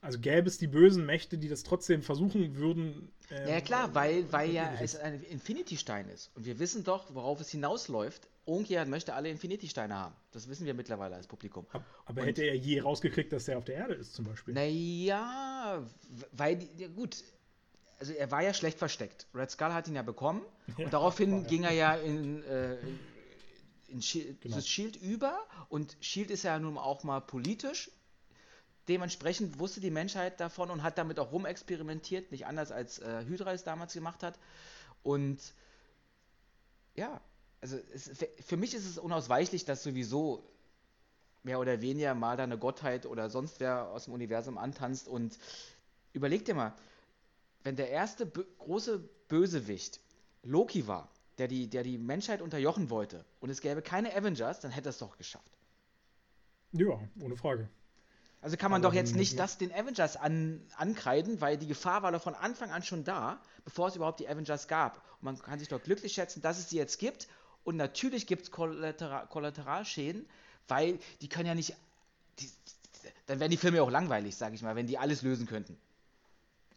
also 0.00 0.18
gäbe 0.20 0.48
es 0.48 0.58
die 0.58 0.66
bösen 0.68 1.06
Mächte, 1.06 1.38
die 1.38 1.48
das 1.48 1.62
trotzdem 1.62 2.02
versuchen 2.02 2.56
würden. 2.56 3.10
ähm, 3.30 3.46
Ja, 3.46 3.54
ja, 3.54 3.60
klar, 3.60 3.94
weil, 3.94 4.30
weil 4.32 4.50
ja 4.50 4.72
es 4.80 4.96
ein 4.96 5.22
Infinity-Stein 5.22 6.08
ist. 6.08 6.30
Und 6.34 6.44
wir 6.46 6.58
wissen 6.58 6.84
doch, 6.84 7.14
worauf 7.14 7.40
es 7.40 7.50
hinausläuft. 7.50 8.28
Irgendjemand 8.50 8.90
möchte 8.90 9.14
alle 9.14 9.28
Infinity-Steine 9.30 9.94
haben. 9.94 10.14
Das 10.32 10.48
wissen 10.48 10.66
wir 10.66 10.74
mittlerweile 10.74 11.16
als 11.16 11.26
Publikum. 11.26 11.66
Aber 11.72 12.20
und, 12.20 12.26
hätte 12.26 12.42
er 12.42 12.56
je 12.56 12.80
rausgekriegt, 12.80 13.32
dass 13.32 13.48
er 13.48 13.58
auf 13.58 13.64
der 13.64 13.76
Erde 13.76 13.94
ist, 13.94 14.14
zum 14.14 14.24
Beispiel? 14.24 14.54
Naja, 14.54 15.82
weil, 16.32 16.66
ja, 16.76 16.88
gut, 16.88 17.22
also 17.98 18.12
er 18.12 18.30
war 18.30 18.42
ja 18.42 18.54
schlecht 18.54 18.78
versteckt. 18.78 19.26
Red 19.34 19.50
Skull 19.50 19.72
hat 19.72 19.88
ihn 19.88 19.94
ja 19.94 20.02
bekommen 20.02 20.42
ja, 20.78 20.84
und 20.84 20.92
daraufhin 20.92 21.32
war, 21.32 21.42
ging 21.42 21.64
er 21.64 21.72
ja 21.72 21.94
in, 21.94 22.42
äh, 22.44 22.76
in 23.88 24.02
Shield, 24.02 24.40
genau. 24.40 24.60
Shield 24.60 24.96
über 24.96 25.38
und 25.68 25.96
Shield 26.00 26.30
ist 26.30 26.42
ja 26.42 26.58
nun 26.58 26.78
auch 26.78 27.04
mal 27.04 27.20
politisch. 27.20 27.90
Dementsprechend 28.88 29.58
wusste 29.58 29.80
die 29.80 29.90
Menschheit 29.90 30.40
davon 30.40 30.70
und 30.70 30.82
hat 30.82 30.98
damit 30.98 31.18
auch 31.18 31.30
rumexperimentiert, 31.30 32.32
nicht 32.32 32.46
anders 32.46 32.72
als 32.72 32.98
äh, 32.98 33.24
Hydra 33.24 33.52
es 33.52 33.62
damals 33.62 33.92
gemacht 33.92 34.22
hat. 34.22 34.38
Und 35.02 35.38
ja, 36.96 37.20
also 37.60 37.78
es, 37.92 38.10
für 38.44 38.56
mich 38.56 38.74
ist 38.74 38.86
es 38.86 38.98
unausweichlich, 38.98 39.64
dass 39.64 39.82
sowieso 39.82 40.44
mehr 41.42 41.58
oder 41.58 41.80
weniger 41.80 42.14
mal 42.14 42.36
da 42.36 42.44
eine 42.44 42.58
Gottheit 42.58 43.06
oder 43.06 43.30
sonst 43.30 43.60
wer 43.60 43.88
aus 43.88 44.04
dem 44.04 44.14
Universum 44.14 44.58
antanzt 44.58 45.08
und 45.08 45.38
überleg 46.12 46.44
dir 46.44 46.54
mal, 46.54 46.74
wenn 47.62 47.76
der 47.76 47.90
erste 47.90 48.26
große 48.26 48.98
Bösewicht 49.28 50.00
Loki 50.42 50.86
war, 50.86 51.08
der 51.38 51.48
die, 51.48 51.68
der 51.68 51.82
die 51.82 51.98
Menschheit 51.98 52.42
unterjochen 52.42 52.90
wollte 52.90 53.24
und 53.40 53.50
es 53.50 53.60
gäbe 53.60 53.82
keine 53.82 54.14
Avengers, 54.14 54.60
dann 54.60 54.70
hätte 54.70 54.88
er 54.88 54.90
es 54.90 54.98
doch 54.98 55.16
geschafft. 55.16 55.58
Ja, 56.72 57.00
ohne 57.20 57.36
Frage. 57.36 57.68
Also 58.42 58.56
kann 58.56 58.70
man 58.70 58.82
Aber 58.82 58.90
doch 58.90 58.94
jetzt 58.94 59.14
nicht 59.14 59.38
das 59.38 59.58
den 59.58 59.70
Avengers 59.72 60.16
an, 60.16 60.62
ankreiden, 60.76 61.40
weil 61.42 61.58
die 61.58 61.66
Gefahr 61.66 62.02
war 62.02 62.12
doch 62.12 62.22
von 62.22 62.34
Anfang 62.34 62.70
an 62.70 62.82
schon 62.82 63.04
da, 63.04 63.40
bevor 63.64 63.88
es 63.88 63.96
überhaupt 63.96 64.20
die 64.20 64.28
Avengers 64.28 64.66
gab. 64.66 64.96
Und 65.20 65.24
man 65.24 65.38
kann 65.38 65.58
sich 65.58 65.68
doch 65.68 65.82
glücklich 65.82 66.14
schätzen, 66.14 66.40
dass 66.40 66.58
es 66.58 66.70
sie 66.70 66.76
jetzt 66.76 66.98
gibt. 66.98 67.28
Und 67.64 67.76
natürlich 67.76 68.26
gibt 68.26 68.42
es 68.42 68.50
Kollateral 68.50 69.26
Kollateralschäden, 69.28 70.26
weil 70.68 70.98
die 71.20 71.28
können 71.28 71.46
ja 71.46 71.54
nicht. 71.54 71.74
Die, 72.38 72.50
dann 73.26 73.40
wären 73.40 73.50
die 73.50 73.56
Filme 73.56 73.82
auch 73.82 73.90
langweilig, 73.90 74.36
sage 74.36 74.54
ich 74.54 74.62
mal, 74.62 74.76
wenn 74.76 74.86
die 74.86 74.98
alles 74.98 75.22
lösen 75.22 75.46
könnten. 75.46 75.76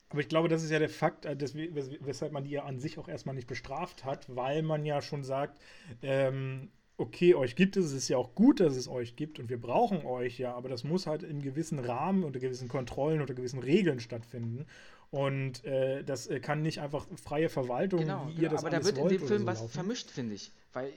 Aber 0.10 0.22
ich 0.22 0.30
glaube, 0.30 0.48
das 0.48 0.62
ist 0.62 0.70
ja 0.70 0.78
der 0.78 0.90
Fakt, 0.90 1.26
äh, 1.26 1.36
weshalb 1.40 2.32
man 2.32 2.44
die 2.44 2.52
ja 2.52 2.66
an 2.66 2.80
sich 2.80 3.00
auch 3.00 3.08
erstmal 3.08 3.34
nicht 3.34 3.48
bestraft 3.48 4.04
hat, 4.06 4.28
weil 4.36 4.62
man 4.62 4.86
ja 4.86 5.02
schon 5.02 5.24
sagt, 5.24 5.60
ähm, 6.04 6.70
okay, 7.04 7.36
euch 7.36 7.56
gibt 7.56 7.78
es, 7.78 7.86
es 7.86 7.94
ist 7.94 8.08
ja 8.08 8.18
auch 8.18 8.34
gut, 8.34 8.60
dass 8.60 8.76
es 8.76 8.88
euch 8.88 9.16
gibt 9.16 9.40
und 9.40 9.50
wir 9.50 9.60
brauchen 9.60 10.06
euch 10.06 10.40
ja, 10.40 10.54
aber 10.54 10.70
das 10.70 10.84
muss 10.84 11.06
halt 11.06 11.24
in 11.24 11.42
gewissen 11.42 11.80
Rahmen, 11.80 12.24
unter 12.24 12.40
gewissen 12.40 12.68
Kontrollen, 12.68 13.22
unter 13.22 13.34
gewissen 13.34 13.60
Regeln 13.60 14.00
stattfinden. 14.00 14.66
Und 15.12 15.64
äh, 15.64 16.04
das 16.04 16.28
äh, 16.28 16.40
kann 16.40 16.64
nicht 16.64 16.82
einfach 16.82 17.06
freie 17.24 17.50
Verwaltung, 17.50 18.00
genau, 18.00 18.28
wie 18.30 18.42
ihr 18.42 18.50
das 18.50 18.64
aber 18.64 18.74
alles 18.74 18.88
da 18.88 18.96
wird 18.96 19.12
in 19.12 19.20
dem 19.20 19.28
Film 19.28 19.42
so 19.42 19.46
was 19.46 19.72
vermischt, 19.72 20.10
finde 20.10 20.34
ich. 20.36 20.52
Weil 20.72 20.92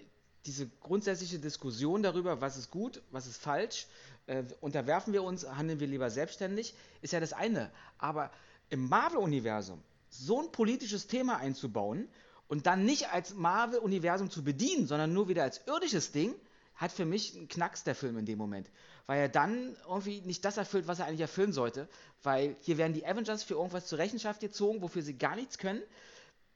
diese 0.46 0.68
grundsätzliche 0.80 1.38
Diskussion 1.38 2.02
darüber, 2.02 2.40
was 2.40 2.56
ist 2.56 2.70
gut, 2.70 3.02
was 3.10 3.26
ist 3.26 3.36
falsch, 3.36 3.86
äh, 4.26 4.44
unterwerfen 4.60 5.12
wir 5.12 5.22
uns, 5.22 5.46
handeln 5.46 5.80
wir 5.80 5.86
lieber 5.86 6.08
selbstständig, 6.08 6.74
ist 7.02 7.12
ja 7.12 7.20
das 7.20 7.32
eine. 7.32 7.70
Aber 7.98 8.30
im 8.70 8.88
Marvel-Universum 8.88 9.82
so 10.08 10.40
ein 10.40 10.50
politisches 10.50 11.08
Thema 11.08 11.36
einzubauen 11.38 12.08
und 12.48 12.66
dann 12.66 12.84
nicht 12.84 13.12
als 13.12 13.34
Marvel-Universum 13.34 14.30
zu 14.30 14.44
bedienen, 14.44 14.86
sondern 14.86 15.12
nur 15.12 15.28
wieder 15.28 15.42
als 15.42 15.62
irdisches 15.66 16.12
Ding, 16.12 16.34
hat 16.76 16.92
für 16.92 17.04
mich 17.04 17.34
einen 17.34 17.48
Knacks 17.48 17.84
der 17.84 17.94
Film 17.94 18.18
in 18.18 18.26
dem 18.26 18.38
Moment. 18.38 18.70
Weil 19.06 19.20
er 19.20 19.28
dann 19.28 19.76
irgendwie 19.88 20.20
nicht 20.20 20.44
das 20.44 20.56
erfüllt, 20.56 20.86
was 20.86 20.98
er 20.98 21.06
eigentlich 21.06 21.20
erfüllen 21.20 21.52
sollte. 21.52 21.88
Weil 22.22 22.56
hier 22.60 22.76
werden 22.76 22.92
die 22.92 23.06
Avengers 23.06 23.42
für 23.42 23.54
irgendwas 23.54 23.86
zur 23.86 23.98
Rechenschaft 23.98 24.40
gezogen, 24.40 24.82
wofür 24.82 25.02
sie 25.02 25.16
gar 25.16 25.36
nichts 25.36 25.58
können. 25.58 25.82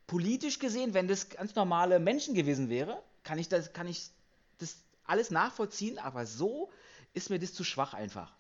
Politisch 0.07 0.59
gesehen, 0.59 0.93
wenn 0.93 1.09
das 1.09 1.31
ganz 1.31 1.55
normale 1.55 2.01
Menschen 2.01 2.35
gewesen 2.35 2.69
wäre, 2.69 3.03
kann 3.23 3.39
ich 3.39 3.49
das, 3.49 3.73
kann 3.73 3.87
ich 3.87 4.11
das 4.59 4.77
alles 5.05 5.31
nachvollziehen, 5.31 5.99
aber 5.99 6.27
so 6.27 6.71
ist 7.15 7.31
mir 7.31 7.39
das 7.39 7.55
zu 7.55 7.65
schwach 7.65 7.95
einfach. 7.95 8.33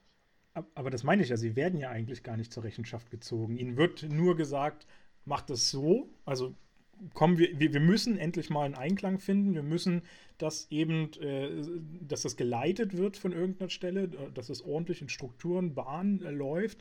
Aber 0.74 0.90
das 0.90 1.04
meine 1.04 1.22
ich 1.22 1.28
ja, 1.28 1.36
sie 1.36 1.56
werden 1.56 1.78
ja 1.78 1.90
eigentlich 1.90 2.22
gar 2.22 2.36
nicht 2.36 2.52
zur 2.52 2.64
Rechenschaft 2.64 3.10
gezogen. 3.10 3.56
Ihnen 3.56 3.76
wird 3.76 4.02
nur 4.02 4.36
gesagt, 4.36 4.86
macht 5.24 5.48
das 5.48 5.70
so, 5.70 6.08
also 6.24 6.54
kommen 7.14 7.38
wir, 7.38 7.58
wir, 7.58 7.72
wir 7.72 7.80
müssen 7.80 8.18
endlich 8.18 8.50
mal 8.50 8.64
einen 8.64 8.74
Einklang 8.74 9.18
finden. 9.18 9.54
Wir 9.54 9.62
müssen 9.62 10.02
das 10.38 10.66
eben, 10.70 11.12
äh, 11.20 11.50
dass 12.00 12.22
das 12.22 12.36
geleitet 12.36 12.96
wird 12.96 13.16
von 13.16 13.32
irgendeiner 13.32 13.70
Stelle, 13.70 14.04
äh, 14.04 14.30
dass 14.34 14.48
es 14.48 14.62
ordentlich 14.62 15.02
in 15.02 15.08
Strukturen, 15.08 15.74
Bahnen 15.74 16.22
äh, 16.22 16.30
läuft, 16.30 16.78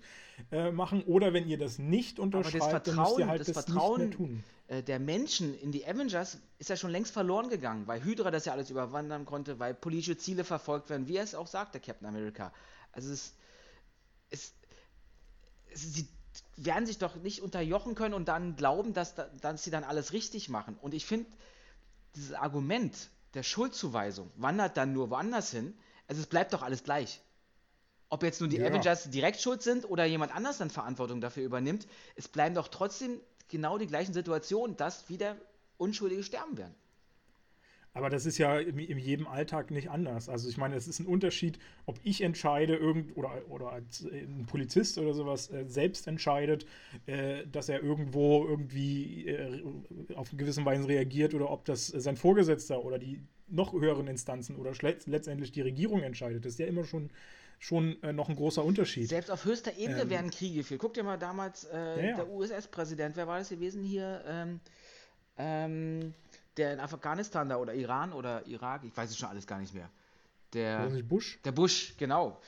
äh, 0.52 0.72
machen. 0.72 1.04
Oder 1.04 1.34
wenn 1.34 1.48
ihr 1.48 1.58
das 1.58 1.80
nicht 1.80 2.20
unterschreibt, 2.20 2.88
dann 2.88 2.96
müsst 2.96 3.20
ihr 3.20 3.28
halt 3.28 3.42
das, 3.42 3.48
das 3.48 3.66
Vertrauen 3.66 4.02
nicht 4.02 4.20
mehr 4.20 4.28
tun. 4.28 4.44
Äh, 4.68 4.84
der 4.84 5.00
Menschen 5.00 5.58
in 5.60 5.72
die 5.72 5.86
Avengers 5.86 6.40
ist 6.58 6.70
ja 6.70 6.78
schon 6.78 6.92
längst 6.92 7.12
verloren 7.14 7.50
gegangen, 7.50 7.88
weil 7.88 8.04
Hydra 8.04 8.32
das 8.32 8.46
ja 8.46 8.54
alles 8.54 8.70
überwandern 8.70 9.26
konnte, 9.26 9.60
weil 9.60 9.74
politische 9.74 10.18
Ziele 10.18 10.44
verfolgt 10.44 10.90
werden, 10.90 11.08
wie 11.08 11.18
er 11.18 11.24
es 11.24 11.36
auch 11.36 11.48
sagt, 11.48 11.74
der 11.74 11.82
Captain 11.82 12.08
America. 12.08 12.54
Also 12.92 13.12
es, 13.12 13.36
es, 14.30 14.54
es 15.72 15.94
sie 15.94 16.08
werden 16.56 16.86
sich 16.86 16.98
doch 16.98 17.16
nicht 17.16 17.42
unterjochen 17.42 17.96
können 17.96 18.14
und 18.14 18.28
dann 18.28 18.56
glauben, 18.56 18.94
dass, 18.94 19.16
dass 19.16 19.64
sie 19.64 19.72
dann 19.72 19.84
alles 19.84 20.14
richtig 20.14 20.50
machen. 20.50 20.78
Und 20.82 20.94
ich 20.94 21.06
finde, 21.06 21.30
dieses 22.16 22.34
Argument 22.34 22.96
der 23.34 23.44
Schuldzuweisung 23.44 24.30
wandert 24.36 24.78
dann 24.78 24.94
nur 24.94 25.10
woanders 25.10 25.52
hin. 25.52 25.78
Also 26.08 26.22
es 26.22 26.28
bleibt 26.28 26.54
doch 26.54 26.62
alles 26.62 26.84
gleich. 26.84 27.22
Ob 28.10 28.24
jetzt 28.24 28.40
nur 28.42 28.50
die 28.50 28.58
ja. 28.58 28.68
Avengers 28.68 29.10
direkt 29.12 29.40
schuld 29.40 29.62
sind 29.62 29.90
oder 29.90 30.06
jemand 30.06 30.36
anders 30.36 30.58
dann 30.58 30.72
Verantwortung 30.72 31.22
dafür 31.22 31.44
übernimmt, 31.44 31.88
es 32.16 32.28
bleiben 32.28 32.56
doch 32.56 32.68
trotzdem 32.68 33.22
genau 33.48 33.78
die 33.78 33.88
gleichen 33.88 34.14
Situationen, 34.14 34.76
dass 34.76 35.10
wieder 35.10 35.38
Unschuldige 35.78 36.24
sterben 36.24 36.58
werden. 36.58 36.76
Aber 37.94 38.10
das 38.10 38.26
ist 38.26 38.38
ja 38.38 38.60
in, 38.60 38.78
in, 38.78 38.98
jedem 38.98 39.28
Alltag 39.28 39.72
nicht 39.72 39.90
anders. 39.90 40.30
Also 40.30 40.48
ich 40.48 40.58
meine, 40.58 40.76
es 40.76 40.88
ist 40.88 41.00
ein 41.00 41.08
Unterschied, 41.08 41.60
ob 41.86 42.00
ich 42.04 42.22
entscheide 42.22 42.76
irgend 42.76 43.18
oder, 43.18 43.32
oder 43.50 43.82
äh, 44.12 44.22
ein 44.22 44.46
Polizist 44.46 44.98
oder 44.98 45.14
sowas 45.14 45.52
äh, 45.52 45.66
selbst 45.68 46.08
entscheidet, 46.08 46.66
äh, 47.08 47.48
dass 47.48 47.68
er 47.68 47.82
irgendwo 47.82 48.46
irgendwie 48.46 49.28
äh, 49.28 49.64
auf 50.16 50.30
gewisse 50.36 50.64
Weise 50.66 50.88
reagiert 50.88 51.34
oder 51.34 51.50
ob 51.50 51.66
das 51.66 51.88
sein 51.88 52.16
Vorgesetzter 52.16 52.84
oder 52.84 53.00
die 53.00 53.22
noch 53.48 53.74
höheren 53.74 54.08
Instanzen 54.08 54.56
oder 54.56 54.72
letztendlich 54.82 55.52
die 55.52 55.62
Regierung 55.62 56.04
entscheidet. 56.04 56.46
Das 56.46 56.54
ist 56.54 56.60
ja 56.60 56.68
immer 56.68 56.86
schon 56.86 57.10
schon 57.60 58.02
äh, 58.04 58.14
noch 58.14 58.30
ein 58.30 58.36
großer 58.36 58.64
Unterschied. 58.64 59.10
Selbst 59.10 59.30
auf 59.30 59.44
höchster 59.44 59.78
Ebene 59.78 60.04
ähm, 60.04 60.10
werden 60.10 60.32
Kriege 60.32 60.60
geführt. 60.60 60.80
Guck 60.80 60.94
dir 60.94 61.04
mal 61.04 61.18
damals 61.18 61.66
äh, 61.66 61.76
ja, 61.76 62.10
ja. 62.12 62.16
der 62.16 62.30
USS-Präsident, 62.30 63.18
wer 63.18 63.28
war 63.28 63.40
das 63.40 63.50
gewesen 63.50 63.84
hier? 63.84 64.24
Ähm, 64.26 64.60
ähm, 65.38 66.14
der 66.60 66.74
in 66.74 66.80
Afghanistan 66.80 67.50
da 67.50 67.58
oder 67.58 67.74
Iran 67.74 68.14
oder 68.14 68.46
Irak, 68.46 68.84
ich 68.84 68.96
weiß 68.96 69.10
es 69.10 69.18
schon 69.18 69.30
alles 69.30 69.48
gar 69.48 69.60
nicht 69.60 69.74
mehr. 69.74 69.90
Der, 70.54 70.90
nicht 70.90 71.08
Bush? 71.08 71.40
Der 71.44 71.52
Bush, 71.52 71.96
genau. 71.98 72.40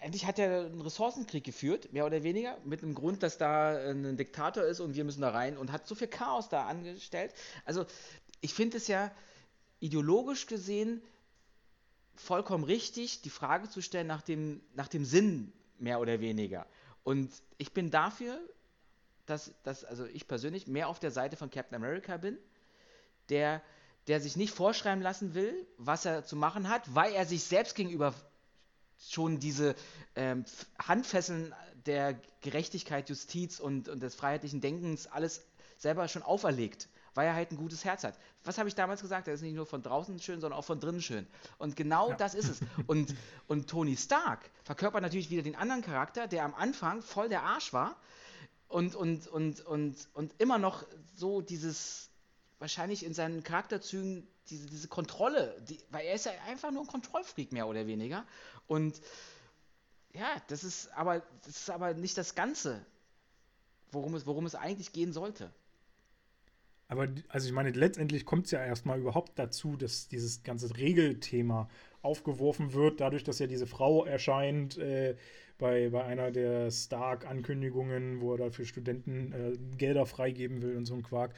Endlich 0.00 0.26
hat 0.26 0.38
er 0.38 0.66
einen 0.66 0.80
Ressourcenkrieg 0.80 1.44
geführt, 1.44 1.92
mehr 1.92 2.06
oder 2.06 2.22
weniger, 2.22 2.56
mit 2.64 2.82
dem 2.82 2.94
Grund, 2.94 3.22
dass 3.22 3.38
da 3.38 3.76
ein 3.90 4.16
Diktator 4.16 4.64
ist 4.64 4.80
und 4.80 4.94
wir 4.94 5.04
müssen 5.04 5.22
da 5.22 5.30
rein 5.30 5.56
und 5.56 5.72
hat 5.72 5.86
so 5.86 5.94
viel 5.94 6.06
Chaos 6.08 6.48
da 6.48 6.66
angestellt. 6.66 7.32
Also, 7.64 7.84
ich 8.40 8.54
finde 8.54 8.76
es 8.76 8.86
ja 8.86 9.10
ideologisch 9.80 10.46
gesehen 10.46 11.02
vollkommen 12.14 12.64
richtig, 12.64 13.22
die 13.22 13.30
Frage 13.30 13.68
zu 13.68 13.80
stellen 13.80 14.06
nach 14.06 14.22
dem, 14.22 14.60
nach 14.74 14.88
dem 14.88 15.04
Sinn, 15.04 15.52
mehr 15.78 16.00
oder 16.00 16.20
weniger. 16.20 16.66
Und 17.04 17.30
ich 17.58 17.72
bin 17.72 17.90
dafür, 17.90 18.40
dass, 19.28 19.52
dass 19.62 19.84
also 19.84 20.06
ich 20.06 20.26
persönlich 20.26 20.66
mehr 20.66 20.88
auf 20.88 20.98
der 20.98 21.10
Seite 21.10 21.36
von 21.36 21.50
Captain 21.50 21.76
America 21.76 22.16
bin, 22.16 22.38
der, 23.28 23.62
der 24.06 24.20
sich 24.20 24.36
nicht 24.36 24.54
vorschreiben 24.54 25.02
lassen 25.02 25.34
will, 25.34 25.66
was 25.76 26.04
er 26.04 26.24
zu 26.24 26.36
machen 26.36 26.68
hat, 26.68 26.82
weil 26.94 27.12
er 27.12 27.26
sich 27.26 27.44
selbst 27.44 27.74
gegenüber 27.74 28.14
schon 28.98 29.38
diese 29.38 29.74
ähm, 30.16 30.44
Handfesseln 30.78 31.54
der 31.86 32.18
Gerechtigkeit, 32.40 33.08
Justiz 33.08 33.60
und, 33.60 33.88
und 33.88 34.00
des 34.02 34.14
freiheitlichen 34.14 34.60
Denkens 34.60 35.06
alles 35.06 35.44
selber 35.76 36.08
schon 36.08 36.22
auferlegt, 36.22 36.88
weil 37.14 37.26
er 37.26 37.34
halt 37.34 37.52
ein 37.52 37.56
gutes 37.56 37.84
Herz 37.84 38.02
hat. 38.02 38.18
Was 38.44 38.58
habe 38.58 38.68
ich 38.68 38.74
damals 38.74 39.00
gesagt? 39.00 39.28
Er 39.28 39.34
ist 39.34 39.42
nicht 39.42 39.54
nur 39.54 39.66
von 39.66 39.82
draußen 39.82 40.18
schön, 40.18 40.40
sondern 40.40 40.58
auch 40.58 40.64
von 40.64 40.80
drinnen 40.80 41.02
schön. 41.02 41.26
Und 41.58 41.76
genau 41.76 42.10
ja. 42.10 42.16
das 42.16 42.34
ist 42.34 42.48
es. 42.48 42.60
Und, 42.86 43.14
und 43.46 43.68
Tony 43.68 43.96
Stark 43.96 44.40
verkörpert 44.64 45.02
natürlich 45.02 45.30
wieder 45.30 45.42
den 45.42 45.54
anderen 45.54 45.82
Charakter, 45.82 46.26
der 46.26 46.44
am 46.44 46.54
Anfang 46.54 47.02
voll 47.02 47.28
der 47.28 47.42
Arsch 47.42 47.72
war, 47.72 47.96
und, 48.68 48.94
und, 48.94 49.26
und, 49.28 49.60
und, 49.66 50.08
und 50.14 50.34
immer 50.38 50.58
noch 50.58 50.84
so 51.14 51.40
dieses, 51.40 52.10
wahrscheinlich 52.58 53.04
in 53.04 53.14
seinen 53.14 53.42
Charakterzügen, 53.42 54.26
diese, 54.50 54.66
diese 54.66 54.88
Kontrolle, 54.88 55.56
die, 55.68 55.78
weil 55.90 56.06
er 56.06 56.14
ist 56.14 56.26
ja 56.26 56.32
einfach 56.46 56.70
nur 56.70 56.82
ein 56.82 56.86
Kontrollfreak, 56.86 57.52
mehr 57.52 57.66
oder 57.66 57.86
weniger. 57.86 58.26
Und 58.66 59.00
ja, 60.12 60.42
das 60.48 60.64
ist 60.64 60.88
aber, 60.94 61.22
das 61.44 61.56
ist 61.56 61.70
aber 61.70 61.94
nicht 61.94 62.16
das 62.18 62.34
Ganze, 62.34 62.84
worum 63.92 64.14
es, 64.14 64.26
worum 64.26 64.46
es 64.46 64.54
eigentlich 64.54 64.92
gehen 64.92 65.12
sollte. 65.12 65.50
Aber 66.88 67.08
also 67.28 67.46
ich 67.46 67.52
meine, 67.52 67.70
letztendlich 67.70 68.24
kommt 68.24 68.46
es 68.46 68.50
ja 68.50 68.64
erstmal 68.64 68.98
überhaupt 68.98 69.38
dazu, 69.38 69.76
dass 69.76 70.08
dieses 70.08 70.42
ganze 70.42 70.74
Regelthema 70.76 71.68
aufgeworfen 72.02 72.72
wird, 72.72 73.00
dadurch, 73.00 73.24
dass 73.24 73.38
ja 73.38 73.46
diese 73.46 73.66
Frau 73.66 74.04
erscheint 74.04 74.78
äh, 74.78 75.16
bei, 75.58 75.90
bei 75.90 76.04
einer 76.04 76.30
der 76.30 76.70
Stark-Ankündigungen, 76.70 78.20
wo 78.20 78.32
er 78.32 78.38
da 78.38 78.50
für 78.50 78.64
Studenten 78.64 79.32
äh, 79.32 79.76
Gelder 79.76 80.06
freigeben 80.06 80.62
will 80.62 80.76
und 80.76 80.86
so 80.86 80.94
ein 80.94 81.02
Quark 81.02 81.34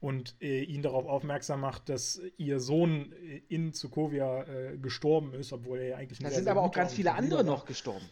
und 0.00 0.36
äh, 0.40 0.62
ihn 0.62 0.82
darauf 0.82 1.06
aufmerksam 1.06 1.60
macht, 1.60 1.88
dass 1.88 2.20
ihr 2.36 2.60
Sohn 2.60 3.12
in 3.48 3.72
Sokovia 3.72 4.42
äh, 4.42 4.76
gestorben 4.76 5.32
ist, 5.32 5.52
obwohl 5.52 5.78
er 5.78 5.88
ja 5.88 5.96
eigentlich 5.96 6.18
Da 6.18 6.30
sind 6.30 6.46
aber 6.46 6.62
auch 6.62 6.72
ganz 6.72 6.92
viele 6.92 7.14
andere 7.14 7.38
war. 7.38 7.44
noch 7.44 7.64
gestorben. 7.64 8.04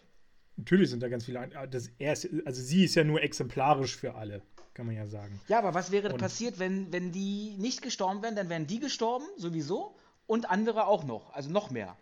Natürlich 0.57 0.91
sind 0.91 1.03
da 1.03 1.09
ganz 1.09 1.25
viele. 1.25 1.49
Das, 1.71 1.91
er 1.99 2.13
ist, 2.15 2.29
also 2.45 2.63
sie 2.63 2.85
ist 2.85 2.95
ja 2.95 3.05
nur 3.05 3.23
exemplarisch 3.23 3.97
für 3.97 4.15
alle, 4.15 4.43
kann 4.75 4.87
man 4.87 4.95
ja 4.95 5.07
sagen. 5.07 5.41
Ja, 5.49 5.59
aber 5.59 5.75
was 5.75 5.91
wäre 5.91 6.13
und, 6.13 6.19
passiert, 6.19 6.59
wenn, 6.59 6.93
wenn 6.93 7.13
die 7.13 7.57
nicht 7.59 7.83
gestorben 7.83 8.23
wären? 8.23 8.37
Dann 8.37 8.49
wären 8.49 8.67
die 8.67 8.81
gestorben, 8.81 9.25
sowieso, 9.37 9.95
und 10.33 10.51
andere 10.51 10.87
auch 10.87 11.05
noch, 11.05 11.31
also 11.35 11.51
noch 11.51 11.71
mehr. 11.71 11.95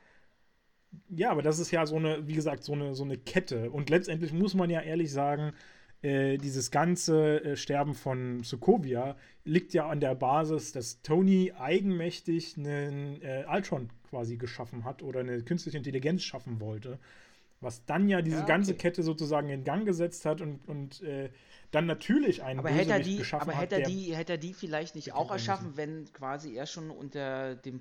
Ja, 1.08 1.32
aber 1.32 1.42
das 1.42 1.58
ist 1.58 1.72
ja 1.72 1.84
so 1.84 1.96
eine, 1.96 2.28
wie 2.28 2.34
gesagt, 2.34 2.62
so 2.62 2.74
eine, 2.74 2.94
so 2.94 3.02
eine 3.02 3.18
Kette. 3.18 3.72
Und 3.72 3.90
letztendlich 3.90 4.32
muss 4.32 4.54
man 4.54 4.70
ja 4.70 4.80
ehrlich 4.80 5.10
sagen, 5.12 5.52
äh, 6.02 6.38
dieses 6.38 6.70
ganze 6.70 7.42
äh, 7.42 7.56
Sterben 7.56 7.94
von 7.94 8.44
Sokovia 8.44 9.16
liegt 9.44 9.74
ja 9.74 9.88
an 9.88 9.98
der 9.98 10.14
Basis, 10.14 10.70
dass 10.70 11.02
Tony 11.02 11.52
eigenmächtig 11.58 12.56
einen 12.56 13.20
äh, 13.20 13.44
Ultron 13.50 13.90
quasi 14.08 14.36
geschaffen 14.36 14.84
hat 14.84 15.02
oder 15.02 15.20
eine 15.20 15.42
künstliche 15.42 15.78
Intelligenz 15.78 16.22
schaffen 16.22 16.60
wollte. 16.60 17.00
Was 17.60 17.84
dann 17.84 18.08
ja 18.08 18.22
diese 18.22 18.36
ja, 18.36 18.42
okay. 18.44 18.52
ganze 18.52 18.74
Kette 18.74 19.02
sozusagen 19.02 19.50
in 19.50 19.64
Gang 19.64 19.84
gesetzt 19.84 20.24
hat 20.24 20.40
und, 20.40 20.66
und 20.68 21.02
äh, 21.02 21.30
dann 21.72 21.86
natürlich 21.86 22.42
einen 22.42 22.60
aber 22.60 22.70
hätte 22.70 22.92
er 22.92 23.00
die, 23.00 23.18
geschaffen 23.18 23.50
aber 23.50 23.58
hätte 23.58 23.76
er 23.76 23.82
die, 23.82 24.16
hätte 24.16 24.32
er 24.34 24.38
die 24.38 24.54
vielleicht 24.54 24.94
nicht 24.94 25.12
auch 25.12 25.30
erschaffen, 25.30 25.76
wenn 25.76 26.10
quasi 26.12 26.54
er 26.54 26.66
schon 26.66 26.90
unter 26.90 27.54
dem 27.56 27.80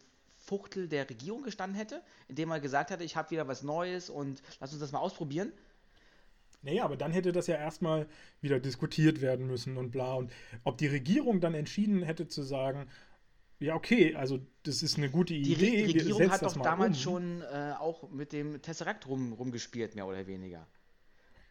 Fuchtel 0.50 0.88
der 0.88 1.08
Regierung 1.08 1.44
gestanden 1.44 1.78
hätte, 1.78 2.02
indem 2.28 2.50
er 2.50 2.60
gesagt 2.60 2.90
hätte, 2.90 3.04
ich 3.04 3.16
habe 3.16 3.30
wieder 3.30 3.48
was 3.48 3.62
Neues 3.62 4.10
und 4.10 4.42
lass 4.60 4.72
uns 4.72 4.82
das 4.82 4.92
mal 4.92 5.00
ausprobieren? 5.00 5.54
Naja, 6.64 6.84
aber 6.84 6.98
dann 6.98 7.12
hätte 7.12 7.32
das 7.32 7.46
ja 7.46 7.56
erstmal 7.56 8.08
wieder 8.42 8.60
diskutiert 8.60 9.22
werden 9.22 9.46
müssen 9.46 9.78
und 9.78 9.92
bla. 9.92 10.16
Und 10.16 10.32
ob 10.64 10.80
die 10.80 10.88
Regierung 10.88 11.40
dann 11.40 11.54
entschieden 11.54 12.02
hätte 12.02 12.28
zu 12.28 12.42
sagen, 12.42 12.88
ja, 13.60 13.76
okay, 13.76 14.16
also 14.16 14.40
das 14.64 14.82
ist 14.82 14.98
eine 14.98 15.10
gute 15.10 15.36
Idee. 15.36 15.56
Die 15.56 15.66
Re 15.66 15.88
Regierung 15.88 16.32
hat 16.32 16.42
doch 16.42 16.58
damals 16.62 16.98
um. 16.98 17.04
schon 17.04 17.42
äh, 17.42 17.74
auch 17.78 18.10
mit 18.10 18.34
dem 18.34 18.62
Tesseract 18.62 19.08
rum, 19.08 19.34
rumgespielt, 19.34 19.96
mehr 19.96 20.08
oder 20.08 20.26
weniger. 20.26 20.66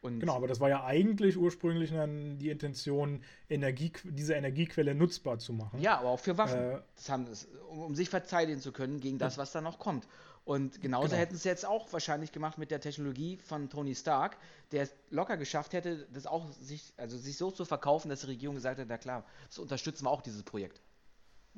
Und 0.01 0.21
genau, 0.21 0.37
aber 0.37 0.47
das 0.47 0.61
war 0.61 0.69
ja 0.69 0.85
eigentlich 0.85 1.37
ursprünglich 1.37 1.91
dann 1.91 2.39
die 2.39 2.51
Intention, 2.51 3.23
Energie, 3.51 3.93
diese 4.05 4.35
Energiequelle 4.35 4.95
nutzbar 4.95 5.39
zu 5.39 5.53
machen. 5.53 5.81
Ja, 5.81 5.99
aber 5.99 6.11
auch 6.11 6.21
für 6.21 6.39
Waffen. 6.39 6.59
Äh, 6.59 6.81
haben, 7.09 7.27
um, 7.71 7.81
um, 7.81 7.95
sich 7.95 8.09
verteidigen 8.09 8.61
zu 8.61 8.73
können 8.73 9.01
gegen 9.01 9.19
das, 9.19 9.39
was 9.39 9.51
da 9.51 9.61
noch 9.61 9.79
kommt. 9.79 10.07
Und 10.45 10.81
genauso 10.81 11.09
genau. 11.09 11.19
hätten 11.19 11.35
sie 11.35 11.39
es 11.39 11.45
jetzt 11.45 11.67
auch 11.67 11.93
wahrscheinlich 11.93 12.33
gemacht 12.33 12.57
mit 12.57 12.71
der 12.71 12.81
Technologie 12.81 13.39
von 13.45 13.69
Tony 13.69 13.95
Stark, 13.95 14.39
der 14.73 14.85
es 14.85 14.95
locker 15.11 15.37
geschafft 15.37 15.75
hätte, 15.75 16.07
das 16.13 16.27
auch 16.27 16.51
sich, 16.53 16.95
also 16.97 17.19
sich 17.19 17.37
so 17.37 17.51
zu 17.51 17.65
verkaufen, 17.67 18.09
dass 18.09 18.21
die 18.21 18.29
Regierung 18.29 18.55
gesagt 18.55 18.79
hat, 18.79 18.87
na 18.89 18.97
klar, 18.97 19.25
das 19.49 19.59
unterstützen 19.59 20.07
wir 20.07 20.11
auch 20.11 20.23
dieses 20.23 20.43
Projekt. 20.43 20.81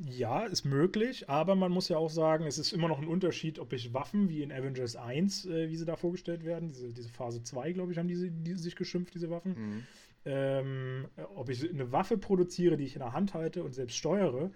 Ja, 0.02 0.46
ist 0.46 0.64
möglich, 0.64 1.28
aber 1.28 1.54
man 1.54 1.70
muss 1.72 1.88
ja 1.88 1.98
auch 1.98 2.08
sagen, 2.08 2.46
es 2.46 2.58
ist 2.58 2.72
immer 2.72 2.88
noch 2.88 3.00
ein 3.00 3.06
Unterschied, 3.06 3.58
ob 3.58 3.72
ich 3.74 3.92
Waffen 3.92 4.30
wie 4.30 4.42
in 4.42 4.50
Avengers 4.50 4.96
1, 4.96 5.44
äh, 5.46 5.68
wie 5.68 5.76
sie 5.76 5.84
da 5.84 5.96
vorgestellt 5.96 6.44
werden, 6.44 6.68
diese, 6.68 6.92
diese 6.92 7.10
Phase 7.10 7.42
2, 7.42 7.72
glaube 7.72 7.92
ich, 7.92 7.98
haben 7.98 8.08
diese, 8.08 8.30
die 8.30 8.54
sich 8.54 8.76
geschimpft, 8.76 9.14
diese 9.14 9.28
Waffen. 9.28 9.52
Mhm. 9.52 9.86
Ähm, 10.24 11.08
ob 11.34 11.50
ich 11.50 11.68
eine 11.68 11.92
Waffe 11.92 12.16
produziere, 12.16 12.76
die 12.76 12.84
ich 12.84 12.94
in 12.94 13.00
der 13.00 13.12
Hand 13.12 13.34
halte 13.34 13.62
und 13.62 13.74
selbst 13.74 13.96
steuere, 13.96 14.50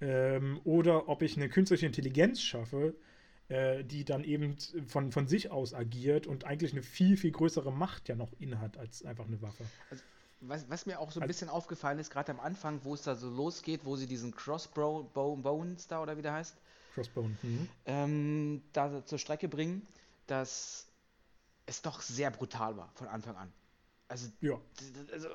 ähm, 0.00 0.60
oder 0.64 1.08
ob 1.08 1.22
ich 1.22 1.36
eine 1.36 1.48
künstliche 1.48 1.86
Intelligenz 1.86 2.40
schaffe, 2.40 2.94
äh, 3.48 3.84
die 3.84 4.04
dann 4.04 4.24
eben 4.24 4.56
von, 4.86 5.12
von 5.12 5.28
sich 5.28 5.50
aus 5.50 5.74
agiert 5.74 6.26
und 6.26 6.44
eigentlich 6.44 6.72
eine 6.72 6.82
viel, 6.82 7.16
viel 7.16 7.30
größere 7.30 7.72
Macht 7.72 8.08
ja 8.08 8.16
noch 8.16 8.32
innehat 8.40 8.76
als 8.78 9.04
einfach 9.04 9.26
eine 9.26 9.40
Waffe. 9.42 9.64
Also, 9.90 10.02
was, 10.40 10.68
was, 10.70 10.86
mir 10.86 11.00
auch 11.00 11.10
so 11.10 11.20
ein 11.20 11.22
also, 11.22 11.28
bisschen 11.28 11.48
aufgefallen 11.48 11.98
ist, 11.98 12.10
gerade 12.10 12.32
am 12.32 12.40
Anfang, 12.40 12.80
wo 12.84 12.94
es 12.94 13.02
da 13.02 13.14
so 13.14 13.28
losgeht, 13.28 13.84
wo 13.84 13.96
sie 13.96 14.06
diesen 14.06 14.34
Crossbones 14.34 15.86
da 15.88 16.02
oder 16.02 16.16
wie 16.16 16.22
der 16.22 16.32
heißt, 16.32 16.56
Crossbone, 16.94 17.36
mhm. 17.42 17.68
ähm, 17.86 18.62
da 18.72 19.04
zur 19.04 19.18
Strecke 19.18 19.48
bringen, 19.48 19.86
dass 20.26 20.86
es 21.66 21.82
doch 21.82 22.00
sehr 22.00 22.30
brutal 22.30 22.76
war 22.76 22.90
von 22.94 23.08
Anfang 23.08 23.36
an. 23.36 23.52
Also, 24.08 24.28
ja. 24.40 24.58
also 25.12 25.28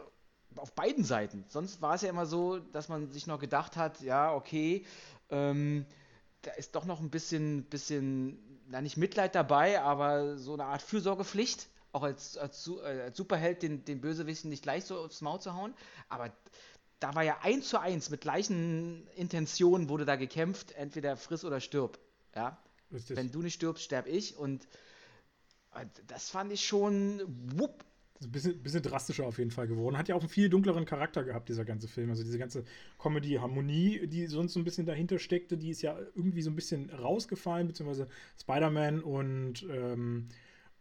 auf 0.55 0.73
beiden 0.73 1.03
Seiten. 1.03 1.45
Sonst 1.47 1.81
war 1.81 1.95
es 1.95 2.01
ja 2.01 2.09
immer 2.09 2.25
so, 2.25 2.59
dass 2.59 2.89
man 2.89 3.11
sich 3.11 3.27
noch 3.27 3.39
gedacht 3.39 3.77
hat, 3.77 4.01
ja, 4.01 4.33
okay, 4.33 4.85
ähm, 5.29 5.85
da 6.41 6.51
ist 6.51 6.75
doch 6.75 6.85
noch 6.85 6.99
ein 6.99 7.09
bisschen, 7.09 7.63
bisschen, 7.65 8.61
na 8.67 8.81
nicht 8.81 8.97
Mitleid 8.97 9.35
dabei, 9.35 9.81
aber 9.81 10.37
so 10.37 10.53
eine 10.53 10.65
Art 10.65 10.81
Fürsorgepflicht, 10.81 11.67
auch 11.93 12.03
als, 12.03 12.37
als, 12.37 12.67
äh, 12.67 13.01
als 13.01 13.17
Superheld 13.17 13.63
den, 13.63 13.85
den 13.85 14.01
Bösewichten 14.01 14.49
nicht 14.49 14.63
gleich 14.63 14.83
so 14.83 14.97
aufs 14.97 15.21
Maul 15.21 15.39
zu 15.39 15.53
hauen. 15.53 15.73
Aber 16.09 16.33
da 16.99 17.15
war 17.15 17.23
ja 17.23 17.37
eins 17.41 17.69
zu 17.69 17.79
eins 17.79 18.09
mit 18.09 18.21
gleichen 18.21 19.07
Intentionen 19.15 19.89
wurde 19.89 20.05
da 20.05 20.15
gekämpft, 20.15 20.73
entweder 20.73 21.15
friss 21.15 21.45
oder 21.45 21.59
stirb. 21.59 21.99
Ja? 22.35 22.57
Wenn 22.89 23.31
du 23.31 23.41
nicht 23.41 23.55
stirbst, 23.55 23.83
sterb 23.83 24.07
ich. 24.07 24.35
Und 24.35 24.67
äh, 25.75 25.85
das 26.07 26.29
fand 26.29 26.51
ich 26.51 26.65
schon 26.65 27.21
wupp, 27.27 27.85
ein 28.21 28.31
bisschen, 28.31 28.63
bisschen 28.63 28.81
drastischer 28.81 29.25
auf 29.25 29.37
jeden 29.37 29.51
Fall 29.51 29.67
geworden. 29.67 29.97
Hat 29.97 30.07
ja 30.07 30.15
auch 30.15 30.21
einen 30.21 30.29
viel 30.29 30.49
dunkleren 30.49 30.85
Charakter 30.85 31.23
gehabt, 31.23 31.49
dieser 31.49 31.65
ganze 31.65 31.87
Film. 31.87 32.09
Also 32.09 32.23
diese 32.23 32.39
ganze 32.39 32.63
Comedy-Harmonie, 32.97 34.07
die 34.07 34.27
sonst 34.27 34.53
so 34.53 34.59
ein 34.59 34.63
bisschen 34.63 34.85
dahinter 34.85 35.19
steckte, 35.19 35.57
die 35.57 35.69
ist 35.69 35.81
ja 35.81 35.97
irgendwie 36.15 36.41
so 36.41 36.49
ein 36.49 36.55
bisschen 36.55 36.89
rausgefallen, 36.89 37.67
beziehungsweise 37.67 38.07
Spider-Man 38.39 39.01
und, 39.01 39.63
ähm, 39.69 40.29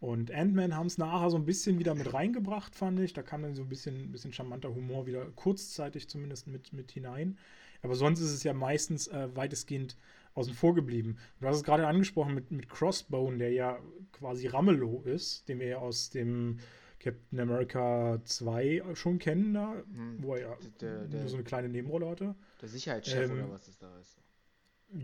und 0.03 0.33
Ant-Man 0.33 0.75
haben 0.75 0.89
es 0.89 0.99
nachher 0.99 1.31
so 1.31 1.37
ein 1.37 1.45
bisschen 1.45 1.79
wieder 1.79 1.95
mit 1.95 2.13
reingebracht, 2.13 2.75
fand 2.75 2.99
ich. 2.99 3.13
Da 3.13 3.23
kam 3.23 3.43
dann 3.43 3.55
so 3.55 3.63
ein 3.63 3.69
bisschen, 3.69 4.11
bisschen 4.11 4.33
charmanter 4.33 4.75
Humor 4.75 5.07
wieder 5.07 5.27
kurzzeitig 5.37 6.09
zumindest 6.09 6.49
mit, 6.49 6.73
mit 6.73 6.91
hinein. 6.91 7.39
Aber 7.83 7.95
sonst 7.95 8.19
ist 8.19 8.33
es 8.33 8.43
ja 8.43 8.53
meistens 8.53 9.07
äh, 9.07 9.29
weitestgehend 9.37 9.97
außen 10.35 10.55
vor 10.55 10.75
geblieben. 10.75 11.19
Du 11.41 11.47
hast 11.47 11.59
es 11.59 11.63
gerade 11.63 11.87
angesprochen 11.87 12.35
mit, 12.35 12.51
mit 12.51 12.69
Crossbone, 12.69 13.39
der 13.39 13.53
ja 13.53 13.79
quasi 14.11 14.49
Ramelow 14.49 15.03
ist, 15.05 15.49
den 15.49 15.61
wir 15.61 15.69
ja 15.69 15.79
aus 15.79 16.11
dem 16.11 16.59
Captain 16.99 17.39
America 17.39 18.21
2 18.25 18.83
schon 18.95 19.21
kennen, 19.21 19.55
da, 19.55 19.73
hm. 19.95 20.17
wo 20.19 20.35
er 20.35 20.41
ja 20.41 20.57
der, 20.81 21.05
der, 21.05 21.21
nur 21.21 21.29
so 21.29 21.37
eine 21.37 21.45
kleine 21.45 21.69
Nebenrolle 21.69 22.09
hatte. 22.09 22.35
Der 22.61 22.69
Sicherheitschef 22.69 23.31
ähm, 23.31 23.39
oder 23.39 23.53
was 23.53 23.69
ist 23.69 23.81
da 23.81 23.97
ist. 24.01 24.19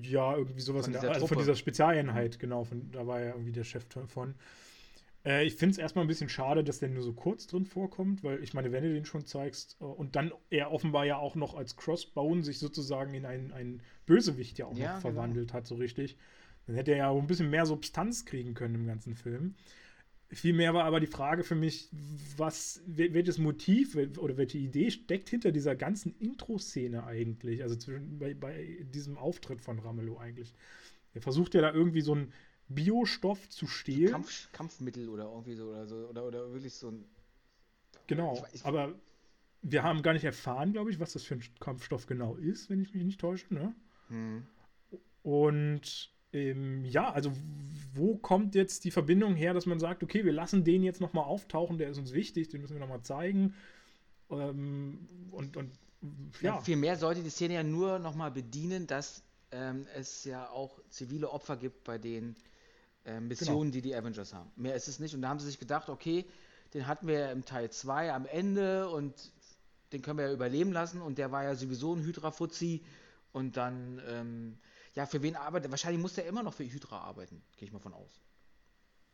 Ja, 0.02 0.36
irgendwie 0.36 0.60
sowas 0.60 0.86
von 0.86 0.94
in 0.94 1.00
der, 1.00 1.12
also 1.12 1.28
von 1.28 1.38
dieser 1.38 1.54
Spezialeinheit, 1.54 2.40
genau, 2.40 2.64
von, 2.64 2.90
da 2.90 3.06
war 3.06 3.20
er 3.20 3.34
irgendwie 3.34 3.52
der 3.52 3.62
Chef 3.62 3.84
von. 4.08 4.34
Äh, 5.24 5.46
ich 5.46 5.54
finde 5.54 5.72
es 5.72 5.78
erstmal 5.78 6.04
ein 6.04 6.08
bisschen 6.08 6.28
schade, 6.28 6.64
dass 6.64 6.78
der 6.78 6.88
nur 6.88 7.02
so 7.02 7.12
kurz 7.12 7.46
drin 7.46 7.64
vorkommt, 7.64 8.24
weil 8.24 8.42
ich 8.42 8.54
meine, 8.54 8.72
wenn 8.72 8.84
du 8.84 8.92
den 8.92 9.04
schon 9.04 9.26
zeigst 9.26 9.76
äh, 9.80 9.84
und 9.84 10.16
dann 10.16 10.32
er 10.50 10.72
offenbar 10.72 11.04
ja 11.04 11.16
auch 11.18 11.34
noch 11.34 11.54
als 11.54 11.76
Crossbone 11.76 12.44
sich 12.44 12.58
sozusagen 12.58 13.14
in 13.14 13.24
einen, 13.24 13.52
einen 13.52 13.82
Bösewicht 14.06 14.58
ja 14.58 14.66
auch 14.66 14.76
ja, 14.76 14.94
noch 14.94 15.02
genau. 15.02 15.12
verwandelt 15.12 15.52
hat, 15.52 15.66
so 15.66 15.74
richtig, 15.74 16.16
dann 16.66 16.76
hätte 16.76 16.92
er 16.92 16.98
ja 16.98 17.08
auch 17.08 17.20
ein 17.20 17.26
bisschen 17.26 17.50
mehr 17.50 17.66
Substanz 17.66 18.24
kriegen 18.24 18.54
können 18.54 18.74
im 18.74 18.86
ganzen 18.86 19.14
Film. 19.14 19.54
Vielmehr 20.30 20.74
war 20.74 20.84
aber 20.84 21.00
die 21.00 21.06
Frage 21.06 21.42
für 21.42 21.54
mich, 21.54 21.88
was, 22.36 22.82
welches 22.86 23.38
Motiv 23.38 23.96
oder 24.18 24.36
welche 24.36 24.58
Idee 24.58 24.90
steckt 24.90 25.30
hinter 25.30 25.52
dieser 25.52 25.74
ganzen 25.74 26.14
Intro-Szene 26.18 27.04
eigentlich? 27.04 27.62
Also 27.62 27.76
zwischen, 27.76 28.18
bei, 28.18 28.34
bei, 28.34 28.84
diesem 28.92 29.16
Auftritt 29.16 29.62
von 29.62 29.78
Ramelow 29.78 30.18
eigentlich. 30.18 30.52
Er 31.14 31.22
versucht 31.22 31.54
ja 31.54 31.62
da 31.62 31.72
irgendwie 31.72 32.02
so 32.02 32.12
einen 32.12 32.32
Biostoff 32.68 33.48
zu 33.48 33.66
stehlen. 33.66 34.12
Kampf, 34.12 34.52
Kampfmittel 34.52 35.08
oder 35.08 35.24
irgendwie 35.24 35.54
so 35.54 35.70
oder 35.70 35.86
so. 35.86 35.96
Oder, 36.08 36.26
oder 36.26 36.52
wirklich 36.52 36.74
so 36.74 36.90
ein. 36.90 37.04
Genau, 38.06 38.42
ich, 38.48 38.60
ich, 38.60 38.64
aber 38.66 38.94
wir 39.62 39.82
haben 39.82 40.02
gar 40.02 40.12
nicht 40.12 40.24
erfahren, 40.24 40.72
glaube 40.72 40.90
ich, 40.90 41.00
was 41.00 41.12
das 41.12 41.24
für 41.24 41.34
ein 41.34 41.44
Kampfstoff 41.60 42.06
genau 42.06 42.36
ist, 42.36 42.70
wenn 42.70 42.80
ich 42.80 42.94
mich 42.94 43.04
nicht 43.04 43.20
täusche. 43.20 43.52
Ne? 43.52 43.74
Hm. 44.08 44.46
Und 45.22 46.10
ähm, 46.32 46.84
ja, 46.84 47.10
also 47.10 47.32
wo 47.94 48.16
kommt 48.16 48.54
jetzt 48.54 48.84
die 48.84 48.90
Verbindung 48.90 49.34
her, 49.34 49.54
dass 49.54 49.66
man 49.66 49.78
sagt, 49.78 50.02
okay, 50.02 50.24
wir 50.24 50.32
lassen 50.32 50.64
den 50.64 50.82
jetzt 50.82 51.00
nochmal 51.00 51.24
auftauchen, 51.24 51.78
der 51.78 51.90
ist 51.90 51.98
uns 51.98 52.12
wichtig, 52.12 52.48
den 52.48 52.60
müssen 52.60 52.74
wir 52.74 52.80
nochmal 52.80 53.02
zeigen. 53.02 53.54
Ähm, 54.30 55.08
und, 55.30 55.56
und 55.56 55.72
ja. 56.40 56.56
ja. 56.56 56.60
Vielmehr 56.60 56.96
sollte 56.96 57.22
die 57.22 57.30
Szene 57.30 57.54
ja 57.54 57.62
nur 57.62 57.98
nochmal 57.98 58.30
bedienen, 58.30 58.86
dass 58.86 59.22
ähm, 59.50 59.86
es 59.94 60.24
ja 60.24 60.48
auch 60.50 60.78
zivile 60.90 61.30
Opfer 61.30 61.56
gibt 61.56 61.84
bei 61.84 61.98
den 61.98 62.36
äh, 63.08 63.20
Missionen, 63.20 63.70
genau. 63.70 63.72
die 63.72 63.82
die 63.82 63.94
Avengers 63.94 64.34
haben. 64.34 64.50
Mehr 64.56 64.74
ist 64.74 64.88
es 64.88 64.98
nicht. 64.98 65.14
Und 65.14 65.22
da 65.22 65.28
haben 65.28 65.40
sie 65.40 65.46
sich 65.46 65.58
gedacht, 65.58 65.88
okay, 65.88 66.26
den 66.74 66.86
hatten 66.86 67.06
wir 67.06 67.18
ja 67.18 67.32
im 67.32 67.44
Teil 67.44 67.70
2 67.70 68.12
am 68.12 68.26
Ende 68.26 68.88
und 68.88 69.14
den 69.92 70.02
können 70.02 70.18
wir 70.18 70.26
ja 70.26 70.32
überleben 70.32 70.72
lassen 70.72 71.00
und 71.00 71.18
der 71.18 71.32
war 71.32 71.44
ja 71.44 71.54
sowieso 71.54 71.94
ein 71.94 72.02
Hydra-Fuzzi 72.02 72.84
und 73.32 73.56
dann 73.56 74.02
ähm, 74.06 74.58
ja, 74.94 75.06
für 75.06 75.22
wen 75.22 75.36
arbeitet? 75.36 75.70
Wahrscheinlich 75.70 76.02
muss 76.02 76.18
er 76.18 76.26
immer 76.26 76.42
noch 76.42 76.54
für 76.54 76.64
Hydra 76.64 76.98
arbeiten, 76.98 77.40
gehe 77.56 77.66
ich 77.66 77.72
mal 77.72 77.78
von 77.78 77.94
aus. 77.94 78.20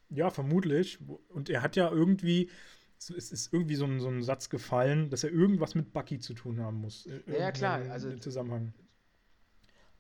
Ja, 0.08 0.30
vermutlich. 0.30 0.98
Und 1.28 1.50
er 1.50 1.60
hat 1.60 1.76
ja 1.76 1.90
irgendwie, 1.90 2.50
es 2.98 3.10
ist 3.10 3.52
irgendwie 3.52 3.74
so 3.74 3.84
ein, 3.84 4.00
so 4.00 4.08
ein 4.08 4.22
Satz 4.22 4.48
gefallen, 4.48 5.10
dass 5.10 5.24
er 5.24 5.30
irgendwas 5.30 5.74
mit 5.74 5.92
Bucky 5.92 6.18
zu 6.18 6.32
tun 6.32 6.60
haben 6.60 6.80
muss. 6.80 7.06
Ja, 7.26 7.52
klar. 7.52 7.82
Also, 7.90 8.08
im 8.08 8.20
Zusammenhang. 8.20 8.72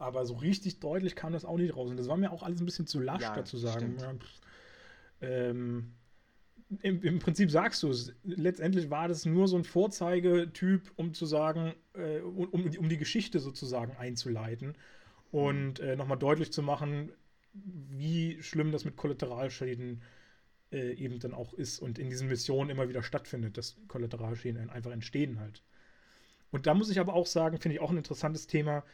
Aber 0.04 0.26
so 0.26 0.34
richtig 0.34 0.80
deutlich 0.80 1.16
kam 1.16 1.32
das 1.32 1.46
auch 1.46 1.56
nicht 1.56 1.74
raus. 1.74 1.90
Und 1.90 1.96
das 1.96 2.08
war 2.08 2.18
mir 2.18 2.30
auch 2.30 2.42
alles 2.42 2.60
ein 2.60 2.66
bisschen 2.66 2.86
zu 2.86 3.00
lasch, 3.00 3.22
ja, 3.22 3.34
dazu 3.34 3.56
sagen. 3.56 3.96
Ja, 3.98 4.14
ähm, 5.22 5.94
im, 6.82 7.02
im, 7.02 7.18
Prinzip 7.20 7.50
sagst 7.50 7.82
du 7.82 7.90
es. 7.90 8.12
Letztendlich 8.22 8.90
war 8.90 9.08
das 9.08 9.24
nur 9.24 9.48
so 9.48 9.56
ein 9.56 9.64
Vorzeigetyp, 9.64 10.92
um 10.96 11.14
zu 11.14 11.24
sagen, 11.24 11.74
äh, 11.94 12.20
um, 12.20 12.66
um 12.78 12.88
die 12.88 12.98
Geschichte 12.98 13.38
sozusagen 13.38 13.96
einzuleiten 13.96 14.74
und 15.30 15.80
äh, 15.80 15.96
nochmal 15.96 16.18
deutlich 16.18 16.52
zu 16.52 16.62
machen, 16.62 17.10
wie 17.54 18.42
schlimm 18.42 18.72
das 18.72 18.84
mit 18.84 18.96
Kollateralschäden 18.96 20.02
äh, 20.70 20.92
eben 20.92 21.18
dann 21.18 21.32
auch 21.32 21.54
ist 21.54 21.78
und 21.78 21.98
in 21.98 22.10
diesen 22.10 22.28
Missionen 22.28 22.68
immer 22.68 22.88
wieder 22.90 23.02
stattfindet, 23.02 23.56
dass 23.56 23.76
Kollateralschäden 23.88 24.68
einfach 24.68 24.90
entstehen 24.90 25.40
halt. 25.40 25.62
Und 26.50 26.66
da 26.66 26.74
muss 26.74 26.90
ich 26.90 27.00
aber 27.00 27.14
auch 27.14 27.26
sagen, 27.26 27.58
finde 27.58 27.76
ich 27.76 27.80
auch 27.80 27.90
ein 27.90 27.96
interessantes 27.96 28.46
Thema. 28.46 28.84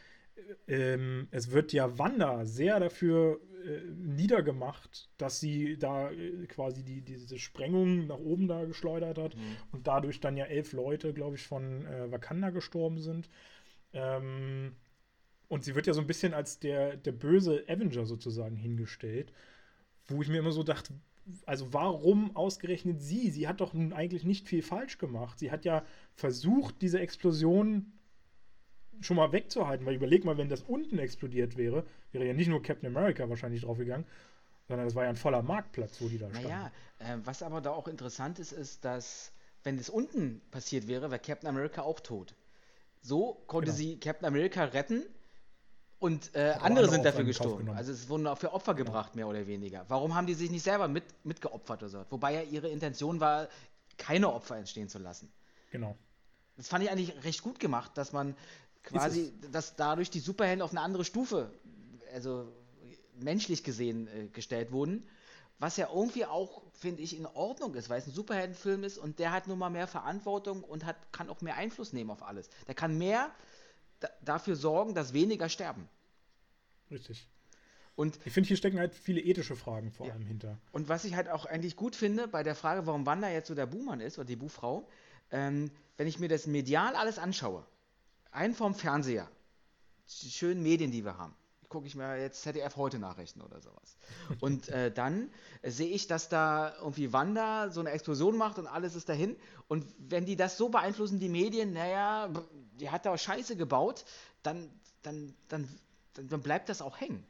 Ähm, 0.67 1.27
es 1.31 1.51
wird 1.51 1.73
ja 1.73 1.97
Wanda 1.97 2.45
sehr 2.45 2.79
dafür 2.79 3.39
äh, 3.65 3.81
niedergemacht, 3.95 5.09
dass 5.17 5.39
sie 5.39 5.77
da 5.77 6.11
äh, 6.11 6.45
quasi 6.47 6.83
die, 6.83 7.01
diese 7.01 7.37
Sprengung 7.39 8.07
nach 8.07 8.17
oben 8.17 8.47
da 8.47 8.65
geschleudert 8.65 9.17
hat 9.17 9.35
mhm. 9.35 9.57
und 9.71 9.87
dadurch 9.87 10.19
dann 10.19 10.37
ja 10.37 10.45
elf 10.45 10.73
Leute, 10.73 11.13
glaube 11.13 11.35
ich, 11.35 11.43
von 11.43 11.85
äh, 11.85 12.11
Wakanda 12.11 12.49
gestorben 12.49 12.99
sind. 12.99 13.29
Ähm, 13.93 14.75
und 15.47 15.63
sie 15.63 15.75
wird 15.75 15.85
ja 15.85 15.93
so 15.93 16.01
ein 16.01 16.07
bisschen 16.07 16.33
als 16.33 16.59
der, 16.59 16.95
der 16.95 17.11
böse 17.11 17.65
Avenger 17.67 18.05
sozusagen 18.05 18.55
hingestellt, 18.55 19.33
wo 20.07 20.21
ich 20.21 20.29
mir 20.29 20.39
immer 20.39 20.53
so 20.53 20.63
dachte, 20.63 20.93
also 21.45 21.73
warum 21.73 22.35
ausgerechnet 22.35 23.01
sie? 23.01 23.29
Sie 23.29 23.47
hat 23.47 23.61
doch 23.61 23.73
nun 23.73 23.93
eigentlich 23.93 24.23
nicht 24.23 24.47
viel 24.47 24.61
falsch 24.61 24.97
gemacht. 24.97 25.39
Sie 25.39 25.51
hat 25.51 25.65
ja 25.65 25.85
versucht, 26.15 26.81
diese 26.81 26.99
Explosion 26.99 27.91
schon 29.01 29.17
mal 29.17 29.31
wegzuhalten, 29.31 29.85
weil 29.85 29.95
überleg 29.95 30.25
mal, 30.25 30.37
wenn 30.37 30.49
das 30.49 30.61
unten 30.61 30.99
explodiert 30.99 31.57
wäre, 31.57 31.85
wäre 32.11 32.25
ja 32.25 32.33
nicht 32.33 32.47
nur 32.47 32.61
Captain 32.61 32.95
America 32.95 33.29
wahrscheinlich 33.29 33.61
draufgegangen, 33.61 34.05
sondern 34.67 34.85
das 34.85 34.95
war 34.95 35.03
ja 35.03 35.09
ein 35.09 35.15
voller 35.15 35.41
Marktplatz, 35.41 36.01
wo 36.01 36.07
die 36.07 36.17
da 36.17 36.29
standen. 36.29 36.47
Naja, 36.47 36.71
äh, 36.99 37.17
was 37.23 37.43
aber 37.43 37.61
da 37.61 37.71
auch 37.71 37.87
interessant 37.87 38.39
ist, 38.39 38.51
ist, 38.51 38.85
dass 38.85 39.31
wenn 39.63 39.77
das 39.77 39.89
unten 39.89 40.41
passiert 40.51 40.87
wäre, 40.87 41.11
wäre 41.11 41.19
Captain 41.19 41.49
America 41.49 41.81
auch 41.81 41.99
tot. 41.99 42.35
So 43.01 43.43
konnte 43.47 43.67
genau. 43.67 43.77
sie 43.77 43.99
Captain 43.99 44.27
America 44.27 44.63
retten 44.63 45.03
und 45.99 46.33
äh, 46.35 46.55
andere 46.59 46.89
sind 46.89 47.05
dafür 47.05 47.23
gestorben. 47.23 47.69
Also 47.69 47.91
es 47.91 48.09
wurden 48.09 48.27
auch 48.27 48.37
für 48.37 48.53
Opfer 48.53 48.73
gebracht, 48.73 49.15
mehr 49.15 49.27
oder 49.27 49.45
weniger. 49.45 49.85
Warum 49.87 50.15
haben 50.15 50.25
die 50.25 50.33
sich 50.33 50.49
nicht 50.49 50.63
selber 50.63 50.87
mit, 50.87 51.03
mitgeopfert 51.23 51.83
oder 51.83 51.89
so? 51.89 52.05
Wobei 52.09 52.33
ja 52.33 52.41
ihre 52.41 52.69
Intention 52.69 53.19
war, 53.19 53.47
keine 53.97 54.31
Opfer 54.33 54.57
entstehen 54.57 54.89
zu 54.89 54.97
lassen. 54.97 55.31
Genau. 55.71 55.95
Das 56.57 56.67
fand 56.67 56.83
ich 56.83 56.91
eigentlich 56.91 57.23
recht 57.23 57.43
gut 57.43 57.59
gemacht, 57.59 57.91
dass 57.95 58.13
man 58.13 58.35
quasi, 58.83 59.33
dass 59.51 59.75
dadurch 59.75 60.09
die 60.09 60.19
Superhelden 60.19 60.61
auf 60.61 60.71
eine 60.71 60.81
andere 60.81 61.05
Stufe, 61.05 61.51
also 62.13 62.51
menschlich 63.19 63.63
gesehen, 63.63 64.07
äh, 64.07 64.27
gestellt 64.27 64.71
wurden. 64.71 65.07
Was 65.59 65.77
ja 65.77 65.89
irgendwie 65.93 66.25
auch, 66.25 66.63
finde 66.73 67.03
ich, 67.03 67.15
in 67.15 67.27
Ordnung 67.27 67.75
ist, 67.75 67.89
weil 67.89 67.99
es 67.99 68.07
ein 68.07 68.13
Superheldenfilm 68.13 68.83
ist 68.83 68.97
und 68.97 69.19
der 69.19 69.31
hat 69.31 69.47
nun 69.47 69.59
mal 69.59 69.69
mehr 69.69 69.85
Verantwortung 69.85 70.63
und 70.63 70.85
hat, 70.85 70.95
kann 71.11 71.29
auch 71.29 71.41
mehr 71.41 71.55
Einfluss 71.55 71.93
nehmen 71.93 72.09
auf 72.09 72.23
alles. 72.23 72.49
Der 72.67 72.73
kann 72.73 72.97
mehr 72.97 73.29
dafür 74.21 74.55
sorgen, 74.55 74.95
dass 74.95 75.13
weniger 75.13 75.49
sterben. 75.49 75.87
Richtig. 76.89 77.27
Und 77.95 78.17
ich 78.25 78.33
finde, 78.33 78.47
hier 78.47 78.57
stecken 78.57 78.79
halt 78.79 78.95
viele 78.95 79.21
ethische 79.21 79.55
Fragen 79.55 79.91
vor 79.91 80.07
ja. 80.07 80.13
allem 80.13 80.25
hinter. 80.25 80.57
Und 80.71 80.89
was 80.89 81.05
ich 81.05 81.15
halt 81.15 81.29
auch 81.29 81.45
eigentlich 81.45 81.75
gut 81.75 81.95
finde 81.95 82.27
bei 82.27 82.41
der 82.41 82.55
Frage, 82.55 82.87
warum 82.87 83.05
Wanda 83.05 83.29
jetzt 83.29 83.47
so 83.47 83.53
der 83.53 83.67
Buhmann 83.67 83.99
ist 83.99 84.17
oder 84.17 84.25
die 84.25 84.35
Buhfrau, 84.35 84.87
ähm, 85.29 85.69
wenn 85.97 86.07
ich 86.07 86.17
mir 86.17 86.27
das 86.27 86.47
medial 86.47 86.95
alles 86.95 87.19
anschaue, 87.19 87.65
ein 88.31 88.53
vom 88.53 88.73
Fernseher, 88.75 89.27
die 90.21 90.29
schönen 90.29 90.63
Medien, 90.63 90.91
die 90.91 91.03
wir 91.03 91.17
haben, 91.17 91.35
gucke 91.69 91.87
ich 91.87 91.95
mir 91.95 92.17
jetzt 92.19 92.41
ZDF 92.41 92.75
heute 92.75 92.99
Nachrichten 92.99 93.41
oder 93.41 93.61
sowas. 93.61 93.97
Und 94.39 94.69
äh, 94.69 94.91
dann 94.91 95.31
äh, 95.61 95.71
sehe 95.71 95.89
ich, 95.89 96.07
dass 96.07 96.29
da 96.29 96.75
irgendwie 96.79 97.13
Wanda 97.13 97.69
so 97.69 97.79
eine 97.79 97.91
Explosion 97.91 98.37
macht 98.37 98.59
und 98.59 98.67
alles 98.67 98.95
ist 98.95 99.09
dahin. 99.09 99.35
Und 99.67 99.85
wenn 99.97 100.25
die 100.25 100.35
das 100.35 100.57
so 100.57 100.69
beeinflussen, 100.69 101.19
die 101.19 101.29
Medien, 101.29 101.73
naja, 101.73 102.29
die 102.79 102.89
hat 102.89 103.05
da 103.05 103.17
Scheiße 103.17 103.55
gebaut, 103.55 104.05
dann, 104.43 104.69
dann, 105.01 105.33
dann, 105.47 105.67
dann 106.13 106.41
bleibt 106.41 106.69
das 106.69 106.81
auch 106.81 106.99
hängen. 106.99 107.25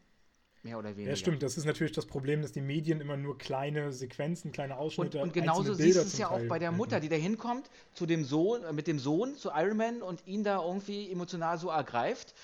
Mehr 0.63 0.77
oder 0.77 0.89
weniger. 0.95 1.09
Ja, 1.09 1.15
stimmt. 1.15 1.41
Das 1.41 1.57
ist 1.57 1.65
natürlich 1.65 1.93
das 1.93 2.05
Problem, 2.05 2.43
dass 2.43 2.51
die 2.51 2.61
Medien 2.61 3.01
immer 3.01 3.17
nur 3.17 3.37
kleine 3.37 3.91
Sequenzen, 3.91 4.51
kleine 4.51 4.77
Ausschnitte 4.77 5.17
Und, 5.17 5.29
und 5.29 5.33
genauso 5.33 5.73
siehst 5.73 5.97
du 5.97 6.01
es 6.01 6.17
ja 6.19 6.29
auch 6.29 6.43
bei 6.47 6.59
der 6.59 6.71
Mutter, 6.71 6.99
die 6.99 7.09
da 7.09 7.15
hinkommt, 7.15 7.69
zu 7.93 8.05
dem 8.05 8.23
Sohn, 8.23 8.63
äh, 8.63 8.71
mit 8.71 8.85
dem 8.85 8.99
Sohn, 8.99 9.35
zu 9.35 9.49
Iron 9.55 9.77
Man 9.77 10.01
und 10.03 10.25
ihn 10.27 10.43
da 10.43 10.63
irgendwie 10.63 11.11
emotional 11.11 11.57
so 11.57 11.69
ergreift 11.69 12.35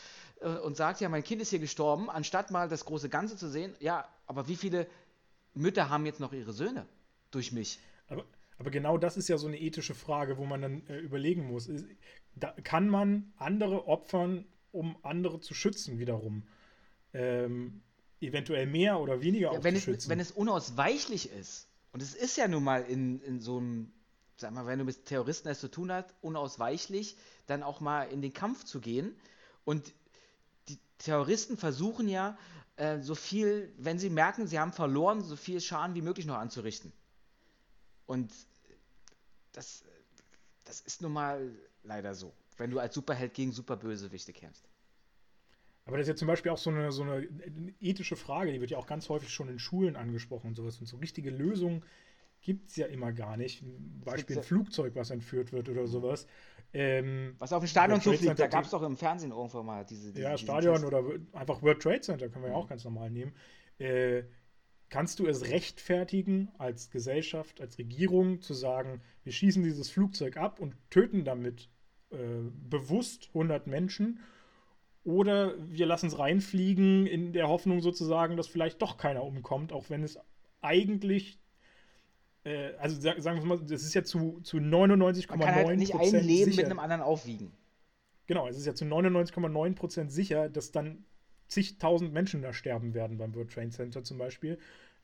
äh, 0.41 0.49
und 0.49 0.75
sagt, 0.75 0.99
ja, 0.99 1.09
mein 1.09 1.23
Kind 1.23 1.43
ist 1.43 1.51
hier 1.51 1.59
gestorben, 1.59 2.09
anstatt 2.09 2.49
mal 2.49 2.67
das 2.67 2.85
große 2.85 3.09
Ganze 3.09 3.37
zu 3.37 3.47
sehen, 3.49 3.75
ja, 3.79 4.07
aber 4.25 4.47
wie 4.47 4.55
viele 4.55 4.87
Mütter 5.53 5.89
haben 5.89 6.05
jetzt 6.07 6.19
noch 6.19 6.33
ihre 6.33 6.53
Söhne 6.53 6.87
durch 7.29 7.51
mich? 7.51 7.79
Aber, 8.07 8.25
aber 8.57 8.71
genau 8.71 8.97
das 8.97 9.17
ist 9.17 9.27
ja 9.27 9.37
so 9.37 9.45
eine 9.45 9.59
ethische 9.59 9.93
Frage, 9.93 10.39
wo 10.39 10.45
man 10.45 10.61
dann 10.63 10.87
äh, 10.87 10.97
überlegen 10.97 11.45
muss. 11.47 11.67
Ist, 11.67 11.85
da, 12.35 12.51
kann 12.63 12.89
man 12.89 13.31
andere 13.37 13.87
opfern, 13.87 14.45
um 14.71 14.97
andere 15.03 15.39
zu 15.39 15.53
schützen 15.53 15.99
wiederum? 15.99 16.47
Ähm, 17.13 17.81
eventuell 18.19 18.65
mehr 18.67 18.99
oder 18.99 19.21
weniger 19.21 19.53
ja, 19.53 19.63
wenn 19.63 19.75
es, 19.75 20.09
wenn 20.09 20.19
es 20.19 20.31
unausweichlich 20.31 21.31
ist, 21.31 21.67
und 21.91 22.03
es 22.03 22.13
ist 22.13 22.37
ja 22.37 22.47
nun 22.47 22.63
mal 22.63 22.83
in, 22.83 23.21
in 23.21 23.39
so 23.39 23.57
einem, 23.57 23.91
sag 24.35 24.53
mal, 24.53 24.67
wenn 24.67 24.79
du 24.79 24.85
mit 24.85 25.05
Terroristen 25.05 25.47
es 25.49 25.59
zu 25.59 25.67
tun 25.67 25.91
hast, 25.91 26.13
unausweichlich, 26.21 27.17
dann 27.47 27.63
auch 27.63 27.79
mal 27.79 28.03
in 28.03 28.21
den 28.21 28.33
Kampf 28.33 28.65
zu 28.65 28.79
gehen. 28.79 29.15
Und 29.65 29.93
die 30.69 30.77
Terroristen 30.99 31.57
versuchen 31.57 32.07
ja, 32.07 32.37
äh, 32.75 33.01
so 33.01 33.15
viel, 33.15 33.73
wenn 33.77 33.97
sie 33.97 34.11
merken, 34.11 34.45
sie 34.45 34.59
haben 34.59 34.73
verloren, 34.73 35.23
so 35.23 35.35
viel 35.35 35.59
Schaden 35.59 35.95
wie 35.95 36.03
möglich 36.03 36.27
noch 36.27 36.37
anzurichten. 36.37 36.93
Und 38.05 38.31
das, 39.53 39.83
das 40.65 40.81
ist 40.81 41.01
nun 41.01 41.13
mal 41.13 41.51
leider 41.83 42.13
so, 42.13 42.31
wenn 42.57 42.69
du 42.69 42.79
als 42.79 42.93
Superheld 42.93 43.33
gegen 43.33 43.51
Superbösewichte 43.51 44.33
kämpfst. 44.33 44.63
Aber 45.87 45.97
das 45.97 46.05
ist 46.05 46.09
ja 46.09 46.15
zum 46.15 46.27
Beispiel 46.27 46.51
auch 46.51 46.57
so 46.57 46.69
eine, 46.69 46.91
so 46.91 47.03
eine 47.03 47.27
ethische 47.79 48.17
Frage, 48.17 48.51
die 48.51 48.59
wird 48.59 48.71
ja 48.71 48.77
auch 48.77 48.87
ganz 48.87 49.07
häufig 49.07 49.29
schon 49.29 49.47
in 49.47 49.57
Schulen 49.57 49.95
angesprochen 49.95 50.47
und 50.47 50.55
sowas. 50.55 50.79
Und 50.79 50.85
so 50.85 50.97
richtige 50.97 51.29
Lösungen 51.29 51.83
gibt 52.41 52.67
es 52.67 52.75
ja 52.75 52.87
immer 52.87 53.13
gar 53.13 53.37
nicht. 53.37 53.61
Ein 53.61 54.01
Beispiel 54.03 54.37
ein 54.37 54.43
Flugzeug, 54.43 54.95
was 54.95 55.11
entführt 55.11 55.53
wird 55.53 55.69
oder 55.69 55.87
sowas. 55.87 56.27
Ähm, 56.73 57.35
was 57.39 57.53
auf 57.53 57.63
dem 57.63 57.67
Stadion 57.67 58.01
zufliegt, 58.01 58.37
da 58.37 58.47
gab 58.47 58.65
es 58.65 58.71
doch 58.71 58.83
im 58.83 58.97
Fernsehen 58.97 59.31
irgendwann 59.31 59.65
mal 59.65 59.85
diese. 59.85 60.11
diese 60.11 60.23
ja, 60.23 60.37
Stadion 60.37 60.83
oder 60.83 61.03
einfach 61.31 61.61
World 61.61 61.81
Trade 61.81 62.01
Center 62.01 62.27
können 62.27 62.43
wir 62.43 62.51
ja 62.51 62.57
auch 62.57 62.67
ganz 62.67 62.83
normal 62.83 63.09
nehmen. 63.09 63.33
Äh, 63.79 64.23
kannst 64.89 65.19
du 65.19 65.27
es 65.27 65.49
rechtfertigen 65.49 66.49
als 66.57 66.89
Gesellschaft, 66.91 67.61
als 67.61 67.77
Regierung 67.77 68.41
zu 68.41 68.53
sagen, 68.53 69.01
wir 69.23 69.31
schießen 69.31 69.63
dieses 69.63 69.89
Flugzeug 69.89 70.35
ab 70.35 70.59
und 70.59 70.75
töten 70.89 71.23
damit 71.23 71.69
äh, 72.09 72.17
bewusst 72.69 73.29
100 73.29 73.67
Menschen? 73.67 74.19
Oder 75.07 75.53
wir 75.69 75.85
lassen 75.85 76.07
es 76.07 76.19
reinfliegen 76.19 77.07
in 77.07 77.31
der 77.31 77.47
Hoffnung 77.47 77.79
sozusagen, 77.79 78.35
dass 78.35 78.47
vielleicht 78.47 78.81
doch 78.81 78.97
keiner 78.97 79.23
umkommt, 79.23 79.71
auch 79.71 79.89
wenn 79.89 80.03
es 80.03 80.19
eigentlich, 80.59 81.39
äh, 82.43 82.73
also 82.77 82.99
sagen 82.99 83.39
wir 83.39 83.45
mal, 83.45 83.57
das 83.59 83.83
ist 83.83 83.93
ja 83.93 84.03
zu, 84.03 84.41
zu 84.41 84.57
99,9% 84.57 85.29
Man 85.29 85.39
kann 85.39 85.55
halt 85.55 85.79
nicht 85.79 85.95
ein 85.95 86.11
Leben 86.11 86.51
sicher. 86.51 86.57
mit 86.57 86.65
einem 86.65 86.79
anderen 86.79 87.01
aufwiegen. 87.01 87.53
Genau, 88.25 88.49
es 88.49 88.57
ist 88.57 88.65
ja 88.65 88.75
zu 88.75 88.83
99,9% 88.83 90.09
sicher, 90.09 90.49
dass 90.49 90.73
dann 90.73 91.05
zigtausend 91.47 92.11
Menschen 92.11 92.41
da 92.41 92.51
sterben 92.51 92.93
werden 92.93 93.17
beim 93.17 93.33
World 93.33 93.53
Trade 93.53 93.69
Center 93.69 94.03
zum 94.03 94.17
Beispiel. 94.17 94.59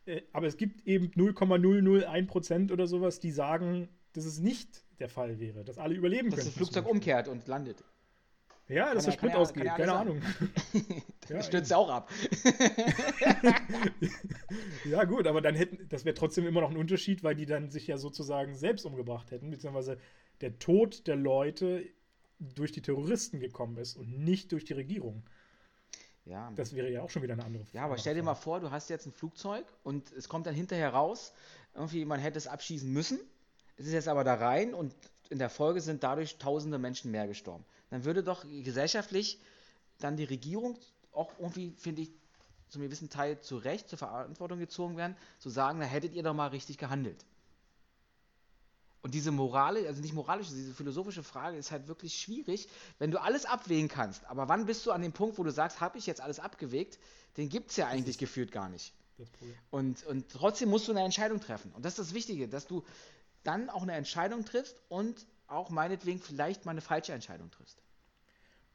Äh, 0.06 0.24
aber 0.34 0.48
es 0.48 0.58
gibt 0.58 0.86
eben 0.86 1.12
0,001% 1.12 2.74
oder 2.74 2.88
sowas, 2.88 3.22
die 3.22 3.32
sagen, 3.32 3.88
dass 4.12 4.26
es 4.26 4.42
nicht 4.42 4.84
der 5.00 5.08
Fall 5.08 5.40
wäre, 5.40 5.64
dass 5.64 5.78
alle 5.78 5.96
überleben 5.96 6.30
dass 6.30 6.40
können. 6.40 6.48
Dass 6.48 6.56
das 6.56 6.56
Flugzeug 6.56 6.90
umkehrt 6.90 7.30
und 7.30 7.48
landet. 7.48 7.86
Ja, 8.70 8.94
dass 8.94 9.06
der 9.06 9.12
Sprit 9.12 9.36
ausgeht, 9.36 9.66
keine 9.66 9.86
sein. 9.86 9.96
Ahnung. 9.96 10.22
ja, 11.30 11.44
Stürzt 11.44 11.74
auch 11.74 11.90
ab. 11.90 12.10
ja, 14.86 15.04
gut, 15.04 15.28
aber 15.28 15.42
dann 15.42 15.56
hätten, 15.56 15.88
das 15.90 16.06
wäre 16.06 16.16
trotzdem 16.16 16.48
immer 16.48 16.62
noch 16.62 16.72
ein 16.72 16.78
Unterschied, 16.78 17.24
weil 17.24 17.36
die 17.36 17.46
dann 17.46 17.70
sich 17.70 17.88
ja 17.88 17.98
sozusagen 17.98 18.56
selbst 18.56 18.86
umgebracht 18.86 19.32
hätten, 19.32 19.50
beziehungsweise 19.50 19.98
der 20.40 20.60
Tod 20.60 21.08
der 21.08 21.18
Leute 21.18 21.86
durch 22.40 22.72
die 22.72 22.82
Terroristen 22.82 23.40
gekommen 23.40 23.78
ist 23.78 23.98
und 23.98 24.20
nicht 24.20 24.52
durch 24.54 24.64
die 24.64 24.74
Regierung. 24.74 25.24
Ja. 26.26 26.52
Das 26.56 26.74
wäre 26.74 26.90
ja 26.90 27.02
auch 27.02 27.10
schon 27.10 27.22
wieder 27.22 27.34
eine 27.34 27.44
andere 27.44 27.66
Frage. 27.66 27.78
Ja, 27.78 27.86
aber 27.86 27.98
stell 27.98 28.16
dir 28.16 28.24
mal 28.24 28.36
vor, 28.36 28.62
du 28.62 28.72
hast 28.72 28.90
jetzt 28.90 29.06
ein 29.06 29.12
Flugzeug 29.12 29.66
und 29.84 30.10
es 30.14 30.30
kommt 30.30 30.48
dann 30.48 30.56
hinterher 30.56 30.94
raus, 30.94 31.34
irgendwie 31.76 32.06
man 32.06 32.22
hätte 32.22 32.38
es 32.38 32.48
abschießen 32.48 32.92
müssen. 32.92 33.20
Es 33.76 33.88
ist 33.88 33.94
jetzt 33.94 34.08
aber 34.08 34.24
da 34.24 34.36
rein 34.36 34.74
und 34.74 34.96
in 35.30 35.40
der 35.40 35.50
Folge 35.50 35.82
sind 35.82 36.04
dadurch 36.04 36.38
tausende 36.38 36.78
Menschen 36.78 37.12
mehr 37.12 37.28
gestorben 37.28 37.66
dann 37.94 38.06
würde 38.06 38.24
doch 38.24 38.44
gesellschaftlich 38.44 39.40
dann 40.00 40.18
die 40.18 40.24
Regierung 40.24 40.80
auch 41.12 41.32
irgendwie, 41.38 41.76
finde 41.78 42.02
ich, 42.02 42.10
zu 42.70 42.80
einem 42.80 42.88
gewissen 42.88 43.12
Teil 43.12 43.40
zu 43.40 43.58
Recht 43.58 43.88
zur 43.88 44.00
Verantwortung 44.00 44.58
gezogen 44.58 44.98
werden, 44.98 45.16
zu 45.38 45.52
sagen, 45.52 45.80
da 45.80 45.86
hättet 45.86 46.16
ihr 46.16 46.24
doch 46.24 46.34
mal 46.34 46.48
richtig 46.48 46.80
gehandelt. 46.80 47.24
Und 49.04 49.14
diese 49.14 49.30
moralische, 49.30 49.88
also 49.88 50.02
nicht 50.02 50.16
moralische, 50.16 50.56
diese 50.56 50.74
philosophische 50.74 51.22
Frage 51.22 51.56
ist 51.56 51.70
halt 51.70 51.88
wirklich 51.88 52.16
schwierig, 52.16 52.68
wenn 52.98 53.12
du 53.12 53.22
alles 53.22 53.46
abwägen 53.46 53.90
kannst. 53.90 54.26
Aber 54.26 54.50
wann 54.50 54.66
bist 54.66 54.84
du 54.88 54.92
an 54.92 55.04
dem 55.04 55.14
Punkt, 55.14 55.38
wo 55.38 55.44
du 55.44 55.52
sagst, 55.52 55.80
habe 55.80 56.00
ich 56.00 56.08
jetzt 56.08 56.20
alles 56.20 56.40
abgewegt? 56.40 56.98
Den 57.38 57.48
gibt 57.48 57.70
es 57.70 57.78
ja 57.78 57.86
eigentlich 57.86 58.18
gefühlt 58.18 58.52
gar 58.52 58.70
nicht. 58.70 58.92
Und, 59.70 60.04
und 60.08 60.32
trotzdem 60.32 60.70
musst 60.70 60.88
du 60.88 60.94
eine 60.94 61.04
Entscheidung 61.04 61.40
treffen. 61.40 61.72
Und 61.74 61.86
das 61.86 62.00
ist 62.00 62.08
das 62.08 62.14
Wichtige, 62.16 62.48
dass 62.48 62.66
du 62.66 62.84
dann 63.44 63.70
auch 63.70 63.84
eine 63.84 63.94
Entscheidung 63.94 64.46
triffst 64.46 64.82
und 64.90 65.28
auch 65.48 65.70
meinetwegen 65.70 66.20
vielleicht 66.20 66.66
mal 66.66 66.72
eine 66.72 66.82
falsche 66.82 67.14
Entscheidung 67.14 67.52
triffst. 67.52 67.82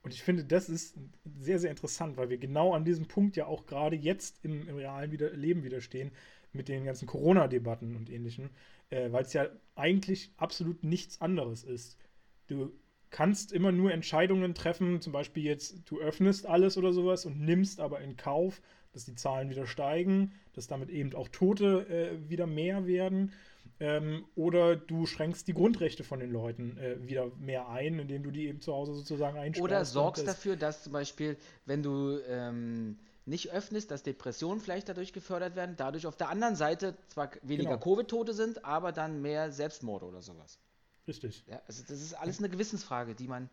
Und 0.03 0.15
ich 0.15 0.23
finde, 0.23 0.45
das 0.45 0.69
ist 0.69 0.97
sehr, 1.39 1.59
sehr 1.59 1.71
interessant, 1.71 2.17
weil 2.17 2.31
wir 2.31 2.39
genau 2.39 2.73
an 2.73 2.85
diesem 2.85 3.07
Punkt 3.07 3.37
ja 3.37 3.47
auch 3.47 3.67
gerade 3.67 3.97
jetzt 3.97 4.45
im, 4.45 4.69
im 4.69 4.77
realen 4.77 5.11
wieder 5.11 5.31
Leben 5.33 5.65
widerstehen 5.65 6.13
mit 6.53 6.69
den 6.69 6.85
ganzen 6.85 7.07
Corona-Debatten 7.07 7.97
und 7.97 8.09
ähnlichen, 8.09 8.51
äh, 8.91 9.11
weil 9.13 9.25
es 9.25 9.33
ja 9.33 9.49
eigentlich 9.75 10.33
absolut 10.37 10.83
nichts 10.85 11.21
anderes 11.21 11.65
ist. 11.65 11.99
Du 12.47 12.73
kannst 13.11 13.53
immer 13.53 13.73
nur 13.73 13.93
Entscheidungen 13.93 14.55
treffen, 14.55 15.01
zum 15.01 15.13
Beispiel 15.13 15.43
jetzt, 15.43 15.91
du 15.91 16.01
öffnest 16.01 16.47
alles 16.47 16.77
oder 16.77 16.93
sowas 16.93 17.27
und 17.27 17.41
nimmst 17.41 17.81
aber 17.81 18.01
in 18.01 18.17
Kauf, 18.17 18.61
dass 18.93 19.05
die 19.05 19.15
Zahlen 19.15 19.51
wieder 19.51 19.67
steigen, 19.67 20.33
dass 20.55 20.67
damit 20.67 20.91
eben 20.91 21.15
auch 21.15 21.29
Tote 21.29 21.87
äh, 21.89 22.31
wieder 22.31 22.47
mehr 22.47 22.87
werden. 22.87 23.33
Ähm, 23.81 24.25
oder 24.35 24.75
du 24.75 25.07
schränkst 25.07 25.47
die 25.47 25.55
Grundrechte 25.55 26.03
von 26.03 26.19
den 26.19 26.31
Leuten 26.31 26.77
äh, 26.79 27.07
wieder 27.07 27.31
mehr 27.39 27.69
ein, 27.69 27.99
indem 28.01 28.25
du 28.25 28.31
die 28.31 28.49
eben 28.49 28.61
zu 28.61 28.73
Hause 28.73 28.95
sozusagen 28.95 29.39
einsperrst. 29.39 29.63
Oder 29.63 29.85
sorgst 29.85 30.27
dafür, 30.27 30.57
dass 30.57 30.83
zum 30.83 30.93
Beispiel, 30.93 31.37
wenn 31.65 31.83
du 31.83 32.19
ähm, 32.27 32.99
nicht 33.25 33.53
öffnest, 33.53 33.91
dass 33.91 34.03
Depressionen 34.03 34.61
vielleicht 34.61 34.89
dadurch 34.89 35.13
gefördert 35.13 35.55
werden, 35.55 35.77
dadurch 35.77 36.07
auf 36.07 36.17
der 36.17 36.29
anderen 36.29 36.57
Seite 36.57 36.97
zwar 37.09 37.31
weniger 37.43 37.77
genau. 37.77 37.83
Covid-Tote 37.83 38.33
sind, 38.35 38.65
aber 38.65 38.91
dann 38.91 39.23
mehr 39.23 39.53
Selbstmorde 39.53 40.07
oder 40.07 40.23
sowas. 40.23 40.59
Richtig. 41.07 41.45
Ja, 41.47 41.61
also 41.67 41.83
das 41.87 42.01
ist 42.03 42.15
alles 42.15 42.39
eine 42.39 42.49
Gewissensfrage, 42.49 43.15
die 43.15 43.29
man, 43.29 43.49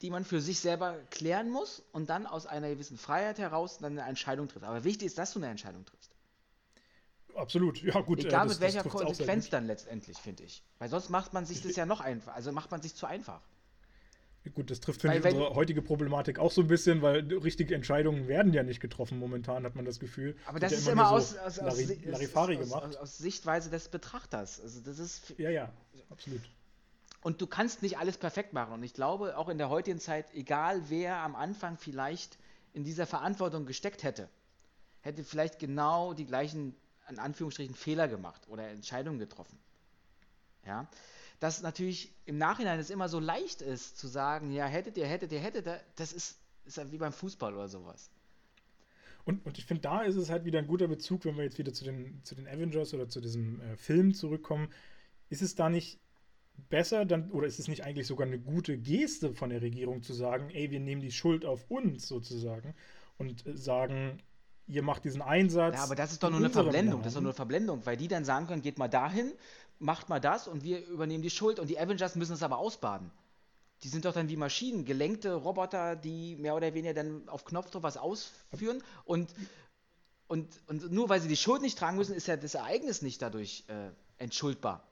die 0.00 0.10
man 0.10 0.24
für 0.24 0.40
sich 0.40 0.60
selber 0.60 0.96
klären 1.10 1.50
muss 1.50 1.82
und 1.92 2.08
dann 2.08 2.26
aus 2.26 2.46
einer 2.46 2.70
gewissen 2.70 2.96
Freiheit 2.96 3.38
heraus 3.38 3.78
dann 3.78 3.98
eine 3.98 4.08
Entscheidung 4.08 4.48
trifft. 4.48 4.64
Aber 4.64 4.84
wichtig 4.84 5.06
ist, 5.06 5.18
dass 5.18 5.32
du 5.32 5.38
eine 5.38 5.48
Entscheidung 5.48 5.84
triffst. 5.84 6.17
Absolut, 7.34 7.82
ja 7.82 8.00
gut. 8.00 8.20
Egal 8.20 8.46
äh, 8.46 8.48
das, 8.48 8.58
mit 8.58 8.60
welcher 8.60 8.88
Konsequenz 8.88 9.48
dann 9.50 9.66
letztendlich, 9.66 10.18
finde 10.18 10.44
ich. 10.44 10.62
Weil 10.78 10.88
sonst 10.88 11.08
macht 11.08 11.32
man 11.32 11.46
sich 11.46 11.62
das 11.62 11.76
ja 11.76 11.86
noch 11.86 12.00
einfach, 12.00 12.34
also 12.34 12.52
macht 12.52 12.70
man 12.70 12.82
sich 12.82 12.94
zu 12.94 13.06
einfach. 13.06 13.40
Gut, 14.54 14.70
das 14.70 14.80
trifft, 14.80 15.02
finde 15.02 15.18
ich, 15.18 15.24
unsere 15.24 15.54
heutige 15.54 15.82
Problematik 15.82 16.38
auch 16.38 16.50
so 16.50 16.62
ein 16.62 16.68
bisschen, 16.68 17.02
weil 17.02 17.20
richtige 17.34 17.74
Entscheidungen 17.74 18.28
werden 18.28 18.54
ja 18.54 18.62
nicht 18.62 18.80
getroffen 18.80 19.18
momentan, 19.18 19.64
hat 19.64 19.74
man 19.74 19.84
das 19.84 20.00
Gefühl. 20.00 20.36
Aber 20.46 20.58
das, 20.58 20.72
das 20.72 20.80
ist 20.80 20.88
immer, 20.88 21.02
immer 21.02 21.10
aus, 21.10 21.36
aus, 21.36 21.58
Larry, 21.58 22.00
Larifari 22.04 22.56
aus, 22.56 22.64
gemacht. 22.64 22.84
Aus, 22.84 22.96
aus, 22.96 23.18
Sichtweise 23.18 23.68
des 23.68 23.88
Betrachters. 23.88 24.60
Also 24.60 24.80
das 24.80 24.98
ist. 24.98 25.34
Ja, 25.38 25.50
ja, 25.50 25.70
absolut. 26.08 26.40
Und 27.20 27.40
du 27.40 27.46
kannst 27.46 27.82
nicht 27.82 27.98
alles 27.98 28.16
perfekt 28.16 28.52
machen. 28.52 28.72
Und 28.74 28.82
ich 28.82 28.94
glaube, 28.94 29.36
auch 29.36 29.48
in 29.48 29.58
der 29.58 29.68
heutigen 29.68 29.98
Zeit, 29.98 30.32
egal 30.34 30.82
wer 30.88 31.18
am 31.18 31.34
Anfang 31.34 31.76
vielleicht 31.76 32.38
in 32.72 32.84
dieser 32.84 33.06
Verantwortung 33.06 33.66
gesteckt 33.66 34.02
hätte, 34.02 34.28
hätte 35.00 35.24
vielleicht 35.24 35.58
genau 35.58 36.14
die 36.14 36.26
gleichen, 36.26 36.74
in 37.08 37.18
Anführungsstrichen, 37.18 37.74
Fehler 37.74 38.08
gemacht 38.08 38.48
oder 38.48 38.68
Entscheidungen 38.68 39.18
getroffen. 39.18 39.58
Ja 40.66 40.88
dass 41.40 41.62
natürlich 41.62 42.12
im 42.26 42.38
Nachhinein 42.38 42.78
es 42.78 42.90
immer 42.90 43.08
so 43.08 43.20
leicht 43.20 43.62
ist 43.62 43.98
zu 43.98 44.08
sagen, 44.08 44.52
ja, 44.52 44.66
hättet 44.66 44.96
ihr, 44.96 45.06
hättet 45.06 45.32
ihr, 45.32 45.40
hättet 45.40 45.66
ihr, 45.66 45.80
das 45.96 46.12
ist, 46.12 46.38
ist 46.64 46.92
wie 46.92 46.98
beim 46.98 47.12
Fußball 47.12 47.54
oder 47.54 47.68
sowas. 47.68 48.10
Und, 49.24 49.44
und 49.46 49.58
ich 49.58 49.66
finde, 49.66 49.82
da 49.82 50.02
ist 50.02 50.16
es 50.16 50.30
halt 50.30 50.44
wieder 50.44 50.58
ein 50.58 50.66
guter 50.66 50.88
Bezug, 50.88 51.24
wenn 51.24 51.36
wir 51.36 51.44
jetzt 51.44 51.58
wieder 51.58 51.72
zu 51.72 51.84
den, 51.84 52.20
zu 52.24 52.34
den 52.34 52.48
Avengers 52.48 52.94
oder 52.94 53.08
zu 53.08 53.20
diesem 53.20 53.60
äh, 53.60 53.76
Film 53.76 54.14
zurückkommen. 54.14 54.68
Ist 55.28 55.42
es 55.42 55.54
da 55.54 55.68
nicht 55.68 56.00
besser 56.70 57.04
dann, 57.04 57.30
oder 57.30 57.46
ist 57.46 57.60
es 57.60 57.68
nicht 57.68 57.84
eigentlich 57.84 58.06
sogar 58.06 58.26
eine 58.26 58.38
gute 58.38 58.78
Geste 58.78 59.32
von 59.34 59.50
der 59.50 59.62
Regierung 59.62 60.02
zu 60.02 60.14
sagen, 60.14 60.50
ey, 60.50 60.70
wir 60.70 60.80
nehmen 60.80 61.02
die 61.02 61.12
Schuld 61.12 61.44
auf 61.44 61.70
uns 61.70 62.08
sozusagen 62.08 62.74
und 63.16 63.46
äh, 63.46 63.56
sagen, 63.56 64.18
ihr 64.68 64.82
macht 64.82 65.04
diesen 65.04 65.22
Einsatz. 65.22 65.74
Ja, 65.74 65.82
aber 65.82 65.94
das 65.94 66.12
ist 66.12 66.22
doch 66.22 66.30
nur 66.30 66.38
eine 66.38 66.50
Verblendung. 66.50 66.94
Namen. 66.94 67.02
Das 67.02 67.12
ist 67.12 67.16
doch 67.16 67.22
nur 67.22 67.30
eine 67.30 67.36
Verblendung, 67.36 67.84
weil 67.84 67.96
die 67.96 68.08
dann 68.08 68.24
sagen 68.24 68.46
können, 68.46 68.62
geht 68.62 68.78
mal 68.78 68.88
dahin, 68.88 69.32
macht 69.78 70.08
mal 70.08 70.20
das 70.20 70.48
und 70.48 70.62
wir 70.62 70.86
übernehmen 70.86 71.22
die 71.22 71.30
Schuld 71.30 71.58
und 71.58 71.68
die 71.68 71.78
Avengers 71.78 72.14
müssen 72.14 72.34
es 72.34 72.42
aber 72.42 72.58
ausbaden. 72.58 73.10
Die 73.82 73.88
sind 73.88 74.04
doch 74.04 74.12
dann 74.12 74.28
wie 74.28 74.36
Maschinen, 74.36 74.84
gelenkte 74.84 75.34
Roboter, 75.34 75.94
die 75.96 76.36
mehr 76.36 76.56
oder 76.56 76.74
weniger 76.74 76.94
dann 76.94 77.28
auf 77.28 77.44
Knopfdruck 77.44 77.82
was 77.82 77.96
ausführen 77.96 78.82
und, 79.04 79.32
und, 80.26 80.60
und 80.66 80.90
nur 80.92 81.08
weil 81.08 81.20
sie 81.20 81.28
die 81.28 81.36
Schuld 81.36 81.62
nicht 81.62 81.78
tragen 81.78 81.96
müssen, 81.96 82.14
ist 82.14 82.26
ja 82.26 82.36
das 82.36 82.54
Ereignis 82.54 83.02
nicht 83.02 83.22
dadurch 83.22 83.64
äh, 83.68 83.90
entschuldbar. 84.22 84.84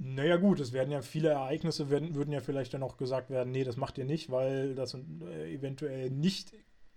Naja 0.00 0.36
gut, 0.36 0.60
es 0.60 0.72
werden 0.72 0.92
ja 0.92 1.02
viele 1.02 1.30
Ereignisse, 1.30 1.90
werden, 1.90 2.14
würden 2.14 2.32
ja 2.32 2.38
vielleicht 2.38 2.72
dann 2.72 2.84
auch 2.84 2.96
gesagt 2.96 3.30
werden, 3.30 3.50
nee, 3.50 3.64
das 3.64 3.76
macht 3.76 3.98
ihr 3.98 4.04
nicht, 4.04 4.30
weil 4.30 4.76
das 4.76 4.94
äh, 4.94 5.52
eventuell 5.52 6.10
nicht 6.10 6.52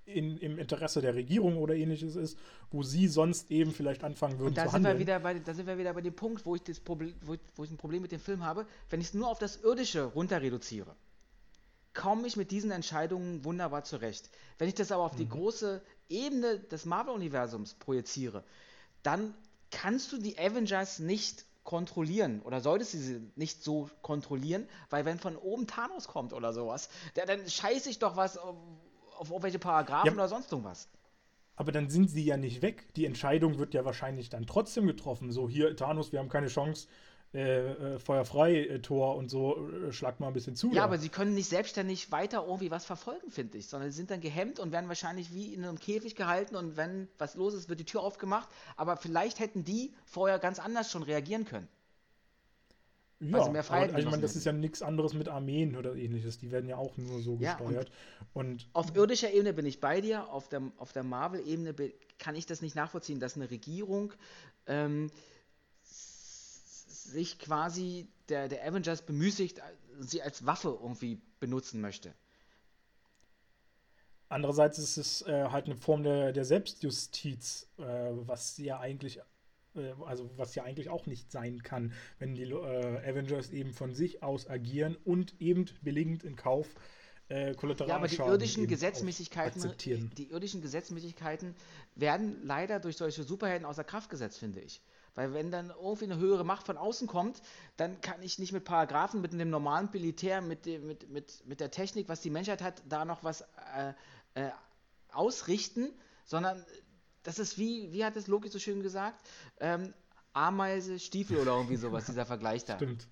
in, 0.05 0.37
im 0.37 0.57
Interesse 0.57 1.01
der 1.01 1.15
Regierung 1.15 1.57
oder 1.57 1.75
ähnliches 1.75 2.15
ist, 2.15 2.37
wo 2.71 2.83
sie 2.83 3.07
sonst 3.07 3.51
eben 3.51 3.71
vielleicht 3.71 4.03
anfangen 4.03 4.39
würden 4.39 4.49
und 4.49 4.57
da 4.57 4.65
zu 4.65 4.71
sind 4.71 4.75
handeln. 4.75 4.97
Wir 4.97 5.01
wieder 5.01 5.19
bei, 5.19 5.39
da 5.39 5.53
sind 5.53 5.67
wir 5.67 5.77
wieder 5.77 5.93
bei 5.93 6.01
dem 6.01 6.15
Punkt, 6.15 6.45
wo 6.45 6.55
ich, 6.55 6.63
das 6.63 6.79
Problem, 6.79 7.13
wo, 7.21 7.33
ich, 7.33 7.39
wo 7.55 7.63
ich 7.63 7.71
ein 7.71 7.77
Problem 7.77 8.01
mit 8.01 8.11
dem 8.11 8.19
Film 8.19 8.43
habe, 8.43 8.65
wenn 8.89 8.99
ich 8.99 9.07
es 9.07 9.13
nur 9.13 9.27
auf 9.27 9.39
das 9.39 9.57
Irdische 9.57 10.03
runter 10.03 10.41
reduziere. 10.41 10.95
Komme 11.93 12.25
ich 12.25 12.37
mit 12.37 12.51
diesen 12.51 12.71
Entscheidungen 12.71 13.43
wunderbar 13.43 13.83
zurecht. 13.83 14.29
Wenn 14.57 14.69
ich 14.69 14.75
das 14.75 14.91
aber 14.91 15.03
auf 15.03 15.13
mhm. 15.13 15.17
die 15.17 15.29
große 15.29 15.81
Ebene 16.09 16.59
des 16.59 16.85
Marvel-Universums 16.85 17.75
projiziere, 17.75 18.43
dann 19.03 19.33
kannst 19.71 20.11
du 20.11 20.17
die 20.17 20.37
Avengers 20.37 20.99
nicht 20.99 21.45
kontrollieren 21.63 22.41
oder 22.41 22.59
solltest 22.59 22.93
du 22.95 22.97
sie 22.97 23.31
nicht 23.35 23.63
so 23.63 23.89
kontrollieren, 24.01 24.67
weil 24.89 25.05
wenn 25.05 25.19
von 25.19 25.37
oben 25.37 25.67
Thanos 25.67 26.07
kommt 26.07 26.33
oder 26.33 26.53
sowas, 26.53 26.89
der, 27.15 27.25
dann 27.25 27.47
scheiße 27.47 27.89
ich 27.89 27.99
doch 27.99 28.15
was, 28.15 28.39
auf 29.21 29.29
irgendwelche 29.29 29.59
Paragraphen 29.59 30.07
ja. 30.07 30.13
oder 30.13 30.27
sonst 30.27 30.51
irgendwas. 30.51 30.89
Aber 31.55 31.71
dann 31.71 31.89
sind 31.89 32.09
sie 32.09 32.25
ja 32.25 32.37
nicht 32.37 32.63
weg. 32.63 32.91
Die 32.95 33.05
Entscheidung 33.05 33.59
wird 33.59 33.75
ja 33.75 33.85
wahrscheinlich 33.85 34.29
dann 34.29 34.47
trotzdem 34.47 34.87
getroffen. 34.87 35.31
So, 35.31 35.47
hier, 35.47 35.75
Thanos, 35.75 36.11
wir 36.11 36.19
haben 36.19 36.29
keine 36.29 36.47
Chance, 36.47 36.87
äh, 37.33 37.93
äh, 37.93 37.99
feuerfrei 37.99 38.55
äh, 38.55 38.79
Tor 38.79 39.15
und 39.15 39.29
so, 39.29 39.69
äh, 39.69 39.93
schlag 39.93 40.19
mal 40.19 40.27
ein 40.27 40.33
bisschen 40.33 40.55
zu. 40.55 40.69
Ja, 40.69 40.81
da. 40.81 40.83
aber 40.85 40.97
sie 40.97 41.09
können 41.09 41.35
nicht 41.35 41.49
selbstständig 41.49 42.11
weiter 42.11 42.45
irgendwie 42.47 42.71
was 42.71 42.83
verfolgen, 42.83 43.29
finde 43.29 43.59
ich, 43.59 43.67
sondern 43.67 43.91
sie 43.91 43.95
sind 43.95 44.09
dann 44.09 44.21
gehemmt 44.21 44.59
und 44.59 44.71
werden 44.71 44.87
wahrscheinlich 44.87 45.33
wie 45.33 45.53
in 45.53 45.63
einem 45.63 45.79
Käfig 45.79 46.15
gehalten 46.15 46.55
und 46.55 46.75
wenn 46.75 47.07
was 47.19 47.35
los 47.35 47.53
ist, 47.53 47.69
wird 47.69 47.79
die 47.79 47.85
Tür 47.85 48.01
aufgemacht. 48.01 48.49
Aber 48.75 48.97
vielleicht 48.97 49.39
hätten 49.39 49.63
die 49.63 49.93
vorher 50.03 50.39
ganz 50.39 50.57
anders 50.57 50.91
schon 50.91 51.03
reagieren 51.03 51.45
können. 51.45 51.67
Ja, 53.21 53.37
also 53.37 53.51
mehr 53.51 53.63
Freiheit. 53.63 53.93
Also 53.93 53.99
ich 53.99 54.11
meine, 54.11 54.21
das 54.21 54.35
ist 54.35 54.45
ja 54.45 54.51
nichts 54.51 54.81
anderes 54.81 55.13
mit 55.13 55.29
Armeen 55.29 55.75
oder 55.75 55.95
ähnliches. 55.95 56.39
Die 56.39 56.49
werden 56.49 56.67
ja 56.67 56.77
auch 56.77 56.97
nur 56.97 57.21
so 57.21 57.37
ja, 57.39 57.53
gesteuert. 57.53 57.91
Und, 58.33 58.47
und, 58.47 58.67
auf 58.73 58.95
irdischer 58.95 59.31
Ebene 59.31 59.53
bin 59.53 59.67
ich 59.67 59.79
bei 59.79 60.01
dir. 60.01 60.27
Auf 60.29 60.49
der, 60.49 60.63
auf 60.77 60.91
der 60.91 61.03
Marvel-Ebene 61.03 61.75
kann 62.17 62.35
ich 62.35 62.47
das 62.47 62.61
nicht 62.61 62.75
nachvollziehen, 62.75 63.19
dass 63.19 63.35
eine 63.35 63.51
Regierung 63.51 64.13
ähm, 64.65 65.11
sich 65.83 67.37
quasi 67.37 68.07
der, 68.29 68.47
der 68.47 68.65
Avengers 68.65 69.03
bemüßigt, 69.03 69.61
sie 69.99 70.23
als 70.23 70.45
Waffe 70.47 70.79
irgendwie 70.81 71.21
benutzen 71.39 71.79
möchte. 71.79 72.15
Andererseits 74.29 74.79
ist 74.79 74.97
es 74.97 75.21
äh, 75.23 75.49
halt 75.49 75.65
eine 75.65 75.75
Form 75.75 76.03
der, 76.03 76.31
der 76.31 76.45
Selbstjustiz, 76.45 77.67
äh, 77.77 77.83
was 77.83 78.57
ja 78.57 78.79
eigentlich 78.79 79.21
also 80.05 80.29
was 80.37 80.55
ja 80.55 80.63
eigentlich 80.63 80.89
auch 80.89 81.05
nicht 81.05 81.31
sein 81.31 81.63
kann, 81.63 81.93
wenn 82.19 82.35
die 82.35 82.43
äh, 82.43 83.09
Avengers 83.09 83.51
eben 83.51 83.73
von 83.73 83.93
sich 83.93 84.23
aus 84.23 84.49
agieren 84.49 84.97
und 85.05 85.39
eben 85.39 85.65
billigend 85.81 86.23
in 86.23 86.35
Kauf 86.35 86.67
äh, 87.31 87.55
Ja, 87.87 87.95
aber 87.95 88.07
die 88.07 88.17
irdischen 88.17 88.67
Gesetzmäßigkeiten, 88.67 89.73
die 90.17 90.31
irdischen 90.31 90.61
Gesetzmäßigkeiten 90.61 91.55
werden 91.95 92.35
leider 92.43 92.79
durch 92.79 92.97
solche 92.97 93.23
Superhelden 93.23 93.65
außer 93.65 93.85
Kraft 93.85 94.09
gesetzt, 94.09 94.39
finde 94.39 94.59
ich. 94.59 94.81
Weil 95.15 95.33
wenn 95.33 95.51
dann 95.51 95.69
irgendwie 95.69 96.05
eine 96.05 96.17
höhere 96.17 96.43
Macht 96.43 96.65
von 96.65 96.77
außen 96.77 97.07
kommt, 97.07 97.41
dann 97.77 98.01
kann 98.01 98.21
ich 98.21 98.39
nicht 98.39 98.51
mit 98.51 98.65
Paragraphen, 98.65 99.21
mit 99.21 99.33
dem 99.33 99.49
normalen 99.49 99.89
Militär, 99.91 100.41
mit, 100.41 100.65
dem, 100.65 100.87
mit, 100.87 101.09
mit, 101.09 101.45
mit 101.45 101.59
der 101.59 101.71
Technik, 101.71 102.09
was 102.09 102.21
die 102.21 102.29
Menschheit 102.29 102.61
hat, 102.61 102.81
da 102.87 103.05
noch 103.05 103.23
was 103.23 103.41
äh, 103.75 103.93
äh, 104.35 104.51
ausrichten, 105.11 105.93
sondern 106.25 106.65
das 107.23 107.39
ist 107.39 107.57
wie, 107.57 107.91
wie 107.91 108.03
hat 108.03 108.15
es 108.15 108.27
Loki 108.27 108.49
so 108.49 108.59
schön 108.59 108.81
gesagt? 108.81 109.19
Ähm, 109.59 109.93
Ameise, 110.33 110.99
Stiefel 110.99 111.37
oder 111.37 111.51
irgendwie 111.51 111.75
sowas, 111.75 112.05
dieser 112.05 112.25
Vergleich 112.25 112.65
da. 112.65 112.75
Stimmt. 112.75 113.07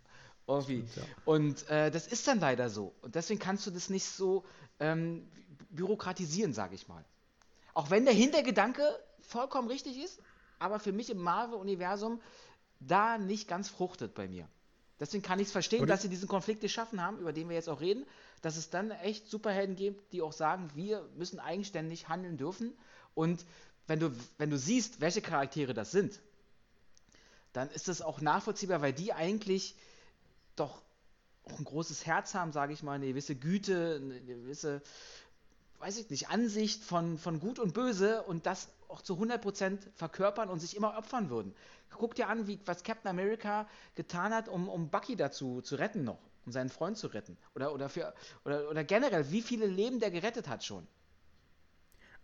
Irgendwie. 0.47 0.87
Stimmt, 0.87 0.95
ja. 0.95 1.03
Und 1.25 1.69
äh, 1.69 1.91
das 1.91 2.07
ist 2.07 2.27
dann 2.27 2.39
leider 2.39 2.69
so. 2.69 2.93
Und 3.01 3.15
deswegen 3.15 3.39
kannst 3.39 3.67
du 3.67 3.71
das 3.71 3.89
nicht 3.89 4.05
so 4.05 4.45
ähm, 4.79 5.27
bürokratisieren, 5.69 6.53
sage 6.53 6.75
ich 6.75 6.87
mal. 6.87 7.03
Auch 7.73 7.89
wenn 7.91 8.05
der 8.05 8.13
Hintergedanke 8.13 8.83
vollkommen 9.21 9.67
richtig 9.67 10.01
ist, 10.01 10.19
aber 10.57 10.79
für 10.79 10.91
mich 10.91 11.09
im 11.09 11.19
Marvel-Universum 11.19 12.21
da 12.79 13.17
nicht 13.17 13.47
ganz 13.47 13.69
fruchtet 13.69 14.13
bei 14.15 14.27
mir. 14.27 14.47
Deswegen 14.99 15.23
kann 15.23 15.39
ich 15.39 15.47
es 15.47 15.51
verstehen, 15.51 15.83
Oder? 15.83 15.93
dass 15.93 16.01
sie 16.01 16.09
diesen 16.09 16.27
Konflikt 16.27 16.61
geschaffen 16.61 17.01
haben, 17.01 17.19
über 17.19 17.31
den 17.31 17.47
wir 17.47 17.55
jetzt 17.55 17.69
auch 17.69 17.79
reden, 17.79 18.05
dass 18.41 18.57
es 18.57 18.69
dann 18.69 18.91
echt 18.91 19.29
Superhelden 19.29 19.75
gibt, 19.75 20.11
die 20.11 20.21
auch 20.21 20.33
sagen, 20.33 20.69
wir 20.75 21.07
müssen 21.15 21.39
eigenständig 21.39 22.09
handeln 22.09 22.37
dürfen. 22.37 22.73
Und 23.15 23.45
wenn 23.89 23.99
du, 23.99 24.11
wenn 24.37 24.51
du 24.51 24.57
siehst, 24.57 25.01
welche 25.01 25.21
Charaktere 25.21 25.73
das 25.73 25.89
sind, 25.89 26.19
dann 27.53 27.69
ist 27.71 27.87
das 27.87 28.03
auch 28.03 28.21
nachvollziehbar, 28.21 28.81
weil 28.83 28.93
die 28.93 29.13
eigentlich 29.13 29.75
doch 30.55 30.83
auch 31.43 31.57
ein 31.57 31.65
großes 31.65 32.05
Herz 32.05 32.35
haben, 32.35 32.51
sage 32.51 32.71
ich 32.73 32.83
mal, 32.83 32.93
eine 32.93 33.07
gewisse 33.07 33.35
Güte, 33.35 33.99
eine 33.99 34.21
gewisse, 34.21 34.83
weiß 35.79 35.97
ich 35.97 36.09
nicht, 36.11 36.29
Ansicht 36.29 36.83
von, 36.83 37.17
von 37.17 37.39
Gut 37.39 37.57
und 37.57 37.73
Böse 37.73 38.21
und 38.21 38.45
das 38.45 38.69
auch 38.89 39.01
zu 39.01 39.15
100% 39.15 39.79
verkörpern 39.95 40.49
und 40.49 40.59
sich 40.59 40.75
immer 40.75 40.95
opfern 40.95 41.31
würden. 41.31 41.55
Guck 41.89 42.13
dir 42.13 42.27
an, 42.27 42.45
wie, 42.45 42.59
was 42.65 42.83
Captain 42.83 43.09
America 43.09 43.67
getan 43.95 44.35
hat, 44.35 44.49
um, 44.49 44.69
um 44.69 44.89
Bucky 44.91 45.15
dazu 45.15 45.61
zu 45.61 45.77
retten 45.77 46.03
noch, 46.03 46.19
um 46.45 46.51
seinen 46.51 46.69
Freund 46.69 46.95
zu 46.95 47.07
retten. 47.07 47.37
Oder, 47.55 47.73
oder, 47.73 47.89
für, 47.89 48.13
oder, 48.45 48.69
oder 48.69 48.83
generell, 48.83 49.31
wie 49.31 49.41
viele 49.41 49.65
Leben 49.65 49.99
der 49.99 50.11
gerettet 50.11 50.47
hat 50.47 50.63
schon. 50.63 50.87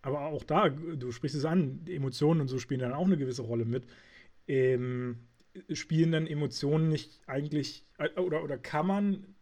Aber 0.02 0.26
auch 0.26 0.44
da, 0.44 0.68
du 0.68 1.10
sprichst 1.10 1.36
es 1.36 1.44
an, 1.44 1.80
Emotionen 1.86 2.40
und 2.40 2.48
so 2.48 2.58
spielen 2.58 2.80
dann 2.80 2.92
auch 2.92 3.06
eine 3.06 3.16
gewisse 3.16 3.42
Rolle 3.42 3.64
mit. 3.64 3.86
Ähm, 4.46 5.18
spielen 5.72 6.12
dann 6.12 6.26
Emotionen 6.26 6.88
nicht 6.88 7.20
eigentlich, 7.26 7.84
äh, 7.98 8.08
oder, 8.20 8.42
oder 8.44 8.58
kann 8.58 8.86
man 8.86 9.34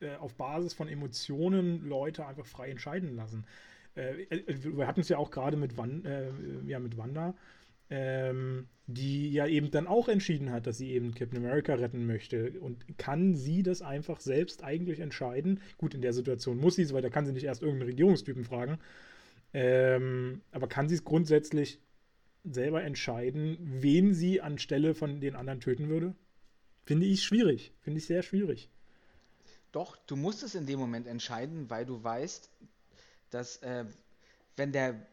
äh, 0.00 0.14
auf 0.16 0.34
Basis 0.34 0.74
von 0.74 0.88
Emotionen 0.88 1.86
Leute 1.88 2.26
einfach 2.26 2.46
frei 2.46 2.70
entscheiden 2.70 3.16
lassen? 3.16 3.44
Äh, 3.96 4.22
äh 4.24 4.76
wir 4.76 4.86
hatten 4.86 5.00
es 5.00 5.08
ja 5.08 5.18
auch 5.18 5.30
gerade 5.30 5.56
mit, 5.56 5.76
Wan, 5.76 6.04
äh, 6.04 6.30
ja, 6.66 6.78
mit 6.78 6.96
Wanda, 6.96 7.34
ähm, 7.90 8.68
die 8.86 9.32
ja 9.32 9.46
eben 9.46 9.70
dann 9.70 9.86
auch 9.86 10.08
entschieden 10.08 10.50
hat, 10.50 10.66
dass 10.66 10.78
sie 10.78 10.90
eben 10.90 11.14
Captain 11.14 11.38
America 11.38 11.74
retten 11.74 12.06
möchte. 12.06 12.52
Und 12.60 12.98
kann 12.98 13.34
sie 13.34 13.62
das 13.62 13.82
einfach 13.82 14.20
selbst 14.20 14.62
eigentlich 14.62 15.00
entscheiden? 15.00 15.60
Gut, 15.78 15.94
in 15.94 16.02
der 16.02 16.12
Situation 16.12 16.58
muss 16.58 16.76
sie 16.76 16.82
es, 16.82 16.92
weil 16.92 17.02
da 17.02 17.10
kann 17.10 17.26
sie 17.26 17.32
nicht 17.32 17.44
erst 17.44 17.62
irgendeinen 17.62 17.90
Regierungstypen 17.90 18.44
fragen. 18.44 18.78
Ähm, 19.54 20.42
aber 20.50 20.68
kann 20.68 20.88
sie 20.88 20.96
es 20.96 21.04
grundsätzlich 21.04 21.80
selber 22.42 22.82
entscheiden, 22.82 23.56
wen 23.60 24.12
sie 24.12 24.40
anstelle 24.40 24.94
von 24.94 25.20
den 25.20 25.36
anderen 25.36 25.60
töten 25.60 25.88
würde? 25.88 26.14
Finde 26.84 27.06
ich 27.06 27.22
schwierig. 27.22 27.72
Finde 27.80 27.98
ich 27.98 28.06
sehr 28.06 28.22
schwierig. 28.22 28.68
Doch, 29.72 29.96
du 29.96 30.16
musst 30.16 30.42
es 30.42 30.54
in 30.54 30.66
dem 30.66 30.78
Moment 30.78 31.06
entscheiden, 31.06 31.70
weil 31.70 31.86
du 31.86 32.02
weißt, 32.02 32.50
dass 33.30 33.56
äh, 33.58 33.86
wenn 34.56 34.72
der 34.72 35.06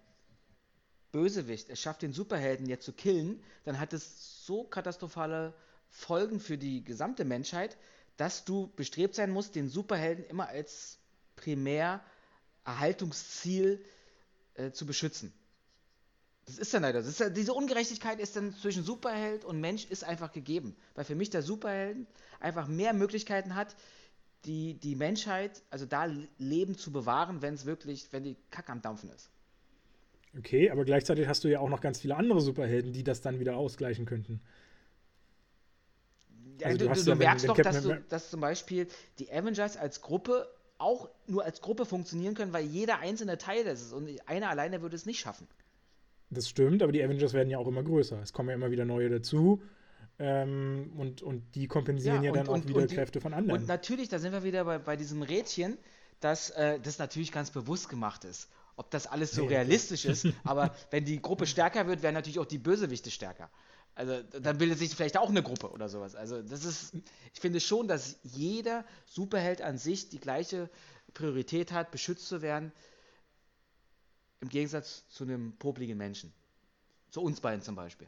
Bösewicht 1.12 1.70
es 1.70 1.82
schafft, 1.82 2.02
den 2.02 2.14
Superhelden 2.14 2.68
jetzt 2.68 2.86
zu 2.86 2.94
killen, 2.94 3.42
dann 3.64 3.80
hat 3.80 3.94
es 3.94 4.46
so 4.46 4.64
katastrophale 4.64 5.54
Folgen 5.90 6.40
für 6.40 6.58
die 6.58 6.84
gesamte 6.84 7.26
Menschheit, 7.26 7.78
dass 8.18 8.46
du 8.46 8.72
bestrebt 8.76 9.16
sein 9.16 9.32
musst, 9.32 9.56
den 9.56 9.70
Superhelden 9.70 10.26
immer 10.26 10.48
als 10.48 11.00
primär 11.36 12.04
Erhaltungsziel 12.66 13.84
äh, 14.62 14.72
zu 14.72 14.86
beschützen. 14.86 15.34
Das 16.46 16.58
ist 16.58 16.74
dann 16.74 16.82
leider. 16.82 17.02
Ja, 17.02 17.30
diese 17.30 17.54
Ungerechtigkeit 17.54 18.20
ist 18.20 18.36
dann 18.36 18.54
zwischen 18.54 18.84
Superheld 18.84 19.46
und 19.46 19.60
Mensch 19.60 19.86
ist 19.86 20.04
einfach 20.04 20.32
gegeben. 20.32 20.76
Weil 20.96 21.06
für 21.06 21.16
mich 21.16 21.30
der 21.30 21.42
Superheld 21.42 21.98
einfach 22.40 22.68
mehr 22.68 22.94
Möglichkeiten 22.94 23.56
hat, 23.56 23.76
die, 24.46 24.74
die 24.74 24.96
Menschheit, 24.96 25.62
also 25.70 25.86
da 25.86 26.10
Leben 26.40 26.78
zu 26.78 26.92
bewahren, 26.92 27.42
wenn 27.42 27.54
es 27.54 27.66
wirklich, 27.66 28.12
wenn 28.12 28.24
die 28.24 28.38
Kacke 28.50 28.72
am 28.72 28.82
Dampfen 28.82 29.12
ist. 29.12 29.30
Okay, 30.38 30.72
aber 30.72 30.84
gleichzeitig 30.86 31.28
hast 31.28 31.44
du 31.44 31.50
ja 31.50 31.60
auch 31.60 31.70
noch 31.70 31.82
ganz 31.82 32.00
viele 32.00 32.16
andere 32.16 32.42
Superhelden, 32.42 32.94
die 32.94 33.04
das 33.04 33.22
dann 33.22 33.40
wieder 33.40 33.58
ausgleichen 33.58 34.06
könnten. 34.06 34.42
Also 36.64 36.78
du, 36.78 36.88
du, 36.88 37.04
du 37.04 37.10
ja, 37.10 37.16
merkst 37.16 37.50
doch, 37.50 37.58
dass, 37.58 37.84
du, 37.84 38.00
dass 38.10 38.30
zum 38.30 38.40
Beispiel 38.40 38.88
die 39.20 39.32
Avengers 39.32 39.78
als 39.78 40.02
Gruppe 40.02 40.48
auch 40.82 41.10
nur 41.28 41.44
als 41.44 41.62
Gruppe 41.62 41.86
funktionieren 41.86 42.34
können, 42.34 42.54
weil 42.54 42.66
jeder 42.66 43.00
einzelne 43.00 43.38
Teil 43.38 43.64
das 43.64 43.82
ist 43.82 43.94
und 43.94 44.10
einer 44.26 44.50
alleine 44.50 44.82
würde 44.82 44.96
es 44.96 45.06
nicht 45.06 45.20
schaffen. 45.20 45.48
Das 46.30 46.48
stimmt, 46.48 46.82
aber 46.82 46.92
die 46.92 47.04
Avengers 47.04 47.34
werden 47.34 47.50
ja 47.50 47.58
auch 47.58 47.68
immer 47.68 47.84
größer. 47.84 48.22
Es 48.22 48.32
kommen 48.34 48.50
ja 48.50 48.56
immer 48.56 48.72
wieder 48.72 48.86
neue 48.86 49.10
dazu. 49.10 49.62
Ähm, 50.18 50.94
und, 50.98 51.22
und 51.22 51.56
die 51.56 51.68
kompensieren 51.68 52.24
ja, 52.24 52.30
ja 52.30 52.32
dann 52.32 52.48
und, 52.48 52.64
auch 52.64 52.70
wieder 52.70 52.88
die, 52.88 52.96
Kräfte 52.96 53.22
von 53.22 53.34
anderen. 53.34 53.62
Und 53.62 53.68
natürlich, 53.68 54.08
da 54.08 54.20
sind 54.20 54.32
wir 54.32 54.44
wieder 54.44 54.66
bei, 54.66 54.78
bei 54.78 54.96
diesem 54.96 55.24
Rädchen, 55.24 55.78
dass 56.20 56.52
äh, 56.52 56.80
das 56.80 57.00
natürlich 57.00 57.32
ganz 57.32 57.52
bewusst 57.52 57.90
gemacht 57.90 58.24
ist. 58.24 58.50
Ob 58.78 58.90
das 58.92 59.08
alles 59.08 59.32
so 59.32 59.44
ja, 59.44 59.50
realistisch 59.50 60.06
ist, 60.06 60.28
aber 60.44 60.74
wenn 60.90 61.06
die 61.06 61.22
Gruppe 61.22 61.48
stärker 61.48 61.88
wird, 61.88 62.02
werden 62.04 62.14
natürlich 62.14 62.40
auch 62.40 62.46
die 62.46 62.60
Bösewichte 62.60 63.12
stärker. 63.12 63.50
Also 63.96 64.22
dann 64.24 64.58
bildet 64.58 64.80
sich 64.80 64.96
vielleicht 64.96 65.18
auch 65.18 65.30
eine 65.30 65.44
Gruppe 65.44 65.70
oder 65.70 65.90
sowas. 65.90 66.16
Also 66.16 66.42
das 66.42 66.64
ist, 66.64 66.94
ich 67.34 67.40
finde 67.40 67.60
schon, 67.60 67.88
dass 67.88 68.18
jeder 68.24 68.86
Superheld 69.06 69.62
an 69.62 69.78
sich 69.78 70.10
die 70.10 70.20
gleiche 70.20 70.70
Priorität 71.14 71.72
hat, 71.72 71.92
beschützt 71.92 72.28
zu 72.28 72.42
werden. 72.42 72.72
Im 74.40 74.50
Gegensatz 74.50 75.08
zu 75.10 75.24
einem 75.24 75.54
popligen 75.58 75.98
Menschen. 75.98 76.34
Zu 77.10 77.22
uns 77.22 77.42
beiden 77.42 77.62
zum 77.62 77.76
Beispiel. 77.76 78.08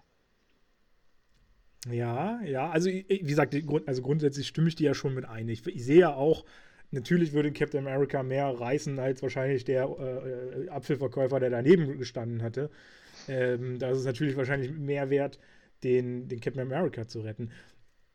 Ja, 1.91 2.41
ja, 2.43 2.69
also 2.69 2.89
wie 2.89 3.19
gesagt, 3.19 3.55
also 3.85 4.01
grundsätzlich 4.01 4.47
stimme 4.47 4.69
ich 4.69 4.75
dir 4.75 4.87
ja 4.87 4.93
schon 4.93 5.13
mit 5.13 5.25
ein. 5.25 5.49
Ich, 5.49 5.67
ich 5.67 5.83
sehe 5.83 5.99
ja 5.99 6.13
auch, 6.13 6.45
natürlich 6.91 7.33
würde 7.33 7.51
Captain 7.51 7.85
America 7.85 8.23
mehr 8.23 8.47
reißen 8.47 8.97
als 8.99 9.21
wahrscheinlich 9.21 9.65
der 9.65 9.83
äh, 9.89 10.69
Apfelverkäufer, 10.69 11.41
der 11.41 11.49
daneben 11.49 11.97
gestanden 11.97 12.41
hatte. 12.41 12.69
Ähm, 13.27 13.79
da 13.79 13.89
ist 13.89 13.99
es 13.99 14.05
natürlich 14.05 14.37
wahrscheinlich 14.37 14.71
mehr 14.71 15.09
wert, 15.09 15.39
den, 15.83 16.27
den 16.27 16.39
Captain 16.39 16.61
America 16.61 17.07
zu 17.07 17.21
retten. 17.21 17.51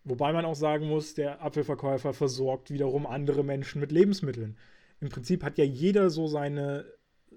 Wobei 0.05 0.33
man 0.33 0.45
auch 0.45 0.55
sagen 0.55 0.87
muss, 0.87 1.15
der 1.15 1.43
Apfelverkäufer 1.43 2.15
versorgt 2.15 2.71
wiederum 2.71 3.07
andere 3.07 3.45
Menschen 3.45 3.81
mit 3.81 3.93
Lebensmitteln. 3.93 4.57
Im 5.01 5.11
Prinzip 5.11 5.45
hat 5.45 5.59
ja 5.59 5.65
jeder 5.65 6.11
so 6.11 6.27
seine 6.27 6.87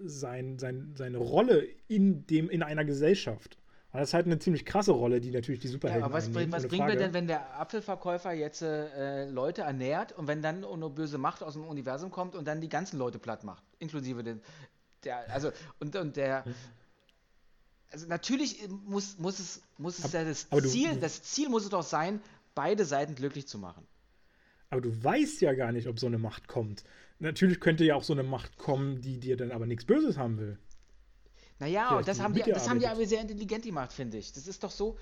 sein, 0.04 0.58
sein, 0.58 0.94
seine 0.96 1.18
Rolle 1.18 1.68
in, 1.88 2.26
dem, 2.28 2.50
in 2.50 2.64
einer 2.64 2.86
Gesellschaft. 2.86 3.58
Und 3.92 4.00
das 4.00 4.10
ist 4.10 4.14
halt 4.14 4.26
eine 4.26 4.40
ziemlich 4.40 4.66
krasse 4.66 4.94
Rolle, 4.94 5.20
die 5.20 5.32
natürlich 5.32 5.60
die 5.60 5.68
Superhelden 5.68 6.02
ja, 6.02 6.06
aber 6.06 6.16
was, 6.16 6.28
einnehmen, 6.28 6.52
was 6.54 6.68
bringt 6.68 6.86
mir 6.86 6.96
denn, 6.96 7.14
wenn 7.14 7.28
der 7.28 7.60
Apfelverkäufer 7.60 8.32
jetzt 8.32 8.62
äh, 8.62 9.26
Leute 9.30 9.64
ernährt 9.64 10.14
und 10.14 10.28
wenn 10.28 10.42
dann 10.42 10.64
eine 10.64 10.90
böse 10.90 11.18
Macht 11.18 11.44
aus 11.44 11.54
dem 11.54 11.66
Universum 11.66 12.10
kommt 12.10 12.36
und 12.36 12.48
dann 12.48 12.62
die 12.62 12.70
ganzen 12.70 12.98
Leute 12.98 13.20
platt 13.20 13.44
macht, 13.44 13.64
inklusive 13.80 14.24
den, 14.24 14.42
der, 15.04 15.30
also 15.30 15.52
und, 15.80 15.94
und 15.98 16.16
der, 16.16 16.46
also 17.92 18.08
natürlich 18.08 18.68
muss, 18.86 19.18
muss 19.18 19.40
es, 19.40 19.62
muss 19.78 20.00
es 20.00 20.06
aber, 20.06 20.20
ja 20.20 20.26
das 20.26 20.50
Ziel, 20.72 20.94
du, 20.94 21.00
das 21.00 21.24
Ziel 21.24 21.50
muss 21.50 21.64
es 21.64 21.70
doch 21.70 21.84
sein, 21.84 22.22
beide 22.56 22.86
Seiten 22.86 23.16
glücklich 23.16 23.48
zu 23.48 23.58
machen. 23.58 23.86
Aber 24.70 24.82
du 24.82 25.04
weißt 25.04 25.42
ja 25.42 25.54
gar 25.54 25.72
nicht, 25.72 25.88
ob 25.88 26.00
so 26.00 26.08
eine 26.08 26.18
Macht 26.18 26.48
kommt. 26.48 26.84
Natürlich 27.20 27.60
könnte 27.60 27.84
ja 27.84 27.96
auch 27.96 28.04
so 28.04 28.14
eine 28.14 28.24
Macht 28.24 28.58
kommen, 28.58 29.02
die 29.02 29.20
dir 29.20 29.36
dann 29.36 29.52
aber 29.52 29.66
nichts 29.66 29.86
Böses 29.86 30.18
haben 30.18 30.40
will. 30.40 30.58
Naja, 31.60 31.98
und 31.98 32.08
das 32.08 32.20
haben, 32.20 32.34
die, 32.34 32.42
das 32.42 32.68
haben 32.68 32.80
die 32.80 32.88
aber 32.88 33.06
sehr 33.06 33.22
intelligent 33.22 33.66
gemacht, 33.66 33.94
finde 33.94 34.18
ich. 34.18 34.32
Das 34.34 34.48
ist 34.48 34.64
doch 34.64 34.72
so, 34.72 34.98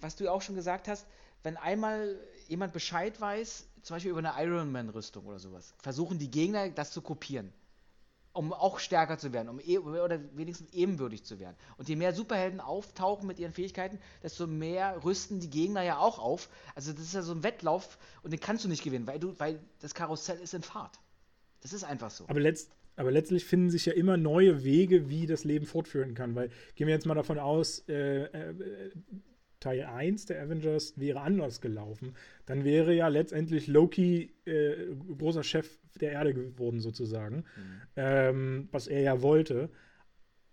was 0.00 0.16
du 0.16 0.24
ja 0.24 0.32
auch 0.32 0.42
schon 0.42 0.54
gesagt 0.54 0.88
hast, 0.88 1.06
wenn 1.44 1.56
einmal 1.56 2.20
jemand 2.48 2.72
Bescheid 2.72 3.18
weiß, 3.20 3.66
zum 3.82 3.96
Beispiel 3.96 4.10
über 4.10 4.18
eine 4.18 4.44
Iron 4.44 4.70
Man-Rüstung 4.70 5.24
oder 5.24 5.38
sowas, 5.38 5.74
versuchen 5.78 6.18
die 6.18 6.30
Gegner 6.30 6.68
das 6.68 6.90
zu 6.90 7.00
kopieren. 7.00 7.52
Um 8.34 8.52
auch 8.52 8.78
stärker 8.78 9.18
zu 9.18 9.32
werden, 9.32 9.48
um 9.48 9.60
e 9.60 9.78
oder 9.78 10.20
wenigstens 10.34 10.72
ebenbürtig 10.72 11.24
zu 11.24 11.38
werden. 11.38 11.56
Und 11.76 11.88
je 11.88 11.96
mehr 11.96 12.14
Superhelden 12.14 12.60
auftauchen 12.60 13.26
mit 13.26 13.38
ihren 13.38 13.52
Fähigkeiten, 13.52 13.98
desto 14.22 14.46
mehr 14.46 15.04
rüsten 15.04 15.40
die 15.40 15.50
Gegner 15.50 15.82
ja 15.82 15.98
auch 15.98 16.18
auf. 16.18 16.48
Also 16.74 16.92
das 16.92 17.02
ist 17.02 17.14
ja 17.14 17.22
so 17.22 17.32
ein 17.32 17.42
Wettlauf 17.42 17.98
und 18.22 18.32
den 18.32 18.40
kannst 18.40 18.64
du 18.64 18.68
nicht 18.68 18.82
gewinnen, 18.82 19.06
weil 19.06 19.18
du, 19.18 19.38
weil 19.38 19.60
das 19.80 19.94
Karussell 19.94 20.38
ist 20.38 20.54
in 20.54 20.62
Fahrt. 20.62 20.98
Das 21.60 21.72
ist 21.72 21.84
einfach 21.84 22.10
so. 22.10 22.24
Aber, 22.28 22.40
letzt, 22.40 22.70
aber 22.96 23.10
letztlich 23.10 23.44
finden 23.44 23.70
sich 23.70 23.86
ja 23.86 23.92
immer 23.92 24.16
neue 24.16 24.64
Wege, 24.64 25.08
wie 25.08 25.26
das 25.26 25.44
Leben 25.44 25.66
fortführen 25.66 26.14
kann. 26.14 26.34
Weil 26.34 26.50
gehen 26.74 26.86
wir 26.86 26.94
jetzt 26.94 27.06
mal 27.06 27.14
davon 27.14 27.38
aus, 27.38 27.84
äh, 27.88 28.24
äh, 28.24 28.90
Teil 29.62 29.84
1 29.84 30.26
der 30.26 30.42
Avengers 30.42 30.98
wäre 30.98 31.20
anders 31.20 31.60
gelaufen, 31.60 32.14
dann 32.46 32.64
wäre 32.64 32.94
ja 32.94 33.08
letztendlich 33.08 33.68
Loki 33.68 34.34
äh, 34.44 34.94
großer 35.18 35.44
Chef 35.44 35.78
der 36.00 36.12
Erde 36.12 36.34
geworden, 36.34 36.80
sozusagen. 36.80 37.36
Mhm. 37.36 37.82
Ähm, 37.96 38.68
was 38.72 38.88
er 38.88 39.00
ja 39.00 39.22
wollte. 39.22 39.70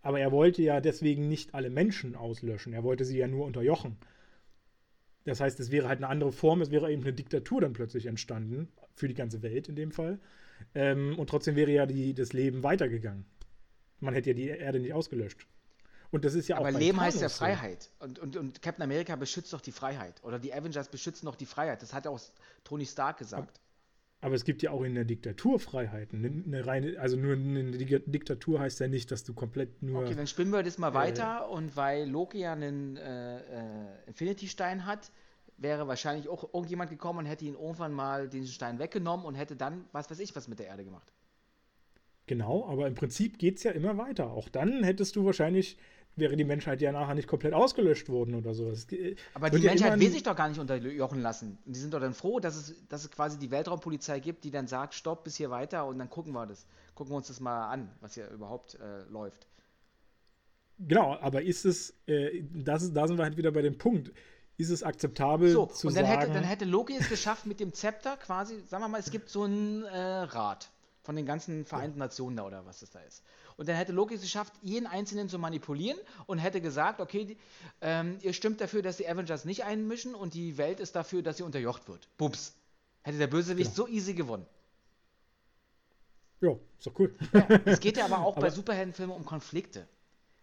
Aber 0.02 0.19
er 0.19 0.31
wollte 0.31 0.61
ja 0.61 0.80
deswegen 0.80 1.27
nicht 1.27 1.56
alle 1.56 1.69
Menschen 1.69 2.15
auslöschen. 2.15 2.72
Er 2.72 2.84
wollte 2.84 3.03
sie 3.03 3.18
ja 3.18 3.27
nur 3.27 3.45
unterjochen. 3.45 3.98
Das 5.26 5.41
heißt, 5.41 5.60
es 5.60 5.72
wäre 5.72 5.88
halt 5.88 5.98
eine 5.98 6.07
andere 6.07 6.31
Form, 6.31 6.61
es 6.61 6.72
wäre 6.72 6.91
eben 6.91 7.02
eine 7.02 7.14
Diktatur 7.14 7.61
dann 7.61 7.73
plötzlich 7.73 8.06
entstanden, 8.06 8.69
für 8.94 9.07
die 9.07 9.14
ganze 9.14 9.41
Welt 9.41 9.68
in 9.68 9.76
dem 9.76 9.91
Fall. 9.91 10.19
Ähm, 10.76 11.18
und 11.18 11.30
trotzdem 11.30 11.56
wäre 11.56 11.72
ja 11.72 11.86
die, 11.86 12.14
das 12.14 12.34
Leben 12.34 12.64
weitergegangen. 12.64 13.26
Man 13.99 14.14
hätte 14.14 14.30
ja 14.30 14.36
die 14.36 14.48
Erde 14.48 14.80
nicht 14.80 14.94
ausgelöscht. 14.94 15.48
Und 16.11 16.26
das 16.26 16.34
ist 16.34 16.48
ja 16.48 16.57
Aber 16.57 16.65
auch. 16.65 16.69
Aber 16.69 16.80
Leben 16.80 16.99
heißt 16.99 17.22
ja 17.22 17.30
Freiheit. 17.30 17.90
Und, 17.99 18.19
und, 18.19 18.36
und 18.36 18.61
Captain 18.61 18.84
America 18.84 19.15
beschützt 19.15 19.53
doch 19.53 19.61
die 19.61 19.72
Freiheit. 19.72 20.23
Oder 20.23 20.40
die 20.40 20.53
Avengers 20.53 20.90
beschützen 20.90 21.27
doch 21.27 21.36
die 21.36 21.45
Freiheit. 21.45 21.81
Das 21.81 21.94
hat 21.94 22.07
auch 22.07 22.19
Tony 22.64 22.86
Stark 22.86 23.18
gesagt. 23.18 23.60
Aber, 24.22 24.36
es 24.36 24.44
gibt 24.44 24.61
ja 24.64 24.72
auch 24.72 24.84
in 24.84 24.95
der 24.95 25.06
Diktatur 25.06 25.60
Freiheiten. 25.60 26.44
Eine 26.45 26.65
reine, 26.65 26.99
also 26.99 27.15
nur 27.15 27.34
eine 27.34 27.72
Diktatur 27.72 28.60
heißt 28.60 28.80
ja 28.81 28.88
nicht, 28.88 29.11
dass 29.11 29.23
du 29.23 29.34
komplett 29.34 29.81
nur. 29.81 30.02
Okay, 30.02 30.15
dann 30.15 30.27
spinnen 30.27 30.52
wir 30.52 30.61
das 30.61 30.77
mal 30.77 30.91
äh, 30.91 30.94
weiter. 30.94 31.49
Und 31.49 31.77
weil 31.77 32.10
Loki 32.10 32.40
ja 32.40 32.53
einen 32.53 32.98
äh, 32.98 33.38
äh, 33.38 34.07
Infinity-Stein 34.07 34.86
hat, 34.86 35.11
wäre 35.57 35.88
wahrscheinlich 35.88 36.27
auch 36.27 36.53
irgendjemand 36.53 36.90
gekommen 36.90 37.19
und 37.19 37.26
hätte 37.27 37.45
ihn 37.45 37.53
irgendwann 37.53 37.94
mal 37.94 38.27
diesen 38.27 38.48
Stein 38.48 38.80
weggenommen 38.80 39.26
und 39.26 39.36
hätte 39.36 39.56
dann, 39.56 39.86
was 39.91 40.10
weiß 40.10 40.19
ich, 40.19 40.36
was 40.36 40.48
mit 40.48 40.60
der 40.60 40.68
Erde 40.68 40.84
gemacht. 40.84 41.14
Genau, 42.27 42.68
aber 42.68 42.86
im 42.88 42.94
Prinzip 42.94 43.40
geht 43.40 43.57
es 43.57 43.64
ja 43.64 43.72
immer 43.72 43.98
weiter. 43.98 44.31
Auch 44.31 44.49
dann 44.49 44.84
hättest 44.84 45.15
du 45.15 45.26
wahrscheinlich 45.26 45.77
wäre 46.15 46.36
die 46.36 46.44
Menschheit 46.44 46.81
ja 46.81 46.91
nachher 46.91 47.15
nicht 47.15 47.27
komplett 47.27 47.53
ausgelöscht 47.53 48.10
worden 48.10 48.36
oder 48.36 48.53
sowas. 48.53 48.88
Aber 49.34 49.49
die 49.49 49.60
Menschheit 49.60 49.99
will 49.99 50.11
sich 50.11 50.23
doch 50.23 50.36
gar 50.36 50.49
nicht 50.49 50.60
unterjochen 50.60 51.22
lassen. 51.22 51.57
Und 51.65 51.76
die 51.76 51.80
sind 51.80 51.94
doch 51.94 51.99
dann 51.99 52.14
froh, 52.14 52.40
dass 52.40 52.56
es, 52.56 52.88
dass 52.88 53.03
es 53.03 53.11
quasi 53.11 53.38
die 53.40 53.52
Weltraumpolizei 53.52 54.19
gibt, 54.19 54.44
die 54.44 54.52
dann 54.52 54.68
sagt, 54.68 54.94
stopp 54.94 55.23
bis 55.23 55.38
hier 55.38 55.49
weiter 55.49 55.86
und 55.86 55.98
dann 55.98 56.10
gucken 56.10 56.34
wir 56.34 56.45
das. 56.45 56.65
Gucken 56.95 57.14
wir 57.14 57.18
uns 57.18 57.27
das 57.27 57.40
mal 57.40 57.69
an, 57.69 57.90
was 58.02 58.15
hier 58.15 58.30
überhaupt 58.30 58.76
äh, 58.76 59.03
läuft. 59.10 59.48
Genau, 60.80 61.18
aber 61.19 61.41
ist 61.41 61.65
es, 61.65 61.94
äh, 62.07 62.44
das, 62.53 62.94
da 62.94 63.07
sind 63.07 63.18
wir 63.18 63.23
halt 63.23 63.38
wieder 63.38 63.52
bei 63.52 63.61
dem 63.61 63.77
Punkt. 63.77 64.11
Ist 64.57 64.69
es 64.69 64.84
akzeptabel 64.84 65.49
so, 65.52 65.65
zu 65.68 65.88
und 65.88 65.95
dann 65.95 66.06
sagen... 66.06 66.19
Hätte, 66.19 66.34
dann 66.34 66.44
hätte 66.44 66.65
Loki 66.65 66.95
es 66.98 67.07
geschafft 67.07 67.45
mit 67.45 67.61
dem 67.61 67.73
Zepter 67.73 68.18
quasi, 68.18 68.61
sagen 68.65 68.84
wir 68.84 68.90
mal, 68.90 68.99
es 68.99 69.11
gibt 69.11 69.30
so 69.30 69.44
einen 69.44 69.84
äh, 69.84 69.98
Rat 69.98 70.69
von 71.02 71.15
den 71.15 71.26
ganzen 71.26 71.65
Vereinten. 71.65 71.98
Nationen 71.98 72.36
da 72.36 72.45
oder 72.45 72.65
was 72.65 72.81
das 72.81 72.91
da 72.91 72.99
ist. 72.99 73.23
Und 73.60 73.68
dann 73.68 73.76
hätte 73.76 73.91
Loki 73.91 74.14
es 74.14 74.22
geschafft, 74.22 74.53
jeden 74.61 74.88
Einzelnen 74.88 75.27
zu 75.27 75.38
manipulieren 75.38 75.99
und 76.27 76.40
hätte 76.40 76.61
gesagt, 76.61 77.02
okay, 77.02 77.26
die, 77.26 77.38
ähm, 77.81 78.18
ihr 78.22 78.31
stimmt 78.31 78.61
dafür, 78.61 78.81
dass 78.81 78.95
die 78.95 79.06
Avengers 79.06 79.44
nicht 79.44 79.65
einmischen 79.65 80.15
und 80.15 80.34
die 80.34 80.57
Welt 80.57 80.80
ist 80.80 80.95
dafür, 80.95 81.23
dass 81.23 81.36
sie 81.36 81.44
unterjocht 81.44 81.90
wird. 81.90 82.07
Bums. 82.18 82.53
Hätte 83.02 83.18
der 83.18 83.27
Bösewicht 83.27 83.76
genau. 83.76 83.88
so 83.88 83.91
easy 83.91 84.14
gewonnen. 84.14 84.45
Ja, 86.40 86.52
ist 86.52 86.88
doch 86.88 86.98
cool. 86.99 87.14
Ja, 87.34 87.48
es 87.65 87.81
geht 87.81 87.98
ja 87.98 88.06
aber 88.06 88.19
auch 88.19 88.31
aber 88.38 88.48
bei 88.48 88.49
Superheldenfilmen 88.49 89.14
um 89.14 89.26
Konflikte. 89.26 89.86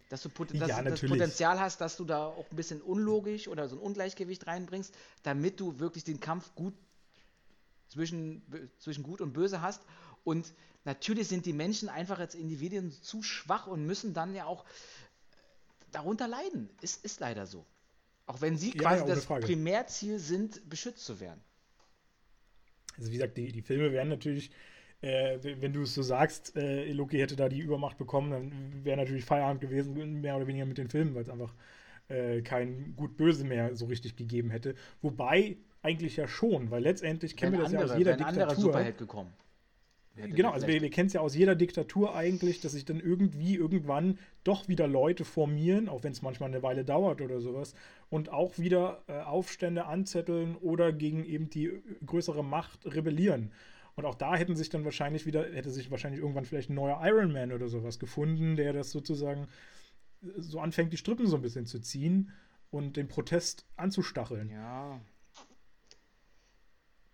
Dass 0.09 0.21
du 0.21 0.29
Pot 0.29 0.49
dass, 0.53 0.69
ja, 0.69 0.83
das 0.83 1.01
Potenzial 1.01 1.59
hast, 1.59 1.81
dass 1.81 1.97
du 1.97 2.05
da 2.05 2.27
auch 2.27 2.45
ein 2.51 2.55
bisschen 2.55 2.83
unlogisch 2.83 3.47
oder 3.47 3.67
so 3.67 3.77
ein 3.77 3.79
Ungleichgewicht 3.79 4.45
reinbringst, 4.45 4.93
damit 5.23 5.59
du 5.59 5.79
wirklich 5.79 6.03
den 6.03 6.19
Kampf 6.19 6.53
gut 6.53 6.75
zwischen, 7.87 8.43
zwischen 8.77 9.03
Gut 9.03 9.21
und 9.21 9.33
Böse 9.33 9.61
hast. 9.61 9.81
Und 10.27 10.53
Natürlich 10.87 11.27
sind 11.27 11.45
die 11.45 11.51
Menschen 11.51 11.89
einfach 11.89 12.17
als 12.17 12.33
Individuen 12.33 12.93
zu 12.93 13.21
schwach 13.21 13.67
und 13.67 13.85
müssen 13.85 14.13
dann 14.13 14.33
ja 14.33 14.45
auch 14.45 14.63
darunter 15.91 16.29
leiden. 16.29 16.69
Ist, 16.79 17.03
ist 17.03 17.19
leider 17.19 17.45
so. 17.45 17.65
Auch 18.25 18.39
wenn 18.39 18.57
sie 18.57 18.69
ja, 18.69 18.83
quasi 18.83 19.01
ja, 19.05 19.13
das 19.13 19.25
Frage. 19.25 19.45
Primärziel 19.45 20.17
sind, 20.17 20.69
beschützt 20.69 21.03
zu 21.03 21.19
werden. 21.19 21.41
Also 22.97 23.09
wie 23.11 23.15
gesagt, 23.15 23.35
die, 23.35 23.51
die 23.51 23.61
Filme 23.61 23.91
werden 23.91 24.07
natürlich, 24.07 24.49
äh, 25.01 25.39
wenn 25.41 25.73
du 25.73 25.81
es 25.81 25.93
so 25.93 26.03
sagst, 26.03 26.55
äh, 26.55 26.89
Loki 26.93 27.17
hätte 27.17 27.35
da 27.35 27.49
die 27.49 27.59
Übermacht 27.59 27.97
bekommen, 27.97 28.31
dann 28.31 28.85
wäre 28.85 28.95
natürlich 28.95 29.25
Feierabend 29.25 29.59
gewesen, 29.59 30.21
mehr 30.21 30.37
oder 30.37 30.47
weniger 30.47 30.65
mit 30.65 30.77
den 30.77 30.87
Filmen, 30.87 31.15
weil 31.15 31.23
es 31.23 31.29
einfach 31.29 31.53
äh, 32.07 32.41
kein 32.43 32.95
Gut-Böse 32.95 33.43
mehr 33.43 33.75
so 33.75 33.87
richtig 33.87 34.15
gegeben 34.15 34.51
hätte. 34.51 34.73
Wobei 35.01 35.57
eigentlich 35.81 36.15
ja 36.15 36.29
schon, 36.29 36.71
weil 36.71 36.83
letztendlich 36.83 37.35
kennen 37.35 37.57
wir 37.57 37.59
das 37.59 37.73
andere, 37.73 37.87
ja 37.87 37.93
aus 37.93 37.99
jeder 37.99 38.11
ein 38.13 38.17
Diktatur. 38.19 38.43
anderer 38.43 38.61
Superheld 38.61 38.97
gekommen. 38.97 39.33
Genau, 40.17 40.51
also 40.51 40.67
wir, 40.67 40.81
wir 40.81 40.89
kennen 40.89 41.07
es 41.07 41.13
ja 41.13 41.21
aus 41.21 41.35
jeder 41.35 41.55
Diktatur 41.55 42.15
eigentlich, 42.15 42.59
dass 42.59 42.71
sich 42.71 42.85
dann 42.85 42.99
irgendwie 42.99 43.55
irgendwann 43.55 44.17
doch 44.43 44.67
wieder 44.67 44.87
Leute 44.87 45.25
formieren, 45.25 45.89
auch 45.89 46.03
wenn 46.03 46.11
es 46.11 46.21
manchmal 46.21 46.49
eine 46.49 46.63
Weile 46.63 46.83
dauert 46.83 47.21
oder 47.21 47.39
sowas, 47.39 47.73
und 48.09 48.31
auch 48.31 48.57
wieder 48.57 49.03
äh, 49.07 49.19
Aufstände 49.21 49.85
anzetteln 49.85 50.55
oder 50.55 50.91
gegen 50.91 51.23
eben 51.25 51.49
die 51.49 51.71
größere 52.05 52.43
Macht 52.43 52.85
rebellieren. 52.85 53.51
Und 53.95 54.05
auch 54.05 54.15
da 54.15 54.35
hätten 54.35 54.55
sich 54.55 54.69
dann 54.69 54.85
wahrscheinlich 54.85 55.25
wieder, 55.25 55.43
hätte 55.51 55.71
sich 55.71 55.89
wahrscheinlich 55.89 56.21
irgendwann 56.21 56.45
vielleicht 56.45 56.69
ein 56.69 56.75
neuer 56.75 56.99
Iron 57.03 57.31
Man 57.31 57.51
oder 57.51 57.67
sowas 57.67 57.97
gefunden, 57.99 58.55
der 58.55 58.73
das 58.73 58.91
sozusagen 58.91 59.47
äh, 60.21 60.27
so 60.37 60.59
anfängt, 60.59 60.93
die 60.93 60.97
Strippen 60.97 61.27
so 61.27 61.35
ein 61.35 61.41
bisschen 61.41 61.65
zu 61.65 61.79
ziehen 61.79 62.31
und 62.69 62.97
den 62.97 63.07
Protest 63.07 63.65
anzustacheln. 63.75 64.49
Ja, 64.49 64.99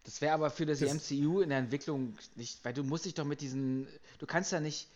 das 0.04 0.20
wäre 0.22 0.34
aber 0.34 0.50
für 0.50 0.66
das, 0.66 0.80
das, 0.80 0.94
MCU 0.94 1.42
in 1.42 1.50
der 1.50 1.60
Entwicklung 1.60 2.18
nicht, 2.36 2.64
weil 2.66 2.74
du 2.74 2.84
musst 2.84 3.06
dich 3.06 3.14
doch 3.14 3.26
mit 3.26 3.42
diesen, 3.42 3.88
du 4.20 4.26
kannst 4.26 4.52
ja 4.52 4.60
nicht, 4.60 4.90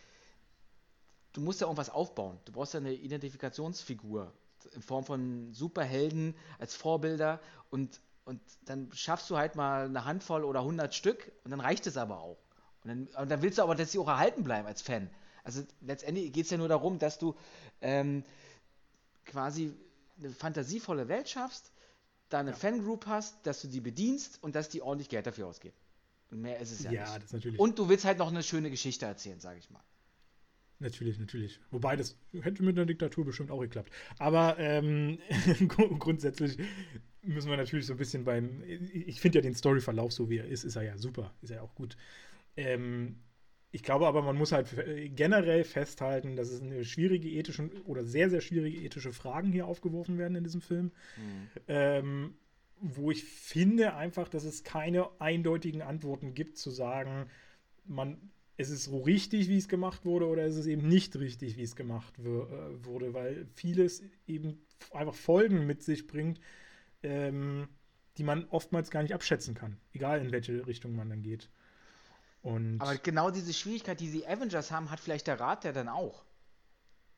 du 1.33 1.41
musst 1.41 1.61
ja 1.61 1.67
irgendwas 1.67 1.89
aufbauen. 1.89 2.37
Du 2.45 2.51
brauchst 2.51 2.73
ja 2.73 2.79
eine 2.79 2.93
Identifikationsfigur 2.93 4.33
in 4.73 4.81
Form 4.81 5.05
von 5.05 5.53
Superhelden 5.53 6.35
als 6.59 6.75
Vorbilder 6.75 7.39
und, 7.69 8.01
und 8.25 8.41
dann 8.65 8.91
schaffst 8.93 9.29
du 9.29 9.37
halt 9.37 9.55
mal 9.55 9.85
eine 9.85 10.03
Handvoll 10.03 10.43
oder 10.43 10.59
100 10.59 10.93
Stück 10.93 11.31
und 11.45 11.51
dann 11.51 11.61
reicht 11.61 11.87
es 11.87 11.95
aber 11.95 12.19
auch. 12.19 12.37
Und 12.83 12.89
dann, 12.89 13.07
und 13.21 13.31
dann 13.31 13.41
willst 13.41 13.59
du 13.59 13.63
aber, 13.63 13.75
dass 13.75 13.91
sie 13.91 13.99
auch 13.99 14.09
erhalten 14.09 14.43
bleiben 14.43 14.67
als 14.67 14.81
Fan. 14.81 15.09
Also 15.43 15.63
letztendlich 15.79 16.33
geht 16.33 16.45
es 16.45 16.51
ja 16.51 16.57
nur 16.57 16.67
darum, 16.67 16.99
dass 16.99 17.17
du 17.17 17.33
ähm, 17.79 18.25
quasi 19.25 19.73
eine 20.19 20.31
fantasievolle 20.31 21.07
Welt 21.07 21.29
schaffst, 21.29 21.71
da 22.29 22.39
eine 22.39 22.51
ja. 22.51 22.55
Fangroup 22.55 23.05
hast, 23.07 23.45
dass 23.45 23.61
du 23.61 23.67
die 23.67 23.81
bedienst 23.81 24.41
und 24.41 24.55
dass 24.55 24.69
die 24.69 24.81
ordentlich 24.81 25.09
Geld 25.09 25.27
dafür 25.27 25.47
ausgeben. 25.47 25.75
Und 26.31 26.41
mehr 26.41 26.59
ist 26.59 26.71
es 26.71 26.83
ja, 26.83 26.91
ja 26.91 27.13
nicht. 27.13 27.23
Das 27.23 27.33
natürlich. 27.33 27.59
Und 27.59 27.79
du 27.79 27.89
willst 27.89 28.05
halt 28.05 28.17
noch 28.17 28.29
eine 28.29 28.43
schöne 28.43 28.69
Geschichte 28.69 29.05
erzählen, 29.05 29.39
sage 29.39 29.59
ich 29.59 29.69
mal. 29.69 29.83
Natürlich, 30.79 31.17
natürlich. 31.17 31.59
Wobei 31.71 31.95
das 31.95 32.15
hätte 32.33 32.61
mit 32.63 32.77
einer 32.77 32.85
Diktatur 32.85 33.25
bestimmt 33.25 33.49
auch 33.49 33.61
geklappt. 33.61 33.91
Aber 34.19 34.59
ähm, 34.59 35.17
grundsätzlich 35.67 36.57
müssen 37.23 37.49
wir 37.49 37.57
natürlich 37.57 37.87
so 37.87 37.93
ein 37.93 37.97
bisschen 37.97 38.25
beim. 38.25 38.61
Ich 38.65 39.19
finde 39.19 39.39
ja 39.39 39.41
den 39.41 39.55
Storyverlauf, 39.55 40.11
so 40.11 40.29
wie 40.29 40.37
er 40.37 40.45
ist, 40.45 40.63
ist 40.63 40.75
er 40.75 40.83
ja 40.83 40.97
super. 40.97 41.33
Ist 41.41 41.49
er 41.49 41.57
ja 41.57 41.61
auch 41.63 41.73
gut. 41.73 41.97
Ähm, 42.55 43.17
ich 43.71 43.83
glaube 43.83 44.07
aber, 44.07 44.21
man 44.21 44.37
muss 44.37 44.51
halt 44.51 44.67
generell 45.15 45.63
festhalten, 45.63 46.35
dass 46.35 46.49
es 46.49 46.61
eine 46.61 46.85
schwierige 46.85 47.29
ethische 47.29 47.69
oder 47.85 48.05
sehr, 48.05 48.29
sehr 48.29 48.41
schwierige 48.41 48.77
ethische 48.81 49.11
Fragen 49.11 49.51
hier 49.51 49.67
aufgeworfen 49.67 50.17
werden 50.17 50.35
in 50.35 50.43
diesem 50.43 50.61
Film. 50.61 50.91
Mhm. 51.17 51.49
Ähm, 51.67 52.35
wo 52.79 53.11
ich 53.11 53.23
finde 53.23 53.95
einfach, 53.95 54.29
dass 54.29 54.43
es 54.43 54.63
keine 54.63 55.09
eindeutigen 55.19 55.81
Antworten 55.81 56.33
gibt, 56.33 56.57
zu 56.57 56.69
sagen, 56.69 57.27
man, 57.85 58.17
es 58.55 58.69
ist 58.69 58.85
so 58.85 59.01
richtig, 59.01 59.49
wie 59.49 59.57
es 59.57 59.67
gemacht 59.67 60.05
wurde, 60.05 60.27
oder 60.27 60.45
es 60.45 60.55
ist 60.55 60.67
eben 60.67 60.87
nicht 60.87 61.15
richtig, 61.17 61.57
wie 61.57 61.63
es 61.63 61.75
gemacht 61.75 62.13
äh, 62.19 62.85
wurde, 62.85 63.13
weil 63.13 63.47
vieles 63.55 64.03
eben 64.27 64.59
einfach 64.91 65.15
Folgen 65.15 65.65
mit 65.65 65.83
sich 65.83 66.07
bringt, 66.07 66.39
ähm, 67.03 67.67
die 68.17 68.23
man 68.23 68.45
oftmals 68.49 68.91
gar 68.91 69.03
nicht 69.03 69.13
abschätzen 69.13 69.55
kann, 69.55 69.77
egal 69.93 70.23
in 70.23 70.31
welche 70.31 70.65
Richtung 70.67 70.95
man 70.95 71.09
dann 71.09 71.21
geht. 71.21 71.49
Und 72.41 72.79
Aber 72.79 72.95
genau 72.97 73.31
diese 73.31 73.53
Schwierigkeit, 73.53 73.99
die 73.99 74.11
die 74.11 74.27
Avengers 74.27 74.71
haben, 74.71 74.89
hat 74.91 74.99
vielleicht 74.99 75.27
der 75.27 75.39
Rat 75.39 75.63
ja 75.63 75.71
dann 75.71 75.89
auch. 75.89 76.23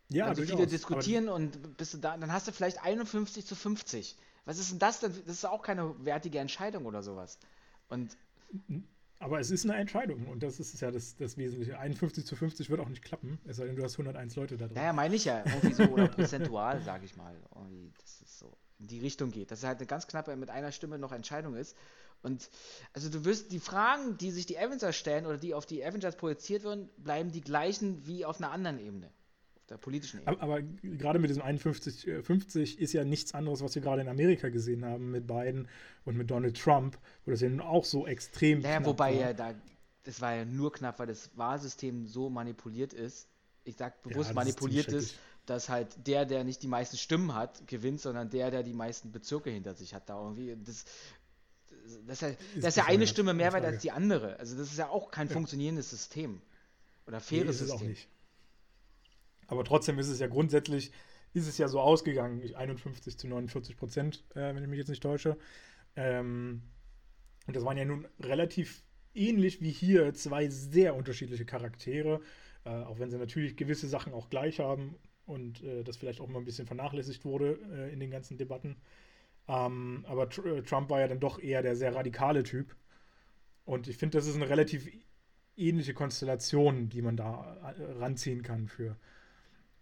Ja, 0.10 0.26
also 0.26 0.42
viele 0.42 0.66
diskutieren 0.66 1.30
und 1.30 1.78
bist 1.78 1.94
du 1.94 2.00
da, 2.00 2.18
dann 2.18 2.34
hast 2.34 2.48
du 2.48 2.52
vielleicht 2.52 2.84
51 2.84 3.46
zu 3.46 3.56
50. 3.56 4.18
Was 4.46 4.58
ist 4.58 4.72
denn 4.72 4.80
das 4.80 5.02
denn? 5.02 5.14
Das 5.28 5.36
ist 5.36 5.46
auch 5.46 5.62
keine 5.62 5.94
wertige 6.04 6.40
Entscheidung 6.40 6.86
oder 6.86 7.04
sowas. 7.04 7.38
Und 7.90 8.18
aber 9.20 9.40
es 9.40 9.52
ist 9.52 9.66
eine 9.66 9.76
Entscheidung 9.76 10.28
und 10.28 10.42
das 10.42 10.60
ist 10.60 10.80
ja 10.80 10.92
das, 10.92 11.18
das 11.18 11.38
Wesentliche. 11.38 11.78
51 11.78 12.26
zu 12.26 12.36
50 12.36 12.70
wird 12.70 12.80
auch 12.80 12.88
nicht 12.88 13.04
klappen, 13.04 13.38
es 13.46 13.58
sei 13.58 13.66
denn, 13.66 13.76
du 13.76 13.84
hast 13.84 13.94
101 13.94 14.36
Leute 14.38 14.58
da 14.58 14.66
drin. 14.66 14.76
Naja, 14.76 14.94
meine 14.94 15.16
ich 15.16 15.26
ja. 15.26 15.44
Irgendwie 15.46 15.74
so 15.74 15.84
oder 15.84 16.08
prozentual, 16.08 16.82
sage 16.86 17.06
ich 17.06 17.18
mal. 17.18 17.36
Irgendwie, 17.54 17.92
dass 18.00 18.22
es 18.22 18.40
so 18.40 18.58
in 18.80 18.88
die 18.88 19.00
Richtung 19.00 19.30
geht. 19.30 19.52
Dass 19.52 19.60
es 19.60 19.66
halt 19.66 19.80
eine 19.80 19.88
ganz 19.88 20.08
knappe 20.08 20.36
mit 20.38 20.50
einer 20.50 20.72
Stimme 20.72 20.98
noch 20.98 21.12
Entscheidung 21.12 21.56
ist. 21.56 21.76
Und 22.22 22.50
also 22.94 23.10
du 23.10 23.26
wirst 23.26 23.52
die 23.52 23.60
Fragen, 23.60 24.18
die 24.18 24.32
sich 24.32 24.46
die 24.46 24.58
Avengers 24.58 24.96
stellen 24.96 25.26
oder 25.26 25.38
die 25.38 25.54
auf 25.54 25.66
die 25.66 25.84
Avengers 25.84 26.16
projiziert 26.16 26.64
werden, 26.64 26.90
bleiben 26.98 27.32
die 27.32 27.42
gleichen 27.42 28.06
wie 28.06 28.26
auf 28.26 28.40
einer 28.40 28.52
anderen 28.52 28.80
Ebene. 28.80 29.08
Auf 29.56 29.66
der 29.68 29.78
politischen 29.78 30.22
Ebene. 30.22 30.42
Aber, 30.42 30.56
aber 30.56 30.62
gerade 30.62 31.20
mit 31.20 31.30
diesem 31.30 31.44
51-50 31.44 32.78
ist 32.78 32.94
ja 32.94 33.06
nichts 33.06 33.34
anderes, 33.34 33.62
was 33.62 33.76
wir 33.76 33.82
gerade 33.82 34.02
in 34.02 34.10
Amerika 34.10 34.50
gesehen 34.50 34.84
haben 34.84 35.12
mit 35.12 35.28
Biden 35.28 35.68
und 36.04 36.18
mit 36.18 36.30
Donald 36.30 36.60
Trump, 36.60 36.98
wo 37.26 37.32
das 37.32 37.42
ja 37.42 37.50
nun 37.50 37.62
auch 37.62 37.86
so 37.86 38.06
extrem 38.06 38.60
naja, 38.60 38.86
wobei 38.86 39.14
war. 39.14 39.22
ja 39.22 39.34
da, 39.34 39.56
das 40.04 40.20
war 40.20 40.36
ja 40.36 40.46
nur 40.46 40.72
knapp, 40.72 41.00
weil 41.00 41.08
das 41.08 41.30
Wahlsystem 41.38 42.06
so 42.06 42.30
manipuliert 42.30 42.94
ist. 42.94 43.30
Ich 43.64 43.78
sag 43.78 44.02
bewusst 44.02 44.30
ja, 44.30 44.36
manipuliert 44.36 44.88
ist, 44.88 45.12
ist 45.12 45.16
dass 45.50 45.70
halt 45.70 46.08
der, 46.08 46.26
der 46.26 46.44
nicht 46.44 46.62
die 46.62 46.68
meisten 46.68 46.98
Stimmen 46.98 47.34
hat, 47.34 47.68
gewinnt, 47.68 48.02
sondern 48.02 48.30
der, 48.30 48.52
der 48.52 48.64
die 48.64 48.74
meisten 48.74 49.12
Bezirke 49.12 49.50
hinter 49.50 49.74
sich 49.74 49.94
hat, 49.94 50.10
da 50.10 50.22
irgendwie. 50.22 50.56
Das, 50.64 50.86
das, 52.08 52.22
ist, 52.22 52.38
das 52.56 52.66
ist 52.66 52.76
ja 52.78 52.86
eine 52.86 53.08
Stimme 53.08 53.34
mehr 53.34 53.54
wert 53.54 53.66
als 53.66 53.82
die 53.82 53.92
andere. 53.92 54.38
Also 54.40 54.58
das 54.58 54.72
ist 54.72 54.78
ja 54.78 54.90
auch 54.90 55.12
kein 55.12 55.28
ja. 55.28 55.34
funktionierendes 55.34 55.90
System. 55.90 56.42
Oder 57.08 57.20
faires 57.20 57.60
nee, 57.60 57.68
System. 57.68 57.76
auch 57.76 57.82
nicht. 57.82 58.08
Aber 59.48 59.64
trotzdem 59.64 59.98
ist 59.98 60.10
es 60.10 60.20
ja 60.20 60.28
grundsätzlich, 60.28 60.92
ist 61.34 61.48
es 61.48 61.58
ja 61.58 61.68
so 61.68 61.80
ausgegangen, 61.80 62.42
51 62.56 63.18
zu 63.18 63.28
49 63.28 63.78
Prozent, 63.78 64.24
äh, 64.36 64.54
wenn 64.54 64.64
ich 64.64 64.70
mich 64.70 64.78
jetzt 64.78 64.90
nicht 64.90 65.02
täusche. 65.02 65.38
Ähm, 65.96 66.62
und 67.48 67.56
das 67.56 67.66
waren 67.66 67.78
ja 67.78 67.86
nun 67.86 68.08
relativ 68.20 68.84
ähnlich 69.16 69.62
wie 69.62 69.72
hier 69.72 70.14
zwei 70.14 70.50
sehr 70.50 70.96
unterschiedliche 70.96 71.46
Charaktere, 71.46 72.22
äh, 72.64 72.70
auch 72.70 73.00
wenn 73.00 73.10
sie 73.10 73.18
natürlich 73.18 73.58
gewisse 73.58 73.88
Sachen 73.88 74.14
auch 74.14 74.30
gleich 74.30 74.60
haben 74.60 74.96
und 75.26 75.64
äh, 75.64 75.84
das 75.84 75.98
vielleicht 75.98 76.22
auch 76.22 76.28
mal 76.28 76.40
ein 76.40 76.46
bisschen 76.46 76.68
vernachlässigt 76.68 77.26
wurde 77.26 77.60
äh, 77.72 77.92
in 77.92 78.00
den 78.00 78.12
ganzen 78.12 78.38
Debatten. 78.38 78.78
Ähm, 79.50 80.06
aber 80.08 80.30
Tr 80.30 80.46
äh, 80.46 80.62
Trump 80.62 80.90
war 80.92 81.00
ja 81.00 81.08
dann 81.08 81.20
doch 81.20 81.40
eher 81.40 81.64
der 81.64 81.76
sehr 81.76 81.96
radikale 81.96 82.44
Typ. 82.44 82.76
Und 83.66 83.88
ich 83.88 83.98
finde, 83.98 84.18
das 84.20 84.28
ist 84.28 84.36
eine 84.36 84.48
relativ 84.48 84.88
ähnliche 85.58 85.94
Konstellation, 85.94 86.88
die 86.90 87.02
man 87.02 87.18
da 87.18 87.76
äh, 87.78 88.00
ranziehen 88.00 88.44
kann 88.44 88.68
für. 88.68 88.96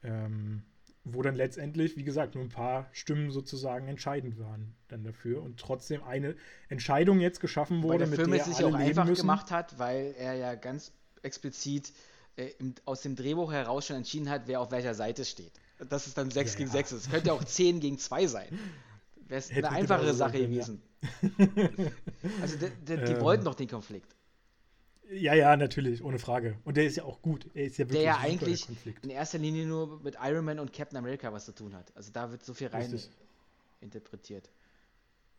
Ähm, 0.03 0.63
wo 1.03 1.21
dann 1.21 1.35
letztendlich, 1.35 1.95
wie 1.97 2.03
gesagt, 2.03 2.35
nur 2.35 2.43
ein 2.43 2.49
paar 2.49 2.87
Stimmen 2.91 3.31
sozusagen 3.31 3.87
entscheidend 3.87 4.39
waren 4.39 4.73
dann 4.89 5.03
dafür 5.03 5.41
und 5.41 5.57
trotzdem 5.59 6.03
eine 6.03 6.35
Entscheidung 6.69 7.19
jetzt 7.21 7.39
geschaffen 7.39 7.81
wurde, 7.83 7.99
der 7.99 8.07
Film 8.07 8.29
mit 8.29 8.39
der 8.39 8.47
es 8.47 8.57
sich 8.57 8.65
auch 8.65 8.73
einfach 8.73 9.05
müssen. 9.05 9.21
gemacht 9.21 9.51
hat, 9.51 9.79
weil 9.79 10.15
er 10.17 10.33
ja 10.33 10.55
ganz 10.55 10.91
explizit 11.23 11.93
äh, 12.35 12.47
im, 12.59 12.75
aus 12.85 13.01
dem 13.01 13.15
Drehbuch 13.15 13.51
heraus 13.51 13.85
schon 13.85 13.95
entschieden 13.97 14.29
hat, 14.29 14.43
wer 14.47 14.59
auf 14.61 14.71
welcher 14.71 14.93
Seite 14.93 15.23
steht. 15.25 15.51
dass 15.89 16.07
es 16.07 16.13
dann 16.13 16.29
6 16.31 16.53
Ja, 16.53 16.57
gegen 16.57 16.69
ja. 16.69 16.73
6 16.73 16.91
ist. 16.91 17.05
Es 17.05 17.11
könnte 17.11 17.27
ja 17.27 17.33
auch 17.33 17.43
10 17.43 17.79
gegen 17.79 17.97
2 17.97 18.27
sein. 18.27 18.59
Wäre 19.27 19.39
es 19.39 19.51
eine 19.51 19.69
einfachere 19.69 20.13
Sache 20.13 20.39
gewesen. 20.39 20.81
Also 22.41 22.57
die, 22.57 22.69
die, 22.85 22.95
die 23.05 23.13
Ähm. 23.13 23.21
wollten 23.21 23.45
doch 23.45 23.55
den 23.55 23.67
Konflikt. 23.67 24.15
Ja, 25.09 25.33
ja, 25.33 25.55
natürlich, 25.55 26.03
ohne 26.03 26.19
Frage. 26.19 26.57
Und 26.65 26.75
der 26.75 26.85
ist 26.85 26.97
ja 26.97 27.03
auch 27.03 27.21
gut. 27.21 27.45
Er 27.53 27.65
ist 27.65 27.77
ja 27.77 27.85
wirklich 27.85 28.01
Der 28.01 28.11
ja 28.11 28.17
eigentlich 28.17 28.65
Konflikt. 28.65 29.05
in 29.05 29.09
erster 29.11 29.37
Linie 29.37 29.65
nur 29.65 30.01
mit 30.01 30.17
Iron 30.21 30.43
Man 30.43 30.59
und 30.59 30.73
Captain 30.73 30.97
America 30.97 31.31
was 31.31 31.45
zu 31.45 31.53
tun 31.55 31.73
hat. 31.75 31.95
Also 31.95 32.11
da 32.11 32.29
wird 32.31 32.43
so 32.43 32.53
viel 32.53 32.67
rein 32.67 32.91
Richtig. 32.91 33.09
interpretiert. 33.79 34.49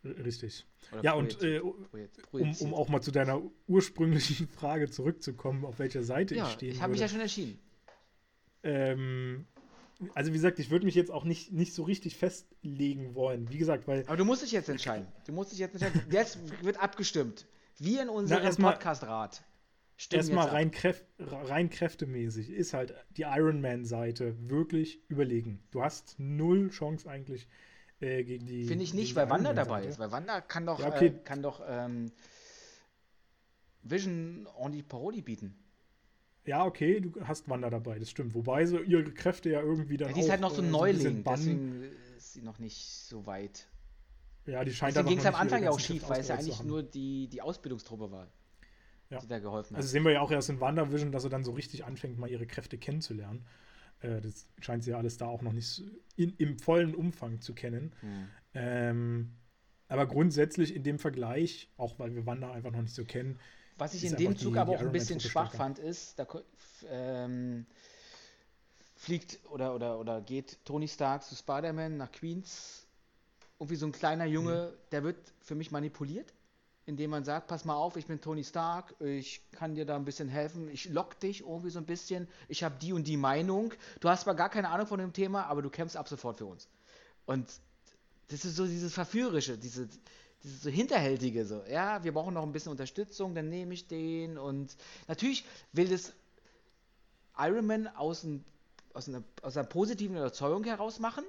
Richtig. 0.05 0.65
Oder 0.93 1.05
Ja, 1.05 1.13
und 1.15 1.43
äh, 1.43 1.61
um, 1.61 2.55
um 2.61 2.75
auch 2.75 2.89
mal 2.89 3.03
zu 3.03 3.11
deiner 3.11 3.43
ursprünglichen 3.67 4.49
Frage 4.49 4.89
zurückzukommen, 4.89 5.65
auf 5.67 5.79
welcher 5.81 6.03
Seite 6.03 6.35
ja, 6.37 6.47
ich 6.47 6.53
stehen 6.53 6.73
ich 6.73 6.81
habe 6.81 6.93
mich 6.93 7.01
ja 7.01 7.09
schon 7.09 7.21
entschieden. 7.21 7.59
ähm, 8.63 9.47
also 10.15 10.31
wie 10.31 10.37
gesagt, 10.37 10.59
ich 10.59 10.71
würde 10.71 10.85
mich 10.85 10.95
jetzt 10.95 11.11
auch 11.11 11.25
nicht, 11.25 11.53
nicht 11.53 11.75
so 11.75 11.83
richtig 11.83 12.17
festlegen 12.17 13.15
wollen. 13.15 13.51
Wie 13.51 13.59
gesagt, 13.59 13.89
weil 13.89 14.05
Aber 14.07 14.17
du 14.17 14.25
musst 14.25 14.43
dich 14.43 14.53
jetzt 14.53 14.69
entscheiden. 14.69 15.07
Du 15.27 15.33
musst 15.33 15.53
dich 15.53 15.59
jetzt 15.59 15.73
entscheiden. 15.75 16.03
Jetzt 16.11 16.39
wird 16.63 16.81
abgestimmt. 16.81 17.47
Wir 17.79 18.03
in 18.03 18.09
unserem 18.09 18.57
Podcast-Rat 18.57 19.43
erstmal 20.11 20.49
rein, 20.49 20.71
kräf 20.71 21.05
rein 21.19 21.71
kräftemäßig 21.71 22.51
ist 22.51 22.73
halt 22.73 22.95
die 23.17 23.23
Iron 23.23 23.61
Man-Seite 23.61 24.37
wirklich 24.49 25.01
überlegen. 25.09 25.61
Du 25.71 25.83
hast 25.83 26.17
null 26.19 26.71
Chance 26.71 27.09
eigentlich 27.09 27.49
äh, 28.01 28.23
gegen 28.25 28.47
die. 28.47 28.65
Finde 28.65 28.85
ich 28.85 28.95
nicht, 28.95 29.17
weil 29.17 29.29
Wanda 29.31 29.53
dabei 29.53 29.85
ist. 29.85 29.99
Weil 29.99 30.13
Wanda 30.13 30.41
kann 30.41 30.67
doch, 30.67 30.79
Ja, 30.81 30.89
okay. 30.89 31.07
äh, 31.07 31.25
kann 31.25 31.43
doch 31.43 31.61
ähm, 31.67 32.13
Vision 33.83 34.49
on 34.57 34.73
die 34.73 34.83
Parodie 34.83 35.23
bieten. 35.23 35.57
Ja, 36.49 36.65
okay, 36.65 37.01
du 37.01 37.13
hast 37.25 37.47
Wanda 37.51 37.69
dabei, 37.69 37.99
das 37.99 38.09
stimmt. 38.09 38.35
Wobei 38.35 38.65
so 38.65 38.81
ihre 38.81 39.13
Kräfte 39.13 39.51
ja 39.51 39.61
irgendwie 39.61 39.99
dann 39.99 40.09
Ja, 40.09 40.15
die 40.15 40.21
ist 40.21 40.27
auch, 40.27 40.31
halt 40.31 40.41
noch 40.41 40.51
so 40.51 40.63
äh, 40.63 40.65
ein 40.65 40.73
bisschen 40.73 41.23
Neuling, 41.23 41.25
deswegen 41.25 41.83
ist 42.17 42.33
sie 42.33 42.41
noch 42.41 42.59
nicht 42.59 42.79
so 42.79 43.27
weit. 43.27 43.69
Ja, 44.47 44.65
die 44.65 44.73
scheint 44.73 44.97
Deswegen 44.97 45.11
ging 45.11 45.19
es 45.19 45.27
am 45.27 45.35
Anfang 45.35 45.63
ja 45.63 45.71
auch 45.71 45.79
schief, 45.79 46.09
weil 46.09 46.21
es 46.21 46.29
ja 46.29 46.37
eigentlich 46.37 46.65
nur 46.65 46.83
die, 46.83 47.29
die 47.29 47.43
Ausbildungstruppe 47.43 48.11
war, 48.11 48.29
Ja. 49.11 49.19
die 49.19 49.27
da 49.27 49.41
geholfen 49.41 49.77
hat. 49.77 49.83
Also 49.83 49.91
sehen 49.91 50.05
wir 50.05 50.13
ja 50.13 50.23
auch 50.23 50.31
erst 50.31 50.49
in 50.49 50.59
WandaVision, 50.59 51.13
dass 51.13 51.25
er 51.25 51.31
dann 51.31 51.45
so 51.45 51.53
richtig 51.53 51.85
anfängt, 51.85 52.19
mal 52.19 52.31
ihre 52.31 52.47
Kräfte 52.47 52.79
kennenzulernen. 52.79 53.45
Äh, 54.01 54.23
das 54.23 54.49
scheint 54.59 54.85
sie 54.85 54.93
ja 54.93 54.97
alles 54.97 55.19
da 55.19 55.27
auch 55.27 55.43
noch 55.43 55.53
nicht 55.53 55.85
in, 56.17 56.33
im 56.39 56.59
vollen 56.59 56.95
Umfang 56.95 57.43
zu 57.43 57.55
kennen. 57.55 57.93
Hm. 58.01 58.29
Ähm, 58.55 59.33
aber 59.89 60.07
grundsätzlich 60.07 60.75
in 60.75 60.83
dem 60.83 60.99
Vergleich, 60.99 61.71
auch 61.77 61.99
weil 61.99 62.15
wir 62.15 62.25
Wanda 62.25 62.51
einfach 62.53 62.71
noch 62.71 62.81
nicht 62.81 62.95
so 62.95 63.05
kennen, 63.05 63.39
Was 63.79 63.95
ich 63.95 64.05
in 64.05 64.17
dem 64.17 64.37
Zug 64.37 64.55
die- 64.55 64.59
aber 64.59 64.73
auch 64.73 64.81
ein 64.81 64.93
bisschen 64.93 65.21
schwach 65.21 65.53
fand, 65.55 65.79
ist, 65.79 66.19
da 66.19 66.27
ähm, 66.91 67.65
fliegt 68.97 69.39
oder, 69.51 69.75
oder, 69.75 69.99
oder 69.99 70.21
geht 70.21 70.59
Tony 70.65 70.89
Stark 70.89 71.23
zu 71.23 71.35
Spider-Man 71.37 71.97
nach 71.97 72.11
Queens. 72.13 72.85
Irgendwie 73.61 73.77
so 73.77 73.87
ein 73.87 73.93
kleiner 73.93 74.25
Junge, 74.25 74.73
Mhm. 74.73 74.79
der 74.93 75.05
wird 75.05 75.17
für 75.41 75.55
mich 75.55 75.71
manipuliert, 75.71 76.33
indem 76.87 77.11
man 77.11 77.25
sagt, 77.25 77.47
pass 77.49 77.65
mal 77.65 77.75
auf, 77.75 77.97
ich 77.97 78.07
bin 78.07 78.21
Tony 78.21 78.45
Stark, 78.45 78.95
ich 79.01 79.43
kann 79.53 79.75
dir 79.75 79.85
da 79.85 79.97
ein 79.97 80.05
bisschen 80.05 80.29
helfen, 80.29 80.69
ich 80.69 80.89
lock 80.89 81.19
dich 81.21 81.41
irgendwie 81.41 81.71
so 81.71 81.79
ein 81.79 81.87
bisschen, 81.87 82.29
ich 82.49 82.63
habe 82.65 82.77
die 82.81 82.93
und 82.93 83.07
die 83.07 83.17
Meinung, 83.17 83.73
du 84.01 84.09
hast 84.09 84.23
zwar 84.23 84.35
gar 84.35 84.49
keine 84.49 84.71
Ahnung 84.71 84.87
von 84.87 84.99
dem 84.99 85.13
Thema, 85.13 85.47
aber 85.47 85.63
du 85.63 85.71
kämpfst 85.71 85.97
ab 85.97 86.09
sofort 86.09 86.39
für 86.39 86.47
uns. 86.47 86.69
Und 87.27 87.49
das 88.29 88.45
ist 88.45 88.57
so 88.57 88.67
dieses 88.67 88.93
Verführerische, 88.95 89.59
diese, 89.59 89.89
dieses 90.43 90.63
so 90.63 90.71
Hinterhältige, 90.71 91.45
so, 91.45 91.63
ja, 91.71 92.03
wir 92.05 92.13
brauchen 92.13 92.35
noch 92.35 92.43
ein 92.43 92.53
bisschen 92.53 92.71
Unterstützung, 92.71 93.35
dann 93.35 93.49
nehme 93.49 93.75
ich 93.75 93.89
den 93.89 94.39
und 94.39 94.77
natürlich 95.09 95.45
will 95.73 95.89
das 95.89 96.13
Iron 97.37 97.67
Man 97.67 97.89
aus, 97.89 98.25
ein, 98.25 98.45
aus, 98.93 99.09
einer, 99.09 99.23
aus 99.43 99.57
einer 99.57 99.67
positiven 99.67 100.17
Überzeugung 100.17 100.65
heraus 100.65 101.01
machen, 101.01 101.25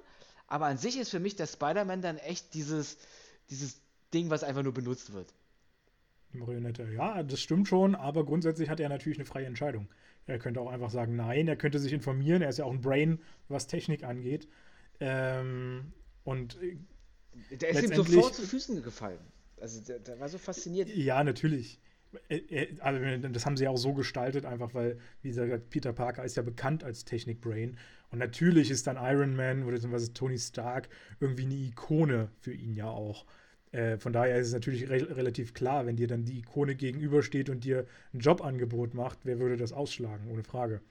aber 0.47 0.65
an 0.65 0.77
sich 0.77 0.97
ist 0.99 1.09
für 1.09 1.19
mich 1.19 1.35
der 1.35 1.47
Spider-Man 1.47 2.01
dann 2.01 2.17
echt 2.17 2.53
dieses, 2.53 2.97
dieses 3.49 3.81
Ding, 4.13 4.29
was 4.29 4.43
einfach 4.43 4.63
nur 4.63 4.73
benutzt 4.73 5.13
wird. 5.13 5.33
Marionette, 6.31 6.87
ja, 6.91 7.23
das 7.23 7.39
stimmt 7.39 7.67
schon, 7.67 7.95
aber 7.95 8.25
grundsätzlich 8.25 8.69
hat 8.69 8.79
er 8.79 8.89
natürlich 8.89 9.17
eine 9.17 9.25
freie 9.25 9.45
Entscheidung. 9.45 9.87
Er 10.27 10.37
könnte 10.37 10.61
auch 10.61 10.69
einfach 10.69 10.91
sagen, 10.91 11.15
nein, 11.15 11.47
er 11.47 11.55
könnte 11.55 11.79
sich 11.79 11.91
informieren, 11.91 12.41
er 12.41 12.49
ist 12.49 12.59
ja 12.59 12.65
auch 12.65 12.71
ein 12.71 12.81
Brain, 12.81 13.19
was 13.47 13.65
Technik 13.65 14.03
angeht. 14.03 14.47
Ähm, 14.99 15.91
und 16.23 16.61
äh, 16.61 16.77
Der 17.51 17.69
ist 17.69 17.83
ihm 17.83 17.93
sofort 17.93 18.35
zu 18.35 18.43
Füßen 18.43 18.81
gefallen. 18.83 19.19
Also 19.59 19.81
der, 19.81 19.99
der 19.99 20.19
war 20.19 20.29
so 20.29 20.37
fasziniert. 20.37 20.89
Ja, 20.89 21.23
natürlich. 21.23 21.79
Äh, 22.29 22.37
äh, 22.37 22.79
Also 22.79 23.27
das 23.29 23.45
haben 23.45 23.57
sie 23.57 23.65
ja 23.65 23.69
auch 23.69 23.77
so 23.77 23.93
gestaltet, 23.93 24.45
einfach 24.45 24.73
weil, 24.73 24.99
wie 25.21 25.29
gesagt, 25.29 25.69
Peter 25.69 25.93
Parker 25.93 26.23
ist 26.23 26.37
ja 26.37 26.43
bekannt 26.43 26.83
als 26.83 27.05
Technik-Brain. 27.05 27.77
Und 28.11 28.19
natürlich 28.19 28.71
ist 28.71 28.87
dann 28.87 28.97
Iron 28.97 29.35
Man 29.35 29.63
oder 29.63 29.73
beziehungsweise 29.73 30.13
Tony 30.13 30.37
Stark 30.37 30.89
irgendwie 31.19 31.43
eine 31.43 31.55
Ikone 31.55 32.29
für 32.39 32.53
ihn 32.53 32.73
ja 32.73 32.87
auch. 32.89 33.25
Äh, 33.71 33.97
von 33.97 34.13
daher 34.13 34.37
ist 34.39 34.47
es 34.47 34.53
natürlich 34.53 34.89
re 34.89 35.15
relativ 35.15 35.53
klar, 35.53 35.85
wenn 35.85 35.95
dir 35.95 36.07
dann 36.07 36.25
die 36.25 36.39
Ikone 36.39 36.75
gegenübersteht 36.75 37.49
und 37.49 37.63
dir 37.63 37.85
ein 38.13 38.19
Jobangebot 38.19 38.95
macht, 38.95 39.19
wer 39.23 39.39
würde 39.39 39.57
das 39.57 39.73
ausschlagen, 39.73 40.31
ohne 40.31 40.43
Frage. 40.43 40.81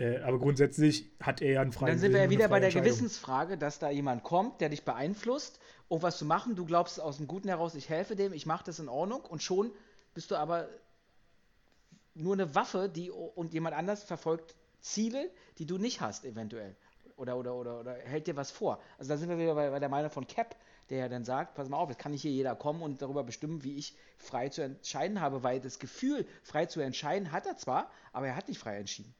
Äh, 0.00 0.20
aber 0.22 0.38
grundsätzlich 0.38 1.10
hat 1.20 1.42
er 1.42 1.52
ja 1.52 1.60
einen 1.60 1.72
freien 1.72 1.92
dann 1.92 1.98
sind 1.98 2.12
wir 2.12 2.20
ja 2.20 2.30
Willen 2.30 2.38
wieder 2.38 2.48
bei 2.48 2.58
der. 2.58 2.70
Gewissensfrage, 2.70 3.58
dass 3.58 3.78
da 3.78 3.90
jemand 3.90 4.22
kommt, 4.22 4.62
der 4.62 4.70
dich 4.70 4.84
beeinflusst, 4.84 5.60
um 5.88 6.00
was 6.00 6.16
zu 6.16 6.24
machen. 6.24 6.56
Du 6.56 6.64
glaubst 6.64 6.98
aus 6.98 7.18
dem 7.18 7.26
Guten 7.26 7.48
heraus, 7.48 7.74
ich 7.74 7.90
helfe 7.90 8.16
dem, 8.16 8.32
ich 8.32 8.46
mache 8.46 8.64
das 8.64 8.78
in 8.78 8.88
Ordnung 8.88 9.20
und 9.20 9.42
schon 9.42 9.70
bist 10.14 10.30
du 10.30 10.36
aber 10.36 10.68
nur 12.14 12.32
eine 12.32 12.54
Waffe, 12.54 12.88
die 12.88 13.10
und 13.10 13.52
jemand 13.52 13.76
anders 13.76 14.02
verfolgt 14.02 14.56
Ziele, 14.80 15.30
die 15.58 15.66
du 15.66 15.76
nicht 15.76 16.00
hast, 16.00 16.24
eventuell. 16.24 16.74
Oder, 17.16 17.36
oder, 17.36 17.54
oder, 17.54 17.80
oder 17.80 17.94
hält 17.96 18.26
dir 18.26 18.36
was 18.36 18.50
vor. 18.50 18.80
Also 18.96 19.10
da 19.10 19.18
sind 19.18 19.28
wir 19.28 19.36
wieder 19.36 19.54
bei, 19.54 19.68
bei 19.68 19.80
der 19.80 19.90
Meinung 19.90 20.10
von 20.10 20.26
Cap, 20.26 20.56
der 20.88 20.98
ja 20.98 21.08
dann 21.10 21.24
sagt, 21.24 21.54
pass 21.54 21.68
mal 21.68 21.76
auf, 21.76 21.90
jetzt 21.90 21.98
kann 21.98 22.12
nicht 22.12 22.22
hier 22.22 22.30
jeder 22.30 22.56
kommen 22.56 22.80
und 22.80 23.02
darüber 23.02 23.22
bestimmen, 23.22 23.62
wie 23.64 23.76
ich 23.76 23.94
frei 24.16 24.48
zu 24.48 24.62
entscheiden 24.62 25.20
habe, 25.20 25.42
weil 25.42 25.60
das 25.60 25.78
Gefühl, 25.78 26.26
frei 26.42 26.64
zu 26.64 26.80
entscheiden, 26.80 27.32
hat 27.32 27.46
er 27.46 27.58
zwar, 27.58 27.90
aber 28.14 28.28
er 28.28 28.36
hat 28.36 28.48
nicht 28.48 28.58
frei 28.58 28.78
entschieden. 28.78 29.14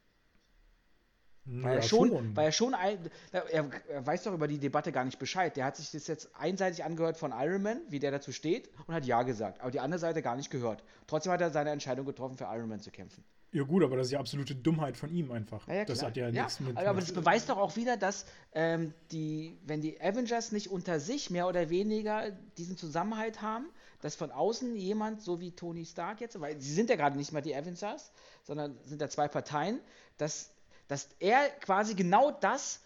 Weil, 1.50 1.74
Ja, 1.74 1.76
er 1.76 1.82
schon, 1.82 2.36
weil 2.36 2.46
er 2.46 2.52
schon 2.52 2.74
ein, 2.74 2.98
er, 3.32 3.44
er 3.88 4.06
weiß 4.06 4.22
doch 4.22 4.32
über 4.32 4.46
die 4.46 4.58
Debatte 4.58 4.92
gar 4.92 5.04
nicht 5.04 5.18
Bescheid. 5.18 5.56
Der 5.56 5.64
hat 5.64 5.76
sich 5.76 5.90
das 5.90 6.06
jetzt 6.06 6.30
einseitig 6.38 6.84
angehört 6.84 7.16
von 7.16 7.32
Iron 7.32 7.62
Man, 7.62 7.80
wie 7.88 7.98
der 7.98 8.12
dazu 8.12 8.30
steht, 8.30 8.70
und 8.86 8.94
hat 8.94 9.04
Ja 9.04 9.22
gesagt. 9.22 9.60
Aber 9.60 9.70
die 9.70 9.80
andere 9.80 9.98
Seite 9.98 10.22
gar 10.22 10.36
nicht 10.36 10.50
gehört. 10.50 10.84
Trotzdem 11.06 11.32
hat 11.32 11.40
er 11.40 11.50
seine 11.50 11.70
Entscheidung 11.70 12.06
getroffen, 12.06 12.36
für 12.36 12.44
Iron 12.44 12.68
Man 12.68 12.80
zu 12.80 12.90
kämpfen. 12.90 13.24
Ja 13.52 13.64
gut, 13.64 13.82
aber 13.82 13.96
das 13.96 14.06
ist 14.06 14.12
ja 14.12 14.20
absolute 14.20 14.54
Dummheit 14.54 14.96
von 14.96 15.10
ihm 15.12 15.32
einfach. 15.32 15.66
Ja, 15.66 15.74
ja, 15.74 15.84
das 15.84 16.04
hat 16.04 16.16
ja, 16.16 16.30
nichts 16.30 16.60
mit. 16.60 16.76
aber 16.76 17.00
das 17.00 17.12
beweist 17.12 17.48
doch 17.48 17.58
auch 17.58 17.74
wieder, 17.74 17.96
dass 17.96 18.26
ähm, 18.54 18.94
die, 19.10 19.58
wenn 19.64 19.80
die 19.80 20.00
Avengers 20.00 20.52
nicht 20.52 20.70
unter 20.70 21.00
sich 21.00 21.30
mehr 21.30 21.48
oder 21.48 21.68
weniger 21.68 22.30
diesen 22.58 22.76
Zusammenhalt 22.76 23.42
haben, 23.42 23.66
dass 24.02 24.14
von 24.14 24.30
außen 24.30 24.76
jemand, 24.76 25.20
so 25.20 25.40
wie 25.40 25.50
Tony 25.50 25.84
Stark 25.84 26.20
jetzt, 26.20 26.40
weil 26.40 26.60
sie 26.60 26.72
sind 26.72 26.90
ja 26.90 26.96
gerade 26.96 27.16
nicht 27.16 27.32
mehr 27.32 27.42
die 27.42 27.54
Avengers, 27.56 28.12
sondern 28.44 28.78
sind 28.84 29.00
da 29.00 29.10
zwei 29.10 29.26
Parteien, 29.26 29.80
dass, 30.16 30.52
dass 30.90 31.08
er 31.20 31.48
quasi 31.60 31.94
genau 31.94 32.32
das 32.32 32.80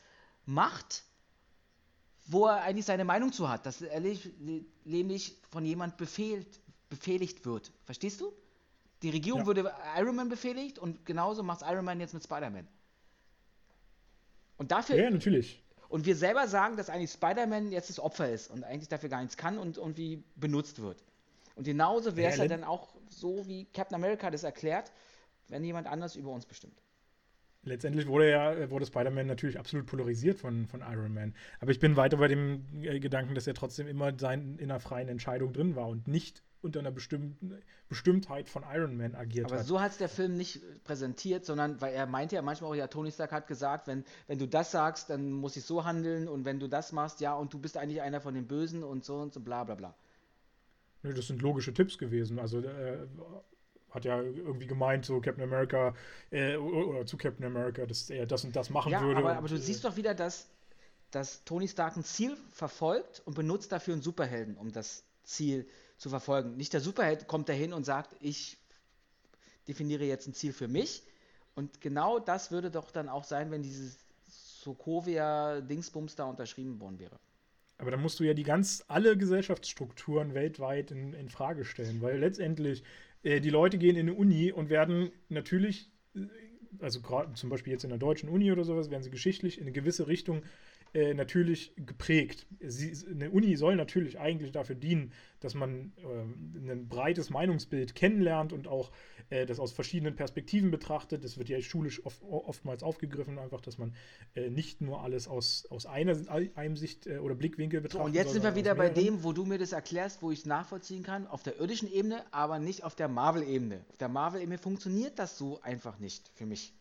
macht, 0.44 1.04
wo 2.26 2.44
er 2.46 2.60
eigentlich 2.60 2.84
seine 2.84 3.06
Meinung 3.06 3.32
zu 3.32 3.48
hat, 3.48 3.64
dass 3.64 3.80
er 3.80 3.98
nämlich 4.84 5.38
von 5.50 5.64
jemand 5.64 5.96
befehlt, 5.96 6.60
befehligt 6.90 7.46
wird. 7.46 7.72
Verstehst 7.86 8.20
du? 8.20 8.30
Die 9.00 9.08
Regierung 9.08 9.40
Ja. 9.40 9.46
würde 9.46 9.74
Iron 9.96 10.16
Man 10.16 10.28
befehligt 10.28 10.78
und 10.78 11.06
genauso 11.06 11.42
macht 11.42 11.62
Iron 11.62 11.86
Man 11.86 11.98
jetzt 11.98 12.12
mit 12.12 12.22
Spider-Man. 12.22 12.68
Und 14.58 14.70
dafür, 14.70 14.96
ja, 14.96 15.08
natürlich. 15.08 15.62
und 15.88 16.04
wir 16.04 16.14
selber 16.14 16.46
sagen, 16.46 16.76
dass 16.76 16.90
eigentlich 16.90 17.10
Spider-Man 17.12 17.72
jetzt 17.72 17.88
das 17.88 17.98
Opfer 17.98 18.28
ist 18.30 18.50
und 18.50 18.64
eigentlich 18.64 18.90
dafür 18.90 19.08
gar 19.08 19.22
nichts 19.22 19.38
kann 19.38 19.56
und 19.56 19.78
irgendwie 19.78 20.22
benutzt 20.36 20.78
wird. 20.82 21.02
Und 21.54 21.64
genauso 21.64 22.16
wäre 22.16 22.28
es 22.32 22.36
Ja, 22.36 22.42
ja 22.42 22.48
dann 22.50 22.64
auch 22.64 22.94
so, 23.08 23.46
wie 23.46 23.64
Captain 23.72 23.94
America 23.94 24.30
das 24.30 24.42
erklärt, 24.42 24.92
wenn 25.48 25.64
jemand 25.64 25.86
anders 25.86 26.16
über 26.16 26.32
uns 26.32 26.44
bestimmt. 26.44 26.83
Letztendlich 27.64 28.06
wurde 28.06 28.30
ja 28.30 28.70
wurde 28.70 28.86
Spider-Man 28.86 29.26
natürlich 29.26 29.58
absolut 29.58 29.86
polarisiert 29.86 30.38
von, 30.38 30.66
von 30.66 30.80
Iron 30.80 31.14
Man. 31.14 31.34
Aber 31.60 31.70
ich 31.70 31.80
bin 31.80 31.96
weiter 31.96 32.16
bei 32.16 32.28
dem 32.28 32.64
äh, 32.82 33.00
Gedanken, 33.00 33.34
dass 33.34 33.46
er 33.46 33.54
trotzdem 33.54 33.86
immer 33.86 34.12
sein, 34.18 34.56
in 34.58 34.70
einer 34.70 34.80
freien 34.80 35.08
Entscheidung 35.08 35.52
drin 35.52 35.76
war 35.76 35.88
und 35.88 36.06
nicht 36.08 36.42
unter 36.64 36.80
einer 36.80 36.90
bestimmten 36.90 37.62
Bestimmtheit 37.88 38.48
von 38.48 38.64
Iron 38.72 38.96
Man 38.96 39.14
agiert 39.14 39.46
Aber 39.46 39.58
hat. 39.58 39.66
so 39.66 39.80
hat 39.80 39.92
es 39.92 39.98
der 39.98 40.08
Film 40.08 40.36
nicht 40.36 40.60
präsentiert, 40.84 41.44
sondern 41.44 41.80
weil 41.80 41.92
er 41.92 42.06
meinte 42.06 42.34
ja 42.36 42.42
manchmal 42.42 42.70
auch, 42.70 42.74
ja, 42.74 42.86
Tony 42.86 43.12
Stark 43.12 43.32
hat 43.32 43.46
gesagt, 43.46 43.86
wenn, 43.86 44.04
wenn 44.26 44.38
du 44.38 44.48
das 44.48 44.70
sagst, 44.70 45.10
dann 45.10 45.30
muss 45.30 45.56
ich 45.56 45.64
so 45.64 45.84
handeln 45.84 46.26
und 46.26 46.44
wenn 46.44 46.58
du 46.58 46.68
das 46.68 46.92
machst, 46.92 47.20
ja, 47.20 47.34
und 47.34 47.52
du 47.52 47.58
bist 47.58 47.76
eigentlich 47.76 48.00
einer 48.00 48.20
von 48.20 48.34
den 48.34 48.46
Bösen 48.46 48.82
und 48.82 49.04
so 49.04 49.16
und 49.16 49.32
so, 49.34 49.40
bla 49.40 49.64
bla 49.64 49.74
bla. 49.74 49.94
Nö, 51.02 51.12
Das 51.12 51.26
sind 51.26 51.42
logische 51.42 51.74
Tipps 51.74 51.98
gewesen. 51.98 52.38
Also 52.38 52.60
äh, 52.60 53.06
hat 53.94 54.04
ja 54.04 54.20
irgendwie 54.20 54.66
gemeint, 54.66 55.04
so 55.06 55.20
Captain 55.20 55.44
America 55.44 55.94
äh, 56.30 56.56
oder 56.56 57.06
zu 57.06 57.16
Captain 57.16 57.46
America, 57.46 57.86
dass 57.86 58.10
er 58.10 58.26
das 58.26 58.44
und 58.44 58.54
das 58.54 58.70
machen 58.70 58.92
Ja, 58.92 59.00
würde. 59.02 59.16
aber, 59.16 59.36
aber 59.36 59.48
du 59.48 59.54
äh, 59.54 59.58
siehst 59.58 59.84
doch 59.84 59.96
wieder, 59.96 60.14
dass, 60.14 60.48
dass 61.10 61.44
Tony 61.44 61.68
Stark 61.68 61.96
ein 61.96 62.04
Ziel 62.04 62.36
verfolgt 62.50 63.22
und 63.24 63.34
benutzt 63.34 63.72
dafür 63.72 63.94
einen 63.94 64.02
Superhelden, 64.02 64.56
um 64.56 64.72
das 64.72 65.04
Ziel 65.22 65.66
zu 65.96 66.10
verfolgen. 66.10 66.56
Nicht 66.56 66.72
der 66.72 66.80
Superheld 66.80 67.28
kommt 67.28 67.48
dahin 67.48 67.72
und 67.72 67.84
sagt, 67.84 68.16
ich 68.20 68.58
definiere 69.68 70.04
jetzt 70.04 70.26
ein 70.26 70.34
Ziel 70.34 70.52
für 70.52 70.68
mich. 70.68 71.02
Und 71.54 71.80
genau 71.80 72.18
das 72.18 72.50
würde 72.50 72.70
doch 72.70 72.90
dann 72.90 73.08
auch 73.08 73.24
sein, 73.24 73.50
wenn 73.50 73.62
dieses 73.62 73.96
Sokovia-Dingsbums 74.28 76.16
da 76.16 76.24
unterschrieben 76.24 76.80
worden 76.80 76.98
wäre. 76.98 77.18
Aber 77.78 77.90
dann 77.90 78.00
musst 78.02 78.20
du 78.20 78.24
ja 78.24 78.34
die 78.34 78.44
ganz 78.44 78.84
alle 78.88 79.16
Gesellschaftsstrukturen 79.16 80.34
weltweit 80.34 80.90
in, 80.90 81.12
in 81.12 81.28
Frage 81.28 81.64
stellen, 81.64 82.00
weil 82.02 82.18
letztendlich 82.18 82.84
äh, 83.24 83.40
die 83.40 83.50
Leute 83.50 83.78
gehen 83.78 83.96
in 83.96 84.08
eine 84.08 84.14
Uni 84.14 84.52
und 84.52 84.68
werden 84.70 85.10
natürlich, 85.28 85.90
äh, 86.14 86.20
also 86.78 87.00
gerade 87.00 87.34
zum 87.34 87.50
Beispiel 87.50 87.72
jetzt 87.72 87.84
in 87.84 87.90
der 87.90 87.98
deutschen 87.98 88.28
Uni 88.28 88.52
oder 88.52 88.64
sowas, 88.64 88.90
werden 88.90 89.02
sie 89.02 89.10
geschichtlich 89.10 89.58
in 89.58 89.64
eine 89.64 89.72
gewisse 89.72 90.06
Richtung 90.06 90.42
äh, 90.94 91.12
natürlich 91.12 91.72
geprägt. 91.76 92.46
Sie, 92.60 92.94
eine 93.10 93.30
Uni 93.30 93.56
soll 93.56 93.76
natürlich 93.76 94.18
eigentlich 94.18 94.52
dafür 94.52 94.76
dienen, 94.76 95.12
dass 95.40 95.54
man 95.54 95.92
äh, 95.98 96.70
ein 96.70 96.88
breites 96.88 97.30
Meinungsbild 97.30 97.94
kennenlernt 97.94 98.52
und 98.52 98.68
auch 98.68 98.92
äh, 99.30 99.44
das 99.44 99.58
aus 99.58 99.72
verschiedenen 99.72 100.14
Perspektiven 100.14 100.70
betrachtet. 100.70 101.24
Das 101.24 101.36
wird 101.36 101.48
ja 101.48 101.60
schulisch 101.60 102.04
oft, 102.06 102.22
oftmals 102.22 102.82
aufgegriffen, 102.82 103.38
einfach, 103.38 103.60
dass 103.60 103.76
man 103.76 103.94
äh, 104.34 104.50
nicht 104.50 104.80
nur 104.80 105.02
alles 105.02 105.28
aus, 105.28 105.66
aus 105.68 105.84
einer 105.84 106.16
einem 106.54 106.76
Sicht 106.76 107.06
äh, 107.06 107.18
oder 107.18 107.34
Blickwinkel 107.34 107.80
betrachtet. 107.80 108.00
So, 108.00 108.06
und 108.06 108.14
jetzt 108.14 108.32
sind 108.32 108.44
wir 108.44 108.54
wieder 108.54 108.74
bei 108.74 108.88
dem, 108.88 109.24
wo 109.24 109.32
du 109.32 109.44
mir 109.44 109.58
das 109.58 109.72
erklärst, 109.72 110.22
wo 110.22 110.30
ich 110.30 110.40
es 110.40 110.46
nachvollziehen 110.46 111.02
kann, 111.02 111.26
auf 111.26 111.42
der 111.42 111.58
irdischen 111.58 111.92
Ebene, 111.92 112.22
aber 112.30 112.58
nicht 112.58 112.84
auf 112.84 112.94
der 112.94 113.08
Marvel-Ebene. 113.08 113.84
Auf 113.90 113.98
der 113.98 114.08
Marvel-Ebene 114.08 114.58
funktioniert 114.58 115.18
das 115.18 115.36
so 115.36 115.60
einfach 115.62 115.98
nicht 115.98 116.30
für 116.34 116.46
mich. 116.46 116.72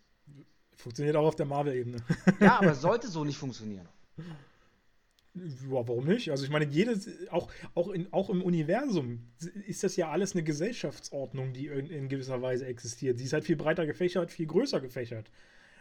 Funktioniert 0.76 1.16
auch 1.16 1.26
auf 1.28 1.36
der 1.36 1.46
Marvel-Ebene. 1.46 1.98
Ja, 2.40 2.60
aber 2.60 2.76
sollte 2.76 3.08
so 3.08 3.24
nicht 3.24 3.38
funktionieren. 3.38 3.88
Ja, 4.18 5.88
warum 5.88 6.06
nicht? 6.06 6.30
Also 6.30 6.44
ich 6.44 6.52
meine, 6.52 6.66
jedes, 6.66 7.10
auch, 7.30 7.52
auch, 7.74 7.90
in, 7.90 8.12
auch 8.14 8.30
im 8.30 8.44
Universum 8.44 9.32
ist 9.66 9.84
das 9.84 9.96
ja 9.96 10.12
alles 10.12 10.34
eine 10.34 10.44
Gesellschaftsordnung, 10.44 11.54
die 11.54 11.68
in, 11.68 11.90
in, 11.90 12.08
gewisser 12.08 12.42
Weise 12.42 12.68
existiert. 12.68 13.18
Sie 13.18 13.24
ist 13.24 13.34
halt 13.34 13.44
viel 13.44 13.56
breiter 13.56 13.88
gefächert, 13.88 14.32
viel 14.32 14.46
größer 14.46 14.80
gefächert. 14.80 15.32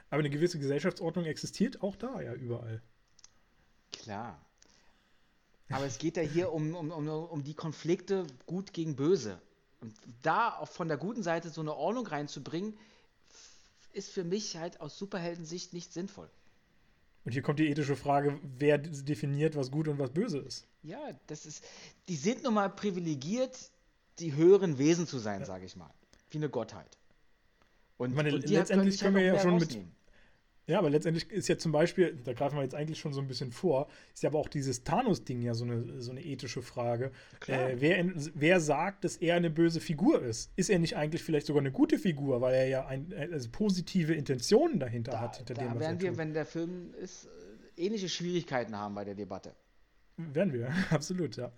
Aber 0.08 0.20
eine 0.20 0.30
gewisse 0.30 0.58
Gesellschaftsordnung 0.58 1.26
existiert 1.26 1.82
auch 1.82 1.96
da 1.96 2.20
ja 2.22 2.34
überall. 2.34 2.82
Klar. 3.92 4.40
Aber 5.68 5.84
es 5.86 5.98
geht 5.98 6.16
ja 6.16 6.22
hier 6.22 6.52
um, 6.52 6.74
um, 6.74 6.90
um, 6.90 7.08
um 7.08 7.44
die 7.44 7.54
Konflikte 7.54 8.26
gut 8.46 8.72
gegen 8.72 8.96
böse. 8.96 9.40
Und 9.80 9.94
da 10.22 10.56
auch 10.56 10.68
von 10.68 10.88
der 10.88 10.96
guten 10.96 11.22
Seite 11.22 11.50
so 11.50 11.60
eine 11.60 11.74
Ordnung 11.74 12.06
reinzubringen, 12.06 12.78
ist 13.92 14.10
für 14.10 14.24
mich 14.24 14.56
halt 14.56 14.80
aus 14.80 14.96
Superheldensicht 14.96 15.72
nicht 15.72 15.92
sinnvoll. 15.92 16.30
Und 17.24 17.32
hier 17.32 17.42
kommt 17.42 17.58
die 17.58 17.68
ethische 17.68 17.94
Frage, 17.94 18.38
wer 18.58 18.78
definiert, 18.78 19.54
was 19.54 19.70
gut 19.70 19.86
und 19.88 19.98
was 19.98 20.10
böse 20.10 20.38
ist. 20.38 20.66
Ja, 20.82 20.98
das 21.28 21.46
ist. 21.46 21.64
Die 22.08 22.16
sind 22.16 22.42
nun 22.42 22.54
mal 22.54 22.68
privilegiert, 22.68 23.70
die 24.18 24.34
höheren 24.34 24.78
Wesen 24.78 25.06
zu 25.06 25.18
sein, 25.18 25.40
ja. 25.40 25.46
sage 25.46 25.64
ich 25.64 25.76
mal. 25.76 25.92
Wie 26.30 26.38
eine 26.38 26.48
Gottheit. 26.48 26.98
Und, 27.96 28.14
meine, 28.14 28.34
und 28.34 28.48
letztendlich 28.48 28.98
können, 28.98 29.14
können 29.14 29.24
wir 29.24 29.34
ja 29.34 29.40
schon 29.40 29.56
mit. 29.56 29.78
Ja, 30.66 30.78
aber 30.78 30.90
letztendlich 30.90 31.28
ist 31.30 31.48
ja 31.48 31.58
zum 31.58 31.72
Beispiel, 31.72 32.16
da 32.22 32.34
greifen 32.34 32.56
wir 32.56 32.62
jetzt 32.62 32.74
eigentlich 32.74 33.00
schon 33.00 33.12
so 33.12 33.20
ein 33.20 33.26
bisschen 33.26 33.50
vor, 33.50 33.88
ist 34.14 34.22
ja 34.22 34.30
aber 34.30 34.38
auch 34.38 34.48
dieses 34.48 34.84
Thanos-Ding 34.84 35.42
ja 35.42 35.54
so 35.54 35.64
eine, 35.64 36.00
so 36.00 36.12
eine 36.12 36.24
ethische 36.24 36.62
Frage. 36.62 37.10
Äh, 37.48 37.76
wer, 37.78 38.04
wer 38.34 38.60
sagt, 38.60 39.04
dass 39.04 39.16
er 39.16 39.34
eine 39.34 39.50
böse 39.50 39.80
Figur 39.80 40.22
ist? 40.22 40.52
Ist 40.54 40.70
er 40.70 40.78
nicht 40.78 40.96
eigentlich 40.96 41.24
vielleicht 41.24 41.46
sogar 41.46 41.62
eine 41.62 41.72
gute 41.72 41.98
Figur, 41.98 42.40
weil 42.40 42.54
er 42.54 42.68
ja 42.68 42.86
ein, 42.86 43.12
also 43.32 43.48
positive 43.50 44.14
Intentionen 44.14 44.78
dahinter 44.78 45.12
da, 45.12 45.20
hat? 45.20 45.36
Hinter 45.38 45.54
da 45.54 45.62
dem, 45.62 45.80
werden 45.80 46.00
wir, 46.00 46.10
tut. 46.10 46.18
wenn 46.18 46.32
der 46.32 46.46
Film 46.46 46.94
ist, 46.94 47.26
äh, 47.26 47.84
ähnliche 47.84 48.08
Schwierigkeiten 48.08 48.76
haben 48.76 48.94
bei 48.94 49.04
der 49.04 49.16
Debatte. 49.16 49.56
Werden 50.16 50.52
wir, 50.52 50.72
absolut, 50.90 51.36
ja. 51.36 51.52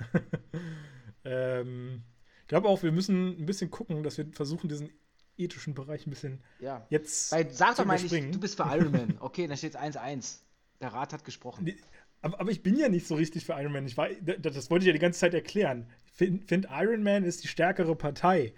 ähm, 1.25 2.05
ich 2.41 2.49
glaube 2.49 2.69
auch, 2.69 2.83
wir 2.83 2.93
müssen 2.93 3.39
ein 3.39 3.47
bisschen 3.47 3.71
gucken, 3.71 4.03
dass 4.03 4.17
wir 4.17 4.27
versuchen, 4.33 4.69
diesen 4.69 4.91
ethischen 5.37 5.75
Bereich 5.75 6.07
ein 6.07 6.11
bisschen 6.11 6.41
ja. 6.61 6.87
jetzt. 6.91 7.33
Weil, 7.33 7.51
sag 7.51 7.77
doch 7.77 7.85
mal 7.85 8.01
nicht, 8.01 8.13
du 8.13 8.41
bist 8.41 8.57
für 8.57 8.65
Iron 8.65 8.93
Man. 8.93 9.17
Okay, 9.21 9.47
da 9.47 9.57
steht 9.57 9.77
1-1. 9.77 10.39
Der 10.81 10.93
Rat 10.93 11.13
hat 11.13 11.25
gesprochen. 11.25 11.65
Nee, 11.65 11.77
aber, 12.23 12.41
aber, 12.41 12.51
ich 12.51 12.63
bin 12.63 12.77
ja 12.77 12.89
nicht 12.89 13.07
so 13.07 13.15
richtig 13.15 13.45
für 13.45 13.53
Iron 13.53 13.73
Man. 13.73 13.87
Ich 13.87 13.97
war, 13.97 14.09
das, 14.09 14.55
das 14.55 14.71
wollte 14.71 14.85
ich 14.85 14.87
ja 14.89 14.93
die 14.93 14.99
ganze 14.99 15.21
Zeit 15.21 15.35
erklären. 15.35 15.87
Ich 16.07 16.13
finde, 16.13 16.47
find, 16.47 16.69
Iron 16.71 17.03
Man 17.03 17.25
ist 17.25 17.45
die 17.45 17.49
stärkere 17.49 17.95
Partei. 17.95 18.55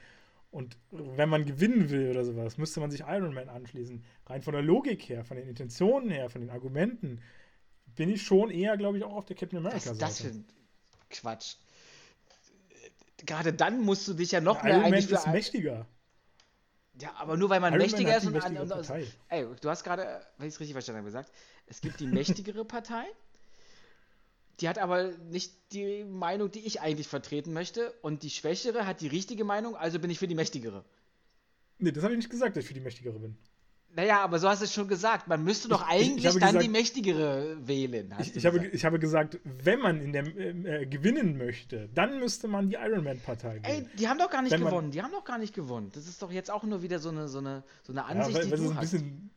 Und 0.51 0.79
wenn 0.91 1.29
man 1.29 1.45
gewinnen 1.45 1.91
will 1.91 2.09
oder 2.11 2.25
sowas, 2.25 2.57
müsste 2.57 2.81
man 2.81 2.91
sich 2.91 3.01
Iron 3.01 3.35
Man 3.35 3.49
anschließen. 3.49 4.05
Rein 4.27 4.43
von 4.43 4.55
der 4.55 4.63
Logik 4.63 5.09
her, 5.09 5.25
von 5.25 5.37
den 5.37 5.49
Intentionen 5.49 6.11
her, 6.11 6.31
von 6.31 6.41
den 6.41 6.51
Argumenten, 6.51 7.21
bin 7.95 8.11
ich 8.11 8.23
schon 8.23 8.51
eher, 8.51 8.77
glaube 8.77 8.99
ich, 8.99 9.05
auch 9.05 9.15
auf 9.15 9.25
der 9.27 9.37
Captain 9.37 9.59
America-Seite. 9.59 9.93
Ist 9.93 10.03
das 10.03 10.21
für 10.21 10.29
ein 10.29 10.47
Quatsch? 11.11 11.57
Gerade 13.25 13.53
dann 13.53 13.81
musst 13.81 14.07
du 14.09 14.15
dich 14.15 14.33
ja 14.33 14.41
noch 14.41 14.59
ja, 14.59 14.65
mehr 14.65 14.79
Iron 14.79 14.91
Man 14.91 14.99
ist 14.99 15.27
mächtiger. 15.27 15.87
Ja, 17.01 17.15
aber 17.17 17.37
nur 17.37 17.51
weil 17.51 17.61
man 17.61 17.75
Iron 17.75 17.83
mächtiger 17.83 18.09
man 18.09 18.19
ist 18.19 18.27
und, 18.27 18.43
an, 18.43 18.57
und 18.57 18.73
aus, 18.73 18.91
ey, 19.29 19.47
du 19.61 19.69
hast 19.69 19.85
gerade, 19.85 20.21
wenn 20.39 20.49
ich 20.49 20.55
es 20.55 20.61
richtig 20.61 20.73
verstanden 20.73 20.99
habe, 20.99 21.07
gesagt, 21.07 21.31
es 21.67 21.81
gibt 21.81 22.01
die 22.01 22.07
mächtigere 22.07 22.65
Partei, 22.77 23.05
die 24.61 24.69
hat 24.69 24.79
aber 24.79 25.13
nicht 25.31 25.53
die 25.73 26.05
Meinung, 26.05 26.51
die 26.51 26.61
ich 26.61 26.81
eigentlich 26.81 27.09
vertreten 27.09 27.53
möchte, 27.53 27.93
und 28.01 28.23
die 28.23 28.31
schwächere 28.31 28.87
hat 28.87 29.03
die 29.03 29.09
richtige 29.09 29.45
Meinung, 29.45 29.77
also 29.77 29.99
bin 29.99 30.11
ich 30.11 30.19
für 30.19 30.29
die 30.29 30.35
mächtigere. 30.35 30.85
Nee, 31.79 31.93
das 31.93 32.03
habe 32.03 32.15
ich 32.15 32.19
nicht 32.19 32.31
gesagt, 32.31 32.57
dass 32.57 32.63
ich 32.63 32.69
für 32.69 32.75
die 32.75 32.81
mächtigere 32.81 33.19
bin. 33.19 33.37
Naja, 33.97 34.21
aber 34.21 34.39
so 34.39 34.47
hast 34.47 34.61
du 34.61 34.67
es 34.67 34.75
schon 34.75 34.89
gesagt. 34.89 35.27
Man 35.27 35.43
müsste 35.43 35.69
doch 35.69 35.81
eigentlich 35.89 36.27
ich, 36.27 36.35
ich 36.35 36.39
dann 36.39 36.49
gesagt, 36.49 36.65
die 36.65 36.69
mächtigere 36.69 37.57
wählen. 37.67 38.15
Ich, 38.19 38.37
ich, 38.37 38.45
habe, 38.45 38.67
ich 38.67 38.85
habe 38.85 38.99
gesagt, 38.99 39.41
wenn 39.43 39.81
man 39.81 40.03
in 40.03 40.13
der 40.13 40.27
äh, 40.27 40.85
gewinnen 40.85 41.39
möchte, 41.39 41.89
dann 41.95 42.21
müsste 42.21 42.47
man 42.47 42.69
die 42.69 42.77
Ironman-Partei 42.77 43.63
wählen. 43.63 43.65
Ey, 43.65 43.89
die 43.99 44.07
haben 44.07 44.19
doch 44.19 44.29
gar 44.29 44.43
nicht 44.43 44.53
wenn 44.53 44.61
gewonnen. 44.61 44.91
Die 44.91 45.01
haben 45.01 45.13
doch 45.13 45.25
gar 45.25 45.39
nicht 45.39 45.55
gewonnen. 45.55 45.91
Das 45.95 46.07
ist 46.07 46.21
doch 46.21 46.31
jetzt 46.31 46.51
auch 46.51 46.63
nur 46.65 46.83
wieder 46.83 46.99
so 46.99 47.09
eine, 47.09 47.27
so 47.27 47.39
eine, 47.39 47.65
so 47.85 47.95
eine 47.95 48.05
Ansicht, 48.05 48.37
ja, 48.37 48.43
weil, 48.45 48.51
weil 48.51 48.59
die 48.59 48.65
du 48.65 48.75
hast. 48.75 48.81
Bisschen, 48.83 49.31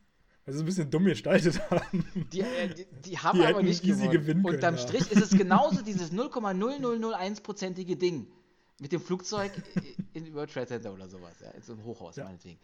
weil 0.44 0.54
sie 0.54 0.60
ein 0.60 0.66
bisschen 0.66 0.90
dumm 0.90 1.04
gestaltet 1.06 1.58
haben. 1.70 2.28
Die, 2.30 2.40
äh, 2.42 2.68
die, 2.68 2.86
die 3.06 3.18
haben 3.18 3.38
die 3.38 3.46
aber 3.46 3.62
nicht 3.62 3.82
gewonnen. 3.82 4.10
Gewinnen 4.10 4.42
können, 4.42 4.56
Unterm 4.56 4.74
ja. 4.74 4.82
Strich 4.82 5.10
ist 5.10 5.22
es 5.22 5.30
genauso 5.30 5.80
dieses 5.80 6.12
0,0001-prozentige 6.12 7.96
Ding 7.96 8.26
mit 8.78 8.92
dem 8.92 9.00
Flugzeug 9.00 9.52
in 10.12 10.34
World 10.34 10.52
Trade 10.52 10.66
Center 10.66 10.92
oder 10.92 11.08
sowas, 11.08 11.40
ja, 11.40 11.50
in 11.52 11.62
so 11.62 11.72
einem 11.72 11.82
Hochhaus 11.84 12.16
ja. 12.16 12.24
meinetwegen. 12.24 12.58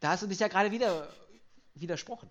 Da 0.00 0.10
hast 0.10 0.22
du 0.22 0.26
dich 0.26 0.40
ja 0.40 0.48
gerade 0.48 0.70
wieder 0.70 1.08
widersprochen. 1.80 2.28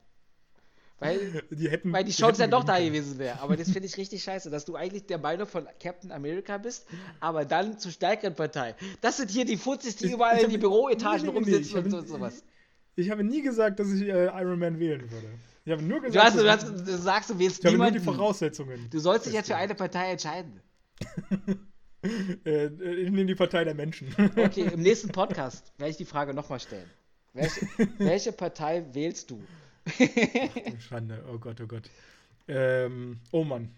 Weil 1.00 1.44
die, 1.52 1.70
hätten, 1.70 1.94
weil 1.94 2.04
die 2.04 2.12
Chance 2.12 2.42
ja 2.42 2.48
doch 2.48 2.64
da 2.64 2.80
gewesen 2.80 3.20
wäre. 3.20 3.40
Aber 3.42 3.56
das 3.56 3.70
finde 3.70 3.88
ich 3.88 3.98
richtig 3.98 4.24
scheiße, 4.24 4.50
dass 4.50 4.66
du 4.66 4.76
eigentlich 4.76 5.06
der 5.06 5.20
Meinung 5.20 5.48
von 5.48 5.68
Captain 5.80 6.12
America 6.12 6.58
bist, 6.58 6.88
aber 7.20 7.46
dann 7.46 7.78
zur 7.78 7.92
stärkeren 7.92 8.36
Partei. 8.36 8.76
Das 9.02 9.18
sind 9.18 9.30
hier 9.30 9.46
die 9.46 9.58
Fuzis, 9.58 9.96
die 9.98 10.08
ich, 10.08 10.14
überall 10.14 10.38
ich 10.38 10.44
in 10.44 10.50
die 10.50 10.58
Büroetagen 10.58 11.30
rumsitzen 11.30 11.84
und, 11.84 11.94
und 11.94 12.08
sowas. 12.08 12.44
Ich 12.96 13.12
habe 13.12 13.24
nie 13.24 13.44
gesagt, 13.44 13.80
dass 13.80 13.92
ich 13.92 14.04
äh, 14.04 14.26
Iron 14.26 14.58
Man 14.58 14.80
wählen 14.80 15.12
würde. 15.12 15.28
Ich 15.66 15.72
habe 15.72 15.84
nur 15.84 16.02
gesagt, 16.02 16.36
du, 16.36 16.50
hast, 16.50 16.66
du, 16.66 16.74
hast, 16.74 16.88
du 16.88 16.98
sagst, 16.98 17.30
du 17.30 17.38
wählst 17.38 17.60
ich 17.60 17.72
niemanden. 17.72 17.94
nur 17.94 18.00
die 18.00 18.06
Voraussetzungen. 18.06 18.90
Du 18.90 19.00
sollst 19.00 19.28
dich 19.28 19.34
jetzt 19.34 19.48
für 19.48 19.56
eine 19.56 19.76
Partei 19.76 20.12
entscheiden. 20.12 20.62
äh, 22.46 22.68
ich 22.68 23.12
nehme 23.12 23.26
die 23.26 23.36
Partei 23.36 23.66
der 23.66 23.76
Menschen. 23.76 24.16
okay, 24.36 24.70
im 24.74 24.82
nächsten 24.82 25.10
Podcast 25.10 25.74
werde 25.78 25.92
ich 25.92 25.98
die 25.98 26.06
Frage 26.06 26.34
nochmal 26.34 26.60
stellen. 26.60 26.90
Welche, 27.38 27.68
welche 28.00 28.32
Partei 28.32 28.84
wählst 28.94 29.32
du? 29.32 29.42
Ach, 29.86 30.82
Schande, 30.82 31.24
oh 31.32 31.38
Gott, 31.38 31.62
oh 31.62 31.68
Gott. 31.68 31.90
Ähm, 32.48 33.20
oh 33.32 33.44
Mann. 33.44 33.70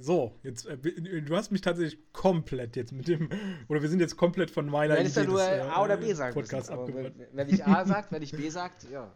So, 0.00 0.38
jetzt, 0.44 0.66
äh, 0.66 0.76
du 0.76 1.36
hast 1.36 1.50
mich 1.50 1.60
tatsächlich 1.60 1.98
komplett 2.12 2.76
jetzt 2.76 2.92
mit 2.92 3.08
dem, 3.08 3.28
oder 3.66 3.82
wir 3.82 3.88
sind 3.88 3.98
jetzt 3.98 4.16
komplett 4.16 4.50
von 4.50 4.66
meiner 4.66 4.98
Idee 5.00 5.10
ja 5.10 5.24
nur 5.24 5.38
des, 5.38 5.60
A 5.62 5.82
oder 5.82 5.96
B 5.96 6.12
sagen 6.12 6.34
Podcast 6.34 6.70
abgewandt. 6.70 7.16
Wenn 7.32 7.48
ich 7.48 7.66
A 7.66 7.84
sagt, 7.84 8.12
wenn 8.12 8.22
ich 8.22 8.30
B 8.30 8.48
sagt, 8.48 8.86
ja. 8.92 9.12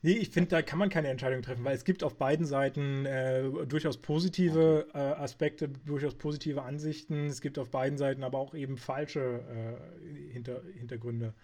Nee, 0.00 0.12
ich 0.12 0.30
finde, 0.30 0.50
da 0.50 0.62
kann 0.62 0.78
man 0.78 0.90
keine 0.90 1.08
Entscheidung 1.08 1.42
treffen, 1.42 1.64
weil 1.64 1.74
es 1.74 1.84
gibt 1.84 2.04
auf 2.04 2.16
beiden 2.18 2.46
Seiten 2.46 3.04
äh, 3.04 3.50
durchaus 3.66 3.96
positive 3.96 4.86
okay. 4.88 4.98
äh, 4.98 5.14
Aspekte, 5.14 5.68
durchaus 5.68 6.14
positive 6.14 6.62
Ansichten. 6.62 7.26
Es 7.26 7.40
gibt 7.40 7.58
auf 7.58 7.70
beiden 7.70 7.98
Seiten 7.98 8.22
aber 8.22 8.38
auch 8.38 8.54
eben 8.54 8.76
falsche 8.76 9.40
äh, 9.50 10.32
Hinter 10.32 10.62
Hintergründe. 10.72 11.34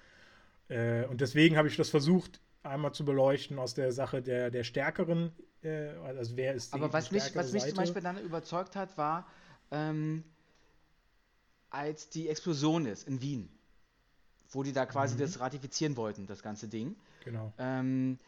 Äh, 0.69 1.05
und 1.07 1.21
deswegen 1.21 1.57
habe 1.57 1.69
ich 1.69 1.77
das 1.77 1.91
versucht, 1.91 2.41
einmal 2.63 2.93
zu 2.93 3.05
beleuchten 3.05 3.59
aus 3.59 3.75
der 3.75 3.93
Sache 3.93 4.23
der, 4.23 4.51
der 4.51 4.65
stärkeren, 4.65 5.33
äh, 5.63 5.89
also 6.05 6.37
wer 6.37 6.55
ist 6.55 6.73
die 6.73 6.79
Aber 6.79 6.93
was, 6.93 7.11
mich, 7.11 7.35
was 7.35 7.53
mich 7.53 7.65
zum 7.65 7.77
Beispiel 7.77 8.03
dann 8.03 8.19
überzeugt 8.19 8.77
hat, 8.77 8.97
war, 8.97 9.27
ähm, 9.71 10.25
als 11.71 12.09
die 12.09 12.29
Explosion 12.29 12.87
ist 12.87 13.07
in 13.07 13.21
Wien, 13.21 13.49
wo 14.51 14.63
die 14.63 14.73
da 14.73 14.87
quasi 14.87 15.17
mhm. 15.17 15.21
das 15.21 15.41
ratifizieren 15.41 15.97
wollten, 15.97 16.27
das 16.27 16.43
ganze 16.43 16.69
Ding. 16.69 16.97
Genau. 17.25 17.53
Ähm, 17.59 18.19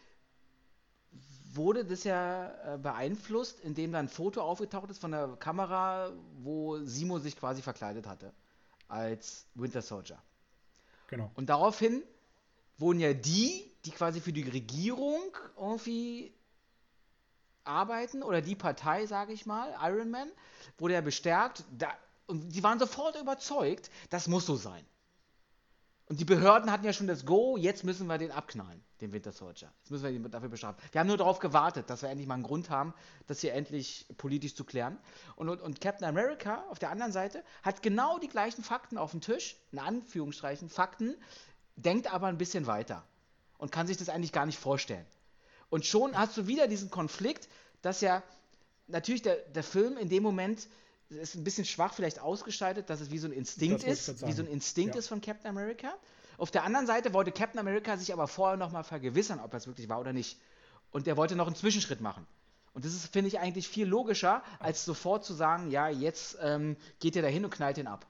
wurde 1.52 1.84
das 1.84 2.04
ja 2.04 2.74
äh, 2.74 2.78
beeinflusst, 2.78 3.60
indem 3.60 3.92
da 3.92 3.98
ein 3.98 4.08
Foto 4.08 4.42
aufgetaucht 4.42 4.90
ist 4.90 4.98
von 4.98 5.12
der 5.12 5.36
Kamera, 5.38 6.12
wo 6.42 6.78
Simo 6.84 7.18
sich 7.18 7.36
quasi 7.36 7.62
verkleidet 7.62 8.06
hatte 8.06 8.32
als 8.88 9.46
Winter 9.54 9.82
Soldier. 9.82 10.18
Genau. 11.08 11.30
Und 11.34 11.48
daraufhin 11.48 12.02
wurden 12.78 13.00
ja 13.00 13.12
die, 13.12 13.70
die 13.84 13.90
quasi 13.90 14.20
für 14.20 14.32
die 14.32 14.48
Regierung 14.48 15.22
irgendwie 15.56 16.32
arbeiten, 17.64 18.22
oder 18.22 18.40
die 18.40 18.54
Partei, 18.54 19.06
sage 19.06 19.32
ich 19.32 19.46
mal, 19.46 19.74
Iron 19.82 20.10
Man, 20.10 20.30
wurde 20.78 20.94
ja 20.94 21.00
bestärkt, 21.00 21.64
da, 21.76 21.88
und 22.26 22.54
die 22.54 22.62
waren 22.62 22.78
sofort 22.78 23.20
überzeugt, 23.20 23.90
das 24.10 24.28
muss 24.28 24.46
so 24.46 24.56
sein. 24.56 24.84
Und 26.08 26.20
die 26.20 26.24
Behörden 26.24 26.70
hatten 26.70 26.84
ja 26.84 26.92
schon 26.92 27.08
das 27.08 27.26
Go, 27.26 27.56
jetzt 27.56 27.82
müssen 27.82 28.06
wir 28.06 28.16
den 28.16 28.30
abknallen, 28.30 28.80
den 29.00 29.12
Winter 29.12 29.32
Soldier. 29.32 29.72
Jetzt 29.80 29.90
müssen 29.90 30.04
wir 30.04 30.10
ihn 30.12 30.30
dafür 30.30 30.48
bestrafen. 30.48 30.80
Wir 30.92 31.00
haben 31.00 31.08
nur 31.08 31.16
darauf 31.16 31.40
gewartet, 31.40 31.90
dass 31.90 32.02
wir 32.02 32.08
endlich 32.08 32.28
mal 32.28 32.34
einen 32.34 32.44
Grund 32.44 32.70
haben, 32.70 32.94
das 33.26 33.40
hier 33.40 33.54
endlich 33.54 34.06
politisch 34.16 34.54
zu 34.54 34.64
klären. 34.64 34.98
Und, 35.34 35.48
und, 35.48 35.60
und 35.60 35.80
Captain 35.80 36.06
America 36.06 36.64
auf 36.70 36.78
der 36.78 36.90
anderen 36.90 37.10
Seite 37.10 37.42
hat 37.64 37.82
genau 37.82 38.20
die 38.20 38.28
gleichen 38.28 38.62
Fakten 38.62 38.98
auf 38.98 39.10
dem 39.10 39.20
Tisch, 39.20 39.56
in 39.72 39.80
Anführungsstrichen 39.80 40.68
Fakten, 40.68 41.16
denkt 41.76 42.12
aber 42.12 42.26
ein 42.26 42.38
bisschen 42.38 42.66
weiter 42.66 43.04
und 43.58 43.72
kann 43.72 43.86
sich 43.86 43.96
das 43.96 44.08
eigentlich 44.08 44.32
gar 44.32 44.46
nicht 44.46 44.58
vorstellen. 44.58 45.06
Und 45.68 45.84
schon 45.84 46.16
hast 46.16 46.36
du 46.36 46.46
wieder 46.46 46.68
diesen 46.68 46.90
Konflikt, 46.90 47.48
dass 47.82 48.00
ja 48.00 48.22
natürlich 48.86 49.22
der, 49.22 49.36
der 49.36 49.62
Film 49.62 49.96
in 49.96 50.08
dem 50.08 50.22
Moment 50.22 50.68
ist 51.08 51.34
ein 51.36 51.44
bisschen 51.44 51.64
schwach 51.64 51.94
vielleicht 51.94 52.18
ausgestaltet, 52.18 52.90
dass 52.90 53.00
es 53.00 53.10
wie 53.10 53.18
so 53.18 53.28
ein 53.28 53.32
Instinkt 53.32 53.84
ist, 53.84 54.26
wie 54.26 54.32
so 54.32 54.42
ein 54.42 54.48
Instinkt 54.48 54.94
ja. 54.94 54.98
ist 54.98 55.08
von 55.08 55.20
Captain 55.20 55.48
America. 55.48 55.94
Auf 56.38 56.50
der 56.50 56.64
anderen 56.64 56.86
Seite 56.86 57.14
wollte 57.14 57.32
Captain 57.32 57.60
America 57.60 57.96
sich 57.96 58.12
aber 58.12 58.26
vorher 58.26 58.56
nochmal 58.56 58.84
vergewissern, 58.84 59.40
ob 59.40 59.50
das 59.52 59.66
wirklich 59.66 59.88
war 59.88 60.00
oder 60.00 60.12
nicht. 60.12 60.38
Und 60.90 61.06
der 61.06 61.16
wollte 61.16 61.36
noch 61.36 61.46
einen 61.46 61.56
Zwischenschritt 61.56 62.00
machen. 62.00 62.26
Und 62.74 62.84
das 62.84 62.92
ist, 62.92 63.06
finde 63.12 63.28
ich, 63.28 63.38
eigentlich 63.38 63.68
viel 63.68 63.86
logischer, 63.86 64.42
als 64.58 64.84
sofort 64.84 65.24
zu 65.24 65.32
sagen, 65.32 65.70
ja, 65.70 65.88
jetzt 65.88 66.36
ähm, 66.42 66.76
geht 67.00 67.16
ihr 67.16 67.22
da 67.22 67.28
hin 67.28 67.44
und 67.44 67.50
knallt 67.50 67.78
ihn 67.78 67.86
ab. 67.86 68.06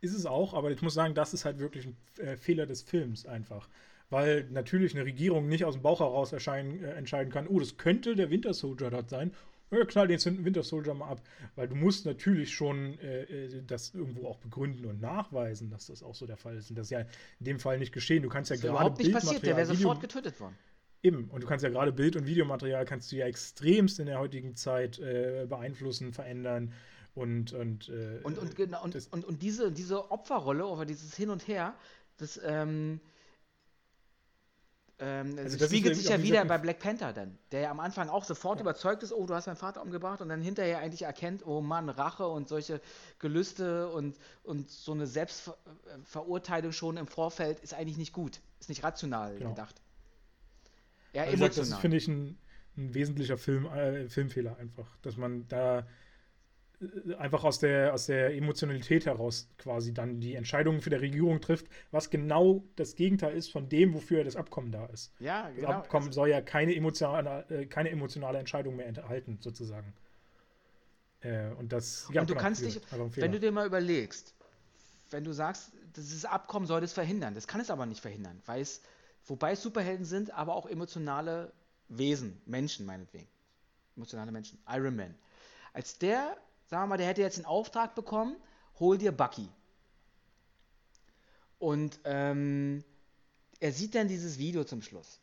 Ist 0.00 0.14
es 0.14 0.26
auch, 0.26 0.54
aber 0.54 0.70
ich 0.70 0.82
muss 0.82 0.94
sagen, 0.94 1.14
das 1.14 1.34
ist 1.34 1.44
halt 1.44 1.58
wirklich 1.58 1.86
ein 1.86 1.96
äh, 2.18 2.36
Fehler 2.36 2.66
des 2.66 2.82
Films 2.82 3.26
einfach. 3.26 3.68
Weil 4.08 4.44
natürlich 4.50 4.94
eine 4.94 5.04
Regierung 5.04 5.48
nicht 5.48 5.64
aus 5.64 5.74
dem 5.74 5.82
Bauch 5.82 6.00
heraus 6.00 6.32
erscheinen, 6.32 6.82
äh, 6.82 6.92
entscheiden 6.92 7.32
kann, 7.32 7.46
oh, 7.46 7.60
das 7.60 7.76
könnte 7.76 8.16
der 8.16 8.30
Winter 8.30 8.54
Soldier 8.54 8.90
dort 8.90 9.10
sein 9.10 9.32
ja, 9.70 9.84
knall 9.84 10.08
den 10.08 10.44
Winter 10.44 10.62
Soldier 10.62 10.94
mal 10.94 11.08
ab. 11.08 11.22
Weil 11.56 11.68
du 11.68 11.74
musst 11.74 12.06
natürlich 12.06 12.52
schon 12.52 12.98
äh, 13.00 13.22
äh, 13.22 13.62
das 13.66 13.94
irgendwo 13.94 14.26
auch 14.26 14.38
begründen 14.38 14.86
und 14.86 15.00
nachweisen, 15.00 15.70
dass 15.70 15.86
das 15.86 16.02
auch 16.02 16.14
so 16.14 16.26
der 16.26 16.36
Fall 16.36 16.56
ist. 16.56 16.70
Und 16.70 16.76
das 16.76 16.86
ist 16.86 16.90
ja 16.90 17.00
in 17.00 17.46
dem 17.46 17.60
Fall 17.60 17.78
nicht 17.78 17.92
geschehen. 17.92 18.22
Du 18.22 18.28
kannst 18.28 18.50
ja 18.50 18.56
das 18.56 18.62
gerade. 18.62 18.74
überhaupt 18.74 18.98
nicht 18.98 19.12
passiert, 19.12 19.44
der 19.44 19.56
wäre 19.56 19.66
sofort 19.66 20.00
getötet 20.00 20.38
worden. 20.40 20.56
Eben, 21.02 21.30
und 21.30 21.42
du 21.42 21.46
kannst 21.46 21.62
ja 21.62 21.70
gerade 21.70 21.92
Bild- 21.92 22.16
und 22.16 22.26
Videomaterial 22.26 22.84
kannst 22.84 23.10
du 23.10 23.16
ja 23.16 23.26
extremst 23.26 24.00
in 24.00 24.06
der 24.06 24.18
heutigen 24.18 24.54
Zeit 24.54 24.98
äh, 24.98 25.46
beeinflussen, 25.48 26.12
verändern. 26.12 26.74
Und, 27.14 27.52
und, 27.52 27.88
äh, 27.88 28.20
und, 28.22 28.38
und, 28.38 28.54
genau, 28.54 28.82
und, 28.84 28.94
und, 29.10 29.24
und, 29.24 29.42
diese, 29.42 29.72
diese 29.72 30.10
Opferrolle 30.10 30.66
oder 30.66 30.84
dieses 30.84 31.14
Hin 31.16 31.30
und 31.30 31.46
Her, 31.48 31.74
das, 32.18 32.40
ähm, 32.42 33.00
ähm, 35.00 35.34
also 35.38 35.56
das 35.56 35.68
spiegelt 35.68 35.96
sich 35.96 36.08
ja 36.08 36.22
wieder 36.22 36.44
bei 36.44 36.58
Black 36.58 36.78
Panther 36.78 37.12
dann, 37.12 37.38
der 37.52 37.60
ja 37.60 37.70
am 37.70 37.80
Anfang 37.80 38.10
auch 38.10 38.24
sofort 38.24 38.58
ja. 38.58 38.62
überzeugt 38.62 39.02
ist, 39.02 39.12
oh, 39.12 39.26
du 39.26 39.34
hast 39.34 39.46
meinen 39.46 39.56
Vater 39.56 39.80
umgebracht 39.82 40.20
und 40.20 40.28
dann 40.28 40.42
hinterher 40.42 40.78
eigentlich 40.78 41.02
erkennt, 41.02 41.46
oh 41.46 41.62
Mann, 41.62 41.88
Rache 41.88 42.28
und 42.28 42.48
solche 42.48 42.82
Gelüste 43.18 43.88
und, 43.88 44.18
und 44.42 44.70
so 44.70 44.92
eine 44.92 45.06
Selbstverurteilung 45.06 46.72
schon 46.72 46.98
im 46.98 47.06
Vorfeld 47.06 47.60
ist 47.60 47.72
eigentlich 47.72 47.96
nicht 47.96 48.12
gut, 48.12 48.40
ist 48.60 48.68
nicht 48.68 48.84
rational 48.84 49.36
genau. 49.36 49.50
gedacht. 49.50 49.80
Ja, 51.14 51.22
also 51.22 51.34
emotional. 51.34 51.70
Das 51.70 51.78
finde 51.80 51.96
ich 51.96 52.06
ein, 52.06 52.38
ein 52.76 52.94
wesentlicher 52.94 53.38
Film, 53.38 53.66
äh, 53.66 54.08
Filmfehler 54.08 54.58
einfach, 54.58 54.86
dass 55.00 55.16
man 55.16 55.48
da 55.48 55.86
einfach 57.18 57.44
aus 57.44 57.58
der, 57.58 57.92
aus 57.92 58.06
der 58.06 58.34
Emotionalität 58.34 59.04
heraus 59.04 59.48
quasi 59.58 59.92
dann 59.92 60.20
die 60.20 60.34
Entscheidungen 60.34 60.80
für 60.80 60.90
die 60.90 60.96
Regierung 60.96 61.40
trifft, 61.40 61.66
was 61.90 62.08
genau 62.08 62.64
das 62.76 62.96
Gegenteil 62.96 63.36
ist 63.36 63.52
von 63.52 63.68
dem, 63.68 63.92
wofür 63.92 64.24
das 64.24 64.36
Abkommen 64.36 64.72
da 64.72 64.86
ist. 64.86 65.12
Ja, 65.18 65.50
genau. 65.50 65.68
Das 65.68 65.76
Abkommen 65.76 66.06
also, 66.06 66.20
soll 66.20 66.28
ja 66.30 66.40
keine 66.40 66.74
emotionale, 66.74 67.44
äh, 67.50 67.66
keine 67.66 67.90
emotionale 67.90 68.38
Entscheidung 68.38 68.76
mehr 68.76 68.86
enthalten, 68.86 69.38
sozusagen. 69.40 69.92
Äh, 71.20 71.50
und 71.58 71.72
das, 71.72 72.08
ja, 72.12 72.22
und 72.22 72.30
du 72.30 72.34
genau, 72.34 72.42
kannst 72.42 72.62
dich, 72.62 72.80
wenn 73.16 73.32
du 73.32 73.40
dir 73.40 73.52
mal 73.52 73.66
überlegst, 73.66 74.34
wenn 75.10 75.24
du 75.24 75.32
sagst, 75.32 75.72
dieses 75.96 76.24
Abkommen 76.24 76.66
soll 76.66 76.80
das 76.80 76.94
verhindern, 76.94 77.34
das 77.34 77.46
kann 77.46 77.60
es 77.60 77.70
aber 77.70 77.84
nicht 77.84 78.00
verhindern, 78.00 78.40
weil 78.46 78.62
es, 78.62 78.80
wobei 79.26 79.52
es 79.52 79.62
Superhelden 79.62 80.06
sind, 80.06 80.30
aber 80.32 80.54
auch 80.54 80.66
emotionale 80.66 81.52
Wesen, 81.88 82.40
Menschen 82.46 82.86
meinetwegen. 82.86 83.28
Emotionale 83.96 84.32
Menschen. 84.32 84.58
Iron 84.66 84.96
Man. 84.96 85.14
Als 85.74 85.98
der 85.98 86.36
sagen 86.70 86.84
wir 86.84 86.86
mal, 86.86 86.96
der 86.98 87.08
hätte 87.08 87.20
jetzt 87.20 87.36
einen 87.36 87.46
Auftrag 87.46 87.96
bekommen, 87.96 88.36
hol 88.78 88.96
dir 88.96 89.10
Bucky. 89.10 89.48
Und 91.58 91.98
ähm, 92.04 92.84
er 93.58 93.72
sieht 93.72 93.96
dann 93.96 94.06
dieses 94.06 94.38
Video 94.38 94.62
zum 94.62 94.80
Schluss. 94.80 95.20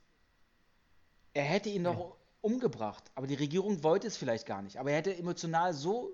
Er 1.34 1.46
hätte 1.46 1.70
ihn 1.70 1.84
noch 1.84 2.00
ja. 2.00 2.16
umgebracht, 2.42 3.04
aber 3.16 3.28
die 3.28 3.36
Regierung 3.36 3.82
wollte 3.82 4.08
es 4.08 4.18
vielleicht 4.18 4.46
gar 4.46 4.62
nicht. 4.62 4.78
Aber 4.78 4.92
er 4.92 4.98
hätte 4.98 5.16
emotional 5.16 5.74
so 5.74 6.14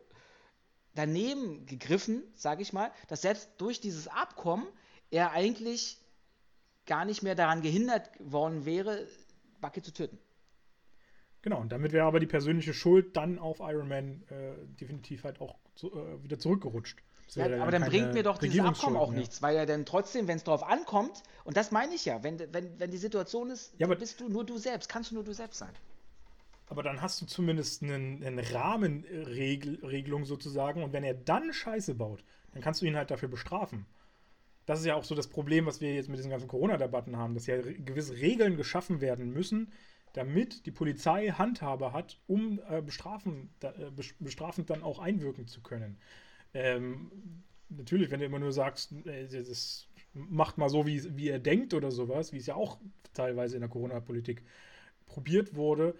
daneben 0.93 1.65
gegriffen, 1.65 2.23
sage 2.35 2.61
ich 2.61 2.71
mal, 2.71 2.91
dass 3.07 3.23
selbst 3.23 3.49
durch 3.57 3.81
dieses 3.81 4.07
Abkommen 4.07 4.67
er 5.09 5.31
eigentlich 5.31 5.97
gar 6.85 7.05
nicht 7.05 7.23
mehr 7.23 7.35
daran 7.35 7.63
gehindert 7.63 8.11
worden 8.19 8.65
wäre, 8.65 9.07
Bucky 9.61 9.81
zu 9.81 9.93
töten. 9.93 10.19
Genau, 11.43 11.59
und 11.59 11.71
damit 11.73 11.91
wäre 11.91 12.05
aber 12.05 12.21
die 12.21 12.25
persönliche 12.25 12.73
Schuld 12.73 13.15
dann 13.17 13.37
auf 13.37 13.59
Iron 13.59 13.89
Man 13.89 14.23
äh, 14.29 14.53
definitiv 14.79 15.25
halt 15.25 15.41
auch 15.41 15.55
zu, 15.75 15.91
äh, 15.91 16.23
wieder 16.23 16.39
zurückgerutscht. 16.39 16.99
Ja, 17.35 17.45
aber 17.61 17.71
dann 17.71 17.83
bringt 17.83 18.13
mir 18.13 18.23
doch 18.23 18.37
dieses 18.37 18.59
Abkommen 18.61 18.95
auch 18.95 19.11
ja. 19.11 19.19
nichts, 19.19 19.41
weil 19.41 19.55
ja 19.55 19.65
dann 19.65 19.85
trotzdem, 19.85 20.27
wenn 20.27 20.37
es 20.37 20.43
darauf 20.43 20.63
ankommt, 20.63 21.23
und 21.43 21.57
das 21.57 21.71
meine 21.71 21.93
ich 21.95 22.05
ja, 22.05 22.23
wenn, 22.23 22.39
wenn, 22.53 22.79
wenn 22.79 22.91
die 22.91 22.97
Situation 22.97 23.49
ist, 23.49 23.73
ja, 23.77 23.87
bist 23.87 24.21
du 24.21 24.29
nur 24.29 24.45
du 24.45 24.57
selbst, 24.57 24.87
kannst 24.87 25.11
du 25.11 25.15
nur 25.15 25.23
du 25.23 25.33
selbst 25.33 25.59
sein. 25.59 25.71
Aber 26.67 26.81
dann 26.81 27.01
hast 27.01 27.21
du 27.21 27.25
zumindest 27.25 27.83
eine, 27.83 27.95
eine 27.95 28.53
Rahmenregelung 28.53 30.25
sozusagen, 30.25 30.83
und 30.83 30.93
wenn 30.93 31.03
er 31.03 31.13
dann 31.13 31.51
Scheiße 31.51 31.95
baut, 31.95 32.23
dann 32.53 32.61
kannst 32.61 32.81
du 32.81 32.85
ihn 32.85 32.95
halt 32.95 33.11
dafür 33.11 33.29
bestrafen. 33.29 33.85
Das 34.65 34.79
ist 34.79 34.85
ja 34.85 34.95
auch 34.95 35.03
so 35.03 35.13
das 35.13 35.27
Problem, 35.27 35.65
was 35.65 35.81
wir 35.81 35.93
jetzt 35.93 36.07
mit 36.07 36.19
diesen 36.19 36.31
ganzen 36.31 36.47
Corona-Debatten 36.47 37.17
haben, 37.17 37.33
dass 37.33 37.47
ja 37.47 37.59
gewisse 37.61 38.13
Regeln 38.13 38.55
geschaffen 38.55 39.01
werden 39.01 39.31
müssen, 39.31 39.73
damit 40.13 40.65
die 40.65 40.71
Polizei 40.71 41.29
Handhabe 41.29 41.91
hat, 41.91 42.19
um 42.27 42.59
äh, 42.69 42.81
bestrafen, 42.81 43.49
da, 43.59 43.71
äh, 43.71 43.91
bestrafend 44.19 44.69
dann 44.69 44.83
auch 44.83 44.99
einwirken 44.99 45.47
zu 45.47 45.61
können. 45.61 45.97
Ähm, 46.53 47.11
natürlich, 47.69 48.11
wenn 48.11 48.19
du 48.19 48.25
immer 48.25 48.39
nur 48.39 48.51
sagst, 48.51 48.93
äh, 49.05 49.27
das 49.27 49.87
macht 50.13 50.57
mal 50.57 50.69
so, 50.69 50.85
wie, 50.85 51.17
wie 51.17 51.29
er 51.29 51.39
denkt 51.39 51.73
oder 51.73 51.91
sowas, 51.91 52.31
wie 52.31 52.37
es 52.37 52.45
ja 52.45 52.55
auch 52.55 52.79
teilweise 53.13 53.55
in 53.55 53.61
der 53.61 53.69
Corona-Politik 53.69 54.43
probiert 55.07 55.55
wurde, 55.55 55.95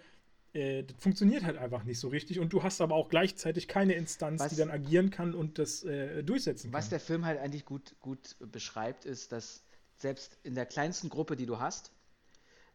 äh, 0.52 0.84
das 0.84 0.96
funktioniert 0.98 1.42
halt 1.44 1.58
einfach 1.58 1.82
nicht 1.82 1.98
so 1.98 2.08
richtig 2.08 2.38
und 2.38 2.52
du 2.52 2.62
hast 2.62 2.80
aber 2.80 2.94
auch 2.94 3.08
gleichzeitig 3.08 3.66
keine 3.66 3.94
Instanz, 3.94 4.40
was, 4.40 4.50
die 4.50 4.56
dann 4.56 4.70
agieren 4.70 5.10
kann 5.10 5.34
und 5.34 5.58
das 5.58 5.82
äh, 5.82 6.22
durchsetzen 6.22 6.70
kann. 6.70 6.78
Was 6.78 6.88
der 6.88 7.00
Film 7.00 7.24
halt 7.24 7.40
eigentlich 7.40 7.64
gut, 7.64 7.96
gut 8.00 8.36
beschreibt, 8.38 9.04
ist, 9.04 9.32
dass 9.32 9.64
selbst 9.96 10.38
in 10.44 10.54
der 10.54 10.66
kleinsten 10.66 11.08
Gruppe, 11.08 11.36
die 11.36 11.46
du 11.46 11.58
hast, 11.58 11.90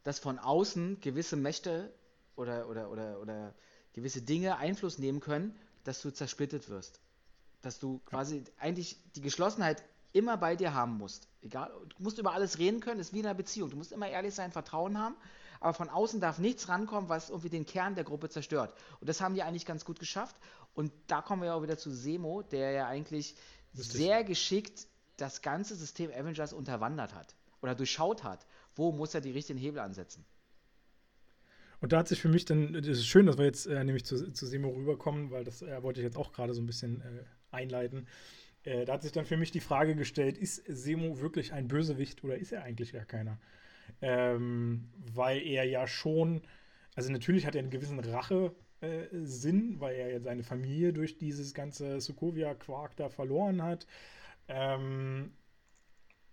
dass 0.04 0.20
von 0.20 0.40
außen 0.40 1.00
gewisse 1.02 1.36
Mächte 1.36 1.94
oder, 2.36 2.68
oder, 2.70 2.90
oder, 2.90 3.20
oder 3.20 3.54
gewisse 3.94 4.22
Dinge 4.22 4.58
Einfluss 4.58 4.98
nehmen 4.98 5.20
können, 5.20 5.58
dass 5.84 6.02
du 6.02 6.12
zersplittet 6.12 6.70
wirst. 6.70 7.00
Dass 7.62 7.80
du 7.80 8.00
quasi 8.06 8.44
eigentlich 8.58 8.98
die 9.16 9.22
Geschlossenheit 9.22 9.84
immer 10.14 10.38
bei 10.38 10.56
dir 10.56 10.74
haben 10.74 10.98
musst. 10.98 11.28
Egal, 11.42 11.72
du 11.90 12.04
musst 12.04 12.18
über 12.18 12.34
alles 12.34 12.58
reden 12.58 12.80
können, 12.80 13.00
ist 13.00 13.14
wie 13.14 13.20
in 13.20 13.26
einer 13.26 13.36
Beziehung. 13.36 13.70
Du 13.70 13.78
musst 13.78 13.92
immer 13.92 14.08
ehrlich 14.08 14.34
sein, 14.34 14.52
Vertrauen 14.52 14.98
haben, 14.98 15.16
aber 15.60 15.74
von 15.74 15.90
außen 15.90 16.20
darf 16.20 16.40
nichts 16.40 16.70
rankommen, 16.70 17.10
was 17.10 17.30
irgendwie 17.30 17.50
den 17.50 17.66
Kern 17.66 17.96
der 17.96 18.04
Gruppe 18.04 18.30
zerstört. 18.30 18.74
Und 19.00 19.10
das 19.10 19.22
haben 19.22 19.36
die 19.36 19.44
eigentlich 19.44 19.66
ganz 19.66 19.86
gut 19.86 20.00
geschafft. 20.00 20.36
Und 20.74 20.92
da 21.08 21.22
kommen 21.22 21.42
wir 21.42 21.48
ja 21.48 21.56
auch 21.56 21.64
wieder 21.64 21.78
zu 21.78 21.92
Semo, 21.92 22.42
der 22.42 22.72
ja 22.72 22.88
eigentlich 22.88 23.36
Richtig. 23.78 23.92
sehr 23.92 24.24
geschickt 24.24 24.88
das 25.18 25.42
ganze 25.42 25.76
System 25.76 26.12
Avengers 26.12 26.54
unterwandert 26.54 27.14
hat 27.14 27.36
oder 27.62 27.76
durchschaut 27.76 28.24
hat 28.24 28.46
wo 28.76 28.92
muss 28.92 29.14
er 29.14 29.22
die 29.22 29.32
richtigen 29.32 29.60
Hebel 29.60 29.80
ansetzen? 29.80 30.26
Und 31.82 31.94
da 31.94 32.00
hat 32.00 32.08
sich 32.08 32.22
für 32.22 32.30
mich 32.30 32.46
dann, 32.46 32.76
es 32.76 32.88
ist 32.88 33.08
schön, 33.08 33.26
dass 33.26 33.38
wir 33.38 33.46
jetzt 33.46 33.66
äh, 33.66 33.84
nämlich 33.84 34.06
zu, 34.06 34.32
zu 34.34 34.46
Semo 34.46 34.70
rüberkommen, 34.70 35.32
weil 35.32 35.44
das 35.44 35.62
äh, 35.62 35.82
wollte 35.82 36.02
ich 36.02 36.04
jetzt 36.04 36.18
auch 36.18 36.34
gerade 36.34 36.54
so 36.54 36.62
ein 36.62 36.66
bisschen 36.66 37.02
äh, 37.02 37.24
einleiten. 37.52 38.08
Äh, 38.64 38.86
da 38.86 38.94
hat 38.94 39.04
sich 39.04 39.14
dann 39.14 39.26
für 39.26 39.38
mich 39.38 39.52
die 39.52 39.62
Frage 39.62 39.96
gestellt, 39.96 40.38
ist 40.38 40.64
Semo 40.68 41.20
wirklich 41.22 41.54
ein 41.54 41.68
Bösewicht 41.68 42.24
oder 42.24 42.38
ist 42.38 42.52
er 42.52 42.64
eigentlich 42.64 42.92
gar 42.92 43.06
keiner? 43.06 43.40
Ähm, 44.02 44.90
weil 45.14 45.42
er 45.42 45.64
ja 45.64 45.88
schon, 45.88 46.42
also 46.96 47.12
natürlich 47.12 47.46
hat 47.46 47.56
er 47.56 47.60
einen 47.60 47.72
gewissen 47.72 48.00
Rache-Sinn, 48.00 49.76
äh, 49.76 49.80
weil 49.80 49.96
er 49.96 50.12
ja 50.12 50.20
seine 50.20 50.44
Familie 50.44 50.92
durch 50.92 51.18
dieses 51.18 51.54
ganze 51.54 52.02
Sokovia-Quark 52.02 52.98
da 52.98 53.10
verloren 53.10 53.64
hat. 53.64 53.88
Ähm, 54.50 55.32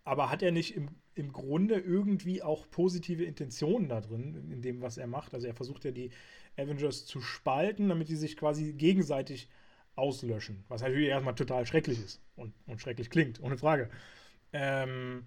aber 0.02 0.30
hat 0.30 0.42
er 0.42 0.52
nicht 0.52 0.76
im, 0.76 0.88
im 1.16 1.32
Grunde 1.32 1.78
irgendwie 1.78 2.42
auch 2.42 2.70
positive 2.70 3.24
Intentionen 3.24 3.88
da 3.88 4.00
drin, 4.00 4.50
in 4.52 4.62
dem, 4.62 4.82
was 4.82 4.98
er 4.98 5.06
macht? 5.06 5.34
Also 5.34 5.46
er 5.46 5.54
versucht 5.54 5.84
ja 5.84 5.90
die 5.90 6.10
Avengers 6.56 7.06
zu 7.06 7.20
spalten, 7.20 7.88
damit 7.88 8.08
die 8.08 8.16
sich 8.16 8.36
quasi 8.36 8.74
gegenseitig 8.74 9.48
auslöschen. 9.96 10.64
Was 10.68 10.82
natürlich 10.82 11.08
erstmal 11.08 11.34
total 11.34 11.66
schrecklich 11.66 12.04
ist 12.04 12.20
und, 12.36 12.52
und 12.66 12.80
schrecklich 12.82 13.08
klingt, 13.08 13.42
ohne 13.42 13.56
Frage. 13.56 13.88
Ähm, 14.52 15.26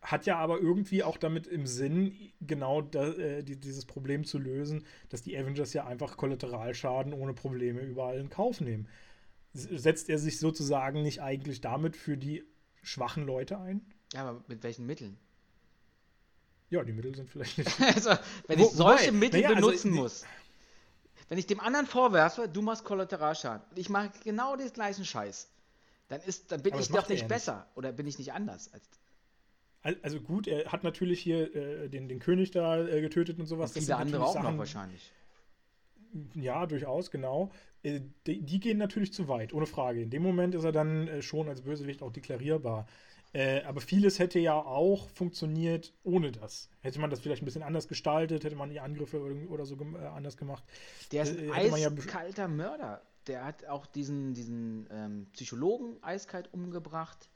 hat 0.00 0.24
ja 0.26 0.36
aber 0.36 0.60
irgendwie 0.60 1.02
auch 1.02 1.16
damit 1.16 1.48
im 1.48 1.66
Sinn, 1.66 2.14
genau 2.40 2.80
da, 2.80 3.08
äh, 3.08 3.42
die, 3.42 3.58
dieses 3.58 3.86
Problem 3.86 4.24
zu 4.24 4.38
lösen, 4.38 4.84
dass 5.08 5.22
die 5.22 5.36
Avengers 5.36 5.72
ja 5.72 5.84
einfach 5.84 6.16
Kollateralschaden 6.16 7.12
ohne 7.12 7.34
Probleme 7.34 7.80
überall 7.80 8.20
in 8.20 8.30
Kauf 8.30 8.60
nehmen. 8.60 8.88
Setzt 9.52 10.08
er 10.08 10.18
sich 10.18 10.38
sozusagen 10.38 11.02
nicht 11.02 11.22
eigentlich 11.22 11.60
damit 11.60 11.96
für 11.96 12.16
die 12.16 12.44
schwachen 12.82 13.26
Leute 13.26 13.58
ein? 13.58 13.80
Ja, 14.12 14.28
aber 14.28 14.44
mit 14.46 14.62
welchen 14.62 14.86
Mitteln? 14.86 15.16
Ja, 16.70 16.82
die 16.82 16.92
Mittel 16.92 17.14
sind 17.14 17.28
vielleicht 17.30 17.58
nicht. 17.58 17.80
also, 17.80 18.10
wenn 18.48 18.58
Wo- 18.58 18.64
ich 18.64 18.70
solche 18.72 19.06
wobei, 19.08 19.12
Mittel 19.18 19.40
naja, 19.42 19.54
also 19.56 19.66
benutzen 19.68 19.92
die- 19.92 19.98
muss. 19.98 20.24
Wenn 21.28 21.38
ich 21.38 21.46
dem 21.46 21.60
anderen 21.60 21.86
vorwerfe, 21.86 22.48
du 22.48 22.60
machst 22.62 22.84
Kollateralschaden 22.84 23.66
und 23.70 23.78
ich 23.78 23.88
mache 23.88 24.10
genau 24.24 24.56
den 24.56 24.70
gleichen 24.72 25.04
Scheiß, 25.04 25.48
dann 26.08 26.20
ist, 26.20 26.52
dann 26.52 26.62
bin 26.62 26.74
ich 26.78 26.88
doch 26.88 27.08
nicht 27.08 27.20
ja 27.20 27.24
nicht. 27.24 27.28
besser 27.28 27.66
oder 27.74 27.92
bin 27.92 28.06
ich 28.06 28.18
nicht 28.18 28.32
anders. 28.32 28.70
Als, 28.72 28.84
Al- 29.82 29.96
Also 30.02 30.20
gut, 30.20 30.46
er 30.46 30.70
hat 30.70 30.84
natürlich 30.84 31.20
hier 31.20 31.54
äh, 31.54 31.88
den, 31.88 32.08
den 32.08 32.18
König 32.18 32.50
da 32.50 32.78
äh, 32.86 33.00
getötet 33.00 33.38
und 33.38 33.46
sowas. 33.46 33.74
und 33.74 33.80
viele 33.82 33.96
andere 33.96 34.22
auch 34.24 34.34
noch 34.34 34.42
Sachen- 34.42 34.58
wahrscheinlich. 34.58 35.12
Ja, 36.34 36.66
durchaus, 36.66 37.10
genau. 37.10 37.50
Äh, 37.82 38.00
Die, 38.26 38.40
die 38.42 38.60
gehen 38.60 38.78
natürlich 38.78 39.12
zu 39.12 39.26
weit, 39.28 39.52
ohne 39.52 39.66
Frage. 39.66 40.02
In 40.02 40.10
dem 40.10 40.22
Moment 40.22 40.54
ist 40.54 40.64
er 40.64 40.72
dann 40.72 41.08
äh, 41.08 41.22
schon 41.22 41.48
als 41.48 41.62
Bösewicht 41.62 42.02
auch 42.02 42.12
deklarierbar. 42.12 42.86
Äh, 43.34 43.64
aber 43.64 43.80
vieles 43.80 44.20
hätte 44.20 44.38
ja 44.38 44.54
auch 44.54 45.08
funktioniert 45.10 45.92
ohne 46.04 46.30
das. 46.30 46.70
Hätte 46.82 47.00
man 47.00 47.10
das 47.10 47.18
vielleicht 47.18 47.42
ein 47.42 47.44
bisschen 47.44 47.64
anders 47.64 47.88
gestaltet, 47.88 48.44
hätte 48.44 48.54
man 48.54 48.70
die 48.70 48.78
Angriffe 48.78 49.20
oder, 49.48 49.66
so 49.66 49.74
äh, 49.74 50.06
anders 50.06 50.36
gemacht. 50.36 50.62
Der 51.10 51.24
ist 51.24 51.36
Äh, 51.36 51.50
ein 51.50 51.52
hätte 51.52 51.70
man 51.72 51.80
ja 51.80 51.90
eiskalter 51.90 52.46
Mörder. 52.46 53.02
Der 53.26 53.44
hat 53.44 53.66
auch 53.66 53.86
diesen, 53.86 54.34
diesen 54.34 54.86
ähm, 54.88 55.26
Psychologen 55.32 55.96
eiskalt 56.00 56.48
umgebracht. 56.54 57.28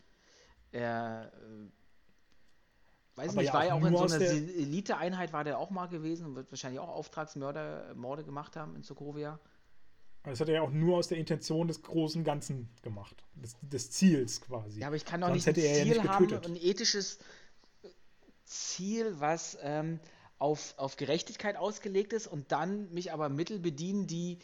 Er, 0.70 1.32
äh, 1.34 3.16
weiß 3.16 3.30
Aber 3.30 3.40
nicht, 3.40 3.48
ja 3.48 3.54
war 3.54 3.66
ja 3.66 3.74
auch 3.74 3.84
in 3.84 3.96
so 3.96 4.04
einer 4.04 4.20
Elite-Einheit 4.20 5.32
war 5.32 5.42
der 5.42 5.58
auch 5.58 5.70
mal 5.70 5.86
gewesen 5.86 6.26
und 6.26 6.36
wird 6.36 6.52
wahrscheinlich 6.52 6.78
auch 6.78 6.90
Auftragsmörder 6.90 7.96
Morde 7.96 8.22
gemacht 8.22 8.54
haben 8.54 8.76
in 8.76 8.84
Sokovia. 8.84 9.40
Das 10.30 10.40
hat 10.40 10.48
er 10.48 10.56
ja 10.56 10.62
auch 10.62 10.70
nur 10.70 10.96
aus 10.96 11.08
der 11.08 11.18
Intention 11.18 11.68
des 11.68 11.82
großen 11.82 12.24
Ganzen 12.24 12.68
gemacht. 12.82 13.24
Des, 13.34 13.56
des 13.62 13.90
Ziels 13.90 14.40
quasi. 14.40 14.80
Ja, 14.80 14.88
aber 14.88 14.96
ich 14.96 15.04
kann 15.04 15.20
doch 15.20 15.28
Sonst 15.28 15.46
nicht 15.46 15.58
ein 15.58 15.64
er 15.64 15.78
ja 15.78 15.84
Ziel 15.84 15.94
nicht 15.94 16.08
haben, 16.08 16.26
getötet. 16.26 16.46
ein 16.46 16.56
ethisches 16.56 17.18
Ziel, 18.44 19.14
was 19.20 19.58
ähm, 19.62 20.00
auf, 20.38 20.74
auf 20.78 20.96
Gerechtigkeit 20.96 21.56
ausgelegt 21.56 22.12
ist 22.12 22.26
und 22.26 22.50
dann 22.52 22.90
mich 22.92 23.12
aber 23.12 23.28
Mittel 23.28 23.58
bedienen, 23.58 24.06
die 24.06 24.38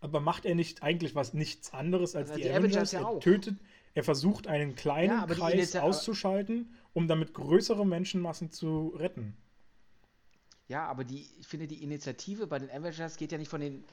Aber 0.00 0.20
macht 0.20 0.44
er 0.44 0.54
nicht 0.54 0.82
eigentlich 0.82 1.14
was 1.14 1.34
nichts 1.34 1.72
anderes 1.72 2.14
als 2.14 2.30
Also 2.30 2.34
die, 2.34 2.42
die 2.42 2.50
Avengers? 2.50 2.92
Avengers 2.92 2.92
ja 2.92 3.00
er 3.00 3.08
auch. 3.08 3.20
tötet, 3.20 3.56
er 3.94 4.04
versucht 4.04 4.46
einen 4.46 4.74
kleinen 4.74 5.10
Ja, 5.10 5.26
Kreis 5.26 5.76
auszuschalten, 5.76 6.74
um 6.92 7.08
damit 7.08 7.32
größere 7.34 7.86
Menschenmassen 7.86 8.50
zu 8.50 8.88
retten. 8.96 9.36
Ja, 10.68 10.86
aber 10.86 11.04
die, 11.04 11.26
ich 11.38 11.46
finde, 11.46 11.66
die 11.66 11.82
Initiative 11.82 12.46
bei 12.46 12.58
den 12.58 12.70
Avengers 12.70 13.16
geht 13.16 13.32
ja 13.32 13.38
nicht 13.38 13.48
von 13.50 13.60
den, 13.60 13.84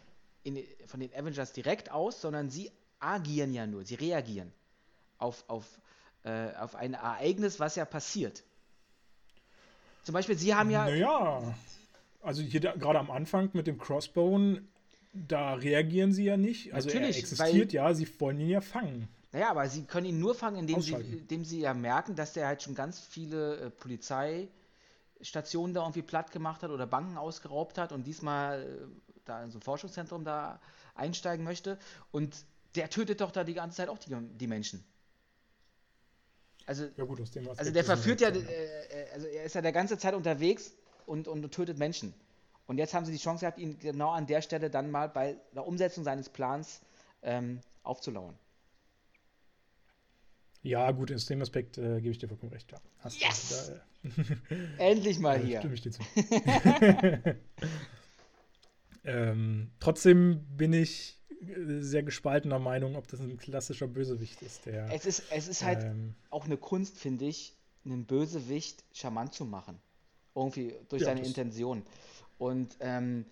in, 0.44 0.64
von 0.88 1.00
den 1.00 1.14
Avengers 1.14 1.52
direkt 1.54 1.92
aus, 1.92 2.22
sondern 2.22 2.50
sie 2.50 2.72
agieren 3.00 3.54
ja 3.54 3.68
nur, 3.68 3.84
sie 3.84 3.96
reagieren 3.96 4.52
auf, 5.18 5.44
auf, 5.48 5.66
äh, 6.24 6.54
auf 6.56 6.76
ein 6.76 6.94
Ereignis, 6.94 7.60
was 7.60 7.76
ja 7.76 7.86
passiert. 7.86 8.44
Zum 10.04 10.14
Beispiel, 10.14 10.38
sie 10.38 10.56
haben 10.56 10.70
ja, 10.72 10.86
Naja, 10.86 11.56
also 12.22 12.42
hier 12.42 12.60
gerade 12.62 13.00
am 13.00 13.12
Anfang 13.12 13.50
mit 13.54 13.68
dem 13.68 13.78
Crossbone, 13.78 14.64
da 15.14 15.54
reagieren 15.56 16.14
sie 16.14 16.24
ja 16.26 16.38
nicht. 16.38 16.74
Also 16.74 16.88
Natürlich, 16.88 17.18
er 17.18 17.20
existiert 17.20 17.70
weil- 17.70 17.74
ja, 17.74 17.94
sie 17.94 18.08
wollen 18.20 18.40
ihn 18.40 18.50
ja 18.50 18.62
fangen. 18.62 19.08
naja, 19.32 19.50
aber 19.52 19.68
sie 19.68 19.84
können 19.84 20.08
ihn 20.08 20.20
nur 20.20 20.34
fangen, 20.36 20.58
indem 20.60 20.82
sie, 20.82 20.94
indem 20.94 21.44
sie 21.44 21.60
ja 21.60 21.74
merken, 21.74 22.16
dass 22.16 22.34
der 22.34 22.48
halt 22.48 22.64
schon 22.64 22.76
ganz 22.76 23.00
viele 23.00 23.58
äh, 23.58 23.70
Polizeistationen 25.22 25.74
da 25.74 25.82
irgendwie 25.82 26.02
platt 26.02 26.32
gemacht 26.32 26.64
hat 26.64 26.72
oder 26.72 26.88
Banken 26.88 27.18
ausgeraubt 27.18 27.78
hat 27.78 27.92
und 27.92 28.06
diesmal 28.06 28.64
äh, 28.64 29.18
da 29.26 29.44
in 29.44 29.52
so 29.52 29.60
ein 29.60 29.62
Forschungszentrum 29.62 30.24
da 30.24 30.60
einsteigen 30.96 31.46
möchte. 31.46 31.78
Und 32.12 32.36
der 32.76 32.90
tötet 32.90 33.22
doch 33.22 33.32
da 33.32 33.44
die 33.44 33.54
ganze 33.54 33.78
Zeit 33.78 33.90
auch 33.90 34.00
die, 34.00 34.16
die 34.16 34.48
Menschen. 34.48 34.84
Also, 36.66 36.88
Ja 36.98 37.06
gut, 37.06 37.22
aus 37.22 37.32
dem 37.32 37.48
also 37.48 37.72
der 37.72 37.76
er 37.76 37.84
verführt 37.84 38.22
ja, 38.22 38.30
äh, 38.30 38.40
äh, 38.40 39.12
also 39.14 39.28
er 39.28 39.44
ist 39.44 39.56
ja 39.56 39.62
der 39.62 39.72
ganze 39.72 39.98
Zeit 39.98 40.14
unterwegs 40.16 40.72
und, 41.06 41.28
und 41.28 41.50
tötet 41.52 41.78
Menschen. 41.78 42.14
Und 42.68 42.78
jetzt 42.78 42.94
haben 42.94 43.06
sie 43.06 43.12
die 43.12 43.18
Chance 43.18 43.42
gehabt, 43.42 43.60
ihn 43.60 43.78
genau 43.80 44.12
an 44.12 44.26
der 44.26 44.42
Stelle 44.42 44.70
dann 44.70 44.90
mal 44.90 45.10
bei 45.10 45.36
der 45.54 45.68
Umsetzung 45.68 46.04
seines 46.04 46.30
Plans 46.30 46.82
ähm, 47.22 47.60
aufzulauern. 47.84 48.38
Ja, 50.64 50.92
gut, 50.92 51.12
aus 51.12 51.26
dem 51.26 51.42
Aspekt 51.42 51.78
äh, 51.78 52.00
gebe 52.02 52.12
ich 52.12 52.20
dir 52.20 52.28
vollkommen 52.28 52.52
recht. 52.52 52.72
Ja. 52.72 52.80
Hast 53.00 53.20
du- 53.22 53.26
Yes! 53.26 53.72
Da, 54.04 54.10
äh, 54.10 54.90
Endlich 54.92 55.20
mal 55.20 55.40
hier. 55.40 55.60
stimme 55.60 55.74
ich 55.74 55.82
dir 55.82 55.92
zu. 55.92 56.02
ähm, 59.04 59.72
trotzdem 59.80 60.46
bin 60.56 60.74
ich 60.74 61.20
äh, 61.42 61.80
sehr 61.82 62.04
gespaltener 62.04 62.60
Meinung, 62.60 62.96
ob 62.96 63.08
das 63.08 63.20
ein 63.20 63.38
klassischer 63.38 63.88
Bösewicht 63.88 64.42
ist, 64.42 64.66
der. 64.66 64.92
Es 64.94 65.06
ist, 65.06 65.24
es 65.32 65.48
ist 65.48 65.64
halt 65.64 65.84
ähm, 65.84 66.14
auch 66.30 66.46
eine 66.46 66.58
Kunst, 66.58 66.98
finde 67.00 67.26
ich, 67.26 67.56
einen 67.86 68.06
Bösewicht 68.06 68.84
charmant 68.94 69.34
zu 69.34 69.46
machen. 69.46 69.80
Irgendwie 70.36 70.76
durch 70.90 71.02
Ja, 71.02 71.08
seine 71.08 71.26
Intention. 71.26 71.84
Und 72.38 72.78
ähm, 72.80 73.26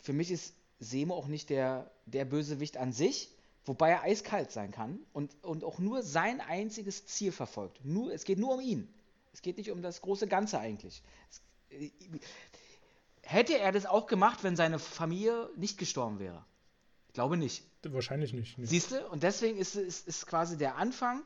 für 0.00 0.12
mich 0.12 0.30
ist 0.30 0.54
Semo 0.80 1.14
auch 1.14 1.26
nicht 1.26 1.50
der, 1.50 1.90
der 2.06 2.24
Bösewicht 2.24 2.76
an 2.76 2.92
sich, 2.92 3.30
wobei 3.68 3.90
er 3.90 4.02
eiskalt 4.02 4.50
sein 4.50 4.72
kann 4.72 4.98
und, 5.12 5.36
und 5.44 5.64
auch 5.64 5.78
nur 5.78 6.02
sein 6.02 6.40
einziges 6.40 7.06
Ziel 7.06 7.32
verfolgt. 7.32 7.84
Nur, 7.84 8.12
es 8.12 8.24
geht 8.24 8.38
nur 8.38 8.54
um 8.54 8.60
ihn. 8.60 8.92
Es 9.32 9.42
geht 9.42 9.58
nicht 9.58 9.70
um 9.70 9.82
das 9.82 10.00
große 10.00 10.26
Ganze 10.26 10.58
eigentlich. 10.58 11.02
Es, 11.30 11.42
äh, 11.70 11.90
hätte 13.22 13.58
er 13.58 13.72
das 13.72 13.86
auch 13.86 14.06
gemacht, 14.06 14.42
wenn 14.42 14.56
seine 14.56 14.78
Familie 14.78 15.50
nicht 15.56 15.78
gestorben 15.78 16.18
wäre? 16.18 16.44
Ich 17.08 17.14
glaube 17.14 17.36
nicht. 17.36 17.64
wahrscheinlich 17.84 18.32
nicht. 18.32 18.58
Nee. 18.58 18.66
Siehst 18.66 18.90
du? 18.92 19.06
Und 19.08 19.22
deswegen 19.22 19.58
ist, 19.58 19.76
ist, 19.76 20.08
ist 20.08 20.26
quasi 20.26 20.56
der 20.56 20.76
Anfang 20.76 21.22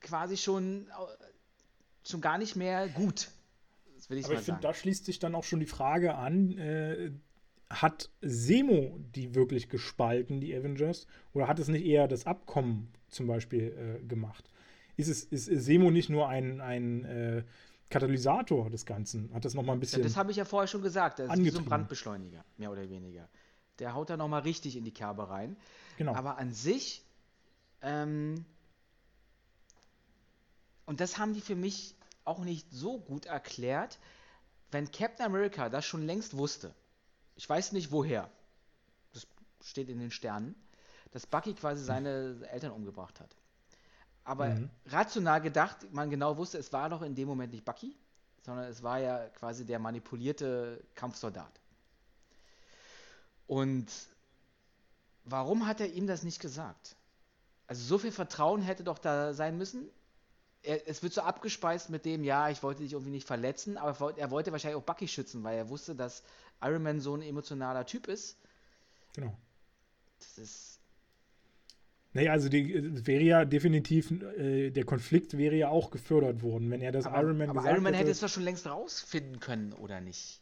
quasi 0.00 0.36
schon, 0.36 0.86
äh, 0.88 2.08
schon 2.08 2.20
gar 2.20 2.38
nicht 2.38 2.56
mehr 2.56 2.88
gut. 2.88 3.28
Aber 4.06 4.16
ich 4.16 4.26
finde, 4.26 4.60
da 4.60 4.74
schließt 4.74 5.04
sich 5.04 5.18
dann 5.18 5.34
auch 5.34 5.44
schon 5.44 5.60
die 5.60 5.66
Frage 5.66 6.14
an, 6.14 6.58
äh, 6.58 7.12
hat 7.70 8.10
Semo 8.20 8.98
die 9.14 9.34
wirklich 9.34 9.68
gespalten, 9.68 10.40
die 10.40 10.54
Avengers? 10.54 11.06
Oder 11.32 11.46
hat 11.48 11.58
es 11.60 11.68
nicht 11.68 11.84
eher 11.86 12.08
das 12.08 12.26
Abkommen 12.26 12.92
zum 13.08 13.26
Beispiel 13.28 14.00
äh, 14.02 14.06
gemacht? 14.06 14.50
Ist, 14.96 15.08
es, 15.08 15.24
ist 15.24 15.46
Semo 15.46 15.90
nicht 15.90 16.10
nur 16.10 16.28
ein, 16.28 16.60
ein 16.60 17.04
äh, 17.04 17.44
Katalysator 17.88 18.68
des 18.70 18.84
Ganzen? 18.86 19.32
Hat 19.32 19.44
das 19.44 19.54
nochmal 19.54 19.76
ein 19.76 19.78
Ja, 19.78 19.80
bisschen. 19.80 20.02
das 20.02 20.16
habe 20.16 20.30
ich 20.32 20.36
ja 20.36 20.44
vorher 20.44 20.66
schon 20.66 20.82
gesagt. 20.82 21.20
Das 21.20 21.32
ist 21.32 21.44
wie 21.44 21.50
so 21.50 21.60
ein. 21.60 21.64
Brandbeschleuniger, 21.64 22.44
mehr 22.56 22.70
oder 22.72 22.88
weniger. 22.90 23.28
Der 23.78 23.94
haut 23.94 24.10
da 24.10 24.16
nochmal 24.16 24.42
richtig 24.42 24.76
in 24.76 24.84
die 24.84 24.92
Kerbe 24.92 25.30
rein. 25.30 25.56
genau. 25.96 26.14
Aber 26.14 26.38
an 26.38 26.52
sich, 26.52 27.02
ähm, 27.82 28.44
und 30.86 31.00
das 31.00 31.18
haben 31.18 31.34
die 31.34 31.40
für 31.40 31.54
mich 31.54 31.94
auch 32.24 32.40
nicht 32.44 32.66
so 32.70 32.98
gut 32.98 33.26
erklärt, 33.26 33.98
wenn 34.70 34.90
Captain 34.90 35.24
America 35.24 35.68
das 35.68 35.86
schon 35.86 36.02
längst 36.04 36.36
wusste, 36.36 36.74
ich 37.40 37.48
weiß 37.48 37.72
nicht 37.72 37.90
woher, 37.90 38.30
das 39.14 39.26
steht 39.64 39.88
in 39.88 39.98
den 39.98 40.10
Sternen, 40.10 40.54
dass 41.12 41.26
Bucky 41.26 41.54
quasi 41.54 41.82
seine 41.82 42.46
Eltern 42.50 42.70
umgebracht 42.72 43.18
hat. 43.18 43.34
Aber 44.24 44.50
Mhm. 44.50 44.70
rational 44.84 45.40
gedacht, 45.40 45.90
man 45.90 46.10
genau 46.10 46.36
wusste, 46.36 46.58
es 46.58 46.70
war 46.74 46.90
doch 46.90 47.00
in 47.00 47.14
dem 47.14 47.26
Moment 47.26 47.54
nicht 47.54 47.64
Bucky, 47.64 47.96
sondern 48.42 48.66
es 48.66 48.82
war 48.82 48.98
ja 48.98 49.30
quasi 49.30 49.64
der 49.64 49.78
manipulierte 49.78 50.84
Kampfsoldat. 50.94 51.50
Und 53.46 53.90
warum 55.24 55.66
hat 55.66 55.80
er 55.80 55.90
ihm 55.94 56.06
das 56.06 56.22
nicht 56.24 56.40
gesagt? 56.40 56.94
Also 57.66 57.82
so 57.84 57.96
viel 57.96 58.12
Vertrauen 58.12 58.60
hätte 58.60 58.84
doch 58.84 58.98
da 58.98 59.32
sein 59.32 59.56
müssen. 59.56 59.88
Er, 60.62 60.86
es 60.88 61.02
wird 61.02 61.12
so 61.14 61.22
abgespeist 61.22 61.90
mit 61.90 62.04
dem, 62.04 62.22
ja, 62.24 62.50
ich 62.50 62.62
wollte 62.62 62.82
dich 62.82 62.92
irgendwie 62.92 63.10
nicht 63.12 63.26
verletzen, 63.26 63.76
aber 63.78 64.16
er 64.18 64.30
wollte, 64.30 64.52
wahrscheinlich 64.52 64.78
auch 64.80 64.84
Bucky 64.84 65.08
schützen, 65.08 65.42
weil 65.44 65.56
er 65.56 65.68
wusste, 65.70 65.94
dass 65.94 66.22
Iron 66.62 66.82
Man 66.82 67.00
so 67.00 67.14
ein 67.14 67.22
emotionaler 67.22 67.86
Typ 67.86 68.08
ist. 68.08 68.36
genau. 69.12 69.36
Das 70.18 70.38
ist, 70.38 70.80
Naja, 72.12 72.32
also 72.32 72.48
die, 72.48 72.72
es 72.72 73.06
wäre 73.06 73.22
ja 73.22 73.44
definitiv, 73.44 74.10
äh, 74.10 74.70
der 74.70 74.84
Konflikt 74.84 75.36
wäre 75.38 75.54
ja 75.56 75.68
auch 75.68 75.90
gefördert 75.90 76.42
worden, 76.42 76.70
wenn 76.70 76.82
er 76.82 76.92
das 76.92 77.06
aber 77.06 77.20
Iron 77.20 77.38
Man 77.38 77.48
aber 77.48 77.60
gesagt 77.60 77.72
Iron 77.74 77.82
Man 77.84 77.94
hätte 77.94 78.10
hätte. 78.10 78.10
es 78.10 78.20
doch 78.20 78.28
schon 78.28 78.42
längst 78.42 78.66
rausfinden 78.66 79.40
können, 79.40 79.72
oder 79.74 80.00
nicht? 80.00 80.40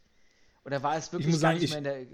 Oder 0.64 0.82
war 0.82 0.96
es 0.96 1.12
wirklich 1.12 1.40
gar 1.40 1.52
sagen, 1.52 1.54
nicht 1.54 1.64
ich- 1.64 1.70
mehr 1.70 1.78
in 1.78 1.84
der, 1.84 2.04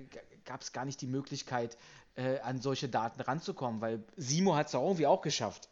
gab 0.45 0.61
es 0.63 0.73
gar 0.73 0.85
nicht 0.85 1.01
die 1.01 1.07
Möglichkeit, 1.07 1.77
äh, 2.17 2.39
an 2.41 2.61
solche 2.61 2.89
Daten 2.89 3.21
ranzukommen, 3.21 3.81
weil 3.81 4.05
Simo 4.17 4.55
hat 4.57 4.67
es 4.67 4.73
doch 4.73 4.83
irgendwie 4.83 5.07
auch 5.07 5.23
geschafft. 5.23 5.69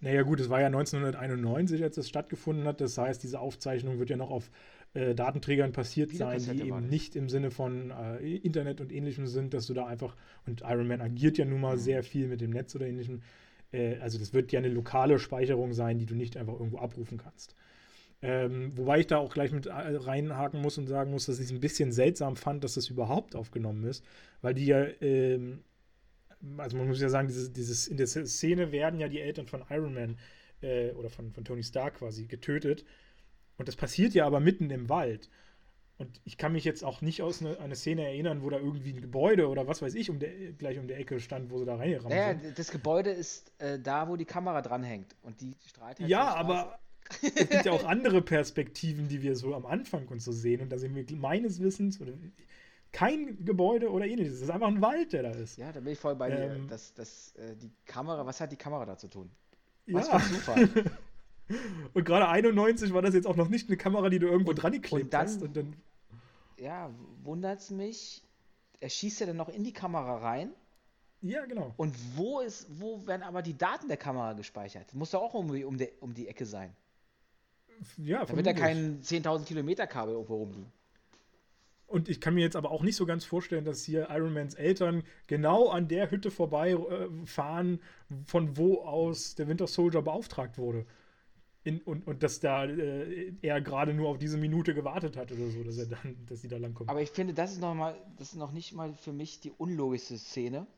Naja 0.00 0.22
gut, 0.22 0.40
es 0.40 0.48
war 0.48 0.60
ja 0.60 0.66
1991, 0.66 1.82
als 1.82 1.96
das 1.96 2.08
stattgefunden 2.08 2.66
hat. 2.66 2.80
Das 2.80 2.96
heißt, 2.96 3.22
diese 3.22 3.38
Aufzeichnung 3.40 3.98
wird 3.98 4.10
ja 4.10 4.16
noch 4.16 4.30
auf 4.30 4.50
äh, 4.94 5.14
Datenträgern 5.14 5.72
passiert 5.72 6.10
sein, 6.10 6.38
Videokassette 6.40 6.62
die 6.62 6.68
eben 6.68 6.86
nicht 6.88 7.16
im 7.16 7.28
Sinne 7.28 7.50
von 7.50 7.90
äh, 7.90 8.36
Internet 8.36 8.80
und 8.80 8.92
ähnlichem 8.92 9.26
sind, 9.26 9.52
dass 9.54 9.66
du 9.66 9.74
da 9.74 9.86
einfach, 9.86 10.16
und 10.46 10.62
Iron 10.62 10.88
Man 10.88 11.00
agiert 11.00 11.38
ja 11.38 11.44
nun 11.44 11.60
mal 11.60 11.76
Mhm. 11.76 11.80
sehr 11.80 12.02
viel 12.02 12.28
mit 12.28 12.40
dem 12.40 12.50
Netz 12.50 12.74
oder 12.74 12.86
ähnlichem. 12.86 13.20
Äh, 13.72 13.98
also 13.98 14.18
das 14.18 14.32
wird 14.32 14.52
ja 14.52 14.58
eine 14.58 14.68
lokale 14.68 15.18
Speicherung 15.18 15.74
sein, 15.74 15.98
die 15.98 16.06
du 16.06 16.14
nicht 16.14 16.36
einfach 16.36 16.54
irgendwo 16.54 16.78
abrufen 16.78 17.18
kannst. 17.18 17.54
Ähm, 18.22 18.72
wobei 18.76 19.00
ich 19.00 19.06
da 19.06 19.16
auch 19.18 19.32
gleich 19.32 19.50
mit 19.52 19.66
äh, 19.66 19.70
reinhaken 19.72 20.60
muss 20.60 20.76
und 20.76 20.86
sagen 20.88 21.10
muss, 21.10 21.26
dass 21.26 21.38
ich 21.38 21.46
es 21.46 21.52
ein 21.52 21.60
bisschen 21.60 21.90
seltsam 21.92 22.36
fand, 22.36 22.64
dass 22.64 22.74
das 22.74 22.88
überhaupt 22.88 23.34
aufgenommen 23.34 23.84
ist, 23.84 24.04
weil 24.42 24.52
die 24.54 24.66
ja, 24.66 24.84
ähm, 25.00 25.60
also 26.56 26.76
man 26.76 26.88
muss 26.88 27.00
ja 27.00 27.08
sagen, 27.08 27.28
dieses, 27.28 27.52
dieses, 27.52 27.88
in 27.88 27.96
der 27.96 28.06
Szene 28.06 28.72
werden 28.72 29.00
ja 29.00 29.08
die 29.08 29.20
Eltern 29.20 29.46
von 29.46 29.64
Iron 29.70 29.94
Man 29.94 30.18
äh, 30.62 30.90
oder 30.92 31.10
von, 31.10 31.32
von 31.32 31.44
Tony 31.44 31.62
Stark 31.62 31.98
quasi 31.98 32.26
getötet. 32.26 32.84
Und 33.56 33.68
das 33.68 33.76
passiert 33.76 34.14
ja 34.14 34.26
aber 34.26 34.40
mitten 34.40 34.70
im 34.70 34.88
Wald. 34.88 35.28
Und 35.98 36.18
ich 36.24 36.38
kann 36.38 36.52
mich 36.52 36.64
jetzt 36.64 36.82
auch 36.82 37.02
nicht 37.02 37.20
aus 37.20 37.42
einer 37.42 37.60
eine 37.60 37.76
Szene 37.76 38.06
erinnern, 38.06 38.42
wo 38.42 38.48
da 38.48 38.56
irgendwie 38.56 38.94
ein 38.94 39.02
Gebäude 39.02 39.48
oder 39.48 39.66
was 39.66 39.82
weiß 39.82 39.94
ich 39.94 40.08
um 40.08 40.18
der, 40.18 40.30
gleich 40.52 40.78
um 40.78 40.88
der 40.88 40.98
Ecke 40.98 41.20
stand, 41.20 41.50
wo 41.50 41.58
sie 41.58 41.66
da 41.66 41.76
reingerammt 41.76 42.08
naja, 42.08 42.38
sind. 42.40 42.58
das 42.58 42.70
Gebäude 42.70 43.10
ist 43.10 43.52
äh, 43.58 43.78
da, 43.78 44.08
wo 44.08 44.16
die 44.16 44.24
Kamera 44.24 44.62
dranhängt. 44.62 45.14
Und 45.20 45.42
die 45.42 45.54
strahlt 45.66 46.00
halt 46.00 46.08
Ja, 46.08 46.34
aber 46.34 46.78
es 47.20 47.34
gibt 47.34 47.66
ja 47.66 47.72
auch 47.72 47.84
andere 47.84 48.22
Perspektiven, 48.22 49.08
die 49.08 49.20
wir 49.20 49.36
so 49.36 49.54
am 49.54 49.66
Anfang 49.66 50.08
und 50.08 50.22
so 50.22 50.32
sehen. 50.32 50.62
Und 50.62 50.70
da 50.70 50.78
sehen 50.78 50.94
wir 50.94 51.04
meines 51.18 51.60
Wissens 51.60 52.00
oder 52.00 52.12
kein 52.92 53.44
Gebäude 53.44 53.90
oder 53.90 54.06
ähnliches. 54.06 54.34
Es 54.34 54.42
ist 54.42 54.50
einfach 54.50 54.68
ein 54.68 54.80
Wald, 54.82 55.12
der 55.12 55.22
da 55.24 55.30
ist. 55.30 55.56
Ja, 55.58 55.70
da 55.72 55.80
bin 55.80 55.92
ich 55.92 55.98
voll 55.98 56.16
bei 56.16 56.30
dir. 56.30 56.54
Ähm. 56.54 56.68
dass, 56.68 56.92
dass 56.94 57.34
äh, 57.36 57.54
die 57.56 57.70
Kamera, 57.86 58.24
was 58.26 58.40
hat 58.40 58.50
die 58.52 58.56
Kamera 58.56 58.84
da 58.86 58.96
zu 58.96 59.08
tun? 59.08 59.30
Ja. 59.86 59.96
Was 59.98 60.08
für 60.08 60.14
ein 60.16 60.22
Zufall. 60.22 60.68
Und 61.94 62.04
gerade 62.04 62.28
91 62.28 62.92
war 62.94 63.02
das 63.02 63.12
jetzt 63.14 63.26
auch 63.26 63.34
noch 63.36 63.48
nicht 63.48 63.68
eine 63.68 63.76
Kamera, 63.76 64.08
die 64.08 64.20
du 64.20 64.28
irgendwo 64.28 64.52
dran 64.52 64.72
geklebt 64.72 65.04
und 65.06 65.12
dann- 65.14 65.26
hast. 65.26 65.42
Und 65.42 65.56
dann, 65.56 65.74
ja, 66.58 66.90
wundert's 67.24 67.70
mich. 67.70 68.22
Er 68.78 68.88
schießt 68.88 69.20
ja 69.20 69.26
dann 69.26 69.36
noch 69.36 69.48
in 69.48 69.64
die 69.64 69.72
Kamera 69.72 70.18
rein. 70.18 70.52
ja, 71.22 71.44
genau. 71.46 71.74
Und 71.76 71.94
wo 72.16 72.40
ist, 72.40 72.66
wo 72.80 73.04
werden 73.06 73.22
aber 73.22 73.42
die 73.42 73.58
Daten 73.58 73.88
der 73.88 73.96
Kamera 73.96 74.32
gespeichert? 74.34 74.94
Muss 74.94 75.10
doch 75.10 75.22
auch 75.22 75.34
um, 75.34 75.52
die- 75.52 75.64
um, 75.64 75.76
der, 75.76 75.88
um 76.00 76.14
die 76.14 76.28
Ecke 76.28 76.46
sein. 76.46 76.72
Ja, 77.98 78.18
Da 78.18 78.20
ja 78.20 78.26
vermutlich. 78.26 78.56
kein 78.56 79.00
10.000 79.02 79.44
Kilometer 79.44 79.86
Kabel 79.88 80.14
irgendwo 80.14 80.36
rumliegen. 80.36 80.70
Und 81.90 82.08
ich 82.08 82.20
kann 82.20 82.34
mir 82.34 82.42
jetzt 82.42 82.54
aber 82.54 82.70
auch 82.70 82.84
nicht 82.84 82.94
so 82.94 83.04
ganz 83.04 83.24
vorstellen, 83.24 83.64
dass 83.64 83.82
hier 83.82 84.08
Iron 84.10 84.32
Mans 84.32 84.54
Eltern 84.54 85.02
genau 85.26 85.70
an 85.70 85.88
der 85.88 86.08
Hütte 86.12 86.30
vorbeifahren, 86.30 87.80
äh, 87.80 88.14
von 88.26 88.56
wo 88.56 88.82
aus 88.82 89.34
der 89.34 89.48
Winter 89.48 89.66
Soldier 89.66 90.00
beauftragt 90.00 90.56
wurde. 90.56 90.86
In, 91.64 91.80
und, 91.80 92.06
und 92.06 92.22
dass 92.22 92.38
da 92.38 92.64
äh, 92.64 93.34
er 93.42 93.60
gerade 93.60 93.92
nur 93.92 94.08
auf 94.08 94.18
diese 94.18 94.38
Minute 94.38 94.72
gewartet 94.72 95.16
hat 95.16 95.32
oder 95.32 95.50
so, 95.50 95.64
dass 95.64 95.78
er 95.78 95.86
dann, 95.86 96.16
dass 96.28 96.42
sie 96.42 96.48
da 96.48 96.58
langkommen. 96.58 96.88
Aber 96.88 97.02
ich 97.02 97.10
finde, 97.10 97.34
das 97.34 97.50
ist 97.50 97.60
noch 97.60 97.74
mal, 97.74 97.96
das 98.18 98.28
ist 98.28 98.36
noch 98.36 98.52
nicht 98.52 98.72
mal 98.72 98.94
für 98.94 99.12
mich 99.12 99.40
die 99.40 99.50
unlogischste 99.50 100.16
Szene, 100.16 100.68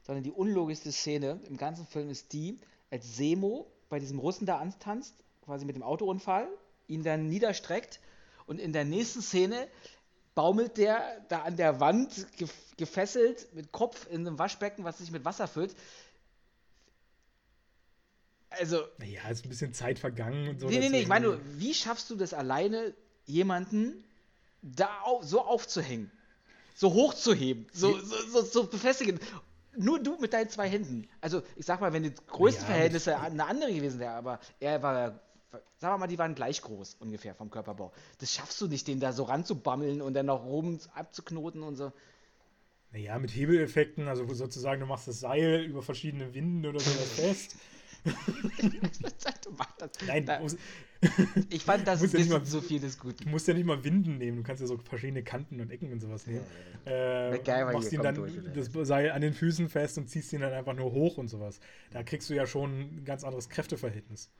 sondern 0.00 0.24
die 0.24 0.32
unlogischste 0.32 0.90
Szene 0.90 1.38
im 1.50 1.58
ganzen 1.58 1.86
Film 1.86 2.08
ist 2.08 2.32
die, 2.32 2.58
als 2.90 3.14
Semo 3.14 3.66
bei 3.90 3.98
diesem 3.98 4.18
Russen 4.18 4.46
da 4.46 4.56
antanzt, 4.56 5.22
quasi 5.44 5.66
mit 5.66 5.76
dem 5.76 5.82
Autounfall, 5.82 6.48
ihn 6.88 7.02
dann 7.02 7.28
niederstreckt 7.28 8.00
und 8.46 8.58
in 8.58 8.72
der 8.72 8.86
nächsten 8.86 9.20
Szene 9.20 9.68
baumelt 10.34 10.76
der 10.76 11.20
da 11.28 11.42
an 11.42 11.56
der 11.56 11.80
Wand 11.80 12.12
gef- 12.38 12.50
gefesselt 12.76 13.54
mit 13.54 13.72
Kopf 13.72 14.06
in 14.10 14.26
einem 14.26 14.38
Waschbecken, 14.38 14.84
was 14.84 14.98
sich 14.98 15.10
mit 15.10 15.24
Wasser 15.24 15.46
füllt. 15.48 15.74
Also, 18.50 18.82
Naja, 18.98 19.28
ist 19.30 19.44
ein 19.46 19.48
bisschen 19.48 19.72
Zeit 19.72 19.98
vergangen 19.98 20.48
und 20.48 20.60
so. 20.60 20.68
nee, 20.68 20.78
nee, 20.78 20.88
nee, 20.90 21.00
ich 21.00 21.08
meine, 21.08 21.38
wie 21.58 21.72
schaffst 21.72 22.10
du 22.10 22.16
das 22.16 22.34
alleine, 22.34 22.94
jemanden 23.24 24.04
da 24.62 24.90
so 25.22 25.42
aufzuhängen? 25.42 26.10
So 26.74 26.92
hochzuheben, 26.92 27.66
so, 27.72 27.98
so, 28.00 28.16
so, 28.28 28.42
so 28.42 28.66
befestigen. 28.66 29.20
Nur 29.76 30.02
du 30.02 30.18
mit 30.18 30.32
deinen 30.34 30.50
zwei 30.50 30.68
Händen. 30.68 31.08
Also, 31.20 31.42
ich 31.56 31.64
sag 31.64 31.80
mal, 31.80 31.92
wenn 31.94 32.02
die 32.02 32.14
Größenverhältnisse 32.26 33.12
Ja, 33.12 33.20
eine 33.22 33.46
andere 33.46 33.72
gewesen 33.72 34.00
wäre, 34.00 34.12
aber 34.12 34.38
er 34.60 34.82
war, 34.82 35.20
sagen 35.78 35.94
wir 35.94 35.98
mal, 35.98 36.06
die 36.06 36.18
waren 36.18 36.34
gleich 36.34 36.62
groß 36.62 36.96
ungefähr 37.00 37.34
vom 37.34 37.50
Körperbau. 37.50 37.92
Das 38.18 38.32
schaffst 38.32 38.60
du 38.60 38.68
nicht, 38.68 38.86
den 38.88 39.00
da 39.00 39.12
so 39.12 39.24
ranzubammeln 39.24 40.00
und 40.02 40.14
dann 40.14 40.26
noch 40.26 40.44
oben 40.44 40.78
abzuknoten 40.94 41.62
und 41.62 41.76
so. 41.76 41.92
Naja, 42.92 43.18
mit 43.18 43.30
Hebeleffekten, 43.34 44.06
also 44.08 44.30
sozusagen, 44.34 44.80
du 44.80 44.86
machst 44.86 45.08
das 45.08 45.20
Seil 45.20 45.62
über 45.64 45.82
verschiedene 45.82 46.34
Winden 46.34 46.66
oder 46.66 46.78
sowas 46.80 47.12
fest. 47.16 47.56
du 49.44 49.50
machst 49.52 49.80
das. 49.80 49.90
Nein, 50.06 50.26
Da- 50.26 50.36
du 50.38 50.42
musst, 50.42 50.58
ich 51.50 51.64
fand 51.64 51.86
das 51.86 52.00
musst 52.02 52.14
ja 52.14 52.24
mal- 52.26 52.44
zu 52.44 52.60
viel 52.60 52.80
des 52.80 52.98
Guten. 52.98 53.24
du 53.24 53.30
musst 53.30 53.48
ja 53.48 53.54
nicht 53.54 53.64
mal 53.66 53.82
Winden 53.84 54.18
nehmen, 54.18 54.38
du 54.38 54.42
kannst 54.42 54.60
ja 54.60 54.66
so 54.66 54.76
verschiedene 54.78 55.22
Kanten 55.22 55.60
und 55.60 55.70
Ecken 55.70 55.92
und 55.92 56.00
sowas 56.00 56.26
nehmen. 56.26 56.44
Äh, 56.86 57.30
MacGyver 57.30 57.72
machst 57.72 57.90
hier 57.90 57.98
ihn 57.98 58.02
dann 58.02 58.14
durch, 58.14 58.32
das 58.54 58.70
Seil 58.88 59.10
an 59.12 59.20
den 59.22 59.32
Füßen 59.34 59.68
fest 59.68 59.98
und 59.98 60.08
ziehst 60.08 60.32
ihn 60.32 60.40
dann 60.40 60.52
einfach 60.52 60.74
nur 60.74 60.92
hoch 60.92 61.16
und 61.18 61.28
sowas. 61.28 61.60
Da 61.92 62.02
kriegst 62.02 62.28
du 62.30 62.34
ja 62.34 62.46
schon 62.46 62.96
ein 62.98 63.04
ganz 63.04 63.24
anderes 63.24 63.48
Kräfteverhältnis. 63.48 64.30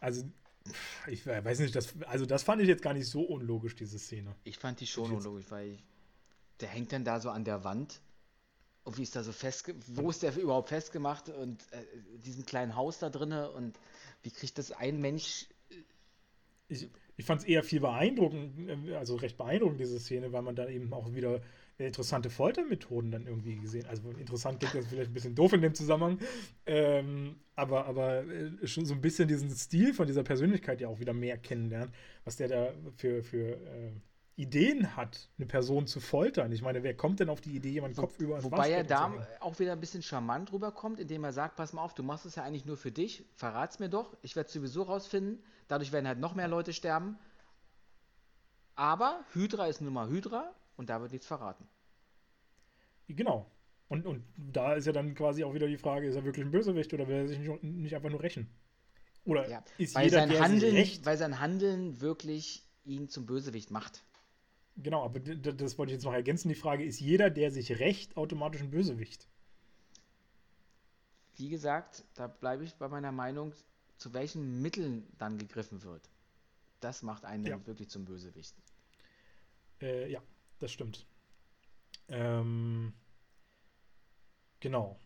Also, 0.00 0.24
ich 1.06 1.26
weiß 1.26 1.60
nicht, 1.60 1.74
das, 1.74 1.94
also 2.06 2.26
das 2.26 2.42
fand 2.42 2.62
ich 2.62 2.68
jetzt 2.68 2.82
gar 2.82 2.94
nicht 2.94 3.06
so 3.06 3.22
unlogisch, 3.22 3.76
diese 3.76 3.98
Szene. 3.98 4.34
Ich 4.44 4.58
fand 4.58 4.80
die 4.80 4.86
schon 4.86 5.10
unlogisch, 5.12 5.46
weil 5.50 5.78
der 6.60 6.68
hängt 6.68 6.92
dann 6.92 7.04
da 7.04 7.20
so 7.20 7.30
an 7.30 7.44
der 7.44 7.64
Wand. 7.64 8.00
Und 8.84 8.98
wie 8.98 9.02
ist 9.02 9.16
da 9.16 9.24
so 9.24 9.32
fest, 9.32 9.72
wo 9.88 10.10
ist 10.10 10.22
der 10.22 10.36
überhaupt 10.36 10.68
festgemacht 10.68 11.28
und 11.28 11.60
äh, 11.72 11.82
diesem 12.18 12.46
kleinen 12.46 12.76
Haus 12.76 13.00
da 13.00 13.10
drinne 13.10 13.50
und 13.50 13.78
wie 14.22 14.30
kriegt 14.30 14.58
das 14.58 14.70
ein 14.70 15.00
Mensch? 15.00 15.46
Ich, 16.68 16.88
ich 17.16 17.24
fand 17.24 17.40
es 17.40 17.48
eher 17.48 17.64
viel 17.64 17.80
beeindruckend, 17.80 18.88
äh, 18.88 18.94
also 18.94 19.16
recht 19.16 19.36
beeindruckend, 19.36 19.80
diese 19.80 19.98
Szene, 19.98 20.32
weil 20.32 20.42
man 20.42 20.54
dann 20.54 20.68
eben 20.68 20.92
auch 20.92 21.12
wieder 21.12 21.40
interessante 21.78 22.30
Foltermethoden 22.30 23.10
dann 23.10 23.26
irgendwie 23.26 23.56
gesehen. 23.56 23.86
Also 23.86 24.10
interessant 24.10 24.60
klingt 24.60 24.74
das 24.74 24.86
vielleicht 24.86 25.10
ein 25.10 25.14
bisschen 25.14 25.34
doof 25.34 25.52
in 25.52 25.60
dem 25.60 25.74
Zusammenhang, 25.74 26.18
ähm, 26.64 27.36
aber, 27.54 27.86
aber 27.86 28.24
äh, 28.24 28.66
schon 28.66 28.86
so 28.86 28.94
ein 28.94 29.00
bisschen 29.00 29.28
diesen 29.28 29.50
Stil 29.50 29.92
von 29.92 30.06
dieser 30.06 30.22
Persönlichkeit 30.22 30.80
ja 30.80 30.88
auch 30.88 31.00
wieder 31.00 31.12
mehr 31.12 31.36
kennenlernen, 31.36 31.92
was 32.24 32.36
der 32.36 32.48
da 32.48 32.72
für, 32.96 33.22
für 33.22 33.52
äh, 33.52 33.92
Ideen 34.36 34.96
hat, 34.96 35.30
eine 35.38 35.46
Person 35.46 35.86
zu 35.86 36.00
foltern. 36.00 36.52
Ich 36.52 36.62
meine, 36.62 36.82
wer 36.82 36.94
kommt 36.94 37.20
denn 37.20 37.30
auf 37.30 37.40
die 37.40 37.56
Idee, 37.56 37.70
jemanden 37.70 37.96
Kopf 37.96 38.18
über 38.18 38.42
Wobei 38.42 38.70
er 38.70 38.84
da 38.84 39.12
auch 39.40 39.58
wieder 39.58 39.72
ein 39.72 39.80
bisschen 39.80 40.02
charmant 40.02 40.52
rüberkommt, 40.52 41.00
indem 41.00 41.24
er 41.24 41.32
sagt, 41.32 41.56
pass 41.56 41.72
mal 41.72 41.82
auf, 41.82 41.94
du 41.94 42.02
machst 42.02 42.26
es 42.26 42.36
ja 42.36 42.42
eigentlich 42.42 42.66
nur 42.66 42.76
für 42.76 42.92
dich, 42.92 43.24
verrat's 43.34 43.78
mir 43.78 43.88
doch, 43.88 44.14
ich 44.22 44.36
werde 44.36 44.50
sowieso 44.50 44.82
rausfinden, 44.82 45.42
dadurch 45.68 45.92
werden 45.92 46.06
halt 46.06 46.18
noch 46.18 46.34
mehr 46.34 46.48
Leute 46.48 46.74
sterben. 46.74 47.18
Aber 48.74 49.24
Hydra 49.32 49.68
ist 49.68 49.80
nun 49.80 49.94
mal 49.94 50.08
Hydra 50.08 50.54
und 50.76 50.88
da 50.90 51.00
wird 51.00 51.12
nichts 51.12 51.26
verraten. 51.26 51.66
Genau. 53.08 53.50
Und, 53.88 54.04
und 54.04 54.24
da 54.36 54.74
ist 54.74 54.86
ja 54.86 54.92
dann 54.92 55.14
quasi 55.14 55.44
auch 55.44 55.54
wieder 55.54 55.68
die 55.68 55.76
Frage, 55.76 56.08
ist 56.08 56.16
er 56.16 56.24
wirklich 56.24 56.44
ein 56.44 56.50
Bösewicht 56.50 56.92
oder 56.92 57.06
will 57.06 57.16
er 57.16 57.28
sich 57.28 57.38
nicht, 57.38 57.62
nicht 57.62 57.94
einfach 57.94 58.10
nur 58.10 58.22
rächen? 58.22 58.48
Oder 59.24 59.48
Ja, 59.48 59.64
ist 59.78 59.94
weil, 59.94 60.04
jeder, 60.04 60.18
sein 60.20 60.28
der 60.28 60.38
sich 60.38 60.46
Handeln, 60.46 60.76
rächt, 60.76 61.06
weil 61.06 61.16
sein 61.16 61.40
Handeln 61.40 62.00
wirklich 62.00 62.64
ihn 62.84 63.08
zum 63.08 63.26
Bösewicht 63.26 63.70
macht. 63.70 64.02
Genau, 64.76 65.04
aber 65.04 65.20
das 65.20 65.78
wollte 65.78 65.92
ich 65.92 65.96
jetzt 65.96 66.04
noch 66.04 66.12
ergänzen. 66.12 66.48
Die 66.48 66.54
Frage, 66.54 66.84
ist 66.84 67.00
jeder, 67.00 67.30
der 67.30 67.50
sich 67.50 67.78
rächt, 67.78 68.16
automatisch 68.16 68.60
ein 68.60 68.70
Bösewicht? 68.70 69.26
Wie 71.36 71.48
gesagt, 71.48 72.04
da 72.14 72.26
bleibe 72.26 72.64
ich 72.64 72.74
bei 72.74 72.88
meiner 72.88 73.12
Meinung, 73.12 73.54
zu 73.98 74.12
welchen 74.12 74.60
Mitteln 74.62 75.06
dann 75.18 75.38
gegriffen 75.38 75.82
wird. 75.82 76.10
Das 76.80 77.02
macht 77.02 77.24
einen 77.24 77.44
Ja. 77.46 77.66
wirklich 77.66 77.88
zum 77.88 78.04
Bösewicht. 78.04 78.54
Äh, 79.80 80.10
ja, 80.10 80.22
das 80.58 80.72
stimmt. 80.72 81.06
Ähm, 82.08 82.92
genau. 84.60 84.98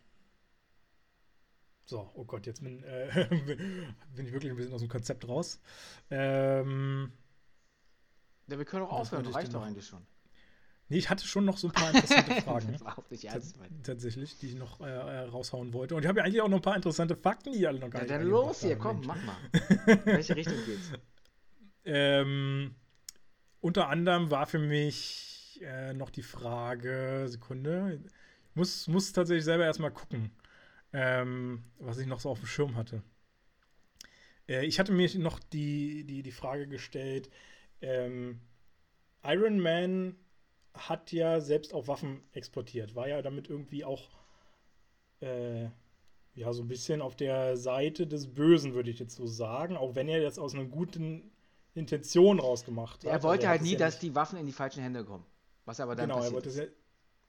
So, 1.85 2.09
oh 2.15 2.23
Gott, 2.23 2.45
jetzt 2.45 2.63
bin, 2.63 2.83
äh, 2.83 3.27
bin 4.15 4.25
ich 4.25 4.31
wirklich 4.31 4.51
ein 4.51 4.55
bisschen 4.55 4.73
aus 4.73 4.81
dem 4.81 4.89
Konzept 4.89 5.27
raus. 5.27 5.59
Ähm, 6.09 7.11
Ja, 8.47 8.57
wir 8.57 8.65
können 8.65 8.83
auch 8.85 8.91
aufhören, 8.91 9.25
ich 9.25 9.35
reicht 9.35 9.53
doch 9.53 9.63
eigentlich 9.63 9.87
schon. 9.87 10.05
nee, 10.89 10.97
ich 10.97 11.09
hatte 11.09 11.25
schon 11.25 11.45
noch 11.45 11.57
so 11.57 11.67
ein 11.67 11.73
paar 11.73 11.89
interessante 11.91 12.41
Fragen. 12.41 12.77
Das 13.09 13.23
ernst. 13.23 13.57
Tatsächlich, 13.83 14.37
die 14.39 14.47
ich 14.47 14.55
noch 14.55 14.79
äh, 14.81 14.85
äh, 14.85 15.19
raushauen 15.21 15.73
wollte. 15.73 15.95
Und 15.95 16.03
ich 16.03 16.07
habe 16.07 16.19
ja 16.19 16.25
eigentlich 16.25 16.41
auch 16.41 16.49
noch 16.49 16.57
ein 16.57 16.61
paar 16.63 16.75
interessante 16.75 17.15
Fakten, 17.15 17.53
die 17.53 17.65
alle 17.67 17.79
noch 17.79 17.89
gar 17.89 17.99
Ja, 18.01 18.07
nicht 18.07 18.15
dann 18.15 18.29
los 18.29 18.61
hier, 18.61 18.75
haben, 18.75 18.81
komm, 18.81 18.95
Mensch. 18.95 19.07
mach 19.07 19.23
mal. 19.23 19.37
In 19.87 20.05
welche 20.05 20.35
Richtung 20.35 20.57
geht's? 20.65 20.91
Ähm, 21.83 22.75
unter 23.59 23.89
anderem 23.89 24.31
war 24.31 24.45
für 24.45 24.59
mich 24.59 25.30
äh, 25.61 25.93
noch 25.93 26.09
die 26.09 26.23
Frage, 26.23 27.25
Sekunde, 27.27 27.99
ich 28.03 28.55
muss, 28.55 28.87
muss 28.87 29.13
tatsächlich 29.13 29.45
selber 29.45 29.65
erstmal 29.65 29.91
gucken, 29.91 30.31
ähm, 30.93 31.63
was 31.79 31.97
ich 31.97 32.07
noch 32.07 32.19
so 32.19 32.29
auf 32.29 32.39
dem 32.39 32.47
Schirm 32.47 32.75
hatte. 32.75 33.03
Äh, 34.47 34.65
ich 34.65 34.79
hatte 34.79 34.91
mir 34.91 35.09
noch 35.19 35.39
die, 35.39 36.03
die, 36.05 36.23
die 36.23 36.31
Frage 36.31 36.67
gestellt, 36.67 37.29
ähm, 37.81 38.41
Iron 39.23 39.59
Man 39.59 40.15
hat 40.73 41.11
ja 41.11 41.41
selbst 41.41 41.73
auch 41.73 41.87
Waffen 41.87 42.21
exportiert, 42.33 42.95
war 42.95 43.07
ja 43.07 43.21
damit 43.21 43.49
irgendwie 43.49 43.83
auch 43.85 44.09
äh, 45.21 45.65
ja 46.33 46.53
so 46.53 46.63
ein 46.63 46.67
bisschen 46.67 47.01
auf 47.01 47.15
der 47.15 47.57
Seite 47.57 48.07
des 48.07 48.33
Bösen, 48.33 48.73
würde 48.73 48.89
ich 48.89 48.99
jetzt 48.99 49.15
so 49.15 49.27
sagen, 49.27 49.77
auch 49.77 49.95
wenn 49.95 50.07
er 50.07 50.21
das 50.21 50.39
aus 50.39 50.53
einer 50.55 50.65
guten 50.65 51.31
Intention 51.73 52.39
rausgemacht 52.39 53.03
hat. 53.03 53.11
Er 53.11 53.23
wollte 53.23 53.47
Also 53.47 53.49
halt 53.49 53.59
hat 53.59 53.65
es 53.65 53.71
nie, 53.71 53.73
ja 53.73 53.79
dass 53.79 53.99
die 53.99 54.15
Waffen 54.15 54.39
in 54.39 54.45
die 54.45 54.53
falschen 54.53 54.81
Hände 54.81 55.03
kommen. 55.05 55.25
Was 55.71 55.79
aber 55.79 55.95
dann 55.95 56.09
Genau, 56.09 56.15
er 56.15 56.31
passiert 56.31 56.33
wollte 56.33 56.49
es 56.49 56.55
ist. 56.55 56.71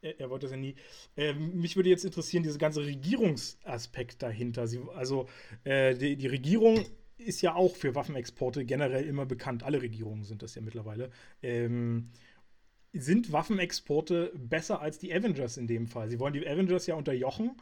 ja, 0.02 0.08
er, 0.10 0.20
er 0.20 0.30
wollte 0.30 0.46
es 0.46 0.52
ja 0.52 0.58
nie. 0.58 0.74
Ähm, 1.16 1.60
mich 1.60 1.76
würde 1.76 1.90
jetzt 1.90 2.04
interessieren, 2.04 2.42
dieser 2.42 2.58
ganze 2.58 2.84
Regierungsaspekt 2.84 4.20
dahinter. 4.20 4.66
Sie, 4.66 4.80
also 4.96 5.28
äh, 5.62 5.94
die, 5.94 6.16
die 6.16 6.26
Regierung 6.26 6.84
ist 7.18 7.40
ja 7.40 7.54
auch 7.54 7.76
für 7.76 7.94
Waffenexporte 7.94 8.64
generell 8.64 9.04
immer 9.04 9.26
bekannt. 9.26 9.62
Alle 9.62 9.80
Regierungen 9.80 10.24
sind 10.24 10.42
das 10.42 10.56
ja 10.56 10.60
mittlerweile. 10.60 11.10
Ähm, 11.40 12.10
sind 12.92 13.30
Waffenexporte 13.30 14.32
besser 14.34 14.80
als 14.80 14.98
die 14.98 15.14
Avengers 15.14 15.56
in 15.56 15.68
dem 15.68 15.86
Fall? 15.86 16.10
Sie 16.10 16.18
wollen 16.18 16.34
die 16.34 16.44
Avengers 16.44 16.88
ja 16.88 16.96
unterjochen 16.96 17.52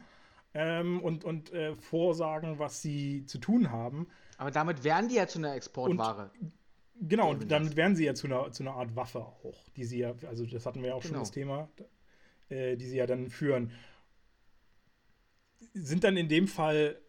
ähm, 0.55 0.99
und, 0.99 1.23
und 1.23 1.53
äh, 1.53 1.75
vorsagen, 1.75 2.57
was 2.57 2.81
sie 2.81 3.23
zu 3.27 3.37
tun 3.37 3.69
haben. 3.69 4.07
Aber 4.39 4.49
damit 4.49 4.83
werden 4.83 5.09
die 5.09 5.15
ja 5.15 5.27
zu 5.27 5.37
einer 5.37 5.53
Exportware. 5.53 6.31
Und, 6.41 6.51
genau, 7.01 7.31
und 7.31 7.51
damit 7.51 7.75
werden 7.75 7.95
sie 7.95 8.05
ja 8.05 8.13
zu 8.13 8.27
einer, 8.27 8.51
zu 8.51 8.63
einer 8.63 8.73
Art 8.73 8.95
Waffe 8.95 9.19
auch, 9.19 9.69
die 9.75 9.83
sie 9.83 9.99
ja, 9.99 10.13
also 10.27 10.45
das 10.45 10.65
hatten 10.65 10.81
wir 10.81 10.89
ja 10.89 10.95
auch 10.95 11.01
genau. 11.01 11.15
schon 11.15 11.21
das 11.21 11.31
Thema, 11.31 11.69
äh, 12.49 12.77
die 12.77 12.85
sie 12.85 12.97
ja 12.97 13.05
dann 13.05 13.29
führen. 13.29 13.71
Sind 15.73 16.03
dann 16.03 16.17
in 16.17 16.27
dem 16.27 16.47
Fall, 16.47 16.99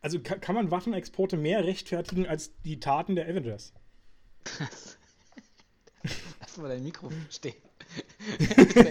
also 0.00 0.20
kann, 0.20 0.40
kann 0.40 0.54
man 0.54 0.70
Waffenexporte 0.70 1.36
mehr 1.36 1.64
rechtfertigen 1.64 2.26
als 2.26 2.52
die 2.62 2.80
Taten 2.80 3.14
der 3.16 3.26
Avengers? 3.26 3.72
Lass 6.40 6.56
mal 6.58 6.68
dein 6.68 6.82
Mikro 6.82 7.10
stehen. 7.30 7.54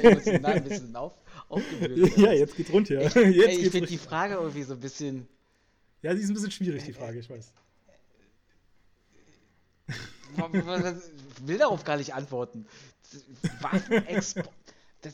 emotional 0.04 0.54
ein 0.54 0.64
bisschen 0.64 0.96
auf, 0.96 1.14
aufgeblüht. 1.50 2.18
Ja, 2.18 2.32
jetzt 2.32 2.56
geht's 2.56 2.72
rund 2.72 2.88
hier. 2.88 3.02
Ich, 3.02 3.16
ich 3.16 3.70
finde 3.70 3.88
die 3.88 3.98
Frage 3.98 4.36
irgendwie 4.36 4.64
so 4.64 4.74
ein 4.74 4.80
bisschen. 4.80 5.28
Ja, 6.02 6.16
sie 6.16 6.22
ist 6.22 6.30
ein 6.30 6.34
bisschen 6.34 6.52
schwierig, 6.52 6.84
die 6.84 6.94
Frage, 6.94 7.20
ich 7.20 7.30
weiß. 7.30 7.54
Will 10.38 11.58
darauf 11.58 11.84
gar 11.84 11.98
nicht 11.98 12.14
antworten. 12.14 12.66
Waffenexport. 13.62 14.50
Das, 15.02 15.14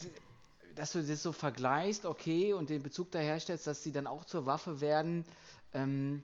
dass 0.76 0.94
du 0.94 1.04
das 1.04 1.22
so 1.22 1.34
vergleichst, 1.34 2.06
okay, 2.06 2.54
und 2.54 2.70
den 2.70 2.82
Bezug 2.82 3.12
da 3.12 3.20
herstellst, 3.20 3.68
dass 3.68 3.84
sie 3.84 3.92
dann 3.92 4.08
auch 4.08 4.24
zur 4.24 4.46
Waffe 4.46 4.80
werden. 4.80 5.26
Ähm, 5.74 6.24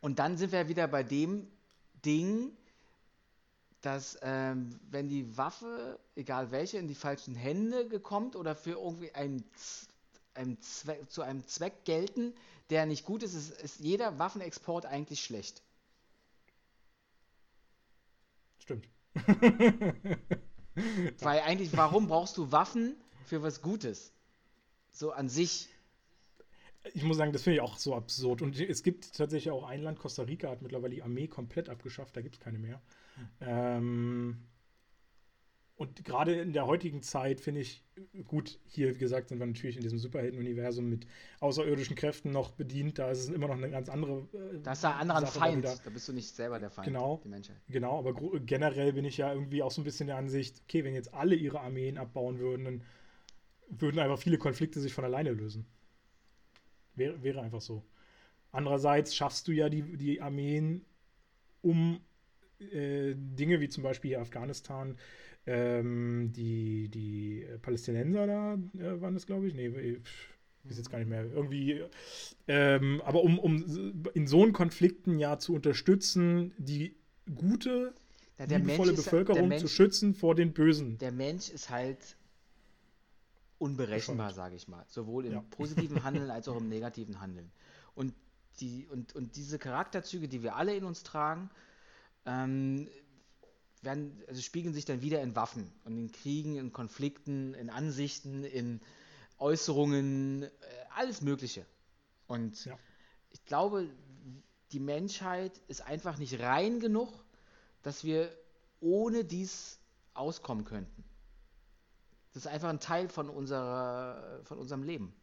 und 0.00 0.20
dann 0.20 0.36
sind 0.36 0.52
wir 0.52 0.68
wieder 0.68 0.86
bei 0.86 1.02
dem 1.02 1.48
Ding, 2.04 2.56
dass 3.80 4.18
ähm, 4.22 4.78
wenn 4.90 5.08
die 5.08 5.36
Waffe, 5.36 5.98
egal 6.14 6.50
welche, 6.50 6.78
in 6.78 6.86
die 6.86 6.94
falschen 6.94 7.34
Hände 7.34 7.88
gekommt 7.88 8.36
oder 8.36 8.54
für 8.54 8.72
irgendwie 8.72 9.12
einen, 9.12 9.44
einen 10.34 10.60
Zweck, 10.60 11.10
zu 11.10 11.22
einem 11.22 11.46
Zweck 11.46 11.84
gelten, 11.84 12.32
der 12.70 12.86
nicht 12.86 13.04
gut 13.04 13.22
ist, 13.22 13.34
ist, 13.34 13.60
ist 13.60 13.80
jeder 13.80 14.18
Waffenexport 14.18 14.86
eigentlich 14.86 15.22
schlecht. 15.22 15.62
Stimmt. 18.58 18.88
Weil 21.20 21.40
eigentlich, 21.40 21.76
warum 21.76 22.06
brauchst 22.06 22.36
du 22.36 22.52
Waffen 22.52 22.96
für 23.24 23.42
was 23.42 23.62
Gutes? 23.62 24.12
So 24.92 25.12
an 25.12 25.28
sich. 25.28 25.68
Ich 26.94 27.02
muss 27.02 27.16
sagen, 27.16 27.32
das 27.32 27.42
finde 27.42 27.56
ich 27.56 27.62
auch 27.62 27.78
so 27.78 27.94
absurd. 27.94 28.42
Und 28.42 28.60
es 28.60 28.82
gibt 28.82 29.14
tatsächlich 29.14 29.50
auch 29.50 29.64
ein 29.64 29.82
Land, 29.82 29.98
Costa 29.98 30.22
Rica 30.22 30.50
hat 30.50 30.62
mittlerweile 30.62 30.94
die 30.94 31.02
Armee 31.02 31.26
komplett 31.26 31.68
abgeschafft, 31.68 32.16
da 32.16 32.20
gibt 32.20 32.36
es 32.36 32.40
keine 32.40 32.58
mehr. 32.58 32.80
Ähm, 33.40 34.38
und 35.76 36.04
gerade 36.06 36.34
in 36.40 36.54
der 36.54 36.66
heutigen 36.66 37.02
Zeit 37.02 37.38
finde 37.38 37.60
ich, 37.60 37.84
gut, 38.24 38.58
hier, 38.66 38.94
wie 38.94 38.98
gesagt, 38.98 39.28
sind 39.28 39.38
wir 39.38 39.46
natürlich 39.46 39.76
in 39.76 39.82
diesem 39.82 39.98
Superhelden-Universum 39.98 40.88
mit 40.88 41.06
außerirdischen 41.40 41.94
Kräften 41.96 42.30
noch 42.30 42.52
bedient. 42.52 42.98
Da 42.98 43.10
ist 43.10 43.18
es 43.18 43.28
immer 43.28 43.48
noch 43.48 43.56
eine 43.56 43.68
ganz 43.68 43.90
andere. 43.90 44.26
Äh, 44.32 44.60
das 44.62 44.78
ist 44.78 44.84
ein 44.86 45.10
anderer 45.10 45.26
Feind. 45.26 45.66
Da, 45.66 45.74
da 45.84 45.90
bist 45.90 46.08
du 46.08 46.14
nicht 46.14 46.34
selber 46.34 46.58
der 46.58 46.70
Feind, 46.70 46.86
genau, 46.86 47.20
die 47.22 47.28
Menschheit. 47.28 47.58
Genau, 47.68 47.98
aber 47.98 48.14
generell 48.40 48.94
bin 48.94 49.04
ich 49.04 49.18
ja 49.18 49.30
irgendwie 49.30 49.62
auch 49.62 49.70
so 49.70 49.82
ein 49.82 49.84
bisschen 49.84 50.06
der 50.06 50.16
Ansicht, 50.16 50.62
okay, 50.64 50.82
wenn 50.82 50.94
jetzt 50.94 51.12
alle 51.12 51.34
ihre 51.34 51.60
Armeen 51.60 51.98
abbauen 51.98 52.38
würden, 52.38 52.64
dann 52.64 52.82
würden 53.68 53.98
einfach 53.98 54.18
viele 54.18 54.38
Konflikte 54.38 54.80
sich 54.80 54.94
von 54.94 55.04
alleine 55.04 55.32
lösen. 55.32 55.66
Wäre, 56.94 57.22
wäre 57.22 57.42
einfach 57.42 57.60
so. 57.60 57.84
Andererseits 58.50 59.14
schaffst 59.14 59.46
du 59.46 59.52
ja 59.52 59.68
die, 59.68 59.98
die 59.98 60.22
Armeen, 60.22 60.86
um 61.60 62.00
äh, 62.60 63.14
Dinge 63.16 63.60
wie 63.60 63.68
zum 63.68 63.82
Beispiel 63.82 64.10
hier 64.10 64.20
Afghanistan, 64.20 64.96
ähm, 65.46 66.32
die, 66.34 66.88
die 66.88 67.46
Palästinenser 67.62 68.26
da 68.26 68.54
äh, 68.54 69.00
waren 69.00 69.14
das, 69.14 69.26
glaube 69.26 69.46
ich. 69.46 69.54
Nee, 69.54 70.00
weiß 70.64 70.76
jetzt 70.76 70.90
gar 70.90 70.98
nicht 70.98 71.08
mehr. 71.08 71.24
Irgendwie, 71.24 71.82
ähm, 72.48 73.00
aber 73.04 73.22
um, 73.22 73.38
um 73.38 74.04
in 74.14 74.26
so 74.26 74.42
einen 74.42 74.52
Konflikten 74.52 75.18
ja 75.18 75.38
zu 75.38 75.54
unterstützen, 75.54 76.52
die 76.58 76.96
gute, 77.34 77.94
ja, 78.38 78.44
liebevolle 78.44 78.92
Mensch 78.92 79.04
Bevölkerung 79.04 79.52
ist, 79.52 79.60
zu 79.60 79.68
schützen 79.68 80.14
vor 80.14 80.34
den 80.34 80.52
Bösen. 80.52 80.98
Der 80.98 81.12
Mensch 81.12 81.48
ist 81.48 81.70
halt 81.70 82.16
unberechenbar, 83.58 84.32
sage 84.32 84.56
ich 84.56 84.68
mal. 84.68 84.84
Sowohl 84.88 85.26
im 85.26 85.32
ja. 85.32 85.44
positiven 85.50 86.04
Handeln 86.04 86.30
als 86.30 86.48
auch 86.48 86.56
im 86.56 86.68
negativen 86.68 87.20
Handeln. 87.20 87.50
Und, 87.94 88.14
die, 88.60 88.86
und, 88.90 89.14
und 89.14 89.36
diese 89.36 89.58
Charakterzüge, 89.58 90.28
die 90.28 90.42
wir 90.42 90.56
alle 90.56 90.74
in 90.74 90.84
uns 90.84 91.02
tragen, 91.02 91.50
ähm, 92.26 92.88
werden, 93.82 94.22
also 94.28 94.42
spiegeln 94.42 94.74
sich 94.74 94.84
dann 94.84 95.00
wieder 95.00 95.22
in 95.22 95.34
Waffen 95.34 95.72
und 95.84 95.96
in 95.96 96.12
Kriegen, 96.12 96.56
in 96.56 96.72
Konflikten, 96.72 97.54
in 97.54 97.70
Ansichten, 97.70 98.44
in 98.44 98.80
Äußerungen, 99.38 100.42
äh, 100.42 100.48
alles 100.94 101.22
Mögliche. 101.22 101.64
Und 102.26 102.64
ja. 102.64 102.78
ich 103.30 103.44
glaube, 103.44 103.88
die 104.72 104.80
Menschheit 104.80 105.60
ist 105.68 105.82
einfach 105.82 106.18
nicht 106.18 106.40
rein 106.40 106.80
genug, 106.80 107.24
dass 107.82 108.04
wir 108.04 108.36
ohne 108.80 109.24
dies 109.24 109.78
auskommen 110.14 110.64
könnten. 110.64 111.04
Das 112.32 112.44
ist 112.44 112.52
einfach 112.52 112.68
ein 112.68 112.80
Teil 112.80 113.08
von, 113.08 113.30
unserer, 113.30 114.40
von 114.44 114.58
unserem 114.58 114.82
Leben. 114.82 115.14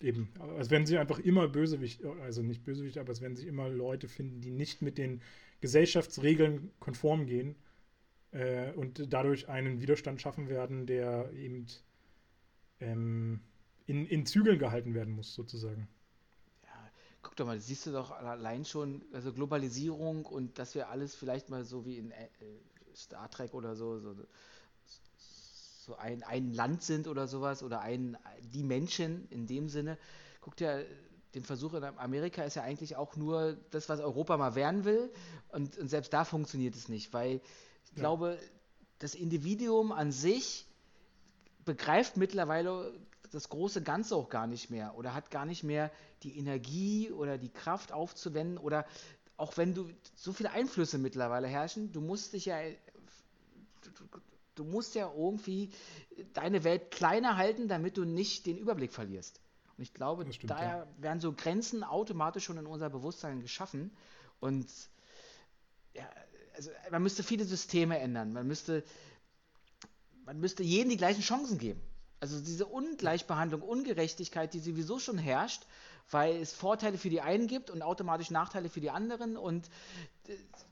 Eben, 0.00 0.28
als 0.58 0.68
wenn 0.68 0.84
sie 0.84 0.98
einfach 0.98 1.18
immer 1.18 1.48
Bösewicht, 1.48 2.04
also 2.04 2.42
nicht 2.42 2.64
Bösewicht, 2.64 2.98
aber 2.98 3.12
es 3.12 3.22
werden 3.22 3.34
sich 3.34 3.46
immer 3.46 3.70
Leute 3.70 4.08
finden, 4.08 4.42
die 4.42 4.50
nicht 4.50 4.82
mit 4.82 4.98
den 4.98 5.22
Gesellschaftsregeln 5.60 6.70
konform 6.78 7.26
gehen 7.26 7.56
äh, 8.32 8.72
und 8.72 9.12
dadurch 9.12 9.48
einen 9.48 9.80
Widerstand 9.80 10.20
schaffen 10.20 10.48
werden, 10.48 10.86
der 10.86 11.32
eben 11.32 11.66
ähm, 12.80 13.40
in, 13.86 14.06
in 14.06 14.26
Zügeln 14.26 14.58
gehalten 14.58 14.94
werden 14.94 15.14
muss, 15.14 15.34
sozusagen. 15.34 15.88
Ja, 16.64 16.90
guck 17.22 17.36
doch 17.36 17.46
mal, 17.46 17.60
siehst 17.60 17.86
du 17.86 17.92
doch 17.92 18.10
allein 18.10 18.64
schon, 18.64 19.04
also 19.12 19.32
Globalisierung 19.32 20.26
und 20.26 20.58
dass 20.58 20.74
wir 20.74 20.88
alles 20.88 21.14
vielleicht 21.14 21.48
mal 21.48 21.64
so 21.64 21.86
wie 21.86 21.98
in 21.98 22.10
äh, 22.10 22.28
Star 22.94 23.30
Trek 23.30 23.54
oder 23.54 23.76
so, 23.76 23.98
so, 24.00 24.14
so 25.86 25.96
ein, 25.96 26.22
ein 26.24 26.52
Land 26.52 26.82
sind 26.82 27.06
oder 27.08 27.28
sowas 27.28 27.62
oder 27.62 27.80
ein, 27.80 28.16
die 28.42 28.64
Menschen 28.64 29.28
in 29.30 29.46
dem 29.46 29.68
Sinne. 29.68 29.98
Guck 30.40 30.56
dir 30.56 30.84
den 31.36 31.44
Versuch 31.44 31.74
in 31.74 31.84
Amerika 31.84 32.44
ist 32.44 32.56
ja 32.56 32.62
eigentlich 32.62 32.96
auch 32.96 33.14
nur 33.14 33.58
das, 33.70 33.90
was 33.90 34.00
Europa 34.00 34.38
mal 34.38 34.54
werden 34.54 34.86
will. 34.86 35.12
Und, 35.50 35.76
und 35.76 35.88
selbst 35.88 36.12
da 36.14 36.24
funktioniert 36.24 36.74
es 36.74 36.88
nicht, 36.88 37.12
weil 37.12 37.42
ich 37.84 37.90
ja. 37.90 37.98
glaube, 37.98 38.38
das 38.98 39.14
Individuum 39.14 39.92
an 39.92 40.12
sich 40.12 40.66
begreift 41.66 42.16
mittlerweile 42.16 42.98
das 43.32 43.50
große 43.50 43.82
Ganze 43.82 44.16
auch 44.16 44.30
gar 44.30 44.46
nicht 44.46 44.70
mehr 44.70 44.96
oder 44.96 45.12
hat 45.12 45.30
gar 45.30 45.44
nicht 45.44 45.62
mehr 45.62 45.90
die 46.22 46.38
Energie 46.38 47.10
oder 47.10 47.36
die 47.36 47.50
Kraft 47.50 47.92
aufzuwenden 47.92 48.56
oder 48.56 48.86
auch 49.36 49.58
wenn 49.58 49.74
du 49.74 49.90
so 50.14 50.32
viele 50.32 50.52
Einflüsse 50.52 50.96
mittlerweile 50.96 51.48
herrschen, 51.48 51.92
du 51.92 52.00
musst 52.00 52.32
dich 52.32 52.46
ja 52.46 52.56
du, 53.82 53.90
du 54.54 54.64
musst 54.64 54.94
ja 54.94 55.12
irgendwie 55.14 55.70
deine 56.32 56.64
Welt 56.64 56.90
kleiner 56.92 57.36
halten, 57.36 57.68
damit 57.68 57.98
du 57.98 58.06
nicht 58.06 58.46
den 58.46 58.56
Überblick 58.56 58.94
verlierst. 58.94 59.38
Und 59.76 59.82
ich 59.82 59.92
glaube, 59.92 60.30
stimmt, 60.32 60.50
daher 60.50 60.78
ja. 60.78 61.02
werden 61.02 61.20
so 61.20 61.32
Grenzen 61.32 61.84
automatisch 61.84 62.44
schon 62.44 62.56
in 62.58 62.66
unser 62.66 62.88
Bewusstsein 62.88 63.40
geschaffen. 63.40 63.90
Und 64.40 64.68
ja, 65.92 66.08
also 66.54 66.70
man 66.90 67.02
müsste 67.02 67.22
viele 67.22 67.44
Systeme 67.44 67.98
ändern. 67.98 68.32
Man 68.32 68.46
müsste, 68.46 68.84
man 70.24 70.40
müsste 70.40 70.62
jedem 70.62 70.90
die 70.90 70.96
gleichen 70.96 71.20
Chancen 71.20 71.58
geben. 71.58 71.80
Also 72.20 72.40
diese 72.40 72.66
Ungleichbehandlung, 72.66 73.60
Ungerechtigkeit, 73.60 74.54
die 74.54 74.60
sowieso 74.60 74.98
schon 74.98 75.18
herrscht, 75.18 75.66
weil 76.10 76.36
es 76.36 76.52
Vorteile 76.52 76.98
für 76.98 77.10
die 77.10 77.20
einen 77.20 77.48
gibt 77.48 77.70
und 77.70 77.82
automatisch 77.82 78.30
Nachteile 78.30 78.68
für 78.68 78.80
die 78.80 78.90
anderen 78.90 79.36
und 79.36 79.68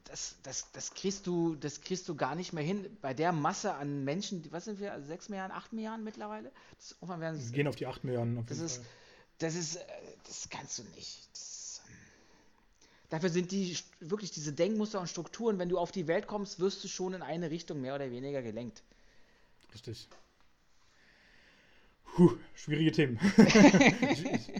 das, 0.04 0.36
das, 0.42 0.70
das, 0.72 0.94
kriegst 0.94 1.26
du, 1.26 1.56
das 1.56 1.80
kriegst 1.80 2.08
du 2.08 2.14
gar 2.14 2.34
nicht 2.34 2.52
mehr 2.52 2.62
hin 2.62 2.96
bei 3.00 3.14
der 3.14 3.32
Masse 3.32 3.74
an 3.74 4.04
Menschen, 4.04 4.46
was 4.50 4.64
sind 4.64 4.78
wir, 4.78 4.92
also 4.92 5.06
sechs 5.06 5.28
Milliarden, 5.28 5.56
acht 5.56 5.72
Milliarden 5.72 6.04
mittlerweile? 6.04 6.52
Das, 6.76 6.96
wir 7.00 7.56
gehen 7.56 7.66
auf 7.66 7.76
die 7.76 7.86
acht 7.86 8.04
Milliarden. 8.04 8.44
das, 8.46 8.58
ist, 8.58 8.82
das 9.38 9.54
ist, 9.54 9.78
das 10.26 10.48
kannst 10.50 10.78
du 10.78 10.82
nicht. 10.94 11.28
Das, 11.32 11.82
ähm, 11.88 11.94
dafür 13.10 13.30
sind 13.30 13.50
die 13.50 13.76
wirklich 14.00 14.30
diese 14.30 14.52
Denkmuster 14.52 15.00
und 15.00 15.08
Strukturen, 15.08 15.58
wenn 15.58 15.68
du 15.68 15.78
auf 15.78 15.90
die 15.90 16.06
Welt 16.06 16.26
kommst, 16.26 16.60
wirst 16.60 16.84
du 16.84 16.88
schon 16.88 17.14
in 17.14 17.22
eine 17.22 17.50
Richtung 17.50 17.80
mehr 17.80 17.94
oder 17.94 18.10
weniger 18.10 18.42
gelenkt. 18.42 18.82
Richtig. 19.72 20.08
Puh, 22.14 22.36
schwierige 22.54 22.92
Themen. 22.92 23.18
ich, 24.12 24.24
ich, 24.24 24.52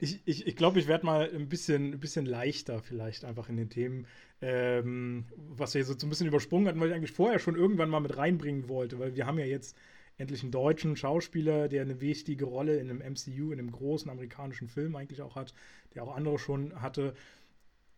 ich, 0.00 0.20
ich, 0.24 0.46
ich 0.46 0.56
glaube, 0.56 0.80
ich 0.80 0.88
werde 0.88 1.04
mal 1.04 1.30
ein 1.32 1.48
bisschen, 1.48 1.92
ein 1.92 2.00
bisschen 2.00 2.24
leichter 2.24 2.80
vielleicht 2.80 3.24
einfach 3.24 3.48
in 3.48 3.56
den 3.56 3.68
Themen, 3.68 4.06
ähm, 4.40 5.26
was 5.36 5.74
wir 5.74 5.84
so 5.84 5.94
ein 5.94 6.08
bisschen 6.08 6.26
übersprungen 6.26 6.66
hatten, 6.68 6.80
weil 6.80 6.88
ich 6.88 6.94
eigentlich 6.94 7.12
vorher 7.12 7.38
schon 7.38 7.54
irgendwann 7.54 7.90
mal 7.90 8.00
mit 8.00 8.16
reinbringen 8.16 8.68
wollte, 8.68 8.98
weil 8.98 9.14
wir 9.14 9.26
haben 9.26 9.38
ja 9.38 9.44
jetzt 9.44 9.76
endlich 10.16 10.42
einen 10.42 10.52
deutschen 10.52 10.96
Schauspieler, 10.96 11.68
der 11.68 11.82
eine 11.82 12.00
wichtige 12.00 12.46
Rolle 12.46 12.78
in 12.78 12.90
einem 12.90 13.00
MCU, 13.12 13.52
in 13.52 13.58
einem 13.58 13.72
großen 13.72 14.10
amerikanischen 14.10 14.68
Film 14.68 14.96
eigentlich 14.96 15.22
auch 15.22 15.36
hat, 15.36 15.54
der 15.94 16.04
auch 16.04 16.16
andere 16.16 16.38
schon 16.38 16.80
hatte. 16.80 17.14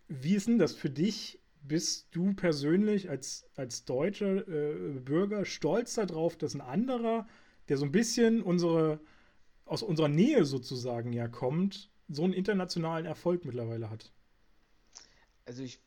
Wie 0.08 0.34
ist 0.34 0.48
denn 0.48 0.58
das 0.58 0.74
für 0.74 0.90
dich? 0.90 1.38
Bist 1.64 2.08
du 2.10 2.34
persönlich 2.34 3.08
als, 3.08 3.46
als 3.54 3.84
deutscher 3.84 4.48
äh, 4.48 4.98
Bürger 4.98 5.44
stolz 5.44 5.94
darauf, 5.94 6.36
dass 6.36 6.54
ein 6.54 6.60
anderer, 6.60 7.28
der 7.68 7.76
so 7.76 7.84
ein 7.84 7.92
bisschen 7.92 8.42
unsere 8.42 8.98
aus 9.64 9.82
unserer 9.82 10.08
Nähe 10.08 10.44
sozusagen 10.44 11.12
ja 11.12 11.28
kommt, 11.28 11.91
so 12.14 12.24
einen 12.24 12.32
internationalen 12.32 13.06
Erfolg 13.06 13.44
mittlerweile 13.44 13.90
hat. 13.90 14.10
Also 15.44 15.62
ich 15.62 15.80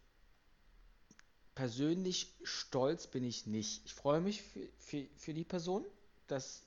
persönlich 1.53 2.33
stolz 2.43 3.07
bin 3.07 3.23
ich 3.23 3.45
nicht. 3.45 3.85
Ich 3.85 3.93
freue 3.93 4.19
mich 4.21 4.41
für, 4.41 4.67
für, 4.77 5.05
für 5.15 5.33
die 5.33 5.45
Person, 5.45 5.85
dass 6.27 6.63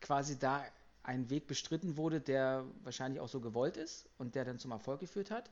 quasi 0.00 0.38
da 0.38 0.64
ein 1.04 1.30
Weg 1.30 1.46
bestritten 1.46 1.96
wurde, 1.96 2.20
der 2.20 2.64
wahrscheinlich 2.82 3.20
auch 3.20 3.28
so 3.28 3.40
gewollt 3.40 3.76
ist 3.76 4.08
und 4.18 4.34
der 4.34 4.44
dann 4.44 4.58
zum 4.58 4.70
Erfolg 4.72 5.00
geführt 5.00 5.30
hat. 5.30 5.50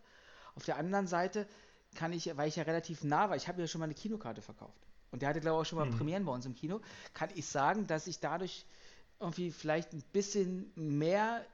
Auf 0.55 0.64
der 0.64 0.76
anderen 0.76 1.06
Seite 1.06 1.47
kann 1.94 2.12
ich, 2.12 2.36
weil 2.36 2.48
ich 2.48 2.56
ja 2.56 2.64
relativ 2.64 3.05
nah 3.05 3.30
war, 3.30 3.36
ich 3.36 3.48
habe 3.48 3.60
ja 3.60 3.66
schon 3.66 3.80
mal 3.80 3.86
eine 3.86 3.94
Kinokarte 3.94 4.42
verkauft 4.42 4.86
und 5.10 5.22
der 5.22 5.28
hatte 5.28 5.40
glaube 5.40 5.56
ich 5.56 5.60
auch 5.62 5.68
schon 5.68 5.78
mal 5.78 5.86
mhm. 5.86 5.97
Premieren 5.97 6.24
bei 6.24 6.32
uns 6.32 6.47
im 6.47 6.55
Kino, 6.55 6.80
kann 7.14 7.30
ich 7.34 7.47
sagen, 7.47 7.86
dass 7.86 8.06
ich 8.06 8.20
dadurch 8.20 8.64
irgendwie 9.18 9.51
vielleicht 9.51 9.92
ein 9.92 10.02
bisschen 10.12 10.72
mehr 10.74 11.44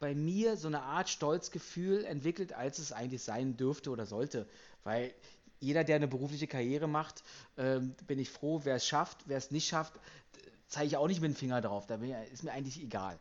bei 0.00 0.14
mir 0.14 0.56
so 0.56 0.66
eine 0.66 0.82
Art 0.82 1.08
Stolzgefühl 1.08 2.04
entwickelt, 2.04 2.54
als 2.54 2.78
es 2.78 2.90
eigentlich 2.90 3.22
sein 3.22 3.56
dürfte 3.56 3.90
oder 3.90 4.06
sollte. 4.06 4.46
Weil 4.82 5.14
jeder, 5.60 5.84
der 5.84 5.96
eine 5.96 6.08
berufliche 6.08 6.46
Karriere 6.46 6.88
macht, 6.88 7.22
ähm, 7.58 7.94
bin 8.06 8.18
ich 8.18 8.30
froh, 8.30 8.62
wer 8.64 8.76
es 8.76 8.86
schafft, 8.86 9.18
wer 9.26 9.36
es 9.36 9.50
nicht 9.50 9.68
schafft, 9.68 9.92
zeige 10.68 10.86
ich 10.86 10.96
auch 10.96 11.06
nicht 11.06 11.20
mit 11.20 11.30
dem 11.30 11.36
Finger 11.36 11.60
drauf. 11.60 11.86
Da 11.86 12.00
ich, 12.00 12.32
ist 12.32 12.42
mir 12.42 12.52
eigentlich 12.52 12.82
egal. 12.82 13.18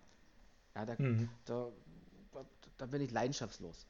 Ja, 0.73 0.85
da, 0.85 0.95
mhm. 0.97 1.29
da, 1.45 1.67
da, 2.77 2.85
bin 2.85 3.01
ich 3.01 3.11
leidenschaftslos. 3.11 3.85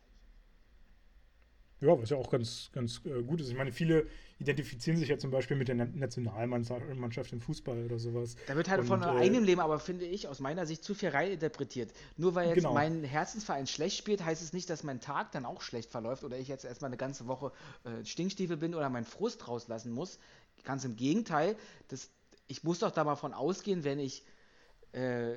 Ja, 1.82 2.00
was 2.00 2.10
ja 2.10 2.18
auch 2.18 2.30
ganz, 2.30 2.70
ganz 2.74 3.02
äh, 3.06 3.22
gut 3.22 3.40
ist. 3.40 3.50
Ich 3.50 3.56
meine, 3.56 3.72
viele 3.72 4.08
identifizieren 4.40 4.98
sich 4.98 5.10
ja 5.10 5.18
zum 5.18 5.32
Beispiel 5.32 5.56
mit 5.56 5.68
der 5.68 5.76
Nationalmannschaft 5.76 7.32
im 7.32 7.42
Fußball 7.42 7.86
oder 7.86 8.00
sowas. 8.00 8.36
Da 8.48 8.56
wird 8.56 8.70
halt 8.70 8.82
und, 8.82 8.88
von 8.88 9.02
äh, 9.02 9.06
eigenem 9.06 9.44
Leben, 9.44 9.62
aber 9.62 9.80
finde 9.80 10.06
ich, 10.06 10.28
aus 10.28 10.40
meiner 10.40 10.66
Sicht 10.66 10.84
zu 10.84 10.94
viel 10.94 11.10
reininterpretiert. 11.10 11.92
Nur 12.18 12.36
weil 12.36 12.48
jetzt 12.48 12.56
genau. 12.56 12.74
mein 12.74 13.04
Herzensverein 13.04 13.68
schlecht 13.68 13.98
spielt, 13.98 14.24
heißt 14.24 14.42
es 14.42 14.52
nicht, 14.54 14.70
dass 14.70 14.84
mein 14.84 15.00
Tag 15.00 15.32
dann 15.32 15.46
auch 15.46 15.62
schlecht 15.62 15.90
verläuft 15.90 16.24
oder 16.24 16.38
ich 16.38 16.48
jetzt 16.48 16.66
erstmal 16.66 16.90
eine 16.90 16.98
ganze 16.98 17.28
Woche 17.28 17.52
äh, 17.84 18.06
Stinkstiefel 18.06 18.58
bin 18.58 18.76
oder 18.76 18.90
meinen 18.90 19.06
Frust 19.06 19.48
rauslassen 19.48 19.92
muss. 19.92 20.20
Ganz 20.64 20.84
im 20.84 20.98
Gegenteil, 20.98 21.56
das, 21.88 22.10
ich 22.48 22.64
muss 22.64 22.80
doch 22.80 22.92
da 22.92 23.04
mal 23.06 23.16
von 23.16 23.34
ausgehen, 23.34 23.86
wenn 23.86 24.00
ich 24.00 24.24
äh, 24.92 25.36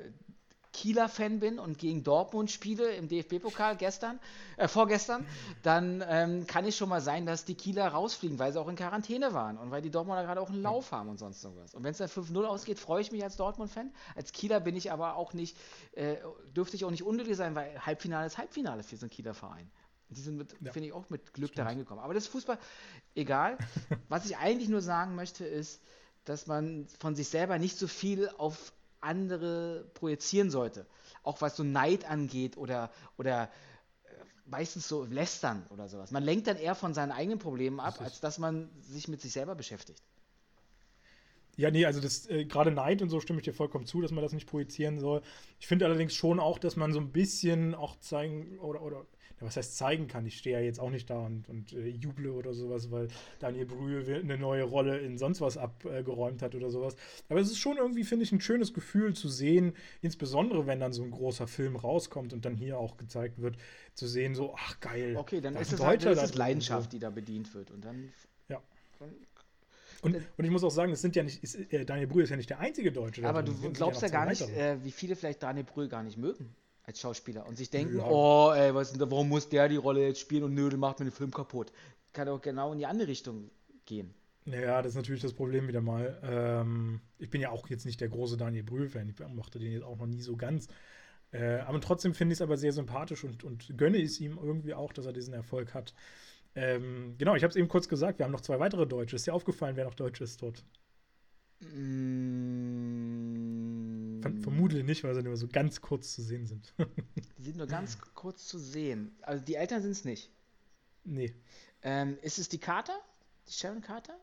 Kieler 0.73 1.09
Fan 1.09 1.39
bin 1.41 1.59
und 1.59 1.79
gegen 1.79 2.03
Dortmund 2.03 2.51
spiele 2.51 2.95
im 2.95 3.09
DFB-Pokal 3.09 3.77
gestern, 3.77 4.19
äh, 4.57 4.69
vorgestern, 4.69 5.27
dann 5.63 6.03
ähm, 6.09 6.47
kann 6.47 6.65
es 6.65 6.77
schon 6.77 6.89
mal 6.89 7.01
sein, 7.01 7.27
dass 7.27 7.45
die 7.45 7.55
Kieler 7.55 7.89
rausfliegen, 7.89 8.39
weil 8.39 8.53
sie 8.53 8.61
auch 8.61 8.69
in 8.69 8.77
Quarantäne 8.77 9.35
waren 9.35 9.59
und 9.59 9.71
weil 9.71 9.83
die 9.83 9.91
Dortmunder 9.91 10.23
gerade 10.25 10.41
auch 10.41 10.49
einen 10.49 10.63
Lauf 10.63 10.91
haben 10.93 11.11
und 11.11 11.19
sonst 11.19 11.45
irgendwas. 11.45 11.75
Und 11.75 11.85
wenn 11.85 11.91
es 11.91 11.99
dann 11.99 12.09
5-0 12.09 12.45
ausgeht, 12.45 12.79
freue 12.79 13.03
ich 13.03 13.13
mich 13.13 13.23
als 13.23 13.37
Dortmund-Fan. 13.37 13.93
Als 14.17 14.33
Kieler 14.33 14.61
bin 14.61 14.75
ich 14.75 14.91
aber 14.91 15.17
auch 15.17 15.35
nicht, 15.35 15.57
äh, 15.93 16.17
dürfte 16.57 16.77
ich 16.77 16.85
auch 16.85 16.91
nicht 16.91 17.03
unglücklich 17.03 17.37
sein, 17.37 17.55
weil 17.55 17.79
Halbfinale 17.85 18.27
ist 18.27 18.39
Halbfinale 18.39 18.83
für 18.83 18.97
so 18.97 19.05
einen 19.05 19.11
Kieler 19.11 19.35
Verein. 19.35 19.71
Die 20.09 20.21
sind, 20.21 20.55
ja. 20.61 20.73
finde 20.73 20.89
ich, 20.89 20.95
auch 20.95 21.09
mit 21.11 21.33
Glück 21.33 21.51
Stimmt. 21.51 21.59
da 21.59 21.65
reingekommen. 21.65 22.03
Aber 22.03 22.15
das 22.15 22.25
ist 22.25 22.31
Fußball, 22.31 22.59
egal. 23.15 23.59
Was 24.09 24.27
ich 24.27 24.37
eigentlich 24.37 24.69
nur 24.69 24.83
sagen 24.83 25.15
möchte, 25.15 25.45
ist, 25.45 25.81
dass 26.25 26.47
man 26.47 26.87
von 26.99 27.15
sich 27.15 27.29
selber 27.29 27.59
nicht 27.59 27.79
so 27.79 27.87
viel 27.87 28.29
auf 28.39 28.73
andere 29.03 29.85
projizieren 29.95 30.51
sollte. 30.51 30.87
Auch 31.23 31.41
was 31.41 31.57
so 31.57 31.63
Neid 31.63 32.05
angeht 32.05 32.57
oder, 32.57 32.91
oder 33.19 33.45
äh, 33.45 33.49
meistens 34.47 34.89
so 34.89 35.05
lästern 35.05 35.67
oder 35.71 35.89
sowas. 35.89 36.11
Man 36.11 36.23
lenkt 36.23 36.47
dann 36.47 36.57
eher 36.57 36.75
von 36.75 36.95
seinen 36.95 37.13
eigenen 37.13 37.39
Problemen 37.39 37.81
ab, 37.81 38.01
als 38.01 38.21
dass 38.21 38.39
man 38.39 38.71
sich 38.81 39.09
mit 39.09 39.21
sich 39.21 39.33
selber 39.33 39.55
beschäftigt. 39.55 40.03
Ja, 41.57 41.71
nee, 41.71 41.85
also 41.85 42.01
das 42.01 42.29
äh, 42.31 42.47
gerade 42.47 42.71
Neid 42.71 43.03
und 43.03 43.11
so 43.11 43.21
stimme 43.21 43.41
ich 43.41 43.45
dir 43.45 43.53
vollkommen 43.53 43.85
zu, 43.85 44.01
dass 44.01 44.11
man 44.11 44.23
das 44.23 44.33
nicht 44.33 44.49
projizieren 44.49 44.99
soll. 44.99 45.23
Ich 45.61 45.67
finde 45.67 45.85
allerdings 45.85 46.15
schon 46.15 46.41
auch, 46.41 46.59
dass 46.59 46.77
man 46.77 46.93
so 46.93 47.01
ein 47.01 47.13
bisschen 47.13 47.75
auch 47.75 47.97
zeigen 47.97 48.59
oder, 48.59 48.83
oder 48.83 49.07
was 49.43 49.57
heißt 49.57 49.77
zeigen 49.77 50.09
kann. 50.09 50.27
Ich 50.27 50.39
stehe 50.39 50.59
ja 50.59 50.65
jetzt 50.65 50.81
auch 50.81 50.91
nicht 50.91 51.11
da 51.11 51.19
und, 51.19 51.49
und 51.49 51.73
äh, 51.73 51.89
juble 51.89 52.33
oder 52.33 52.55
sowas, 52.55 52.91
weil 52.91 53.09
Daniel 53.39 53.67
Brühl 53.67 54.21
eine 54.23 54.39
neue 54.39 54.65
Rolle 54.65 54.99
in 54.99 55.19
sonst 55.19 55.41
was 55.41 55.57
abgeräumt 55.57 56.43
hat 56.43 56.55
oder 56.55 56.71
sowas. 56.71 56.97
Aber 57.29 57.41
es 57.41 57.51
ist 57.51 57.59
schon 57.59 57.77
irgendwie, 57.77 58.05
finde 58.05 58.25
ich, 58.25 58.33
ein 58.33 58.41
schönes 58.41 58.73
Gefühl 58.75 59.15
zu 59.15 59.29
sehen, 59.29 59.75
insbesondere 60.01 60.67
wenn 60.67 60.81
dann 60.81 60.93
so 60.93 61.03
ein 61.03 61.11
großer 61.11 61.47
Film 61.47 61.77
rauskommt 61.77 62.33
und 62.33 62.45
dann 62.45 62.55
hier 62.55 62.79
auch 62.79 62.97
gezeigt 62.97 63.41
wird, 63.41 63.57
zu 63.95 64.07
sehen, 64.07 64.35
so, 64.35 64.55
ach 64.57 64.81
geil. 64.81 65.17
Okay, 65.17 65.41
dann 65.41 65.57
ist 65.57 65.73
es 65.73 65.81
halt 65.81 66.05
das 66.05 66.23
ist 66.23 66.35
Leidenschaft, 66.35 66.91
so. 66.91 66.97
die 66.97 66.99
da 66.99 67.11
bedient 67.11 67.55
wird. 67.55 67.71
Und 67.71 67.85
dann. 67.85 68.13
Ja. 68.49 68.63
Und, 70.03 70.17
und, 70.37 70.45
ich 70.45 70.51
muss 70.51 70.65
auch 70.65 70.71
sagen, 70.71 70.91
es 70.91 71.01
sind 71.01 71.15
ja 71.15 71.23
nicht, 71.23 71.43
ist, 71.45 71.55
äh, 71.55 71.85
Daniel 71.85 72.09
Brühl 72.09 72.25
ist 72.25 72.31
ja 72.31 72.37
nicht 72.37 72.51
der 72.51 72.59
einzige 72.59 72.91
Deutsche. 72.91 73.27
Aber 73.29 73.43
du 73.43 73.55
glaubst 73.73 74.03
ja, 74.03 74.09
ja 74.09 74.13
gar 74.13 74.27
nicht, 74.27 74.43
äh, 74.43 74.83
wie 74.83 74.91
viele 74.91 75.15
vielleicht 75.15 75.43
Daniel 75.43 75.65
Brühl 75.65 75.89
gar 75.89 76.03
nicht 76.03 76.19
mögen 76.19 76.55
als 76.85 77.01
Schauspieler 77.01 77.47
und 77.47 77.57
sich 77.57 77.71
denken, 77.71 77.99
ja. 77.99 78.07
oh, 78.07 78.53
ey, 78.53 78.75
was, 78.75 78.99
warum 78.99 79.29
muss 79.29 79.49
der 79.49 79.69
die 79.69 79.77
Rolle 79.77 80.07
jetzt 80.07 80.21
spielen 80.21 80.45
und 80.45 80.55
Nödel 80.55 80.79
macht 80.79 80.99
mir 80.99 81.07
den 81.07 81.13
Film 81.13 81.31
kaputt. 81.31 81.73
Kann 82.13 82.29
auch 82.29 82.41
genau 82.41 82.73
in 82.73 82.79
die 82.79 82.87
andere 82.87 83.09
Richtung 83.09 83.51
gehen. 83.87 84.13
Ja, 84.45 84.83
das 84.83 84.93
ist 84.93 84.97
natürlich 84.97 85.23
das 85.23 85.33
Problem 85.33 85.69
wieder 85.69 85.81
mal. 85.81 86.21
Ähm, 86.25 87.01
ich 87.19 87.31
bin 87.31 87.41
ja 87.41 87.51
auch 87.51 87.69
jetzt 87.69 87.87
nicht 87.87 88.01
der 88.01 88.09
große 88.09 88.37
Daniel 88.37 88.65
Brühl-Fan. 88.65 89.09
Ich 89.09 89.15
mochte 89.29 89.61
den 89.61 89.73
jetzt 89.73 89.85
auch 89.85 89.97
noch 89.97 90.07
nie 90.07 90.21
so 90.21 90.37
ganz. 90.37 90.67
Äh, 91.31 91.61
aber 91.61 91.81
trotzdem 91.81 92.13
finde 92.13 92.33
ich 92.33 92.39
es 92.39 92.43
aber 92.43 92.57
sehr 92.57 92.73
sympathisch 92.73 93.23
und, 93.25 93.45
und 93.45 93.79
gönne 93.79 94.03
es 94.03 94.21
ihm 94.21 94.39
irgendwie 94.43 94.75
auch, 94.75 94.93
dass 94.93 95.07
er 95.07 95.13
diesen 95.13 95.33
Erfolg 95.33 95.75
hat. 95.75 95.95
Ähm, 96.55 97.15
genau, 97.17 97.35
ich 97.37 97.45
habe 97.45 97.51
es 97.51 97.57
eben 97.57 97.69
kurz 97.69 97.89
gesagt, 97.89 98.19
wir 98.19 98.25
haben 98.25 98.33
noch 98.33 98.43
zwei 98.43 98.59
weitere 98.59 98.87
Deutsche. 98.87 99.17
Ist 99.17 99.27
dir 99.27 99.33
aufgefallen, 99.33 99.77
wer 99.77 99.85
noch 99.85 99.95
Deutsch 99.95 100.21
ist 100.21 100.43
dort? 100.43 100.65
Mm. 101.61 102.83
Vermute 104.23 104.83
nicht, 104.85 105.05
weil 105.05 105.15
sie 105.15 105.23
nur 105.23 105.37
so 105.37 105.49
ganz 105.49 105.81
kurz 105.81 106.15
zu 106.15 106.23
sehen 106.23 106.47
sind. 106.47 106.75
die 107.39 107.43
sind 107.43 107.57
nur 107.57 107.67
ganz 107.67 107.99
kurz 108.15 108.47
zu 108.47 108.59
sehen. 108.59 109.17
Also 109.23 109.45
die 109.45 109.55
Eltern 109.55 109.83
sind 109.83 109.93
es 109.93 110.05
nicht. 110.05 110.31
Nee. 111.05 111.35
Ähm, 111.83 112.19
ist 112.23 112.39
es 112.39 112.49
die 112.49 112.59
Carter? 112.59 112.99
Die 113.49 113.53
Sharon 113.53 113.81
Carter? 113.81 114.19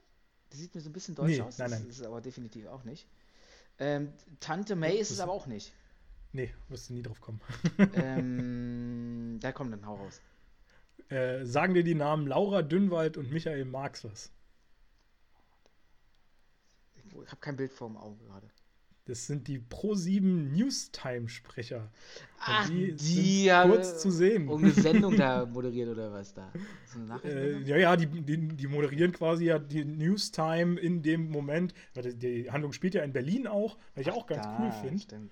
Die 0.51 0.57
sieht 0.57 0.73
mir 0.73 0.81
so 0.81 0.89
ein 0.89 0.93
bisschen 0.93 1.15
deutsch 1.15 1.30
nee, 1.30 1.41
aus. 1.41 1.57
Nein, 1.57 1.71
nein. 1.71 1.81
Das 1.81 1.89
ist 1.89 1.99
es 1.99 2.05
aber 2.05 2.21
definitiv 2.21 2.67
auch 2.67 2.84
nicht. 2.84 3.07
Ähm, 3.77 4.13
Tante 4.39 4.76
May 4.76 4.97
ist 4.97 5.11
es 5.11 5.19
aber 5.19 5.31
auch 5.31 5.47
nicht. 5.47 5.73
Nee, 6.31 6.53
wirst 6.67 6.89
du 6.89 6.93
nie 6.93 7.01
drauf 7.01 7.21
kommen. 7.21 7.41
ähm, 7.95 9.39
da 9.41 9.51
kommt 9.51 9.73
dann 9.73 9.85
hau 9.85 9.95
raus. 9.95 10.21
Äh, 11.09 11.45
sagen 11.45 11.73
dir 11.73 11.84
die 11.84 11.95
Namen 11.95 12.27
Laura 12.27 12.61
Dünnwald 12.61 13.17
und 13.17 13.31
Michael 13.31 13.65
Marx 13.65 14.03
was? 14.03 14.31
Ich 17.23 17.31
habe 17.31 17.41
kein 17.41 17.55
Bild 17.55 17.73
vor 17.73 17.88
dem 17.88 17.97
Auge 17.97 18.23
gerade. 18.26 18.49
Das 19.10 19.26
sind 19.26 19.48
die 19.48 19.60
Pro7 19.60 20.22
Newstime-Sprecher. 20.56 21.90
die, 22.69 22.94
die 22.94 23.45
sind 23.45 23.64
kurz 23.64 23.99
zu 23.99 24.11
sehen. 24.11 24.48
Und 24.48 24.64
eine 24.64 24.72
Sendung 24.72 25.15
da 25.18 25.45
moderiert 25.52 25.90
oder 25.90 26.11
was 26.11 26.34
da? 26.36 26.53
So 26.86 27.27
äh, 27.27 27.60
ja, 27.64 27.77
ja, 27.77 27.98
die, 27.98 28.06
die, 28.06 28.38
die, 28.38 28.68
moderieren 28.68 29.11
quasi 29.11 29.45
ja 29.45 29.57
die 29.57 29.84
Newstime 29.84 30.80
in 30.80 31.02
dem 31.02 31.31
Moment. 31.31 31.73
Weil 31.95 32.14
die 32.14 32.52
Handlung 32.52 32.72
spielt 32.72 32.94
ja 32.94 33.03
in 33.03 33.11
Berlin 33.11 33.48
auch, 33.48 33.77
was 33.95 34.02
ich 34.02 34.11
Ach, 34.11 34.18
auch 34.18 34.27
ganz 34.27 34.44
da, 34.44 34.60
cool 34.60 34.90
finde. 34.90 35.30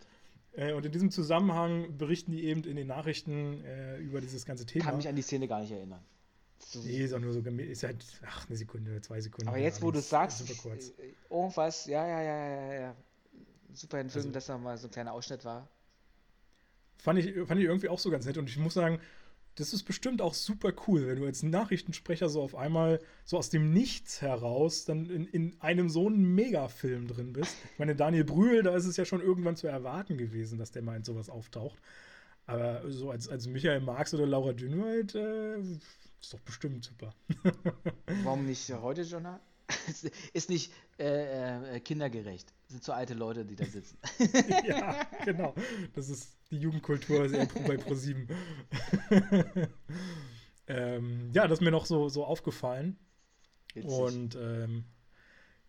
Äh, 0.54 0.74
und 0.74 0.84
in 0.84 0.92
diesem 0.92 1.12
Zusammenhang 1.12 1.98
berichten 1.98 2.32
die 2.32 2.46
eben 2.46 2.64
in 2.64 2.76
den 2.76 2.88
Nachrichten 2.88 3.64
äh, 3.64 3.98
über 4.00 4.22
dieses 4.22 4.44
ganze 4.46 4.66
Thema. 4.66 4.82
Ich 4.82 4.86
kann 4.88 4.98
mich 4.98 5.08
an 5.08 5.16
die 5.16 5.22
Szene 5.22 5.48
gar 5.48 5.62
nicht 5.62 5.72
erinnern. 5.72 6.04
So. 6.60 6.80
Nee, 6.80 7.04
ist 7.04 7.14
auch 7.14 7.20
nur 7.20 7.34
so, 7.34 7.40
ist 7.42 7.84
halt, 7.84 8.04
ach, 8.26 8.48
eine 8.48 8.58
Sekunde, 8.58 9.00
zwei 9.02 9.22
Sekunden. 9.22 9.48
Aber 9.48 9.60
jetzt, 9.60 9.84
wo 9.84 9.92
du 9.92 10.00
es 10.00 10.10
sagst, 10.10 10.50
äh, 10.50 11.14
irgendwas, 11.30 11.86
ja, 11.86 12.08
ja, 12.08 12.22
ja, 12.22 12.48
ja, 12.48 12.74
ja. 12.74 12.96
Super 13.74 13.98
ein 13.98 14.10
Film, 14.10 14.26
also, 14.26 14.32
dass 14.32 14.46
da 14.48 14.58
mal 14.58 14.78
so 14.78 14.88
ein 14.88 14.92
kleiner 14.92 15.14
Ausschnitt 15.14 15.46
war. 15.46 15.68
Fand 16.98 17.20
ich, 17.20 17.48
fand 17.48 17.60
ich 17.60 17.68
irgendwie 17.68 17.90
auch 17.90 18.00
so 18.00 18.10
ganz 18.10 18.26
nett 18.26 18.38
und 18.38 18.50
ich 18.50 18.58
muss 18.58 18.74
sagen, 18.74 19.00
das 19.58 19.74
ist 19.74 19.84
bestimmt 19.84 20.22
auch 20.22 20.36
super 20.36 20.72
cool, 20.88 21.08
wenn 21.08 21.20
du 21.20 21.26
als 21.26 21.42
Nachrichtensprecher 21.42 22.30
so 22.30 22.42
auf 22.44 22.56
einmal 22.56 23.00
so 23.26 23.38
aus 23.38 23.50
dem 23.50 23.74
Nichts 23.74 24.22
heraus 24.22 24.86
dann 24.86 25.10
in, 25.10 25.26
in 25.26 25.60
einem 25.62 25.90
so 25.90 26.08
einen 26.08 26.36
Megafilm 26.36 27.08
drin 27.08 27.34
bist. 27.34 27.56
Ich 27.74 27.80
meine, 27.80 27.96
Daniel 27.96 28.24
Brühl, 28.24 28.62
da 28.62 28.76
ist 28.76 28.86
es 28.86 28.98
ja 28.98 29.06
schon 29.06 29.22
irgendwann 29.22 29.56
zu 29.56 29.68
erwarten 29.68 30.18
gewesen, 30.18 30.60
dass 30.60 30.72
der 30.72 30.84
mal 30.84 30.96
in 30.96 31.04
sowas 31.04 31.30
auftaucht. 31.30 31.80
Aber 32.46 32.90
so 32.90 33.10
als, 33.10 33.28
als 33.28 33.48
Michael 33.48 33.82
Marx 33.82 34.14
oder 34.14 34.28
Laura 34.28 34.54
Dünwald, 34.54 35.16
äh, 35.16 35.60
ist 35.60 36.34
doch 36.34 36.40
bestimmt 36.42 36.86
super. 36.86 37.14
Warum 38.24 38.46
nicht 38.46 38.72
heute 38.74 39.04
schon? 39.06 39.28
Ist 40.34 40.50
nicht 40.50 40.72
äh, 41.00 41.76
äh, 41.76 41.80
kindergerecht. 41.80 42.54
Das 42.66 42.74
sind 42.74 42.84
so 42.84 42.94
alte 42.94 43.14
Leute, 43.14 43.46
die 43.46 43.56
da 43.56 43.66
sitzen. 43.66 43.98
ja, 44.68 45.06
genau. 45.26 45.54
Das 45.94 46.10
ist 46.10 46.38
die 46.52 46.58
Jugendkultur 46.58 47.28
sehr 47.30 47.48
bei 47.68 47.78
ProSieben. 47.78 48.28
ähm, 50.68 51.32
ja, 51.34 51.48
das 51.48 51.60
ist 51.60 51.64
mir 51.64 51.72
noch 51.72 51.86
so, 51.86 52.10
so 52.10 52.26
aufgefallen. 52.26 52.98
Witzig. 53.74 53.92
Und 53.92 54.36
ähm, 54.36 54.86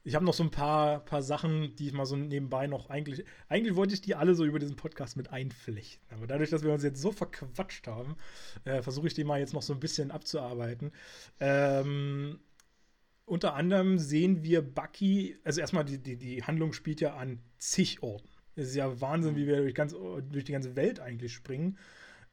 ich 0.05 0.15
habe 0.15 0.25
noch 0.25 0.35
so 0.35 0.43
ein 0.43 0.51
paar, 0.51 1.01
paar 1.05 1.23
Sachen, 1.23 1.77
die 1.77 1.89
ich 1.89 1.93
mal 1.93 2.07
so 2.07 2.17
nebenbei 2.17 2.67
noch 2.67 2.89
eigentlich. 2.89 3.25
Eigentlich 3.49 3.77
wollte 3.77 3.95
ich 3.95 4.01
die 4.01 4.15
alle 4.15 4.35
so 4.35 4.45
über 4.45 4.59
diesen 4.59 4.77
Podcast 4.77 5.17
mit 5.17 5.31
einflechten. 5.31 6.17
Aber 6.17 6.27
dadurch, 6.27 6.51
dass 6.51 6.63
wir 6.63 6.73
uns 6.73 6.83
jetzt 6.83 7.03
so 7.03 7.13
verquatscht 7.13 7.87
haben, 7.87 8.17
äh, 8.65 8.81
versuche 8.81 9.09
ich 9.09 9.15
die 9.15 9.25
mal 9.25 9.39
jetzt 9.39 9.53
noch 9.53 9.63
so 9.63 9.75
ein 9.75 9.81
bisschen 9.81 10.11
abzuarbeiten. 10.11 10.93
Ähm, 11.41 12.41
unter 13.29 13.55
anderem 13.55 13.99
sehen 13.99 14.43
wir 14.43 14.63
Bucky, 14.63 15.37
also 15.45 15.61
erstmal 15.61 15.85
die, 15.85 15.99
die, 15.99 16.17
die 16.17 16.43
Handlung 16.43 16.73
spielt 16.73 17.01
ja 17.01 17.15
an 17.15 17.41
zig 17.59 18.03
Orten 18.03 18.29
Es 18.57 18.69
ist 18.69 18.75
ja 18.75 19.01
Wahnsinn, 19.01 19.37
wie 19.37 19.47
wir 19.47 19.59
durch, 19.59 19.75
ganz, 19.75 19.93
durch 19.93 20.45
die 20.45 20.53
ganze 20.53 20.77
Welt 20.77 21.01
eigentlich 21.01 21.33
springen. 21.33 21.79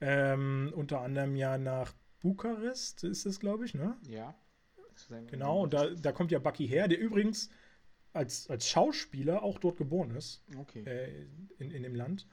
Ähm, 0.01 0.71
unter 0.75 1.01
anderem 1.01 1.35
ja 1.35 1.57
nach 1.57 1.93
Bukarest 2.21 3.03
ist 3.03 3.25
es, 3.25 3.39
glaube 3.39 3.65
ich, 3.65 3.73
ne? 3.73 3.97
Ja. 4.09 4.35
Genau, 5.27 5.63
und 5.63 5.73
da, 5.73 5.89
da 5.89 6.11
kommt 6.11 6.31
ja 6.31 6.39
Bucky 6.39 6.67
her, 6.67 6.87
der 6.87 6.99
übrigens 6.99 7.49
als, 8.13 8.49
als 8.49 8.67
Schauspieler 8.67 9.43
auch 9.43 9.59
dort 9.59 9.77
geboren 9.77 10.11
ist. 10.11 10.41
Okay. 10.57 10.83
Äh, 10.85 11.27
in, 11.59 11.71
in 11.71 11.83
dem 11.83 11.95
Land. 11.95 12.27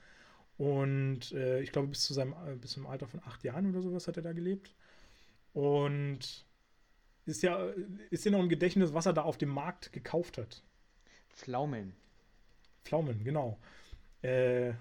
Und 0.57 1.31
äh, 1.33 1.61
ich 1.61 1.71
glaube, 1.71 1.89
bis 1.89 2.03
zu 2.03 2.13
seinem 2.13 2.33
äh, 2.47 2.55
bis 2.55 2.71
zum 2.71 2.85
Alter 2.87 3.07
von 3.07 3.21
acht 3.25 3.43
Jahren 3.43 3.69
oder 3.69 3.81
sowas 3.81 4.07
hat 4.07 4.17
er 4.17 4.23
da 4.23 4.33
gelebt. 4.33 4.73
Und 5.53 6.45
ist 7.25 7.43
ja, 7.43 7.69
ist 8.09 8.25
ja 8.25 8.31
noch 8.31 8.39
im 8.39 8.49
Gedächtnis, 8.49 8.93
was 8.93 9.05
er 9.05 9.13
da 9.13 9.23
auf 9.23 9.37
dem 9.37 9.49
Markt 9.49 9.91
gekauft 9.93 10.37
hat. 10.37 10.61
Pflaumen. 11.29 11.93
Pflaumen, 12.83 13.23
genau. 13.23 13.57
Äh, 14.21 14.73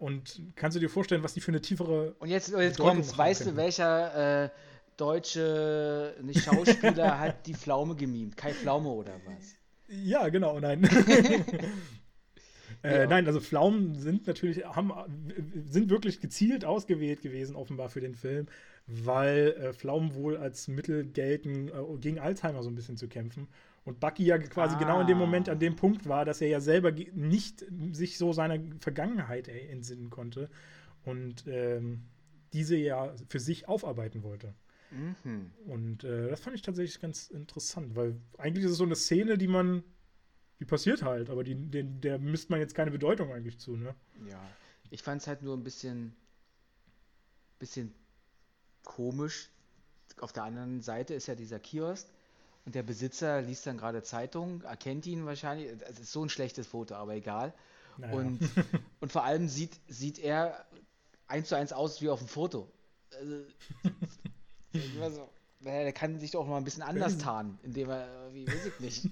und 0.00 0.42
kannst 0.56 0.76
du 0.76 0.80
dir 0.80 0.88
vorstellen, 0.88 1.22
was 1.22 1.34
die 1.34 1.40
für 1.40 1.52
eine 1.52 1.60
tiefere. 1.60 2.14
Und 2.18 2.28
jetzt, 2.28 2.48
jetzt 2.48 2.78
kommt's, 2.78 3.16
weißt 3.16 3.46
du, 3.46 3.56
welcher 3.56 4.44
äh, 4.44 4.50
deutsche 4.96 6.16
nicht 6.22 6.42
Schauspieler 6.42 7.18
hat 7.20 7.46
die 7.46 7.54
Pflaume 7.54 7.94
gemimt? 7.94 8.36
Kai 8.36 8.52
Pflaume 8.52 8.88
oder 8.88 9.20
was? 9.24 9.54
Ja, 9.88 10.28
genau, 10.28 10.58
nein. 10.58 10.82
Äh, 12.82 13.00
ja. 13.00 13.06
Nein, 13.06 13.26
also 13.26 13.40
Pflaumen 13.40 13.94
sind 13.94 14.26
natürlich, 14.26 14.64
haben, 14.64 14.92
sind 15.66 15.90
wirklich 15.90 16.20
gezielt 16.20 16.64
ausgewählt 16.64 17.20
gewesen, 17.20 17.56
offenbar 17.56 17.88
für 17.88 18.00
den 18.00 18.14
Film, 18.14 18.46
weil 18.86 19.54
äh, 19.58 19.72
Pflaumen 19.72 20.14
wohl 20.14 20.36
als 20.36 20.68
Mittel 20.68 21.04
gelten, 21.04 21.68
äh, 21.68 21.98
gegen 22.00 22.18
Alzheimer 22.18 22.62
so 22.62 22.70
ein 22.70 22.74
bisschen 22.74 22.96
zu 22.96 23.08
kämpfen. 23.08 23.48
Und 23.84 24.00
Bucky 24.00 24.24
ja 24.24 24.38
quasi 24.38 24.76
ah. 24.76 24.78
genau 24.78 25.00
in 25.00 25.06
dem 25.06 25.18
Moment 25.18 25.48
an 25.48 25.58
dem 25.58 25.76
Punkt 25.76 26.06
war, 26.08 26.24
dass 26.24 26.40
er 26.40 26.48
ja 26.48 26.60
selber 26.60 26.92
nicht 26.92 27.64
sich 27.92 28.18
so 28.18 28.32
seiner 28.32 28.58
Vergangenheit 28.80 29.48
entsinnen 29.48 30.10
konnte 30.10 30.50
und 31.04 31.44
ähm, 31.46 32.02
diese 32.52 32.76
ja 32.76 33.14
für 33.28 33.40
sich 33.40 33.68
aufarbeiten 33.68 34.22
wollte. 34.22 34.54
Mhm. 34.90 35.50
Und 35.66 36.04
äh, 36.04 36.28
das 36.28 36.40
fand 36.40 36.56
ich 36.56 36.62
tatsächlich 36.62 37.00
ganz 37.00 37.28
interessant, 37.28 37.94
weil 37.96 38.16
eigentlich 38.38 38.64
ist 38.64 38.72
es 38.72 38.78
so 38.78 38.84
eine 38.84 38.96
Szene, 38.96 39.38
die 39.38 39.48
man 39.48 39.82
die 40.60 40.66
passiert 40.66 41.02
halt, 41.02 41.30
aber 41.30 41.42
die, 41.42 41.54
den, 41.54 42.00
der 42.02 42.18
misst 42.18 42.50
man 42.50 42.60
jetzt 42.60 42.74
keine 42.74 42.90
Bedeutung 42.90 43.32
eigentlich 43.32 43.58
zu, 43.58 43.76
ne? 43.76 43.94
Ja, 44.28 44.40
ich 44.90 45.02
fand 45.02 45.22
es 45.22 45.26
halt 45.26 45.42
nur 45.42 45.56
ein 45.56 45.64
bisschen, 45.64 46.14
bisschen 47.58 47.94
komisch. 48.84 49.50
Auf 50.20 50.32
der 50.32 50.44
anderen 50.44 50.82
Seite 50.82 51.14
ist 51.14 51.26
ja 51.28 51.34
dieser 51.34 51.58
Kiosk 51.58 52.06
und 52.66 52.74
der 52.74 52.82
Besitzer 52.82 53.40
liest 53.40 53.66
dann 53.66 53.78
gerade 53.78 54.02
Zeitung, 54.02 54.60
erkennt 54.62 55.06
ihn 55.06 55.24
wahrscheinlich. 55.24 55.70
Es 55.88 55.98
ist 55.98 56.12
so 56.12 56.22
ein 56.22 56.28
schlechtes 56.28 56.66
Foto, 56.66 56.94
aber 56.94 57.14
egal. 57.14 57.54
Naja. 57.96 58.12
Und, 58.12 58.40
und 59.00 59.10
vor 59.10 59.24
allem 59.24 59.48
sieht, 59.48 59.80
sieht 59.88 60.18
er 60.18 60.66
eins 61.26 61.48
zu 61.48 61.56
eins 61.56 61.72
aus 61.72 62.02
wie 62.02 62.10
auf 62.10 62.18
dem 62.18 62.28
Foto. 62.28 62.70
Also, 63.18 63.44
der 65.60 65.92
kann 65.94 66.20
sich 66.20 66.32
doch 66.32 66.46
mal 66.46 66.58
ein 66.58 66.64
bisschen 66.64 66.82
anders 66.82 67.16
tarnen, 67.16 67.58
indem 67.62 67.88
er, 67.88 68.34
wie 68.34 68.46
weiß 68.46 68.66
ich 68.66 68.80
nicht 68.80 69.10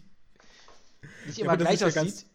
nicht 1.26 1.38
immer 1.38 1.52
ja, 1.52 1.56
gleich 1.56 1.84
aussieht. 1.84 1.94
Ja 1.96 2.02
ganz, 2.02 2.26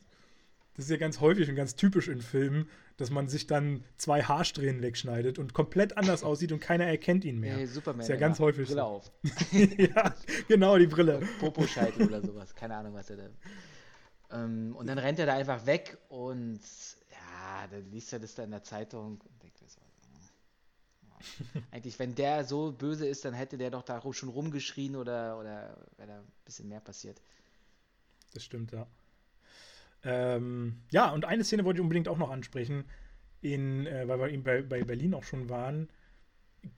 das 0.76 0.86
ist 0.86 0.92
ja 0.92 0.98
ganz 0.98 1.20
häufig 1.20 1.50
und 1.50 1.56
ganz 1.56 1.76
typisch 1.76 2.08
in 2.08 2.22
Filmen, 2.22 2.68
dass 2.98 3.10
man 3.10 3.28
sich 3.28 3.48
dann 3.48 3.84
zwei 3.98 4.24
Haarsträhnen 4.24 4.82
wegschneidet 4.82 5.38
und 5.38 5.54
komplett 5.54 5.98
anders 5.98 6.24
aussieht 6.24 6.52
und 6.52 6.60
keiner 6.60 6.86
erkennt 6.86 7.26
ihn 7.26 7.40
mehr. 7.40 7.58
Nee, 7.58 7.66
Superman. 7.66 8.00
Das 8.00 8.08
ist 8.08 8.10
ja 8.10 8.16
ganz 8.18 8.40
häufig. 8.40 8.68
Brille 8.68 8.84
auf. 8.84 9.12
ja, 9.78 10.16
genau, 10.48 10.78
die 10.78 10.88
Brille. 10.88 11.22
Popo-Scheitel 11.40 12.08
oder 12.08 12.22
sowas. 12.22 12.56
Keine 12.56 12.76
Ahnung, 12.76 12.94
was 12.94 13.10
er 13.10 13.18
da. 13.18 13.30
Ähm, 14.32 14.76
und 14.76 14.88
dann 14.88 14.98
rennt 14.98 15.20
er 15.20 15.28
da 15.28 15.36
einfach 15.36 15.66
weg 15.66 15.98
und 16.10 16.60
ja, 17.12 17.68
dann 17.70 17.90
liest 17.92 18.14
er 18.14 18.20
das 18.20 18.34
da 18.34 18.44
in 18.44 18.52
der 18.52 18.64
Zeitung 18.64 19.22
und 19.22 19.44
denkt 19.44 19.58
so, 19.60 19.66
ja. 21.54 21.62
eigentlich, 21.72 22.00
wenn 22.00 22.16
der 22.16 22.44
so 22.44 22.72
böse 22.72 23.08
ist, 23.08 23.26
dann 23.26 23.36
hätte 23.36 23.58
der 23.58 23.70
doch 23.70 23.84
da 23.84 24.02
schon 24.12 24.30
rumgeschrien 24.30 24.96
oder, 24.96 25.38
oder 25.40 25.78
wäre 25.98 26.08
da 26.08 26.20
ein 26.20 26.32
bisschen 26.46 26.68
mehr 26.68 26.80
passiert 26.80 27.22
das 28.34 28.44
stimmt, 28.44 28.72
ja. 28.72 28.88
Ähm, 30.04 30.82
ja, 30.92 31.12
und 31.12 31.26
eine 31.26 31.44
Szene 31.44 31.64
wollte 31.64 31.78
ich 31.78 31.84
unbedingt 31.84 32.08
auch 32.08 32.18
noch 32.18 32.30
ansprechen, 32.30 32.84
in, 33.42 33.86
äh, 33.88 34.08
weil 34.08 34.20
wir 34.20 34.30
eben 34.30 34.44
bei, 34.44 34.62
bei 34.62 34.84
Berlin 34.84 35.14
auch 35.14 35.24
schon 35.24 35.50
waren. 35.50 35.90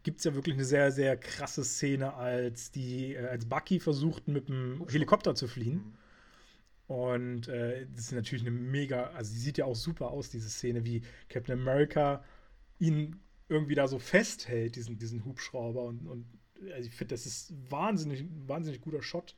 Gibt 0.04 0.20
es 0.20 0.26
ja 0.26 0.34
wirklich 0.34 0.56
eine 0.56 0.66
sehr, 0.66 0.92
sehr 0.92 1.18
krasse 1.18 1.64
Szene, 1.64 2.14
als 2.14 2.72
die, 2.72 3.14
äh, 3.16 3.28
als 3.28 3.48
Bucky 3.48 3.80
versucht, 3.80 4.28
mit 4.28 4.50
dem 4.50 4.86
Helikopter 4.90 5.36
zu 5.36 5.48
fliehen. 5.48 5.76
Mhm. 5.76 5.94
Und 6.88 7.48
äh, 7.48 7.88
das 7.96 8.06
ist 8.06 8.12
natürlich 8.12 8.46
eine 8.46 8.52
mega, 8.52 9.08
also 9.12 9.34
sie 9.34 9.40
sieht 9.40 9.58
ja 9.58 9.66
auch 9.66 9.76
super 9.76 10.12
aus, 10.12 10.30
diese 10.30 10.50
Szene, 10.50 10.86
wie 10.86 11.02
Captain 11.30 11.60
America 11.60 12.24
ihn 12.78 13.20
irgendwie 13.50 13.76
da 13.76 13.88
so 13.88 13.98
festhält, 13.98 14.76
diesen, 14.76 14.98
diesen 14.98 15.26
Hubschrauber. 15.26 15.84
Und, 15.84 16.08
und 16.08 16.26
also 16.74 16.88
ich 16.88 16.96
finde, 16.96 17.16
das 17.16 17.26
ist 17.26 17.54
wahnsinnig, 17.72 18.26
wahnsinnig 18.46 18.82
guter 18.82 19.02
Shot 19.02 19.36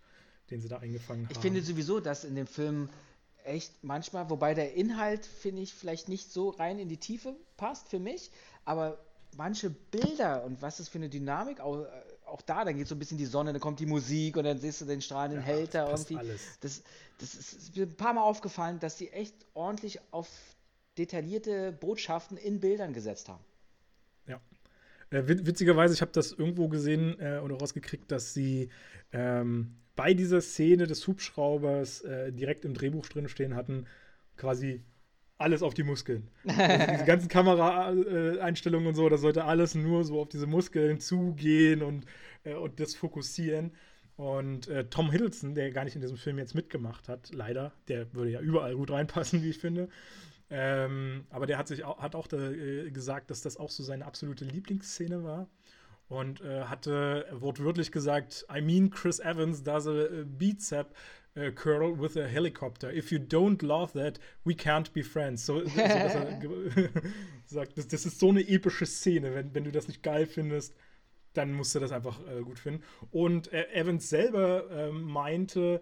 den 0.49 0.61
sie 0.61 0.67
da 0.67 0.77
eingefangen 0.77 1.25
haben. 1.25 1.33
Ich 1.33 1.39
finde 1.39 1.61
sowieso, 1.61 1.99
dass 1.99 2.23
in 2.23 2.35
dem 2.35 2.47
Film 2.47 2.89
echt 3.43 3.83
manchmal, 3.83 4.29
wobei 4.29 4.53
der 4.53 4.73
Inhalt, 4.73 5.25
finde 5.25 5.61
ich, 5.61 5.73
vielleicht 5.73 6.09
nicht 6.09 6.31
so 6.31 6.49
rein 6.49 6.79
in 6.79 6.89
die 6.89 6.97
Tiefe 6.97 7.35
passt 7.55 7.87
für 7.89 7.99
mich, 7.99 8.31
aber 8.65 8.97
manche 9.35 9.69
Bilder 9.69 10.43
und 10.43 10.61
was 10.61 10.79
ist 10.79 10.89
für 10.89 10.97
eine 10.97 11.09
Dynamik, 11.09 11.59
auch, 11.59 11.83
äh, 11.83 11.87
auch 12.25 12.41
da, 12.41 12.65
dann 12.65 12.75
geht 12.75 12.87
so 12.87 12.95
ein 12.95 12.99
bisschen 12.99 13.17
die 13.17 13.25
Sonne, 13.25 13.53
dann 13.53 13.61
kommt 13.61 13.79
die 13.79 13.85
Musik 13.85 14.35
und 14.37 14.43
dann 14.43 14.59
siehst 14.59 14.81
du 14.81 14.85
den 14.85 15.01
strahlenden 15.01 15.39
ja, 15.39 15.45
Held 15.45 15.73
da 15.73 15.89
irgendwie. 15.89 16.17
Alles. 16.17 16.41
Das, 16.59 16.83
das 17.19 17.35
ist, 17.35 17.53
ist 17.53 17.75
mir 17.75 17.83
ein 17.83 17.95
paar 17.95 18.13
Mal 18.13 18.23
aufgefallen, 18.23 18.79
dass 18.79 18.97
die 18.97 19.09
echt 19.11 19.33
ordentlich 19.53 19.99
auf 20.11 20.27
detaillierte 20.97 21.71
Botschaften 21.71 22.37
in 22.37 22.59
Bildern 22.59 22.91
gesetzt 22.93 23.29
haben. 23.29 23.43
Ja. 24.25 24.41
Äh, 25.09 25.27
witzigerweise, 25.27 25.93
ich 25.93 26.01
habe 26.01 26.11
das 26.11 26.33
irgendwo 26.33 26.67
gesehen 26.67 27.17
äh, 27.19 27.39
oder 27.39 27.57
rausgekriegt, 27.57 28.11
dass 28.11 28.33
sie 28.33 28.69
ähm, 29.13 29.75
bei 29.97 30.13
dieser 30.13 30.39
Szene 30.39 30.87
des 30.87 31.05
Hubschraubers 31.05 32.01
äh, 32.01 32.31
direkt 32.31 32.63
im 32.63 32.73
Drehbuch 32.73 33.07
drin 33.07 33.27
stehen 33.27 33.55
hatten, 33.55 33.87
quasi 34.37 34.85
alles 35.37 35.61
auf 35.61 35.73
die 35.73 35.83
Muskeln. 35.83 36.29
Also 36.47 36.93
diese 36.93 37.05
ganzen 37.05 37.27
Kameraeinstellungen 37.27 38.87
und 38.87 38.95
so, 38.95 39.09
das 39.09 39.21
sollte 39.21 39.43
alles 39.43 39.75
nur 39.75 40.05
so 40.05 40.21
auf 40.21 40.29
diese 40.29 40.47
Muskeln 40.47 40.99
zugehen 40.99 41.81
und, 41.81 42.05
äh, 42.43 42.53
und 42.53 42.79
das 42.79 42.95
fokussieren. 42.95 43.71
Und 44.15 44.67
äh, 44.67 44.85
Tom 44.85 45.11
Hiddleston, 45.11 45.53
der 45.53 45.71
gar 45.71 45.83
nicht 45.83 45.95
in 45.95 46.01
diesem 46.01 46.17
Film 46.17 46.37
jetzt 46.39 46.55
mitgemacht 46.55 47.09
hat, 47.09 47.31
leider, 47.33 47.73
der 47.87 48.13
würde 48.13 48.31
ja 48.31 48.39
überall 48.39 48.75
gut 48.75 48.91
reinpassen, 48.91 49.41
wie 49.43 49.49
ich 49.49 49.59
finde. 49.59 49.89
Ähm, 50.49 51.25
aber 51.29 51.45
der 51.45 51.57
hat 51.57 51.67
sich 51.67 51.83
auch, 51.83 51.99
hat 51.99 52.15
auch 52.15 52.27
da, 52.27 52.51
äh, 52.51 52.89
gesagt, 52.91 53.29
dass 53.31 53.41
das 53.41 53.57
auch 53.57 53.69
so 53.69 53.83
seine 53.83 54.05
absolute 54.05 54.45
Lieblingsszene 54.45 55.23
war 55.23 55.49
und 56.09 56.41
äh, 56.41 56.63
hatte 56.63 57.25
wortwörtlich 57.31 57.91
gesagt, 57.91 58.45
I 58.53 58.61
mean 58.61 58.89
Chris 58.89 59.19
Evans 59.19 59.63
does 59.63 59.87
a 59.87 60.07
beat-sap 60.25 60.95
uh, 61.35 61.51
curl 61.51 61.99
with 61.99 62.17
a 62.17 62.27
helicopter. 62.27 62.91
If 62.91 63.11
you 63.11 63.19
don't 63.19 63.61
love 63.61 63.93
that, 63.93 64.19
we 64.45 64.53
can't 64.53 64.91
be 64.93 65.03
friends. 65.03 65.45
So, 65.45 65.65
so 65.65 65.77
dass 65.77 66.15
er 66.15 66.39
sagt, 67.45 67.77
das, 67.77 67.87
das, 67.87 68.05
ist 68.05 68.19
so 68.19 68.29
eine 68.29 68.41
epische 68.47 68.85
Szene. 68.85 69.33
Wenn, 69.35 69.53
wenn 69.53 69.63
du 69.63 69.71
das 69.71 69.87
nicht 69.87 70.01
geil 70.03 70.25
findest, 70.25 70.75
dann 71.33 71.53
musst 71.53 71.75
du 71.75 71.79
das 71.79 71.91
einfach 71.91 72.19
äh, 72.27 72.41
gut 72.41 72.59
finden. 72.59 72.83
Und 73.11 73.51
äh, 73.53 73.67
Evans 73.73 74.09
selber 74.09 74.69
äh, 74.71 74.91
meinte, 74.91 75.81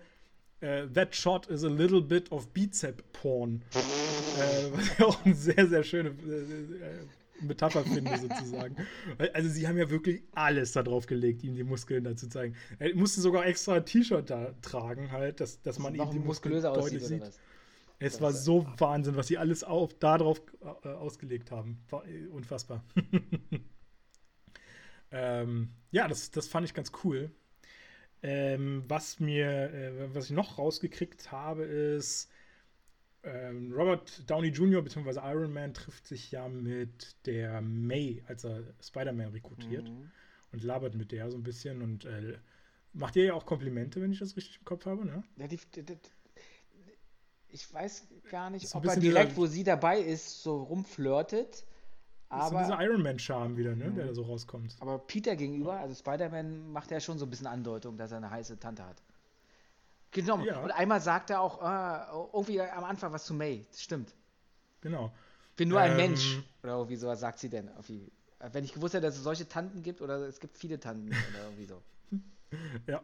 Uh, 0.63 0.87
that 0.93 1.13
shot 1.13 1.47
is 1.47 1.63
a 1.63 1.69
little 1.69 2.01
bit 2.01 2.31
of 2.31 2.51
beat-sap 2.53 3.01
porn. 3.11 3.61
äh, 3.73 4.71
was 4.71 4.97
ja 4.97 5.05
auch 5.05 5.25
eine 5.25 5.35
sehr, 5.35 5.67
sehr 5.67 5.83
schöne 5.83 6.09
äh, 6.09 7.05
Metapher 7.41 7.83
finde, 7.83 8.17
sozusagen. 8.17 8.75
Also 9.33 9.49
sie 9.49 9.67
haben 9.67 9.77
ja 9.77 9.89
wirklich 9.89 10.23
alles 10.33 10.71
da 10.71 10.83
drauf 10.83 11.05
gelegt, 11.05 11.43
ihm 11.43 11.55
die 11.55 11.63
Muskeln 11.63 12.03
da 12.03 12.15
zu 12.15 12.29
zeigen. 12.29 12.55
Er 12.79 12.95
musste 12.95 13.21
sogar 13.21 13.45
extra 13.45 13.75
ein 13.75 13.85
T-Shirt 13.85 14.29
da 14.29 14.53
tragen, 14.61 15.11
halt, 15.11 15.41
dass, 15.41 15.61
dass 15.61 15.79
man 15.79 15.95
ihm 15.95 16.11
die 16.11 16.19
Muskeln 16.19 16.61
deutlich 16.61 17.03
sieht. 17.03 17.23
Es 17.99 18.21
war 18.21 18.33
so 18.33 18.65
Wahnsinn, 18.77 19.15
was 19.15 19.27
sie 19.27 19.37
alles 19.37 19.63
auf, 19.63 19.93
da 19.93 20.17
drauf 20.17 20.41
äh, 20.83 20.89
ausgelegt 20.89 21.51
haben. 21.51 21.79
War 21.89 22.05
äh, 22.07 22.27
unfassbar. 22.27 22.83
ähm, 25.11 25.69
ja, 25.91 26.07
das, 26.07 26.31
das 26.31 26.47
fand 26.47 26.67
ich 26.67 26.73
ganz 26.73 26.91
cool. 27.03 27.31
Ähm, 28.21 28.83
was 28.87 29.19
mir, 29.19 29.73
äh, 29.73 30.13
was 30.13 30.25
ich 30.25 30.31
noch 30.31 30.57
rausgekriegt 30.57 31.31
habe, 31.31 31.63
ist, 31.63 32.29
ähm, 33.25 33.73
Robert 33.73 34.29
Downey 34.29 34.49
Jr. 34.49 34.81
bzw. 34.81 35.19
Iron 35.23 35.53
Man 35.53 35.73
trifft 35.73 36.07
sich 36.07 36.31
ja 36.31 36.47
mit 36.47 37.15
der 37.25 37.61
May, 37.61 38.23
als 38.27 38.43
er 38.43 38.63
Spider-Man 38.81 39.29
rekrutiert 39.29 39.89
mhm. 39.89 40.11
und 40.51 40.63
labert 40.63 40.95
mit 40.95 41.11
der 41.11 41.29
so 41.31 41.37
ein 41.37 41.43
bisschen 41.43 41.81
und 41.81 42.05
äh, 42.05 42.37
macht 42.93 43.15
ihr 43.15 43.25
ja 43.25 43.33
auch 43.33 43.45
Komplimente, 43.45 44.01
wenn 44.01 44.11
ich 44.11 44.19
das 44.19 44.35
richtig 44.37 44.59
im 44.59 44.65
Kopf 44.65 44.85
habe, 44.85 45.05
ne? 45.05 45.23
Ja, 45.37 45.47
die, 45.47 45.59
die, 45.75 45.83
die, 45.83 45.97
ich 47.49 47.73
weiß 47.73 48.07
gar 48.29 48.49
nicht, 48.49 48.73
ob 48.75 48.85
er 48.85 48.97
direkt, 48.97 49.31
dieser, 49.31 49.37
wo 49.37 49.45
sie 49.45 49.63
dabei 49.63 49.99
ist, 49.99 50.43
so 50.43 50.63
rumflirtet. 50.63 51.65
Aber 52.29 52.43
ist 52.43 52.49
so 52.51 52.57
dieser 52.57 52.83
Iron 52.83 53.01
Man-Charme 53.01 53.55
wieder, 53.57 53.75
ne, 53.75 53.85
mhm. 53.85 53.95
der 53.95 54.07
da 54.07 54.13
so 54.13 54.23
rauskommt. 54.23 54.75
Aber 54.79 54.99
Peter 54.99 55.35
gegenüber, 55.35 55.79
also 55.79 55.95
Spider-Man, 55.95 56.71
macht 56.71 56.91
ja 56.91 56.99
schon 56.99 57.17
so 57.17 57.25
ein 57.25 57.29
bisschen 57.29 57.47
Andeutung, 57.47 57.97
dass 57.97 58.11
er 58.11 58.17
eine 58.17 58.29
heiße 58.29 58.59
Tante 58.59 58.85
hat. 58.85 59.01
Genommen. 60.15 60.45
Ja. 60.45 60.59
Und 60.61 60.71
einmal 60.71 61.01
sagt 61.01 61.29
er 61.29 61.41
auch 61.41 61.61
äh, 61.61 62.15
irgendwie 62.33 62.61
am 62.61 62.85
Anfang 62.85 63.11
was 63.11 63.25
zu 63.25 63.33
May. 63.33 63.65
Das 63.69 63.83
stimmt. 63.83 64.15
genau. 64.79 65.11
Ich 65.51 65.57
bin 65.57 65.67
nur 65.67 65.81
ein 65.81 65.91
ähm, 65.91 65.97
Mensch. 65.97 66.41
Oder 66.63 66.87
wie 66.87 66.95
sowas 66.95 67.19
sagt 67.19 67.39
sie 67.39 67.49
denn? 67.49 67.69
Wenn 68.51 68.63
ich 68.63 68.73
gewusst 68.73 68.93
hätte, 68.93 69.05
dass 69.05 69.17
es 69.17 69.23
solche 69.23 69.47
Tanten 69.47 69.83
gibt 69.83 70.01
oder 70.01 70.19
es 70.19 70.39
gibt 70.39 70.57
viele 70.57 70.79
Tanten 70.79 71.09
oder 71.09 71.43
irgendwie 71.43 71.65
so. 71.65 71.81
ja. 72.87 73.01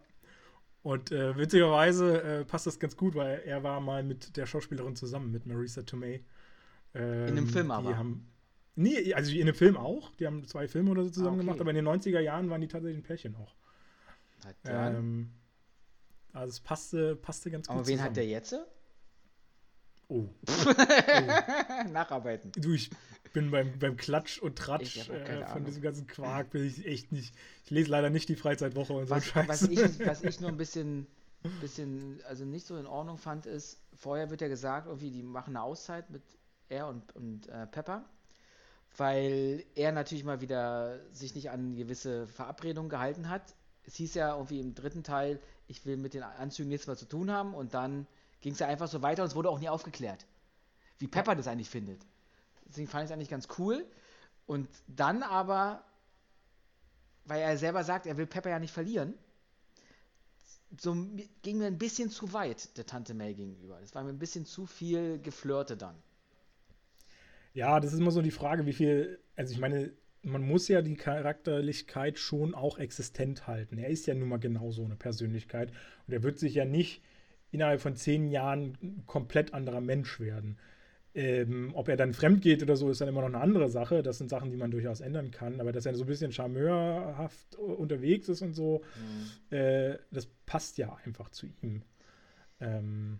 Und 0.83 1.11
äh, 1.11 1.35
witzigerweise 1.37 2.21
äh, 2.21 2.45
passt 2.45 2.65
das 2.65 2.79
ganz 2.79 2.95
gut, 2.95 3.13
weil 3.15 3.41
er 3.45 3.61
war 3.61 3.81
mal 3.81 4.03
mit 4.03 4.37
der 4.37 4.45
Schauspielerin 4.45 4.95
zusammen, 4.95 5.31
mit 5.31 5.45
Marisa 5.45 5.81
Tomei. 5.81 6.23
Ähm, 6.93 7.27
in 7.27 7.37
einem 7.37 7.47
Film 7.47 7.71
aber. 7.71 7.97
Haben, 7.97 8.25
nee, 8.75 9.13
also 9.13 9.33
in 9.33 9.41
einem 9.41 9.55
Film 9.55 9.75
auch. 9.75 10.15
Die 10.15 10.25
haben 10.25 10.45
zwei 10.47 10.69
Filme 10.69 10.91
oder 10.91 11.03
so 11.03 11.09
zusammen 11.09 11.27
ah, 11.27 11.39
okay. 11.39 11.45
gemacht, 11.45 11.59
aber 11.59 11.71
in 11.71 11.75
den 11.75 11.87
90er 11.87 12.21
Jahren 12.21 12.49
waren 12.49 12.61
die 12.61 12.69
tatsächlich 12.69 12.99
ein 12.99 13.03
Pärchen 13.03 13.35
auch. 13.35 13.53
Ähm, 14.65 15.31
also 16.33 16.49
es 16.49 16.59
passte, 16.59 17.15
passte 17.15 17.51
ganz 17.51 17.67
gut. 17.67 17.75
Aber 17.75 17.87
wen 17.87 17.97
zusammen. 17.97 18.09
hat 18.09 18.17
der 18.17 18.27
jetzt? 18.27 18.55
Oh. 20.07 20.27
oh. 20.47 21.89
Nacharbeiten. 21.89 22.51
Du, 22.53 22.73
ich 22.73 22.89
bin 23.33 23.51
beim, 23.51 23.79
beim 23.79 23.95
Klatsch 23.95 24.39
und 24.39 24.57
Tratsch 24.57 25.09
äh, 25.09 25.45
von 25.45 25.63
diesem 25.63 25.81
ganzen 25.81 26.07
Quark, 26.07 26.51
bin 26.51 26.65
ich 26.65 26.85
echt 26.85 27.11
nicht. 27.11 27.33
Ich 27.63 27.71
lese 27.71 27.89
leider 27.89 28.09
nicht 28.09 28.27
die 28.27 28.35
Freizeitwoche 28.35 28.93
und 28.93 29.07
so 29.07 29.15
was, 29.15 29.35
was 29.35 29.61
ich, 29.63 30.05
was 30.05 30.23
ich 30.23 30.41
nur 30.41 30.49
ein 30.49 30.57
bisschen, 30.57 31.07
bisschen, 31.61 32.19
also 32.27 32.43
nicht 32.45 32.67
so 32.67 32.77
in 32.77 32.87
Ordnung 32.87 33.17
fand, 33.17 33.45
ist, 33.45 33.79
vorher 33.95 34.29
wird 34.29 34.41
ja 34.41 34.47
gesagt, 34.47 34.87
irgendwie, 34.87 35.11
die 35.11 35.23
machen 35.23 35.55
eine 35.55 35.63
Auszeit 35.63 36.09
mit 36.09 36.23
er 36.67 36.87
und, 36.87 37.15
und 37.15 37.47
äh, 37.47 37.67
Pepper, 37.67 38.03
weil 38.97 39.63
er 39.75 39.91
natürlich 39.91 40.23
mal 40.23 40.41
wieder 40.41 40.99
sich 41.13 41.35
nicht 41.35 41.51
an 41.51 41.75
gewisse 41.75 42.27
Verabredungen 42.27 42.89
gehalten 42.89 43.29
hat. 43.29 43.55
Es 43.83 43.95
hieß 43.95 44.13
ja 44.15 44.33
irgendwie 44.33 44.59
im 44.59 44.73
dritten 44.73 45.03
Teil, 45.03 45.39
ich 45.71 45.85
will 45.85 45.95
mit 45.97 46.13
den 46.13 46.21
Anzügen 46.23 46.69
nichts 46.69 46.85
mehr 46.85 46.97
zu 46.97 47.05
tun 47.05 47.31
haben 47.31 47.53
und 47.53 47.73
dann 47.73 48.05
ging 48.41 48.53
es 48.53 48.59
ja 48.59 48.67
einfach 48.67 48.89
so 48.89 49.01
weiter 49.01 49.23
und 49.23 49.29
es 49.29 49.35
wurde 49.35 49.49
auch 49.49 49.59
nie 49.59 49.69
aufgeklärt, 49.69 50.25
wie 50.99 51.07
Pepper 51.07 51.33
das 51.33 51.47
eigentlich 51.47 51.69
findet. 51.69 52.05
Deswegen 52.65 52.87
fand 52.87 53.05
ich 53.05 53.09
es 53.09 53.13
eigentlich 53.13 53.29
ganz 53.29 53.47
cool. 53.57 53.85
Und 54.45 54.67
dann 54.87 55.23
aber, 55.23 55.83
weil 57.25 57.41
er 57.41 57.57
selber 57.57 57.83
sagt, 57.83 58.05
er 58.05 58.17
will 58.17 58.27
Pepper 58.27 58.49
ja 58.49 58.59
nicht 58.59 58.73
verlieren, 58.73 59.13
so 60.77 60.95
ging 61.41 61.57
mir 61.57 61.67
ein 61.67 61.77
bisschen 61.77 62.09
zu 62.09 62.33
weit 62.33 62.77
der 62.77 62.85
Tante 62.85 63.13
May 63.13 63.33
gegenüber. 63.33 63.79
Das 63.79 63.95
war 63.95 64.03
mir 64.03 64.09
ein 64.09 64.19
bisschen 64.19 64.45
zu 64.45 64.65
viel 64.65 65.19
Geflirte 65.19 65.77
dann. 65.77 65.95
Ja, 67.53 67.79
das 67.79 67.93
ist 67.93 67.99
immer 67.99 68.11
so 68.11 68.21
die 68.21 68.31
Frage, 68.31 68.65
wie 68.65 68.73
viel, 68.73 69.19
also 69.35 69.53
ich 69.53 69.59
meine, 69.59 69.93
man 70.23 70.43
muss 70.43 70.67
ja 70.67 70.81
die 70.81 70.95
Charakterlichkeit 70.95 72.19
schon 72.19 72.53
auch 72.53 72.77
existent 72.77 73.47
halten. 73.47 73.77
Er 73.77 73.89
ist 73.89 74.07
ja 74.07 74.13
nun 74.13 74.29
mal 74.29 74.37
genau 74.37 74.71
so 74.71 74.83
eine 74.83 74.95
Persönlichkeit 74.95 75.71
und 76.07 76.13
er 76.13 76.23
wird 76.23 76.39
sich 76.39 76.55
ja 76.55 76.65
nicht 76.65 77.01
innerhalb 77.51 77.81
von 77.81 77.95
zehn 77.95 78.27
Jahren 78.27 78.77
ein 78.81 79.03
komplett 79.07 79.53
anderer 79.53 79.81
Mensch 79.81 80.19
werden. 80.19 80.57
Ähm, 81.13 81.71
ob 81.73 81.89
er 81.89 81.97
dann 81.97 82.13
fremd 82.13 82.41
geht 82.41 82.63
oder 82.63 82.77
so, 82.77 82.89
ist 82.89 83.01
dann 83.01 83.09
immer 83.09 83.21
noch 83.21 83.27
eine 83.27 83.41
andere 83.41 83.69
Sache. 83.69 84.01
Das 84.01 84.17
sind 84.17 84.29
Sachen, 84.29 84.49
die 84.49 84.57
man 84.57 84.71
durchaus 84.71 85.01
ändern 85.01 85.31
kann. 85.31 85.59
Aber 85.59 85.73
dass 85.73 85.85
er 85.85 85.93
so 85.95 86.05
ein 86.05 86.07
bisschen 86.07 86.31
charmeurhaft 86.31 87.55
unterwegs 87.55 88.29
ist 88.29 88.41
und 88.41 88.53
so, 88.53 88.81
mhm. 89.51 89.57
äh, 89.57 89.97
das 90.11 90.27
passt 90.45 90.77
ja 90.77 90.97
einfach 91.03 91.29
zu 91.29 91.47
ihm. 91.61 91.81
Ähm, 92.61 93.19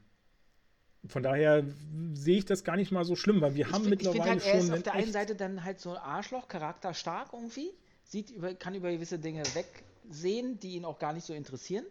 von 1.08 1.24
daher 1.24 1.66
sehe 2.14 2.38
ich 2.38 2.46
das 2.46 2.64
gar 2.64 2.76
nicht 2.76 2.92
mal 2.92 3.04
so 3.04 3.16
schlimm, 3.16 3.42
weil 3.42 3.56
wir 3.56 3.66
ich 3.66 3.72
haben 3.72 3.86
find, 3.86 4.04
mittlerweile 4.04 4.38
ich 4.38 4.44
halt, 4.44 4.46
er 4.46 4.52
schon. 4.52 4.70
Ist 4.70 4.74
auf 4.74 4.84
der 4.84 4.94
einen 4.94 5.12
Seite 5.12 5.36
dann 5.36 5.64
halt 5.64 5.80
so 5.80 5.92
ein 5.92 5.98
Arschloch, 5.98 6.48
charakterstark 6.48 7.34
irgendwie, 7.34 7.72
sieht 8.04 8.30
über, 8.30 8.54
kann 8.54 8.76
über 8.76 8.92
gewisse 8.92 9.18
Dinge 9.18 9.44
wegsehen, 9.54 10.60
die 10.60 10.76
ihn 10.76 10.86
auch 10.86 11.00
gar 11.00 11.14
nicht 11.14 11.26
so 11.26 11.34
interessieren. 11.34 11.86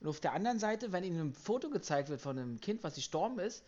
Und 0.00 0.08
auf 0.08 0.20
der 0.20 0.32
anderen 0.32 0.58
Seite, 0.58 0.92
wenn 0.92 1.04
ihm 1.04 1.18
ein 1.18 1.32
Foto 1.32 1.70
gezeigt 1.70 2.08
wird 2.08 2.20
von 2.20 2.38
einem 2.38 2.60
Kind, 2.60 2.82
was 2.82 2.94
gestorben 2.94 3.38
ist, 3.38 3.64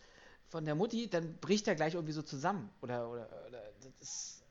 von 0.48 0.64
der 0.64 0.74
Mutti, 0.74 1.08
dann 1.08 1.36
bricht 1.40 1.66
er 1.68 1.74
gleich 1.74 1.94
irgendwie 1.94 2.12
so 2.12 2.22
zusammen. 2.22 2.68
Oder, 2.82 3.10
oder, 3.10 3.28
oder 3.48 3.62
das 3.80 3.92
ist. 4.00 4.44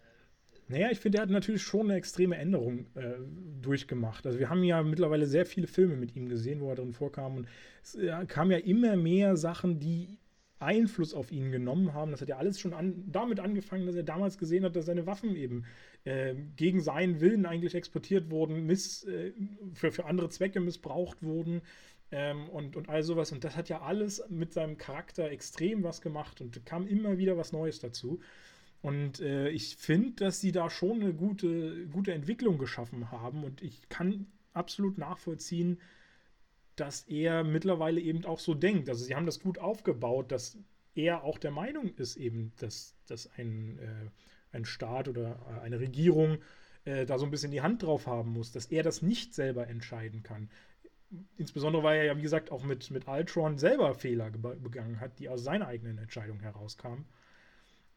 Naja, 0.68 0.90
ich 0.90 1.00
finde, 1.00 1.20
er 1.20 1.24
hat 1.24 1.30
natürlich 1.30 1.62
schon 1.62 1.88
eine 1.90 1.96
extreme 1.96 2.38
Änderung 2.38 2.86
äh, 2.96 3.16
durchgemacht. 3.62 4.26
Also 4.26 4.40
wir 4.40 4.50
haben 4.50 4.64
ja 4.64 4.82
mittlerweile 4.82 5.28
sehr 5.28 5.46
viele 5.46 5.68
Filme 5.68 5.98
mit 5.98 6.16
ihm 6.16 6.30
gesehen, 6.30 6.62
wo 6.62 6.70
er 6.70 6.76
drin 6.76 6.94
vorkam. 6.94 7.38
Und 7.38 7.48
es 7.84 7.96
äh, 7.96 8.26
kamen 8.26 8.52
ja 8.52 8.58
immer 8.58 8.96
mehr 8.96 9.36
Sachen, 9.36 9.80
die 9.80 10.18
Einfluss 10.62 11.14
auf 11.14 11.32
ihn 11.32 11.52
genommen 11.52 11.94
haben. 11.94 12.12
Das 12.12 12.22
hat 12.22 12.30
ja 12.30 12.38
alles 12.38 12.60
schon 12.60 12.74
an, 12.74 13.04
damit 13.08 13.40
angefangen, 13.40 13.86
dass 13.86 13.96
er 13.96 14.04
damals 14.04 14.38
gesehen 14.38 14.64
hat, 14.64 14.76
dass 14.76 14.86
seine 14.86 15.06
Waffen 15.06 15.36
eben 15.36 15.66
äh, 16.04 16.36
gegen 16.56 16.82
seinen 16.82 17.20
Willen 17.22 17.46
eigentlich 17.46 17.76
exportiert 17.76 18.30
wurden, 18.30 18.66
miss, 18.66 19.04
äh, 19.06 19.34
für, 19.74 19.92
für 19.92 20.06
andere 20.06 20.30
Zwecke 20.30 20.60
missbraucht 20.60 21.24
wurden 21.24 21.62
ähm, 22.12 22.50
und, 22.50 22.76
und 22.76 22.90
all 22.90 23.04
sowas. 23.04 23.32
Und 23.32 23.44
das 23.44 23.56
hat 23.56 23.70
ja 23.70 23.82
alles 23.82 24.24
mit 24.30 24.54
seinem 24.54 24.78
Charakter 24.78 25.30
extrem 25.30 25.84
was 25.84 26.02
gemacht 26.02 26.42
und 26.42 26.66
kam 26.66 26.88
immer 26.88 27.18
wieder 27.18 27.38
was 27.38 27.52
Neues 27.52 27.80
dazu. 27.80 28.20
Und 28.82 29.20
äh, 29.20 29.50
ich 29.50 29.76
finde, 29.78 30.14
dass 30.26 30.42
sie 30.42 30.52
da 30.52 30.70
schon 30.70 31.02
eine 31.02 31.14
gute, 31.14 31.86
gute 31.88 32.14
Entwicklung 32.14 32.58
geschaffen 32.58 33.12
haben 33.12 33.44
und 33.44 33.62
ich 33.62 33.90
kann 33.90 34.28
absolut 34.54 34.98
nachvollziehen, 34.98 35.80
dass 36.82 37.04
er 37.04 37.44
mittlerweile 37.44 38.02
eben 38.02 38.26
auch 38.26 38.40
so 38.40 38.56
denkt. 38.56 38.90
Also 38.90 39.06
sie 39.06 39.16
haben 39.16 39.28
das 39.28 39.40
gut 39.40 39.60
aufgebaut, 39.60 40.32
dass 40.32 40.58
er 40.96 41.24
auch 41.24 41.38
der 41.38 41.52
Meinung 41.52 41.94
ist, 41.98 42.18
eben, 42.18 42.54
dass, 42.58 42.96
dass 43.06 43.30
ein, 43.38 43.78
äh, 43.78 44.56
ein 44.58 44.66
Staat 44.66 45.08
oder 45.08 45.38
äh, 45.48 45.62
eine 45.62 45.80
Regierung 45.80 46.40
äh, 46.86 47.06
da 47.06 47.20
so 47.20 47.26
ein 47.26 47.30
bisschen 47.30 47.52
die 47.52 47.62
Hand 47.62 47.84
drauf 47.84 48.08
haben 48.08 48.34
muss, 48.34 48.52
dass 48.52 48.66
er 48.66 48.82
das 48.82 49.04
nicht 49.04 49.36
selber 49.36 49.68
entscheiden 49.68 50.24
kann. 50.24 50.50
Insbesondere 51.38 51.84
weil 51.84 52.00
er 52.00 52.06
ja, 52.06 52.18
wie 52.18 52.24
gesagt, 52.24 52.52
auch 52.52 52.64
mit, 52.64 52.90
mit 52.90 53.08
Ultron 53.08 53.60
selber 53.60 53.94
Fehler 53.94 54.32
begangen 54.32 55.00
hat, 55.00 55.20
die 55.20 55.30
aus 55.30 55.44
seiner 55.44 55.68
eigenen 55.68 56.00
Entscheidung 56.00 56.40
herauskamen. 56.40 57.06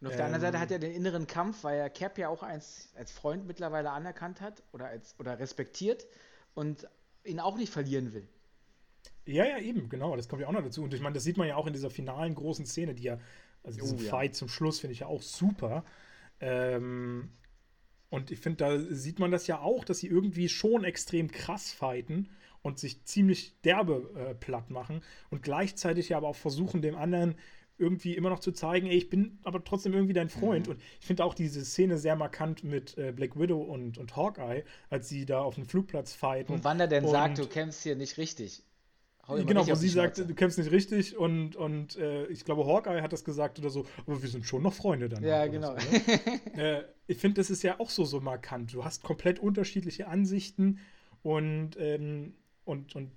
Und 0.03 0.09
auf 0.09 0.13
ähm, 0.13 0.17
der 0.19 0.27
anderen 0.27 0.43
Seite 0.43 0.57
ähm, 0.57 0.63
hat 0.63 0.71
er 0.73 0.79
den 0.79 0.93
inneren 0.93 1.27
Kampf, 1.27 1.65
weil 1.65 1.79
er 1.79 1.89
Cap 1.89 2.19
ja 2.19 2.29
auch 2.29 2.43
als, 2.43 2.93
als 2.97 3.13
Freund 3.13 3.47
mittlerweile 3.47 3.93
anerkannt 3.93 4.43
hat 4.43 4.63
oder, 4.73 4.89
als, 4.89 5.15
oder 5.19 5.39
respektiert 5.39 6.07
und 6.53 6.87
ihn 7.25 7.41
auch 7.41 7.57
nicht 7.57 7.73
verlieren 7.73 8.13
will. 8.13 8.29
Ja, 9.27 9.45
ja, 9.45 9.59
eben, 9.59 9.89
genau, 9.89 10.17
das 10.17 10.29
kommt 10.29 10.43
ja 10.43 10.49
auch 10.49 10.53
noch 10.53 10.63
dazu. 10.63 10.83
Und 10.83 10.93
ich 10.93 11.01
meine, 11.01 11.15
das 11.15 11.25
sieht 11.25 11.37
man 11.37 11.49
ja 11.49 11.57
auch 11.57 11.67
in 11.67 11.73
dieser 11.73 11.91
finalen 11.91 12.35
großen 12.35 12.67
Szene, 12.67 12.95
die 12.95 13.05
ja, 13.05 13.19
also 13.63 13.81
diesen 13.81 13.99
oh, 13.99 14.03
ja. 14.03 14.11
Fight 14.11 14.35
zum 14.35 14.49
Schluss 14.49 14.81
finde 14.81 14.93
ich 14.93 15.01
ja 15.01 15.07
auch 15.07 15.23
super. 15.23 15.85
Ähm, 16.41 17.31
und 18.11 18.31
ich 18.31 18.39
finde, 18.39 18.57
da 18.59 18.79
sieht 18.79 19.19
man 19.19 19.31
das 19.31 19.47
ja 19.47 19.61
auch, 19.61 19.85
dass 19.85 19.99
sie 19.99 20.09
irgendwie 20.09 20.49
schon 20.49 20.85
extrem 20.85 21.31
krass 21.31 21.73
fighten 21.73 22.29
und 22.63 22.79
sich 22.79 23.05
ziemlich 23.05 23.61
derbe 23.63 24.11
äh, 24.17 24.35
platt 24.35 24.71
machen 24.71 25.03
und 25.31 25.43
gleichzeitig 25.43 26.11
ja 26.11 26.19
aber 26.19 26.29
auch 26.29 26.37
versuchen, 26.37 26.81
dem 26.81 26.97
anderen 26.97 27.37
irgendwie 27.77 28.15
immer 28.15 28.31
noch 28.31 28.39
zu 28.39 28.53
zeigen, 28.53 28.87
ey, 28.87 28.97
ich 28.97 29.11
bin 29.11 29.39
aber 29.43 29.65
trotzdem 29.65 29.93
irgendwie 29.93 30.13
dein 30.13 30.29
Freund. 30.29 30.67
Mhm. 30.67 30.75
Und 30.75 30.83
ich 31.01 31.07
finde 31.07 31.25
auch 31.25 31.35
diese 31.35 31.65
Szene 31.65 31.99
sehr 31.99 32.17
markant 32.17 32.63
mit 32.63 32.97
äh, 32.97 33.13
Black 33.13 33.39
Widow 33.39 33.61
und, 33.61 33.99
und 33.99 34.15
Hawkeye, 34.15 34.65
als 34.91 35.09
sie 35.09 35.27
da 35.27 35.41
auf 35.41 35.57
dem 35.57 35.67
Flugplatz 35.67 36.13
fighten. 36.13 36.53
Und 36.53 36.65
wann 36.65 36.79
er 36.79 36.87
denn 36.87 37.05
und 37.05 37.11
sagt, 37.11 37.39
du 37.39 37.47
kämpfst 37.47 37.83
hier 37.83 37.97
nicht 37.97 38.17
richtig. 38.17 38.63
Genau, 39.27 39.67
wo 39.67 39.75
sie 39.75 39.89
sagt, 39.89 40.19
du 40.19 40.35
kämpfst 40.35 40.59
nicht 40.59 40.71
richtig 40.71 41.17
und, 41.17 41.57
und 41.57 41.97
äh, 41.97 42.27
ich 42.27 42.45
glaube, 42.45 42.67
Hawkeye 42.67 43.01
hat 43.01 43.13
das 43.13 43.25
gesagt 43.25 43.59
oder 43.59 43.71
so, 43.71 43.87
aber 44.07 44.23
wir 44.23 44.29
sind 44.29 44.45
schon 44.45 44.63
noch 44.63 44.75
Freunde 44.75 45.09
dann. 45.09 45.23
Ja, 45.23 45.47
genau. 45.47 45.75
So, 45.79 46.11
äh, 46.61 46.85
ich 47.07 47.19
finde, 47.19 47.41
das 47.41 47.51
ist 47.51 47.63
ja 47.63 47.81
auch 47.81 47.91
so, 47.91 48.05
so 48.05 48.21
markant. 48.21 48.75
Du 48.75 48.85
hast 48.85 49.03
komplett 49.03 49.39
unterschiedliche 49.39 50.09
Ansichten 50.09 50.79
und, 51.23 51.77
ähm, 51.79 52.35
und, 52.65 52.95
und 52.95 53.11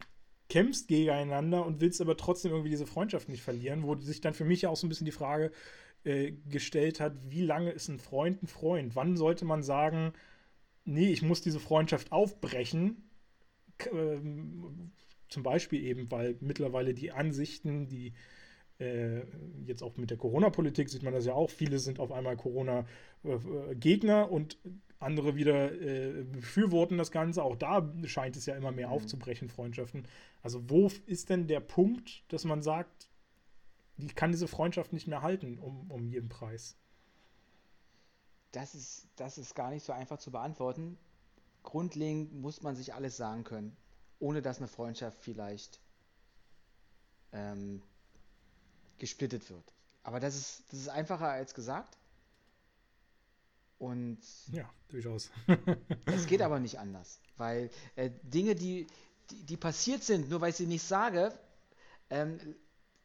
kämpfst 0.50 0.88
gegeneinander 0.88 1.66
und 1.66 1.82
willst 1.82 2.00
aber 2.00 2.16
trotzdem 2.16 2.52
irgendwie 2.52 2.70
diese 2.70 2.88
Freundschaft 2.88 3.28
nicht 3.30 3.44
verlieren, 3.44 3.84
wo 3.84 3.96
sich 3.96 4.22
dann 4.22 4.34
für 4.34 4.46
mich 4.46 4.62
ja 4.62 4.70
auch 4.70 4.78
so 4.78 4.88
ein 4.88 4.90
bisschen 4.90 5.06
die 5.06 5.12
Frage 5.12 5.52
äh, 6.04 6.32
gestellt 6.50 7.00
hat, 7.00 7.14
wie 7.28 7.42
lange 7.42 7.72
ist 7.72 7.90
ein 7.90 8.00
Freund 8.00 8.44
ein 8.44 8.48
Freund? 8.48 8.96
Wann 8.96 9.18
sollte 9.18 9.44
man 9.44 9.62
sagen, 9.62 10.14
nee, 10.86 11.10
ich 11.12 11.22
muss 11.22 11.42
diese 11.42 11.60
Freundschaft 11.60 12.12
aufbrechen? 12.12 13.10
Ähm, 13.92 14.92
zum 15.30 15.44
Beispiel 15.44 15.84
eben, 15.84 16.10
weil 16.12 16.38
mittlerweile 16.40 16.94
die 16.94 17.12
Ansichten, 17.12 17.88
die 17.88 18.14
äh, 18.80 19.22
jetzt 19.66 19.84
auch 19.84 19.98
mit 19.98 20.10
der 20.10 20.18
Corona-Politik 20.18 20.90
sieht 20.90 21.04
man 21.04 21.14
das 21.14 21.26
ja 21.26 21.34
auch, 21.34 21.50
viele 21.50 21.80
sind 21.80 22.00
auf 22.00 22.12
einmal 22.12 22.38
Corona-Gegner 22.38 24.22
äh, 24.24 24.32
und 24.32 24.58
andere 25.00 25.36
wieder 25.36 25.72
äh, 25.74 26.24
befürworten 26.24 26.98
das 26.98 27.12
Ganze. 27.12 27.44
Auch 27.44 27.56
da 27.56 27.92
scheint 28.06 28.36
es 28.36 28.46
ja 28.46 28.56
immer 28.56 28.72
mehr 28.72 28.88
mhm. 28.88 28.94
aufzubrechen, 28.94 29.50
Freundschaften. 29.50 30.08
Also 30.42 30.70
wo 30.70 30.90
ist 31.06 31.30
denn 31.30 31.48
der 31.48 31.60
Punkt, 31.60 32.24
dass 32.30 32.46
man 32.46 32.62
sagt, 32.62 33.10
ich 33.98 34.16
kann 34.16 34.32
diese 34.32 34.48
Freundschaft 34.48 34.94
nicht 34.94 35.08
mehr 35.08 35.22
halten 35.22 35.58
um, 35.58 35.90
um 35.90 36.08
jeden 36.08 36.30
Preis? 36.30 36.78
Das 38.52 38.76
ist, 38.76 39.08
das 39.16 39.38
ist 39.38 39.56
gar 39.56 39.72
nicht 39.72 39.84
so 39.84 39.92
einfach 39.92 40.20
zu 40.20 40.32
beantworten. 40.32 40.98
Grundlegend 41.64 42.34
muss 42.34 42.62
man 42.62 42.76
sich 42.76 42.94
alles 42.94 43.18
sagen 43.18 43.44
können 43.44 43.76
ohne 44.20 44.42
dass 44.42 44.58
eine 44.58 44.68
Freundschaft 44.68 45.18
vielleicht 45.22 45.80
ähm, 47.32 47.82
gesplittet 48.98 49.50
wird. 49.50 49.74
Aber 50.04 50.20
das 50.20 50.36
ist, 50.36 50.64
das 50.72 50.80
ist 50.80 50.90
einfacher 50.90 51.30
als 51.30 51.54
gesagt. 51.54 51.98
Und 53.80 54.20
ja, 54.52 54.68
durchaus. 54.90 55.30
es 56.06 56.26
geht 56.26 56.42
aber 56.42 56.60
nicht 56.60 56.80
anders, 56.80 57.20
weil 57.38 57.70
äh, 57.96 58.10
Dinge, 58.24 58.56
die, 58.56 58.88
die, 59.30 59.44
die, 59.44 59.58
passiert 59.58 60.04
sind, 60.04 60.30
nur 60.30 60.42
weil 60.42 60.50
ich 60.50 60.56
sie 60.56 60.66
nicht 60.66 60.84
sage, 60.84 61.32
ähm, 62.10 62.40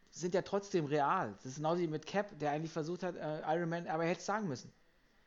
sind 0.09 0.33
ja 0.33 0.41
trotzdem 0.41 0.85
real. 0.85 1.33
Das 1.37 1.45
ist 1.45 1.55
genauso 1.57 1.81
wie 1.81 1.87
mit 1.87 2.05
Cap, 2.05 2.39
der 2.39 2.51
eigentlich 2.51 2.71
versucht 2.71 3.03
hat, 3.03 3.15
äh, 3.15 3.41
Iron 3.55 3.69
Man, 3.69 3.87
aber 3.87 4.03
er 4.03 4.09
hätte 4.09 4.21
es 4.21 4.25
sagen 4.25 4.47
müssen. 4.47 4.71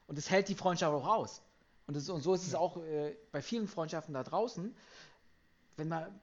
Und 0.08 0.18
es 0.18 0.30
hält 0.30 0.48
die 0.48 0.54
Freundschaft 0.54 0.94
auch 0.94 1.06
aus. 1.06 1.42
Und, 1.86 1.96
das, 1.96 2.08
und 2.08 2.22
so 2.22 2.34
ist 2.34 2.46
es 2.46 2.54
auch 2.54 2.76
äh, 2.78 3.16
bei 3.30 3.42
vielen 3.42 3.68
Freundschaften 3.68 4.14
da 4.14 4.24
draußen. 4.24 4.74
Wenn 5.76 5.88
man 5.88 6.20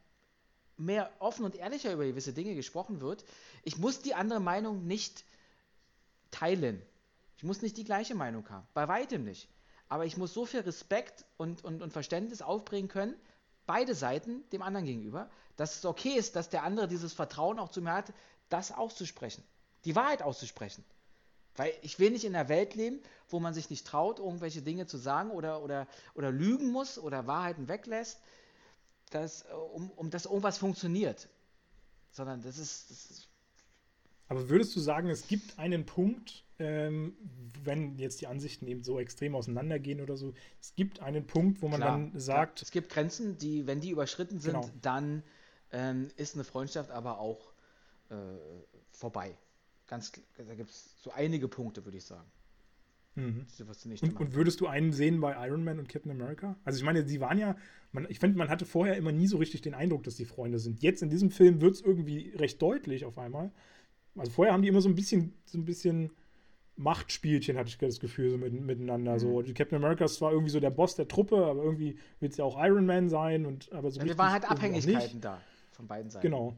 mehr 0.77 1.11
offen 1.19 1.45
und 1.45 1.55
ehrlicher 1.55 1.93
über 1.93 2.05
gewisse 2.05 2.33
Dinge 2.33 2.55
gesprochen 2.55 3.01
wird, 3.01 3.23
ich 3.63 3.77
muss 3.77 4.01
die 4.01 4.15
andere 4.15 4.39
Meinung 4.39 4.85
nicht 4.85 5.23
teilen. 6.31 6.81
Ich 7.37 7.43
muss 7.43 7.61
nicht 7.61 7.77
die 7.77 7.83
gleiche 7.83 8.15
Meinung 8.15 8.49
haben. 8.49 8.67
Bei 8.73 8.87
weitem 8.87 9.23
nicht. 9.23 9.47
Aber 9.89 10.05
ich 10.05 10.17
muss 10.17 10.33
so 10.33 10.45
viel 10.45 10.61
Respekt 10.61 11.25
und, 11.37 11.63
und, 11.63 11.81
und 11.81 11.93
Verständnis 11.93 12.41
aufbringen 12.41 12.87
können, 12.87 13.15
beide 13.65 13.95
Seiten 13.95 14.47
dem 14.49 14.61
anderen 14.61 14.85
gegenüber, 14.85 15.29
dass 15.55 15.75
es 15.75 15.85
okay 15.85 16.15
ist, 16.15 16.35
dass 16.35 16.49
der 16.49 16.63
andere 16.63 16.87
dieses 16.87 17.13
Vertrauen 17.13 17.59
auch 17.59 17.69
zu 17.69 17.81
mir 17.81 17.93
hat, 17.93 18.13
das 18.49 18.71
auszusprechen. 18.71 19.43
Die 19.85 19.95
Wahrheit 19.95 20.21
auszusprechen. 20.21 20.83
Weil 21.55 21.71
ich 21.81 21.99
will 21.99 22.09
nicht 22.09 22.25
in 22.25 22.35
einer 22.35 22.49
Welt 22.49 22.73
leben, 22.73 22.99
wo 23.29 23.39
man 23.39 23.53
sich 23.53 23.69
nicht 23.69 23.85
traut, 23.85 24.19
irgendwelche 24.19 24.63
Dinge 24.63 24.87
zu 24.87 24.97
sagen 24.97 25.29
oder, 25.29 25.61
oder, 25.61 25.87
oder 26.15 26.31
lügen 26.31 26.71
muss 26.71 26.97
oder 26.97 27.27
Wahrheiten 27.27 27.67
weglässt, 27.67 28.19
dass, 29.13 29.45
um, 29.73 29.89
um 29.91 30.09
dass 30.09 30.25
irgendwas 30.25 30.57
funktioniert. 30.57 31.29
Sondern 32.11 32.41
das 32.41 32.57
ist, 32.57 32.89
das 32.89 33.05
ist 33.05 33.29
aber 34.27 34.49
würdest 34.49 34.75
du 34.75 34.79
sagen, 34.79 35.09
es 35.09 35.27
gibt 35.27 35.59
einen 35.59 35.85
Punkt, 35.85 36.43
ähm, 36.57 37.15
wenn 37.63 37.97
jetzt 37.99 38.21
die 38.21 38.27
Ansichten 38.27 38.67
eben 38.67 38.83
so 38.83 38.99
extrem 38.99 39.35
auseinandergehen 39.35 40.01
oder 40.01 40.17
so, 40.17 40.33
es 40.61 40.73
gibt 40.75 41.01
einen 41.01 41.27
Punkt, 41.27 41.61
wo 41.61 41.67
man 41.67 41.81
klar, 41.81 41.91
dann 41.91 42.19
sagt. 42.19 42.55
Klar. 42.55 42.63
Es 42.63 42.71
gibt 42.71 42.89
Grenzen, 42.89 43.37
die, 43.37 43.67
wenn 43.67 43.79
die 43.79 43.91
überschritten 43.91 44.39
sind, 44.39 44.53
genau. 44.53 44.69
dann 44.81 45.23
ähm, 45.71 46.07
ist 46.15 46.35
eine 46.35 46.43
Freundschaft 46.43 46.89
aber 46.91 47.19
auch 47.19 47.53
äh, 48.09 48.15
vorbei. 48.91 49.37
Ganz, 49.87 50.13
da 50.37 50.55
gibt 50.55 50.69
es 50.69 51.01
so 51.03 51.11
einige 51.11 51.47
Punkte, 51.47 51.85
würde 51.85 51.97
ich 51.97 52.05
sagen. 52.05 52.29
Mhm. 53.15 53.45
Und, 54.01 54.19
und, 54.19 54.33
würdest 54.33 54.59
du 54.59 54.67
einen 54.67 54.91
sehen 54.91 55.21
bei 55.21 55.35
Iron 55.47 55.63
Man 55.63 55.77
und 55.77 55.87
Captain 55.87 56.11
America? 56.11 56.55
Also 56.63 56.79
ich 56.79 56.83
meine, 56.83 57.07
sie 57.07 57.19
waren 57.19 57.37
ja, 57.37 57.55
man, 57.91 58.07
ich 58.09 58.19
finde, 58.19 58.37
man 58.37 58.49
hatte 58.49 58.65
vorher 58.65 58.97
immer 58.97 59.11
nie 59.11 59.27
so 59.27 59.37
richtig 59.37 59.61
den 59.61 59.75
Eindruck, 59.75 60.03
dass 60.03 60.15
die 60.15 60.25
Freunde 60.25 60.57
sind. 60.57 60.81
Jetzt 60.81 61.03
in 61.03 61.09
diesem 61.09 61.29
Film 61.29 61.61
wird 61.61 61.75
es 61.75 61.81
irgendwie 61.81 62.31
recht 62.35 62.59
deutlich 62.61 63.05
auf 63.05 63.19
einmal. 63.19 63.51
Also 64.15 64.31
vorher 64.31 64.53
haben 64.53 64.63
die 64.63 64.67
immer 64.67 64.81
so 64.81 64.89
ein 64.89 64.95
bisschen, 64.95 65.33
so 65.45 65.59
ein 65.59 65.65
bisschen 65.65 66.09
Machtspielchen, 66.75 67.55
hatte 67.55 67.69
ich 67.69 67.77
das 67.77 67.99
Gefühl, 67.99 68.31
so 68.31 68.37
mit, 68.37 68.53
miteinander. 68.53 69.13
Mhm. 69.13 69.19
So, 69.19 69.41
die 69.43 69.53
Captain 69.53 69.77
America 69.77 70.05
ist 70.05 70.15
zwar 70.15 70.31
irgendwie 70.31 70.51
so 70.51 70.59
der 70.59 70.71
Boss 70.71 70.95
der 70.95 71.07
Truppe, 71.07 71.45
aber 71.45 71.63
irgendwie 71.63 71.97
will 72.19 72.29
es 72.29 72.37
ja 72.37 72.45
auch 72.45 72.57
Iron 72.63 72.85
Man 72.85 73.09
sein 73.09 73.45
und 73.45 73.71
aber 73.71 73.91
so. 73.91 74.01
Ja, 74.01 74.17
waren 74.17 74.31
halt 74.31 74.49
Abhängigkeiten 74.49 75.21
da 75.21 75.39
von 75.71 75.87
beiden 75.87 76.09
Seiten. 76.09 76.25
Genau. 76.25 76.55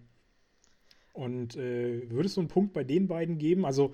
Und 1.11 1.55
äh, 1.55 2.09
würde 2.09 2.27
es 2.27 2.33
so 2.33 2.41
einen 2.41 2.47
Punkt 2.47 2.73
bei 2.73 2.83
den 2.83 3.07
beiden 3.07 3.37
geben? 3.37 3.65
Also, 3.65 3.93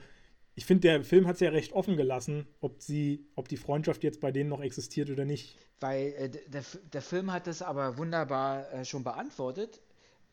ich 0.55 0.65
finde, 0.65 0.81
der 0.81 1.03
Film 1.03 1.27
hat 1.27 1.35
es 1.35 1.41
ja 1.41 1.49
recht 1.49 1.73
offen 1.73 1.95
gelassen, 1.95 2.47
ob 2.59 2.81
sie, 2.81 3.25
ob 3.35 3.47
die 3.47 3.57
Freundschaft 3.57 4.03
jetzt 4.03 4.19
bei 4.19 4.31
denen 4.31 4.49
noch 4.49 4.61
existiert 4.61 5.09
oder 5.09 5.25
nicht. 5.25 5.57
Weil 5.79 6.13
äh, 6.13 6.29
der, 6.29 6.63
der 6.93 7.01
Film 7.01 7.31
hat 7.31 7.47
das 7.47 7.61
aber 7.61 7.97
wunderbar 7.97 8.71
äh, 8.73 8.85
schon 8.85 9.03
beantwortet. 9.03 9.81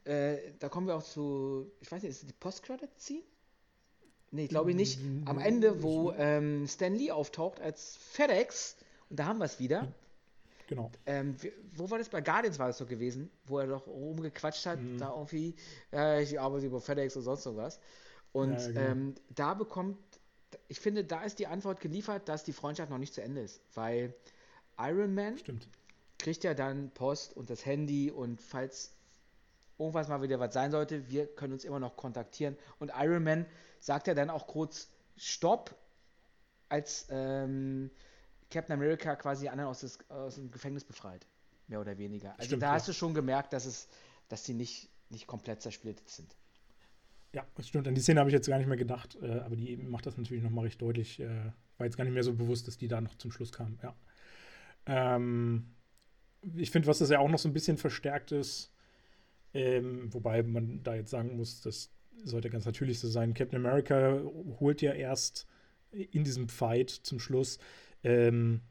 Äh, 0.05 0.39
da 0.59 0.69
kommen 0.69 0.87
wir 0.87 0.97
auch 0.97 1.03
zu, 1.03 1.71
ich 1.81 1.91
weiß 1.91 2.03
nicht, 2.03 2.11
ist 2.11 2.29
die 2.29 2.33
Post-Credit-Scene? 2.33 3.23
Nee, 4.31 4.47
glaube 4.47 4.71
ich 4.71 4.77
nicht. 4.77 5.01
Am 5.25 5.39
Ende, 5.39 5.83
wo 5.83 6.13
ähm, 6.13 6.67
Stan 6.67 6.95
Lee 6.95 7.11
auftaucht 7.11 7.61
als 7.61 7.97
FedEx, 7.97 8.77
und 9.09 9.19
da 9.19 9.27
haben 9.27 9.39
wir 9.39 9.47
es 9.47 9.59
wieder. 9.59 9.89
Genau. 10.67 10.91
Ähm, 11.07 11.35
wo 11.75 11.91
war 11.91 11.97
das? 11.97 12.11
Bei 12.11 12.21
Guardians 12.21 12.59
war 12.59 12.69
es 12.69 12.77
so 12.77 12.85
gewesen, 12.85 13.31
wo 13.47 13.59
er 13.59 13.67
doch 13.67 13.87
rumgequatscht 13.87 14.67
hat, 14.67 14.81
mhm. 14.81 14.99
da 14.99 15.15
irgendwie, 15.15 15.55
ja, 15.93 16.21
ich 16.21 16.39
arbeite 16.39 16.67
über 16.67 16.81
FedEx 16.81 17.17
und 17.17 17.23
sonst 17.23 17.45
sowas. 17.45 17.81
Und 18.33 18.53
ja, 18.53 18.67
genau. 18.67 18.81
ähm, 18.81 19.15
da 19.35 19.55
bekommt, 19.55 19.99
ich 20.69 20.81
finde, 20.81 21.05
da 21.05 21.23
ist 21.23 21.39
die 21.39 21.47
Antwort 21.47 21.81
geliefert, 21.81 22.29
dass 22.29 22.45
die 22.45 22.53
Freundschaft 22.53 22.91
noch 22.91 22.99
nicht 22.99 23.15
zu 23.15 23.23
Ende 23.23 23.41
ist, 23.41 23.61
weil 23.75 24.15
Iron 24.79 25.15
Man 25.15 25.39
Stimmt. 25.39 25.67
kriegt 26.19 26.45
ja 26.45 26.55
dann 26.55 26.91
Post 26.91 27.37
und 27.37 27.51
das 27.51 27.65
Handy 27.65 28.11
und 28.11 28.41
falls 28.41 28.93
irgendwas 29.79 30.09
mal 30.09 30.23
wieder 30.23 30.39
was 30.41 30.53
sein 30.53 30.71
sollte, 30.71 31.09
wir 31.09 31.27
können 31.27 31.53
uns 31.53 31.65
immer 31.65 31.81
noch 31.81 31.97
kontaktieren. 31.97 32.57
Und 32.79 32.93
Iron 32.95 33.25
Man 33.25 33.47
sagt 33.81 34.07
ja 34.07 34.15
dann 34.15 34.29
auch 34.29 34.47
kurz 34.47 34.89
Stopp, 35.17 35.75
als 36.69 37.07
ähm, 37.11 37.91
Captain 38.51 38.75
America 38.75 39.17
quasi 39.17 39.43
die 39.45 39.51
anderen 39.51 39.71
aus, 39.71 39.81
des, 39.81 39.99
aus, 40.11 40.35
dem 40.35 40.51
Gefängnis 40.51 40.85
befreit. 40.85 41.27
Mehr 41.67 41.81
oder 41.81 41.99
weniger. 41.99 42.33
Also 42.33 42.47
Stimmt, 42.49 42.63
da 42.63 42.67
ja. 42.67 42.73
hast 42.73 42.89
du 42.89 42.93
schon 42.93 43.15
gemerkt, 43.15 43.53
dass 43.53 43.67
es, 43.67 43.89
dass 44.29 44.45
sie 44.45 44.55
nicht, 44.55 44.91
nicht 45.11 45.27
komplett 45.27 45.63
zersplittet 45.63 46.09
sind. 46.09 46.35
Ja, 47.35 47.47
das 47.57 47.69
stimmt. 47.69 47.87
An 47.87 47.95
die 47.95 48.01
Szene 48.01 48.21
habe 48.21 48.31
ich 48.31 48.35
jetzt 48.35 48.49
gar 48.49 48.59
nicht 48.59 48.69
mehr 48.69 48.77
gedacht, 48.77 49.19
äh, 49.23 49.41
aber 49.41 49.57
die 49.57 49.77
macht 49.77 50.07
das 50.07 50.17
natürlich 50.17 50.43
nochmal 50.43 50.65
recht 50.65 50.81
deutlich. 50.81 51.21
Äh, 51.21 51.53
war 51.77 51.87
jetzt 51.87 51.97
gar 51.97 52.05
nicht 52.05 52.15
mehr 52.15 52.23
so 52.23 52.35
bewusst, 52.35 52.67
dass 52.67 52.79
die 52.79 52.89
da 52.89 53.01
noch 53.01 53.15
zum 53.17 53.31
Schluss 53.31 53.53
kam, 53.53 53.79
ja. 53.83 53.95
Ähm, 54.87 55.67
ich 56.57 56.71
finde, 56.71 56.89
was 56.89 56.99
das 56.99 57.11
ja 57.11 57.19
auch 57.19 57.29
noch 57.29 57.39
so 57.39 57.49
ein 57.49 57.53
bisschen 57.53 57.77
verstärkt 57.77 58.33
ist, 58.33 58.73
ähm, 59.55 60.13
wobei 60.13 60.43
man 60.43 60.83
da 60.83 60.95
jetzt 60.95 61.11
sagen 61.11 61.37
muss, 61.37 61.61
das 61.61 61.91
sollte 62.25 62.51
ganz 62.51 62.65
natürlich 62.65 62.99
so 62.99 63.09
sein. 63.09 63.35
Captain 63.35 63.65
America 63.65 64.21
holt 64.61 64.83
ja 64.83 64.93
erst 64.93 65.47
in 65.91 66.25
diesem 66.25 66.49
Fight 66.49 66.91
zum 66.91 67.21
Schluss, 67.21 67.59
ähm, 68.03 68.63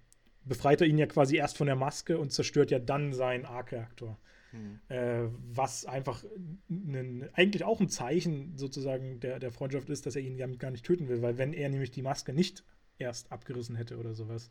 befreit 0.44 0.82
er 0.82 0.88
ihn 0.88 0.98
ja 0.98 1.08
quasi 1.08 1.38
erst 1.38 1.58
von 1.58 1.68
der 1.68 1.76
Maske 1.76 2.18
und 2.18 2.32
zerstört 2.32 2.72
ja 2.72 2.80
dann 2.80 3.14
seinen 3.14 3.46
Arc-Reaktor. 3.46 4.18
Hm. 4.58 4.80
Äh, 4.90 5.30
was 5.54 5.86
einfach 5.86 6.24
ein, 6.70 7.30
eigentlich 7.34 7.64
auch 7.64 7.80
ein 7.80 7.90
Zeichen 7.90 8.58
sozusagen 8.58 9.20
der, 9.20 9.40
der 9.40 9.52
Freundschaft 9.52 9.90
ist, 9.90 10.06
dass 10.06 10.16
er 10.16 10.22
ihn 10.22 10.38
gar 10.58 10.72
nicht 10.72 10.86
töten 10.86 11.08
will, 11.08 11.22
weil 11.22 11.38
wenn 11.38 11.54
er 11.54 11.70
nämlich 11.70 11.92
die 11.92 12.02
Maske 12.02 12.34
nicht 12.34 12.64
erst 12.98 13.32
abgerissen 13.32 13.76
hätte 13.76 13.98
oder 13.98 14.14
sowas, 14.14 14.50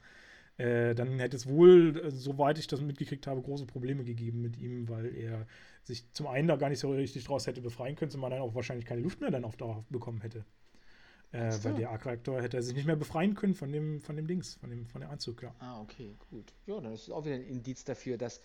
äh, 0.59 0.95
dann 0.95 1.19
hätte 1.19 1.37
es 1.37 1.47
wohl, 1.47 1.99
äh, 1.99 2.11
soweit 2.11 2.59
ich 2.59 2.67
das 2.67 2.81
mitgekriegt 2.81 3.27
habe, 3.27 3.43
große 3.43 3.67
Probleme 3.67 4.05
gegeben 4.05 4.41
mit 4.41 4.57
ihm, 4.57 4.89
weil 4.89 5.15
er 5.15 5.47
sich 5.83 6.11
zum 6.13 6.27
einen 6.27 6.49
da 6.49 6.57
gar 6.57 6.71
nicht 6.71 6.79
so 6.79 6.91
richtig 6.93 7.25
draus 7.25 7.47
hätte 7.47 7.61
befreien 7.61 7.97
können, 7.97 8.11
zum 8.11 8.25
anderen 8.25 8.43
auch 8.43 8.55
wahrscheinlich 8.55 8.87
keine 8.87 9.03
Luft 9.03 9.21
mehr 9.21 9.31
dann 9.31 9.45
auf 9.45 9.57
Dauer 9.57 9.85
bekommen 9.91 10.23
hätte. 10.23 10.45
Äh, 11.33 11.53
weil 11.63 11.75
der 11.75 11.91
Arc-Reaktor 11.91 12.41
hätte 12.41 12.57
er 12.57 12.63
sich 12.63 12.75
nicht 12.75 12.87
mehr 12.87 12.97
befreien 12.97 13.35
können 13.35 13.55
von 13.55 13.71
dem, 13.71 14.01
von 14.01 14.17
dem 14.17 14.27
Dings, 14.27 14.55
von 14.55 14.71
dem, 14.71 14.87
von 14.87 15.01
dem 15.01 15.11
Anzug, 15.11 15.43
ja. 15.43 15.55
Ah, 15.59 15.81
okay, 15.81 16.15
gut. 16.31 16.55
Ja, 16.67 16.81
dann 16.81 16.93
ist 16.93 17.03
es 17.03 17.11
auch 17.11 17.25
wieder 17.25 17.35
ein 17.35 17.45
Indiz 17.45 17.85
dafür, 17.85 18.17
dass. 18.17 18.41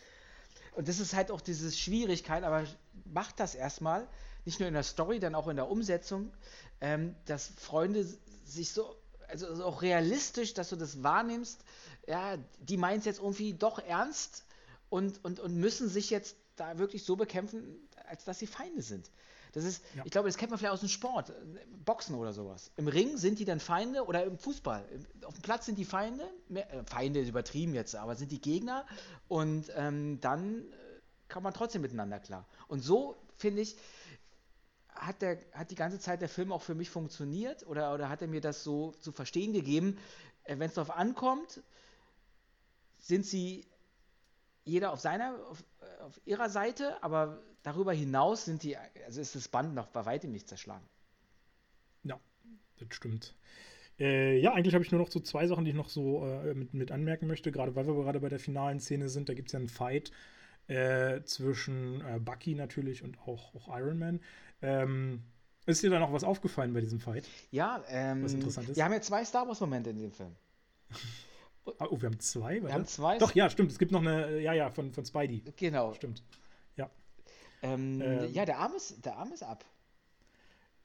Und 0.71 0.87
das 0.87 0.99
ist 0.99 1.13
halt 1.13 1.31
auch 1.31 1.41
diese 1.41 1.71
Schwierigkeit, 1.71 2.43
aber 2.43 2.65
macht 3.05 3.39
das 3.39 3.55
erstmal, 3.55 4.07
nicht 4.45 4.59
nur 4.59 4.67
in 4.67 4.73
der 4.73 4.83
Story, 4.83 5.19
dann 5.19 5.35
auch 5.35 5.47
in 5.47 5.55
der 5.55 5.69
Umsetzung, 5.69 6.31
ähm, 6.79 7.15
dass 7.25 7.47
Freunde 7.57 8.05
sich 8.45 8.71
so, 8.71 8.95
also 9.27 9.63
auch 9.63 9.81
realistisch, 9.81 10.53
dass 10.53 10.69
du 10.69 10.75
das 10.75 11.03
wahrnimmst, 11.03 11.63
ja, 12.07 12.37
die 12.59 12.77
meinen 12.77 12.99
es 12.99 13.05
jetzt 13.05 13.19
irgendwie 13.19 13.53
doch 13.53 13.79
ernst 13.79 14.45
und, 14.89 15.23
und, 15.23 15.39
und 15.39 15.55
müssen 15.55 15.89
sich 15.89 16.09
jetzt 16.09 16.35
da 16.55 16.77
wirklich 16.77 17.03
so 17.03 17.15
bekämpfen, 17.15 17.87
als 18.07 18.25
dass 18.25 18.39
sie 18.39 18.47
Feinde 18.47 18.81
sind. 18.81 19.09
Das 19.53 19.65
ist, 19.65 19.83
ja. 19.95 20.03
ich 20.05 20.11
glaube, 20.11 20.29
das 20.29 20.37
kennt 20.37 20.51
man 20.51 20.57
vielleicht 20.57 20.73
aus 20.73 20.79
dem 20.79 20.89
Sport, 20.89 21.33
Boxen 21.83 22.15
oder 22.15 22.31
sowas. 22.31 22.71
Im 22.77 22.87
Ring 22.87 23.17
sind 23.17 23.39
die 23.39 23.45
dann 23.45 23.59
Feinde 23.59 24.05
oder 24.05 24.23
im 24.23 24.37
Fußball. 24.37 24.85
Auf 25.25 25.33
dem 25.33 25.41
Platz 25.41 25.65
sind 25.65 25.77
die 25.77 25.85
Feinde, 25.85 26.25
mehr, 26.47 26.71
äh, 26.73 26.83
Feinde 26.85 27.19
ist 27.19 27.29
übertrieben 27.29 27.73
jetzt, 27.73 27.95
aber 27.95 28.15
sind 28.15 28.31
die 28.31 28.39
Gegner 28.39 28.85
und 29.27 29.71
ähm, 29.75 30.19
dann 30.21 30.61
äh, 30.61 30.73
kann 31.27 31.43
man 31.43 31.53
trotzdem 31.53 31.81
miteinander 31.81 32.19
klar. 32.19 32.47
Und 32.67 32.79
so, 32.81 33.17
finde 33.35 33.61
ich, 33.61 33.75
hat, 34.89 35.21
der, 35.21 35.39
hat 35.53 35.71
die 35.71 35.75
ganze 35.75 35.99
Zeit 35.99 36.21
der 36.21 36.29
Film 36.29 36.51
auch 36.51 36.61
für 36.61 36.75
mich 36.75 36.89
funktioniert 36.89 37.65
oder, 37.67 37.93
oder 37.93 38.09
hat 38.09 38.21
er 38.21 38.27
mir 38.27 38.41
das 38.41 38.63
so 38.63 38.91
zu 39.01 39.11
verstehen 39.11 39.51
gegeben, 39.51 39.97
äh, 40.43 40.59
wenn 40.59 40.69
es 40.69 40.75
darauf 40.75 40.95
ankommt, 40.95 41.61
sind 42.99 43.25
sie 43.25 43.65
jeder 44.63 44.91
auf 44.91 44.99
seiner, 44.99 45.35
auf, 45.49 45.63
äh, 45.81 46.03
auf, 46.03 46.21
ihrer 46.25 46.49
Seite, 46.49 47.01
aber 47.03 47.41
darüber 47.63 47.93
hinaus 47.93 48.45
sind 48.45 48.63
die, 48.63 48.77
also 49.05 49.21
ist 49.21 49.35
das 49.35 49.47
Band 49.47 49.73
noch 49.73 49.87
bei 49.87 50.05
weitem 50.05 50.31
nicht 50.31 50.47
zerschlagen. 50.47 50.85
Ja, 52.03 52.19
das 52.77 52.95
stimmt. 52.95 53.35
Äh, 53.99 54.39
ja, 54.39 54.53
eigentlich 54.53 54.73
habe 54.73 54.83
ich 54.83 54.91
nur 54.91 55.01
noch 55.01 55.11
so 55.11 55.19
zwei 55.19 55.47
Sachen, 55.47 55.65
die 55.65 55.71
ich 55.71 55.77
noch 55.77 55.89
so 55.89 56.25
äh, 56.25 56.53
mit, 56.53 56.73
mit, 56.73 56.91
anmerken 56.91 57.27
möchte, 57.27 57.51
gerade 57.51 57.75
weil 57.75 57.85
wir 57.85 57.93
gerade 57.93 58.19
bei 58.19 58.29
der 58.29 58.39
finalen 58.39 58.79
Szene 58.79 59.09
sind. 59.09 59.29
Da 59.29 59.33
gibt 59.33 59.49
es 59.49 59.53
ja 59.53 59.59
einen 59.59 59.69
Fight 59.69 60.11
äh, 60.67 61.21
zwischen 61.23 62.01
äh, 62.01 62.19
Bucky 62.19 62.55
natürlich 62.55 63.03
und 63.03 63.19
auch, 63.19 63.53
auch 63.53 63.67
Iron 63.77 63.99
Man. 63.99 64.21
Ähm, 64.61 65.21
ist 65.67 65.83
dir 65.83 65.91
da 65.91 65.99
noch 65.99 66.11
was 66.11 66.23
aufgefallen 66.23 66.73
bei 66.73 66.81
diesem 66.81 66.99
Fight? 66.99 67.27
Ja, 67.51 67.83
ähm, 67.89 68.23
was 68.23 68.33
interessant 68.33 68.69
ist? 68.69 68.75
Wir 68.75 68.83
haben 68.83 68.93
ja 68.93 69.01
zwei 69.01 69.23
Star 69.23 69.47
Wars-Momente 69.47 69.91
in 69.91 69.99
dem 69.99 70.11
Film. 70.11 70.35
Oh, 71.65 72.01
wir 72.01 72.07
haben 72.07 72.19
zwei? 72.19 72.61
Wir 72.61 72.73
haben 72.73 72.85
zwei. 72.85 73.17
Doch, 73.17 73.35
ja, 73.35 73.49
stimmt. 73.49 73.71
Es 73.71 73.77
gibt 73.79 73.91
noch 73.91 74.01
eine, 74.01 74.39
ja, 74.39 74.53
ja, 74.53 74.69
von, 74.69 74.91
von 74.91 75.05
Spidey. 75.05 75.43
Genau. 75.57 75.93
Stimmt. 75.93 76.23
Ja. 76.75 76.89
Ähm, 77.61 78.01
ähm, 78.01 78.33
ja, 78.33 78.45
der 78.45 78.57
Arm, 78.57 78.73
ist, 78.75 79.05
der 79.05 79.17
Arm 79.17 79.31
ist 79.31 79.43
ab. 79.43 79.63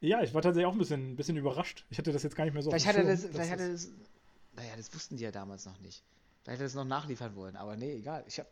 Ja, 0.01 0.23
ich 0.23 0.35
war 0.35 0.43
tatsächlich 0.43 0.67
auch 0.67 0.73
ein 0.73 0.79
bisschen, 0.79 1.13
ein 1.13 1.17
bisschen 1.17 1.37
überrascht. 1.37 1.87
Ich 1.89 1.99
hatte 1.99 2.13
das 2.13 2.23
jetzt 2.23 2.37
gar 2.37 2.45
nicht 2.45 2.53
mehr 2.53 2.63
so 2.63 2.71
Vielleicht 2.71 2.87
hatte 2.87 3.05
das, 3.05 3.25
vielleicht 3.25 3.51
hatte 3.51 3.73
das, 3.73 3.89
naja, 4.55 4.77
das 4.77 4.95
wussten 4.95 5.17
die 5.17 5.25
ja 5.25 5.31
damals 5.31 5.65
noch 5.65 5.79
nicht. 5.81 6.05
Vielleicht 6.43 6.61
hätte 6.61 6.65
das 6.65 6.75
noch 6.75 6.85
nachliefern 6.85 7.35
wollen, 7.35 7.57
aber 7.57 7.77
nee, 7.77 7.95
egal. 7.95 8.25
Ich 8.27 8.39
hab, 8.39 8.47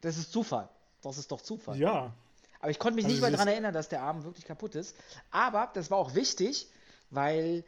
das 0.00 0.16
ist 0.16 0.32
Zufall. 0.32 0.68
Das 1.02 1.16
ist 1.16 1.30
doch 1.30 1.40
Zufall. 1.40 1.78
Ja. 1.78 2.12
Aber 2.60 2.70
ich 2.70 2.78
konnte 2.80 2.96
mich 2.96 3.04
Also 3.04 3.14
nicht 3.14 3.22
mehr 3.22 3.30
daran 3.30 3.48
erinnern, 3.48 3.72
dass 3.72 3.88
der 3.88 4.02
Arm 4.02 4.24
wirklich 4.24 4.44
kaputt 4.44 4.74
ist. 4.74 4.96
Aber 5.30 5.70
das 5.74 5.90
war 5.92 5.98
auch 5.98 6.14
wichtig, 6.14 6.66
weil 7.10 7.64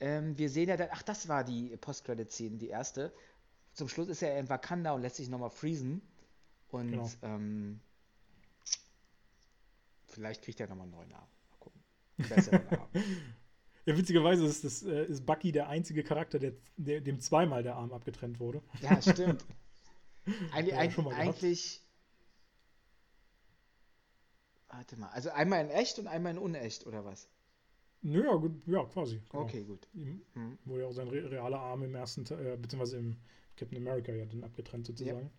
ähm, 0.00 0.36
wir 0.38 0.48
sehen 0.48 0.68
ja 0.70 0.78
dann, 0.78 0.88
ach, 0.90 1.02
das 1.02 1.28
war 1.28 1.44
die 1.44 1.76
Post-Credit-Szene, 1.76 2.56
die 2.56 2.68
erste. 2.68 3.12
Zum 3.80 3.88
Schluss 3.88 4.08
ist 4.08 4.20
er 4.20 4.38
in 4.38 4.50
Wakanda 4.50 4.92
und 4.92 5.00
lässt 5.00 5.16
sich 5.16 5.30
nochmal 5.30 5.48
freezen. 5.48 6.02
Und 6.68 6.90
Genau. 6.90 7.10
ähm, 7.22 7.80
vielleicht 10.06 10.42
kriegt 10.42 10.60
er 10.60 10.68
nochmal 10.68 10.82
einen 10.84 10.92
neuen 10.92 11.12
Arm. 11.14 11.26
Mal 11.50 11.56
gucken. 11.58 11.82
Besseren 12.18 12.68
Arm. 12.68 12.90
Ja, 13.86 13.96
witzigerweise 13.96 14.44
ist, 14.44 14.62
das, 14.62 14.82
äh, 14.82 15.06
ist 15.06 15.24
Bucky 15.24 15.50
der 15.52 15.68
einzige 15.70 16.04
Charakter, 16.04 16.38
der, 16.38 16.52
der, 16.76 17.00
dem 17.00 17.18
zweimal 17.20 17.62
der 17.62 17.76
Arm 17.76 17.94
abgetrennt 17.94 18.38
wurde. 18.38 18.62
Ja, 18.82 19.00
stimmt. 19.00 19.42
Eigentlich, 20.52 20.74
Ja, 20.74 21.06
eigentlich. 21.16 21.82
Warte 24.68 24.98
mal. 24.98 25.08
Also 25.08 25.30
einmal 25.30 25.64
in 25.64 25.70
echt 25.70 25.98
und 25.98 26.06
einmal 26.06 26.32
in 26.32 26.38
unecht, 26.38 26.86
oder 26.86 27.06
was? 27.06 27.26
Nö, 28.02 28.22
ja, 28.22 28.34
gut, 28.34 28.52
ja, 28.66 28.84
quasi. 28.84 29.20
genau. 29.30 29.44
Okay, 29.44 29.64
gut. 29.64 29.88
Ihm 29.94 30.22
Hm. 30.34 30.58
wurde 30.66 30.82
ja 30.82 30.88
auch 30.88 30.92
sein 30.92 31.08
re 31.08 31.30
realer 31.30 31.58
Arm 31.60 31.82
im 31.82 31.94
ersten, 31.94 32.26
Te- 32.26 32.52
äh, 32.52 32.56
beziehungsweise 32.58 32.98
im 32.98 33.16
Captain 33.60 33.78
America 33.78 34.12
ja 34.12 34.24
dann 34.24 34.42
abgetrennt 34.42 34.86
sozusagen. 34.86 35.30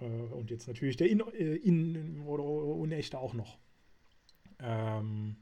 Äh, 0.00 0.04
und 0.04 0.50
jetzt 0.50 0.68
natürlich 0.68 0.96
der 0.96 1.10
in, 1.10 1.20
äh, 1.20 1.56
in 1.56 2.20
oder 2.26 2.44
unechte 2.44 3.18
auch 3.18 3.34
noch. 3.34 3.58
Ähm, 4.60 5.36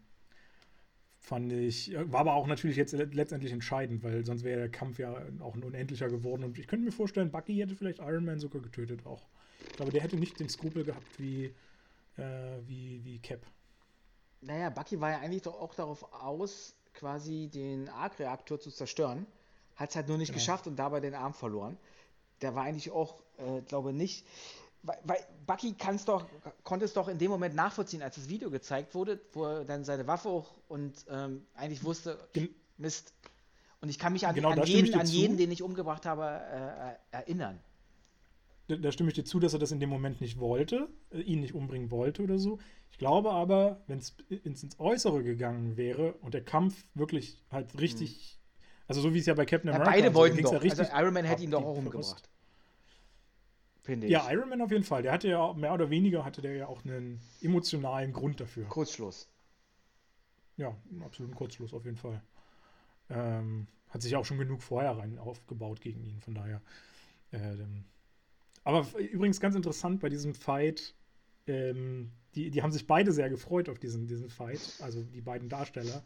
fand 1.19 1.53
ich, 1.53 1.93
äh, 1.93 2.11
war 2.11 2.21
aber 2.21 2.35
auch 2.35 2.47
natürlich 2.47 2.77
jetzt 2.77 2.93
le- 2.93 3.11
letztendlich 3.13 3.53
entscheidend, 3.53 4.03
weil 4.03 4.25
sonst 4.25 4.45
wäre 4.45 4.61
der 4.61 4.69
Kampf 4.71 4.99
ja 4.99 5.13
auch 5.41 5.55
ein 5.55 5.65
unendlicher 5.65 6.09
geworden. 6.09 6.45
Und 6.45 6.59
ich 6.59 6.67
könnte 6.67 6.85
mir 6.85 6.93
vorstellen, 6.93 7.31
Bucky 7.31 7.57
hätte 7.57 7.75
vielleicht 7.75 7.99
Iron 7.99 8.25
Man 8.25 8.41
sogar 8.41 8.63
getötet 8.63 9.05
auch. 9.07 9.27
Ich 9.69 9.77
glaube, 9.77 9.93
der 9.93 10.03
hätte 10.03 10.17
nicht 10.17 10.39
den 10.41 10.49
Skrupel 10.49 10.85
gehabt 10.85 11.19
wie, 11.19 11.55
äh, 12.17 12.23
wie, 12.67 13.05
wie 13.05 13.19
Cap. 13.19 13.47
Naja, 14.41 14.71
Bucky 14.71 15.01
war 15.01 15.11
ja 15.11 15.19
eigentlich 15.21 15.43
doch 15.43 15.61
auch 15.61 15.75
darauf 15.75 16.13
aus, 16.13 16.75
quasi 16.95 17.49
den 17.53 17.89
Arc-Reaktor 17.89 18.61
zu 18.61 18.71
zerstören. 18.71 19.27
Hat 19.77 19.91
es 19.91 19.97
halt 19.97 20.09
nur 20.09 20.19
nicht 20.19 20.29
Genau. 20.29 20.39
geschafft 20.39 20.67
und 20.67 20.77
dabei 20.77 21.01
den 21.01 21.15
Arm 21.15 21.35
verloren. 21.35 21.77
Der 22.43 22.55
war 22.55 22.65
eigentlich 22.65 22.91
auch, 22.91 23.23
äh, 23.39 23.61
glaube 23.63 23.93
nicht. 23.93 24.27
Weil, 24.83 24.99
weil 25.05 25.19
Bucky 25.47 25.75
kann's 25.75 26.05
doch, 26.05 26.27
konnte 26.63 26.85
es 26.85 26.93
doch 26.93 27.09
in 27.09 27.19
dem 27.19 27.31
Moment 27.31 27.55
nachvollziehen, 27.55 28.03
als 28.03 28.17
das 28.17 28.29
Video 28.29 28.51
gezeigt 28.51 28.95
wurde, 28.95 29.21
wo 29.33 29.45
er 29.45 29.65
dann 29.65 29.85
seine 29.85 30.07
Waffe 30.07 30.31
hoch 30.31 30.55
und 30.69 31.05
ähm, 31.11 31.47
eigentlich 31.55 31.83
wusste, 31.85 32.19
Gen- 32.33 32.55
Mist. 32.79 33.13
Und 33.81 33.89
ich 33.89 33.99
kann 33.99 34.13
mich 34.13 34.27
an, 34.27 34.35
Genau, 34.35 34.51
an, 34.51 34.63
jeden, 34.65 34.95
an 34.95 35.07
jeden, 35.07 35.37
den 35.37 35.51
ich 35.51 35.63
umgebracht 35.63 36.07
habe, 36.07 36.25
äh, 36.25 36.91
äh, 36.91 37.23
erinnern. 37.23 37.59
Da, 38.69 38.91
stimme 38.91 39.11
ich 39.11 39.15
dir 39.15 39.25
zu, 39.25 39.39
dass 39.39 39.53
er 39.53 39.61
das 39.61 39.71
in 39.71 39.79
dem 39.79 39.91
Moment 39.91 40.21
nicht 40.21 40.41
wollte, 40.41 40.89
äh, 41.11 41.21
ihn 41.21 41.41
nicht 41.41 41.55
umbringen 41.55 41.91
wollte 41.91 42.23
oder 42.23 42.39
so. 42.39 42.59
Ich 42.91 42.99
glaube 42.99 43.31
aber, 43.31 43.81
wenn 43.87 43.99
es 43.99 44.17
ins, 44.29 44.63
ins 44.63 44.81
Äußere 44.81 45.23
gegangen 45.23 45.77
wäre 45.77 46.15
und 46.15 46.35
der 46.35 46.43
Kampf 46.43 46.85
wirklich 46.95 47.43
halt 47.51 47.79
richtig, 47.79 48.39
also 48.89 49.01
so 49.01 49.15
wie 49.15 49.19
es 49.19 49.27
ja 49.27 49.35
bei 49.35 49.45
Captain 49.47 49.71
Ja, 49.71 49.77
America 49.77 49.91
beide 49.91 50.15
wollten 50.15 50.37
ging's 50.37 50.51
doch. 50.51 50.55
ja 50.55 50.59
richtig 50.59 50.93
also 50.93 51.03
Iron 51.03 51.15
Man 51.15 51.25
hätte 51.25 51.43
ihn 51.43 51.51
doch 51.51 51.65
auch 51.65 51.77
umgebracht. 51.77 52.29
Finde 53.83 54.07
ich. 54.07 54.13
Ja, 54.13 54.31
Iron 54.33 54.49
Man 54.49 54.61
auf 54.61 54.71
jeden 54.71 54.85
Fall. 54.85 55.03
Der 55.03 55.13
hatte 55.13 55.29
ja 55.29 55.53
mehr 55.55 55.73
oder 55.73 55.91
weniger 55.91 56.25
hatte 56.25 56.43
der 56.43 56.55
ja 56.55 56.67
auch 56.67 56.85
einen 56.85 57.21
emotionalen 57.41 58.13
Grund 58.13 58.41
dafür. 58.41 58.65
Kurzschluss. 58.67 59.29
Ja, 60.57 60.75
absoluten 61.05 61.35
Kurzschluss 61.35 61.75
auf 61.75 61.85
jeden 61.85 61.97
Fall. 61.97 62.23
Ähm, 63.11 63.67
hat 63.91 64.03
sich 64.03 64.17
auch 64.17 64.25
schon 64.25 64.39
genug 64.39 64.63
vorher 64.63 64.93
rein 64.99 65.19
aufgebaut 65.19 65.81
gegen 65.81 66.05
ihn, 66.05 66.21
von 66.21 66.35
daher. 66.35 66.63
Ähm, 67.33 67.85
aber 68.65 68.87
übrigens 68.99 69.41
ganz 69.41 69.55
interessant 69.55 70.01
bei 70.01 70.09
diesem 70.09 70.35
Fight, 70.35 70.95
ähm, 71.47 72.13
die, 72.35 72.51
die 72.51 72.63
haben 72.63 72.73
sich 72.73 72.87
beide 72.87 73.13
sehr 73.13 73.31
gefreut 73.31 73.69
auf 73.69 73.79
diesen, 73.79 74.07
diesen 74.07 74.31
Fight, 74.31 74.61
also 74.81 75.03
die 75.03 75.21
beiden 75.21 75.49
Darsteller. 75.49 76.03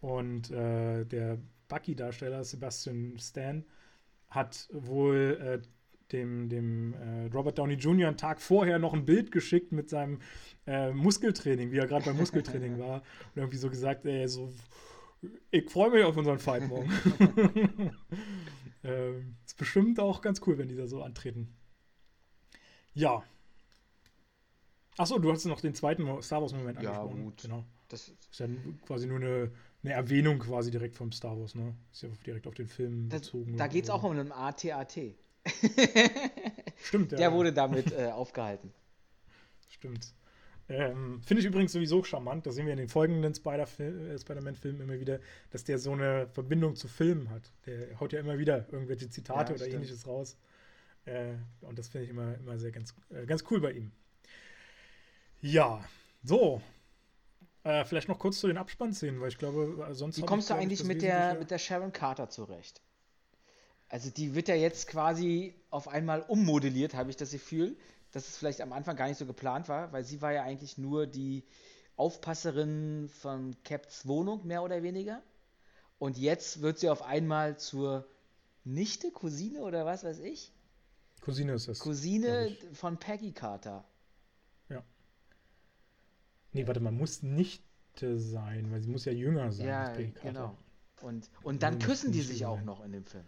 Und 0.00 0.50
äh, 0.50 1.04
der 1.06 1.38
Bucky-Darsteller, 1.68 2.44
Sebastian 2.44 3.18
Stan, 3.18 3.64
hat 4.28 4.68
wohl 4.72 5.38
äh, 5.40 5.66
dem, 6.12 6.48
dem 6.48 6.94
äh, 6.94 7.26
Robert 7.32 7.58
Downey 7.58 7.74
Jr. 7.74 8.08
einen 8.08 8.16
Tag 8.16 8.40
vorher 8.40 8.78
noch 8.78 8.92
ein 8.92 9.04
Bild 9.04 9.32
geschickt 9.32 9.72
mit 9.72 9.88
seinem 9.88 10.20
äh, 10.66 10.92
Muskeltraining, 10.92 11.70
wie 11.72 11.78
er 11.78 11.86
gerade 11.86 12.04
beim 12.04 12.16
Muskeltraining 12.16 12.78
war. 12.80 12.96
Und 13.34 13.36
irgendwie 13.42 13.56
so 13.56 13.70
gesagt, 13.70 14.04
ey, 14.06 14.28
so, 14.28 14.52
ich 15.50 15.70
freue 15.70 15.90
mich 15.90 16.04
auf 16.04 16.16
unseren 16.16 16.38
Fight 16.38 16.68
morgen. 16.68 16.90
ähm, 18.84 19.36
ist 19.46 19.56
bestimmt 19.56 19.98
auch 20.00 20.20
ganz 20.20 20.40
cool, 20.46 20.58
wenn 20.58 20.68
die 20.68 20.76
da 20.76 20.86
so 20.86 21.02
antreten. 21.02 21.54
Ja. 22.92 23.22
Achso, 24.96 25.18
du 25.18 25.32
hast 25.32 25.44
noch 25.46 25.60
den 25.60 25.74
zweiten 25.74 26.22
Star 26.22 26.40
Wars-Moment 26.42 26.80
Ja, 26.80 26.90
angesprochen. 26.90 27.24
gut. 27.24 27.42
Genau. 27.42 27.64
Das, 27.88 28.08
Ist 28.30 28.38
ja 28.40 28.46
quasi 28.86 29.06
nur 29.06 29.18
eine, 29.18 29.50
eine 29.84 29.92
Erwähnung 29.92 30.38
quasi 30.38 30.70
direkt 30.70 30.96
vom 30.96 31.12
Star 31.12 31.38
Wars, 31.38 31.54
ne? 31.54 31.74
Ist 31.92 32.02
ja 32.02 32.08
direkt 32.26 32.46
auf 32.46 32.54
den 32.54 32.66
Film 32.66 33.08
das, 33.10 33.22
bezogen. 33.22 33.56
da 33.56 33.66
geht 33.66 33.84
es 33.84 33.90
auch 33.90 34.02
um 34.02 34.12
einen 34.12 34.32
AT-AT. 34.32 34.98
Stimmt, 36.82 37.12
ja. 37.12 37.18
Der 37.18 37.32
wurde 37.32 37.52
damit 37.52 37.92
äh, 37.92 38.06
aufgehalten. 38.06 38.72
Stimmt. 39.68 40.14
Ähm, 40.68 41.20
Finde 41.22 41.42
ich 41.42 41.46
übrigens 41.46 41.72
sowieso 41.72 42.02
charmant, 42.02 42.46
das 42.46 42.54
sehen 42.54 42.64
wir 42.64 42.72
in 42.72 42.78
den 42.78 42.88
folgenden 42.88 43.32
äh, 43.32 44.18
Spider-Man-Filmen 44.18 44.80
immer 44.80 44.98
wieder, 44.98 45.20
dass 45.50 45.64
der 45.64 45.78
so 45.78 45.92
eine 45.92 46.26
Verbindung 46.28 46.74
zu 46.74 46.88
Filmen 46.88 47.28
hat. 47.28 47.52
Der 47.66 48.00
haut 48.00 48.14
ja 48.14 48.20
immer 48.20 48.38
wieder 48.38 48.66
irgendwelche 48.72 49.10
Zitate 49.10 49.52
Ja, 49.52 49.56
oder 49.56 49.58
stimmt. 49.58 49.74
ähnliches 49.74 50.06
raus. 50.06 50.38
Äh, 51.04 51.34
und 51.60 51.78
das 51.78 51.88
finde 51.88 52.04
ich 52.06 52.10
immer, 52.10 52.34
immer 52.38 52.58
sehr 52.58 52.72
ganz, 52.72 52.94
äh, 53.10 53.26
ganz 53.26 53.44
cool 53.50 53.60
bei 53.60 53.72
ihm. 53.72 53.92
Ja, 55.42 55.84
so. 56.22 56.62
Äh, 57.64 57.86
vielleicht 57.86 58.08
noch 58.08 58.18
kurz 58.18 58.40
zu 58.40 58.46
den 58.46 58.58
Abspannszenen, 58.58 59.20
weil 59.20 59.28
ich 59.28 59.38
glaube, 59.38 59.86
äh, 59.90 59.94
sonst. 59.94 60.18
Wie 60.18 60.22
kommst 60.22 60.50
ich, 60.50 60.54
du 60.54 60.60
eigentlich 60.60 60.84
mit 60.84 61.02
der, 61.02 61.34
mit 61.38 61.50
der 61.50 61.58
Sharon 61.58 61.92
Carter 61.92 62.28
zurecht? 62.28 62.82
Also 63.88 64.10
die 64.10 64.34
wird 64.34 64.48
ja 64.48 64.54
jetzt 64.54 64.86
quasi 64.86 65.54
auf 65.70 65.88
einmal 65.88 66.22
ummodelliert, 66.22 66.94
habe 66.94 67.10
ich 67.10 67.16
das 67.16 67.30
Gefühl, 67.30 67.76
dass 68.12 68.28
es 68.28 68.36
vielleicht 68.36 68.60
am 68.60 68.72
Anfang 68.72 68.96
gar 68.96 69.08
nicht 69.08 69.18
so 69.18 69.26
geplant 69.26 69.68
war, 69.68 69.92
weil 69.92 70.04
sie 70.04 70.20
war 70.20 70.32
ja 70.32 70.42
eigentlich 70.42 70.78
nur 70.78 71.06
die 71.06 71.44
Aufpasserin 71.96 73.08
von 73.08 73.56
Caps 73.64 74.06
Wohnung, 74.06 74.46
mehr 74.46 74.62
oder 74.62 74.82
weniger. 74.82 75.22
Und 75.98 76.18
jetzt 76.18 76.60
wird 76.60 76.78
sie 76.78 76.90
auf 76.90 77.02
einmal 77.02 77.56
zur 77.56 78.06
Nichte, 78.64 79.10
Cousine 79.10 79.60
oder 79.60 79.86
was 79.86 80.04
weiß 80.04 80.18
ich? 80.18 80.52
Cousine 81.22 81.52
ist 81.54 81.68
das. 81.68 81.78
Cousine 81.78 82.56
von 82.72 82.98
Peggy 82.98 83.32
Carter. 83.32 83.84
Nee, 86.54 86.66
warte 86.66 86.80
mal, 86.80 86.92
muss 86.92 87.22
Nichte 87.22 88.18
sein, 88.18 88.70
weil 88.70 88.80
sie 88.80 88.88
muss 88.88 89.04
ja 89.04 89.12
jünger 89.12 89.52
sein. 89.52 89.66
Ja, 89.66 89.82
als 89.84 89.96
Peggy 89.96 90.12
Carter. 90.12 90.28
genau. 90.32 90.56
Und, 91.02 91.28
und 91.42 91.62
dann 91.62 91.78
küssen 91.78 92.12
die 92.12 92.18
nicht 92.18 92.28
sich 92.28 92.46
auch 92.46 92.62
noch 92.62 92.82
in 92.82 92.92
dem 92.92 93.04
Film. 93.04 93.24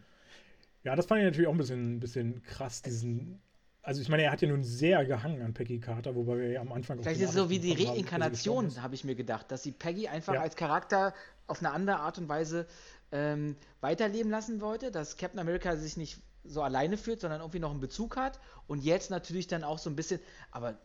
Ja, 0.84 0.96
das 0.96 1.06
fand 1.06 1.20
ich 1.20 1.24
natürlich 1.26 1.48
auch 1.48 1.52
ein 1.52 1.58
bisschen, 1.58 1.96
ein 1.96 2.00
bisschen 2.00 2.42
krass, 2.44 2.80
diesen. 2.80 3.40
Also 3.82 4.00
ich 4.00 4.08
meine, 4.08 4.22
er 4.24 4.32
hat 4.32 4.40
ja 4.42 4.48
nun 4.48 4.64
sehr 4.64 5.04
gehangen 5.04 5.42
an 5.42 5.52
Peggy 5.54 5.78
Carter, 5.78 6.14
wobei 6.16 6.38
wir 6.38 6.48
ja 6.52 6.60
am 6.60 6.72
Anfang 6.72 6.98
auch 6.98 7.02
Vielleicht 7.02 7.20
ist 7.20 7.28
es 7.30 7.34
so 7.36 7.50
wie 7.50 7.58
die 7.60 7.84
Reinkarnation, 7.86 8.82
habe 8.82 8.94
ich 8.94 9.04
mir 9.04 9.14
gedacht, 9.14 9.50
dass 9.50 9.62
sie 9.62 9.72
Peggy 9.72 10.08
einfach 10.08 10.34
Ja. 10.34 10.40
als 10.40 10.56
Charakter 10.56 11.14
auf 11.46 11.60
eine 11.60 11.70
andere 11.70 11.98
Art 11.98 12.18
und 12.18 12.28
Weise 12.28 12.66
ähm, 13.12 13.56
weiterleben 13.80 14.30
lassen 14.30 14.60
wollte, 14.60 14.90
dass 14.90 15.16
Captain 15.16 15.38
America 15.38 15.76
sich 15.76 15.96
nicht 15.96 16.20
so 16.42 16.62
alleine 16.62 16.96
fühlt, 16.96 17.20
sondern 17.20 17.40
irgendwie 17.40 17.58
noch 17.60 17.70
einen 17.70 17.80
Bezug 17.80 18.16
hat 18.16 18.40
und 18.66 18.82
jetzt 18.82 19.10
natürlich 19.10 19.46
dann 19.46 19.62
auch 19.64 19.78
so 19.78 19.90
ein 19.90 19.96
bisschen, 19.96 20.20
aber 20.50 20.78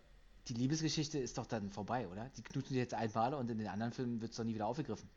die 0.48 0.54
Liebesgeschichte 0.54 1.20
ist 1.20 1.38
doch 1.38 1.46
dann 1.46 1.70
vorbei, 1.70 2.08
oder? 2.08 2.30
Die 2.38 2.42
knutschen 2.42 2.70
sich 2.74 2.78
jetzt 2.78 2.94
einmal 2.94 3.34
und 3.34 3.50
in 3.52 3.58
den 3.58 3.68
anderen 3.68 3.92
Filmen 3.94 4.22
wird 4.22 4.32
es 4.32 4.38
doch 4.38 4.44
nie 4.44 4.56
wieder 4.56 4.68
aufgegriffen. 4.68 5.10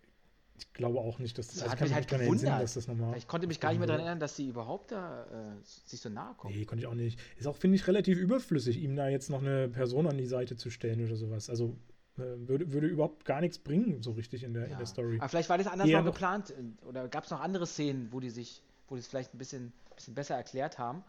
Ich 0.57 0.73
glaube 0.73 1.01
auch 1.01 1.19
nicht, 1.19 1.36
dass 1.36 1.49
Das 1.49 1.62
also 1.62 1.73
hat 1.73 1.81
mich 1.81 1.93
halt 1.93 2.07
gewundert. 2.07 2.31
entsinnen, 2.33 2.59
dass 2.61 2.75
das 2.75 2.86
nochmal. 2.86 3.17
Ich 3.19 3.27
konnte 3.27 3.49
mich 3.49 3.59
gar 3.59 3.70
nicht 3.70 3.78
mehr 3.78 3.89
daran 3.89 4.03
erinnern, 4.03 4.20
dass 4.20 4.36
sie 4.36 4.47
überhaupt 4.47 4.93
da 4.93 5.25
äh, 5.25 5.57
sich 5.86 6.01
so 6.01 6.09
nahe 6.09 6.35
kommen. 6.35 6.55
Nee, 6.55 6.65
konnte 6.65 6.83
ich 6.83 6.86
auch 6.86 6.94
nicht. 6.94 7.19
Ist 7.36 7.47
auch, 7.49 7.57
finde 7.57 7.77
ich, 7.77 7.86
relativ 7.89 8.19
überflüssig, 8.19 8.78
ihm 8.81 8.94
da 8.94 9.09
jetzt 9.09 9.31
noch 9.31 9.41
eine 9.43 9.69
Person 9.69 10.07
an 10.07 10.17
die 10.17 10.27
Seite 10.27 10.57
zu 10.57 10.70
stellen 10.70 11.05
oder 11.05 11.17
sowas. 11.17 11.51
Also 11.51 11.77
äh, 12.19 12.23
würde, 12.47 12.73
würde 12.73 12.86
überhaupt 12.86 13.25
gar 13.25 13.41
nichts 13.41 13.59
bringen, 13.59 14.01
so 14.03 14.12
richtig 14.12 14.44
in 14.44 14.55
der, 14.55 14.67
in 14.67 14.73
Ja. 14.73 14.77
der 14.78 14.86
Story. 14.86 15.19
Aber 15.19 15.28
vielleicht 15.28 15.49
war 15.49 15.59
das 15.59 15.67
anders 15.67 15.89
Eher 15.89 16.03
mal 16.03 16.11
geplant 16.11 16.51
äh, 16.51 16.86
oder 16.86 17.09
gab 17.09 17.25
es 17.25 17.31
noch 17.31 17.41
andere 17.41 17.67
Szenen, 17.67 18.12
wo 18.12 18.20
die 18.20 18.31
sich, 18.31 18.62
wo 18.86 18.94
die 18.94 19.01
es 19.01 19.09
vielleicht 19.09 19.35
ein 19.35 19.39
bisschen, 19.39 19.73
bisschen 19.97 20.15
besser 20.15 20.36
erklärt 20.36 20.78
haben. 20.78 21.03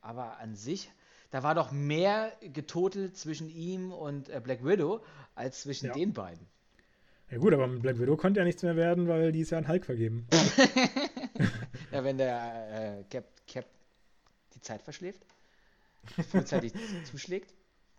Aber 0.00 0.38
an 0.38 0.56
sich, 0.56 0.90
da 1.32 1.42
war 1.42 1.56
doch 1.56 1.72
mehr 1.72 2.30
getotelt 2.40 3.16
zwischen 3.16 3.48
ihm 3.50 3.90
und 3.92 4.28
äh, 4.28 4.40
Black 4.40 4.64
Widow 4.64 5.00
als 5.34 5.62
zwischen 5.62 5.86
Ja. 5.86 5.92
den 5.94 6.12
beiden. 6.12 6.46
Ja 7.30 7.38
gut, 7.38 7.52
aber 7.54 7.66
mit 7.66 7.82
Black 7.82 7.98
Widow 7.98 8.16
konnte 8.16 8.38
ja 8.40 8.44
nichts 8.44 8.62
mehr 8.62 8.76
werden, 8.76 9.08
weil 9.08 9.32
die 9.32 9.40
ist 9.40 9.50
ja 9.50 9.58
an 9.58 9.66
Hulk 9.66 9.84
vergeben. 9.84 10.28
Ja, 11.90 12.04
wenn 12.04 12.16
der 12.16 13.00
äh, 13.00 13.04
Cap, 13.10 13.24
Cap 13.46 13.66
die 14.54 14.60
Zeit 14.62 14.80
verschläft, 14.82 15.20
frühzeitig 16.30 16.72
zuschlägt. 17.10 17.52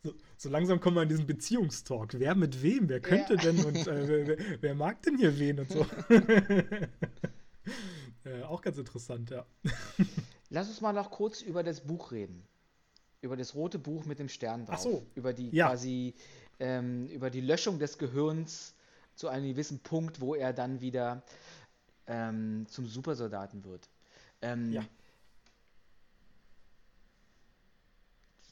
So, 0.03 0.13
so 0.35 0.49
langsam 0.49 0.79
kommen 0.79 0.97
wir 0.97 1.01
an 1.01 1.09
diesen 1.09 1.27
Beziehungstalk. 1.27 2.19
Wer 2.19 2.33
mit 2.33 2.63
wem? 2.63 2.89
Wer 2.89 3.01
könnte 3.01 3.33
Ja. 3.35 3.39
denn 3.39 3.63
und 3.63 3.75
äh, 3.87 4.07
wer, 4.07 4.27
wer, 4.27 4.37
wer 4.61 4.73
mag 4.75 5.01
denn 5.03 5.17
hier 5.17 5.37
wen 5.37 5.59
und 5.59 5.71
so? 5.71 5.85
äh, 8.25 8.41
auch 8.43 8.61
ganz 8.61 8.77
interessant, 8.79 9.29
ja. 9.29 9.45
Lass 10.49 10.67
uns 10.69 10.81
mal 10.81 10.93
noch 10.93 11.11
kurz 11.11 11.41
über 11.41 11.61
das 11.63 11.81
Buch 11.81 12.11
reden. 12.11 12.43
Über 13.23 13.37
das 13.37 13.55
rote 13.55 13.79
Buch 13.79 14.05
mit 14.05 14.19
dem 14.19 14.27
Stern 14.27 14.65
drauf. 14.65 14.75
Ach 14.77 14.81
so. 14.83 15.05
Über 15.15 15.31
die 15.33 15.49
Ja. 15.51 15.69
quasi 15.69 16.13
ähm, 16.59 17.07
über 17.07 17.29
die 17.29 17.41
Löschung 17.41 17.79
des 17.79 17.97
Gehirns 17.97 18.75
zu 19.15 19.27
einem 19.29 19.47
gewissen 19.47 19.79
Punkt, 19.79 20.19
wo 20.19 20.35
er 20.35 20.51
dann 20.53 20.81
wieder 20.81 21.23
ähm, 22.05 22.65
zum 22.69 22.85
Supersoldaten 22.85 23.63
wird. 23.63 23.89
Ähm, 24.41 24.73
Ja. 24.73 24.85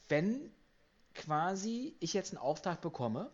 Wenn 0.08 0.52
quasi 1.16 1.96
ich 2.00 2.14
jetzt 2.14 2.32
einen 2.34 2.38
Auftrag 2.42 2.82
bekomme, 2.82 3.30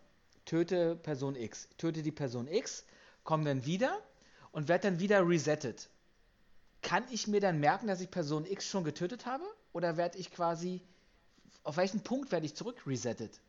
töte 0.46 0.96
Person 0.96 1.36
X, 1.36 1.70
töte 1.78 2.02
die 2.02 2.12
Person 2.12 2.48
X, 2.48 2.84
komme 3.24 3.46
dann 3.46 3.66
wieder 3.66 4.00
und 4.52 4.68
werde 4.68 4.90
dann 4.90 5.00
wieder 5.00 5.28
resettet. 5.28 5.90
Kann 6.82 7.04
ich 7.12 7.28
mir 7.28 7.42
dann 7.42 7.60
merken, 7.60 7.88
dass 7.88 8.02
ich 8.02 8.10
Person 8.10 8.46
X 8.46 8.66
schon 8.68 8.84
getötet 8.84 9.26
habe? 9.26 9.44
Oder 9.74 9.98
werde 9.98 10.18
ich 10.18 10.32
quasi, 10.32 10.82
auf 11.68 11.78
welchen 11.78 12.02
Punkt 12.02 12.32
werde 12.32 12.46
ich 12.46 12.56
zurück 12.56 12.88
resettet? 12.88 13.42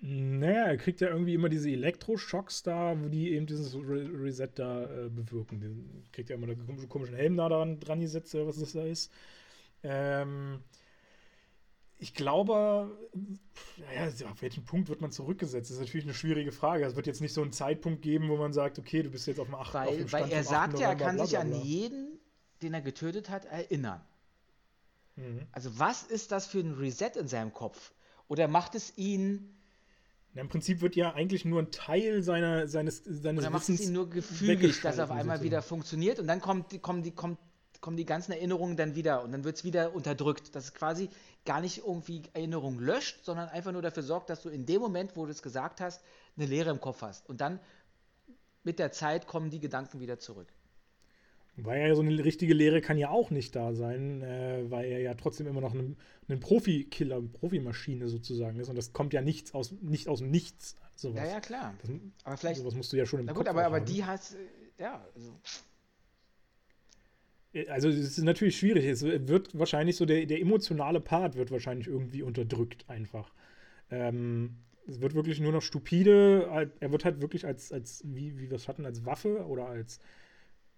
Naja, 0.00 0.64
er 0.66 0.76
kriegt 0.76 1.00
ja 1.00 1.08
irgendwie 1.08 1.34
immer 1.34 1.48
diese 1.48 1.70
Elektroschocks 1.70 2.62
da, 2.62 2.94
wo 3.00 3.08
die 3.08 3.30
eben 3.32 3.46
dieses 3.46 3.74
Re 3.74 4.08
Reset 4.12 4.48
da 4.54 4.84
äh, 4.84 5.08
bewirken. 5.08 5.60
Den 5.60 6.04
kriegt 6.12 6.30
ja 6.30 6.36
immer 6.36 6.46
den 6.46 6.60
komischen- 6.66 6.88
komischen 6.88 7.14
Helm 7.16 7.36
da 7.36 7.48
dran, 7.48 7.80
dran 7.80 8.00
gesetzt, 8.00 8.34
was 8.34 8.58
das 8.58 8.72
da 8.72 8.84
ist. 8.84 9.10
Ähm, 9.82 10.62
ich 11.98 12.14
glaube, 12.14 12.96
naja, 13.78 14.10
auf 14.30 14.40
welchen 14.42 14.64
Punkt 14.64 14.88
wird 14.88 15.00
man 15.00 15.10
zurückgesetzt? 15.10 15.70
Das 15.70 15.76
ist 15.76 15.80
natürlich 15.80 16.04
eine 16.06 16.14
schwierige 16.14 16.52
Frage. 16.52 16.84
Es 16.84 16.94
wird 16.96 17.06
jetzt 17.06 17.20
nicht 17.20 17.32
so 17.32 17.42
einen 17.42 17.52
Zeitpunkt 17.52 18.02
geben, 18.02 18.28
wo 18.28 18.36
man 18.36 18.52
sagt, 18.52 18.78
okay, 18.78 19.02
du 19.02 19.10
bist 19.10 19.26
jetzt 19.26 19.40
auf 19.40 19.46
dem 19.48 19.56
8. 19.56 19.74
auf 19.74 19.86
Weil, 19.86 19.96
dem 19.98 20.12
weil 20.12 20.26
Stand 20.26 20.32
er 20.32 20.44
vom 20.44 20.54
8. 20.54 20.70
sagt 20.70 20.78
ja, 20.80 20.88
er 20.90 20.96
kann 20.96 21.18
sich 21.18 21.36
an 21.38 21.52
jeden, 21.64 22.18
den 22.62 22.74
er 22.74 22.82
getötet 22.82 23.30
hat, 23.30 23.46
erinnern. 23.46 24.00
Mhm. 25.18 25.46
Also 25.52 25.78
was 25.78 26.02
ist 26.04 26.32
das 26.32 26.46
für 26.46 26.60
ein 26.60 26.74
Reset 26.74 27.10
in 27.16 27.28
seinem 27.28 27.52
Kopf? 27.52 27.92
Oder 28.28 28.46
macht 28.48 28.74
es 28.74 28.96
ihn, 28.96 29.54
Na, 30.34 30.42
Im 30.42 30.48
Prinzip 30.48 30.80
wird 30.80 30.94
ja 30.96 31.14
eigentlich 31.14 31.44
nur 31.44 31.60
ein 31.62 31.70
Teil 31.70 32.22
seiner, 32.22 32.68
seines, 32.68 33.02
seines 33.04 33.42
oder 33.42 33.50
macht 33.50 33.68
es 33.68 33.80
ihn 33.80 33.92
nur 33.92 34.08
gefügig, 34.10 34.80
dass 34.82 34.98
er 34.98 35.04
auf 35.04 35.10
einmal 35.10 35.42
wieder 35.42 35.62
funktioniert 35.62 36.18
und 36.20 36.26
dann 36.26 36.40
kommt, 36.40 36.70
die- 36.72 36.78
kommen, 36.78 37.02
die, 37.02 37.10
kommt, 37.12 37.38
kommen 37.80 37.96
die 37.96 38.04
ganzen 38.04 38.32
Erinnerungen 38.32 38.76
dann 38.76 38.94
wieder 38.94 39.22
und 39.22 39.32
dann 39.32 39.44
wird 39.44 39.56
es 39.56 39.64
wieder 39.64 39.94
unterdrückt. 39.94 40.54
Dass 40.54 40.64
es 40.64 40.74
quasi 40.74 41.08
gar 41.44 41.60
nicht 41.60 41.78
irgendwie 41.78 42.22
Erinnerungen 42.34 42.78
löscht, 42.80 43.24
sondern 43.24 43.48
einfach 43.48 43.72
nur 43.72 43.82
dafür 43.82 44.02
sorgt, 44.02 44.28
dass 44.30 44.42
du 44.42 44.48
in 44.50 44.66
dem 44.66 44.80
Moment, 44.80 45.16
wo 45.16 45.24
du 45.24 45.32
es 45.32 45.42
gesagt 45.42 45.80
hast, 45.80 46.02
eine 46.36 46.46
Leere 46.46 46.70
im 46.70 46.80
Kopf 46.80 47.02
hast. 47.02 47.28
Und 47.28 47.40
dann 47.40 47.58
mit 48.62 48.78
der 48.78 48.92
Zeit 48.92 49.26
kommen 49.26 49.48
die 49.50 49.60
Gedanken 49.60 49.98
wieder 50.00 50.18
zurück. 50.18 50.48
Weil 51.60 51.88
ja 51.88 51.94
so 51.94 52.02
eine 52.02 52.24
richtige 52.24 52.54
Lehre 52.54 52.80
kann 52.80 52.98
ja 52.98 53.10
auch 53.10 53.30
nicht 53.30 53.56
da 53.56 53.74
sein, 53.74 54.22
äh, 54.22 54.70
weil 54.70 54.86
er 54.86 55.00
ja 55.00 55.14
trotzdem 55.14 55.46
immer 55.48 55.60
noch 55.60 55.74
ein, 55.74 55.96
ein 56.28 56.38
Profi-Killer, 56.40 57.16
eine 57.16 57.28
Profimaschine 57.28 58.08
sozusagen 58.08 58.60
ist. 58.60 58.68
Und 58.68 58.76
das 58.76 58.92
kommt 58.92 59.12
ja 59.12 59.22
nichts 59.22 59.54
aus, 59.54 59.72
nicht 59.80 60.08
aus 60.08 60.20
dem 60.20 60.30
Nichts. 60.30 60.76
Sowas. 60.94 61.24
Ja, 61.24 61.34
ja, 61.34 61.40
klar. 61.40 61.74
Das, 61.80 61.90
Aber 62.24 62.36
vielleicht, 62.36 62.60
sowas 62.60 62.74
musst 62.74 62.92
du 62.92 62.96
ja 62.96 63.06
schon 63.06 63.20
im 63.20 63.26
na 63.26 63.32
Kopf 63.32 63.40
gut, 63.42 63.48
aber, 63.48 63.62
auch 63.62 63.66
aber 63.66 63.76
haben. 63.76 63.86
die 63.86 64.04
hast, 64.04 64.34
äh, 64.34 64.82
ja, 64.82 65.04
also, 65.14 65.40
Also 67.70 67.88
es 67.88 68.18
ist 68.18 68.24
natürlich 68.24 68.56
schwierig. 68.58 68.84
Es 68.84 69.02
wird 69.02 69.58
wahrscheinlich 69.58 69.96
so, 69.96 70.04
der, 70.04 70.26
der 70.26 70.40
emotionale 70.40 71.00
Part 71.00 71.34
wird 71.36 71.50
wahrscheinlich 71.50 71.88
irgendwie 71.88 72.22
unterdrückt 72.22 72.88
einfach. 72.88 73.32
Ähm, 73.90 74.56
es 74.86 75.00
wird 75.00 75.14
wirklich 75.14 75.40
nur 75.40 75.52
noch 75.52 75.62
stupide, 75.62 76.72
er 76.80 76.92
wird 76.92 77.04
halt 77.04 77.20
wirklich 77.20 77.44
als, 77.46 77.72
als 77.72 78.02
wie, 78.06 78.38
wie 78.38 78.50
wir 78.50 78.56
es 78.56 78.68
hatten, 78.68 78.86
als 78.86 79.04
Waffe 79.04 79.46
oder 79.46 79.66
als, 79.66 80.00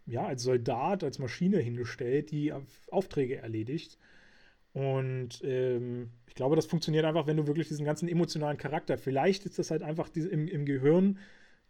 ja, 0.07 0.25
als 0.27 0.43
Soldat, 0.43 1.05
als 1.05 1.19
Maschine 1.19 1.59
hingestellt, 1.59 2.31
die 2.31 2.53
Auf- 2.53 2.89
Aufträge 2.91 3.37
erledigt. 3.37 3.99
Und 4.73 5.41
ähm, 5.43 6.11
ich 6.29 6.35
glaube, 6.35 6.57
das 6.57 6.67
funktioniert 6.67 7.05
einfach, 7.05 7.27
wenn 7.27 7.37
du 7.37 7.47
wirklich 7.47 7.69
diesen 7.69 7.85
ganzen 7.85 8.09
emotionalen 8.09 8.57
Charakter, 8.57 8.97
vielleicht 8.99 9.45
ist 9.45 9.59
das 9.59 9.71
halt 9.71 9.83
einfach 9.83 10.09
diese, 10.09 10.29
im, 10.29 10.47
im 10.47 10.65
Gehirn, 10.65 11.19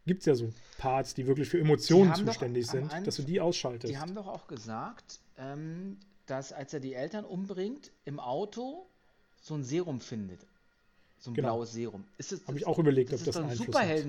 gibt 0.07 0.21
es 0.21 0.27
ja 0.27 0.35
so 0.35 0.53
Parts, 0.79 1.15
die 1.15 1.27
wirklich 1.27 1.49
für 1.49 1.59
Emotionen 1.59 2.15
zuständig 2.15 2.67
sind, 2.67 2.91
dass 3.07 3.17
du 3.17 3.23
die 3.23 3.41
ausschaltest. 3.41 3.93
Die 3.93 3.99
haben 3.99 4.15
doch 4.15 4.27
auch 4.27 4.47
gesagt, 4.47 5.21
ähm, 5.39 5.97
dass 6.27 6.53
als 6.53 6.75
er 6.75 6.81
die 6.81 6.95
Eltern 6.95 7.25
umbringt, 7.25 7.91
im 8.05 8.21
Auto 8.21 8.87
so 9.41 9.55
ein 9.55 9.65
Serum 9.65 10.01
findet. 10.01 10.41
So 11.19 11.31
ein 11.31 11.35
Genau. 11.35 11.57
blaues 11.57 11.73
Serum. 11.73 12.05
Habe 12.47 12.59
ich 12.59 12.67
auch 12.67 12.79
überlegt, 12.79 13.13
das 13.13 13.21
ob 13.21 13.27
das 13.27 13.35
doch 13.35 13.43
ein 13.45 13.51
Einfluss 13.51 13.77
hat. 13.77 14.05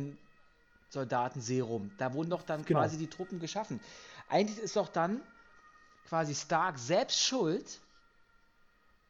Superhelden-Soldaten-Serum. 0.92 1.92
Da 1.98 2.14
wurden 2.14 2.30
doch 2.30 2.44
dann 2.44 2.66
Genau. 2.66 2.80
quasi 2.80 2.98
die 2.98 3.08
Truppen 3.08 3.40
geschaffen. 3.40 3.80
Eigentlich 4.30 4.60
ist 4.60 4.76
doch 4.76 4.90
dann 4.90 5.22
quasi 6.08 6.36
Stark 6.36 6.78
selbst 6.78 7.22
schuld, 7.22 7.80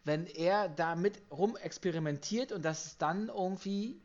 wenn 0.03 0.25
er 0.27 0.69
damit 0.69 1.21
rumexperimentiert 1.31 2.51
und 2.51 2.63
dass 2.63 2.85
es 2.85 2.97
dann 2.97 3.27
irgendwie 3.27 3.99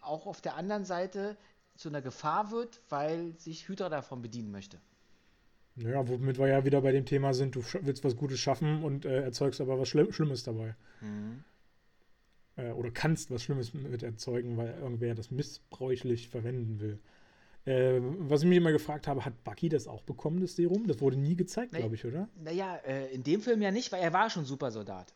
auch 0.00 0.26
auf 0.26 0.40
der 0.40 0.56
anderen 0.56 0.84
Seite 0.84 1.36
zu 1.76 1.88
einer 1.88 2.02
Gefahr 2.02 2.50
wird, 2.50 2.80
weil 2.88 3.34
sich 3.38 3.68
Hydra 3.68 3.88
davon 3.88 4.22
bedienen 4.22 4.50
möchte. 4.50 4.78
Naja, 5.74 6.06
womit 6.06 6.38
wir 6.38 6.48
ja 6.48 6.64
wieder 6.64 6.82
bei 6.82 6.92
dem 6.92 7.06
Thema 7.06 7.32
sind, 7.32 7.54
du 7.54 7.64
willst 7.80 8.04
was 8.04 8.16
Gutes 8.16 8.38
schaffen 8.38 8.84
und 8.84 9.04
äh, 9.06 9.22
erzeugst 9.22 9.60
aber 9.60 9.78
was 9.80 9.88
Schlimm 9.88 10.12
Schlimmes 10.12 10.42
dabei. 10.42 10.76
Äh, 12.56 12.70
oder 12.72 12.90
kannst 12.90 13.30
was 13.30 13.42
Schlimmes 13.42 13.72
mit 13.74 14.02
erzeugen, 14.02 14.56
weil 14.56 14.74
irgendwer 14.80 15.14
das 15.14 15.30
missbräuchlich 15.30 16.28
verwenden 16.28 16.80
will. 16.80 16.98
Äh, 17.64 18.00
was 18.18 18.42
ich 18.42 18.48
mich 18.48 18.58
immer 18.58 18.72
gefragt 18.72 19.06
habe, 19.06 19.24
hat 19.24 19.44
Bucky 19.44 19.68
das 19.68 19.86
auch 19.86 20.02
bekommen, 20.02 20.40
das 20.40 20.56
Serum? 20.56 20.86
Das 20.86 21.00
wurde 21.00 21.16
nie 21.16 21.36
gezeigt, 21.36 21.72
glaube 21.72 21.94
ich, 21.94 22.04
oder? 22.04 22.28
Naja, 22.42 22.76
äh, 22.84 23.12
in 23.14 23.22
dem 23.22 23.40
Film 23.40 23.62
ja 23.62 23.70
nicht, 23.70 23.92
weil 23.92 24.02
er 24.02 24.12
war 24.12 24.28
schon 24.30 24.44
Supersoldat. 24.44 25.14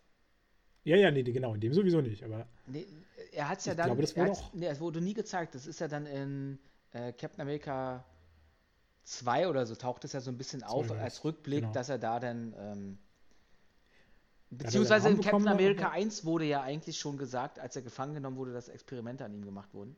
Ja, 0.84 0.97
ja, 0.97 1.10
nee, 1.10 1.24
genau, 1.24 1.55
in 1.55 1.60
dem 1.60 1.73
sowieso 1.74 2.00
nicht. 2.00 2.23
Aber 2.23 2.47
Nee, 2.66 2.86
er 3.32 3.48
hat 3.48 3.58
es 3.58 3.65
ja 3.66 3.73
Ich 3.73 3.76
dann. 3.76 3.86
glaube, 3.86 4.02
das 4.02 4.16
wurde 4.16 4.31
auch- 4.31 4.52
Nee, 4.55 4.66
es 4.68 4.81
wurde 4.81 5.00
nie 5.00 5.15
gezeigt. 5.15 5.55
Das 5.56 5.66
ist 5.66 5.81
ja 5.81 5.89
dann 5.89 6.06
in 6.06 6.58
äh, 6.92 7.12
Captain 7.12 7.40
America 7.42 8.05
2 9.02 9.48
oder 9.48 9.66
so, 9.66 9.74
taucht 9.74 10.05
es 10.05 10.12
ja 10.12 10.20
so 10.20 10.31
ein 10.31 10.39
bisschen 10.39 10.62
auf 10.62 10.90
als 10.92 11.24
Rückblick, 11.24 11.60
genau. 11.62 11.73
dass 11.73 11.89
er 11.89 11.98
da 11.98 12.20
dann. 12.20 12.55
Ähm, 12.58 12.98
beziehungsweise 14.50 15.08
in 15.08 15.20
Captain 15.20 15.49
America 15.49 15.86
aber- 15.86 15.94
1 15.94 16.25
wurde 16.25 16.44
ja 16.44 16.62
eigentlich 16.62 16.99
schon 16.99 17.18
gesagt, 17.18 17.58
als 17.58 17.76
er 17.76 17.83
gefangen 17.83 18.15
genommen 18.15 18.36
wurde, 18.36 18.52
dass 18.52 18.68
Experimente 18.68 19.25
an 19.25 19.34
ihm 19.34 19.44
gemacht 19.44 19.73
wurden. 19.75 19.97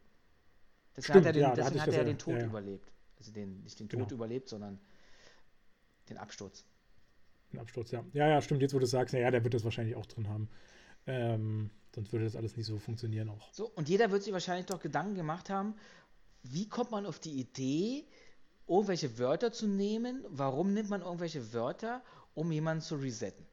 Deswegen 0.97 1.12
Stimmt, 1.12 1.27
hat 1.27 1.27
er, 1.27 1.33
den, 1.33 1.43
ja, 1.43 1.55
deswegen 1.55 1.81
hat 1.81 1.89
er 1.89 1.94
ja- 1.99 2.05
den 2.05 2.18
Tod 2.18 2.35
ja, 2.35 2.41
ja. 2.41 2.47
überlebt. 2.47 2.91
Also 3.18 3.33
den, 3.33 3.62
nicht 3.62 3.78
den 3.81 3.89
Genau. 3.89 4.05
Tod 4.05 4.12
überlebt, 4.12 4.49
sondern 4.49 4.81
den 6.09 6.17
Absturz. 6.18 6.65
ein 7.52 7.59
Absturz, 7.60 7.91
ja. 7.91 8.05
Ja, 8.12 8.28
ja, 8.28 8.43
stimmt, 8.43 8.62
jetzt 8.62 8.75
wo 8.75 8.78
du 8.78 8.86
sagst, 8.86 9.15
naja, 9.15 9.31
der 9.31 9.43
wird 9.44 9.55
das 9.55 9.65
wahrscheinlich 9.65 9.97
auch 9.97 10.07
drin 10.07 10.28
haben. 10.28 10.49
Ähm, 11.07 11.70
sonst 11.94 12.12
würde 12.12 12.25
das 12.27 12.36
alles 12.36 12.57
nicht 12.57 12.67
so 12.67 12.78
funktionieren 12.78 13.28
auch. 13.31 13.52
So, 13.52 13.68
und 13.70 13.89
jeder 13.89 14.10
wird 14.10 14.23
sich 14.23 14.33
wahrscheinlich 14.33 14.67
doch 14.67 14.81
Gedanken 14.81 15.15
gemacht 15.15 15.49
haben, 15.51 15.75
wie 16.43 16.68
kommt 16.68 16.91
man 16.91 17.07
auf 17.07 17.18
die 17.18 17.33
Idee, 17.41 18.05
irgendwelche 18.67 19.18
Wörter 19.18 19.51
zu 19.52 19.67
nehmen? 19.67 20.25
Warum 20.28 20.75
nimmt 20.75 20.91
man 20.91 21.01
irgendwelche 21.02 21.52
Wörter, 21.55 22.02
um 22.35 22.52
jemanden 22.52 22.83
zu 22.83 22.97
resetten? 22.97 23.47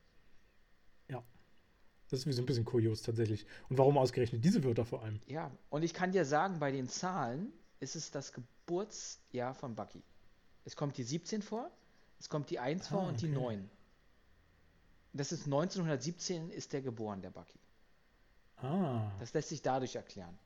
Das 2.10 2.20
ist 2.22 2.26
wie 2.28 2.34
so 2.34 2.42
ein 2.42 2.46
bisschen 2.48 2.66
kurios 2.66 3.02
tatsächlich. 3.04 3.46
Und 3.70 3.78
warum 3.78 3.98
ausgerechnet 3.98 4.44
diese 4.44 4.64
Wörter 4.64 4.86
vor 4.86 5.04
allem? 5.04 5.22
Ja, 5.28 5.52
und 5.70 5.84
ich 5.84 5.94
kann 5.94 6.12
dir 6.12 6.26
sagen, 6.26 6.60
bei 6.60 6.72
den 6.72 6.88
Zahlen 6.90 7.52
ist 7.80 7.96
es 7.96 8.12
das 8.12 8.32
Geburtsjahr 8.34 9.54
von 9.54 9.76
Bucky. 9.76 10.04
Es 10.64 10.76
kommt 10.76 10.98
die 10.98 11.04
17 11.04 11.42
vor, 11.42 11.70
es 12.20 12.30
kommt 12.30 12.50
die 12.50 12.60
1 12.60 12.88
vor 12.88 13.04
Ah, 13.04 13.08
und 13.08 13.22
die 13.22 13.28
okay. 13.28 13.36
9. 13.36 13.70
Das 15.14 15.32
ist 15.32 15.46
1917 15.48 16.50
ist 16.52 16.74
der 16.74 16.82
geboren, 16.82 17.22
der 17.22 17.32
Bucky. 17.32 17.60
Ah, 18.58 19.12
Das 19.20 19.34
lässt 19.34 19.50
sich 19.50 19.62
dadurch 19.62 19.96
erklären. 19.96 20.40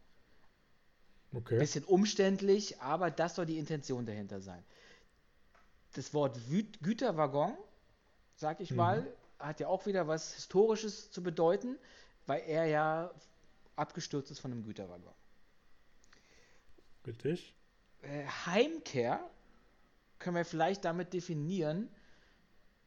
okay. 1.35 1.57
Bisschen 1.59 1.83
umständlich, 1.83 2.81
aber 2.81 3.11
das 3.11 3.35
soll 3.35 3.45
die 3.45 3.57
Intention 3.59 4.05
dahinter 4.05 4.41
sein. 4.41 4.63
Das 5.93 6.13
Wort 6.15 6.39
Güterwaggon, 6.81 7.55
sag 8.35 8.59
ich 8.59 8.71
Mhm. 8.71 8.77
mal, 8.77 9.17
hat 9.39 9.59
ja 9.59 9.67
auch 9.67 9.85
wieder 9.85 10.07
was 10.07 10.33
Historisches 10.35 11.11
zu 11.11 11.23
bedeuten, 11.23 11.77
weil 12.25 12.41
er 12.45 12.65
ja 12.65 13.11
abgestürzt 13.75 14.29
ist 14.31 14.39
von 14.39 14.51
einem 14.51 14.63
Güterwaggon. 14.63 15.13
Richtig. 17.07 17.55
Äh, 18.01 18.25
Heimkehr 18.45 19.19
können 20.19 20.35
wir 20.35 20.45
vielleicht 20.45 20.85
damit 20.85 21.13
definieren, 21.13 21.89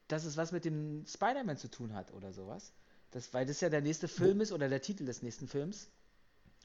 dass 0.08 0.24
es 0.24 0.36
was 0.36 0.52
mit 0.52 0.64
dem 0.64 1.05
Spider-Man 1.06 1.56
zu 1.56 1.68
tun 1.68 1.94
hat 1.94 2.12
oder 2.12 2.32
sowas. 2.32 2.72
Das, 3.10 3.32
weil 3.32 3.47
das 3.47 3.60
ja 3.60 3.68
der 3.68 3.81
nächste 3.81 4.08
Film 4.08 4.40
ist 4.40 4.52
oder 4.52 4.68
der 4.68 4.81
Titel 4.82 5.05
des 5.06 5.22
nächsten 5.22 5.48
Films. 5.48 5.90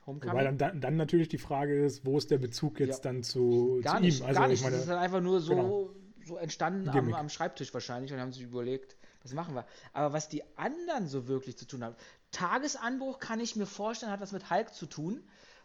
Homecoming. 0.06 0.34
Wobei 0.34 0.52
dann, 0.52 0.80
dann, 0.82 0.96
natürlich 0.96 1.28
die 1.30 1.38
Frage 1.38 1.86
ist, 1.86 2.06
wo 2.06 2.18
ist 2.18 2.32
der 2.32 2.38
Bezug 2.38 2.80
jetzt 2.80 3.04
Ja. 3.04 3.12
dann 3.12 3.24
zu, 3.24 3.80
Gar 3.84 3.98
zu 3.98 4.02
nicht, 4.02 4.20
ihm? 4.20 4.26
Also 4.26 4.40
gar 4.40 4.50
ich 4.50 4.62
nicht. 4.62 4.66
das 4.66 4.80
ist 4.82 4.88
meine, 4.88 4.96
dann 4.96 5.04
einfach 5.04 5.22
nur 5.22 5.40
so, 5.42 5.56
genau. 5.56 5.90
so 6.26 6.38
entstanden 6.38 6.90
am, 6.90 7.14
am 7.14 7.30
Schreibtisch 7.30 7.74
wahrscheinlich 7.74 8.14
und 8.14 8.20
haben 8.20 8.32
sich 8.32 8.44
überlegt, 8.44 8.97
was 9.28 9.34
machen 9.36 9.56
wir. 9.56 9.66
Aber 9.94 10.14
was 10.14 10.30
die 10.30 10.44
anderen 10.58 11.08
so 11.08 11.28
wirklich 11.28 11.58
zu 11.58 11.66
tun 11.66 11.84
haben, 11.84 11.96
Tagesanbruch 12.32 13.20
kann 13.20 13.40
ich 13.40 13.56
mir 13.56 13.66
vorstellen, 13.66 14.12
hat 14.12 14.22
was 14.22 14.32
mit 14.32 14.50
Hulk 14.50 14.74
zu 14.74 14.86
tun, 14.86 15.24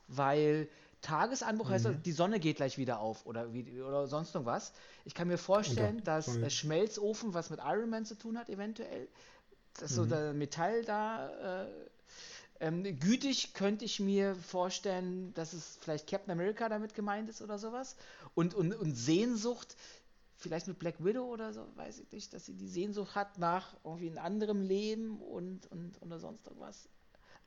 weil 0.09 0.69
Tagesanbruch 1.01 1.71
heißt, 1.71 1.87
Mhm. 1.87 2.03
die 2.03 2.13
Sonne 2.13 2.39
geht 2.39 2.57
gleich 2.57 2.79
wieder 2.79 3.01
auf 3.01 3.27
oder, 3.27 3.53
wie, 3.53 3.81
oder 3.83 4.07
sonst 4.07 4.35
irgendwas. 4.35 4.73
Ich 5.05 5.15
kann 5.15 5.27
mir 5.29 5.39
vorstellen, 5.39 5.97
Unter- 5.97 6.17
dass 6.17 6.39
der 6.39 6.51
Schmelzofen 6.51 7.35
was 7.35 7.51
mit 7.51 7.61
Iron 7.65 7.91
Man 7.91 8.05
zu 8.05 8.15
tun 8.17 8.39
hat, 8.39 8.49
eventuell. 8.49 9.09
Dass 9.81 9.91
so 9.95 10.05
Mhm. 10.05 10.09
der 10.11 10.33
Metall 10.35 10.85
da 10.85 11.65
äh, 11.65 11.69
Ähm, 12.61 12.85
gütig 13.01 13.55
könnte 13.55 13.85
ich 13.85 13.99
mir 13.99 14.37
vorstellen, 14.37 15.35
dass 15.35 15.53
es 15.53 15.79
vielleicht 15.81 16.09
Captain 16.09 16.31
America 16.31 16.69
damit 16.69 16.95
gemeint 16.95 17.29
ist 17.29 17.43
oder 17.43 17.59
sowas. 17.59 17.97
Und, 18.37 18.55
und, 18.55 18.73
und 18.73 18.95
Sehnsucht, 18.95 19.75
vielleicht 20.43 20.69
mit 20.69 20.79
Black 20.79 21.03
Widow 21.05 21.25
oder 21.25 21.53
so, 21.53 21.67
weiß 21.77 22.01
ich 22.01 22.13
nicht, 22.13 22.35
dass 22.35 22.47
sie 22.47 22.55
die 22.55 22.69
Sehnsucht 22.69 23.15
hat 23.15 23.39
nach 23.39 23.77
irgendwie 23.85 24.09
einem 24.09 24.19
anderen 24.19 24.63
Leben 24.63 25.21
und, 25.21 25.67
und 25.71 26.01
oder 26.03 26.19
sonst 26.19 26.47
irgendwas. 26.47 26.89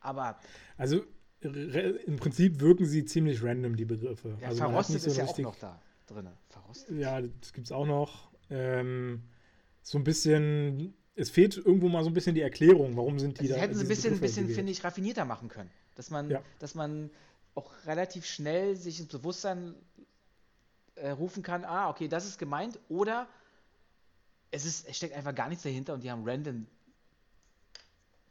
Aber. 0.00 0.38
Also 0.76 1.02
im 1.40 2.16
Prinzip 2.16 2.60
wirken 2.60 2.86
sie 2.86 3.04
ziemlich 3.04 3.42
random, 3.42 3.76
die 3.76 3.84
Begriffe. 3.84 4.36
Ja, 4.40 4.48
also 4.48 4.58
verrostet 4.58 5.02
so 5.02 5.10
ist 5.10 5.16
ja 5.18 5.24
auch 5.24 5.38
noch 5.38 5.56
da 5.56 5.80
drin. 6.06 6.28
Verrostet. 6.48 6.98
Ja, 6.98 7.20
das 7.20 7.52
gibt 7.52 7.66
es 7.66 7.72
auch 7.72 7.86
noch. 7.86 8.30
Ähm, 8.50 9.22
so 9.82 9.98
ein 9.98 10.04
bisschen, 10.04 10.94
es 11.14 11.30
fehlt 11.30 11.56
irgendwo 11.56 11.88
mal 11.88 12.02
so 12.02 12.10
ein 12.10 12.14
bisschen 12.14 12.34
die 12.34 12.40
Erklärung, 12.40 12.96
warum 12.96 13.18
sind 13.18 13.38
die 13.38 13.42
also 13.42 13.54
da. 13.54 13.60
Hätten 13.60 13.74
sie 13.74 13.84
ein 13.84 13.88
bisschen, 13.88 14.20
bisschen 14.20 14.48
finde 14.48 14.72
ich, 14.72 14.82
raffinierter 14.82 15.24
machen 15.24 15.48
können. 15.48 15.70
Dass 15.94 16.10
man, 16.10 16.30
ja. 16.30 16.42
dass 16.58 16.74
man 16.74 17.10
auch 17.54 17.72
relativ 17.86 18.26
schnell 18.26 18.76
sich 18.76 19.00
ins 19.00 19.08
Bewusstsein 19.08 19.74
äh, 20.96 21.10
rufen 21.10 21.42
kann, 21.42 21.64
ah, 21.64 21.88
okay, 21.88 22.08
das 22.08 22.26
ist 22.26 22.38
gemeint, 22.38 22.78
oder 22.88 23.28
es, 24.50 24.64
ist, 24.64 24.88
es 24.88 24.96
steckt 24.96 25.14
einfach 25.14 25.34
gar 25.34 25.48
nichts 25.48 25.62
dahinter 25.62 25.94
und 25.94 26.02
die 26.02 26.10
haben 26.10 26.28
random 26.28 26.66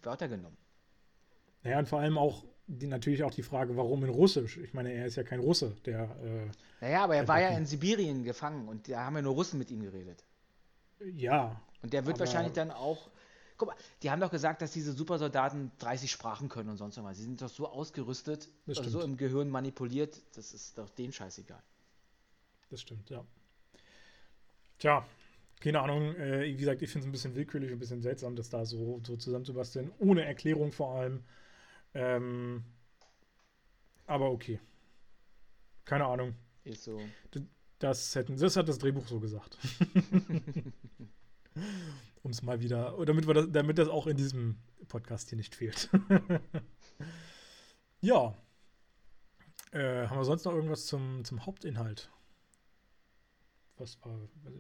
Wörter 0.04 0.28
genommen. 0.28 0.58
Naja, 1.64 1.80
und 1.80 1.88
vor 1.88 2.00
allem 2.00 2.18
auch 2.18 2.44
die, 2.68 2.88
natürlich 2.88 3.24
auch 3.24 3.34
die 3.34 3.44
Frage, 3.44 3.76
warum 3.78 4.04
in 4.04 4.10
Russisch? 4.10 4.58
Ich 4.58 4.74
meine, 4.74 4.92
er 4.92 5.06
ist 5.06 5.16
ja 5.16 5.24
kein 5.24 5.40
Russe, 5.40 5.76
der. 5.86 6.04
Äh, 6.24 6.52
naja, 6.82 7.04
aber 7.04 7.16
er 7.16 7.28
war 7.28 7.40
ja 7.40 7.50
in 7.50 7.66
Sibirien 7.66 8.24
gefangen 8.24 8.68
und 8.68 8.90
da 8.90 9.06
haben 9.06 9.16
ja 9.16 9.22
nur 9.22 9.34
Russen 9.34 9.60
mit 9.60 9.70
ihm 9.72 9.82
geredet. 9.82 10.24
Ja. 11.14 11.62
Und 11.82 11.94
der 11.94 12.06
wird 12.06 12.20
wahrscheinlich 12.20 12.54
dann 12.54 12.72
auch. 12.72 13.10
Guck 13.58 13.70
mal, 13.70 13.76
die 14.04 14.12
haben 14.12 14.20
doch 14.20 14.32
gesagt, 14.32 14.62
dass 14.62 14.72
diese 14.72 14.92
Supersoldaten 14.92 15.72
30 15.80 16.12
Sprachen 16.12 16.50
können 16.50 16.70
und 16.70 16.78
sonst 16.78 17.02
was. 17.02 17.18
Sie 17.18 17.24
sind 17.24 17.42
doch 17.42 17.48
so 17.48 17.70
ausgerüstet, 17.70 18.50
also 18.68 18.84
so 18.84 19.02
im 19.02 19.16
Gehirn 19.16 19.50
manipuliert, 19.50 20.22
das 20.36 20.54
ist 20.54 20.78
doch 20.78 20.90
denen 20.90 21.14
scheißegal. 21.14 21.64
Das 22.70 22.82
stimmt, 22.82 23.10
ja. 23.10 23.26
Tja, 24.80 25.06
keine 25.60 25.82
Ahnung. 25.82 26.16
Äh, 26.16 26.46
wie 26.46 26.58
gesagt, 26.58 26.82
ich 26.82 26.90
finde 26.90 27.06
es 27.06 27.10
ein 27.10 27.12
bisschen 27.12 27.36
willkürlich, 27.36 27.72
ein 27.72 27.80
bisschen 27.80 28.02
seltsam, 28.02 28.36
das 28.36 28.50
da 28.50 28.66
so, 28.66 29.02
so 29.06 29.16
zusammenzubasteln, 29.18 29.92
ohne 30.00 30.26
Erklärung 30.26 30.72
vor 30.72 30.96
allem. 30.96 31.24
Ähm, 31.94 32.64
aber 34.06 34.32
okay. 34.32 34.60
Keine 35.86 36.06
Ahnung. 36.06 36.36
Ist 36.64 36.84
so. 36.84 37.00
Das, 37.80 38.16
hätten, 38.16 38.38
das 38.38 38.56
hat 38.58 38.68
das 38.68 38.80
Drehbuch 38.80 39.08
so 39.08 39.20
gesagt. 39.20 39.58
um 42.24 42.32
es 42.32 42.42
mal 42.42 42.60
wieder, 42.62 42.98
damit, 43.06 43.28
wir 43.28 43.34
das, 43.36 43.48
damit 43.52 43.78
das 43.78 43.88
auch 43.88 44.08
in 44.08 44.18
diesem 44.18 44.58
Podcast 44.88 45.30
hier 45.30 45.38
nicht 45.38 45.56
fehlt. 45.56 45.90
ja. 48.02 48.36
Äh, 49.72 50.08
haben 50.08 50.18
wir 50.18 50.26
sonst 50.26 50.46
noch 50.46 50.54
irgendwas 50.54 50.88
zum, 50.88 51.24
zum 51.24 51.46
Hauptinhalt? 51.46 52.10
Was 53.78 53.98
war 54.04 54.18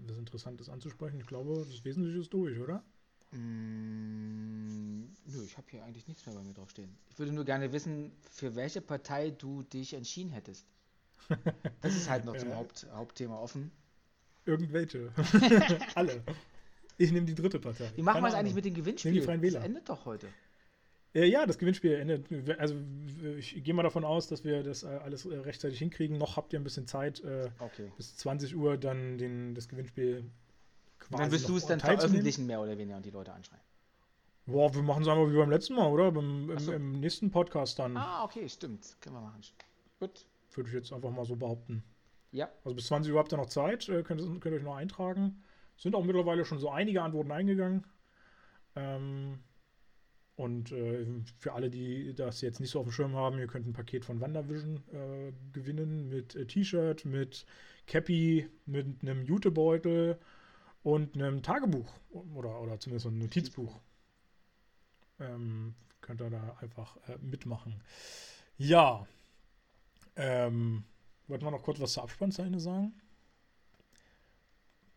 was 0.07 0.17
Interessantes 0.17 0.69
anzusprechen? 0.69 1.19
Ich 1.19 1.27
glaube, 1.27 1.65
das 1.69 1.83
Wesentliche 1.85 2.19
ist 2.19 2.33
durch, 2.33 2.59
oder? 2.59 2.83
Mm, 3.31 5.03
nö, 5.25 5.43
ich 5.43 5.57
habe 5.57 5.67
hier 5.69 5.83
eigentlich 5.83 6.07
nichts 6.07 6.25
mehr 6.25 6.35
bei 6.35 6.43
mir 6.43 6.53
draufstehen. 6.53 6.97
Ich 7.09 7.19
würde 7.19 7.31
nur 7.31 7.45
gerne 7.45 7.71
wissen, 7.71 8.11
für 8.31 8.55
welche 8.55 8.81
Partei 8.81 9.31
du 9.31 9.63
dich 9.63 9.93
entschieden 9.93 10.31
hättest. 10.31 10.65
Das 11.81 11.95
ist 11.95 12.09
halt 12.09 12.25
noch 12.25 12.35
zum 12.35 12.53
Haupt, 12.55 12.87
Hauptthema 12.91 13.39
offen. 13.39 13.71
Irgendwelche. 14.45 15.11
Alle. 15.95 16.23
Ich 16.97 17.11
nehme 17.11 17.25
die 17.25 17.35
dritte 17.35 17.59
Partei. 17.59 17.91
Wie 17.95 18.01
machen 18.01 18.21
wir 18.21 18.29
es 18.29 18.33
eigentlich 18.33 18.55
mit 18.55 18.65
dem 18.65 18.73
Gewinnspiel? 18.73 19.11
die 19.11 19.21
Freien 19.21 19.41
Wähler. 19.41 19.59
Das 19.59 19.67
endet 19.67 19.89
doch 19.89 20.05
heute. 20.05 20.27
Äh, 21.15 21.25
ja, 21.25 21.45
das 21.45 21.57
Gewinnspiel 21.57 21.93
endet. 21.93 22.59
Also 22.59 22.75
ich 23.37 23.63
gehe 23.63 23.73
mal 23.73 23.83
davon 23.83 24.03
aus, 24.03 24.27
dass 24.27 24.43
wir 24.43 24.61
das 24.63 24.83
äh, 24.83 24.87
alles 24.87 25.25
äh, 25.25 25.35
rechtzeitig 25.37 25.79
hinkriegen. 25.79 26.17
Noch 26.17 26.35
habt 26.35 26.53
ihr 26.53 26.59
ein 26.59 26.63
bisschen 26.63 26.85
Zeit. 26.85 27.23
okay. 27.59 27.91
Bis 27.97 28.17
20 28.17 28.55
Uhr 28.55 28.77
dann 28.77 29.17
den, 29.17 29.55
das 29.55 29.69
Gewinnspiel 29.69 30.29
quasi. 30.99 31.23
dann 31.23 31.31
wirst 31.31 31.49
du 31.49 31.55
es 31.55 31.65
dann 31.65 31.79
veröffentlichen, 31.79 32.45
mehr 32.45 32.61
oder 32.61 32.77
weniger, 32.77 32.97
und 32.97 33.05
die 33.05 33.11
Leute 33.11 33.33
anschreiben. 33.33 33.63
Boah, 34.47 34.73
wir 34.75 34.83
machen 34.83 35.01
es 35.01 35.07
einfach 35.07 35.27
wie 35.27 35.37
beim 35.37 35.49
letzten 35.49 35.73
Mal, 35.73 35.87
oder? 35.87 36.11
Beim, 36.11 36.51
im, 36.51 36.59
so. 36.59 36.71
im, 36.71 36.99
nächsten 36.99 37.31
Podcast 37.31 37.79
dann. 37.79 37.97
Ah, 37.97 38.23
okay, 38.23 38.47
stimmt. 38.47 38.95
Können 39.01 39.15
wir 39.15 39.21
machen. 39.21 39.41
Gut. 39.99 40.25
Würde 40.53 40.69
ich 40.69 40.75
jetzt 40.75 40.93
einfach 40.93 41.09
mal 41.09 41.25
so 41.25 41.35
behaupten. 41.35 41.83
Ja. 42.31 42.49
Also 42.63 42.75
bis 42.75 42.87
20 42.87 43.11
Uhr 43.11 43.19
habt 43.19 43.33
ihr 43.33 43.37
noch 43.37 43.47
Zeit, 43.47 43.87
könnt, 43.87 44.07
könnt 44.07 44.45
ihr 44.45 44.53
euch 44.53 44.63
noch 44.63 44.75
eintragen. 44.75 45.41
Sind 45.77 45.95
auch 45.95 46.03
mittlerweile 46.03 46.45
schon 46.45 46.59
so 46.59 46.69
einige 46.69 47.01
Antworten 47.01 47.31
eingegangen. 47.31 47.85
Ähm, 48.75 49.39
und 50.35 50.71
äh, 50.71 51.05
für 51.37 51.53
alle, 51.53 51.69
die 51.69 52.13
das 52.13 52.41
jetzt 52.41 52.59
nicht 52.59 52.71
so 52.71 52.79
auf 52.79 52.85
dem 52.85 52.91
Schirm 52.91 53.15
haben, 53.15 53.37
ihr 53.37 53.47
könnt 53.47 53.67
ein 53.67 53.73
Paket 53.73 54.03
von 54.03 54.19
WandaVision 54.19 54.83
äh, 54.91 55.31
gewinnen 55.53 56.09
mit 56.09 56.35
äh, 56.35 56.45
T-Shirt, 56.45 57.05
mit 57.05 57.45
Cappy, 57.87 58.49
mit 58.65 59.01
einem 59.01 59.23
Jutebeutel 59.23 60.19
und 60.83 61.15
einem 61.15 61.41
Tagebuch 61.41 61.91
oder, 62.11 62.59
oder 62.61 62.79
zumindest 62.79 63.07
ein 63.07 63.17
Notizbuch. 63.17 63.79
Ähm, 65.19 65.73
könnt 66.01 66.21
ihr 66.21 66.29
da 66.29 66.57
einfach 66.59 66.97
äh, 67.07 67.17
mitmachen. 67.21 67.81
Ja. 68.57 69.07
Ähm, 70.17 70.83
wollten 71.27 71.45
wir 71.45 71.51
noch 71.51 71.63
kurz 71.63 71.79
was 71.79 71.93
zur 71.93 72.03
Abspannszene 72.03 72.59
sagen? 72.59 72.93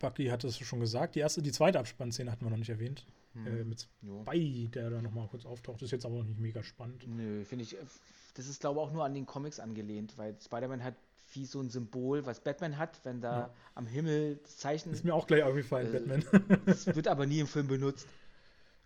Bucky 0.01 0.27
hat 0.27 0.45
es 0.45 0.59
schon 0.59 0.81
gesagt. 0.81 1.15
Die 1.15 1.21
erste, 1.21 1.43
die 1.43 1.53
zweite 1.53 1.79
Abspannszene 1.79 2.31
hatten 2.31 2.45
wir 2.45 2.51
noch 2.51 2.59
nicht 2.59 2.69
erwähnt. 2.69 3.07
Hm. 3.35 3.47
Äh, 3.47 3.65
mit 3.65 3.81
Spy, 3.81 4.69
der 4.69 4.91
da 4.91 5.03
nochmal 5.03 5.29
kurz 5.29 5.45
auftaucht. 5.45 5.83
Ist 5.83 5.91
jetzt 5.91 6.07
aber 6.07 6.17
noch 6.17 6.25
nicht 6.25 6.41
mega 6.41 6.63
spannend. 6.63 7.07
Nö, 7.07 7.45
finde 7.45 7.65
ich. 7.65 7.77
Äh, 7.77 7.85
das 8.35 8.49
ist, 8.49 8.61
glaube 8.61 8.81
ich, 8.81 8.87
auch 8.87 8.93
nur 8.93 9.05
an 9.05 9.15
den 9.15 9.27
Comics 9.27 9.61
angelehnt, 9.61 10.17
weil 10.17 10.37
Spider-Man 10.41 10.85
hat 10.85 10.95
wie 11.35 11.45
so 11.45 11.61
ein 11.61 11.69
Symbol, 11.69 12.25
was 12.27 12.41
Batman 12.41 12.79
hat, 12.79 13.01
wenn 13.05 13.21
da 13.21 13.39
ja. 13.39 13.55
am 13.75 13.87
Himmel 13.87 14.39
das 14.43 14.57
Zeichen. 14.59 14.93
Ist 14.93 15.05
mir 15.05 15.15
auch 15.15 15.27
gleich 15.27 15.43
aufgefallen, 15.43 15.89
äh, 15.89 15.99
Batman. 15.99 16.25
das 16.67 16.87
wird 16.87 17.09
aber 17.09 17.27
nie 17.27 17.41
im 17.41 17.47
Film 17.47 17.69
benutzt. 17.69 18.09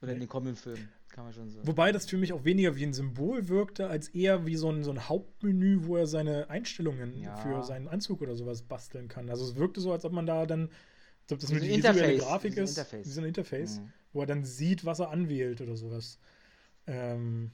Oder 0.01 0.09
nee. 0.09 0.15
in 0.15 0.21
den 0.21 0.29
kommenden 0.29 0.57
Filmen, 0.57 0.89
kann 1.11 1.25
man 1.25 1.33
schon 1.33 1.49
sagen. 1.49 1.67
Wobei 1.67 1.93
das 1.93 2.07
für 2.07 2.17
mich 2.17 2.33
auch 2.33 2.45
weniger 2.45 2.75
wie 2.75 2.85
ein 2.85 2.93
Symbol 2.93 3.49
wirkte, 3.49 3.87
als 3.87 4.09
eher 4.09 4.47
wie 4.47 4.57
so 4.57 4.69
ein, 4.69 4.83
so 4.83 4.91
ein 4.91 5.09
Hauptmenü, 5.09 5.85
wo 5.85 5.97
er 5.97 6.09
seine 6.09 6.51
Einstellungen 6.51 7.17
ja. 7.21 7.37
für 7.37 7.63
seinen 7.63 7.87
Anzug 7.87 8.21
oder 8.21 8.35
sowas 8.35 8.63
basteln 8.63 9.09
kann. 9.09 9.31
Also 9.31 9.45
es 9.45 9.55
wirkte 9.55 9.81
so, 9.81 9.93
als 9.93 10.05
ob 10.05 10.13
man 10.13 10.27
da 10.27 10.45
dann, 10.47 10.71
als 11.23 11.33
ob 11.33 11.39
das 11.39 11.51
wie 11.51 11.55
nur 11.55 11.63
die 11.63 11.77
visuelle 11.77 12.19
Grafik 12.19 12.57
ist, 12.57 12.77
Interface. 12.77 13.07
wie 13.07 13.11
so 13.11 13.21
ein 13.21 13.27
Interface, 13.29 13.79
mhm. 13.79 13.93
Wo 14.13 14.21
er 14.21 14.27
dann 14.27 14.45
sieht, 14.45 14.85
was 14.85 15.01
er 15.01 15.11
anwählt 15.11 15.61
oder 15.61 15.77
sowas. 15.77 16.19
Ähm, 16.87 17.53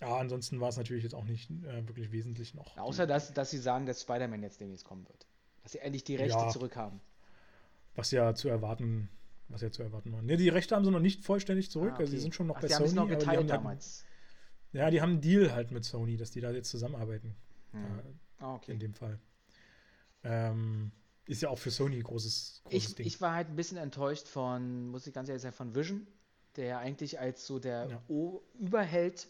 ja, 0.00 0.16
ansonsten 0.16 0.60
war 0.60 0.68
es 0.68 0.76
natürlich 0.76 1.04
jetzt 1.04 1.14
auch 1.14 1.24
nicht 1.24 1.50
äh, 1.50 1.86
wirklich 1.88 2.12
wesentlich 2.12 2.54
noch. 2.54 2.76
Außer, 2.76 3.06
dass, 3.06 3.32
dass 3.32 3.50
sie 3.50 3.58
sagen, 3.58 3.86
dass 3.86 4.02
Spider-Man 4.02 4.42
jetzt 4.42 4.60
demnächst 4.60 4.84
kommen 4.84 5.06
wird. 5.08 5.26
Dass 5.62 5.72
sie 5.72 5.78
endlich 5.78 6.04
die 6.04 6.16
Rechte 6.16 6.38
ja, 6.38 6.48
zurückhaben. 6.50 7.00
Was 7.94 8.10
ja 8.10 8.34
zu 8.34 8.48
erwarten, 8.48 9.08
was 9.48 9.62
ja 9.62 9.70
zu 9.70 9.82
erwarten 9.82 10.12
war. 10.12 10.20
Ne, 10.20 10.36
die 10.36 10.50
Rechte 10.50 10.76
haben 10.76 10.84
sie 10.84 10.90
noch 10.90 11.00
nicht 11.00 11.24
vollständig 11.24 11.70
zurück, 11.70 11.92
ah, 11.92 11.94
okay. 11.94 12.02
also 12.02 12.12
sie 12.12 12.18
sind 12.18 12.34
schon 12.34 12.46
noch 12.46 12.56
Ach, 12.56 12.62
bei 12.62 12.68
Sony. 12.68 12.92
Noch 12.92 13.08
geteilt 13.08 13.48
damals. 13.48 14.04
Ja, 14.72 14.82
ja, 14.82 14.90
die 14.90 15.00
haben 15.00 15.12
einen 15.12 15.20
Deal 15.22 15.52
halt 15.52 15.70
mit 15.70 15.84
Sony, 15.84 16.18
dass 16.18 16.30
die 16.30 16.40
da 16.40 16.50
jetzt 16.50 16.70
zusammenarbeiten. 16.70 17.34
Hm. 17.72 17.84
Äh, 17.84 18.02
ah, 18.40 18.54
okay. 18.54 18.72
In 18.72 18.78
dem 18.78 18.92
Fall. 18.92 19.18
Ähm, 20.24 20.92
ist 21.26 21.42
ja 21.42 21.48
auch 21.48 21.58
für 21.58 21.70
Sony 21.70 21.96
ein 21.96 22.02
großes, 22.02 22.62
großes 22.64 22.88
ich, 22.90 22.94
Ding. 22.94 23.06
Ich 23.06 23.20
war 23.20 23.34
halt 23.34 23.48
ein 23.48 23.56
bisschen 23.56 23.78
enttäuscht 23.78 24.28
von, 24.28 24.88
muss 24.88 25.06
ich 25.06 25.14
ganz 25.14 25.28
ehrlich 25.28 25.42
sagen, 25.42 25.54
von 25.54 25.74
Vision, 25.74 26.06
der 26.56 26.78
eigentlich 26.78 27.18
als 27.18 27.46
so 27.46 27.58
der 27.58 27.88
ja. 27.88 28.02
Überheld 28.58 29.28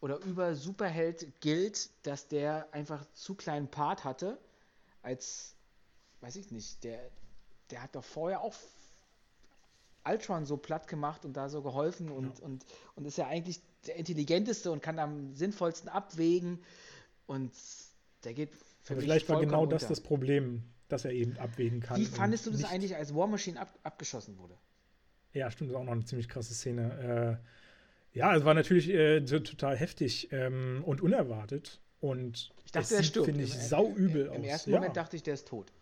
oder 0.00 0.18
über 0.18 0.54
Superheld 0.54 1.40
gilt, 1.40 1.90
dass 2.04 2.28
der 2.28 2.72
einfach 2.72 3.04
zu 3.12 3.34
kleinen 3.34 3.68
Part 3.68 4.04
hatte, 4.04 4.38
als, 5.02 5.54
weiß 6.20 6.36
ich 6.36 6.50
nicht, 6.50 6.84
der, 6.84 7.10
der 7.70 7.82
hat 7.82 7.94
doch 7.94 8.04
vorher 8.04 8.40
auch 8.40 8.54
Ultron 10.04 10.46
so 10.46 10.56
platt 10.56 10.86
gemacht 10.86 11.24
und 11.24 11.32
da 11.36 11.48
so 11.48 11.62
geholfen 11.62 12.10
und, 12.10 12.38
ja. 12.38 12.44
und, 12.44 12.64
und 12.94 13.04
ist 13.04 13.18
ja 13.18 13.26
eigentlich 13.26 13.60
der 13.86 13.96
intelligenteste 13.96 14.70
und 14.70 14.80
kann 14.82 14.98
am 14.98 15.34
sinnvollsten 15.34 15.88
abwägen 15.88 16.62
und 17.26 17.52
der 18.22 18.34
geht 18.34 18.52
für 18.82 18.94
Aber 18.94 19.02
Vielleicht 19.02 19.28
war 19.28 19.40
genau 19.40 19.66
das 19.66 19.88
das 19.88 20.00
Problem, 20.00 20.62
dass 20.88 21.04
er 21.04 21.12
eben 21.12 21.36
abwägen 21.38 21.80
kann. 21.80 22.00
Wie 22.00 22.04
fandest 22.04 22.46
du 22.46 22.50
das 22.50 22.64
eigentlich, 22.64 22.96
als 22.96 23.14
War 23.14 23.26
Machine 23.26 23.60
ab, 23.60 23.78
abgeschossen 23.82 24.38
wurde? 24.38 24.54
Ja, 25.32 25.50
stimmt, 25.50 25.70
das 25.70 25.76
ist 25.76 25.80
auch 25.80 25.84
noch 25.84 25.92
eine 25.92 26.04
ziemlich 26.04 26.28
krasse 26.28 26.54
Szene. 26.54 27.40
Äh, 28.14 28.18
ja, 28.18 28.34
es 28.34 28.44
war 28.44 28.54
natürlich 28.54 28.88
äh, 28.88 29.20
total 29.20 29.76
heftig 29.76 30.32
ähm, 30.32 30.82
und 30.84 31.00
unerwartet. 31.02 31.80
Und 32.00 32.52
ich 32.64 32.72
dachte, 32.72 32.94
der 32.94 33.02
stirbt. 33.02 33.26
finde 33.26 33.44
ich, 33.44 33.52
sauübel 33.52 34.28
aus. 34.28 34.36
Im 34.36 34.44
ersten 34.44 34.70
ja. 34.70 34.76
Moment 34.76 34.96
dachte 34.96 35.16
ich, 35.16 35.22
der 35.22 35.34
ist 35.34 35.48
tot. 35.48 35.72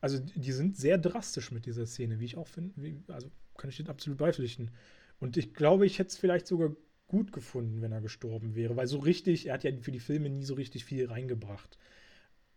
Also, 0.00 0.18
die 0.18 0.52
sind 0.52 0.76
sehr 0.76 0.98
drastisch 0.98 1.50
mit 1.50 1.66
dieser 1.66 1.86
Szene, 1.86 2.20
wie 2.20 2.26
ich 2.26 2.36
auch 2.36 2.48
finde. 2.48 2.74
Also, 3.08 3.30
kann 3.56 3.70
ich 3.70 3.76
den 3.76 3.88
absolut 3.88 4.18
beipflichten. 4.18 4.70
Und 5.18 5.36
ich 5.36 5.54
glaube, 5.54 5.86
ich 5.86 5.98
hätte 5.98 6.10
es 6.10 6.18
vielleicht 6.18 6.46
sogar 6.46 6.76
gut 7.08 7.32
gefunden, 7.32 7.80
wenn 7.82 7.92
er 7.92 8.00
gestorben 8.00 8.54
wäre, 8.54 8.76
weil 8.76 8.86
so 8.86 8.98
richtig, 8.98 9.46
er 9.46 9.54
hat 9.54 9.64
ja 9.64 9.70
für 9.80 9.92
die 9.92 10.00
Filme 10.00 10.28
nie 10.28 10.44
so 10.44 10.54
richtig 10.54 10.84
viel 10.84 11.06
reingebracht. 11.06 11.78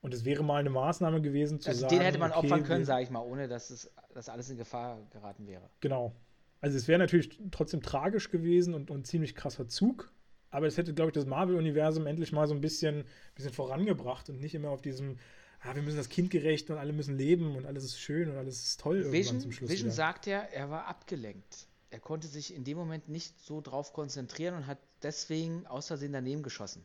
Und 0.02 0.14
es 0.14 0.24
wäre 0.24 0.44
mal 0.44 0.60
eine 0.60 0.70
Maßnahme 0.70 1.22
gewesen 1.22 1.60
zu 1.60 1.70
also 1.70 1.82
sagen. 1.82 1.96
Den 1.96 2.02
hätte 2.04 2.20
man 2.20 2.32
okay, 2.32 2.40
opfern 2.40 2.64
können, 2.64 2.86
sage 2.86 3.04
ich 3.04 3.10
mal, 3.10 3.22
ohne 3.22 3.48
dass 3.48 3.70
es 3.70 3.92
dass 4.14 4.30
alles 4.30 4.50
in 4.50 4.58
Gefahr 4.58 5.00
geraten 5.12 5.46
wäre. 5.48 5.70
Genau. 5.82 6.16
Also 6.62 6.78
es 6.78 6.88
wäre 6.88 7.00
natürlich 7.00 7.40
trotzdem 7.52 7.82
tragisch 7.82 8.32
gewesen 8.32 8.74
und, 8.74 8.92
und 8.92 9.02
ein 9.02 9.06
ziemlich 9.06 9.36
krasser 9.36 9.68
Zug, 9.68 10.12
aber 10.52 10.68
es 10.68 10.78
hätte, 10.78 10.94
glaube 10.94 11.10
ich, 11.10 11.14
das 11.14 11.26
Marvel-Universum 11.26 12.06
endlich 12.08 12.32
mal 12.32 12.48
so 12.48 12.54
ein 12.54 12.62
bisschen, 12.62 13.06
bisschen 13.36 13.54
vorangebracht 13.54 14.30
und 14.30 14.42
nicht 14.42 14.56
immer 14.56 14.70
auf 14.70 14.82
diesem, 14.82 15.18
ah, 15.62 15.76
wir 15.76 15.82
müssen 15.82 15.98
das 15.98 16.10
kindgerecht 16.10 16.70
und 16.70 16.78
alle 16.78 16.92
müssen 16.92 17.18
leben 17.18 17.56
und 17.56 17.66
alles 17.66 17.84
ist 17.84 18.00
schön 18.00 18.30
und 18.30 18.38
alles 18.38 18.64
ist 18.64 18.80
toll 18.80 19.12
Vision, 19.12 19.40
zum 19.40 19.52
Schluss. 19.52 19.70
Vision 19.70 19.88
wieder. 19.88 19.96
sagt 19.96 20.26
ja, 20.26 20.40
er 20.40 20.70
war 20.70 20.88
abgelenkt. 20.88 21.68
Er 21.92 22.00
konnte 22.00 22.28
sich 22.28 22.54
in 22.54 22.64
dem 22.64 22.78
Moment 22.78 23.10
nicht 23.10 23.40
so 23.40 23.62
drauf 23.62 23.94
konzentrieren 23.94 24.56
und 24.56 24.68
hat 24.68 24.80
deswegen 25.02 25.66
aus 25.66 25.88
Versehen 25.88 26.14
daneben 26.14 26.44
geschossen. 26.44 26.84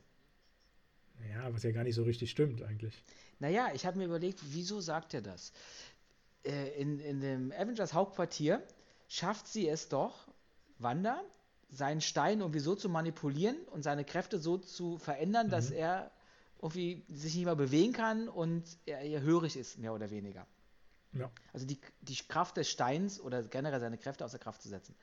Ja, 1.31 1.53
was 1.53 1.63
ja 1.63 1.71
gar 1.71 1.83
nicht 1.83 1.95
so 1.95 2.03
richtig 2.03 2.31
stimmt 2.31 2.61
eigentlich. 2.61 3.03
Naja, 3.39 3.69
ich 3.73 3.85
habe 3.85 3.97
mir 3.97 4.05
überlegt, 4.05 4.39
wieso 4.51 4.79
sagt 4.79 5.13
er 5.13 5.21
das? 5.21 5.51
Äh, 6.43 6.79
in, 6.79 6.99
in 6.99 7.19
dem 7.19 7.51
Avengers 7.51 7.93
Hauptquartier 7.93 8.61
schafft 9.07 9.47
sie 9.47 9.67
es 9.67 9.89
doch, 9.89 10.27
Wanda, 10.77 11.21
seinen 11.69 12.01
Stein 12.01 12.39
irgendwie 12.39 12.59
so 12.59 12.75
zu 12.75 12.89
manipulieren 12.89 13.57
und 13.71 13.83
seine 13.83 14.05
Kräfte 14.05 14.39
so 14.39 14.57
zu 14.57 14.97
verändern, 14.97 15.47
mhm. 15.47 15.51
dass 15.51 15.71
er 15.71 16.11
irgendwie 16.61 17.03
sich 17.09 17.35
nicht 17.35 17.45
mehr 17.45 17.55
bewegen 17.55 17.93
kann 17.93 18.29
und 18.29 18.63
er, 18.85 19.01
er 19.01 19.21
hörig 19.21 19.55
ist, 19.55 19.77
mehr 19.77 19.93
oder 19.93 20.09
weniger. 20.09 20.47
Ja. 21.13 21.31
Also 21.53 21.65
die, 21.65 21.79
die 22.01 22.15
Kraft 22.27 22.57
des 22.57 22.69
Steins 22.69 23.19
oder 23.19 23.43
generell 23.43 23.79
seine 23.79 23.97
Kräfte 23.97 24.25
außer 24.25 24.39
Kraft 24.39 24.61
zu 24.61 24.69
setzen. 24.69 24.95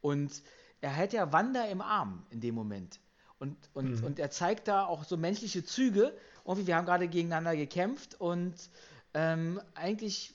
Und 0.00 0.42
er 0.80 0.90
hält 0.90 1.12
ja 1.12 1.32
Wanda 1.32 1.64
im 1.64 1.80
Arm 1.80 2.26
in 2.30 2.40
dem 2.40 2.54
Moment. 2.54 3.00
Und, 3.38 3.56
und, 3.72 4.00
mhm. 4.00 4.04
und 4.04 4.18
er 4.18 4.30
zeigt 4.30 4.68
da 4.68 4.84
auch 4.84 5.04
so 5.04 5.16
menschliche 5.16 5.64
Züge. 5.64 6.16
Irgendwie, 6.44 6.66
wir 6.66 6.76
haben 6.76 6.86
gerade 6.86 7.08
gegeneinander 7.08 7.54
gekämpft 7.56 8.20
und 8.20 8.54
ähm, 9.14 9.60
eigentlich 9.74 10.34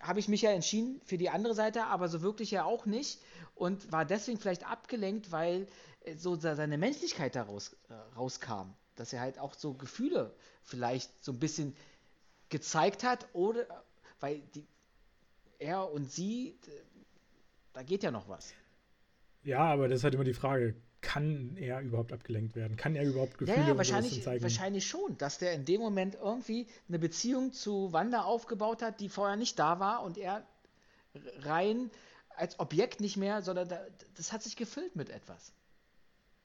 habe 0.00 0.20
ich 0.20 0.28
mich 0.28 0.42
ja 0.42 0.50
entschieden 0.50 1.00
für 1.04 1.18
die 1.18 1.30
andere 1.30 1.54
Seite, 1.54 1.86
aber 1.86 2.08
so 2.08 2.22
wirklich 2.22 2.50
ja 2.50 2.64
auch 2.64 2.86
nicht 2.86 3.20
und 3.54 3.92
war 3.92 4.04
deswegen 4.04 4.38
vielleicht 4.38 4.66
abgelenkt, 4.66 5.32
weil 5.32 5.66
äh, 6.04 6.16
so 6.16 6.36
seine 6.36 6.78
Menschlichkeit 6.78 7.34
daraus 7.36 7.76
äh, 7.88 7.94
rauskam, 8.16 8.74
dass 8.96 9.12
er 9.12 9.20
halt 9.20 9.38
auch 9.38 9.54
so 9.54 9.74
Gefühle 9.74 10.34
vielleicht 10.62 11.24
so 11.24 11.32
ein 11.32 11.38
bisschen 11.38 11.76
gezeigt 12.48 13.04
hat 13.04 13.26
oder 13.32 13.66
weil 14.20 14.40
die, 14.54 14.66
er 15.58 15.90
und 15.90 16.10
sie, 16.10 16.58
da 17.72 17.82
geht 17.82 18.02
ja 18.02 18.10
noch 18.10 18.28
was. 18.28 18.52
Ja, 19.42 19.60
aber 19.60 19.88
das 19.88 19.98
ist 19.98 20.04
halt 20.04 20.14
immer 20.14 20.24
die 20.24 20.34
Frage, 20.34 20.74
kann 21.04 21.56
er 21.56 21.80
überhaupt 21.80 22.12
abgelenkt 22.12 22.56
werden? 22.56 22.76
Kann 22.76 22.96
er 22.96 23.04
überhaupt 23.04 23.38
Gefühle 23.38 23.58
ja, 23.58 23.68
ja, 23.68 23.76
wahrscheinlich, 23.76 24.26
wahrscheinlich 24.26 24.86
schon, 24.86 25.16
dass 25.18 25.38
der 25.38 25.52
in 25.52 25.64
dem 25.64 25.80
Moment 25.80 26.16
irgendwie 26.16 26.66
eine 26.88 26.98
Beziehung 26.98 27.52
zu 27.52 27.92
Wanda 27.92 28.22
aufgebaut 28.22 28.82
hat, 28.82 29.00
die 29.00 29.08
vorher 29.08 29.36
nicht 29.36 29.58
da 29.58 29.78
war 29.78 30.02
und 30.02 30.18
er 30.18 30.44
rein 31.40 31.90
als 32.36 32.58
Objekt 32.58 33.00
nicht 33.00 33.16
mehr, 33.16 33.42
sondern 33.42 33.68
da, 33.68 33.80
das 34.16 34.32
hat 34.32 34.42
sich 34.42 34.56
gefüllt 34.56 34.96
mit 34.96 35.10
etwas. 35.10 35.52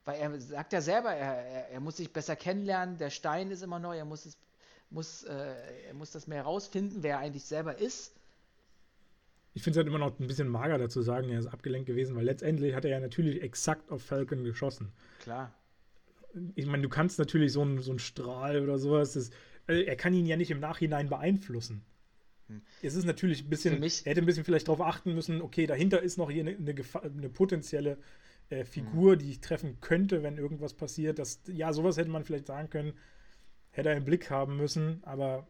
Weil 0.04 0.20
er 0.20 0.40
sagt 0.40 0.72
ja 0.72 0.80
selber, 0.80 1.12
er, 1.12 1.34
er, 1.34 1.68
er, 1.70 1.80
muss 1.80 1.96
sich 1.96 2.12
besser 2.12 2.36
kennenlernen, 2.36 2.98
der 2.98 3.10
Stein 3.10 3.50
ist 3.50 3.62
immer 3.62 3.78
neu, 3.78 3.96
er 3.96 4.04
muss, 4.04 4.26
es, 4.26 4.36
muss, 4.90 5.24
äh, 5.24 5.86
er 5.88 5.94
muss 5.94 6.12
das 6.12 6.26
mehr 6.26 6.38
herausfinden, 6.38 7.02
wer 7.02 7.16
er 7.16 7.18
eigentlich 7.20 7.44
selber 7.44 7.78
ist. 7.78 8.12
Ich 9.60 9.64
finde 9.64 9.78
es 9.78 9.84
halt 9.84 9.88
immer 9.88 9.98
noch 9.98 10.18
ein 10.18 10.26
bisschen 10.26 10.48
mager 10.48 10.78
dazu 10.78 11.02
sagen, 11.02 11.28
er 11.28 11.38
ist 11.38 11.46
abgelenkt 11.46 11.86
gewesen, 11.86 12.16
weil 12.16 12.24
letztendlich 12.24 12.74
hat 12.74 12.86
er 12.86 12.92
ja 12.92 12.98
natürlich 12.98 13.42
exakt 13.42 13.90
auf 13.90 14.02
Falcon 14.02 14.42
geschossen. 14.42 14.90
Klar. 15.18 15.52
Ich 16.54 16.64
meine, 16.64 16.82
du 16.82 16.88
kannst 16.88 17.18
natürlich 17.18 17.52
so 17.52 17.60
einen 17.60 17.78
so 17.82 17.98
Strahl 17.98 18.62
oder 18.62 18.78
sowas, 18.78 19.12
das, 19.12 19.28
äh, 19.68 19.82
er 19.82 19.96
kann 19.96 20.14
ihn 20.14 20.24
ja 20.24 20.38
nicht 20.38 20.50
im 20.50 20.60
Nachhinein 20.60 21.10
beeinflussen. 21.10 21.82
Hm. 22.46 22.62
Es 22.80 22.94
ist 22.94 23.04
natürlich 23.04 23.44
ein 23.44 23.50
bisschen, 23.50 23.82
er 23.82 23.90
hätte 23.90 24.22
ein 24.22 24.24
bisschen 24.24 24.44
vielleicht 24.44 24.68
darauf 24.68 24.80
achten 24.80 25.14
müssen, 25.14 25.42
okay, 25.42 25.66
dahinter 25.66 26.00
ist 26.00 26.16
noch 26.16 26.30
hier 26.30 26.40
eine, 26.40 26.56
eine, 26.56 26.74
eine 27.02 27.28
potenzielle 27.28 27.98
äh, 28.48 28.64
Figur, 28.64 29.12
hm. 29.12 29.18
die 29.18 29.30
ich 29.30 29.40
treffen 29.42 29.78
könnte, 29.82 30.22
wenn 30.22 30.38
irgendwas 30.38 30.72
passiert. 30.72 31.18
Das, 31.18 31.42
ja, 31.48 31.74
sowas 31.74 31.98
hätte 31.98 32.08
man 32.08 32.24
vielleicht 32.24 32.46
sagen 32.46 32.70
können, 32.70 32.94
hätte 33.72 33.90
er 33.90 33.98
im 33.98 34.06
Blick 34.06 34.30
haben 34.30 34.56
müssen, 34.56 35.00
aber 35.02 35.46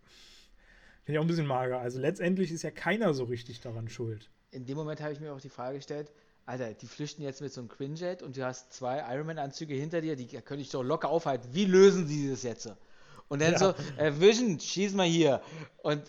Finde 1.11 1.19
ich 1.19 1.19
auch 1.19 1.25
ein 1.25 1.27
bisschen 1.27 1.47
mager. 1.49 1.81
Also 1.81 1.99
letztendlich 1.99 2.53
ist 2.53 2.63
ja 2.63 2.71
keiner 2.71 3.15
so 3.15 3.25
richtig 3.25 3.61
daran 3.61 3.89
schuld. 3.89 4.31
In 4.53 4.65
dem 4.65 4.77
Moment 4.77 5.01
habe 5.01 5.13
ich 5.13 5.19
mir 5.19 5.33
auch 5.33 5.41
die 5.41 5.49
Frage 5.49 5.79
gestellt, 5.79 6.13
Alter, 6.47 6.73
die 6.73 6.87
flüchten 6.87 7.23
jetzt 7.23 7.41
mit 7.41 7.53
so 7.53 7.61
einem 7.61 7.69
Quinjet 7.69 8.23
und 8.23 8.37
du 8.37 8.45
hast 8.45 8.73
zwei 8.73 9.01
Ironman-Anzüge 9.13 9.75
hinter 9.75 10.03
dir, 10.03 10.15
die 10.15 10.29
könnte 10.29 10.63
ich 10.63 10.71
doch 10.71 10.85
locker 10.85 11.09
aufhalten. 11.09 11.49
Wie 11.53 11.65
lösen 11.65 12.07
sie 12.07 12.31
das 12.31 12.45
jetzt? 12.45 12.73
Und 13.27 13.43
dann 13.43 13.55
ja. 13.55 13.59
so, 13.59 13.75
äh, 13.97 14.21
Vision, 14.21 14.61
schieß 14.61 14.95
mal 14.95 15.05
hier. 15.05 15.43
Und, 15.79 16.05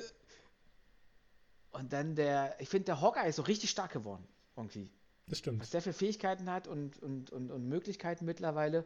und 1.71 1.91
dann 1.91 2.13
der, 2.13 2.55
ich 2.59 2.69
finde, 2.69 2.85
der 2.85 3.01
Hawkeye 3.01 3.27
ist 3.27 3.37
so 3.37 3.41
richtig 3.41 3.71
stark 3.71 3.91
geworden, 3.93 4.27
irgendwie. 4.55 4.91
Das 5.25 5.39
stimmt. 5.39 5.61
Was 5.61 5.71
der 5.71 5.81
für 5.81 5.93
Fähigkeiten 5.93 6.47
hat 6.51 6.67
und, 6.67 7.01
und, 7.01 7.31
und, 7.31 7.49
und 7.49 7.67
Möglichkeiten 7.67 8.25
mittlerweile, 8.25 8.85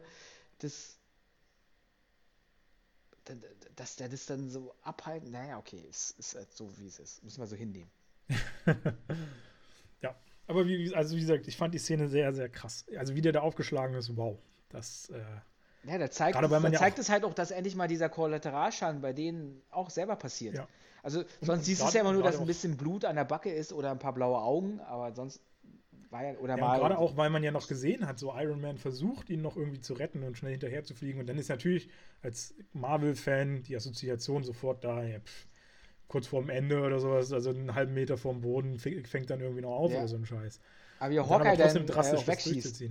das, 0.60 0.98
dass 3.76 3.96
der 3.96 4.08
das 4.08 4.26
dann 4.26 4.48
so 4.48 4.74
abhalten, 4.82 5.30
naja, 5.30 5.58
okay, 5.58 5.84
es 5.88 6.12
ist 6.12 6.34
halt 6.34 6.52
so, 6.52 6.70
wie 6.78 6.86
es 6.86 6.98
ist. 6.98 7.22
Müssen 7.22 7.40
wir 7.40 7.46
so 7.46 7.56
hinnehmen. 7.56 7.90
ja, 10.02 10.14
aber 10.46 10.66
wie, 10.66 10.94
also 10.94 11.16
wie 11.16 11.20
gesagt, 11.20 11.46
ich 11.48 11.56
fand 11.56 11.74
die 11.74 11.78
Szene 11.78 12.08
sehr, 12.08 12.32
sehr 12.34 12.48
krass. 12.48 12.86
Also 12.96 13.14
wie 13.14 13.20
der 13.20 13.32
da 13.32 13.40
aufgeschlagen 13.40 13.94
ist, 13.94 14.16
wow. 14.16 14.38
Das, 14.68 15.10
äh, 15.10 15.22
ja, 15.84 15.98
da 15.98 16.10
zeigt, 16.10 16.40
es, 16.40 16.50
da 16.50 16.58
ja 16.58 16.72
zeigt 16.72 16.98
es 16.98 17.08
halt 17.08 17.24
auch, 17.24 17.34
dass 17.34 17.50
endlich 17.50 17.76
mal 17.76 17.86
dieser 17.86 18.08
Kollateralschaden 18.08 19.00
bei 19.00 19.12
denen 19.12 19.62
auch 19.70 19.90
selber 19.90 20.16
passiert. 20.16 20.54
Ja. 20.54 20.68
Also 21.02 21.24
sonst 21.40 21.66
siehst 21.66 21.82
du 21.82 21.86
es 21.86 21.94
ja 21.94 22.00
immer 22.00 22.12
nur, 22.12 22.24
dass 22.24 22.40
ein 22.40 22.46
bisschen 22.46 22.76
Blut 22.76 23.04
an 23.04 23.14
der 23.14 23.24
Backe 23.24 23.52
ist 23.52 23.72
oder 23.72 23.92
ein 23.92 24.00
paar 24.00 24.12
blaue 24.12 24.38
Augen, 24.38 24.80
aber 24.80 25.14
sonst 25.14 25.40
war 26.10 26.24
ja, 26.24 26.38
oder 26.38 26.56
ja, 26.56 26.64
mal. 26.64 26.78
Gerade 26.78 26.98
auch, 26.98 27.16
weil 27.16 27.30
man 27.30 27.42
ja 27.42 27.50
noch 27.50 27.68
gesehen 27.68 28.06
hat, 28.06 28.18
so 28.18 28.32
Iron 28.36 28.60
Man 28.60 28.78
versucht, 28.78 29.30
ihn 29.30 29.42
noch 29.42 29.56
irgendwie 29.56 29.80
zu 29.80 29.94
retten 29.94 30.22
und 30.22 30.36
schnell 30.36 30.52
hinterher 30.52 30.84
zu 30.84 30.94
fliegen. 30.94 31.20
Und 31.20 31.26
dann 31.28 31.38
ist 31.38 31.48
natürlich 31.48 31.88
als 32.22 32.54
Marvel-Fan 32.72 33.62
die 33.62 33.76
Assoziation 33.76 34.44
sofort 34.44 34.84
da, 34.84 35.02
ja, 35.02 35.20
pff, 35.20 35.46
kurz 36.08 36.26
vorm 36.26 36.50
Ende 36.50 36.82
oder 36.82 37.00
sowas, 37.00 37.32
also 37.32 37.50
einen 37.50 37.74
halben 37.74 37.94
Meter 37.94 38.16
vorm 38.16 38.40
Boden 38.40 38.78
fängt 38.78 39.30
dann 39.30 39.40
irgendwie 39.40 39.62
noch 39.62 39.72
auf 39.72 39.90
ja. 39.90 39.98
oder 39.98 40.08
so 40.08 40.16
ein 40.16 40.26
Scheiß. 40.26 40.60
Aber 40.98 41.10
wie 41.12 41.20
Hawkeye 41.20 41.56
dann, 41.56 41.74
dann 41.74 41.86
drastisch 41.86 42.22
äh, 42.22 42.26
wegschießt. 42.28 42.84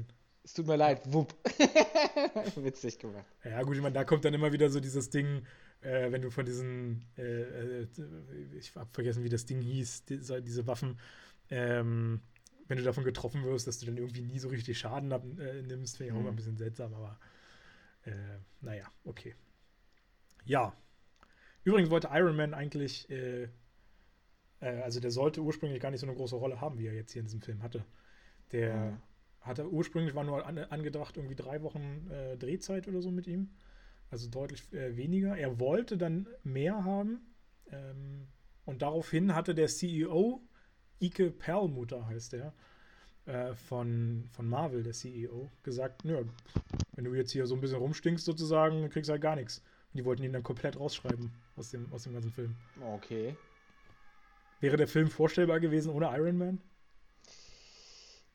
Es 0.43 0.53
tut 0.53 0.67
mir 0.67 0.75
leid, 0.75 1.01
wupp. 1.11 1.33
Witzig 2.55 2.99
gemacht. 2.99 3.25
Ja, 3.43 3.63
gut, 3.63 3.77
ich 3.77 3.81
meine, 3.81 3.93
da 3.93 4.03
kommt 4.03 4.25
dann 4.25 4.33
immer 4.33 4.53
wieder 4.53 4.69
so 4.69 4.79
dieses 4.79 5.09
Ding, 5.09 5.41
äh, 5.81 6.11
wenn 6.11 6.21
du 6.21 6.29
von 6.29 6.45
diesen, 6.45 7.03
äh, 7.17 7.23
äh 7.23 7.87
ich 8.55 8.75
hab 8.75 8.93
vergessen, 8.93 9.23
wie 9.23 9.29
das 9.29 9.45
Ding 9.45 9.59
hieß, 9.61 10.05
diese, 10.05 10.43
diese 10.43 10.67
Waffen, 10.67 10.99
ähm, 11.49 12.21
wenn 12.67 12.77
du 12.77 12.83
davon 12.83 13.03
getroffen 13.03 13.43
wirst, 13.43 13.67
dass 13.67 13.79
du 13.79 13.85
dann 13.85 13.97
irgendwie 13.97 14.21
nie 14.21 14.39
so 14.39 14.49
richtig 14.49 14.77
Schaden 14.79 15.11
ab, 15.13 15.23
äh, 15.39 15.61
nimmst, 15.61 15.97
finde 15.97 16.11
ich 16.11 16.15
auch 16.15 16.19
immer 16.19 16.29
ein 16.29 16.33
mhm. 16.33 16.37
bisschen 16.37 16.57
seltsam, 16.57 16.93
aber 16.93 17.19
äh, 18.03 18.11
naja, 18.61 18.85
okay. 19.03 19.35
Ja. 20.45 20.75
Übrigens 21.63 21.89
wollte 21.89 22.09
Iron 22.11 22.35
Man 22.35 22.53
eigentlich, 22.53 23.09
äh, 23.09 23.49
äh, 24.59 24.81
also 24.83 24.99
der 24.99 25.11
sollte 25.11 25.41
ursprünglich 25.41 25.81
gar 25.81 25.91
nicht 25.91 25.99
so 25.99 26.07
eine 26.07 26.15
große 26.15 26.35
Rolle 26.35 26.61
haben, 26.61 26.77
wie 26.77 26.87
er 26.87 26.93
jetzt 26.93 27.11
hier 27.11 27.21
in 27.21 27.25
diesem 27.25 27.41
Film 27.41 27.61
hatte. 27.61 27.83
Der 28.51 28.75
mhm. 28.75 28.97
hatte 29.41 29.69
ursprünglich 29.69 30.15
war 30.15 30.23
nur 30.23 30.45
an, 30.45 30.57
angedacht, 30.57 31.17
irgendwie 31.17 31.35
drei 31.35 31.61
Wochen 31.61 32.07
äh, 32.11 32.37
Drehzeit 32.37 32.87
oder 32.87 33.01
so 33.01 33.11
mit 33.11 33.27
ihm. 33.27 33.49
Also 34.09 34.29
deutlich 34.29 34.71
äh, 34.73 34.95
weniger. 34.95 35.35
Er 35.35 35.59
wollte 35.59 35.97
dann 35.97 36.27
mehr 36.43 36.83
haben. 36.83 37.33
Ähm, 37.71 38.27
und 38.65 38.81
daraufhin 38.81 39.35
hatte 39.35 39.55
der 39.55 39.67
CEO 39.67 40.44
Ike 41.01 41.31
Perlmutter 41.31 42.07
heißt 42.07 42.33
der, 42.33 42.53
äh, 43.25 43.53
von, 43.55 44.29
von 44.31 44.47
Marvel, 44.47 44.83
der 44.83 44.93
CEO, 44.93 45.49
gesagt, 45.63 46.05
nö, 46.05 46.25
wenn 46.93 47.05
du 47.05 47.13
jetzt 47.13 47.31
hier 47.31 47.47
so 47.47 47.55
ein 47.55 47.61
bisschen 47.61 47.77
rumstinkst 47.77 48.23
sozusagen, 48.23 48.89
kriegst 48.89 49.09
du 49.09 49.13
halt 49.13 49.21
gar 49.21 49.35
nichts. 49.35 49.59
Und 49.93 49.97
die 49.97 50.05
wollten 50.05 50.23
ihn 50.23 50.33
dann 50.33 50.43
komplett 50.43 50.79
rausschreiben 50.79 51.31
aus 51.55 51.71
dem, 51.71 51.91
aus 51.91 52.03
dem 52.03 52.13
ganzen 52.13 52.31
Film. 52.31 52.55
Okay. 52.81 53.35
Wäre 54.59 54.77
der 54.77 54.87
Film 54.87 55.09
vorstellbar 55.09 55.59
gewesen 55.59 55.91
ohne 55.91 56.07
Iron 56.15 56.37
Man? 56.37 56.61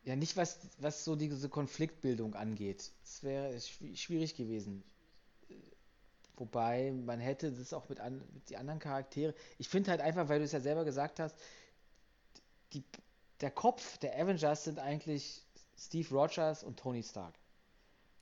Ja, 0.05 0.17
nicht 0.17 0.37
was, 0.37 0.59
was 0.79 1.05
so 1.05 1.15
diese 1.15 1.49
Konfliktbildung 1.49 2.35
angeht. 2.35 2.91
Es 3.05 3.23
wäre 3.23 3.59
schwierig 3.61 4.35
gewesen. 4.35 4.83
Wobei, 6.37 6.91
man 6.93 7.21
hätte 7.21 7.53
das 7.53 7.75
auch 7.75 7.89
mit, 7.91 8.01
an, 8.01 8.23
mit 8.33 8.49
die 8.49 8.57
anderen 8.57 8.81
Charaktere. 8.81 9.35
Ich 9.59 9.69
finde 9.69 9.91
halt 9.91 10.01
einfach, 10.01 10.29
weil 10.29 10.39
du 10.39 10.47
es 10.47 10.53
ja 10.53 10.61
selber 10.61 10.85
gesagt 10.87 11.21
hast, 11.21 11.37
die, 12.73 12.85
der 13.41 13.51
Kopf 13.51 13.99
der 13.99 14.19
Avengers 14.19 14.65
sind 14.65 14.79
eigentlich 14.79 15.43
Steve 15.77 16.09
Rogers 16.11 16.63
und 16.63 16.79
Tony 16.79 17.03
Stark. 17.03 17.35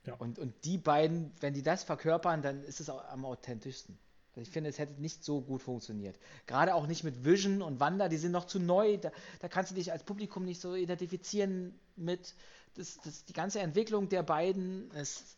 Ja. 0.05 0.15
Und, 0.15 0.39
und 0.39 0.53
die 0.63 0.77
beiden, 0.77 1.31
wenn 1.41 1.53
die 1.53 1.61
das 1.61 1.83
verkörpern, 1.83 2.41
dann 2.41 2.63
ist 2.63 2.79
es 2.79 2.89
auch 2.89 3.03
am 3.09 3.25
authentischsten. 3.25 3.97
Also 4.29 4.41
ich 4.41 4.49
finde, 4.49 4.69
es 4.69 4.79
hätte 4.79 5.01
nicht 5.01 5.23
so 5.23 5.41
gut 5.41 5.61
funktioniert. 5.61 6.17
Gerade 6.47 6.73
auch 6.73 6.87
nicht 6.87 7.03
mit 7.03 7.25
Vision 7.25 7.61
und 7.61 7.79
Wanda, 7.79 8.07
die 8.07 8.17
sind 8.17 8.31
noch 8.31 8.45
zu 8.45 8.59
neu. 8.59 8.97
Da, 8.97 9.11
da 9.39 9.47
kannst 9.49 9.71
du 9.71 9.75
dich 9.75 9.91
als 9.91 10.03
Publikum 10.03 10.45
nicht 10.45 10.61
so 10.61 10.75
identifizieren 10.75 11.77
mit. 11.95 12.35
Das, 12.75 12.99
das, 13.03 13.25
die 13.25 13.33
ganze 13.33 13.59
Entwicklung 13.59 14.07
der 14.07 14.23
beiden 14.23 14.89
ist. 14.91 15.37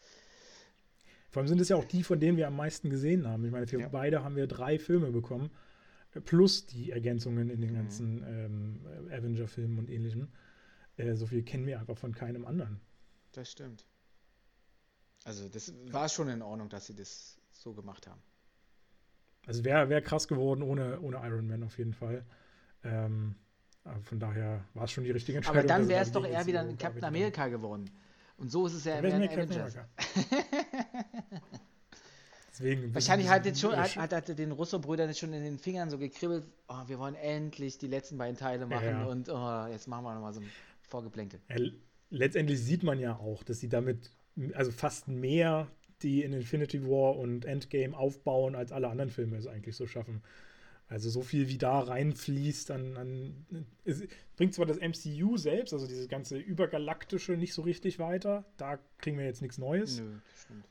Vor 1.31 1.39
allem 1.39 1.47
sind 1.47 1.61
es 1.61 1.69
ja 1.69 1.77
auch 1.77 1.85
die, 1.85 2.03
von 2.03 2.19
denen 2.19 2.37
wir 2.37 2.47
am 2.47 2.57
meisten 2.57 2.89
gesehen 2.89 3.27
haben. 3.27 3.45
Ich 3.45 3.51
meine, 3.51 3.65
für 3.65 3.79
ja. 3.79 3.87
beide 3.87 4.23
haben 4.23 4.35
wir 4.35 4.47
drei 4.47 4.77
Filme 4.77 5.11
bekommen 5.11 5.49
plus 6.19 6.65
die 6.65 6.91
Ergänzungen 6.91 7.49
in 7.49 7.61
den 7.61 7.71
mhm. 7.71 7.75
ganzen 7.75 8.23
ähm, 8.27 9.09
Avenger-Filmen 9.11 9.79
und 9.79 9.89
ähnlichem. 9.89 10.27
Äh, 10.97 11.15
so 11.15 11.25
viel 11.25 11.43
kennen 11.43 11.65
wir 11.65 11.79
einfach 11.79 11.97
von 11.97 12.13
keinem 12.13 12.45
anderen. 12.45 12.81
Das 13.31 13.49
stimmt. 13.49 13.85
Also 15.23 15.47
das 15.47 15.73
war 15.91 16.09
schon 16.09 16.27
in 16.27 16.41
Ordnung, 16.41 16.69
dass 16.69 16.87
sie 16.87 16.95
das 16.95 17.39
so 17.51 17.73
gemacht 17.73 18.07
haben. 18.07 18.21
Also 19.45 19.63
wäre 19.63 19.89
wär 19.89 20.01
krass 20.01 20.27
geworden 20.27 20.61
ohne, 20.61 20.99
ohne 20.99 21.17
Iron 21.17 21.47
Man 21.47 21.63
auf 21.63 21.77
jeden 21.77 21.93
Fall. 21.93 22.25
Ähm, 22.83 23.35
von 24.03 24.19
daher 24.19 24.65
war 24.73 24.83
es 24.83 24.91
schon 24.91 25.03
die 25.03 25.11
richtige 25.11 25.37
Entscheidung. 25.37 25.59
Aber 25.59 25.67
dann 25.67 25.87
wäre 25.87 26.03
es 26.03 26.11
doch 26.11 26.25
eher 26.25 26.45
wieder 26.45 26.61
ein 26.61 26.77
Captain 26.77 27.03
America 27.03 27.47
geworden. 27.47 27.89
Und 28.37 28.49
so 28.49 28.65
ist 28.67 28.73
es 28.73 28.85
ja 28.85 29.01
mehr 29.01 29.15
ein 29.15 29.29
Avengers. 29.29 29.77
Deswegen 32.61 32.93
Wahrscheinlich 32.93 33.29
hat, 33.29 33.45
jetzt 33.45 33.59
schon, 33.59 33.75
hat, 33.75 33.95
hat, 33.95 34.13
hat 34.13 34.37
den 34.37 34.51
Russo-Brüdern 34.51 35.09
jetzt 35.09 35.19
schon 35.19 35.33
in 35.33 35.43
den 35.43 35.57
Fingern 35.57 35.89
so 35.89 35.97
gekribbelt, 35.97 36.45
oh, 36.67 36.87
wir 36.87 36.99
wollen 36.99 37.15
endlich 37.15 37.77
die 37.77 37.87
letzten 37.87 38.17
beiden 38.17 38.37
Teile 38.37 38.65
machen 38.65 38.85
ja, 38.85 39.01
ja. 39.01 39.05
und 39.05 39.29
oh, 39.29 39.67
jetzt 39.71 39.87
machen 39.87 40.03
wir 40.03 40.13
nochmal 40.13 40.33
so 40.33 40.41
ein 40.41 40.49
Vorgeplänkel. 40.81 41.39
Letztendlich 42.09 42.61
sieht 42.61 42.83
man 42.83 42.99
ja 42.99 43.15
auch, 43.15 43.43
dass 43.43 43.59
sie 43.59 43.69
damit 43.69 44.11
also 44.53 44.71
fast 44.71 45.07
mehr 45.07 45.67
die 46.01 46.23
in 46.23 46.33
Infinity 46.33 46.83
War 46.83 47.17
und 47.17 47.45
Endgame 47.45 47.95
aufbauen, 47.95 48.55
als 48.55 48.71
alle 48.71 48.89
anderen 48.89 49.11
Filme 49.11 49.37
es 49.37 49.47
eigentlich 49.47 49.75
so 49.75 49.87
schaffen. 49.87 50.21
Also 50.87 51.09
so 51.09 51.21
viel 51.21 51.47
wie 51.47 51.57
da 51.57 51.79
reinfließt 51.79 52.71
an, 52.71 52.97
an 52.97 53.45
bringt 54.35 54.53
zwar 54.53 54.65
das 54.65 54.77
MCU 54.77 55.37
selbst, 55.37 55.73
also 55.73 55.87
dieses 55.87 56.09
ganze 56.09 56.37
übergalaktische, 56.37 57.37
nicht 57.37 57.53
so 57.53 57.61
richtig 57.61 57.97
weiter. 57.99 58.45
Da 58.57 58.77
kriegen 58.97 59.17
wir 59.17 59.25
jetzt 59.25 59.41
nichts 59.41 59.57
Neues. 59.57 60.01
Nö, 60.01 60.17
stimmt. 60.35 60.65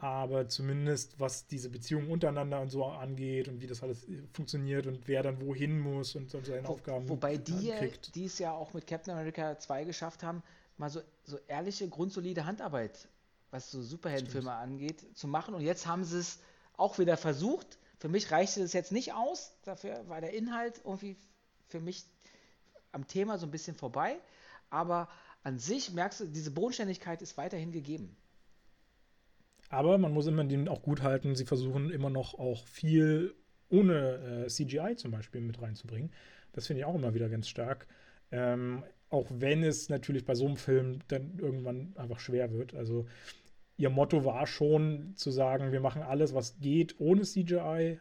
Aber 0.00 0.48
zumindest 0.48 1.20
was 1.20 1.46
diese 1.46 1.68
Beziehungen 1.68 2.10
untereinander 2.10 2.60
und 2.60 2.70
so 2.70 2.84
angeht 2.86 3.48
und 3.48 3.60
wie 3.60 3.66
das 3.66 3.82
alles 3.82 4.06
funktioniert 4.32 4.86
und 4.86 5.06
wer 5.06 5.22
dann 5.22 5.40
wohin 5.40 5.78
muss 5.78 6.16
und, 6.16 6.34
und 6.34 6.46
seine 6.46 6.66
Wo, 6.66 6.72
Aufgaben. 6.72 7.08
Wobei 7.08 7.36
die, 7.36 7.72
die 8.14 8.24
es 8.24 8.38
ja 8.38 8.52
auch 8.52 8.72
mit 8.72 8.86
Captain 8.86 9.12
America 9.12 9.58
2 9.58 9.84
geschafft 9.84 10.22
haben, 10.22 10.42
mal 10.78 10.88
so, 10.88 11.00
so 11.24 11.38
ehrliche, 11.48 11.88
grundsolide 11.88 12.46
Handarbeit, 12.46 13.08
was 13.50 13.70
so 13.70 13.82
Superheldenfilme 13.82 14.52
angeht, 14.52 15.04
zu 15.16 15.28
machen. 15.28 15.54
Und 15.54 15.62
jetzt 15.62 15.86
haben 15.86 16.04
sie 16.04 16.18
es 16.18 16.38
auch 16.76 16.98
wieder 16.98 17.18
versucht. 17.18 17.78
Für 17.98 18.08
mich 18.08 18.30
reichte 18.30 18.62
es 18.62 18.72
jetzt 18.72 18.92
nicht 18.92 19.12
aus. 19.12 19.52
Dafür 19.64 20.08
war 20.08 20.22
der 20.22 20.32
Inhalt 20.32 20.80
irgendwie 20.84 21.16
für 21.68 21.80
mich 21.80 22.04
am 22.92 23.06
Thema 23.06 23.36
so 23.36 23.46
ein 23.46 23.50
bisschen 23.50 23.76
vorbei. 23.76 24.18
Aber 24.70 25.08
an 25.42 25.58
sich 25.58 25.92
merkst 25.92 26.20
du, 26.20 26.26
diese 26.26 26.50
Bodenständigkeit 26.50 27.20
ist 27.20 27.36
weiterhin 27.36 27.72
gegeben. 27.72 28.16
Aber 29.70 29.98
man 29.98 30.12
muss 30.12 30.26
immer 30.26 30.44
denen 30.44 30.68
auch 30.68 30.82
gut 30.82 31.02
halten, 31.02 31.36
sie 31.36 31.46
versuchen 31.46 31.90
immer 31.90 32.10
noch 32.10 32.34
auch 32.34 32.66
viel 32.66 33.34
ohne 33.70 34.44
äh, 34.44 34.48
CGI 34.48 34.96
zum 34.96 35.12
Beispiel 35.12 35.40
mit 35.40 35.62
reinzubringen. 35.62 36.10
Das 36.52 36.66
finde 36.66 36.80
ich 36.80 36.84
auch 36.84 36.96
immer 36.96 37.14
wieder 37.14 37.28
ganz 37.28 37.48
stark. 37.48 37.86
Ähm, 38.32 38.82
auch 39.10 39.26
wenn 39.30 39.62
es 39.62 39.88
natürlich 39.88 40.24
bei 40.24 40.34
so 40.34 40.46
einem 40.46 40.56
Film 40.56 40.98
dann 41.06 41.38
irgendwann 41.38 41.92
einfach 41.96 42.18
schwer 42.18 42.52
wird. 42.52 42.74
Also 42.74 43.06
ihr 43.76 43.90
Motto 43.90 44.24
war 44.24 44.46
schon 44.48 45.14
zu 45.14 45.30
sagen, 45.30 45.70
wir 45.70 45.80
machen 45.80 46.02
alles, 46.02 46.34
was 46.34 46.58
geht, 46.58 46.98
ohne 46.98 47.22
CGI. 47.22 48.00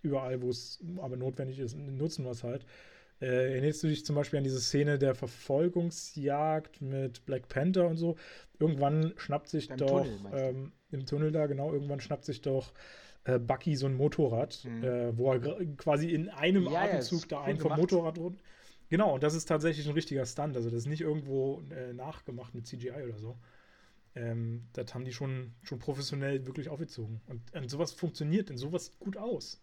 Überall, 0.00 0.40
wo 0.40 0.48
es 0.48 0.82
aber 0.98 1.16
notwendig 1.16 1.58
ist, 1.58 1.76
nutzen 1.76 2.24
wir 2.24 2.30
es 2.30 2.42
halt. 2.42 2.64
Äh, 3.20 3.52
erinnerst 3.52 3.82
du 3.82 3.88
dich 3.88 4.04
zum 4.04 4.16
Beispiel 4.16 4.38
an 4.38 4.44
diese 4.44 4.60
Szene 4.60 4.98
der 4.98 5.14
Verfolgungsjagd 5.14 6.82
mit 6.82 7.24
Black 7.24 7.48
Panther 7.48 7.86
und 7.88 7.96
so? 7.96 8.16
Irgendwann 8.58 9.14
schnappt 9.16 9.48
sich 9.48 9.70
Im 9.70 9.76
doch 9.78 10.04
Tunnel, 10.04 10.18
ähm, 10.32 10.72
im 10.90 11.06
Tunnel 11.06 11.32
da, 11.32 11.46
genau, 11.46 11.72
irgendwann 11.72 12.00
schnappt 12.00 12.24
sich 12.24 12.42
doch 12.42 12.72
äh, 13.24 13.38
Bucky 13.38 13.76
so 13.76 13.86
ein 13.86 13.94
Motorrad, 13.94 14.64
mhm. 14.64 14.84
äh, 14.84 15.16
wo 15.16 15.32
er 15.32 15.40
quasi 15.76 16.10
in 16.10 16.28
einem 16.28 16.64
ja, 16.64 16.82
Atemzug 16.82 17.22
ja, 17.22 17.38
da 17.38 17.42
einen 17.42 17.58
vom 17.58 17.76
Motorrad 17.76 18.18
runter 18.18 18.42
Genau, 18.88 19.14
und 19.14 19.22
das 19.22 19.34
ist 19.34 19.46
tatsächlich 19.46 19.86
ein 19.86 19.94
richtiger 19.94 20.24
Stunt. 20.26 20.56
Also 20.56 20.70
das 20.70 20.80
ist 20.80 20.86
nicht 20.86 21.00
irgendwo 21.00 21.62
äh, 21.70 21.92
nachgemacht 21.92 22.54
mit 22.54 22.66
CGI 22.66 23.02
oder 23.04 23.18
so. 23.18 23.36
Ähm, 24.14 24.68
das 24.72 24.94
haben 24.94 25.04
die 25.04 25.12
schon, 25.12 25.54
schon 25.62 25.78
professionell 25.78 26.46
wirklich 26.46 26.68
aufgezogen. 26.68 27.20
Und, 27.26 27.42
und 27.52 27.68
sowas 27.68 27.92
funktioniert 27.92 28.48
in 28.48 28.56
sowas 28.56 28.92
gut 28.98 29.16
aus. 29.16 29.60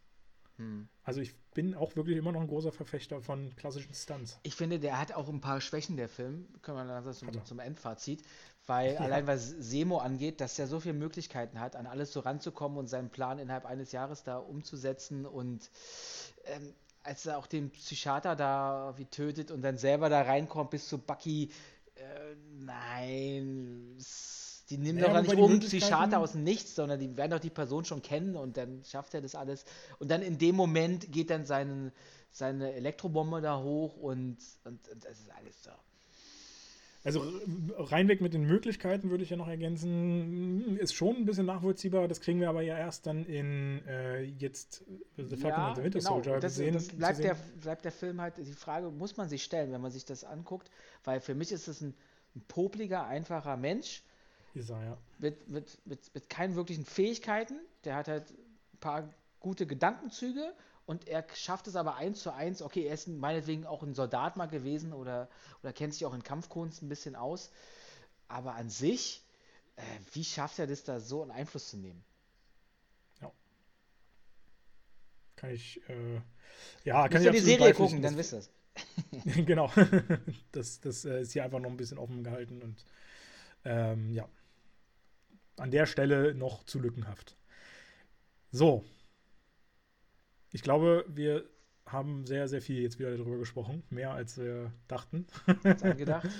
Hm. 0.57 0.87
Also 1.03 1.21
ich 1.21 1.35
bin 1.53 1.75
auch 1.75 1.95
wirklich 1.95 2.17
immer 2.17 2.31
noch 2.31 2.41
ein 2.41 2.47
großer 2.47 2.71
Verfechter 2.71 3.21
von 3.21 3.55
klassischen 3.55 3.93
Stunts. 3.93 4.39
Ich 4.43 4.55
finde, 4.55 4.79
der 4.79 4.99
hat 4.99 5.13
auch 5.13 5.27
ein 5.29 5.41
paar 5.41 5.61
Schwächen, 5.61 5.97
der 5.97 6.09
Film. 6.09 6.47
Können 6.61 6.77
wir 6.77 6.85
dann 6.85 7.13
zum, 7.13 7.45
zum 7.45 7.59
Endfazit. 7.59 8.23
Weil 8.65 8.93
ja. 8.93 8.99
allein 8.99 9.27
was 9.27 9.49
Semo 9.49 9.97
angeht, 9.97 10.41
dass 10.41 10.57
er 10.59 10.67
so 10.67 10.79
viele 10.79 10.93
Möglichkeiten 10.93 11.59
hat, 11.59 11.75
an 11.75 11.87
alles 11.87 12.13
so 12.13 12.19
ranzukommen 12.21 12.77
und 12.77 12.87
seinen 12.87 13.09
Plan 13.09 13.39
innerhalb 13.39 13.65
eines 13.65 13.91
Jahres 13.91 14.23
da 14.23 14.37
umzusetzen 14.37 15.25
und 15.25 15.69
ähm, 16.45 16.73
als 17.03 17.25
er 17.25 17.37
auch 17.37 17.47
den 17.47 17.69
Psychiater 17.71 18.35
da 18.35 18.93
wie 18.95 19.05
tötet 19.05 19.51
und 19.51 19.61
dann 19.61 19.77
selber 19.77 20.07
da 20.07 20.21
reinkommt 20.21 20.69
bis 20.69 20.87
zu 20.87 20.97
Bucky, 20.97 21.51
äh, 21.95 22.35
nein, 22.59 23.95
die 24.77 24.83
nehmen 24.83 24.99
naja, 24.99 25.21
doch 25.21 25.21
nicht 25.21 25.41
um 25.41 25.59
Psychiater 25.59 26.19
aus 26.19 26.31
dem 26.33 26.43
Nichts, 26.43 26.75
sondern 26.75 26.99
die 26.99 27.15
werden 27.15 27.31
doch 27.31 27.39
die 27.39 27.49
Person 27.49 27.85
schon 27.85 28.01
kennen 28.01 28.35
und 28.35 28.57
dann 28.57 28.83
schafft 28.83 29.13
er 29.13 29.21
das 29.21 29.35
alles. 29.35 29.65
Und 29.99 30.09
dann 30.09 30.21
in 30.21 30.37
dem 30.37 30.55
Moment 30.55 31.11
geht 31.11 31.29
dann 31.29 31.45
seinen, 31.45 31.91
seine 32.31 32.73
Elektrobombe 32.73 33.41
da 33.41 33.61
hoch 33.61 33.95
und, 33.97 34.37
und, 34.63 34.87
und 34.89 35.05
das 35.05 35.19
ist 35.19 35.31
alles 35.31 35.63
so. 35.63 35.71
Also 37.05 37.21
reinweg 37.75 38.21
mit 38.21 38.33
den 38.33 38.45
Möglichkeiten 38.45 39.09
würde 39.09 39.25
ich 39.25 39.29
ja 39.29 39.35
noch 39.35 39.49
ergänzen, 39.49 40.77
ist 40.77 40.93
schon 40.93 41.17
ein 41.17 41.25
bisschen 41.25 41.45
nachvollziehbar. 41.45 42.07
Das 42.07 42.21
kriegen 42.21 42.39
wir 42.39 42.47
aber 42.47 42.61
ja 42.61 42.77
erst 42.77 43.05
dann 43.07 43.25
in 43.25 43.85
äh, 43.85 44.21
jetzt 44.23 44.85
The 45.17 45.35
Falcon 45.35 45.49
ja, 45.49 45.67
and 45.67 45.77
the 45.77 45.83
Winter 45.83 45.99
genau. 45.99 46.11
Soldier 46.11 46.39
das, 46.39 46.53
gesehen. 46.53 46.73
Das 46.73 46.87
bleibt 46.87 47.19
der, 47.19 47.35
bleibt 47.61 47.83
der 47.83 47.91
Film 47.91 48.21
halt, 48.21 48.37
die 48.37 48.53
Frage 48.53 48.89
muss 48.89 49.17
man 49.17 49.27
sich 49.27 49.43
stellen, 49.43 49.73
wenn 49.73 49.81
man 49.81 49.91
sich 49.91 50.05
das 50.05 50.23
anguckt, 50.23 50.71
weil 51.03 51.19
für 51.19 51.35
mich 51.35 51.51
ist 51.51 51.67
es 51.67 51.81
ein, 51.81 51.93
ein 52.37 52.41
popliger, 52.47 53.05
einfacher 53.05 53.57
Mensch. 53.57 54.03
Isaiah. 54.55 54.97
Mit, 55.19 55.47
mit, 55.47 55.85
mit, 55.85 56.13
mit 56.13 56.29
keinen 56.29 56.55
wirklichen 56.55 56.85
Fähigkeiten. 56.85 57.59
Der 57.83 57.95
hat 57.95 58.07
halt 58.07 58.29
ein 58.31 58.79
paar 58.79 59.09
gute 59.39 59.67
Gedankenzüge 59.67 60.53
und 60.85 61.07
er 61.07 61.25
schafft 61.33 61.67
es 61.67 61.75
aber 61.75 61.95
eins 61.95 62.21
zu 62.21 62.33
eins. 62.33 62.61
Okay, 62.61 62.85
er 62.85 62.93
ist 62.93 63.07
meinetwegen 63.07 63.65
auch 63.65 63.83
ein 63.83 63.93
Soldat 63.93 64.35
mal 64.35 64.47
gewesen 64.47 64.93
oder, 64.93 65.29
oder 65.61 65.73
kennt 65.73 65.93
sich 65.93 66.05
auch 66.05 66.13
in 66.13 66.23
Kampfkunst 66.23 66.81
ein 66.81 66.89
bisschen 66.89 67.15
aus. 67.15 67.51
Aber 68.27 68.55
an 68.55 68.69
sich, 68.69 69.23
äh, 69.75 69.81
wie 70.13 70.23
schafft 70.23 70.59
er 70.59 70.67
das 70.67 70.83
da 70.83 70.99
so 70.99 71.21
einen 71.21 71.31
Einfluss 71.31 71.69
zu 71.69 71.77
nehmen? 71.77 72.03
Ja. 73.21 73.31
Kann 75.35 75.51
ich, 75.51 75.81
äh, 75.89 76.21
ja, 76.83 77.07
kann 77.07 77.23
ich 77.23 77.31
die 77.31 77.39
Serie 77.39 77.73
gucken, 77.73 78.01
dann 78.01 78.17
wisst 78.17 78.33
ihr 78.33 78.39
es. 78.39 78.49
genau. 79.45 79.71
das, 80.51 80.81
das 80.81 81.05
äh, 81.05 81.21
ist 81.21 81.33
hier 81.33 81.43
einfach 81.43 81.59
noch 81.59 81.69
ein 81.69 81.77
bisschen 81.77 81.97
offen 81.97 82.23
gehalten 82.23 82.61
und 82.61 82.85
ähm, 83.65 84.11
ja. 84.11 84.27
An 85.57 85.71
der 85.71 85.85
Stelle 85.85 86.33
noch 86.33 86.63
zu 86.65 86.79
lückenhaft. 86.79 87.37
So, 88.51 88.83
ich 90.51 90.61
glaube, 90.61 91.05
wir 91.07 91.43
haben 91.85 92.25
sehr, 92.25 92.47
sehr 92.47 92.61
viel 92.61 92.81
jetzt 92.81 92.99
wieder 92.99 93.15
darüber 93.17 93.37
gesprochen. 93.37 93.83
Mehr 93.89 94.11
als 94.11 94.37
wir 94.37 94.71
dachten. 94.87 95.27
Angedacht. 95.81 96.29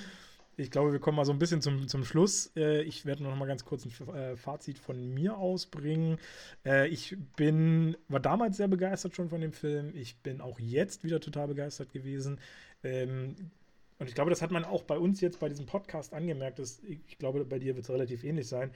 Ich 0.55 0.69
glaube, 0.69 0.91
wir 0.91 0.99
kommen 0.99 1.17
mal 1.17 1.25
so 1.25 1.31
ein 1.31 1.39
bisschen 1.39 1.63
zum, 1.63 1.87
zum 1.87 2.05
Schluss. 2.05 2.51
Äh, 2.55 2.83
ich 2.83 3.07
werde 3.07 3.23
noch 3.23 3.35
mal 3.35 3.47
ganz 3.47 3.65
kurz 3.65 3.85
ein 3.85 4.15
äh, 4.15 4.35
Fazit 4.35 4.77
von 4.77 5.11
mir 5.11 5.35
ausbringen. 5.35 6.19
Äh, 6.63 6.89
ich 6.89 7.17
bin, 7.35 7.97
war 8.07 8.19
damals 8.19 8.57
sehr 8.57 8.67
begeistert 8.67 9.15
schon 9.15 9.29
von 9.29 9.41
dem 9.41 9.51
Film. 9.51 9.95
Ich 9.95 10.17
bin 10.17 10.41
auch 10.41 10.59
jetzt 10.59 11.03
wieder 11.03 11.19
total 11.19 11.47
begeistert 11.47 11.91
gewesen. 11.91 12.39
Ähm, 12.83 13.35
und 13.97 14.07
ich 14.07 14.13
glaube, 14.13 14.29
das 14.29 14.43
hat 14.43 14.51
man 14.51 14.63
auch 14.63 14.83
bei 14.83 14.97
uns 14.97 15.21
jetzt 15.21 15.39
bei 15.39 15.49
diesem 15.49 15.65
Podcast 15.65 16.13
angemerkt. 16.13 16.59
Dass, 16.59 16.83
ich 16.83 17.17
glaube, 17.17 17.45
bei 17.45 17.57
dir 17.57 17.75
wird 17.75 17.85
es 17.85 17.89
relativ 17.89 18.23
ähnlich 18.23 18.47
sein. 18.47 18.69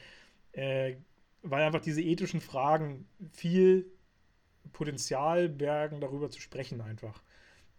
Weil 0.58 1.64
einfach 1.64 1.82
diese 1.82 2.02
ethischen 2.02 2.42
Fragen 2.42 3.08
viel 3.32 3.92
Potenzial 4.74 5.50
bergen, 5.50 6.02
darüber 6.02 6.30
zu 6.30 6.42
sprechen 6.42 6.82
einfach. 6.82 7.22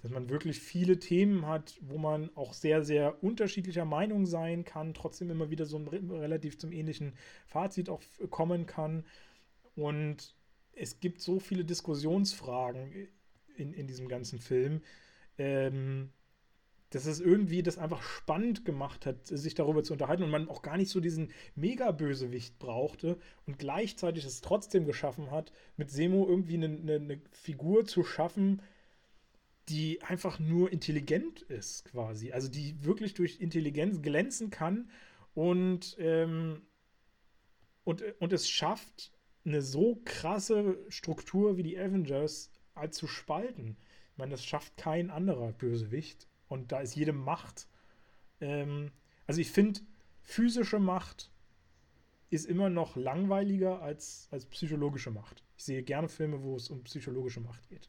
Dass 0.01 0.13
man 0.13 0.29
wirklich 0.29 0.61
viele 0.61 1.01
Themen 1.01 1.47
hat, 1.47 1.77
wo 1.81 1.99
man 1.99 2.31
auch 2.37 2.53
sehr, 2.53 2.85
sehr 2.85 3.23
unterschiedlicher 3.23 3.85
Meinung 3.85 4.27
sein 4.27 4.65
kann, 4.65 4.95
trotzdem 4.95 5.31
immer 5.31 5.51
wieder 5.51 5.67
so 5.67 5.77
ein, 5.77 5.89
relativ 5.89 6.57
zum 6.57 6.71
ähnlichen 6.71 7.15
Fazit 7.47 7.89
auch 7.89 8.01
kommen 8.31 8.67
kann. 8.67 9.05
Und 9.75 10.37
es 10.73 11.01
gibt 11.01 11.21
so 11.21 11.41
viele 11.41 11.65
Diskussionsfragen 11.65 13.09
in, 13.57 13.73
in 13.73 13.89
diesem 13.89 14.09
ganzen 14.09 14.39
Film. 14.39 14.83
Ähm, 15.37 16.11
dass 16.91 17.07
es 17.07 17.21
irgendwie 17.21 17.63
das 17.63 17.79
einfach 17.79 18.03
spannend 18.03 18.65
gemacht 18.65 19.05
hat, 19.05 19.27
sich 19.27 19.55
darüber 19.55 19.85
zu 19.85 19.93
unterhalten 19.93 20.23
und 20.23 20.31
man 20.31 20.49
auch 20.49 20.63
gar 20.63 20.77
nicht 20.77 20.91
so 20.91 21.01
diesen 21.01 21.33
Mega-Bösewicht 21.55 22.59
brauchte 22.59 23.19
und 23.47 23.59
gleichzeitig 23.59 24.25
es 24.25 24.41
trotzdem 24.41 24.87
geschaffen 24.87 25.31
hat, 25.31 25.53
mit 25.77 25.91
Semo 25.91 26.27
irgendwie 26.27 26.55
eine, 26.55 26.67
eine, 26.67 26.95
eine, 26.95 27.21
Figur 27.31 27.85
zu 27.85 28.05
schaffen, 28.05 28.63
die 29.69 30.03
einfach 30.03 30.39
nur 30.39 30.73
intelligent 30.73 31.43
ist, 31.43 31.85
quasi. 31.85 32.33
Also 32.33 32.49
die 32.49 32.83
wirklich 32.83 33.13
durch 33.13 33.41
Intelligenz 33.41 34.01
glänzen 34.01 34.49
kann 34.49 34.91
und, 35.35 35.95
ähm, 35.99 36.63
und, 37.85 38.03
und 38.19 38.33
es 38.33 38.49
schafft, 38.49 39.13
eine 39.45 39.63
so 39.63 40.01
krasse 40.05 40.79
Struktur 40.89 41.57
wie 41.57 41.63
die 41.63 41.79
Avengers 41.79 42.51
halt 42.75 42.95
zu 42.95 43.07
spalten. 43.07 43.77
Ich 44.13 44.19
meine, 44.19 44.33
das 44.33 44.45
schafft 44.45 44.77
kein 44.77 45.11
anderer 45.11 45.53
Bösewicht. 45.53 46.27
Und 46.49 46.73
da 46.73 46.81
ist 46.81 46.95
jede 46.95 47.13
Macht. 47.13 47.69
Ähm, 48.41 48.91
also 49.27 49.41
ich 49.41 49.51
finde, 49.51 49.81
physische 50.23 50.79
Macht 50.79 51.31
ist 52.31 52.47
immer 52.47 52.69
noch 52.69 52.97
langweiliger 52.97 53.81
als, 53.83 54.29
als 54.31 54.47
psychologische 54.47 55.11
Macht. 55.11 55.43
Ich 55.57 55.65
sehe 55.65 55.83
gerne 55.83 56.09
Filme, 56.09 56.43
wo 56.43 56.57
es 56.57 56.69
um 56.69 56.85
psychologische 56.85 57.41
Macht 57.41 57.69
geht. 57.69 57.89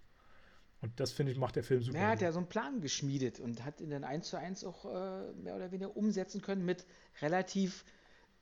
Und 0.81 0.97
das, 0.99 1.11
finde 1.11 1.33
ich, 1.33 1.37
macht 1.37 1.57
der 1.57 1.63
Film 1.63 1.81
super. 1.81 1.97
Er 1.97 2.07
hat 2.09 2.21
ja 2.21 2.31
so 2.31 2.39
einen 2.39 2.47
Plan 2.47 2.79
geschmiedet 2.79 3.39
und 3.39 3.65
hat 3.65 3.81
ihn 3.81 3.89
dann 3.89 4.05
eins 4.05 4.29
zu 4.29 4.37
eins 4.37 4.63
auch 4.63 4.85
äh, 4.85 5.33
mehr 5.33 5.55
oder 5.55 5.71
weniger 5.71 5.95
umsetzen 5.95 6.41
können 6.41 6.63
mit 6.63 6.85
relativ 7.21 7.83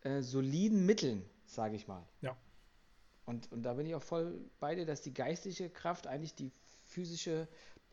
äh, 0.01 0.21
soliden 0.21 0.85
Mitteln, 0.85 1.25
sage 1.47 1.75
ich 1.75 1.87
mal. 1.87 2.05
Ja. 2.21 2.37
Und, 3.25 3.51
und 3.51 3.63
da 3.63 3.73
bin 3.73 3.87
ich 3.87 3.95
auch 3.95 4.03
voll 4.03 4.39
bei 4.59 4.75
dir, 4.75 4.85
dass 4.85 5.01
die 5.01 5.13
geistige 5.13 5.69
Kraft 5.69 6.05
eigentlich 6.05 6.35
die 6.35 6.51
physische, 6.85 7.47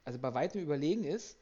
also 0.04 0.18
bei 0.18 0.34
weitem 0.34 0.60
überlegen 0.60 1.04
ist. 1.04 1.38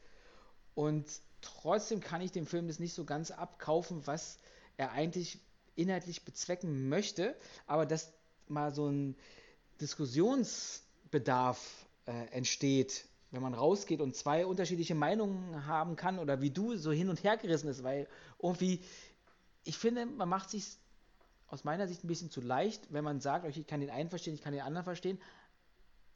Und 0.75 1.07
trotzdem 1.41 2.01
kann 2.01 2.21
ich 2.21 2.33
dem 2.33 2.47
Film 2.47 2.69
das 2.69 2.79
nicht 2.79 2.95
so 2.95 3.05
ganz 3.05 3.31
abkaufen, 3.31 4.07
was 4.07 4.39
er 4.77 4.93
eigentlich 4.93 5.39
inhaltlich 5.77 6.25
bezwecken 6.25 6.89
möchte, 6.89 7.35
aber 7.67 7.87
dass 7.87 8.13
mal 8.49 8.75
so 8.75 8.89
ein 8.89 9.17
Diskussionsbedarf 9.81 11.87
äh, 12.07 12.27
entsteht, 12.31 13.07
wenn 13.31 13.43
man 13.43 13.55
rausgeht 13.55 14.01
und 14.01 14.15
zwei 14.15 14.47
unterschiedliche 14.47 14.95
Meinungen 14.95 15.67
haben 15.67 15.97
kann 15.97 16.19
oder 16.19 16.43
wie 16.43 16.51
du 16.51 16.77
so 16.77 16.93
hin 16.93 17.09
und 17.09 17.25
her 17.25 17.37
gerissen 17.37 17.69
ist, 17.69 17.83
weil 17.83 18.07
irgendwie, 18.41 18.81
ich 19.65 19.79
finde, 19.79 20.07
man 20.07 20.29
macht 20.29 20.51
sich 20.51 20.67
aus 21.49 21.65
meiner 21.65 21.89
Sicht 21.89 22.05
ein 22.05 22.09
bisschen 22.09 22.31
zu 22.31 22.41
leicht, 22.41 22.93
wenn 22.93 23.05
man 23.05 23.21
sagt, 23.21 23.47
okay, 23.47 23.61
ich 23.61 23.67
kann 23.67 23.81
den 23.81 23.91
einen 23.91 24.11
verstehen, 24.11 24.35
ich 24.35 24.43
kann 24.43 24.53
den 24.53 24.63
anderen 24.63 24.85
verstehen, 24.85 25.19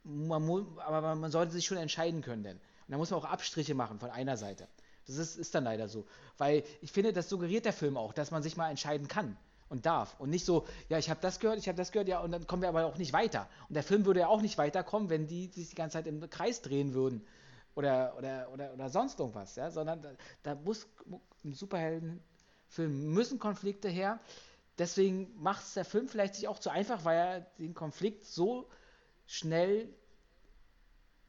man 0.03 0.47
aber 0.77 1.15
man 1.15 1.31
sollte 1.31 1.51
sich 1.51 1.65
schon 1.65 1.77
entscheiden 1.77 2.21
können, 2.21 2.43
denn. 2.43 2.59
Und 2.87 2.91
da 2.93 2.97
muss 2.97 3.11
man 3.11 3.19
auch 3.19 3.25
Abstriche 3.25 3.75
machen 3.75 3.99
von 3.99 4.09
einer 4.09 4.37
Seite. 4.37 4.67
Das 5.07 5.17
ist, 5.17 5.37
ist 5.37 5.55
dann 5.55 5.63
leider 5.63 5.87
so. 5.87 6.05
Weil 6.37 6.63
ich 6.81 6.91
finde, 6.91 7.13
das 7.13 7.29
suggeriert 7.29 7.65
der 7.65 7.73
Film 7.73 7.97
auch, 7.97 8.13
dass 8.13 8.31
man 8.31 8.43
sich 8.43 8.57
mal 8.57 8.69
entscheiden 8.69 9.07
kann 9.07 9.37
und 9.69 9.85
darf. 9.85 10.17
Und 10.19 10.29
nicht 10.29 10.45
so, 10.45 10.65
ja, 10.89 10.97
ich 10.97 11.09
habe 11.09 11.19
das 11.21 11.39
gehört, 11.39 11.59
ich 11.59 11.67
habe 11.67 11.77
das 11.77 11.91
gehört, 11.91 12.07
ja, 12.07 12.19
und 12.19 12.31
dann 12.31 12.47
kommen 12.47 12.61
wir 12.61 12.69
aber 12.69 12.85
auch 12.85 12.97
nicht 12.97 13.13
weiter. 13.13 13.49
Und 13.67 13.75
der 13.75 13.83
Film 13.83 14.05
würde 14.05 14.21
ja 14.21 14.27
auch 14.27 14.41
nicht 14.41 14.57
weiterkommen, 14.57 15.09
wenn 15.09 15.27
die 15.27 15.47
sich 15.47 15.69
die 15.69 15.75
ganze 15.75 15.97
Zeit 15.97 16.07
im 16.07 16.29
Kreis 16.29 16.61
drehen 16.61 16.93
würden. 16.93 17.25
Oder, 17.75 18.15
oder, 18.17 18.49
oder, 18.51 18.73
oder 18.73 18.89
sonst 18.89 19.19
irgendwas, 19.19 19.55
ja. 19.55 19.69
Sondern 19.69 20.01
da, 20.01 20.11
da 20.43 20.55
muss 20.55 20.87
im 21.43 21.53
Superheldenfilm 21.53 23.13
müssen 23.13 23.39
Konflikte 23.39 23.89
her. 23.89 24.19
Deswegen 24.77 25.33
macht 25.41 25.63
es 25.63 25.73
der 25.73 25.85
Film 25.85 26.07
vielleicht 26.07 26.35
sich 26.35 26.47
auch 26.47 26.59
zu 26.59 26.69
einfach, 26.69 27.03
weil 27.03 27.17
er 27.17 27.39
den 27.59 27.73
Konflikt 27.73 28.25
so 28.25 28.69
schnell 29.25 29.89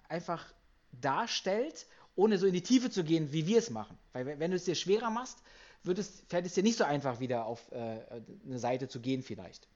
einfach 0.09 0.53
darstellt, 0.93 1.87
ohne 2.17 2.39
so 2.39 2.47
in 2.47 2.53
die 2.53 2.63
Tiefe 2.63 2.91
zu 2.91 3.05
gehen, 3.05 3.33
wie 3.33 3.47
wir 3.47 3.59
es 3.59 3.71
machen. 3.71 3.97
Weil 4.13 4.39
wenn 4.39 4.51
du 4.51 4.57
es 4.57 4.65
dir 4.65 4.75
schwerer 4.75 5.11
machst, 5.11 5.39
wird 5.85 5.99
es, 5.99 6.23
fällt 6.29 6.47
es 6.47 6.55
dir 6.55 6.63
nicht 6.63 6.77
so 6.77 6.85
einfach, 6.85 7.21
wieder 7.21 7.47
auf 7.47 7.71
äh, 7.73 8.01
eine 8.45 8.59
Seite 8.59 8.89
zu 8.89 9.01
gehen 9.01 9.23
vielleicht. 9.23 9.69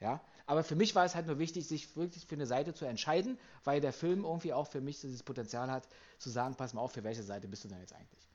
Ja? 0.00 0.20
Aber 0.46 0.64
für 0.64 0.76
mich 0.76 0.94
war 0.94 1.04
es 1.04 1.14
halt 1.14 1.26
nur 1.26 1.38
wichtig, 1.38 1.66
sich 1.66 1.96
wirklich 1.96 2.26
für 2.26 2.34
eine 2.34 2.46
Seite 2.46 2.74
zu 2.74 2.84
entscheiden, 2.84 3.38
weil 3.64 3.80
der 3.80 3.92
Film 3.92 4.24
irgendwie 4.24 4.52
auch 4.52 4.66
für 4.66 4.80
mich 4.80 5.00
dieses 5.00 5.22
Potenzial 5.22 5.70
hat, 5.70 5.88
zu 6.18 6.30
sagen, 6.30 6.54
pass 6.56 6.74
mal 6.74 6.80
auf, 6.80 6.92
für 6.92 7.04
welche 7.04 7.22
Seite 7.22 7.48
bist 7.48 7.64
du 7.64 7.68
denn 7.68 7.80
jetzt 7.80 7.94
eigentlich? 7.94 8.28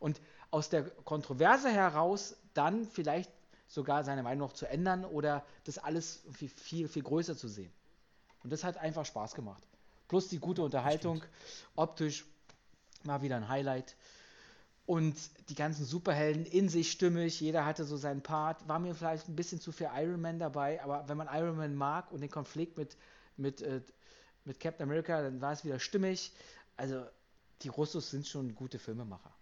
Und 0.00 0.20
aus 0.50 0.68
der 0.68 0.84
Kontroverse 0.84 1.70
heraus 1.70 2.36
dann 2.52 2.86
vielleicht 2.86 3.30
sogar 3.66 4.04
seine 4.04 4.22
Meinung 4.22 4.48
noch 4.48 4.52
zu 4.52 4.66
ändern 4.66 5.04
oder 5.04 5.44
das 5.64 5.78
alles 5.78 6.22
viel, 6.32 6.48
viel, 6.48 6.88
viel 6.88 7.02
größer 7.02 7.36
zu 7.36 7.48
sehen. 7.48 7.72
Und 8.42 8.52
das 8.52 8.62
hat 8.62 8.76
einfach 8.76 9.06
Spaß 9.06 9.34
gemacht. 9.34 9.62
Plus 10.14 10.28
die 10.28 10.38
gute 10.38 10.62
Unterhaltung, 10.62 11.24
optisch 11.74 12.24
mal 13.02 13.22
wieder 13.22 13.34
ein 13.34 13.48
Highlight. 13.48 13.96
Und 14.86 15.16
die 15.48 15.56
ganzen 15.56 15.84
Superhelden 15.84 16.46
in 16.46 16.68
sich 16.68 16.92
stimmig, 16.92 17.40
jeder 17.40 17.66
hatte 17.66 17.84
so 17.84 17.96
seinen 17.96 18.22
Part. 18.22 18.68
War 18.68 18.78
mir 18.78 18.94
vielleicht 18.94 19.28
ein 19.28 19.34
bisschen 19.34 19.60
zu 19.60 19.72
viel 19.72 19.88
Iron 19.92 20.20
Man 20.20 20.38
dabei, 20.38 20.80
aber 20.84 21.08
wenn 21.08 21.16
man 21.16 21.26
Iron 21.32 21.56
Man 21.56 21.74
mag 21.74 22.12
und 22.12 22.20
den 22.20 22.30
Konflikt 22.30 22.78
mit, 22.78 22.96
mit, 23.36 23.60
äh, 23.62 23.80
mit 24.44 24.60
Captain 24.60 24.88
America, 24.88 25.20
dann 25.20 25.40
war 25.40 25.52
es 25.52 25.64
wieder 25.64 25.80
stimmig. 25.80 26.30
Also 26.76 27.04
die 27.62 27.68
Russos 27.68 28.08
sind 28.08 28.28
schon 28.28 28.54
gute 28.54 28.78
Filmemacher. 28.78 29.34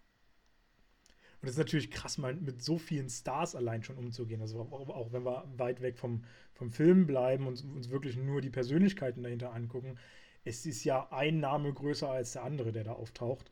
Und 1.43 1.49
es 1.49 1.51
ist 1.51 1.59
natürlich 1.59 1.91
krass, 1.91 2.17
mal 2.17 2.33
mit 2.33 2.63
so 2.63 2.79
vielen 2.79 3.11
Stars 3.11 3.53
allein 3.55 3.83
schon 3.83 3.97
umzugehen. 3.97 4.41
Also 4.41 4.59
auch, 4.59 4.89
auch 4.89 5.13
wenn 5.13 5.23
wir 5.23 5.43
weit 5.55 5.81
weg 5.83 5.99
vom, 5.99 6.23
vom 6.55 6.71
Film 6.71 7.05
bleiben 7.05 7.45
und 7.45 7.63
uns 7.63 7.91
wirklich 7.91 8.15
nur 8.15 8.41
die 8.41 8.49
Persönlichkeiten 8.49 9.21
dahinter 9.21 9.53
angucken, 9.53 9.99
es 10.43 10.65
ist 10.65 10.83
ja 10.83 11.07
ein 11.11 11.39
Name 11.39 11.73
größer 11.73 12.09
als 12.09 12.33
der 12.33 12.43
andere, 12.43 12.71
der 12.71 12.83
da 12.83 12.93
auftaucht 12.93 13.49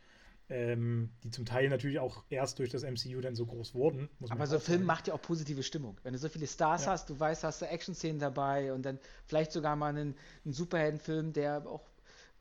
ähm, 0.52 1.10
die 1.24 1.32
zum 1.32 1.46
Teil 1.46 1.70
natürlich 1.70 2.00
auch 2.00 2.24
erst 2.30 2.60
durch 2.60 2.70
das 2.70 2.84
MCU 2.84 3.22
dann 3.22 3.36
so 3.36 3.46
groß 3.46 3.74
wurden. 3.74 4.10
Aber 4.30 4.46
so 4.48 4.56
ein 4.56 4.62
Film 4.62 4.84
macht 4.84 5.08
ja 5.08 5.14
auch 5.14 5.22
positive 5.22 5.64
Stimmung. 5.64 5.98
Wenn 6.04 6.12
du 6.12 6.20
so 6.20 6.28
viele 6.28 6.46
Stars 6.46 6.86
ja. 6.86 6.92
hast, 6.92 7.10
du 7.10 7.18
weißt, 7.18 7.46
hast 7.46 7.62
du 7.62 7.66
Action-Szenen 7.68 8.20
dabei 8.20 8.74
und 8.74 8.86
dann 8.86 9.00
vielleicht 9.26 9.54
sogar 9.54 9.78
mal 9.78 9.88
einen, 9.88 10.16
einen 10.44 10.54
Superheldenfilm, 10.54 11.32
der 11.32 11.66
auch 11.66 11.88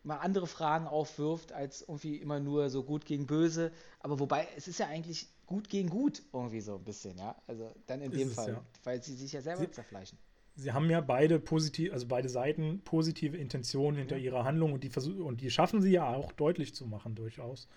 mal 0.03 0.17
andere 0.17 0.49
Fragen 0.49 0.89
aufwirft, 0.89 1.53
als 1.53 1.83
irgendwie 1.83 2.17
immer 2.17 2.41
nur 2.41 2.69
so 2.69 2.83
gut 2.83 3.07
gegen 3.07 3.27
böse. 3.27 3.71
Aber 4.01 4.19
wobei, 4.19 4.49
es 4.57 4.67
ist 4.67 4.81
ja 4.81 4.89
eigentlich 4.89 5.29
gut 5.47 5.69
gegen 5.69 5.89
gut 5.89 6.23
irgendwie 6.33 6.61
so 6.63 6.75
ein 6.75 6.85
bisschen, 6.85 7.17
ja. 7.17 7.41
Also 7.47 7.73
dann 7.87 8.01
in 8.01 8.11
ist 8.11 8.19
dem 8.19 8.29
es, 8.29 8.35
Fall, 8.35 8.53
ja. 8.55 8.65
weil 8.83 9.01
sie 9.03 9.15
sich 9.15 9.33
ja 9.33 9.41
selber 9.41 9.63
sie, 9.63 9.71
zerfleischen. 9.71 10.19
Sie 10.57 10.73
haben 10.73 10.91
ja 10.91 11.01
beide 11.01 11.39
positiv, 11.39 11.93
also 11.93 12.07
beide 12.07 12.29
Seiten 12.29 12.81
positive 12.85 13.37
Intentionen 13.37 13.97
hinter 13.97 14.17
ja. 14.17 14.25
ihrer 14.25 14.45
Handlung 14.45 14.73
und 14.73 14.85
die 14.85 14.91
und 15.21 15.41
die 15.41 15.51
schaffen 15.51 15.81
sie 15.81 15.93
ja 15.93 16.09
auch 16.09 16.33
deutlich 16.33 16.75
zu 16.75 16.87
machen 16.87 17.15
durchaus. 17.15 17.69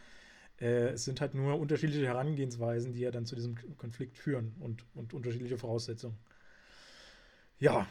Äh, 0.60 0.90
es 0.90 1.06
sind 1.06 1.22
halt 1.22 1.34
nur 1.34 1.60
unterschiedliche 1.60 2.06
Herangehensweisen, 2.06 2.94
die 2.94 3.00
ja 3.00 3.12
dann 3.12 3.26
zu 3.26 3.36
diesem 3.36 3.56
Konflikt 3.78 4.18
führen 4.18 4.56
und, 4.60 4.86
und 4.96 5.14
unterschiedliche 5.14 5.58
Voraussetzungen. 5.58 6.18
Ja, 7.60 7.88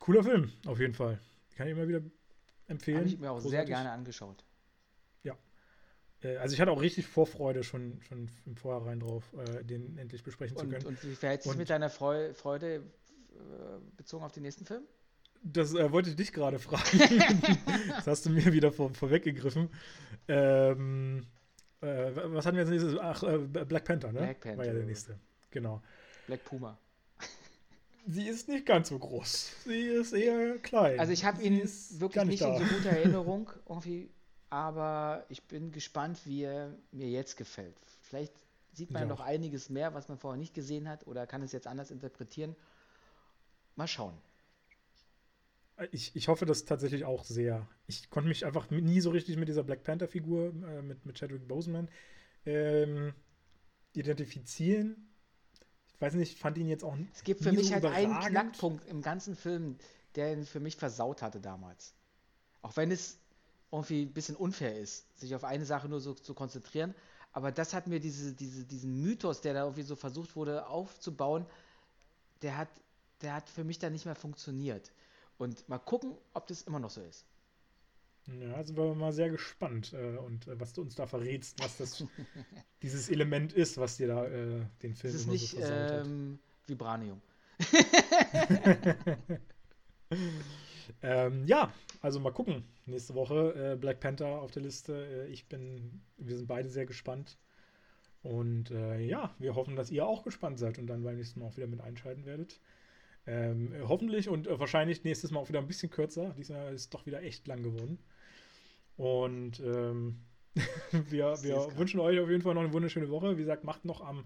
cooler 0.00 0.22
Film, 0.22 0.52
auf 0.66 0.80
jeden 0.80 0.94
Fall. 0.94 1.18
Kann 1.56 1.66
ich 1.66 1.72
immer 1.72 1.88
wieder 1.88 2.00
empfehlen. 2.66 2.98
Habe 2.98 3.08
ich 3.08 3.18
mir 3.18 3.30
auch 3.30 3.40
Großartig. 3.40 3.50
sehr 3.50 3.64
gerne 3.64 3.90
angeschaut. 3.90 4.44
Ja. 5.22 5.36
Äh, 6.22 6.36
also 6.36 6.54
ich 6.54 6.60
hatte 6.60 6.70
auch 6.70 6.80
richtig 6.80 7.06
Vorfreude 7.06 7.62
schon, 7.64 8.00
schon 8.02 8.30
im 8.46 8.56
Vorhinein 8.56 9.00
drauf, 9.00 9.24
äh, 9.34 9.64
den 9.64 9.98
endlich 9.98 10.22
besprechen 10.22 10.56
und, 10.56 10.64
zu 10.64 10.68
können. 10.70 10.86
Und 10.86 11.02
wie 11.04 11.14
verhält 11.14 11.42
sich 11.42 11.56
mit 11.56 11.70
deiner 11.70 11.90
Freu 11.90 12.32
Freude 12.34 12.82
bezogen 13.96 14.24
auf 14.24 14.32
den 14.32 14.42
nächsten 14.42 14.64
Film? 14.64 14.82
Das 15.42 15.74
äh, 15.74 15.92
wollte 15.92 16.10
ich 16.10 16.16
dich 16.16 16.32
gerade 16.32 16.58
fragen. 16.58 16.98
das 17.88 18.06
hast 18.06 18.26
du 18.26 18.30
mir 18.30 18.52
wieder 18.52 18.72
vor, 18.72 18.92
vorweggegriffen. 18.92 19.70
Ähm, 20.26 21.26
äh, 21.80 22.10
was 22.14 22.44
hatten 22.46 22.56
wir 22.56 22.62
als 22.62 22.70
nächstes? 22.70 22.98
Ach, 22.98 23.22
äh, 23.22 23.38
Black 23.38 23.84
Panther, 23.84 24.12
ne? 24.12 24.20
Black 24.20 24.40
Panther. 24.40 24.58
War 24.58 24.66
ja 24.66 24.72
der 24.72 24.84
nächste. 24.84 25.18
Genau. 25.50 25.80
Black 26.26 26.44
Puma. 26.44 26.78
Sie 28.10 28.26
ist 28.26 28.48
nicht 28.48 28.64
ganz 28.64 28.88
so 28.88 28.98
groß. 28.98 29.64
Sie 29.64 29.82
ist 29.82 30.12
eher 30.14 30.58
klein. 30.58 30.98
Also 30.98 31.12
ich 31.12 31.26
habe 31.26 31.42
ihn 31.42 31.60
wirklich 31.98 32.24
nicht, 32.24 32.40
nicht 32.40 32.42
in 32.42 32.66
so 32.66 32.74
guter 32.74 32.90
Erinnerung 32.90 33.50
irgendwie, 33.68 34.08
aber 34.48 35.26
ich 35.28 35.42
bin 35.42 35.72
gespannt, 35.72 36.20
wie 36.24 36.44
er 36.44 36.74
mir 36.90 37.08
jetzt 37.08 37.36
gefällt. 37.36 37.76
Vielleicht 38.00 38.32
sieht 38.72 38.90
man 38.90 39.02
ja. 39.02 39.08
noch 39.08 39.20
einiges 39.20 39.68
mehr, 39.68 39.92
was 39.92 40.08
man 40.08 40.16
vorher 40.16 40.38
nicht 40.38 40.54
gesehen 40.54 40.88
hat, 40.88 41.06
oder 41.06 41.26
kann 41.26 41.42
es 41.42 41.52
jetzt 41.52 41.66
anders 41.66 41.90
interpretieren. 41.90 42.56
Mal 43.78 43.86
schauen. 43.86 44.18
Ich, 45.92 46.16
ich 46.16 46.26
hoffe 46.26 46.46
das 46.46 46.64
tatsächlich 46.64 47.04
auch 47.04 47.22
sehr. 47.22 47.68
Ich 47.86 48.10
konnte 48.10 48.28
mich 48.28 48.44
einfach 48.44 48.68
nie 48.70 49.00
so 49.00 49.10
richtig 49.10 49.36
mit 49.36 49.46
dieser 49.46 49.62
Black 49.62 49.84
Panther-Figur, 49.84 50.48
äh, 50.48 50.82
mit, 50.82 51.06
mit 51.06 51.16
Chadwick 51.16 51.46
Boseman, 51.46 51.88
ähm, 52.44 53.14
identifizieren. 53.92 55.08
Ich 55.94 56.00
weiß 56.00 56.14
nicht, 56.14 56.32
ich 56.32 56.40
fand 56.40 56.58
ihn 56.58 56.66
jetzt 56.66 56.82
auch 56.82 56.96
Es 57.14 57.22
gibt 57.22 57.44
für 57.44 57.52
mich 57.52 57.68
so 57.68 57.74
halt 57.74 57.84
einen 57.84 58.18
Knackpunkt 58.18 58.84
im 58.86 59.00
ganzen 59.00 59.36
Film, 59.36 59.78
der 60.16 60.32
ihn 60.32 60.44
für 60.44 60.58
mich 60.58 60.74
versaut 60.74 61.22
hatte 61.22 61.38
damals. 61.40 61.94
Auch 62.62 62.76
wenn 62.76 62.90
es 62.90 63.20
irgendwie 63.70 64.02
ein 64.02 64.12
bisschen 64.12 64.34
unfair 64.34 64.76
ist, 64.76 65.16
sich 65.20 65.36
auf 65.36 65.44
eine 65.44 65.64
Sache 65.64 65.88
nur 65.88 66.00
so 66.00 66.14
zu 66.14 66.34
konzentrieren. 66.34 66.96
Aber 67.30 67.52
das 67.52 67.74
hat 67.74 67.86
mir 67.86 68.00
diese, 68.00 68.34
diese, 68.34 68.64
diesen 68.64 69.00
Mythos, 69.02 69.40
der 69.40 69.54
da 69.54 69.62
irgendwie 69.62 69.82
so 69.82 69.94
versucht 69.94 70.34
wurde 70.34 70.66
aufzubauen, 70.66 71.46
der 72.42 72.56
hat, 72.56 72.68
der 73.22 73.34
hat 73.34 73.48
für 73.48 73.64
mich 73.64 73.78
dann 73.78 73.92
nicht 73.92 74.04
mehr 74.04 74.14
funktioniert. 74.14 74.92
Und 75.38 75.68
mal 75.68 75.78
gucken, 75.78 76.16
ob 76.34 76.46
das 76.46 76.62
immer 76.62 76.78
noch 76.80 76.90
so 76.90 77.00
ist. 77.02 77.26
Ja, 78.40 78.54
also 78.54 78.68
sind 78.68 78.76
wir 78.76 78.94
mal 78.94 79.12
sehr 79.12 79.30
gespannt 79.30 79.94
äh, 79.94 80.16
und 80.18 80.46
äh, 80.48 80.60
was 80.60 80.74
du 80.74 80.82
uns 80.82 80.94
da 80.94 81.06
verrätst, 81.06 81.62
was 81.62 81.78
das 81.78 82.04
dieses 82.82 83.08
Element 83.08 83.54
ist, 83.54 83.78
was 83.78 83.96
dir 83.96 84.08
da 84.08 84.26
äh, 84.26 84.66
den 84.82 84.94
Film 84.94 85.14
ist 85.14 85.24
immer 85.24 85.32
nicht, 85.32 85.50
so 85.50 85.56
versaut 85.58 86.06
ähm, 86.06 86.38
Vibranium. 86.66 87.22
ähm, 91.02 91.46
ja, 91.46 91.72
also 92.02 92.20
mal 92.20 92.32
gucken. 92.32 92.64
Nächste 92.86 93.14
Woche 93.14 93.72
äh, 93.72 93.76
Black 93.76 94.00
Panther 94.00 94.40
auf 94.40 94.50
der 94.50 94.62
Liste. 94.62 95.26
Äh, 95.26 95.28
ich 95.28 95.46
bin, 95.46 96.02
wir 96.18 96.36
sind 96.36 96.46
beide 96.46 96.68
sehr 96.68 96.86
gespannt. 96.86 97.38
Und 98.22 98.70
äh, 98.70 99.00
ja, 99.00 99.34
wir 99.38 99.54
hoffen, 99.54 99.76
dass 99.76 99.90
ihr 99.90 100.06
auch 100.06 100.22
gespannt 100.22 100.58
seid 100.58 100.78
und 100.78 100.86
dann 100.86 101.02
beim 101.02 101.16
nächsten 101.16 101.40
Mal 101.40 101.46
auch 101.46 101.56
wieder 101.56 101.66
mit 101.66 101.80
einschalten 101.80 102.26
werdet. 102.26 102.60
Ähm, 103.28 103.74
hoffentlich 103.86 104.30
und 104.30 104.46
äh, 104.46 104.58
wahrscheinlich 104.58 105.04
nächstes 105.04 105.30
Mal 105.30 105.40
auch 105.40 105.50
wieder 105.50 105.58
ein 105.58 105.66
bisschen 105.66 105.90
kürzer. 105.90 106.34
Diesmal 106.38 106.72
ist 106.72 106.94
doch 106.94 107.04
wieder 107.04 107.22
echt 107.22 107.46
lang 107.46 107.62
geworden. 107.62 107.98
Und 108.96 109.60
ähm, 109.60 110.20
wir, 111.10 111.36
wir 111.42 111.76
wünschen 111.76 112.00
euch 112.00 112.18
auf 112.20 112.30
jeden 112.30 112.40
Fall 112.40 112.54
noch 112.54 112.62
eine 112.62 112.72
wunderschöne 112.72 113.10
Woche. 113.10 113.36
Wie 113.36 113.42
gesagt, 113.42 113.64
macht 113.64 113.84
noch 113.84 114.00
am 114.00 114.24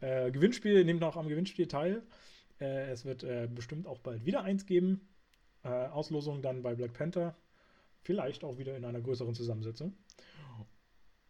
äh, 0.00 0.30
Gewinnspiel, 0.30 0.82
nehmt 0.86 1.00
noch 1.00 1.18
am 1.18 1.28
Gewinnspiel 1.28 1.68
teil. 1.68 2.02
Äh, 2.58 2.90
es 2.90 3.04
wird 3.04 3.22
äh, 3.22 3.48
bestimmt 3.54 3.86
auch 3.86 3.98
bald 3.98 4.24
wieder 4.24 4.44
eins 4.44 4.64
geben. 4.64 5.06
Äh, 5.62 5.68
Auslosung 5.68 6.40
dann 6.40 6.62
bei 6.62 6.74
Black 6.74 6.94
Panther. 6.94 7.36
Vielleicht 8.00 8.44
auch 8.44 8.56
wieder 8.56 8.78
in 8.78 8.86
einer 8.86 9.02
größeren 9.02 9.34
Zusammensetzung. 9.34 9.94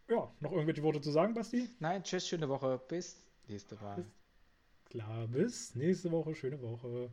Ja, 0.08 0.32
noch 0.38 0.52
irgendwelche 0.52 0.84
Worte 0.84 1.00
zu 1.00 1.10
sagen, 1.10 1.34
Basti? 1.34 1.68
Nein, 1.80 2.05
tschüss, 2.05 2.28
schöne 2.28 2.48
Woche. 2.48 2.80
Bis 2.86 3.20
nächste 3.48 3.78
Woche. 3.80 3.97
Bis 3.97 4.17
Klar, 4.91 5.28
bis 5.28 5.75
nächste 5.75 6.10
Woche, 6.10 6.34
schöne 6.34 6.62
Woche 6.62 7.10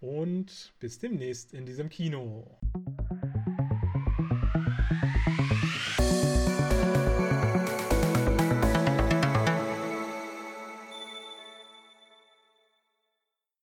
und 0.00 0.72
bis 0.78 1.00
demnächst 1.00 1.52
in 1.52 1.66
diesem 1.66 1.88
Kino. 1.88 2.58